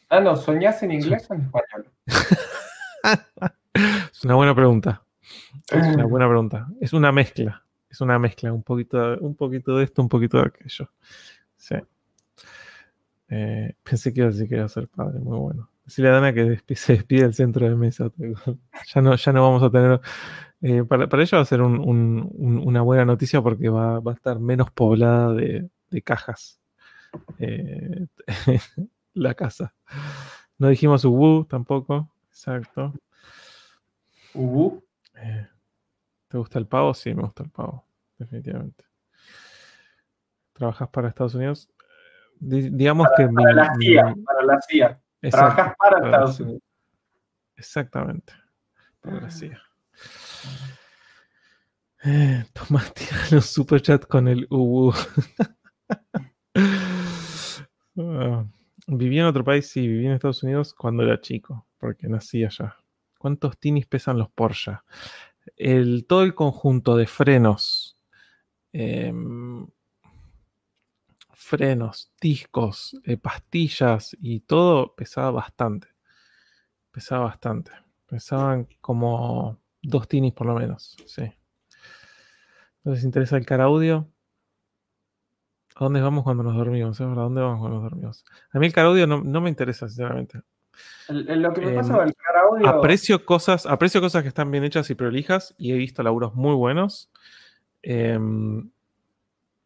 Ah, 0.08 0.20
no, 0.20 0.36
¿soñás 0.36 0.82
en 0.82 0.92
inglés 0.92 1.26
o 1.30 1.34
en 1.34 1.42
español? 1.42 1.90
es 4.16 4.24
una 4.24 4.34
buena 4.34 4.54
pregunta. 4.54 5.02
Es 5.70 5.94
una 5.94 6.06
buena 6.06 6.26
pregunta. 6.26 6.68
Es 6.80 6.94
una 6.94 7.12
mezcla. 7.12 7.62
Es 7.90 8.00
una 8.00 8.18
mezcla. 8.18 8.50
Un 8.50 8.62
poquito, 8.62 9.18
un 9.20 9.34
poquito 9.34 9.76
de 9.76 9.84
esto, 9.84 10.00
un 10.00 10.08
poquito 10.08 10.38
de 10.38 10.44
aquello. 10.44 10.90
Sí. 11.56 11.74
Eh, 13.28 13.74
pensé 13.82 14.14
que 14.14 14.20
iba 14.20 14.28
a 14.28 14.32
decir 14.32 14.48
que 14.48 14.54
iba 14.54 14.64
a 14.64 14.70
ser 14.70 14.88
padre. 14.88 15.18
Muy 15.18 15.38
bueno. 15.38 15.68
Decirle 15.84 16.08
a 16.08 16.12
Dana 16.14 16.32
que 16.32 16.76
se 16.76 16.94
despide 16.94 17.24
del 17.24 17.34
centro 17.34 17.68
de 17.68 17.76
mesa. 17.76 18.10
Ya 18.94 19.02
no, 19.02 19.14
ya 19.14 19.32
no 19.32 19.42
vamos 19.42 19.62
a 19.62 19.70
tener. 19.70 20.00
Eh, 20.62 20.82
para, 20.84 21.08
para, 21.08 21.22
ella 21.22 21.36
va 21.36 21.42
a 21.42 21.44
ser 21.44 21.60
una 21.60 22.80
buena 22.82 23.04
noticia 23.04 23.42
porque 23.42 23.68
va, 23.68 23.98
a 23.98 24.12
estar 24.14 24.40
menos 24.40 24.70
poblada 24.70 25.34
de, 25.34 25.68
cajas. 26.04 26.58
Eh, 27.38 28.06
la 29.12 29.34
casa. 29.34 29.74
No 30.56 30.68
dijimos 30.68 31.04
Ubu 31.04 31.44
tampoco. 31.44 32.10
Exacto. 32.30 32.94
¿Ubu? 34.36 34.84
¿Te 36.28 36.38
gusta 36.38 36.58
el 36.58 36.66
pavo? 36.66 36.92
Sí, 36.92 37.14
me 37.14 37.22
gusta 37.22 37.42
el 37.42 37.50
pavo, 37.50 37.86
definitivamente. 38.18 38.84
¿Trabajas 40.52 40.88
para 40.90 41.08
Estados 41.08 41.34
Unidos? 41.34 41.68
digamos 42.38 43.08
que... 43.16 43.26
Para 43.28 43.52
la 43.54 43.74
CIA, 43.76 44.14
para 44.24 44.42
la 44.44 44.60
CIA. 44.60 45.00
Trabajas 45.30 45.74
para, 45.78 46.04
Estados 46.04 46.40
Unidos. 46.40 46.62
Exactamente, 47.56 48.32
para 49.00 49.20
la 49.22 49.30
CIA. 49.30 49.62
Eh, 52.04 52.44
Tomás 52.52 52.92
tira 52.94 53.16
los 53.30 53.46
superchat 53.46 54.06
con 54.06 54.28
el 54.28 54.46
UU. 54.50 54.92
Ah, 57.98 58.44
viví 58.86 59.18
en 59.18 59.24
otro 59.24 59.42
país, 59.42 59.70
sí, 59.70 59.88
viví 59.88 60.04
en 60.04 60.12
Estados 60.12 60.42
Unidos 60.42 60.74
cuando 60.74 61.02
era 61.02 61.18
chico, 61.18 61.66
porque 61.78 62.08
nací 62.08 62.44
allá. 62.44 62.76
¿Cuántos 63.18 63.58
tinis 63.58 63.86
pesan 63.86 64.18
los 64.18 64.30
Porsche? 64.30 64.78
El, 65.56 66.06
todo 66.06 66.22
el 66.22 66.34
conjunto 66.34 66.96
de 66.96 67.06
frenos, 67.06 67.98
em, 68.72 69.66
frenos, 71.32 72.12
discos, 72.20 72.98
eh, 73.04 73.16
pastillas 73.16 74.16
y 74.20 74.40
todo 74.40 74.94
pesaba 74.94 75.30
bastante. 75.30 75.88
Pesaba 76.90 77.26
bastante. 77.26 77.72
Pesaban 78.06 78.68
como 78.80 79.60
dos 79.82 80.08
tinis 80.08 80.32
por 80.32 80.46
lo 80.46 80.54
menos. 80.54 80.96
Sí. 81.06 81.32
¿No 82.84 82.92
les 82.92 83.04
interesa 83.04 83.36
el 83.36 83.46
car 83.46 83.60
audio? 83.60 84.10
¿A 85.74 85.84
dónde 85.84 86.00
vamos 86.00 86.24
cuando 86.24 86.42
nos 86.42 86.56
dormimos? 86.56 87.00
¿A 87.00 87.04
dónde 87.04 87.42
vamos 87.42 87.60
cuando 87.60 87.80
nos 87.80 87.90
dormimos? 87.90 88.24
A 88.50 88.58
mí 88.58 88.66
el 88.66 88.72
car 88.72 88.86
audio 88.86 89.06
no, 89.06 89.22
no 89.22 89.40
me 89.40 89.50
interesa, 89.50 89.88
sinceramente. 89.88 90.40
Lo 91.08 91.52
que 91.52 91.60
me 91.60 91.72
el 91.72 91.82
car 91.82 92.36
audio. 92.50 92.68
Aprecio 92.68 93.24
cosas, 93.24 93.66
aprecio 93.66 94.00
cosas 94.00 94.22
que 94.22 94.28
están 94.28 94.50
bien 94.50 94.64
hechas 94.64 94.90
y 94.90 94.94
prolijas 94.94 95.54
y 95.58 95.72
he 95.72 95.76
visto 95.76 96.02
laburos 96.02 96.34
muy 96.34 96.54
buenos. 96.54 97.10
Em, 97.82 98.70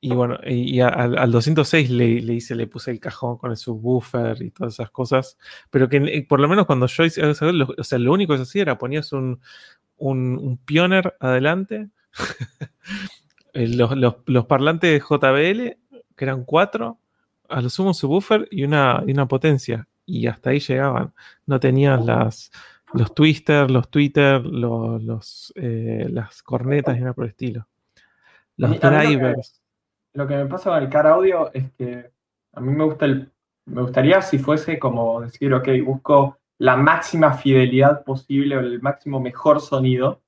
y 0.02 0.14
bueno, 0.14 0.38
y, 0.46 0.80
al, 0.80 1.30
206 1.30 1.90
le, 1.90 2.06
hice, 2.32 2.54
le 2.54 2.66
puse 2.66 2.90
el 2.90 3.00
cajón 3.00 3.36
con 3.36 3.50
el 3.50 3.58
subwoofer 3.58 4.40
y 4.42 4.50
todas 4.50 4.74
esas 4.74 4.90
cosas. 4.90 5.38
Pero 5.70 5.88
que 5.88 5.98
eh, 5.98 6.26
por 6.26 6.40
lo 6.40 6.48
menos 6.48 6.66
cuando 6.66 6.86
yo 6.86 7.04
hice, 7.04 7.24
o 7.24 7.34
sea, 7.34 7.98
lo 7.98 8.12
único 8.12 8.32
que 8.32 8.38
se 8.38 8.42
hacía 8.44 8.62
era 8.62 8.78
ponías 8.78 9.12
un, 9.12 9.40
un, 10.00 10.58
pioner 10.64 11.14
adelante, 11.20 11.90
eh, 13.52 13.68
los, 13.68 13.92
los, 14.26 14.46
parlantes 14.46 15.02
JBL, 15.02 15.76
que 16.16 16.24
eran 16.24 16.44
cuatro, 16.44 16.98
a 17.48 17.60
lo 17.60 17.68
sumo 17.68 17.88
un 17.88 17.94
subwoofer 17.94 18.48
y 18.50 18.64
una, 18.64 19.02
y 19.06 19.12
una 19.12 19.28
potencia. 19.28 19.86
Y 20.10 20.26
hasta 20.26 20.50
ahí 20.50 20.60
llegaban. 20.60 21.12
No 21.46 21.60
tenías 21.60 22.04
las, 22.04 22.50
los 22.92 23.14
twisters, 23.14 23.70
los 23.70 23.90
twitter, 23.90 24.44
los, 24.44 25.52
eh, 25.56 26.06
las 26.10 26.42
cornetas 26.42 26.96
y 26.96 27.00
nada 27.00 27.12
por 27.12 27.24
el 27.24 27.30
estilo. 27.30 27.66
Los 28.56 28.78
drivers 28.80 29.60
lo 30.12 30.26
que 30.26 30.36
me 30.36 30.46
pasa 30.46 30.70
con 30.70 30.82
el 30.82 30.88
car 30.88 31.06
audio 31.06 31.52
es 31.52 31.70
que 31.72 32.10
a 32.52 32.60
mí 32.60 32.72
me 32.72 32.84
gusta 32.84 33.04
el, 33.04 33.30
me 33.66 33.82
gustaría 33.82 34.22
si 34.22 34.38
fuese 34.38 34.78
como 34.78 35.20
decir, 35.20 35.52
ok, 35.54 35.68
busco 35.84 36.38
la 36.58 36.76
máxima 36.76 37.34
fidelidad 37.34 38.04
posible 38.04 38.56
o 38.56 38.60
el 38.60 38.82
máximo 38.82 39.20
mejor 39.20 39.60
sonido, 39.60 40.20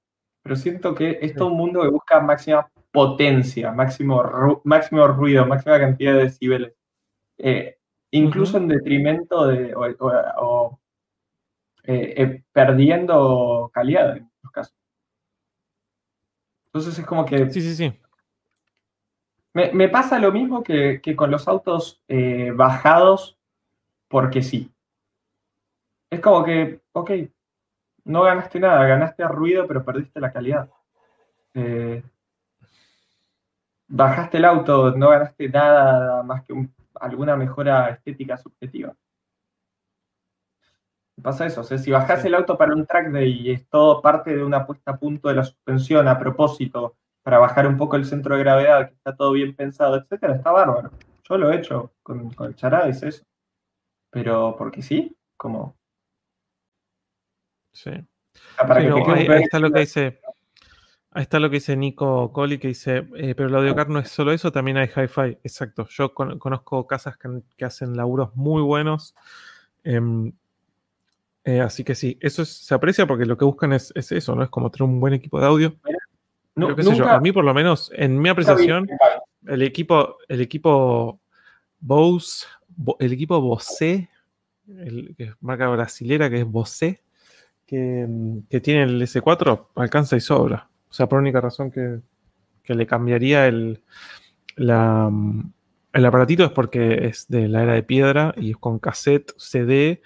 pero 0.43 0.57
siento 0.57 0.95
que 0.95 1.19
es 1.21 1.35
todo 1.35 1.49
un 1.49 1.57
mundo 1.57 1.83
que 1.83 1.89
busca 1.89 2.21
máxima 2.21 2.69
potencia, 2.91 3.73
máximo, 3.73 4.61
máximo 4.65 5.07
ruido, 5.09 5.47
máxima 5.47 5.79
cantidad 5.79 6.15
de 6.15 6.25
decibeles, 6.25 6.75
eh, 7.39 7.79
incluso 8.13 8.59
en 8.59 8.69
detrimento 8.69 9.47
de, 9.47 9.75
o, 9.75 10.79
eh, 11.85 12.15
eh, 12.17 12.45
perdiendo 12.53 13.71
calidad 13.73 14.17
en 14.17 14.31
los 14.43 14.53
casos. 14.53 14.75
Entonces 16.67 16.99
es 16.99 17.05
como 17.05 17.27
que 17.27 17.51
sí, 17.51 17.61
sí, 17.61 17.75
sí 17.75 18.01
Me, 19.53 19.89
pasa 19.89 20.19
lo 20.19 20.31
mismo 20.31 20.63
que, 20.63 21.01
con 21.17 21.31
los 21.31 21.49
autos 21.49 22.03
eh, 22.09 22.53
bajados 22.55 23.39
porque 24.09 24.43
sí. 24.43 24.71
Es 26.11 26.21
como 26.21 26.45
que, 26.45 26.81
ok, 26.93 27.11
no 28.05 28.23
ganaste 28.23 28.61
nada, 28.61 28.87
ganaste 28.87 29.27
ruido, 29.27 29.67
pero 29.67 29.85
perdiste 29.85 30.21
la 30.21 30.33
calidad. 30.33 30.69
Bajaste 33.89 34.37
el 34.37 34.45
auto, 34.45 34.91
no 34.93 35.09
ganaste 35.11 35.49
nada 35.49 36.23
más 36.23 36.45
que 36.45 36.53
alguna 37.03 37.37
mejora 37.37 37.91
estética 37.91 38.37
subjetiva. 38.37 38.95
Pasa 41.23 41.47
eso, 41.47 41.61
o 41.61 41.65
sea, 41.65 41.79
si 41.79 41.91
bajás 41.91 42.25
el 42.25 42.35
auto 42.35 42.57
para 42.57 42.75
un 42.75 42.87
track 42.87 43.11
day 43.11 43.31
y 43.31 43.51
es 43.53 43.69
todo 43.69 44.01
parte 44.01 44.35
de 44.35 44.43
una 44.43 44.67
puesta 44.67 44.93
a 44.93 44.99
punto 44.99 45.29
de 45.29 45.35
la 45.35 45.45
suspensión 45.45 46.09
a 46.09 46.19
propósito, 46.19 46.97
para 47.23 47.39
bajar 47.39 47.67
un 47.67 47.77
poco 47.77 47.97
el 47.97 48.05
centro 48.05 48.35
de 48.35 48.43
gravedad, 48.43 48.89
que 48.89 48.95
está 48.95 49.15
todo 49.15 49.33
bien 49.33 49.55
pensado, 49.55 49.97
etcétera, 49.97 50.35
está 50.35 50.51
bárbaro. 50.51 50.91
Yo 51.29 51.39
lo 51.39 51.53
he 51.53 51.57
hecho 51.57 51.93
con, 52.03 52.31
con 52.31 52.49
el 52.49 52.57
charada, 52.57 52.89
es 52.89 53.03
eso. 53.03 53.25
Pero 54.11 54.57
porque 54.59 54.83
sí, 54.83 55.17
como. 55.37 55.77
Sí. 57.73 57.91
ahí, 58.59 59.43
está 59.43 59.59
lo 59.59 59.71
que 59.71 59.81
dice. 59.81 60.21
Ahí 61.15 61.23
está 61.23 61.39
lo 61.39 61.51
que 61.51 61.57
dice 61.57 61.77
Nico 61.77 62.33
Colli, 62.33 62.59
que 62.59 62.69
dice, 62.69 63.07
eh, 63.17 63.35
pero 63.35 63.51
el 63.51 63.55
audiocar 63.55 63.91
no 63.91 63.99
es 63.99 64.09
solo 64.09 64.33
eso, 64.33 64.51
también 64.51 64.79
hay 64.79 64.87
hi-fi. 64.89 65.37
Exacto. 65.45 65.87
Yo 65.91 66.15
conozco 66.15 66.87
casas 66.87 67.19
que, 67.19 67.65
hacen 67.65 67.95
laburos 67.97 68.35
muy 68.35 68.63
buenos. 68.63 69.15
Em, 69.85 70.33
eh, 71.45 71.61
así 71.61 71.85
que 71.85 71.95
sí, 71.95 72.17
eso 72.21 72.47
se 72.47 72.75
aprecia 72.75 73.07
porque 73.07 73.27
lo 73.27 73.37
que 73.37 73.45
buscan 73.45 73.75
es, 73.75 73.93
eso, 73.95 74.35
¿no? 74.35 74.43
Es 74.43 74.49
como 74.49 74.71
tener 74.71 74.89
un 74.89 75.01
buen 75.01 75.13
equipo 75.13 75.39
de 75.39 75.47
audio. 75.47 75.77
a 76.57 77.21
mí 77.21 77.31
por 77.33 77.45
lo 77.45 77.53
menos, 77.53 77.91
en 77.95 78.19
mi 78.19 78.31
apreciación, 78.31 78.89
el 79.47 79.63
equipo, 79.63 80.17
el 80.29 80.41
equipo 80.41 81.21
Bose, 81.79 82.47
el 83.01 83.13
equipo 83.13 83.39
Bose, 83.39 84.09
el, 84.67 85.15
que 85.15 85.25
es 85.25 85.35
marca 85.43 85.69
brasilera 85.69 86.31
que 86.31 86.41
es 86.41 86.47
Bose, 86.47 87.03
que, 87.67 88.09
que 88.49 88.61
tiene 88.63 88.85
el 88.85 89.03
S4, 89.03 89.67
alcanza 89.75 90.17
y 90.17 90.21
sobra. 90.21 90.72
O 90.93 90.95
sea, 90.95 91.09
por 91.09 91.19
única 91.19 91.41
razón 91.41 91.71
que, 91.71 92.01
le 92.67 92.87
cambiaría 92.87 93.47
el, 93.47 93.83
el 94.57 94.71
aparatito 96.07 96.45
es 96.45 96.51
porque 96.51 97.07
es 97.07 97.27
de 97.29 97.49
la 97.49 97.63
era 97.63 97.73
de 97.73 97.83
piedra 97.83 98.35
y 98.37 98.51
es 98.51 98.59
con 98.59 98.79
cassette, 98.79 99.33
CD 99.39 100.03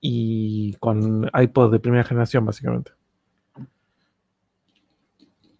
y 0.00 0.74
con 0.80 1.30
iPod 1.32 1.70
de 1.70 1.78
primera 1.78 2.02
generación, 2.02 2.44
básicamente. 2.44 2.90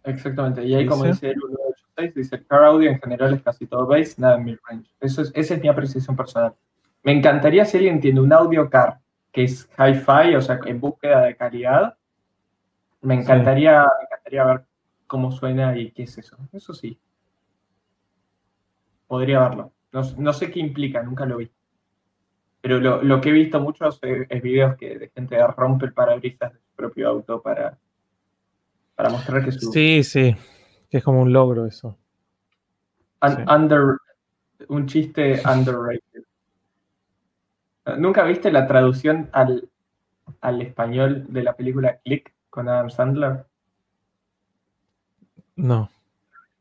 Exactamente. 0.02 0.64
Y 0.64 0.74
ahí, 0.74 0.86
como 0.86 1.04
dice 1.04 1.28
el 1.28 1.36
186, 1.36 2.14
dice 2.16 2.44
Car 2.44 2.64
Audio 2.64 2.90
en 2.90 3.00
general 3.00 3.32
es 3.32 3.42
casi 3.42 3.66
todo 3.66 3.86
bass, 3.86 4.18
nada 4.18 4.38
en 4.38 4.44
mid-range. 4.44 4.90
Eso 5.00 5.22
es, 5.22 5.30
esa 5.36 5.54
es 5.54 5.62
mi 5.62 5.68
apreciación 5.68 6.16
personal. 6.16 6.52
Me 7.04 7.12
encantaría 7.12 7.64
si 7.64 7.76
alguien 7.76 8.00
tiene 8.00 8.20
un 8.20 8.32
audio 8.32 8.68
car 8.68 8.98
que 9.30 9.44
es 9.44 9.68
hi-fi, 9.78 10.34
o 10.34 10.42
sea, 10.42 10.58
en 10.66 10.80
búsqueda 10.80 11.22
de 11.22 11.36
calidad, 11.36 11.96
me 13.04 13.14
encantaría, 13.14 13.82
me 13.82 14.13
encantaría 14.24 14.44
ver 14.44 14.64
cómo 15.06 15.30
suena 15.30 15.76
y 15.76 15.90
qué 15.90 16.04
es 16.04 16.18
eso. 16.18 16.36
Eso 16.52 16.72
sí. 16.72 16.98
Podría 19.06 19.40
verlo. 19.40 19.72
No, 19.92 20.32
sé 20.32 20.50
qué 20.50 20.60
implica, 20.60 21.02
nunca 21.02 21.24
lo 21.24 21.36
vi. 21.36 21.50
Pero 22.60 22.80
lo, 22.80 23.20
que 23.20 23.28
he 23.28 23.32
visto 23.32 23.60
muchos 23.60 24.00
es, 24.02 24.42
videos 24.42 24.76
que 24.76 24.98
de 24.98 25.08
gente 25.10 25.38
rompe 25.48 25.86
el 25.86 25.92
parabrisas 25.92 26.52
de 26.52 26.58
su 26.58 26.74
propio 26.74 27.08
auto 27.08 27.42
para, 27.42 27.78
para 28.94 29.10
mostrar 29.10 29.44
que 29.44 29.52
su... 29.52 29.70
Sí, 29.70 30.02
sí. 30.02 30.34
Que 30.90 30.98
es 30.98 31.04
como 31.04 31.20
un 31.20 31.32
logro 31.32 31.66
eso. 31.66 31.98
Under, 33.20 33.98
un 34.68 34.86
chiste 34.86 35.40
underrated. 35.46 36.24
¿Nunca 37.98 38.24
viste 38.24 38.50
la 38.50 38.66
traducción 38.66 39.28
al, 39.32 39.68
al 40.40 40.62
español 40.62 41.26
de 41.28 41.42
la 41.42 41.54
película 41.54 41.98
Click? 41.98 42.34
con 42.54 42.68
Adam 42.68 42.88
Sandler? 42.88 43.46
No. 45.56 45.90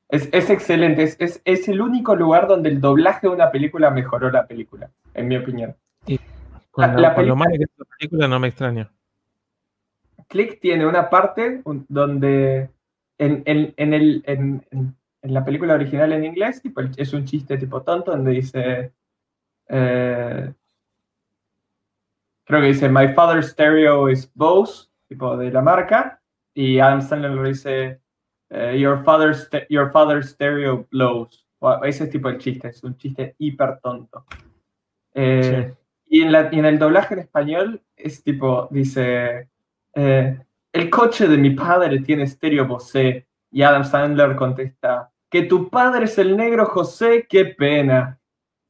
Es, 0.10 0.28
excelente, 0.32 1.04
es, 1.04 1.68
el 1.68 1.82
único 1.82 2.16
lugar 2.16 2.48
donde 2.48 2.70
el 2.70 2.80
doblaje 2.80 3.28
de 3.28 3.34
una 3.34 3.50
película 3.50 3.90
mejoró 3.90 4.30
la 4.30 4.46
película, 4.46 4.92
en 5.14 5.28
mi 5.28 5.38
opinión. 5.38 5.76
la, 6.76 7.16
película, 7.16 7.48
que 7.52 7.58
la 7.58 7.86
película 7.98 8.28
no 8.28 8.40
me 8.40 8.50
extraña. 8.50 8.92
Click 10.28 10.60
tiene 10.60 10.86
una 10.86 11.10
parte 11.10 11.64
donde 11.88 12.70
en, 13.18 13.44
el, 13.46 13.74
en, 14.28 14.98
la 15.24 15.44
película 15.44 15.74
original 15.74 16.14
en 16.14 16.26
inglés 16.26 16.62
es 16.98 17.14
un 17.14 17.26
chiste 17.26 17.58
tipo 17.58 17.82
tonto 17.82 18.12
donde 18.12 18.32
dice 18.32 18.94
eh, 19.68 20.54
creo 22.44 22.62
que 22.62 22.68
dice 22.68 22.90
My 22.90 23.14
father's 23.14 23.50
stereo 23.50 24.10
is 24.10 24.32
Bose 24.36 24.90
tipo 25.08 25.38
de 25.38 25.52
la 25.52 25.62
marca, 25.62 26.22
y 26.54 26.80
Adam 26.80 27.02
Sandler 27.02 27.32
lo 27.32 27.44
dice, 27.44 28.02
eh, 28.54 28.78
your, 28.78 29.04
father's 29.04 29.50
your 29.68 29.92
father's 29.92 30.30
stereo 30.30 30.88
blows. 30.92 31.44
ese 31.84 32.04
es 32.04 32.10
tipo 32.12 32.30
el 32.30 32.38
chiste, 32.38 32.68
es 32.68 32.84
un 32.84 32.96
chiste 32.96 33.36
hiper 33.40 33.80
tonto. 33.82 34.26
Eh, 35.16 35.74
y, 36.06 36.22
en 36.22 36.32
la, 36.32 36.50
en 36.50 36.66
el 36.66 36.78
doblaje 36.78 37.16
en 37.16 37.22
español 37.22 37.82
es 37.96 38.24
tipo, 38.24 38.68
dice, 38.70 39.50
eh, 39.96 40.40
el 40.72 40.90
coche 40.92 41.28
de 41.28 41.38
mi 41.38 41.52
padre 41.52 42.00
tiene 42.02 42.24
estéreo 42.24 42.68
Bose. 42.68 43.28
Y 43.50 43.62
Adam 43.62 43.84
Sandler 43.86 44.36
contesta, 44.36 45.12
que 45.30 45.44
tu 45.44 45.70
padre 45.70 46.06
es 46.06 46.18
el 46.18 46.36
negro 46.36 46.66
José, 46.66 47.26
qué 47.28 47.46
pena. 47.46 48.20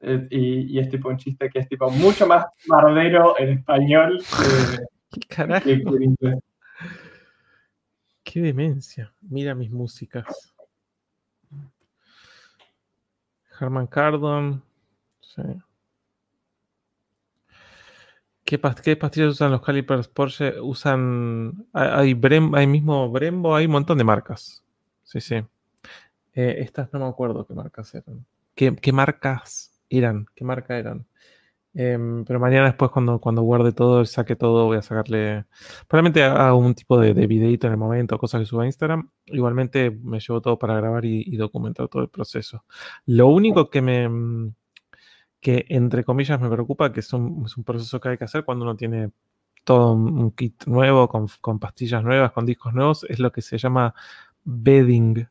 y, 0.02 0.80
es 0.80 0.90
tipo 0.90 1.10
un 1.10 1.18
chiste 1.18 1.50
que 1.50 1.60
es 1.60 1.68
tipo 1.68 1.90
mucho 1.90 2.28
más 2.28 2.46
barbero 2.68 3.40
en 3.40 3.60
español 3.60 4.22
que, 5.10 5.84
¿Qué 8.24 8.42
demencia. 8.42 9.14
Mira 9.22 9.54
mis 9.54 9.70
músicas. 9.70 10.54
Herman 13.60 13.88
Cardon. 13.88 14.64
¿Qué, 18.44 18.60
pastillas 18.60 19.30
usan 19.30 19.52
los 19.52 19.62
calipers 19.62 20.08
Porsche? 20.08 20.60
Usan. 20.60 21.66
Hay, 21.74 22.16
hay 22.54 22.68
mismo 22.68 23.10
Brembo, 23.10 23.56
hay 23.56 23.66
un 23.66 23.72
montón 23.72 23.98
de 23.98 24.04
marcas. 24.04 24.64
Sí, 25.04 25.22
sí. 25.22 25.36
Eh, 26.34 26.56
estas 26.60 26.92
no 26.94 27.00
me 27.00 27.06
acuerdo 27.06 27.46
qué 27.46 27.54
marcas 27.54 27.94
eran. 27.96 28.26
¿Qué, 28.56 28.76
¿Qué, 28.76 28.92
marcas 28.92 29.72
eran? 29.90 30.26
¿Qué 30.36 30.44
marca 30.44 30.78
eran? 30.78 31.06
Em, 31.76 32.24
pero 32.24 32.40
mañana 32.40 32.66
después 32.68 32.92
cuando, 32.92 33.20
cuando 33.20 33.42
guarde 33.42 33.72
todo, 33.74 34.06
saque 34.06 34.36
todo, 34.36 34.66
voy 34.66 34.78
a 34.78 34.82
sacarle... 34.82 35.46
Probablemente 35.88 36.24
haga 36.24 36.54
un 36.54 36.76
tipo 36.76 37.00
de, 37.00 37.14
de 37.14 37.28
videito 37.28 37.68
en 37.68 37.74
el 37.74 37.80
momento, 37.80 38.18
cosas 38.20 38.42
que 38.42 38.46
suba 38.46 38.64
a 38.64 38.66
Instagram. 38.68 39.10
Igualmente 39.26 39.92
me 39.92 40.20
llevo 40.20 40.42
todo 40.42 40.60
para 40.60 40.76
grabar 40.76 41.06
y, 41.06 41.36
documentar 41.38 41.88
todo 41.88 42.04
el 42.04 42.10
proceso. 42.10 42.66
Lo 43.06 43.28
único 43.28 43.70
que 43.70 43.82
me... 43.82 44.10
Mm, 44.10 44.56
que 45.42 45.66
entre 45.70 46.06
comillas 46.06 46.40
me 46.40 46.50
preocupa, 46.50 46.94
que 46.94 47.02
es 47.02 47.12
un, 47.14 47.44
es 47.46 47.58
un 47.58 47.66
proceso 47.66 48.00
que 48.00 48.10
hay 48.10 48.18
que 48.18 48.24
hacer 48.24 48.46
cuando 48.46 48.64
uno 48.64 48.78
tiene 48.78 49.12
todo 49.66 49.94
un, 49.94 50.32
kit 50.32 50.66
nuevo, 50.68 51.10
con, 51.10 51.28
con 51.42 51.60
pastillas 51.60 52.04
nuevas, 52.04 52.32
con 52.32 52.46
discos 52.46 52.74
nuevos, 52.74 53.06
es 53.10 53.20
lo 53.20 53.32
que 53.32 53.42
se 53.42 53.58
llama 53.58 53.94
bedding 54.46 55.28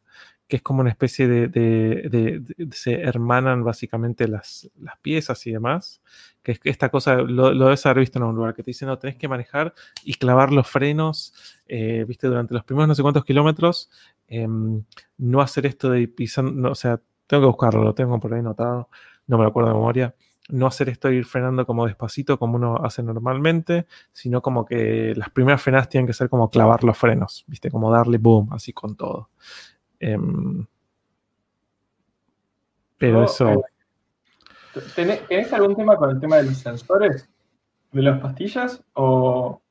que 0.52 0.56
es 0.56 0.62
como 0.62 0.82
una 0.82 0.90
especie 0.90 1.26
de, 1.28 2.42
se 2.72 3.00
hermanan 3.00 3.64
básicamente 3.64 4.28
las, 4.28 4.70
las, 4.78 4.98
piezas 4.98 5.46
y 5.46 5.50
demás, 5.50 6.02
que 6.42 6.52
es 6.52 6.60
esta 6.64 6.90
cosa, 6.90 7.14
lo, 7.14 7.54
debes 7.54 7.86
haber 7.86 8.00
visto 8.00 8.18
en 8.18 8.24
un 8.26 8.36
lugar, 8.36 8.54
que 8.54 8.62
te 8.62 8.72
dicen, 8.72 8.88
no, 8.88 8.98
tenés 8.98 9.16
que 9.16 9.28
manejar 9.28 9.72
y 10.04 10.12
clavar 10.12 10.52
los 10.52 10.68
frenos, 10.68 11.32
eh, 11.66 12.04
viste, 12.06 12.26
durante 12.26 12.52
los 12.52 12.64
primeros 12.64 12.86
no 12.86 12.94
sé 12.94 13.00
cuántos 13.00 13.24
kilómetros, 13.24 13.90
em, 14.28 14.84
no 15.16 15.40
hacer 15.40 15.64
esto 15.64 15.88
de 15.88 16.06
pisando, 16.06 16.72
o 16.72 16.74
sea, 16.74 17.00
tengo 17.26 17.44
que 17.44 17.46
buscarlo, 17.46 17.82
lo 17.82 17.94
tengo 17.94 18.20
por 18.20 18.34
ahí 18.34 18.42
notado, 18.42 18.90
no 19.26 19.38
me 19.38 19.44
lo 19.44 19.48
acuerdo 19.48 19.70
de 19.70 19.76
memoria, 19.76 20.14
no 20.50 20.66
hacer 20.66 20.90
esto 20.90 21.08
de 21.08 21.14
ir 21.14 21.24
frenando 21.24 21.64
como 21.64 21.86
despacito 21.86 22.38
como 22.38 22.56
uno 22.56 22.76
hace 22.84 23.02
normalmente, 23.02 23.86
sino 24.12 24.42
como 24.42 24.66
que 24.66 25.14
las 25.16 25.30
primeras 25.30 25.62
frenadas 25.62 25.88
tienen 25.88 26.06
que 26.06 26.12
ser 26.12 26.28
como 26.28 26.50
clavar 26.50 26.84
los 26.84 26.98
frenos, 26.98 27.44
viste, 27.46 27.70
como 27.70 27.90
darle 27.90 28.18
boom, 28.18 28.52
así 28.52 28.74
con 28.74 28.96
todo. 28.96 29.30
Em, 30.02 30.66
pero 32.98 33.24
eso. 33.24 33.48
Eh, 33.50 33.62
¿Tenés, 34.96 35.52
algún 35.52 35.76
tema 35.76 35.96
con 35.96 36.10
el 36.10 36.18
tema 36.18 36.38
de 36.38 36.44
los 36.44 36.56
sensores? 36.56 37.30
¿De 37.92 38.02
las 38.02 38.20
pastillas? 38.20 38.82
¿O, 38.94 39.62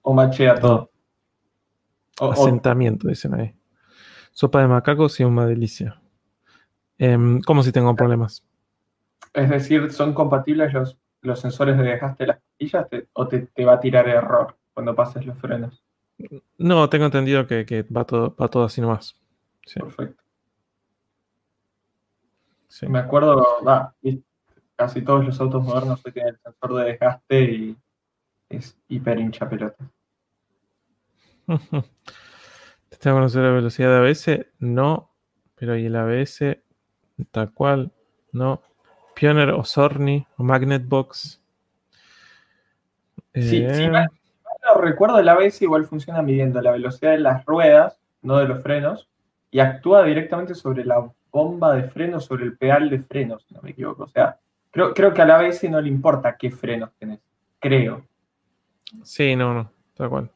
o 0.00 0.14
machea 0.14 0.54
todo? 0.54 0.90
Asentamiento, 2.18 3.08
dicen 3.08 3.34
ahí. 3.34 3.54
Sopa 4.30 4.62
de 4.62 4.68
macacos 4.68 5.20
y 5.20 5.24
una 5.24 5.44
delicia. 5.44 6.00
Em, 6.96 7.42
¿Cómo 7.42 7.62
si 7.62 7.70
tengo 7.70 7.94
problemas? 7.94 8.46
Es 9.34 9.50
decir, 9.50 9.92
¿son 9.92 10.14
compatibles 10.14 10.72
los, 10.72 10.98
los 11.20 11.38
sensores 11.38 11.76
de 11.76 11.84
desgaste 11.84 12.24
de 12.24 12.28
las 12.28 12.40
pastillas 12.40 12.86
o 13.12 13.28
te, 13.28 13.40
te 13.40 13.64
va 13.66 13.74
a 13.74 13.80
tirar 13.80 14.08
error 14.08 14.56
cuando 14.72 14.94
pases 14.94 15.26
los 15.26 15.36
frenos? 15.38 15.81
No, 16.58 16.88
tengo 16.88 17.06
entendido 17.06 17.46
que, 17.46 17.86
va, 17.94 18.04
todo, 18.04 18.30
todo 18.30 18.64
así 18.64 18.80
nomás. 18.80 19.16
Perfecto. 19.74 20.22
Me 22.88 22.98
acuerdo, 22.98 23.46
casi 24.76 25.02
todos 25.02 25.24
los 25.24 25.38
autos 25.40 25.62
modernos 25.62 26.02
tienen 26.02 26.34
el 26.34 26.40
sensor 26.40 26.74
de 26.74 26.84
desgaste 26.84 27.42
y 27.42 27.76
es 28.48 28.76
hiper 28.88 29.18
hincha 29.18 29.48
pelota. 29.48 29.76
¿Te 32.88 33.08
a 33.08 33.12
conocer 33.12 33.42
la 33.42 33.50
velocidad 33.50 33.90
de 33.90 34.08
ABS? 34.08 34.46
No, 34.58 35.10
pero 35.54 35.76
¿y 35.76 35.86
el 35.86 35.96
ABS? 35.96 36.62
Tal 37.30 37.52
cual, 37.52 37.92
no. 38.32 38.62
Pioneer 39.14 39.50
o 39.50 39.64
Sorny 39.64 40.26
o 40.36 40.42
Magnet 40.42 40.86
Box. 40.86 41.40
Sí, 43.34 43.42
si 43.42 43.56
eh, 43.64 44.06
no 44.74 44.80
recuerdo, 44.80 45.18
el 45.18 45.28
ABS 45.28 45.62
igual 45.62 45.84
funciona 45.84 46.22
midiendo 46.22 46.60
la 46.60 46.72
velocidad 46.72 47.12
de 47.12 47.18
las 47.18 47.44
ruedas, 47.44 48.00
no 48.22 48.38
de 48.38 48.48
los 48.48 48.62
frenos, 48.62 49.08
y 49.50 49.60
actúa 49.60 50.04
directamente 50.04 50.54
sobre 50.54 50.84
la 50.84 51.10
bomba 51.30 51.74
de 51.74 51.84
frenos, 51.84 52.24
sobre 52.24 52.44
el 52.44 52.56
pedal 52.56 52.90
de 52.90 52.98
frenos, 53.00 53.44
si 53.46 53.54
no 53.54 53.62
me 53.62 53.70
equivoco. 53.70 54.04
O 54.04 54.08
sea, 54.08 54.38
creo, 54.70 54.94
creo 54.94 55.12
que 55.12 55.22
al 55.22 55.30
ABS 55.30 55.68
no 55.70 55.80
le 55.80 55.88
importa 55.88 56.36
qué 56.36 56.50
frenos 56.50 56.90
tenés, 56.98 57.20
creo. 57.58 58.06
Sí, 59.02 59.36
no, 59.36 59.54
no, 59.54 59.70
tal 59.94 60.08
cual. 60.08 60.30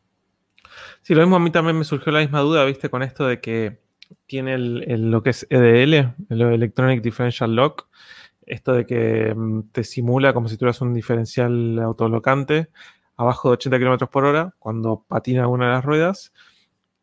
Sí, 1.02 1.14
lo 1.14 1.22
mismo 1.22 1.36
a 1.36 1.40
mí 1.40 1.50
también 1.50 1.78
me 1.78 1.84
surgió 1.84 2.12
la 2.12 2.20
misma 2.20 2.40
duda, 2.40 2.64
viste, 2.64 2.90
con 2.90 3.02
esto 3.02 3.26
de 3.26 3.40
que 3.40 3.80
tiene 4.26 4.58
lo 4.58 5.22
que 5.22 5.30
es 5.30 5.46
EDL, 5.50 6.14
el 6.30 6.40
Electronic 6.40 7.02
Differential 7.02 7.54
Lock, 7.54 7.88
esto 8.44 8.72
de 8.72 8.86
que 8.86 9.34
mm, 9.34 9.70
te 9.72 9.84
simula 9.84 10.32
como 10.32 10.48
si 10.48 10.56
tuvieras 10.56 10.80
un 10.80 10.94
diferencial 10.94 11.78
autolocante 11.80 12.68
abajo 13.16 13.48
de 13.48 13.54
80 13.54 13.78
km 13.78 14.08
por 14.08 14.24
hora 14.24 14.54
cuando 14.58 15.04
patina 15.08 15.48
una 15.48 15.66
de 15.66 15.72
las 15.72 15.84
ruedas. 15.84 16.32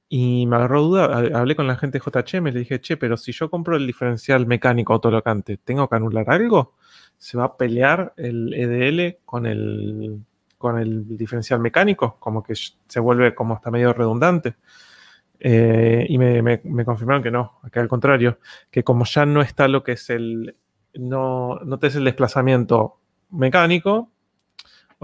Y 0.09 0.45
me 0.45 0.57
agarró 0.57 0.83
duda, 0.83 1.05
hablé 1.33 1.55
con 1.55 1.65
la 1.65 1.75
gente 1.75 1.97
de 1.97 2.03
JHM, 2.05 2.45
le 2.45 2.59
dije, 2.59 2.79
che, 2.79 2.97
pero 2.97 3.17
si 3.17 3.31
yo 3.31 3.49
compro 3.49 3.75
el 3.75 3.87
diferencial 3.87 4.45
mecánico 4.45 4.93
autolocante, 4.93 5.57
¿tengo 5.57 5.89
que 5.89 5.95
anular 5.95 6.29
algo? 6.29 6.75
¿Se 7.17 7.35
va 7.35 7.45
a 7.45 7.57
pelear 7.57 8.13
el 8.17 8.53
EDL 8.53 9.17
con 9.25 9.47
el, 9.47 10.19
con 10.59 10.77
el 10.77 11.17
diferencial 11.17 11.59
mecánico? 11.61 12.17
Como 12.19 12.43
que 12.43 12.53
se 12.55 12.99
vuelve 12.99 13.33
como 13.33 13.55
hasta 13.55 13.71
medio 13.71 13.91
redundante. 13.91 14.55
Eh, 15.39 16.05
y 16.07 16.17
me, 16.17 16.61
confirmaron 16.85 17.23
que 17.23 17.31
no, 17.31 17.59
que 17.71 17.79
al 17.79 17.87
contrario, 17.89 18.37
que 18.69 18.83
como 18.83 19.03
ya 19.05 19.25
no 19.25 19.41
está 19.41 19.67
lo 19.67 19.83
que 19.83 19.93
es 19.93 20.09
el, 20.09 20.55
no, 20.93 21.59
no 21.65 21.79
tenés 21.79 21.97
el 21.97 22.05
desplazamiento 22.05 22.99
mecánico, 23.29 24.12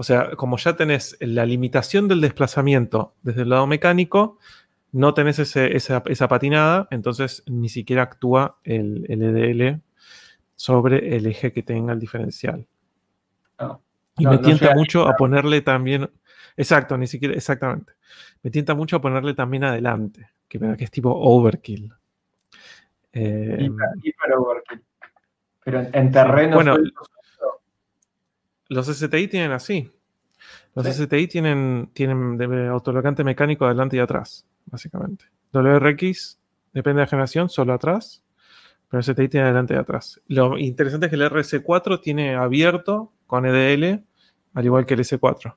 o 0.00 0.02
sea, 0.02 0.30
como 0.30 0.56
ya 0.56 0.76
tenés 0.76 1.18
la 1.20 1.44
limitación 1.44 2.08
del 2.08 2.22
desplazamiento 2.22 3.12
desde 3.20 3.42
el 3.42 3.50
lado 3.50 3.66
mecánico, 3.66 4.38
no 4.92 5.12
tenés 5.12 5.38
esa, 5.38 6.02
patinada, 6.26 6.88
entonces 6.90 7.42
ni 7.46 7.68
siquiera 7.68 8.04
actúa 8.04 8.56
el, 8.64 9.04
EDL 9.10 9.82
sobre 10.56 11.16
el 11.16 11.26
eje 11.26 11.52
que 11.52 11.62
tenga 11.62 11.92
el 11.92 11.98
diferencial. 11.98 12.66
Ah. 13.58 13.78
y 14.16 14.26
me 14.26 14.38
tienta 14.38 14.74
mucho 14.74 15.06
a 15.06 15.16
ponerle 15.16 15.60
también, 15.60 16.08
exacto, 16.56 16.96
ni 16.96 17.06
siquiera, 17.06 17.34
exactamente. 17.34 17.92
Me 18.42 18.50
tienta 18.50 18.74
mucho 18.74 18.96
a 18.96 19.02
ponerle 19.02 19.34
también 19.34 19.64
adelante, 19.64 20.30
que, 20.48 20.58
que 20.78 20.84
es 20.84 20.90
tipo 20.90 21.10
overkill. 21.10 21.92
Eh, 23.12 23.68
overkill. 24.34 24.82
Pero 25.62 25.86
en, 25.92 26.10
terreno. 26.10 26.54
Bueno, 26.54 26.78
los 28.70 28.86
STI 28.86 29.28
tienen 29.28 29.52
así. 29.52 29.92
Los 30.74 30.86
STI 30.86 31.26
tienen, 31.26 31.90
tienen 31.92 32.40
autolocante 32.68 33.24
mecánico 33.24 33.66
adelante 33.66 33.96
y 33.96 34.00
atrás, 34.00 34.46
básicamente. 34.66 35.26
WRX 35.52 36.38
depende 36.72 37.00
de 37.00 37.06
la 37.06 37.10
generación, 37.10 37.48
solo 37.48 37.74
atrás. 37.74 38.22
Pero 38.88 39.02
STI 39.02 39.28
tiene 39.28 39.46
adelante 39.46 39.74
y 39.74 39.76
atrás. 39.76 40.20
Lo 40.26 40.56
interesante 40.56 41.06
es 41.06 41.10
que 41.10 41.16
el 41.16 41.30
RS4 41.30 42.00
tiene 42.00 42.34
abierto 42.34 43.12
con 43.26 43.44
EDL, 43.44 44.04
al 44.54 44.64
igual 44.64 44.86
que 44.86 44.94
el 44.94 45.00
S4. 45.00 45.54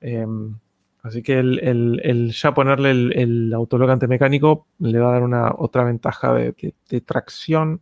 Em, 0.00 0.58
así 1.02 1.22
que 1.22 1.38
el, 1.38 2.32
ya 2.34 2.52
ponerle 2.52 2.90
el, 2.90 3.52
autolocante 3.54 4.06
mecánico 4.06 4.66
le 4.80 4.98
va 4.98 5.10
a 5.10 5.12
dar 5.12 5.22
una 5.22 5.52
otra 5.56 5.84
ventaja 5.84 6.34
de 6.34 7.00
tracción 7.06 7.80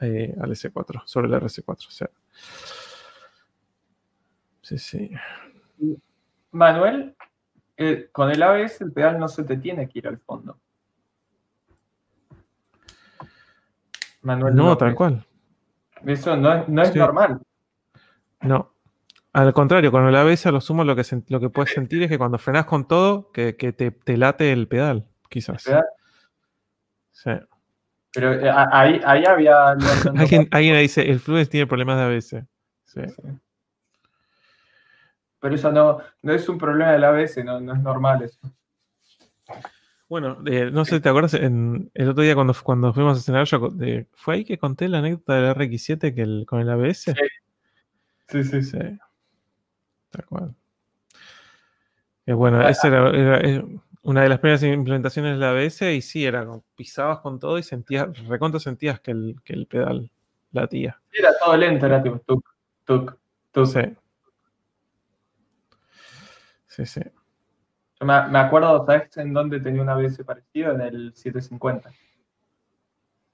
eh, 0.00 0.34
al 0.40 0.50
S4, 0.50 1.02
sobre 1.06 1.28
el 1.28 1.34
RS4. 1.34 2.10
Sí, 4.64 4.78
sí. 4.78 5.10
Manuel, 6.50 7.14
eh, 7.76 8.08
con 8.10 8.30
el 8.30 8.42
ABS 8.42 8.80
el 8.80 8.92
pedal 8.92 9.18
no 9.18 9.28
se 9.28 9.44
te 9.44 9.56
tiene 9.56 9.88
que 9.88 9.98
ir 9.98 10.08
al 10.08 10.18
fondo. 10.18 10.58
Manuel, 14.22 14.54
no, 14.54 14.76
tal 14.76 14.94
cual. 14.94 15.24
Eso 16.06 16.36
no 16.36 16.82
es, 16.82 16.94
normal. 16.94 17.40
No. 18.40 18.72
Al 19.32 19.52
contrario, 19.52 19.90
con 19.90 20.06
el 20.06 20.16
ABS 20.16 20.46
a 20.46 20.52
lo 20.52 20.60
sumo 20.60 20.84
lo 20.84 20.96
que, 20.96 21.02
lo 21.28 21.40
que 21.40 21.50
puedes 21.50 21.72
sentir 21.72 22.02
es 22.02 22.08
que 22.08 22.18
cuando 22.18 22.38
frenas 22.38 22.64
con 22.64 22.86
todo, 22.86 23.32
que, 23.32 23.52
te, 23.52 24.16
late 24.16 24.52
el 24.52 24.68
pedal, 24.68 25.06
quizás. 25.28 25.64
Sí. 27.10 27.30
Pero 28.12 28.32
eh, 28.32 28.50
ahí, 28.50 29.00
ahí 29.04 29.24
había... 29.24 29.70
alguien, 30.16 30.48
alguien 30.52 30.78
dice, 30.78 31.10
el 31.10 31.20
Fluence 31.20 31.50
tiene 31.50 31.66
problemas 31.66 31.98
de 31.98 32.04
ABS. 32.04 32.46
Sí. 32.84 33.00
Pero 35.44 35.56
eso 35.56 35.70
no, 35.70 35.98
no 36.22 36.32
es 36.32 36.48
un 36.48 36.56
problema 36.56 36.92
del 36.92 37.04
ABS, 37.04 37.44
no, 37.44 37.60
no 37.60 37.74
es 37.74 37.80
normal 37.80 38.22
eso. 38.22 38.40
Bueno, 40.08 40.38
eh, 40.46 40.70
no 40.72 40.86
sé, 40.86 41.00
¿te 41.00 41.10
acuerdas? 41.10 41.34
En, 41.34 41.90
el 41.92 42.08
otro 42.08 42.22
día 42.22 42.34
cuando, 42.34 42.54
cuando 42.62 42.94
fuimos 42.94 43.18
a 43.18 43.20
cenar, 43.20 43.44
yo, 43.44 43.70
¿fue 44.14 44.36
ahí 44.36 44.44
que 44.46 44.56
conté 44.56 44.88
la 44.88 45.00
anécdota 45.00 45.34
del 45.34 45.54
RX7 45.54 46.14
que 46.14 46.22
el, 46.22 46.46
con 46.48 46.60
el 46.60 46.70
ABS? 46.70 47.02
Sí. 47.02 47.12
Sí, 48.26 48.42
sí. 48.42 48.62
sí. 48.62 48.78
Tal 50.08 50.24
cual. 50.24 50.54
Eh, 52.24 52.32
bueno, 52.32 52.66
esa 52.66 52.88
era, 52.88 53.62
una 54.00 54.22
de 54.22 54.28
las 54.30 54.38
primeras 54.38 54.62
implementaciones 54.62 55.34
de 55.34 55.38
la 55.40 55.50
ABS 55.50 55.94
y 55.94 56.00
sí, 56.00 56.24
era 56.24 56.46
como 56.46 56.64
pisabas 56.74 57.18
con 57.18 57.38
todo 57.38 57.58
y 57.58 57.62
sentías, 57.62 58.08
recontra 58.26 58.60
sentías 58.60 58.98
que 59.00 59.10
el, 59.10 59.36
que 59.44 59.52
el 59.52 59.66
pedal 59.66 60.10
latía. 60.52 60.98
Era 61.12 61.36
todo 61.38 61.54
lento, 61.54 61.84
era 61.84 62.02
tipo 62.02 62.18
tuk, 62.20 62.48
tuk, 62.86 63.18
tuk. 63.52 63.66
Sí. 63.66 63.80
Sí, 66.74 66.84
sí. 66.86 67.00
Yo 68.00 68.06
me, 68.06 68.28
me 68.28 68.38
acuerdo, 68.40 68.84
¿sabes 68.84 69.16
en 69.16 69.32
dónde 69.32 69.60
tenía 69.60 69.80
una 69.80 69.92
ABS 69.92 70.24
parecido? 70.24 70.72
En 70.72 70.80
el 70.80 71.14
750. 71.14 71.92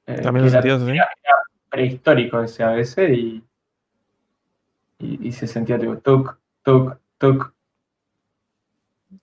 Eh, 0.07 0.21
También 0.21 0.45
lo 0.45 0.51
sentías 0.51 0.83
así. 0.83 0.91
Era 0.91 1.09
prehistórico 1.71 2.43
ese 2.43 2.63
ABS 2.63 3.15
y, 3.15 3.43
y, 4.99 5.29
y 5.29 5.33
se 5.33 5.47
sentía 5.47 5.79
tipo 5.79 5.97
tuk, 5.99 6.39
tuk, 6.63 6.99
tuk. 7.17 7.55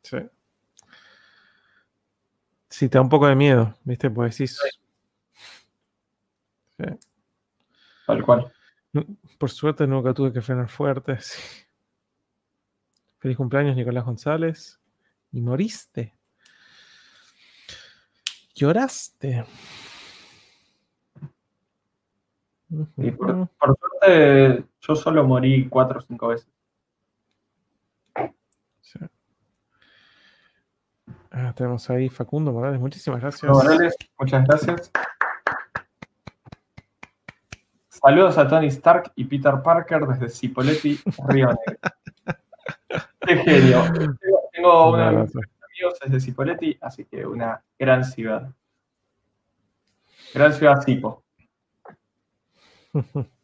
Sí. 0.01 0.17
Sí, 2.69 2.89
te 2.89 2.97
da 2.97 3.01
un 3.03 3.09
poco 3.09 3.27
de 3.27 3.35
miedo, 3.35 3.75
¿viste? 3.83 4.09
Pues 4.09 4.35
sí. 4.35 4.45
Tal 8.07 8.23
cual. 8.23 8.51
Por 9.37 9.51
suerte 9.51 9.85
nunca 9.85 10.11
tuve 10.11 10.33
que 10.33 10.41
frenar 10.41 10.69
fuerte. 10.69 11.19
Feliz 13.19 13.37
cumpleaños, 13.37 13.75
Nicolás 13.75 14.05
González. 14.05 14.79
Y 15.31 15.41
moriste. 15.41 16.15
Lloraste. 18.53 19.45
Y 22.97 23.11
por, 23.11 23.49
suerte 23.59 24.65
yo 24.81 24.95
solo 24.95 25.23
morí 25.23 25.69
cuatro 25.69 25.99
o 25.99 26.01
cinco 26.01 26.27
veces. 26.29 26.49
Sí. 28.81 28.99
Ah, 31.31 31.53
tenemos 31.55 31.89
ahí 31.89 32.09
Facundo 32.09 32.51
Morales, 32.51 32.79
muchísimas 32.79 33.21
gracias. 33.21 33.49
Morales, 33.51 33.95
muchas 34.19 34.45
gracias. 34.45 34.91
Saludos 37.87 38.37
a 38.37 38.47
Tony 38.47 38.67
Stark 38.67 39.11
y 39.15 39.25
Peter 39.25 39.61
Parker 39.63 40.05
desde 40.07 40.29
Cipoletti, 40.29 40.99
Río 41.27 41.47
Negro. 41.47 41.79
Qué 43.21 43.35
genio. 43.37 43.83
Tengo 44.51 44.93
unos 44.93 45.31
amigos 45.35 45.99
desde 46.03 46.19
Cipoletti, 46.19 46.77
así 46.81 47.05
que 47.05 47.25
una 47.25 47.61
gran 47.77 48.03
ciudad. 48.03 48.51
Gran 50.33 50.53
ciudad 50.53 50.81
Cipo. 50.81 51.23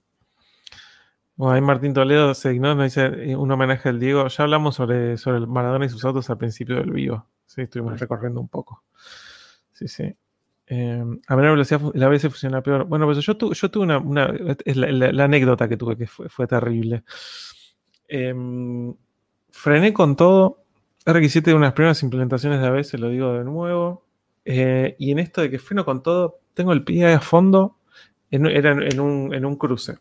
Bueno, 1.36 1.56
ahí 1.56 1.62
Martín 1.62 1.96
Toledo 1.96 2.36
se 2.36 2.54
ignora, 2.54 2.76
nos 2.76 2.84
dice 2.86 3.06
eh, 3.06 3.36
un 3.36 3.52
homenaje 3.52 3.90
al 3.90 4.00
Diego. 4.00 4.28
Ya 4.28 4.44
hablamos 4.44 4.76
sobre, 4.76 5.18
sobre 5.18 5.40
el 5.40 5.48
Maradona 5.48 5.86
y 5.86 5.90
sus 5.90 6.06
autos 6.06 6.30
al 6.30 6.38
principio 6.38 6.76
del 6.76 6.92
vivo. 6.92 7.28
Sí, 7.48 7.62
estuvimos 7.62 8.00
recorriendo 8.00 8.40
un 8.40 8.50
poco. 8.50 8.84
Sí, 9.72 9.88
sí. 9.88 10.16
Eh, 10.68 11.04
a 11.28 11.36
menor 11.36 11.52
velocidad 11.52 11.82
la 11.96 12.06
ABS 12.06 12.22
funciona 12.24 12.62
peor. 12.62 12.86
Bueno, 12.86 13.06
pues 13.06 13.18
yo, 13.20 13.34
yo 13.38 13.72
tuve 13.72 13.98
una, 13.98 14.34
es 14.64 14.78
la, 14.78 15.24
anécdota 15.24 15.68
que 15.68 15.76
tuve 15.76 15.98
que 15.98 16.08
fue, 16.08 16.48
terrible. 16.48 17.04
Em, 18.08 18.94
frené 19.54 19.94
con 19.94 20.18
todo. 20.18 20.60
RX7 21.06 21.44
de 21.44 21.54
unas 21.54 21.74
primeras 21.74 22.02
implementaciones 22.02 22.60
de 22.60 22.68
ABS, 22.68 22.94
lo 22.96 23.10
digo 23.10 23.34
de 23.34 23.44
nuevo. 23.44 24.06
Eh, 24.46 24.96
y 25.00 25.12
en 25.12 25.20
esto 25.20 25.42
de 25.42 25.50
que 25.50 25.60
freno 25.60 25.86
con 25.86 26.02
todo, 26.02 26.40
tengo 26.54 26.74
el 26.74 26.84
pie 26.84 27.14
a 27.14 27.20
fondo 27.22 27.78
era 28.30 28.72
en 28.72 29.00
un, 29.00 29.34
en 29.34 29.46
un 29.46 29.56
cruce. 29.56 29.98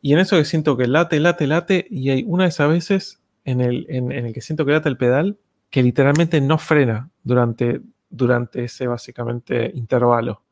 Y 0.00 0.12
en 0.12 0.18
eso 0.18 0.36
que 0.36 0.44
siento 0.44 0.76
que 0.76 0.88
late, 0.88 1.20
late, 1.20 1.46
late, 1.46 1.86
y 1.88 2.10
hay 2.10 2.24
una 2.26 2.44
de 2.44 2.48
esas 2.48 2.68
veces 2.68 3.22
en 3.44 3.60
el, 3.60 3.86
en, 3.88 4.10
el 4.10 4.32
que 4.32 4.40
siento 4.40 4.66
que 4.66 4.72
late 4.72 4.88
el 4.88 4.96
pedal 4.96 5.38
que 5.70 5.82
literalmente 5.82 6.40
no 6.40 6.58
frena 6.58 7.08
durante, 7.22 7.80
durante 8.10 8.64
ese 8.64 8.88
básicamente 8.88 9.70
intervalo. 9.74 10.42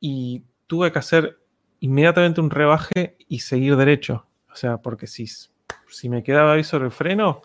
Y 0.00 0.42
tuve 0.66 0.90
que 0.90 0.98
hacer 0.98 1.38
inmediatamente 1.80 2.40
un 2.40 2.50
rebaje 2.50 3.16
y 3.28 3.40
seguir 3.40 3.76
derecho. 3.76 4.26
O 4.50 4.56
sea, 4.56 4.78
porque 4.78 5.06
si, 5.06 5.26
si 5.88 6.08
me 6.08 6.22
quedaba 6.22 6.52
ahí 6.52 6.64
sobre 6.64 6.86
el 6.86 6.90
freno, 6.90 7.42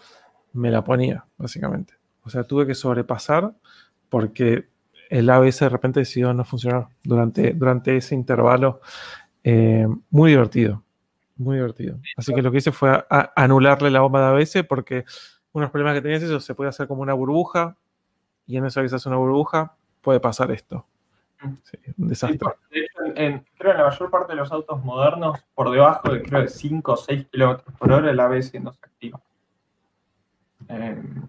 me 0.54 0.72
la 0.72 0.84
ponía, 0.84 1.26
básicamente. 1.38 1.94
O 2.24 2.30
sea, 2.30 2.44
tuve 2.44 2.66
que 2.66 2.76
sobrepasar 2.76 3.54
porque 4.10 4.68
el 5.10 5.30
ABS 5.30 5.60
de 5.60 5.70
repente 5.70 6.00
decidió 6.00 6.34
no 6.34 6.46
funcionar 6.46 6.88
durante, 7.04 7.54
durante 7.54 7.96
ese 7.98 8.16
intervalo. 8.16 8.82
Eh, 9.44 9.88
muy 10.10 10.32
divertido, 10.32 10.84
muy 11.38 11.56
divertido. 11.56 12.00
Así 12.18 12.34
que 12.34 12.42
lo 12.42 12.52
que 12.52 12.58
hice 12.58 12.72
fue 12.72 13.06
anularle 13.36 13.90
la 13.90 14.02
bomba 14.02 14.22
de 14.22 14.42
ABS 14.42 14.64
porque 14.68 15.06
unos 15.52 15.72
problemas 15.72 15.96
que 15.96 16.02
tenías 16.02 16.22
eso 16.22 16.40
se 16.40 16.56
puede 16.56 16.70
hacer 16.70 16.88
como 16.88 17.02
una 17.02 17.14
burbuja 17.14 17.78
y 18.46 18.58
en 18.58 18.66
eso 18.66 18.82
que 18.82 18.90
se 18.90 18.96
hace 18.96 19.10
una 19.10 19.18
burbuja 19.18 19.76
puede 20.02 20.20
pasar 20.20 20.52
esto. 20.52 20.86
Sí, 21.64 21.78
un 21.98 22.08
desastre. 22.10 22.56
creo 23.58 23.72
en 23.72 23.78
la 23.78 23.86
mayor 23.86 24.12
parte 24.12 24.34
de 24.34 24.38
los 24.38 24.52
autos 24.52 24.84
modernos, 24.84 25.40
por 25.54 25.72
debajo 25.72 26.12
de 26.12 26.22
creo 26.22 26.42
de 26.42 26.48
5 26.50 26.92
o 26.92 26.98
6 26.98 27.28
kilómetros 27.32 27.76
por 27.78 27.92
hora, 27.92 28.12
el 28.12 28.20
ABS 28.20 28.60
no 28.60 28.74
se 28.74 28.80
activa. 28.84 29.22
Em, 30.68 31.28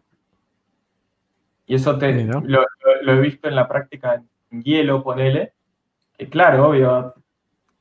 y 1.66 1.74
eso 1.76 1.97
te, 1.97 2.24
lo, 2.24 2.64
he 3.05 3.20
visto 3.20 3.48
en 3.48 3.55
la 3.55 3.68
práctica 3.68 4.22
en 4.50 4.62
hielo, 4.62 5.05
ponele, 5.05 5.52
que 6.18 6.28
claro, 6.28 6.68
obvio, 6.68 7.14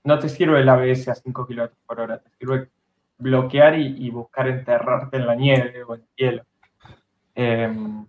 no 0.03 0.19
te 0.19 0.29
sirve 0.29 0.59
el 0.59 0.69
ABS 0.69 1.09
a 1.09 1.15
5 1.15 1.47
kilómetros 1.47 1.79
por 1.87 1.99
hora, 1.99 2.19
te 2.19 2.29
sirve 2.37 2.69
bloquear 3.17 3.77
y, 3.79 4.09
buscar 4.11 4.47
enterrarte 4.47 5.17
en 5.17 5.25
la 5.25 5.35
nieve 5.35 5.83
o 5.83 5.95
en 5.95 6.01
el 6.01 6.07
hielo. 6.15 6.45
Em, 7.33 8.05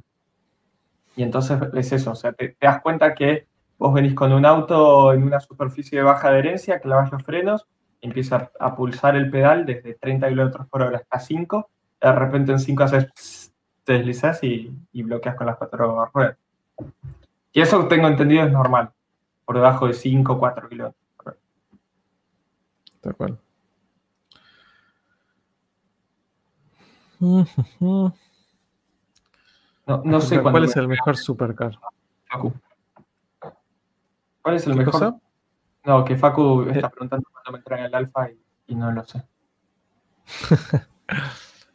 y 1.16 1.23
entonces 1.23 1.58
es 1.74 1.92
eso, 1.92 2.12
o 2.12 2.15
sea, 2.15 2.32
te, 2.32 2.57
das 2.60 2.82
cuenta 2.82 3.15
que 3.15 3.50
vos 3.81 3.94
venís 3.94 4.15
con 4.15 4.31
un 4.31 4.44
auto 4.44 5.10
en 5.15 5.23
una 5.23 5.41
superficie 5.41 5.99
de 5.99 6.05
baja 6.05 6.28
adherencia, 6.28 6.81
clavas 6.81 7.10
los 7.10 7.23
frenos, 7.23 7.67
empieza 8.02 8.50
a 8.60 8.76
pulsar 8.76 9.17
el 9.17 9.31
pedal 9.31 9.65
desde 9.65 9.94
30 9.94 10.28
kilómetros 10.28 10.68
por 10.68 10.83
hora 10.83 10.99
hasta 10.99 11.18
5, 11.18 11.70
de 12.02 12.12
repente 12.12 12.52
en 12.52 12.59
5 12.59 12.83
haces, 12.83 13.52
te 13.83 13.94
deslizas 13.94 14.44
y, 14.44 14.70
bloqueas 14.92 15.34
con 15.34 15.47
las 15.47 15.57
cuatro 15.57 16.05
ruedas. 16.12 16.36
Y 17.52 17.62
eso 17.62 17.89
tengo 17.89 18.07
entendido 18.07 18.44
es 18.44 18.52
normal, 18.52 18.91
por 19.47 19.57
debajo 19.57 19.86
de 19.86 19.94
5 19.94 20.31
o 20.31 20.39
4 20.39 20.68
kilómetros 20.68 21.02
por 21.17 21.28
hora. 21.28 21.39
De 23.02 23.10
acuerdo. 23.10 23.39
No, 30.05 30.20
sé 30.20 30.41
cuál 30.41 30.62
es 30.62 30.76
el 30.76 30.86
mejor 30.86 31.17
supercar. 31.17 31.76
Facu. 32.26 32.52
¿Cuál 34.43 34.57
es 34.57 34.67
el 34.67 34.77
mejor? 34.77 34.93
Cosa? 34.93 35.20
No, 35.85 36.05
que 36.05 36.17
Facu 36.17 36.62
está 36.69 36.86
eh. 36.86 36.91
preguntando 36.91 37.28
cuándo 37.31 37.62
me 37.70 37.77
en 37.77 37.85
el 37.85 37.94
alfa 37.94 38.28
y, 38.67 38.75
no 38.75 38.93
lo 38.93 39.05
sé. 39.05 39.23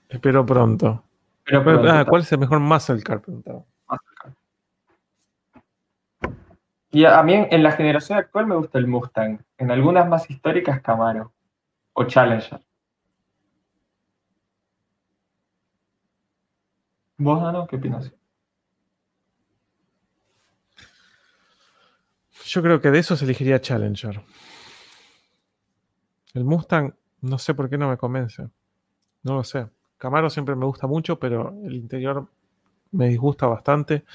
Espero 0.10 0.46
pronto. 0.46 1.04
ah, 1.52 2.06
¿Cuál 2.08 2.22
es 2.22 2.32
el 2.32 2.40
mejor 2.40 2.60
muscle 2.60 3.02
car? 3.02 3.22
Preguntaba. 3.22 3.66
Y 6.92 7.04
a 7.04 7.22
mí 7.24 7.34
en 7.34 7.62
la 7.62 7.74
generación 7.74 8.18
actual 8.18 8.48
me 8.48 8.56
gusta 8.56 8.78
el 8.78 8.88
Mustang. 8.88 9.44
En 9.58 9.70
algunas 9.70 10.08
más 10.08 10.30
históricas, 10.30 10.82
Camaro. 10.82 11.34
O 11.92 12.06
Challenger. 12.06 12.62
¿Vos, 17.18 17.44
Ana, 17.44 17.66
qué 17.68 17.76
opinas? 17.76 18.14
Yo 22.46 22.62
creo 22.62 22.80
que 22.80 22.92
de 22.92 23.00
eso 23.00 23.16
se 23.16 23.26
elegiría 23.26 23.60
Challenger. 23.60 24.22
El 26.34 26.44
Mustang, 26.44 26.94
no 27.22 27.40
sé 27.40 27.56
por 27.56 27.70
qué 27.70 27.78
no 27.78 27.90
me 27.90 27.98
convence. 27.98 28.48
No 29.24 29.36
lo 29.36 29.44
sé. 29.44 29.68
Camaro 29.98 30.30
siempre 30.30 30.56
me 30.56 30.66
gusta 30.66 30.86
mucho, 30.86 31.18
pero 31.18 31.56
el 31.64 31.74
interior 31.74 32.28
me 32.92 33.08
disgusta 33.10 33.48
bastante. 33.48 34.06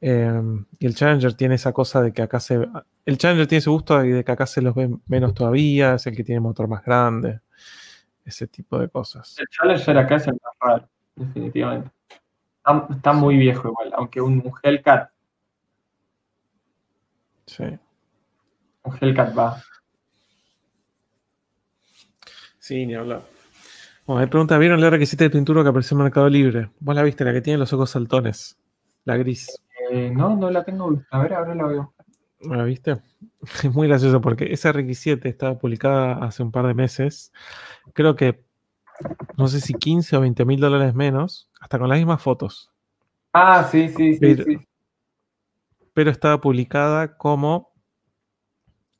Em, 0.00 0.64
y 0.78 0.86
el 0.86 0.94
Challenger 0.94 1.34
tiene 1.34 1.56
esa 1.56 1.72
cosa 1.72 2.00
de 2.00 2.12
que 2.12 2.22
acá 2.22 2.38
se. 2.38 2.68
El 3.04 3.18
Challenger 3.18 3.46
tiene 3.46 3.58
ese 3.58 3.70
gusto 3.70 3.98
de 3.98 4.24
que 4.24 4.32
acá 4.32 4.46
se 4.46 4.62
los 4.62 4.74
ve 4.74 4.88
menos 5.08 5.34
todavía, 5.34 5.94
es 5.94 6.06
el 6.06 6.16
que 6.16 6.24
tiene 6.24 6.40
motor 6.40 6.68
más 6.68 6.84
grande. 6.84 7.40
Ese 8.24 8.46
tipo 8.46 8.78
de 8.78 8.88
cosas. 8.88 9.36
El 9.38 9.48
Challenger 9.48 9.98
acá 9.98 10.16
es 10.16 10.26
el 10.28 10.34
más 10.34 10.54
raro, 10.60 10.88
definitivamente. 11.16 11.90
Está, 12.90 13.12
muy 13.12 13.36
viejo 13.36 13.68
igual, 13.68 13.90
aunque 13.96 14.20
un, 14.20 14.52
Hellcat. 14.62 15.10
Sí. 17.50 17.64
Un 18.84 18.98
Hellcat 19.00 19.36
va. 19.36 19.60
Sí, 22.60 22.86
ni 22.86 22.94
hablar. 22.94 23.22
Bueno, 24.06 24.20
me 24.20 24.28
pregunta, 24.28 24.56
¿vieron 24.56 24.80
la 24.80 24.88
requisita 24.88 25.24
de 25.24 25.30
pintura 25.30 25.64
que 25.64 25.70
apareció 25.70 25.96
en 25.96 26.04
Mercado 26.04 26.28
Libre? 26.28 26.70
Vos 26.78 26.94
la 26.94 27.02
viste, 27.02 27.24
la 27.24 27.32
que 27.32 27.40
tiene 27.40 27.58
los 27.58 27.72
ojos 27.72 27.90
saltones. 27.90 28.56
La 29.04 29.16
gris. 29.16 29.60
Eh, 29.90 30.12
no, 30.14 30.36
no 30.36 30.48
la 30.48 30.62
tengo 30.62 31.02
A 31.10 31.18
ver, 31.18 31.34
ahora 31.34 31.54
la 31.56 31.66
veo. 31.66 31.94
¿La 32.42 32.62
viste? 32.62 33.02
Es 33.64 33.74
muy 33.74 33.88
gracioso 33.88 34.20
porque 34.20 34.52
esa 34.52 34.70
requisita 34.70 35.28
estaba 35.28 35.58
publicada 35.58 36.24
hace 36.24 36.44
un 36.44 36.52
par 36.52 36.68
de 36.68 36.74
meses. 36.74 37.32
Creo 37.94 38.14
que 38.14 38.44
no 39.36 39.48
sé 39.48 39.60
si 39.60 39.74
15 39.74 40.16
o 40.16 40.20
20 40.20 40.44
mil 40.44 40.60
dólares 40.60 40.94
menos, 40.94 41.50
hasta 41.60 41.80
con 41.80 41.88
las 41.88 41.98
mismas 41.98 42.22
fotos. 42.22 42.70
Ah, 43.32 43.66
sí, 43.68 43.88
sí, 43.88 44.14
sí. 44.14 44.20
Pero, 44.20 44.44
estaba 45.94 46.40
publicada 46.40 47.16
como, 47.16 47.72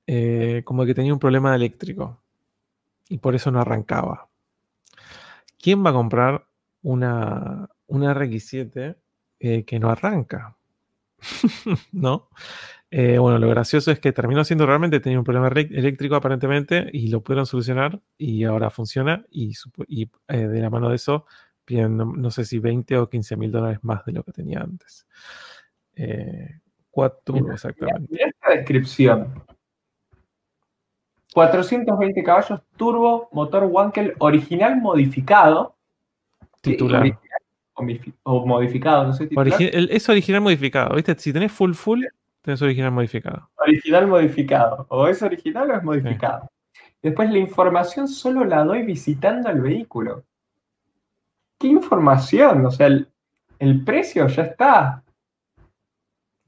eh, 0.07 0.63
como 0.65 0.85
que 0.85 0.95
tenía 0.95 1.13
un 1.13 1.19
problema 1.19 1.55
eléctrico 1.55 2.23
y 3.09 3.19
por 3.19 3.35
eso 3.35 3.51
no 3.51 3.61
arrancaba. 3.61 4.29
¿Quién 5.59 5.85
va 5.85 5.91
a 5.91 5.95
comprar 5.95 6.47
una, 6.83 7.69
una 7.87 8.15
RX7 8.15 8.97
eh, 9.41 9.65
que 9.65 9.79
no 9.79 9.91
arranca? 9.91 10.57
¿No? 11.93 12.31
Eh, 12.91 13.19
bueno, 13.19 13.39
lo 13.39 13.49
gracioso 13.49 13.93
es 13.93 14.01
que 14.01 14.13
terminó 14.13 14.43
siendo 14.43 14.67
realmente, 14.67 14.99
tenía 14.99 15.19
un 15.19 15.25
problema 15.25 15.49
eléctrico 15.49 16.17
aparentemente 16.17 16.91
y 16.93 17.09
lo 17.09 17.23
pudieron 17.23 17.47
solucionar 17.47 18.01
y 18.19 18.43
ahora 18.45 18.71
funciona 18.71 19.25
y, 19.31 19.55
de 20.27 20.61
la 20.61 20.71
mano 20.71 20.89
de 20.89 20.97
eso 20.97 21.25
piden 21.65 21.97
no, 21.97 22.31
sé 22.33 22.45
si 22.45 22.59
20 22.59 22.99
o 22.99 23.09
15 23.09 23.37
mil 23.37 23.53
dólares 23.53 23.79
más 23.83 24.05
de 24.05 24.13
lo 24.13 24.25
que 24.25 24.33
tenía 24.33 24.61
antes. 24.61 25.07
Turbo, 27.25 27.53
exactamente. 27.53 28.09
Mira 28.11 28.29
esta 28.29 28.51
descripción. 28.51 29.33
420 31.33 32.23
caballos 32.25 32.61
turbo, 32.77 33.29
motor 33.33 33.65
Wankel 33.65 34.15
original 34.19 34.81
modificado. 34.81 35.77
Titular. 36.61 37.19
o, 38.25 38.47
modificado, 38.47 39.07
no 39.07 39.13
sé. 39.15 39.29
es 39.91 40.09
original 40.09 40.43
modificado, 40.43 40.95
¿viste? 40.95 41.15
Si 41.19 41.33
tenés 41.33 41.53
full 41.53 41.73
full, 41.73 42.05
Tienes 42.43 42.63
original 42.63 42.91
modificado. 42.91 43.51
Original 43.57 44.07
modificado. 44.07 44.87
O 44.89 45.07
es 45.07 45.23
original 45.23 45.71
o 45.71 45.77
es 45.77 45.83
modificado. 45.83 46.51
Después 47.03 47.31
la 47.31 47.39
información 47.39 48.09
solo 48.09 48.45
la 48.45 48.65
doy 48.65 48.83
visitando 48.83 49.51
el 49.51 49.61
vehículo. 49.61 50.25
¿Qué 51.59 51.67
información? 51.67 52.65
O 52.65 52.71
sea, 52.71 52.87
el, 52.87 53.85
precio 53.85 54.27
ya 54.29 54.45
está. 54.45 55.03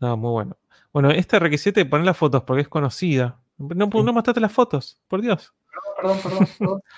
No, 0.02 0.16
muy 0.16 0.32
bueno. 0.32 0.58
Bueno, 0.92 1.10
este 1.12 1.38
requisito 1.38 1.88
poner 1.88 2.04
las 2.04 2.16
fotos 2.16 2.42
porque 2.42 2.62
es 2.62 2.68
conocida. 2.68 3.38
No, 3.56 3.86
no 3.86 4.12
mostraste 4.12 4.40
las 4.40 4.52
fotos, 4.52 4.98
por 5.06 5.22
Dios. 5.22 5.54
Perdón, 5.96 6.18
perdón, 6.22 6.48
perdón. 6.58 6.82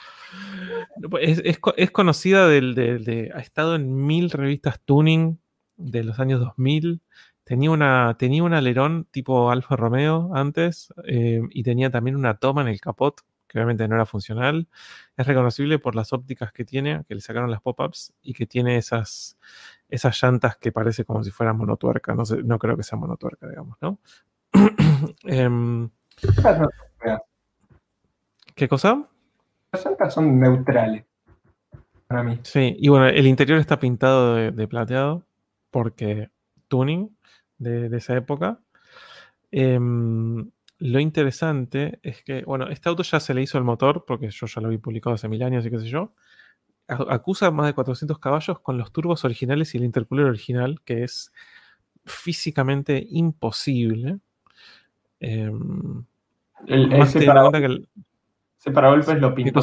Es, 1.20 1.90
conocida 1.92 2.48
del, 2.48 2.74
de, 2.74 3.30
ha 3.32 3.38
estado 3.38 3.76
en 3.76 4.04
mil 4.04 4.30
revistas 4.30 4.80
tuning 4.80 5.38
de 5.76 6.02
los 6.02 6.18
años 6.18 6.40
2000. 6.40 7.02
Tenía, 7.44 7.70
una, 7.70 8.16
tenía 8.18 8.42
un 8.42 8.52
alerón 8.52 9.06
tipo 9.12 9.50
Alfa 9.50 9.76
Romeo 9.76 10.32
antes 10.34 10.92
eh, 11.06 11.42
y 11.50 11.62
tenía 11.62 11.90
también 11.90 12.16
una 12.16 12.38
toma 12.38 12.62
en 12.62 12.68
el 12.68 12.80
capot, 12.80 13.20
que 13.54 13.60
obviamente 13.60 13.86
no 13.86 13.94
era 13.94 14.04
funcional. 14.04 14.66
Es 15.16 15.28
reconocible 15.28 15.78
por 15.78 15.94
las 15.94 16.12
ópticas 16.12 16.52
que 16.52 16.64
tiene, 16.64 17.04
que 17.06 17.14
le 17.14 17.20
sacaron 17.20 17.52
las 17.52 17.62
pop-ups 17.62 18.12
y 18.20 18.34
que 18.34 18.46
tiene 18.46 18.76
esas, 18.76 19.38
esas 19.88 20.20
llantas 20.20 20.56
que 20.56 20.72
parece 20.72 21.04
como 21.04 21.22
si 21.22 21.30
fuera 21.30 21.52
monotuerca. 21.52 22.16
No, 22.16 22.24
sé, 22.24 22.42
no 22.42 22.58
creo 22.58 22.76
que 22.76 22.82
sea 22.82 22.98
monotuerca, 22.98 23.48
digamos, 23.48 23.78
¿no? 23.80 24.00
Em, 25.24 25.88
¿Qué 28.56 28.68
cosa? 28.68 29.08
Las 29.72 29.84
llantas 29.84 30.14
son 30.14 30.40
neutrales 30.40 31.04
para 32.08 32.24
mí. 32.24 32.40
Sí, 32.42 32.74
y 32.76 32.88
bueno, 32.88 33.06
el 33.06 33.26
interior 33.26 33.60
está 33.60 33.78
pintado 33.78 34.34
de 34.34 34.68
plateado 34.68 35.24
porque 35.70 36.30
tuning 36.66 37.16
de, 37.58 37.96
esa 37.96 38.16
época. 38.16 38.58
Em, 39.52 40.50
lo 40.78 41.00
interesante 41.00 42.00
es 42.02 42.22
que, 42.22 42.42
bueno, 42.42 42.68
este 42.68 42.88
auto 42.88 43.02
ya 43.02 43.20
se 43.20 43.34
le 43.34 43.42
hizo 43.42 43.58
el 43.58 43.64
motor, 43.64 44.04
porque 44.06 44.30
yo 44.30 44.46
ya 44.46 44.60
lo 44.60 44.68
vi 44.68 44.78
publicado 44.78 45.14
hace 45.14 45.28
mil 45.28 45.42
años 45.42 45.64
y 45.64 45.70
qué 45.70 45.78
sé 45.78 45.86
yo. 45.86 46.12
Acusa 46.86 47.50
más 47.50 47.66
de 47.66 47.74
400 47.74 48.18
caballos 48.18 48.60
con 48.60 48.76
los 48.76 48.92
turbos 48.92 49.24
originales 49.24 49.74
y 49.74 49.78
el 49.78 49.84
intercooler 49.84 50.26
original, 50.26 50.80
que 50.84 51.04
es 51.04 51.32
físicamente 52.04 53.06
imposible. 53.08 54.18
Em, 55.20 56.04
ese, 56.66 57.24
para 57.24 57.42
golpes 58.90 59.20
lo 59.20 59.34
pintó. 59.34 59.60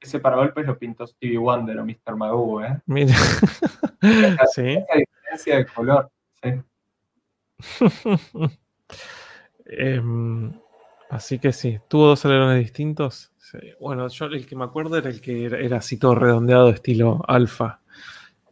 Ese 0.00 0.20
lo 0.64 0.78
pintó 0.78 1.06
Stevie 1.06 1.38
Wonder 1.38 1.78
o 1.78 1.84
Mr. 1.84 2.14
Magoo, 2.16 2.62
¿eh? 2.62 2.80
Mira. 2.86 3.14
sí. 4.54 4.76
Esa 4.76 4.94
diferencia 4.94 5.56
de 5.56 5.66
color, 5.66 6.10
sí. 6.40 6.62
Em, 9.68 10.52
así 11.10 11.38
que 11.38 11.52
sí, 11.52 11.78
tuvo 11.88 12.08
dos 12.08 12.24
alerones 12.24 12.58
distintos. 12.58 13.32
Bueno, 13.80 14.08
yo 14.08 14.26
el 14.26 14.46
que 14.46 14.56
me 14.56 14.64
acuerdo 14.64 14.96
era 14.96 15.10
el 15.10 15.20
que 15.20 15.44
era, 15.44 15.76
así 15.76 15.98
todo 15.98 16.14
redondeado, 16.14 16.70
estilo 16.70 17.22
alfa. 17.26 17.80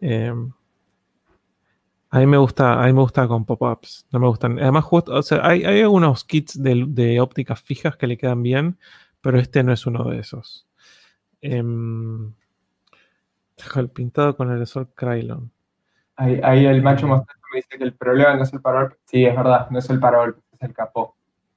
Em, 0.00 0.52
a 2.10 2.18
mí 2.18 2.26
me 2.26 2.36
gusta, 2.36 2.82
a 2.82 2.86
mí 2.86 2.92
me 2.92 3.00
gusta 3.00 3.26
con 3.26 3.44
pop-ups. 3.44 4.06
No 4.10 4.20
me 4.20 4.28
gustan. 4.28 4.58
Además, 4.58 4.84
justo, 4.84 5.20
hay, 5.42 5.64
algunos 5.64 6.24
kits 6.24 6.62
de, 6.62 7.20
ópticas 7.20 7.60
fijas 7.60 7.96
que 7.96 8.06
le 8.06 8.16
quedan 8.16 8.42
bien, 8.42 8.78
pero 9.20 9.38
este 9.38 9.62
no 9.62 9.72
es 9.72 9.86
uno 9.86 10.04
de 10.04 10.20
esos. 10.20 10.66
Eh, 11.40 11.62
el 13.76 13.90
pintado 13.90 14.36
con 14.36 14.50
el 14.50 14.66
sol 14.66 14.88
Krylon. 14.94 15.50
Ahí, 16.16 16.64
el 16.64 16.82
macho 16.82 17.06
me 17.08 17.22
dice 17.54 17.76
que 17.76 17.84
el 17.84 17.94
problema 17.94 18.34
no 18.34 18.42
es 18.42 18.52
el 18.52 18.60
parol. 18.60 18.96
Sí, 19.04 19.24
es 19.24 19.36
verdad, 19.36 19.68
no 19.70 19.78
es 19.78 19.90
el 19.90 20.00
parol, 20.00 20.42
es 20.60 20.68
el 20.68 20.74
capó. 20.74 21.16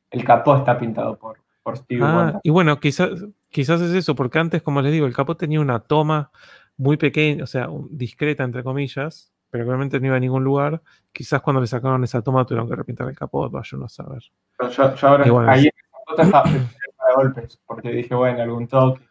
El 0.09 0.23
capó 0.23 0.55
está 0.55 0.77
pintado 0.77 1.17
por, 1.17 1.37
por 1.63 1.77
Steve 1.77 2.01
ah, 2.03 2.39
Y 2.43 2.49
bueno, 2.49 2.79
quizás, 2.79 3.09
quizás 3.49 3.81
es 3.81 3.93
eso, 3.93 4.15
porque 4.15 4.39
antes, 4.39 4.61
como 4.61 4.81
les 4.81 4.91
digo, 4.91 5.05
el 5.05 5.13
capó 5.13 5.35
tenía 5.35 5.59
una 5.61 5.79
toma 5.79 6.31
muy 6.77 6.97
pequeña, 6.97 7.43
o 7.43 7.47
sea, 7.47 7.67
discreta, 7.89 8.43
entre 8.43 8.63
comillas, 8.63 9.31
pero 9.49 9.65
realmente 9.65 9.99
no 9.99 10.07
iba 10.07 10.15
a 10.15 10.19
ningún 10.19 10.43
lugar. 10.43 10.81
Quizás 11.11 11.41
cuando 11.41 11.61
le 11.61 11.67
sacaron 11.67 12.03
esa 12.03 12.21
toma 12.21 12.45
tuvieron 12.45 12.69
que 12.69 12.75
repintar 12.75 13.07
el 13.09 13.15
capó, 13.15 13.49
vaya 13.49 13.69
uno 13.73 13.85
a 13.85 13.89
saber. 13.89 14.23
yo, 14.59 14.95
yo 14.95 15.07
ahora, 15.07 15.51
ahí 15.51 15.69
en 16.17 16.31
para 16.31 17.15
golpes, 17.15 17.59
porque 17.65 17.91
dije, 17.91 18.15
bueno, 18.15 18.41
algún 18.41 18.67
toque. 18.67 19.01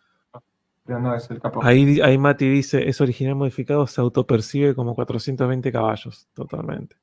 Pero 0.85 1.01
no 1.01 1.15
es 1.15 1.31
el 1.31 1.39
capó. 1.39 1.63
Ahí, 1.63 2.01
ahí 2.01 2.17
Mati 2.17 2.49
dice, 2.49 2.89
es 2.89 3.01
original 3.01 3.35
modificado, 3.35 3.87
se 3.87 4.01
autopercibe 4.01 4.75
como 4.75 4.95
420 4.95 5.71
caballos, 5.71 6.29
totalmente. 6.33 6.97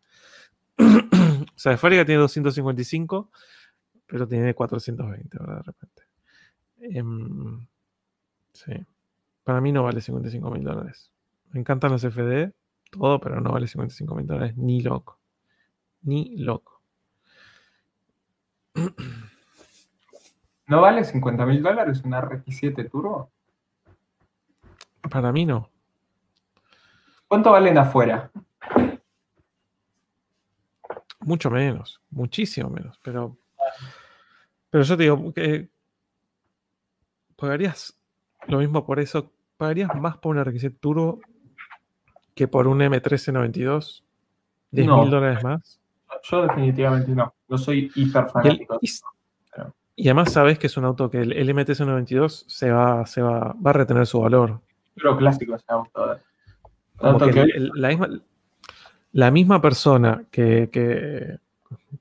o 1.55 1.59
sea, 1.59 1.77
fábrica 1.77 2.05
tiene 2.05 2.19
255, 2.21 3.31
pero 4.05 4.27
tiene 4.27 4.53
420, 4.53 5.37
¿verdad? 5.39 5.57
De 5.57 5.63
repente. 5.63 6.03
Em, 6.81 7.65
sí. 8.51 8.73
Para 9.43 9.61
mí 9.61 9.71
no 9.71 9.83
vale 9.83 10.01
55 10.01 10.51
mil 10.51 10.63
dólares. 10.63 11.11
Me 11.51 11.59
encantan 11.59 11.91
los 11.91 12.03
FD, 12.03 12.51
todo, 12.91 13.19
pero 13.19 13.39
no 13.39 13.51
vale 13.51 13.67
55 13.67 14.15
mil 14.15 14.27
dólares 14.27 14.57
ni 14.57 14.81
loco. 14.81 15.19
Ni 16.01 16.37
loco. 16.37 16.81
¿No 20.67 20.81
vale 20.81 21.03
50 21.03 21.45
mil 21.45 21.63
dólares 21.63 22.01
una 22.03 22.21
RX7 22.21 22.89
Turbo? 22.89 23.31
Para 25.09 25.31
mí 25.31 25.45
no. 25.45 25.69
¿Cuánto 27.27 27.51
valen 27.51 27.77
afuera? 27.77 28.31
Mucho 31.25 31.49
menos, 31.49 32.01
muchísimo 32.11 32.69
menos, 32.69 32.99
pero, 33.03 33.35
pero 34.69 34.83
yo 34.83 34.95
te 34.95 35.03
digo 35.03 35.33
que 35.33 35.69
pagarías 37.35 37.97
lo 38.47 38.59
mismo 38.59 38.85
por 38.85 38.99
eso, 38.99 39.31
pagarías 39.57 39.89
más 39.95 40.17
por 40.17 40.35
una 40.35 40.45
RX7 40.45 40.77
Turbo 40.79 41.19
que 42.35 42.47
por 42.47 42.67
un 42.67 42.79
M1392? 42.79 44.03
¿10 44.71 45.01
mil 45.01 45.09
dólares 45.09 45.43
más? 45.43 45.79
Yo 46.23 46.43
definitivamente 46.43 47.11
no. 47.11 47.33
No 47.47 47.57
soy 47.57 47.91
hiper 47.95 48.27
fanático. 48.27 48.79
Y, 49.97 50.09
además 50.09 50.33
sabes 50.33 50.59
que 50.59 50.67
es 50.67 50.75
un 50.75 50.83
auto 50.83 51.09
que 51.09 51.21
el, 51.21 51.49
M1392 51.49 52.45
se 52.47 52.69
va, 52.69 53.05
se 53.05 53.21
va, 53.21 53.55
va 53.65 53.69
a 53.69 53.73
retener 53.73 54.05
su 54.05 54.19
valor. 54.19 54.59
Pero 54.93 55.15
clásico 55.15 55.55
ese 55.55 55.65
auto. 55.69 56.19
la, 56.99 57.87
misma, 57.87 58.09
la 59.15 59.31
misma 59.31 59.61
persona 59.61 60.25
que, 60.29 61.39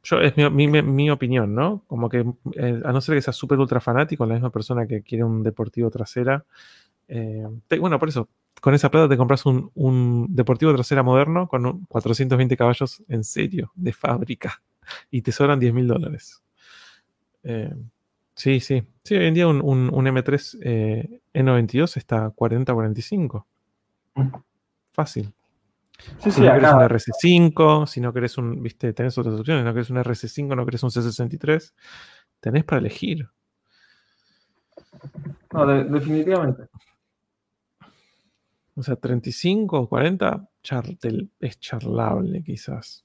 yo, 0.03 0.21
es 0.21 0.37
mi, 0.37 1.11
opinión, 1.11 1.55
¿no? 1.55 1.85
Como 1.87 2.09
que 2.09 2.27
eh, 2.57 2.83
a 2.85 2.93
no 2.93 3.01
ser 3.01 3.15
que 3.15 3.23
sea 3.23 3.33
súper 3.33 3.57
ultra 3.61 3.81
fanático, 3.81 4.27
la 4.27 4.35
misma 4.35 4.51
persona 4.51 4.85
que 4.85 5.03
quiere 5.03 5.23
un 5.23 5.45
deportivo 5.45 5.93
trasera. 5.93 6.45
Eh, 7.07 7.47
bueno, 7.79 8.01
por 8.01 8.09
eso, 8.09 8.29
con 8.61 8.75
esa 8.75 8.91
plata 8.91 9.09
te 9.09 9.17
compras 9.17 9.47
un, 9.47 10.27
deportivo 10.29 10.75
trasera 10.75 11.05
moderno 11.05 11.47
con 11.47 11.85
420 11.87 12.57
caballos 12.57 13.01
en 13.07 13.23
serio, 13.23 13.71
de 13.77 13.93
fábrica, 13.93 14.61
y 15.09 15.23
te 15.23 15.31
sobran 15.31 15.61
10 15.61 15.73
mil 15.73 15.87
dólares. 15.87 16.43
Eh, 17.45 17.73
sí, 18.35 18.59
sí. 18.59 18.83
Sí, 19.05 19.15
hoy 19.15 19.27
en 19.27 19.35
día 19.35 19.47
un, 19.47 19.61
M3 19.63 20.59
eh, 20.63 21.21
E92 21.33 21.97
está 21.97 22.35
40-45. 22.35 23.45
Fácil. 24.91 25.33
Si 26.19 26.41
no 26.41 26.53
querés 26.53 26.73
un 26.73 26.81
RC5, 26.81 27.87
si 27.87 28.01
no 28.01 28.13
querés 28.13 28.39
un, 28.39 28.63
viste, 28.63 28.93
tenés 28.93 29.17
otras 29.17 29.39
opciones, 29.39 29.63
si 29.63 29.65
no 29.65 29.73
querés 29.73 29.91
un 29.91 29.97
RC5, 29.97 30.57
no 30.57 30.65
querés 30.65 30.83
un 30.83 30.91
C63, 30.91 31.73
tenés 32.41 32.65
para 32.65 32.81
elegir. 32.81 33.29
No, 35.53 35.67
definitivamente. 35.67 36.69
O 38.77 38.83
sea, 38.83 38.97
35 38.97 39.81
o 39.81 39.89
40 39.89 40.49
es 41.41 41.61
charlable 41.61 42.43
quizás. 42.43 43.05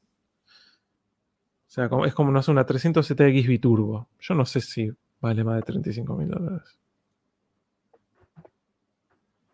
O 1.68 1.72
sea, 1.72 1.88
es 2.06 2.14
como 2.16 2.32
no 2.32 2.42
sé, 2.42 2.50
una 2.50 2.66
307X 2.66 3.48
biturbo. 3.48 4.08
Yo 4.20 4.34
no 4.34 4.46
sé 4.46 4.62
si 4.62 4.92
vale 5.22 5.44
más 5.44 5.58
de 5.58 5.62
35 5.62 6.16
mil 6.16 6.30
dólares. 6.30 6.80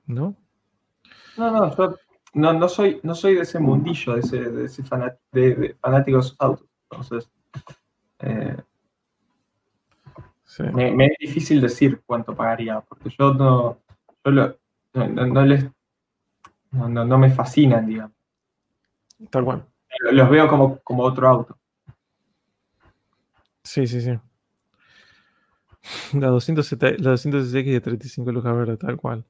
¿No? 0.05 0.35
No, 1.37 1.51
no, 1.51 1.75
yo 1.75 1.97
no, 2.35 2.69
soy, 2.69 2.99
no 3.03 3.15
soy 3.15 3.35
de 3.35 3.41
ese 3.41 3.59
mundillo, 3.59 4.13
de 4.13 4.19
ese, 4.19 4.37
de 4.37 4.65
ese 4.65 4.83
de, 5.31 5.75
fanáticos 5.81 6.35
autos. 6.37 6.67
Entonces, 6.89 7.29
eh, 8.19 8.57
me, 10.73 11.05
es 11.05 11.17
difícil 11.19 11.61
decir 11.61 12.01
cuánto 12.05 12.35
pagaría, 12.35 12.81
porque 12.81 13.09
yo 13.17 13.33
no, 13.33 13.79
yo 14.23 14.31
no, 14.31 14.55
no 14.93 15.45
les 15.45 15.65
no, 16.71 17.05
no, 17.05 17.17
me 17.17 17.31
fascinan, 17.31 17.87
digamos. 17.87 18.15
Tal 19.29 19.45
cual. 19.45 19.65
Los 20.11 20.29
veo 20.29 20.47
como, 20.49 20.79
como 20.79 21.03
otro 21.03 21.27
auto. 21.27 21.57
Sí, 23.63 23.87
sí, 23.87 24.01
sí. 24.01 24.19
La 26.13 26.27
207, 26.27 26.97
la 26.99 27.13
200X 27.13 27.71
de 27.71 27.81
35 27.81 28.31
lucas 28.31 28.55
verde, 28.55 28.77
tal 28.77 28.97
cual. 28.97 29.25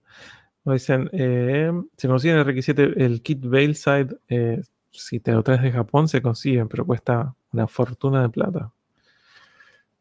Dicen, 0.74 1.10
eh, 1.14 1.72
se 1.96 2.08
consiguen 2.08 2.38
el 2.38 2.46
R7, 2.46 2.94
el 2.98 3.22
kit 3.22 3.46
Bailside, 3.46 4.18
eh, 4.30 4.62
si 4.92 5.20
te 5.20 5.32
lo 5.32 5.44
traes 5.44 5.62
de 5.62 5.72
Japón 5.72 6.08
se 6.08 6.22
consiguen, 6.22 6.68
pero 6.68 6.86
cuesta 6.86 7.36
una 7.52 7.68
fortuna 7.68 8.22
de 8.22 8.30
plata. 8.30 8.72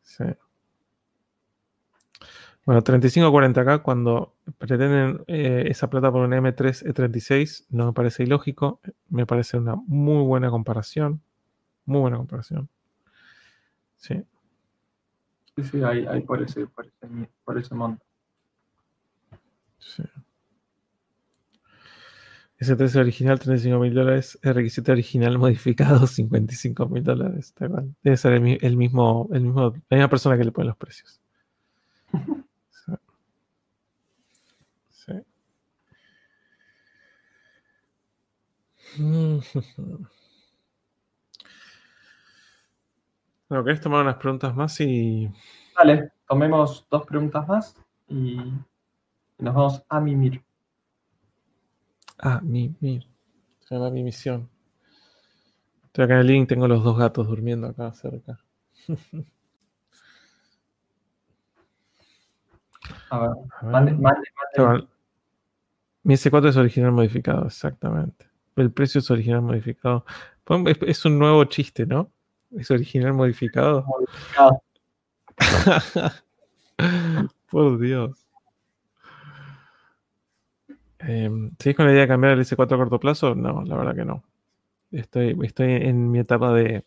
Sí. 0.02 0.24
Bueno, 2.64 2.82
35-40 2.82 3.60
acá, 3.60 3.82
cuando 3.82 4.36
pretenden 4.56 5.22
eh, 5.26 5.64
esa 5.68 5.90
plata 5.90 6.10
por 6.10 6.22
un 6.22 6.32
M3 6.32 6.94
E36, 6.94 7.66
no 7.68 7.86
me 7.86 7.92
parece 7.92 8.22
ilógico. 8.22 8.80
Me 9.10 9.26
parece 9.26 9.58
una 9.58 9.76
muy 9.76 10.24
buena 10.24 10.48
comparación. 10.48 11.20
Muy 11.84 12.00
buena 12.00 12.16
comparación. 12.16 12.70
Sí. 13.98 14.24
Sí, 15.56 15.62
sí, 15.64 15.82
hay, 15.82 16.22
por, 16.22 16.42
ese, 16.42 16.66
por, 16.66 17.58
ese, 17.58 17.74
monto. 17.74 18.04
Sí. 19.78 20.02
S3 22.58 22.96
original, 22.96 23.38
35 23.38 23.78
mil 23.78 23.94
dólares. 23.94 24.38
R7 24.42 24.88
original 24.90 25.38
modificado, 25.38 26.06
55 26.06 26.86
mil 26.88 27.02
dólares. 27.02 27.54
Debe 28.02 28.16
ser 28.16 28.32
el, 28.34 28.58
el, 28.60 28.76
mismo, 28.76 29.28
el 29.32 29.42
mismo, 29.42 29.74
la 29.88 29.96
misma 29.96 30.08
persona 30.08 30.36
que 30.36 30.44
le 30.44 30.52
pone 30.52 30.68
los 30.68 30.76
precios. 30.76 31.20
Bueno, 43.48 43.64
¿querés 43.64 43.80
tomar 43.80 44.02
unas 44.02 44.16
preguntas 44.16 44.54
más 44.54 44.80
y. 44.80 45.28
Dale, 45.76 46.10
tomemos 46.26 46.86
dos 46.90 47.04
preguntas 47.04 47.46
más 47.46 47.76
y 48.08 48.36
nos 49.38 49.54
vamos 49.54 49.82
a 49.88 50.00
mimir. 50.00 50.42
Ah, 52.18 52.40
mi, 52.42 52.74
mi. 52.80 53.06
Se 53.60 53.74
llama 53.74 53.90
mi 53.90 54.02
misión. 54.02 54.48
Estoy 55.86 56.04
acá 56.04 56.14
en 56.14 56.20
el 56.20 56.26
link, 56.26 56.48
tengo 56.48 56.66
los 56.68 56.82
dos 56.82 56.98
gatos 56.98 57.28
durmiendo 57.28 57.66
acá 57.68 57.92
cerca. 57.92 58.38
A 63.10 63.18
ver, 63.18 64.88
Mi 66.02 66.14
S4 66.14 66.48
es 66.48 66.56
original 66.56 66.92
modificado, 66.92 67.46
exactamente. 67.46 68.28
El 68.56 68.72
precio 68.72 68.98
es 68.98 69.10
original 69.10 69.42
modificado. 69.42 70.04
Es 70.82 71.04
un 71.04 71.18
nuevo 71.18 71.44
chiste, 71.44 71.86
¿no? 71.86 72.10
Es 72.50 72.70
original 72.70 73.14
modificado. 73.14 73.84
modificado. 73.84 74.62
Por 77.50 77.78
Dios. 77.78 78.23
Eh, 81.06 81.30
¿Sigues 81.58 81.76
con 81.76 81.86
la 81.86 81.92
idea 81.92 82.02
de 82.02 82.08
cambiar 82.08 82.32
el 82.32 82.40
S4 82.40 82.74
a 82.74 82.76
corto 82.76 83.00
plazo? 83.00 83.34
No, 83.34 83.62
la 83.62 83.76
verdad 83.76 83.94
que 83.94 84.04
no. 84.04 84.24
Estoy, 84.90 85.36
estoy 85.42 85.72
en 85.72 86.10
mi 86.10 86.20
etapa 86.20 86.52
de 86.52 86.84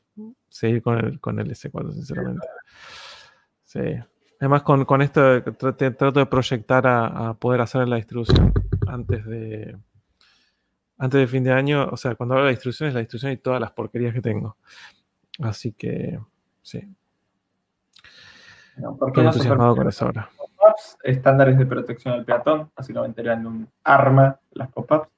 seguir 0.49 0.81
con 0.81 0.97
el, 0.97 1.19
con 1.19 1.39
el 1.39 1.49
S4, 1.49 1.93
sinceramente. 1.93 2.47
Sí. 3.63 3.81
Además, 4.39 4.63
con, 4.63 5.01
esto 5.01 5.43
trato, 5.43 6.11
de 6.11 6.25
proyectar 6.25 6.85
a, 6.85 7.33
poder 7.33 7.61
hacer 7.61 7.87
la 7.87 7.95
distribución 7.95 8.53
antes 8.87 9.25
de 9.25 9.75
antes 10.99 11.19
de 11.19 11.27
fin 11.27 11.43
de 11.43 11.51
año. 11.51 11.87
O 11.91 11.97
sea, 11.97 12.15
cuando 12.15 12.35
hablo 12.35 12.45
de 12.45 12.51
la 12.51 12.55
distribución 12.55 12.89
es 12.89 12.93
la 12.93 13.01
distribución 13.01 13.31
y 13.33 13.37
todas 13.37 13.59
las 13.59 13.71
porquerías 13.71 14.13
que 14.13 14.21
tengo. 14.21 14.57
Así 15.39 15.73
que, 15.73 16.19
sí. 16.61 16.81
Estoy 18.77 19.25
entusiasmado 19.25 19.75
con 19.75 19.87
eso 19.87 20.05
ahora. 20.05 20.29
Estándares 21.03 21.57
de 21.57 21.65
protección 21.65 22.13
al 22.13 22.25
peatón, 22.25 22.71
así 22.75 22.93
no 22.93 23.05
en 23.05 23.47
un 23.47 23.69
arma 23.83 24.39
las 24.51 24.69
pop-ups. 24.69 25.09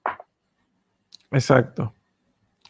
Exacto. 1.32 1.94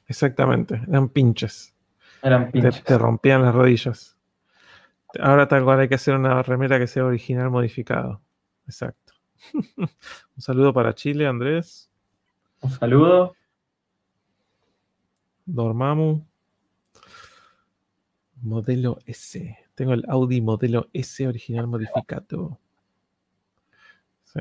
Exactamente. 0.08 0.82
Eran 0.88 1.09
pinches. 1.09 1.75
Eran 2.22 2.51
pinches. 2.51 2.83
Te, 2.83 2.98
rompían 2.98 3.43
las 3.43 3.53
rodillas. 3.53 4.17
Ahora 5.19 5.48
tal 5.48 5.64
cual 5.64 5.80
hay 5.80 5.88
que 5.88 5.95
hacer 5.95 6.16
una 6.16 6.41
remera 6.43 6.80
que 6.80 6.88
sea 6.88 7.06
original 7.06 7.49
modificado. 7.49 8.22
Exacto. 8.66 9.14
un 9.77 10.41
saludo 10.41 10.74
para 10.74 10.93
Chile, 10.93 11.27
Andrés. 11.27 11.91
Un 12.61 12.72
saludo. 12.72 13.35
Dormamu. 15.45 16.25
Modelo 18.41 18.99
S. 19.06 19.58
Tengo 19.75 19.93
el 19.93 20.06
Audi 20.09 20.41
modelo 20.41 20.90
S 20.93 21.27
original 21.27 21.67
modificado. 21.67 22.59
Sí. 24.33 24.40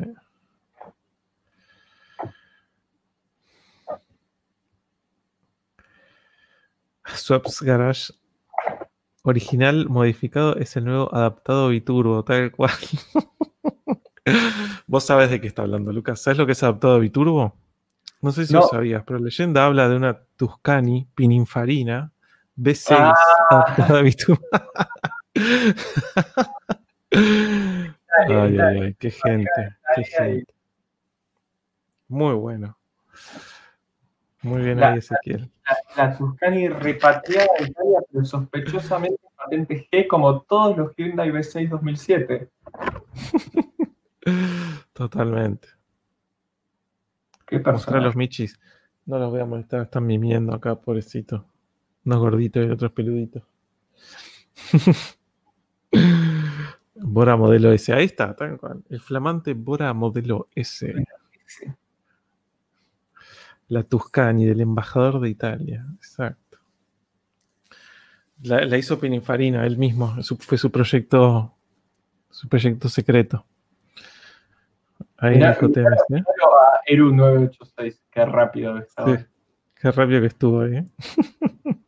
Swaps 7.14 7.62
Garage 7.62 8.12
original 9.22 9.88
modificado 9.88 10.56
es 10.56 10.76
el 10.76 10.84
nuevo 10.84 11.14
adaptado 11.14 11.68
biturbo, 11.68 12.22
tal 12.22 12.52
cual. 12.52 12.72
Vos 14.86 15.04
sabés 15.04 15.30
de 15.30 15.40
qué 15.40 15.46
está 15.46 15.62
hablando, 15.62 15.90
Lucas. 15.92 16.20
¿Sabes 16.20 16.38
lo 16.38 16.44
que 16.44 16.52
es 16.52 16.62
adaptado 16.62 17.00
biturbo? 17.00 17.56
No 18.20 18.32
sé 18.32 18.46
si 18.46 18.52
lo 18.52 18.62
sabías, 18.62 19.04
pero 19.06 19.18
leyenda 19.18 19.64
habla 19.64 19.88
de 19.88 19.96
una 19.96 20.20
Tuscany 20.36 21.08
Pininfarina 21.14 22.12
B6 22.56 22.96
ah. 22.98 23.14
adaptada 23.50 24.02
biturbo. 24.02 24.42
ay, 28.16 28.34
ay, 28.34 28.58
ay, 28.58 28.94
qué 28.94 29.10
gente, 29.10 29.76
qué 29.94 30.04
gente. 30.04 30.54
Muy 32.08 32.34
bueno. 32.34 32.78
Muy 34.42 34.62
bien 34.62 34.82
ahí, 34.82 34.98
Ezequiel. 34.98 35.50
La, 35.96 36.16
Tuscany 36.16 36.68
repatriada 36.68 37.48
Italia, 37.60 38.00
pero 38.10 38.24
sospechosamente 38.24 39.20
patente 39.36 39.88
G, 39.90 40.06
como 40.06 40.42
todos 40.42 40.76
los 40.76 40.96
Hyundai 40.96 41.30
V6 41.30 41.68
2007. 41.68 42.48
Totalmente. 44.92 45.68
Qué 47.46 47.60
persona. 47.60 48.00
los 48.00 48.16
michis. 48.16 48.58
No 49.06 49.18
los 49.18 49.30
voy 49.30 49.40
a 49.40 49.46
molestar, 49.46 49.82
están 49.82 50.06
mimiendo 50.06 50.54
acá, 50.54 50.76
pobrecito. 50.76 51.46
Unos 52.04 52.18
gorditos 52.18 52.66
y 52.66 52.70
otros 52.70 52.92
peluditos. 52.92 53.42
Bora 57.00 57.36
modelo 57.36 57.72
S. 57.72 57.92
Ahí 57.92 58.06
está, 58.06 58.34
tal 58.34 58.58
cual. 58.58 58.82
El 58.88 59.00
flamante 59.00 59.54
Bora 59.54 59.92
modelo 59.94 60.48
S. 60.54 60.94
La 63.68 63.82
Tuscany 63.82 64.44
del 64.44 64.60
embajador 64.60 65.20
de 65.20 65.28
Italia. 65.28 65.86
Exacto. 65.96 66.58
La, 68.42 68.76
hizo 68.76 68.98
Pininfarina, 68.98 69.66
él 69.66 69.76
mismo. 69.76 70.16
fue 70.40 70.58
su 70.58 70.70
proyecto. 70.70 71.54
Su 72.30 72.48
proyecto 72.48 72.88
secreto. 72.88 73.44
Ahí 75.16 75.36
en 75.36 75.42
el 75.42 75.50
¿eh? 75.50 76.22
Eru 76.86 77.12
986. 77.12 78.02
Qué 78.10 78.24
rápido 78.24 78.78
estaba. 78.78 79.26
qué 79.74 79.90
rápido 79.90 80.20
que 80.20 80.28
estuvo 80.28 80.60
ahí. 80.60 80.76
¿eh? 80.76 80.86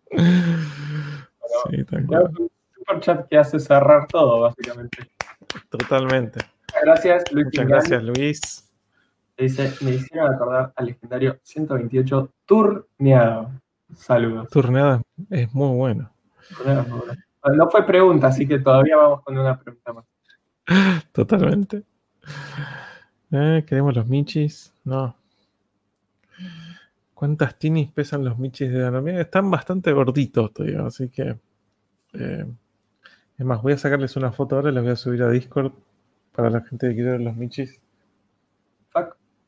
sí, 1.71 1.79
super 1.79 2.05
chat 2.99 3.29
que 3.29 3.39
hace 3.39 3.61
cerrar 3.61 4.09
todo, 4.09 4.41
básicamente. 4.41 4.99
Totalmente. 5.69 6.41
Gracias, 6.83 7.31
Luis. 7.33 7.47
Muchas 7.47 7.67
gracias, 7.67 8.03
Luis. 8.03 8.71
Dice, 9.39 9.73
me 9.81 9.93
hicieron 9.93 10.35
acordar 10.35 10.73
al 10.77 10.87
legendario 10.87 11.39
128 11.43 12.33
Turneado. 12.45 13.51
Saludos. 13.95 14.49
Turneado 14.51 15.03
es 15.31 15.53
muy 15.55 15.77
bueno. 15.77 16.11
No 17.57 17.71
fue 17.71 17.87
pregunta, 17.87 18.29
así 18.29 18.47
que 18.47 18.59
todavía 18.59 18.97
vamos 18.97 19.23
con 19.23 19.39
una 19.39 19.59
pregunta 19.59 19.93
más. 19.93 20.05
Totalmente. 21.13 21.83
Eh, 23.31 23.65
queremos 23.67 23.95
los 23.95 24.07
michis. 24.07 24.73
No. 24.85 25.17
¿Cuántas 27.15 27.59
tinis 27.59 27.91
pesan 27.93 28.25
los 28.25 28.39
michis 28.39 28.71
de 28.71 28.81
Danomia? 28.81 29.21
Están 29.21 29.51
bastante 29.51 29.93
gorditos 29.93 30.53
todavía, 30.53 30.85
así 30.87 31.09
que. 31.09 31.39
Eh, 32.13 32.47
es 33.41 33.47
más, 33.47 33.63
voy 33.63 33.73
a 33.73 33.79
sacarles 33.79 34.17
una 34.17 34.33
foto 34.33 34.57
ahora 34.57 34.69
y 34.69 34.75
las 34.75 34.85
voy 34.85 34.93
a 34.93 34.97
subir 34.97 35.23
a 35.23 35.31
Discord 35.31 35.73
para 36.33 36.51
la 36.51 36.61
gente 36.61 36.91
que 36.91 36.95
quiere 36.95 37.13
ver 37.13 37.21
los 37.23 37.37
michis. 37.37 37.81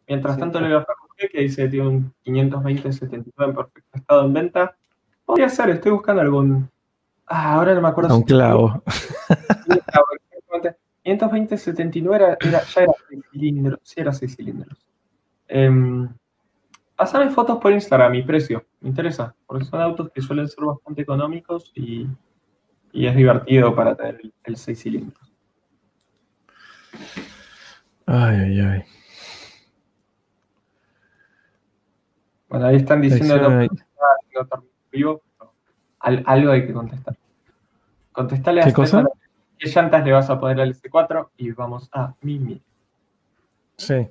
Mientras 0.08 0.38
tanto, 0.38 0.60
le 0.60 0.68
veo 0.68 0.78
a 0.78 0.86
que 1.16 1.40
dice 1.40 1.64
que 1.64 1.68
tiene 1.68 1.88
un 1.88 2.14
520-79 2.24 3.32
en 3.38 3.54
perfecto 3.54 3.90
estado 3.92 4.24
en 4.24 4.32
venta. 4.32 4.76
Podría 5.26 5.48
ser, 5.50 5.68
estoy 5.70 5.92
buscando 5.92 6.22
algún. 6.22 6.70
Ah, 7.26 7.54
ahora 7.54 7.74
no 7.74 7.82
me 7.82 7.88
acuerdo. 7.88 8.16
Un 8.16 8.22
clavo. 8.22 8.82
520-79 11.04 12.14
era, 12.14 12.38
ya 12.40 12.48
era 12.48 12.60
6 12.60 12.88
cilindros. 13.30 13.80
Sí, 13.82 14.00
era 14.00 14.12
6 14.12 14.36
cilindros. 14.36 14.86
Eh, 15.48 16.08
pasame 16.96 17.28
fotos 17.28 17.58
por 17.58 17.72
Instagram, 17.72 18.12
mi 18.12 18.22
precio. 18.22 18.64
Me 18.80 18.88
interesa, 18.88 19.34
porque 19.46 19.66
son 19.66 19.82
autos 19.82 20.10
que 20.12 20.22
suelen 20.22 20.48
ser 20.48 20.64
bastante 20.64 21.02
económicos 21.02 21.72
y, 21.74 22.06
y 22.92 23.06
es 23.06 23.16
divertido 23.16 23.74
para 23.74 23.94
tener 23.94 24.20
el, 24.22 24.32
el 24.44 24.56
6 24.56 24.82
cilindros. 24.82 25.32
Ay, 28.06 28.36
ay, 28.36 28.60
ay. 28.60 28.84
Bueno, 32.48 32.66
ahí 32.66 32.76
están 32.76 33.00
diciendo 33.00 33.38
no, 33.38 33.66
vivo. 34.90 35.22
algo 36.00 36.52
hay 36.52 36.66
que 36.66 36.72
contestar. 36.74 37.16
Contestale 38.12 38.60
a 38.60 38.64
¿Qué 38.64 38.72
cosa? 38.74 39.04
qué 39.58 39.70
llantas 39.70 40.04
le 40.04 40.12
vas 40.12 40.28
a 40.28 40.38
poner 40.38 40.60
al 40.60 40.74
S4 40.74 41.30
y 41.38 41.52
vamos 41.52 41.88
a 41.92 42.14
Mimi. 42.20 42.60
Sí. 43.78 44.06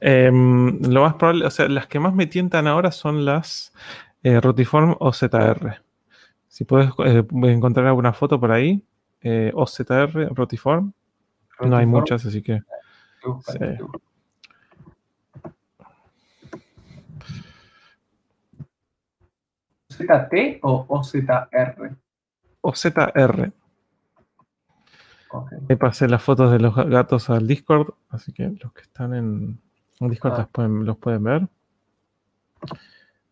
Em, 0.00 0.80
lo 0.82 1.02
más 1.02 1.14
probable, 1.14 1.46
o 1.46 1.50
sea, 1.50 1.68
las 1.68 1.86
que 1.86 2.00
más 2.00 2.14
me 2.14 2.26
tientan 2.26 2.66
ahora 2.66 2.90
son 2.90 3.24
las 3.24 3.72
eh, 4.24 4.40
Rotiform 4.40 4.96
o 4.98 5.12
ZR. 5.12 5.80
Si 6.54 6.62
puedes 6.62 6.92
eh, 7.04 7.26
encontrar 7.32 7.84
alguna 7.88 8.12
foto 8.12 8.38
por 8.38 8.52
ahí, 8.52 8.80
eh, 9.22 9.50
o 9.56 9.66
ZR, 9.66 10.28
Rotiform. 10.32 10.92
No 11.58 11.76
hay 11.76 11.84
muchas, 11.84 12.24
así 12.24 12.42
que. 12.42 12.60
Sí. 13.48 13.58
¿ZT 19.94 20.60
o 20.62 20.86
OZR? 20.88 21.96
OZR. 22.60 23.52
Okay. 25.30 25.58
Me 25.68 25.76
pasé 25.76 26.06
las 26.06 26.22
fotos 26.22 26.52
de 26.52 26.60
los 26.60 26.76
gatos 26.76 27.30
al 27.30 27.48
Discord, 27.48 27.94
así 28.10 28.32
que 28.32 28.50
los 28.62 28.72
que 28.72 28.82
están 28.82 29.12
en, 29.12 29.60
Discord 29.98 30.34
ah. 30.34 30.48
los, 30.68 30.98
pueden, 30.98 31.24
ver. 31.24 31.48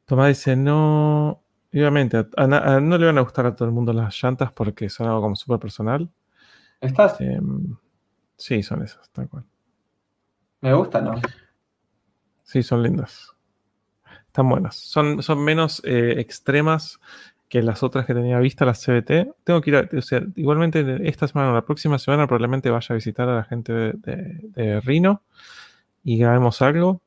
Tomás 0.06 0.26
dice, 0.26 0.56
no, 0.56 1.41
obviamente, 1.78 2.26
no 2.36 2.98
le 2.98 3.06
van 3.06 3.18
a 3.18 3.22
gustar 3.22 3.46
a 3.46 3.56
todo 3.56 3.66
el 3.66 3.74
mundo 3.74 3.92
las 3.92 4.20
llantas 4.22 4.52
porque 4.52 4.88
son 4.90 5.06
algo 5.06 5.22
como 5.22 5.36
súper 5.36 5.58
personal. 5.58 6.08
¿Estás? 6.80 7.20
Em, 7.20 7.76
sí, 8.36 8.62
son 8.62 8.82
esas, 8.82 9.08
tal 9.10 9.28
cual. 9.28 9.44
Me 10.60 10.74
gustan, 10.74 11.04
¿no? 11.04 11.14
Sí, 12.42 12.62
son 12.62 12.82
lindas. 12.82 13.34
Están 14.26 14.48
buenas. 14.48 14.76
Son, 14.76 15.22
son 15.22 15.44
menos 15.44 15.82
eh, 15.84 16.14
extremas 16.18 17.00
que 17.52 17.60
las 17.62 17.82
otras 17.82 18.06
que 18.06 18.14
tenía 18.14 18.38
vista, 18.38 18.64
las 18.64 18.82
CBT. 18.82 19.34
Tengo 19.44 19.60
que 19.60 19.70
ir 19.70 19.76
a, 19.76 19.88
o 19.94 20.00
sea, 20.00 20.22
igualmente 20.36 21.06
esta 21.06 21.28
semana 21.28 21.50
o 21.50 21.54
la 21.54 21.66
próxima 21.66 21.98
semana 21.98 22.26
probablemente 22.26 22.70
vaya 22.70 22.86
a 22.88 22.94
visitar 22.94 23.28
a 23.28 23.36
la 23.36 23.44
gente 23.44 23.72
de, 23.72 24.80
Rino 24.80 25.22
y 26.02 26.16
grabemos 26.16 26.62
algo. 26.62 27.02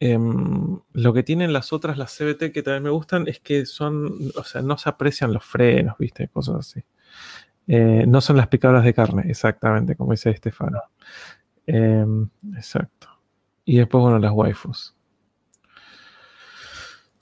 Em, 0.00 0.80
lo 0.92 1.12
que 1.12 1.22
tienen 1.22 1.52
las 1.52 1.72
otras, 1.72 1.96
las 1.98 2.12
CBT 2.12 2.52
que 2.52 2.62
también 2.62 2.82
me 2.82 2.90
gustan, 2.90 3.28
es 3.28 3.40
que 3.40 3.64
son, 3.66 4.32
o 4.36 4.44
sea, 4.44 4.60
no 4.62 4.76
se 4.76 4.88
aprecian 4.88 5.32
los 5.32 5.44
frenos, 5.44 5.96
¿viste? 5.98 6.28
Cosas 6.28 6.56
así. 6.56 6.84
Eh, 7.66 8.04
no 8.06 8.20
son 8.20 8.36
las 8.36 8.48
picadoras 8.48 8.84
de 8.84 8.92
carne, 8.92 9.24
exactamente, 9.28 9.96
como 9.96 10.12
dice 10.12 10.30
Estefano. 10.30 10.80
Em, 11.66 12.28
exacto. 12.56 13.08
Y 13.64 13.78
después, 13.78 14.02
bueno, 14.02 14.18
las 14.18 14.32
waifus. 14.32 14.94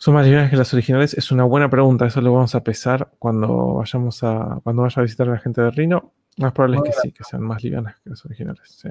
¿Son 0.02 0.14
más 0.14 0.24
livianas 0.24 0.50
que 0.50 0.56
las 0.56 0.74
originales? 0.74 1.14
Es 1.14 1.30
una 1.30 1.44
buena 1.44 1.70
pregunta. 1.70 2.06
Eso 2.06 2.20
lo 2.20 2.32
vamos 2.32 2.56
a 2.56 2.64
pesar 2.64 3.12
cuando 3.20 3.74
vayamos 3.74 4.24
a. 4.24 4.60
cuando 4.64 4.82
vaya 4.82 4.98
a 4.98 5.02
visitar 5.02 5.28
a 5.28 5.32
la 5.32 5.38
gente 5.38 5.60
de 5.60 5.70
Rino. 5.70 6.12
Más 6.38 6.52
probable 6.52 6.78
es 6.78 6.82
que 6.82 6.92
sí, 7.00 7.12
que 7.12 7.22
sean 7.22 7.42
más 7.42 7.62
livianas 7.62 8.00
que 8.00 8.10
las 8.10 8.24
originales. 8.24 8.84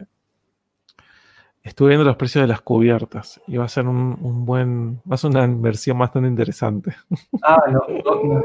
Estuve 1.64 1.90
viendo 1.90 2.06
los 2.06 2.15
precios 2.15 2.41
de 2.41 2.48
las 2.48 2.61
cubiertas 2.61 3.40
y 3.48 3.57
va 3.57 3.65
a 3.65 3.69
ser 3.69 3.88
un, 3.88 4.45
buen. 4.45 4.98
Va 4.99 5.15
a 5.15 5.17
ser 5.17 5.30
una 5.30 5.45
inversión 5.45 5.98
bastante 5.98 6.27
interesante. 6.27 6.95
Ah, 7.43 7.64
no, 7.72 7.81
no, 8.03 8.23
no, 8.23 8.43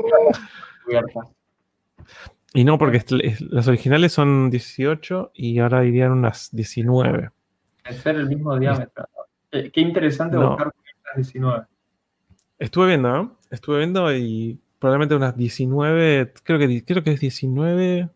Y 2.53 2.65
no, 2.65 2.79
porque 2.79 3.03
las 3.41 3.69
originales 3.69 4.13
son 4.13 4.51
18 4.51 5.33
y 5.35 5.59
ahora 5.59 5.85
irían 5.85 6.13
unas 6.13 6.51
19. 6.53 7.31
Es 7.85 7.97
ser 7.99 8.17
el 8.17 8.29
mismo 8.29 8.59
diámetro. 8.59 9.07
Qué, 9.51 9.81
interesante 9.81 10.37
buscar 10.37 10.73
cubiertas 10.73 11.17
19. 11.17 11.65
Estuve 12.59 12.87
viendo, 12.89 13.09
¿no? 13.11 13.37
Estuve 13.51 13.79
viendo 13.79 14.15
y 14.15 14.61
probablemente 14.79 15.15
unas 15.15 15.37
19, 15.37 16.33
creo 16.43 16.59
que, 16.59 16.85
creo 16.85 17.03
que 17.03 17.13
es 17.13 17.21
19, 17.21 18.09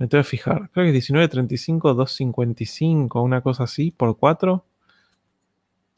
me 0.00 0.08
tengo 0.08 0.24
que 0.24 0.30
fijar, 0.30 0.70
creo 0.70 0.90
que 0.90 0.96
es 0.96 1.10
19.35, 1.10 1.94
2.55, 1.94 3.22
una 3.22 3.42
cosa 3.42 3.64
así, 3.64 3.90
por 3.90 4.16
4. 4.16 4.64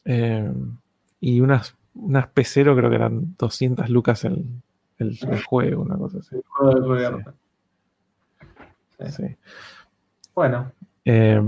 Eh, 0.03 0.53
y 1.21 1.39
unas, 1.39 1.77
unas 1.95 2.25
P0 2.25 2.75
creo 2.75 2.89
que 2.89 2.95
eran 2.97 3.33
200 3.37 3.89
lucas 3.89 4.25
el, 4.25 4.45
el, 4.97 5.17
juego, 5.45 5.83
una 5.83 5.97
cosa 5.97 6.17
así. 6.19 6.35
Sí. 8.99 9.11
sí. 9.11 9.35
Bueno. 10.35 10.73
Eh, 11.05 11.41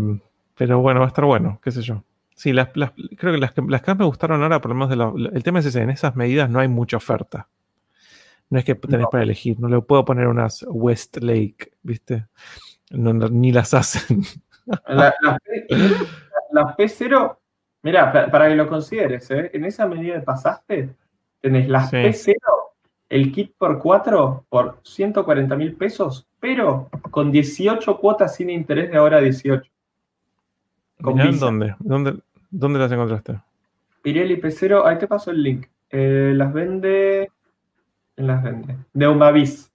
pero 0.58 0.80
bueno, 0.80 1.01
va 1.01 1.08
a 1.08 1.09
estar 1.09 1.25
bueno, 1.25 1.59
qué 1.61 1.72
sé 1.72 1.82
yo. 1.82 2.06
Sí, 2.35 2.53
las, 2.53 2.69
creo 2.69 3.34
que 3.34 3.38
las, 3.38 3.51
que 3.51 3.64
las 3.64 3.82
que 3.82 3.92
más 3.92 4.00
me 4.00 4.06
gustaron 4.06 4.42
ahora, 4.42 4.61
por 4.61 4.69
lo 4.74 4.75
menos 4.75 4.90
de 4.90 5.30
el 5.35 5.43
tema 5.43 5.59
es 5.59 5.66
ese, 5.66 5.82
en 5.82 5.90
esas 5.90 6.16
medidas 6.16 6.50
no 6.50 6.59
hay 6.59 6.69
mucha 6.69 6.95
oferta. 6.95 7.50
No 8.49 8.59
es 8.59 8.65
que 8.65 8.75
tenés 8.75 9.07
para 9.11 9.24
elegir, 9.24 9.59
no 9.59 9.67
le 9.67 9.82
puedo 9.82 10.06
poner 10.06 10.27
unas 10.27 10.65
Westlake, 10.67 11.72
¿viste? 11.82 12.27
ni 12.91 13.51
las 13.51 13.74
hacen. 13.74 14.22
las 14.75 15.15
P0, 16.77 17.38
mira, 17.82 18.11
para, 18.32 18.48
que 18.48 18.56
lo 18.56 18.67
consideres, 18.67 19.30
¿eh? 19.32 19.49
en 19.53 19.65
esa 19.65 19.88
medida 19.88 20.15
de 20.15 20.22
pasaste, 20.22 20.95
tenés 21.41 21.67
las 21.67 21.91
P0, 21.91 22.35
el 23.09 23.32
kit 23.32 23.53
por 23.57 23.80
4 23.80 24.45
por 24.48 24.80
140 24.83 25.56
mil 25.56 25.75
pesos, 25.75 26.27
pero 26.40 26.90
con 27.11 27.32
18 27.32 27.98
cuotas 27.99 28.35
sin 28.35 28.49
interés 28.49 28.91
de 28.91 28.98
ahora 28.98 29.19
18. 29.19 29.72
¿dónde? 30.99 31.75
¿dónde? 31.80 32.15
¿Dónde 32.49 32.80
las 32.80 32.91
encontraste? 32.91 33.40
Pirelli 34.01 34.40
P0, 34.40 34.85
ahí 34.85 34.98
te 34.98 35.07
paso 35.07 35.32
el 35.32 35.43
link. 35.43 35.67
Eh, 35.90 36.32
las 36.35 36.53
vende. 36.53 37.32
Las 38.18 38.44
vende. 38.44 38.77
Neumavis. 38.94 39.72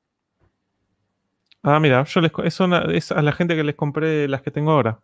Ah, 1.63 1.79
mira, 1.79 2.05
yo 2.05 2.21
les, 2.21 2.33
es, 2.45 2.61
es, 2.89 3.13
a 3.13 3.23
la 3.23 3.33
gente 3.33 3.55
que 3.55 3.65
les 3.65 3.75
compré 3.75 4.27
las 4.27 4.41
que 4.41 4.51
tengo 4.51 4.71
ahora. 4.73 4.99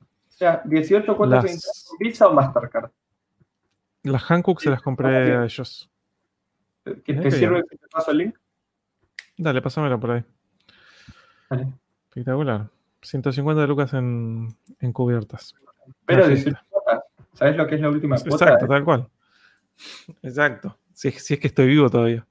O 0.00 0.30
sea, 0.30 0.62
18 0.64 1.16
cuotas 1.16 1.44
las... 1.44 1.88
Visa 2.00 2.28
o 2.28 2.32
Mastercard. 2.32 2.90
Las 4.04 4.22
Hankook 4.30 4.60
se 4.60 4.70
las 4.70 4.82
compré 4.82 5.08
a 5.08 5.44
ellos. 5.44 5.90
¿Qué 7.04 7.14
te 7.14 7.30
sirve 7.30 7.62
si 7.70 7.76
te 7.76 7.86
paso 7.88 8.10
el 8.10 8.18
link? 8.18 8.36
Dale, 9.36 9.62
pásamelo 9.62 10.00
por 10.00 10.12
ahí. 10.12 10.24
Vale. 11.48 11.68
Espectacular. 12.08 12.68
150 13.02 13.60
de 13.60 13.66
lucas 13.68 13.92
en, 13.94 14.48
en 14.80 14.92
cubiertas. 14.92 15.54
Pero 16.06 16.26
18 16.26 16.58
cuotas. 16.68 17.04
¿Sabes 17.34 17.56
lo 17.56 17.66
que 17.66 17.76
es 17.76 17.80
la 17.80 17.90
última 17.90 18.16
cuota? 18.16 18.44
Exacto, 18.44 18.66
tal 18.66 18.84
cual. 18.84 19.08
Exacto. 20.22 20.78
Si, 20.92 21.08
es 21.08 21.40
que 21.40 21.46
estoy 21.46 21.66
vivo 21.66 21.88
todavía. 21.88 22.26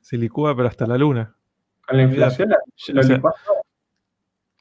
Se 0.00 0.16
licúa, 0.16 0.56
pero 0.56 0.68
hasta 0.68 0.86
la 0.86 0.98
luna. 0.98 1.34
Con 1.86 1.96
la 1.96 2.02
inflación, 2.02 2.50
lo, 2.88 3.32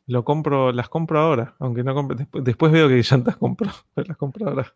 lo 0.07 0.23
compro, 0.23 0.71
las 0.71 0.87
compro 0.87 1.19
ahora, 1.19 1.55
aunque 1.59 1.83
no 1.83 1.93
compre, 1.93 2.17
después, 2.17 2.43
después, 2.43 2.71
veo 2.71 2.87
que 2.87 3.01
llantas 3.01 3.35
compro, 3.35 3.69
las 3.95 4.17
compro 4.17 4.47
ahora. 4.47 4.73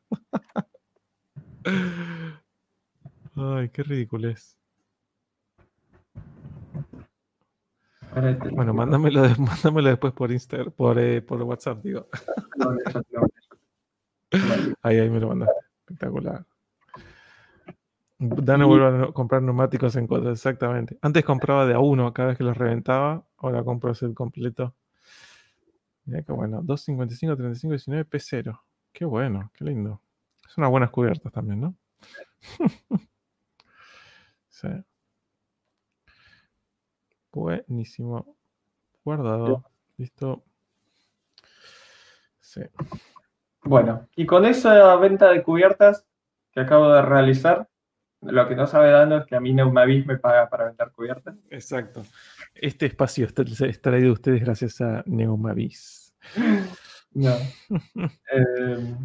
Ay, 3.35 3.69
qué 3.69 3.83
ridículo 3.83 4.29
es. 4.29 4.57
Bueno, 8.51 8.73
mándamelo, 8.73 9.21
mándamelo, 9.39 9.89
después 9.89 10.13
por 10.13 10.31
Instagram, 10.31 10.71
por, 10.71 10.99
eh, 10.99 11.21
por 11.21 11.41
WhatsApp, 11.43 11.81
digo. 11.81 12.07
ahí, 14.81 14.99
ahí 14.99 15.09
me 15.09 15.19
lo 15.19 15.29
mandaste. 15.29 15.55
Espectacular. 15.79 16.45
Dano 18.23 18.67
vuelve 18.67 19.05
a 19.05 19.11
comprar 19.13 19.41
neumáticos 19.41 19.95
en 19.95 20.05
cuotas, 20.05 20.33
exactamente. 20.33 20.95
Antes 21.01 21.25
compraba 21.25 21.65
de 21.65 21.73
a 21.73 21.79
uno 21.79 22.13
cada 22.13 22.29
vez 22.29 22.37
que 22.37 22.43
los 22.43 22.55
reventaba, 22.55 23.25
ahora 23.37 23.63
compro 23.63 23.93
el 23.99 24.13
completo. 24.13 24.75
Mira 26.05 26.21
qué 26.21 26.31
bueno, 26.31 26.61
255, 26.61 27.35
35, 27.35 27.71
19, 27.71 28.05
P0. 28.05 28.61
Qué 28.93 29.05
bueno, 29.05 29.49
qué 29.55 29.65
lindo. 29.65 30.01
Son 30.47 30.61
unas 30.61 30.69
buenas 30.69 30.91
cubiertas 30.91 31.31
también, 31.31 31.61
¿no? 31.61 31.75
sí. 34.49 34.67
Buenísimo. 37.31 38.35
Guardado. 39.03 39.63
Listo. 39.97 40.43
Sí. 42.39 42.61
Bueno, 43.63 44.07
y 44.15 44.27
con 44.27 44.45
esa 44.45 44.95
venta 44.97 45.31
de 45.31 45.41
cubiertas 45.41 46.05
que 46.51 46.59
acabo 46.59 46.91
de 46.91 47.01
realizar, 47.01 47.70
lo 48.21 48.47
que 48.47 48.55
no 48.55 48.67
sabe 48.67 48.91
dando 48.91 49.17
es 49.17 49.25
que 49.25 49.35
a 49.35 49.39
mí 49.39 49.53
Neumavis 49.53 50.05
me 50.05 50.17
paga 50.17 50.49
para 50.49 50.65
vender 50.65 50.91
cubiertas. 50.91 51.35
Exacto. 51.49 52.03
Este 52.53 52.85
espacio 52.85 53.25
está, 53.25 53.43
traído 53.81 54.07
de 54.07 54.11
ustedes 54.11 54.41
gracias 54.41 54.79
a 54.81 55.03
Neumavis. 55.05 56.13
No. 57.13 57.35
Eh, 58.33 58.95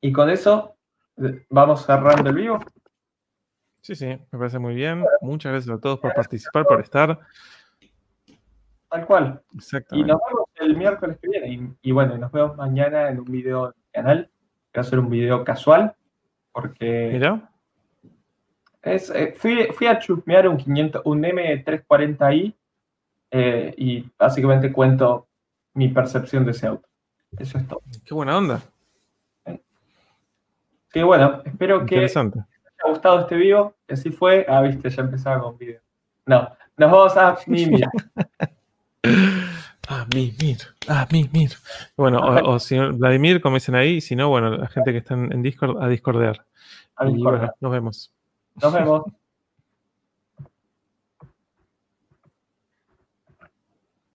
y 0.00 0.12
con 0.12 0.30
eso 0.30 0.76
eh, 1.18 1.44
vamos 1.50 1.84
cerrando 1.84 2.30
el 2.30 2.36
vivo. 2.36 2.58
Sí, 3.80 3.94
sí, 3.94 4.06
me 4.06 4.38
parece 4.38 4.58
muy 4.58 4.74
bien. 4.74 5.04
Muchas 5.20 5.52
gracias 5.52 5.76
a 5.76 5.80
todos 5.80 6.00
por 6.00 6.14
participar, 6.14 6.64
por 6.64 6.80
estar. 6.80 7.18
Tal 8.88 9.06
cual. 9.06 9.42
Y 9.90 10.04
nos 10.04 10.20
vemos 10.26 10.48
el 10.54 10.76
miércoles 10.76 11.18
que 11.20 11.28
viene. 11.28 11.74
Y, 11.82 11.92
bueno, 11.92 12.16
nos 12.16 12.32
vemos 12.32 12.56
mañana 12.56 13.10
en 13.10 13.20
un 13.20 13.26
video 13.26 13.66
del 13.66 13.74
canal. 13.92 14.30
Voy 14.72 14.78
a 14.78 14.80
hacer 14.80 14.98
un 14.98 15.10
video 15.10 15.44
casual. 15.44 15.94
Porque. 16.52 17.10
Mira. 17.12 17.50
Es, 18.84 19.10
eh, 19.10 19.34
fui, 19.36 19.86
a 19.86 19.98
chusmear 19.98 20.46
un, 20.46 20.58
500, 20.58 21.02
un 21.06 21.22
M340i 21.22 22.54
eh, 23.30 23.74
y 23.78 24.06
básicamente 24.18 24.70
cuento 24.70 25.26
mi 25.72 25.88
percepción 25.88 26.44
de 26.44 26.50
ese 26.50 26.66
auto. 26.66 26.86
Eso 27.38 27.58
es 27.58 27.66
todo. 27.66 27.82
Qué 28.04 28.14
buena 28.14 28.36
onda. 28.36 28.62
Sí, 30.92 31.02
bueno, 31.02 31.42
espero 31.44 31.84
que 31.84 32.06
ha 32.06 32.88
gustado 32.88 33.20
este 33.20 33.34
video. 33.34 33.74
Así 33.88 34.10
fue. 34.10 34.46
Ah, 34.48 34.62
viste, 34.62 34.88
ya 34.90 35.02
empezaba 35.02 35.42
con 35.42 35.58
video. 35.58 35.80
No, 36.26 36.48
nos 36.76 36.90
vamos 36.90 37.16
a 37.16 37.36
Mimir. 37.46 37.86
ah, 39.88 40.06
Mimir. 40.14 40.58
Ah, 40.86 41.08
Mimir. 41.10 41.50
Bueno, 41.96 42.20
o, 42.20 42.58
si 42.60 42.78
Vladimir, 42.78 43.40
como 43.40 43.56
dicen 43.56 43.74
ahí, 43.74 44.00
si 44.00 44.14
no, 44.14 44.28
bueno, 44.28 44.50
la 44.50 44.68
gente 44.68 44.92
que 44.92 44.98
está 44.98 45.14
en, 45.14 45.42
Discord, 45.42 45.82
a 45.82 45.88
Discordear. 45.88 46.46
A. 46.96 47.08
Y 47.08 47.20
bueno, 47.20 47.52
nos 47.60 47.72
vemos. 47.72 48.13
Nos 48.60 48.72
vemos. 48.72 49.02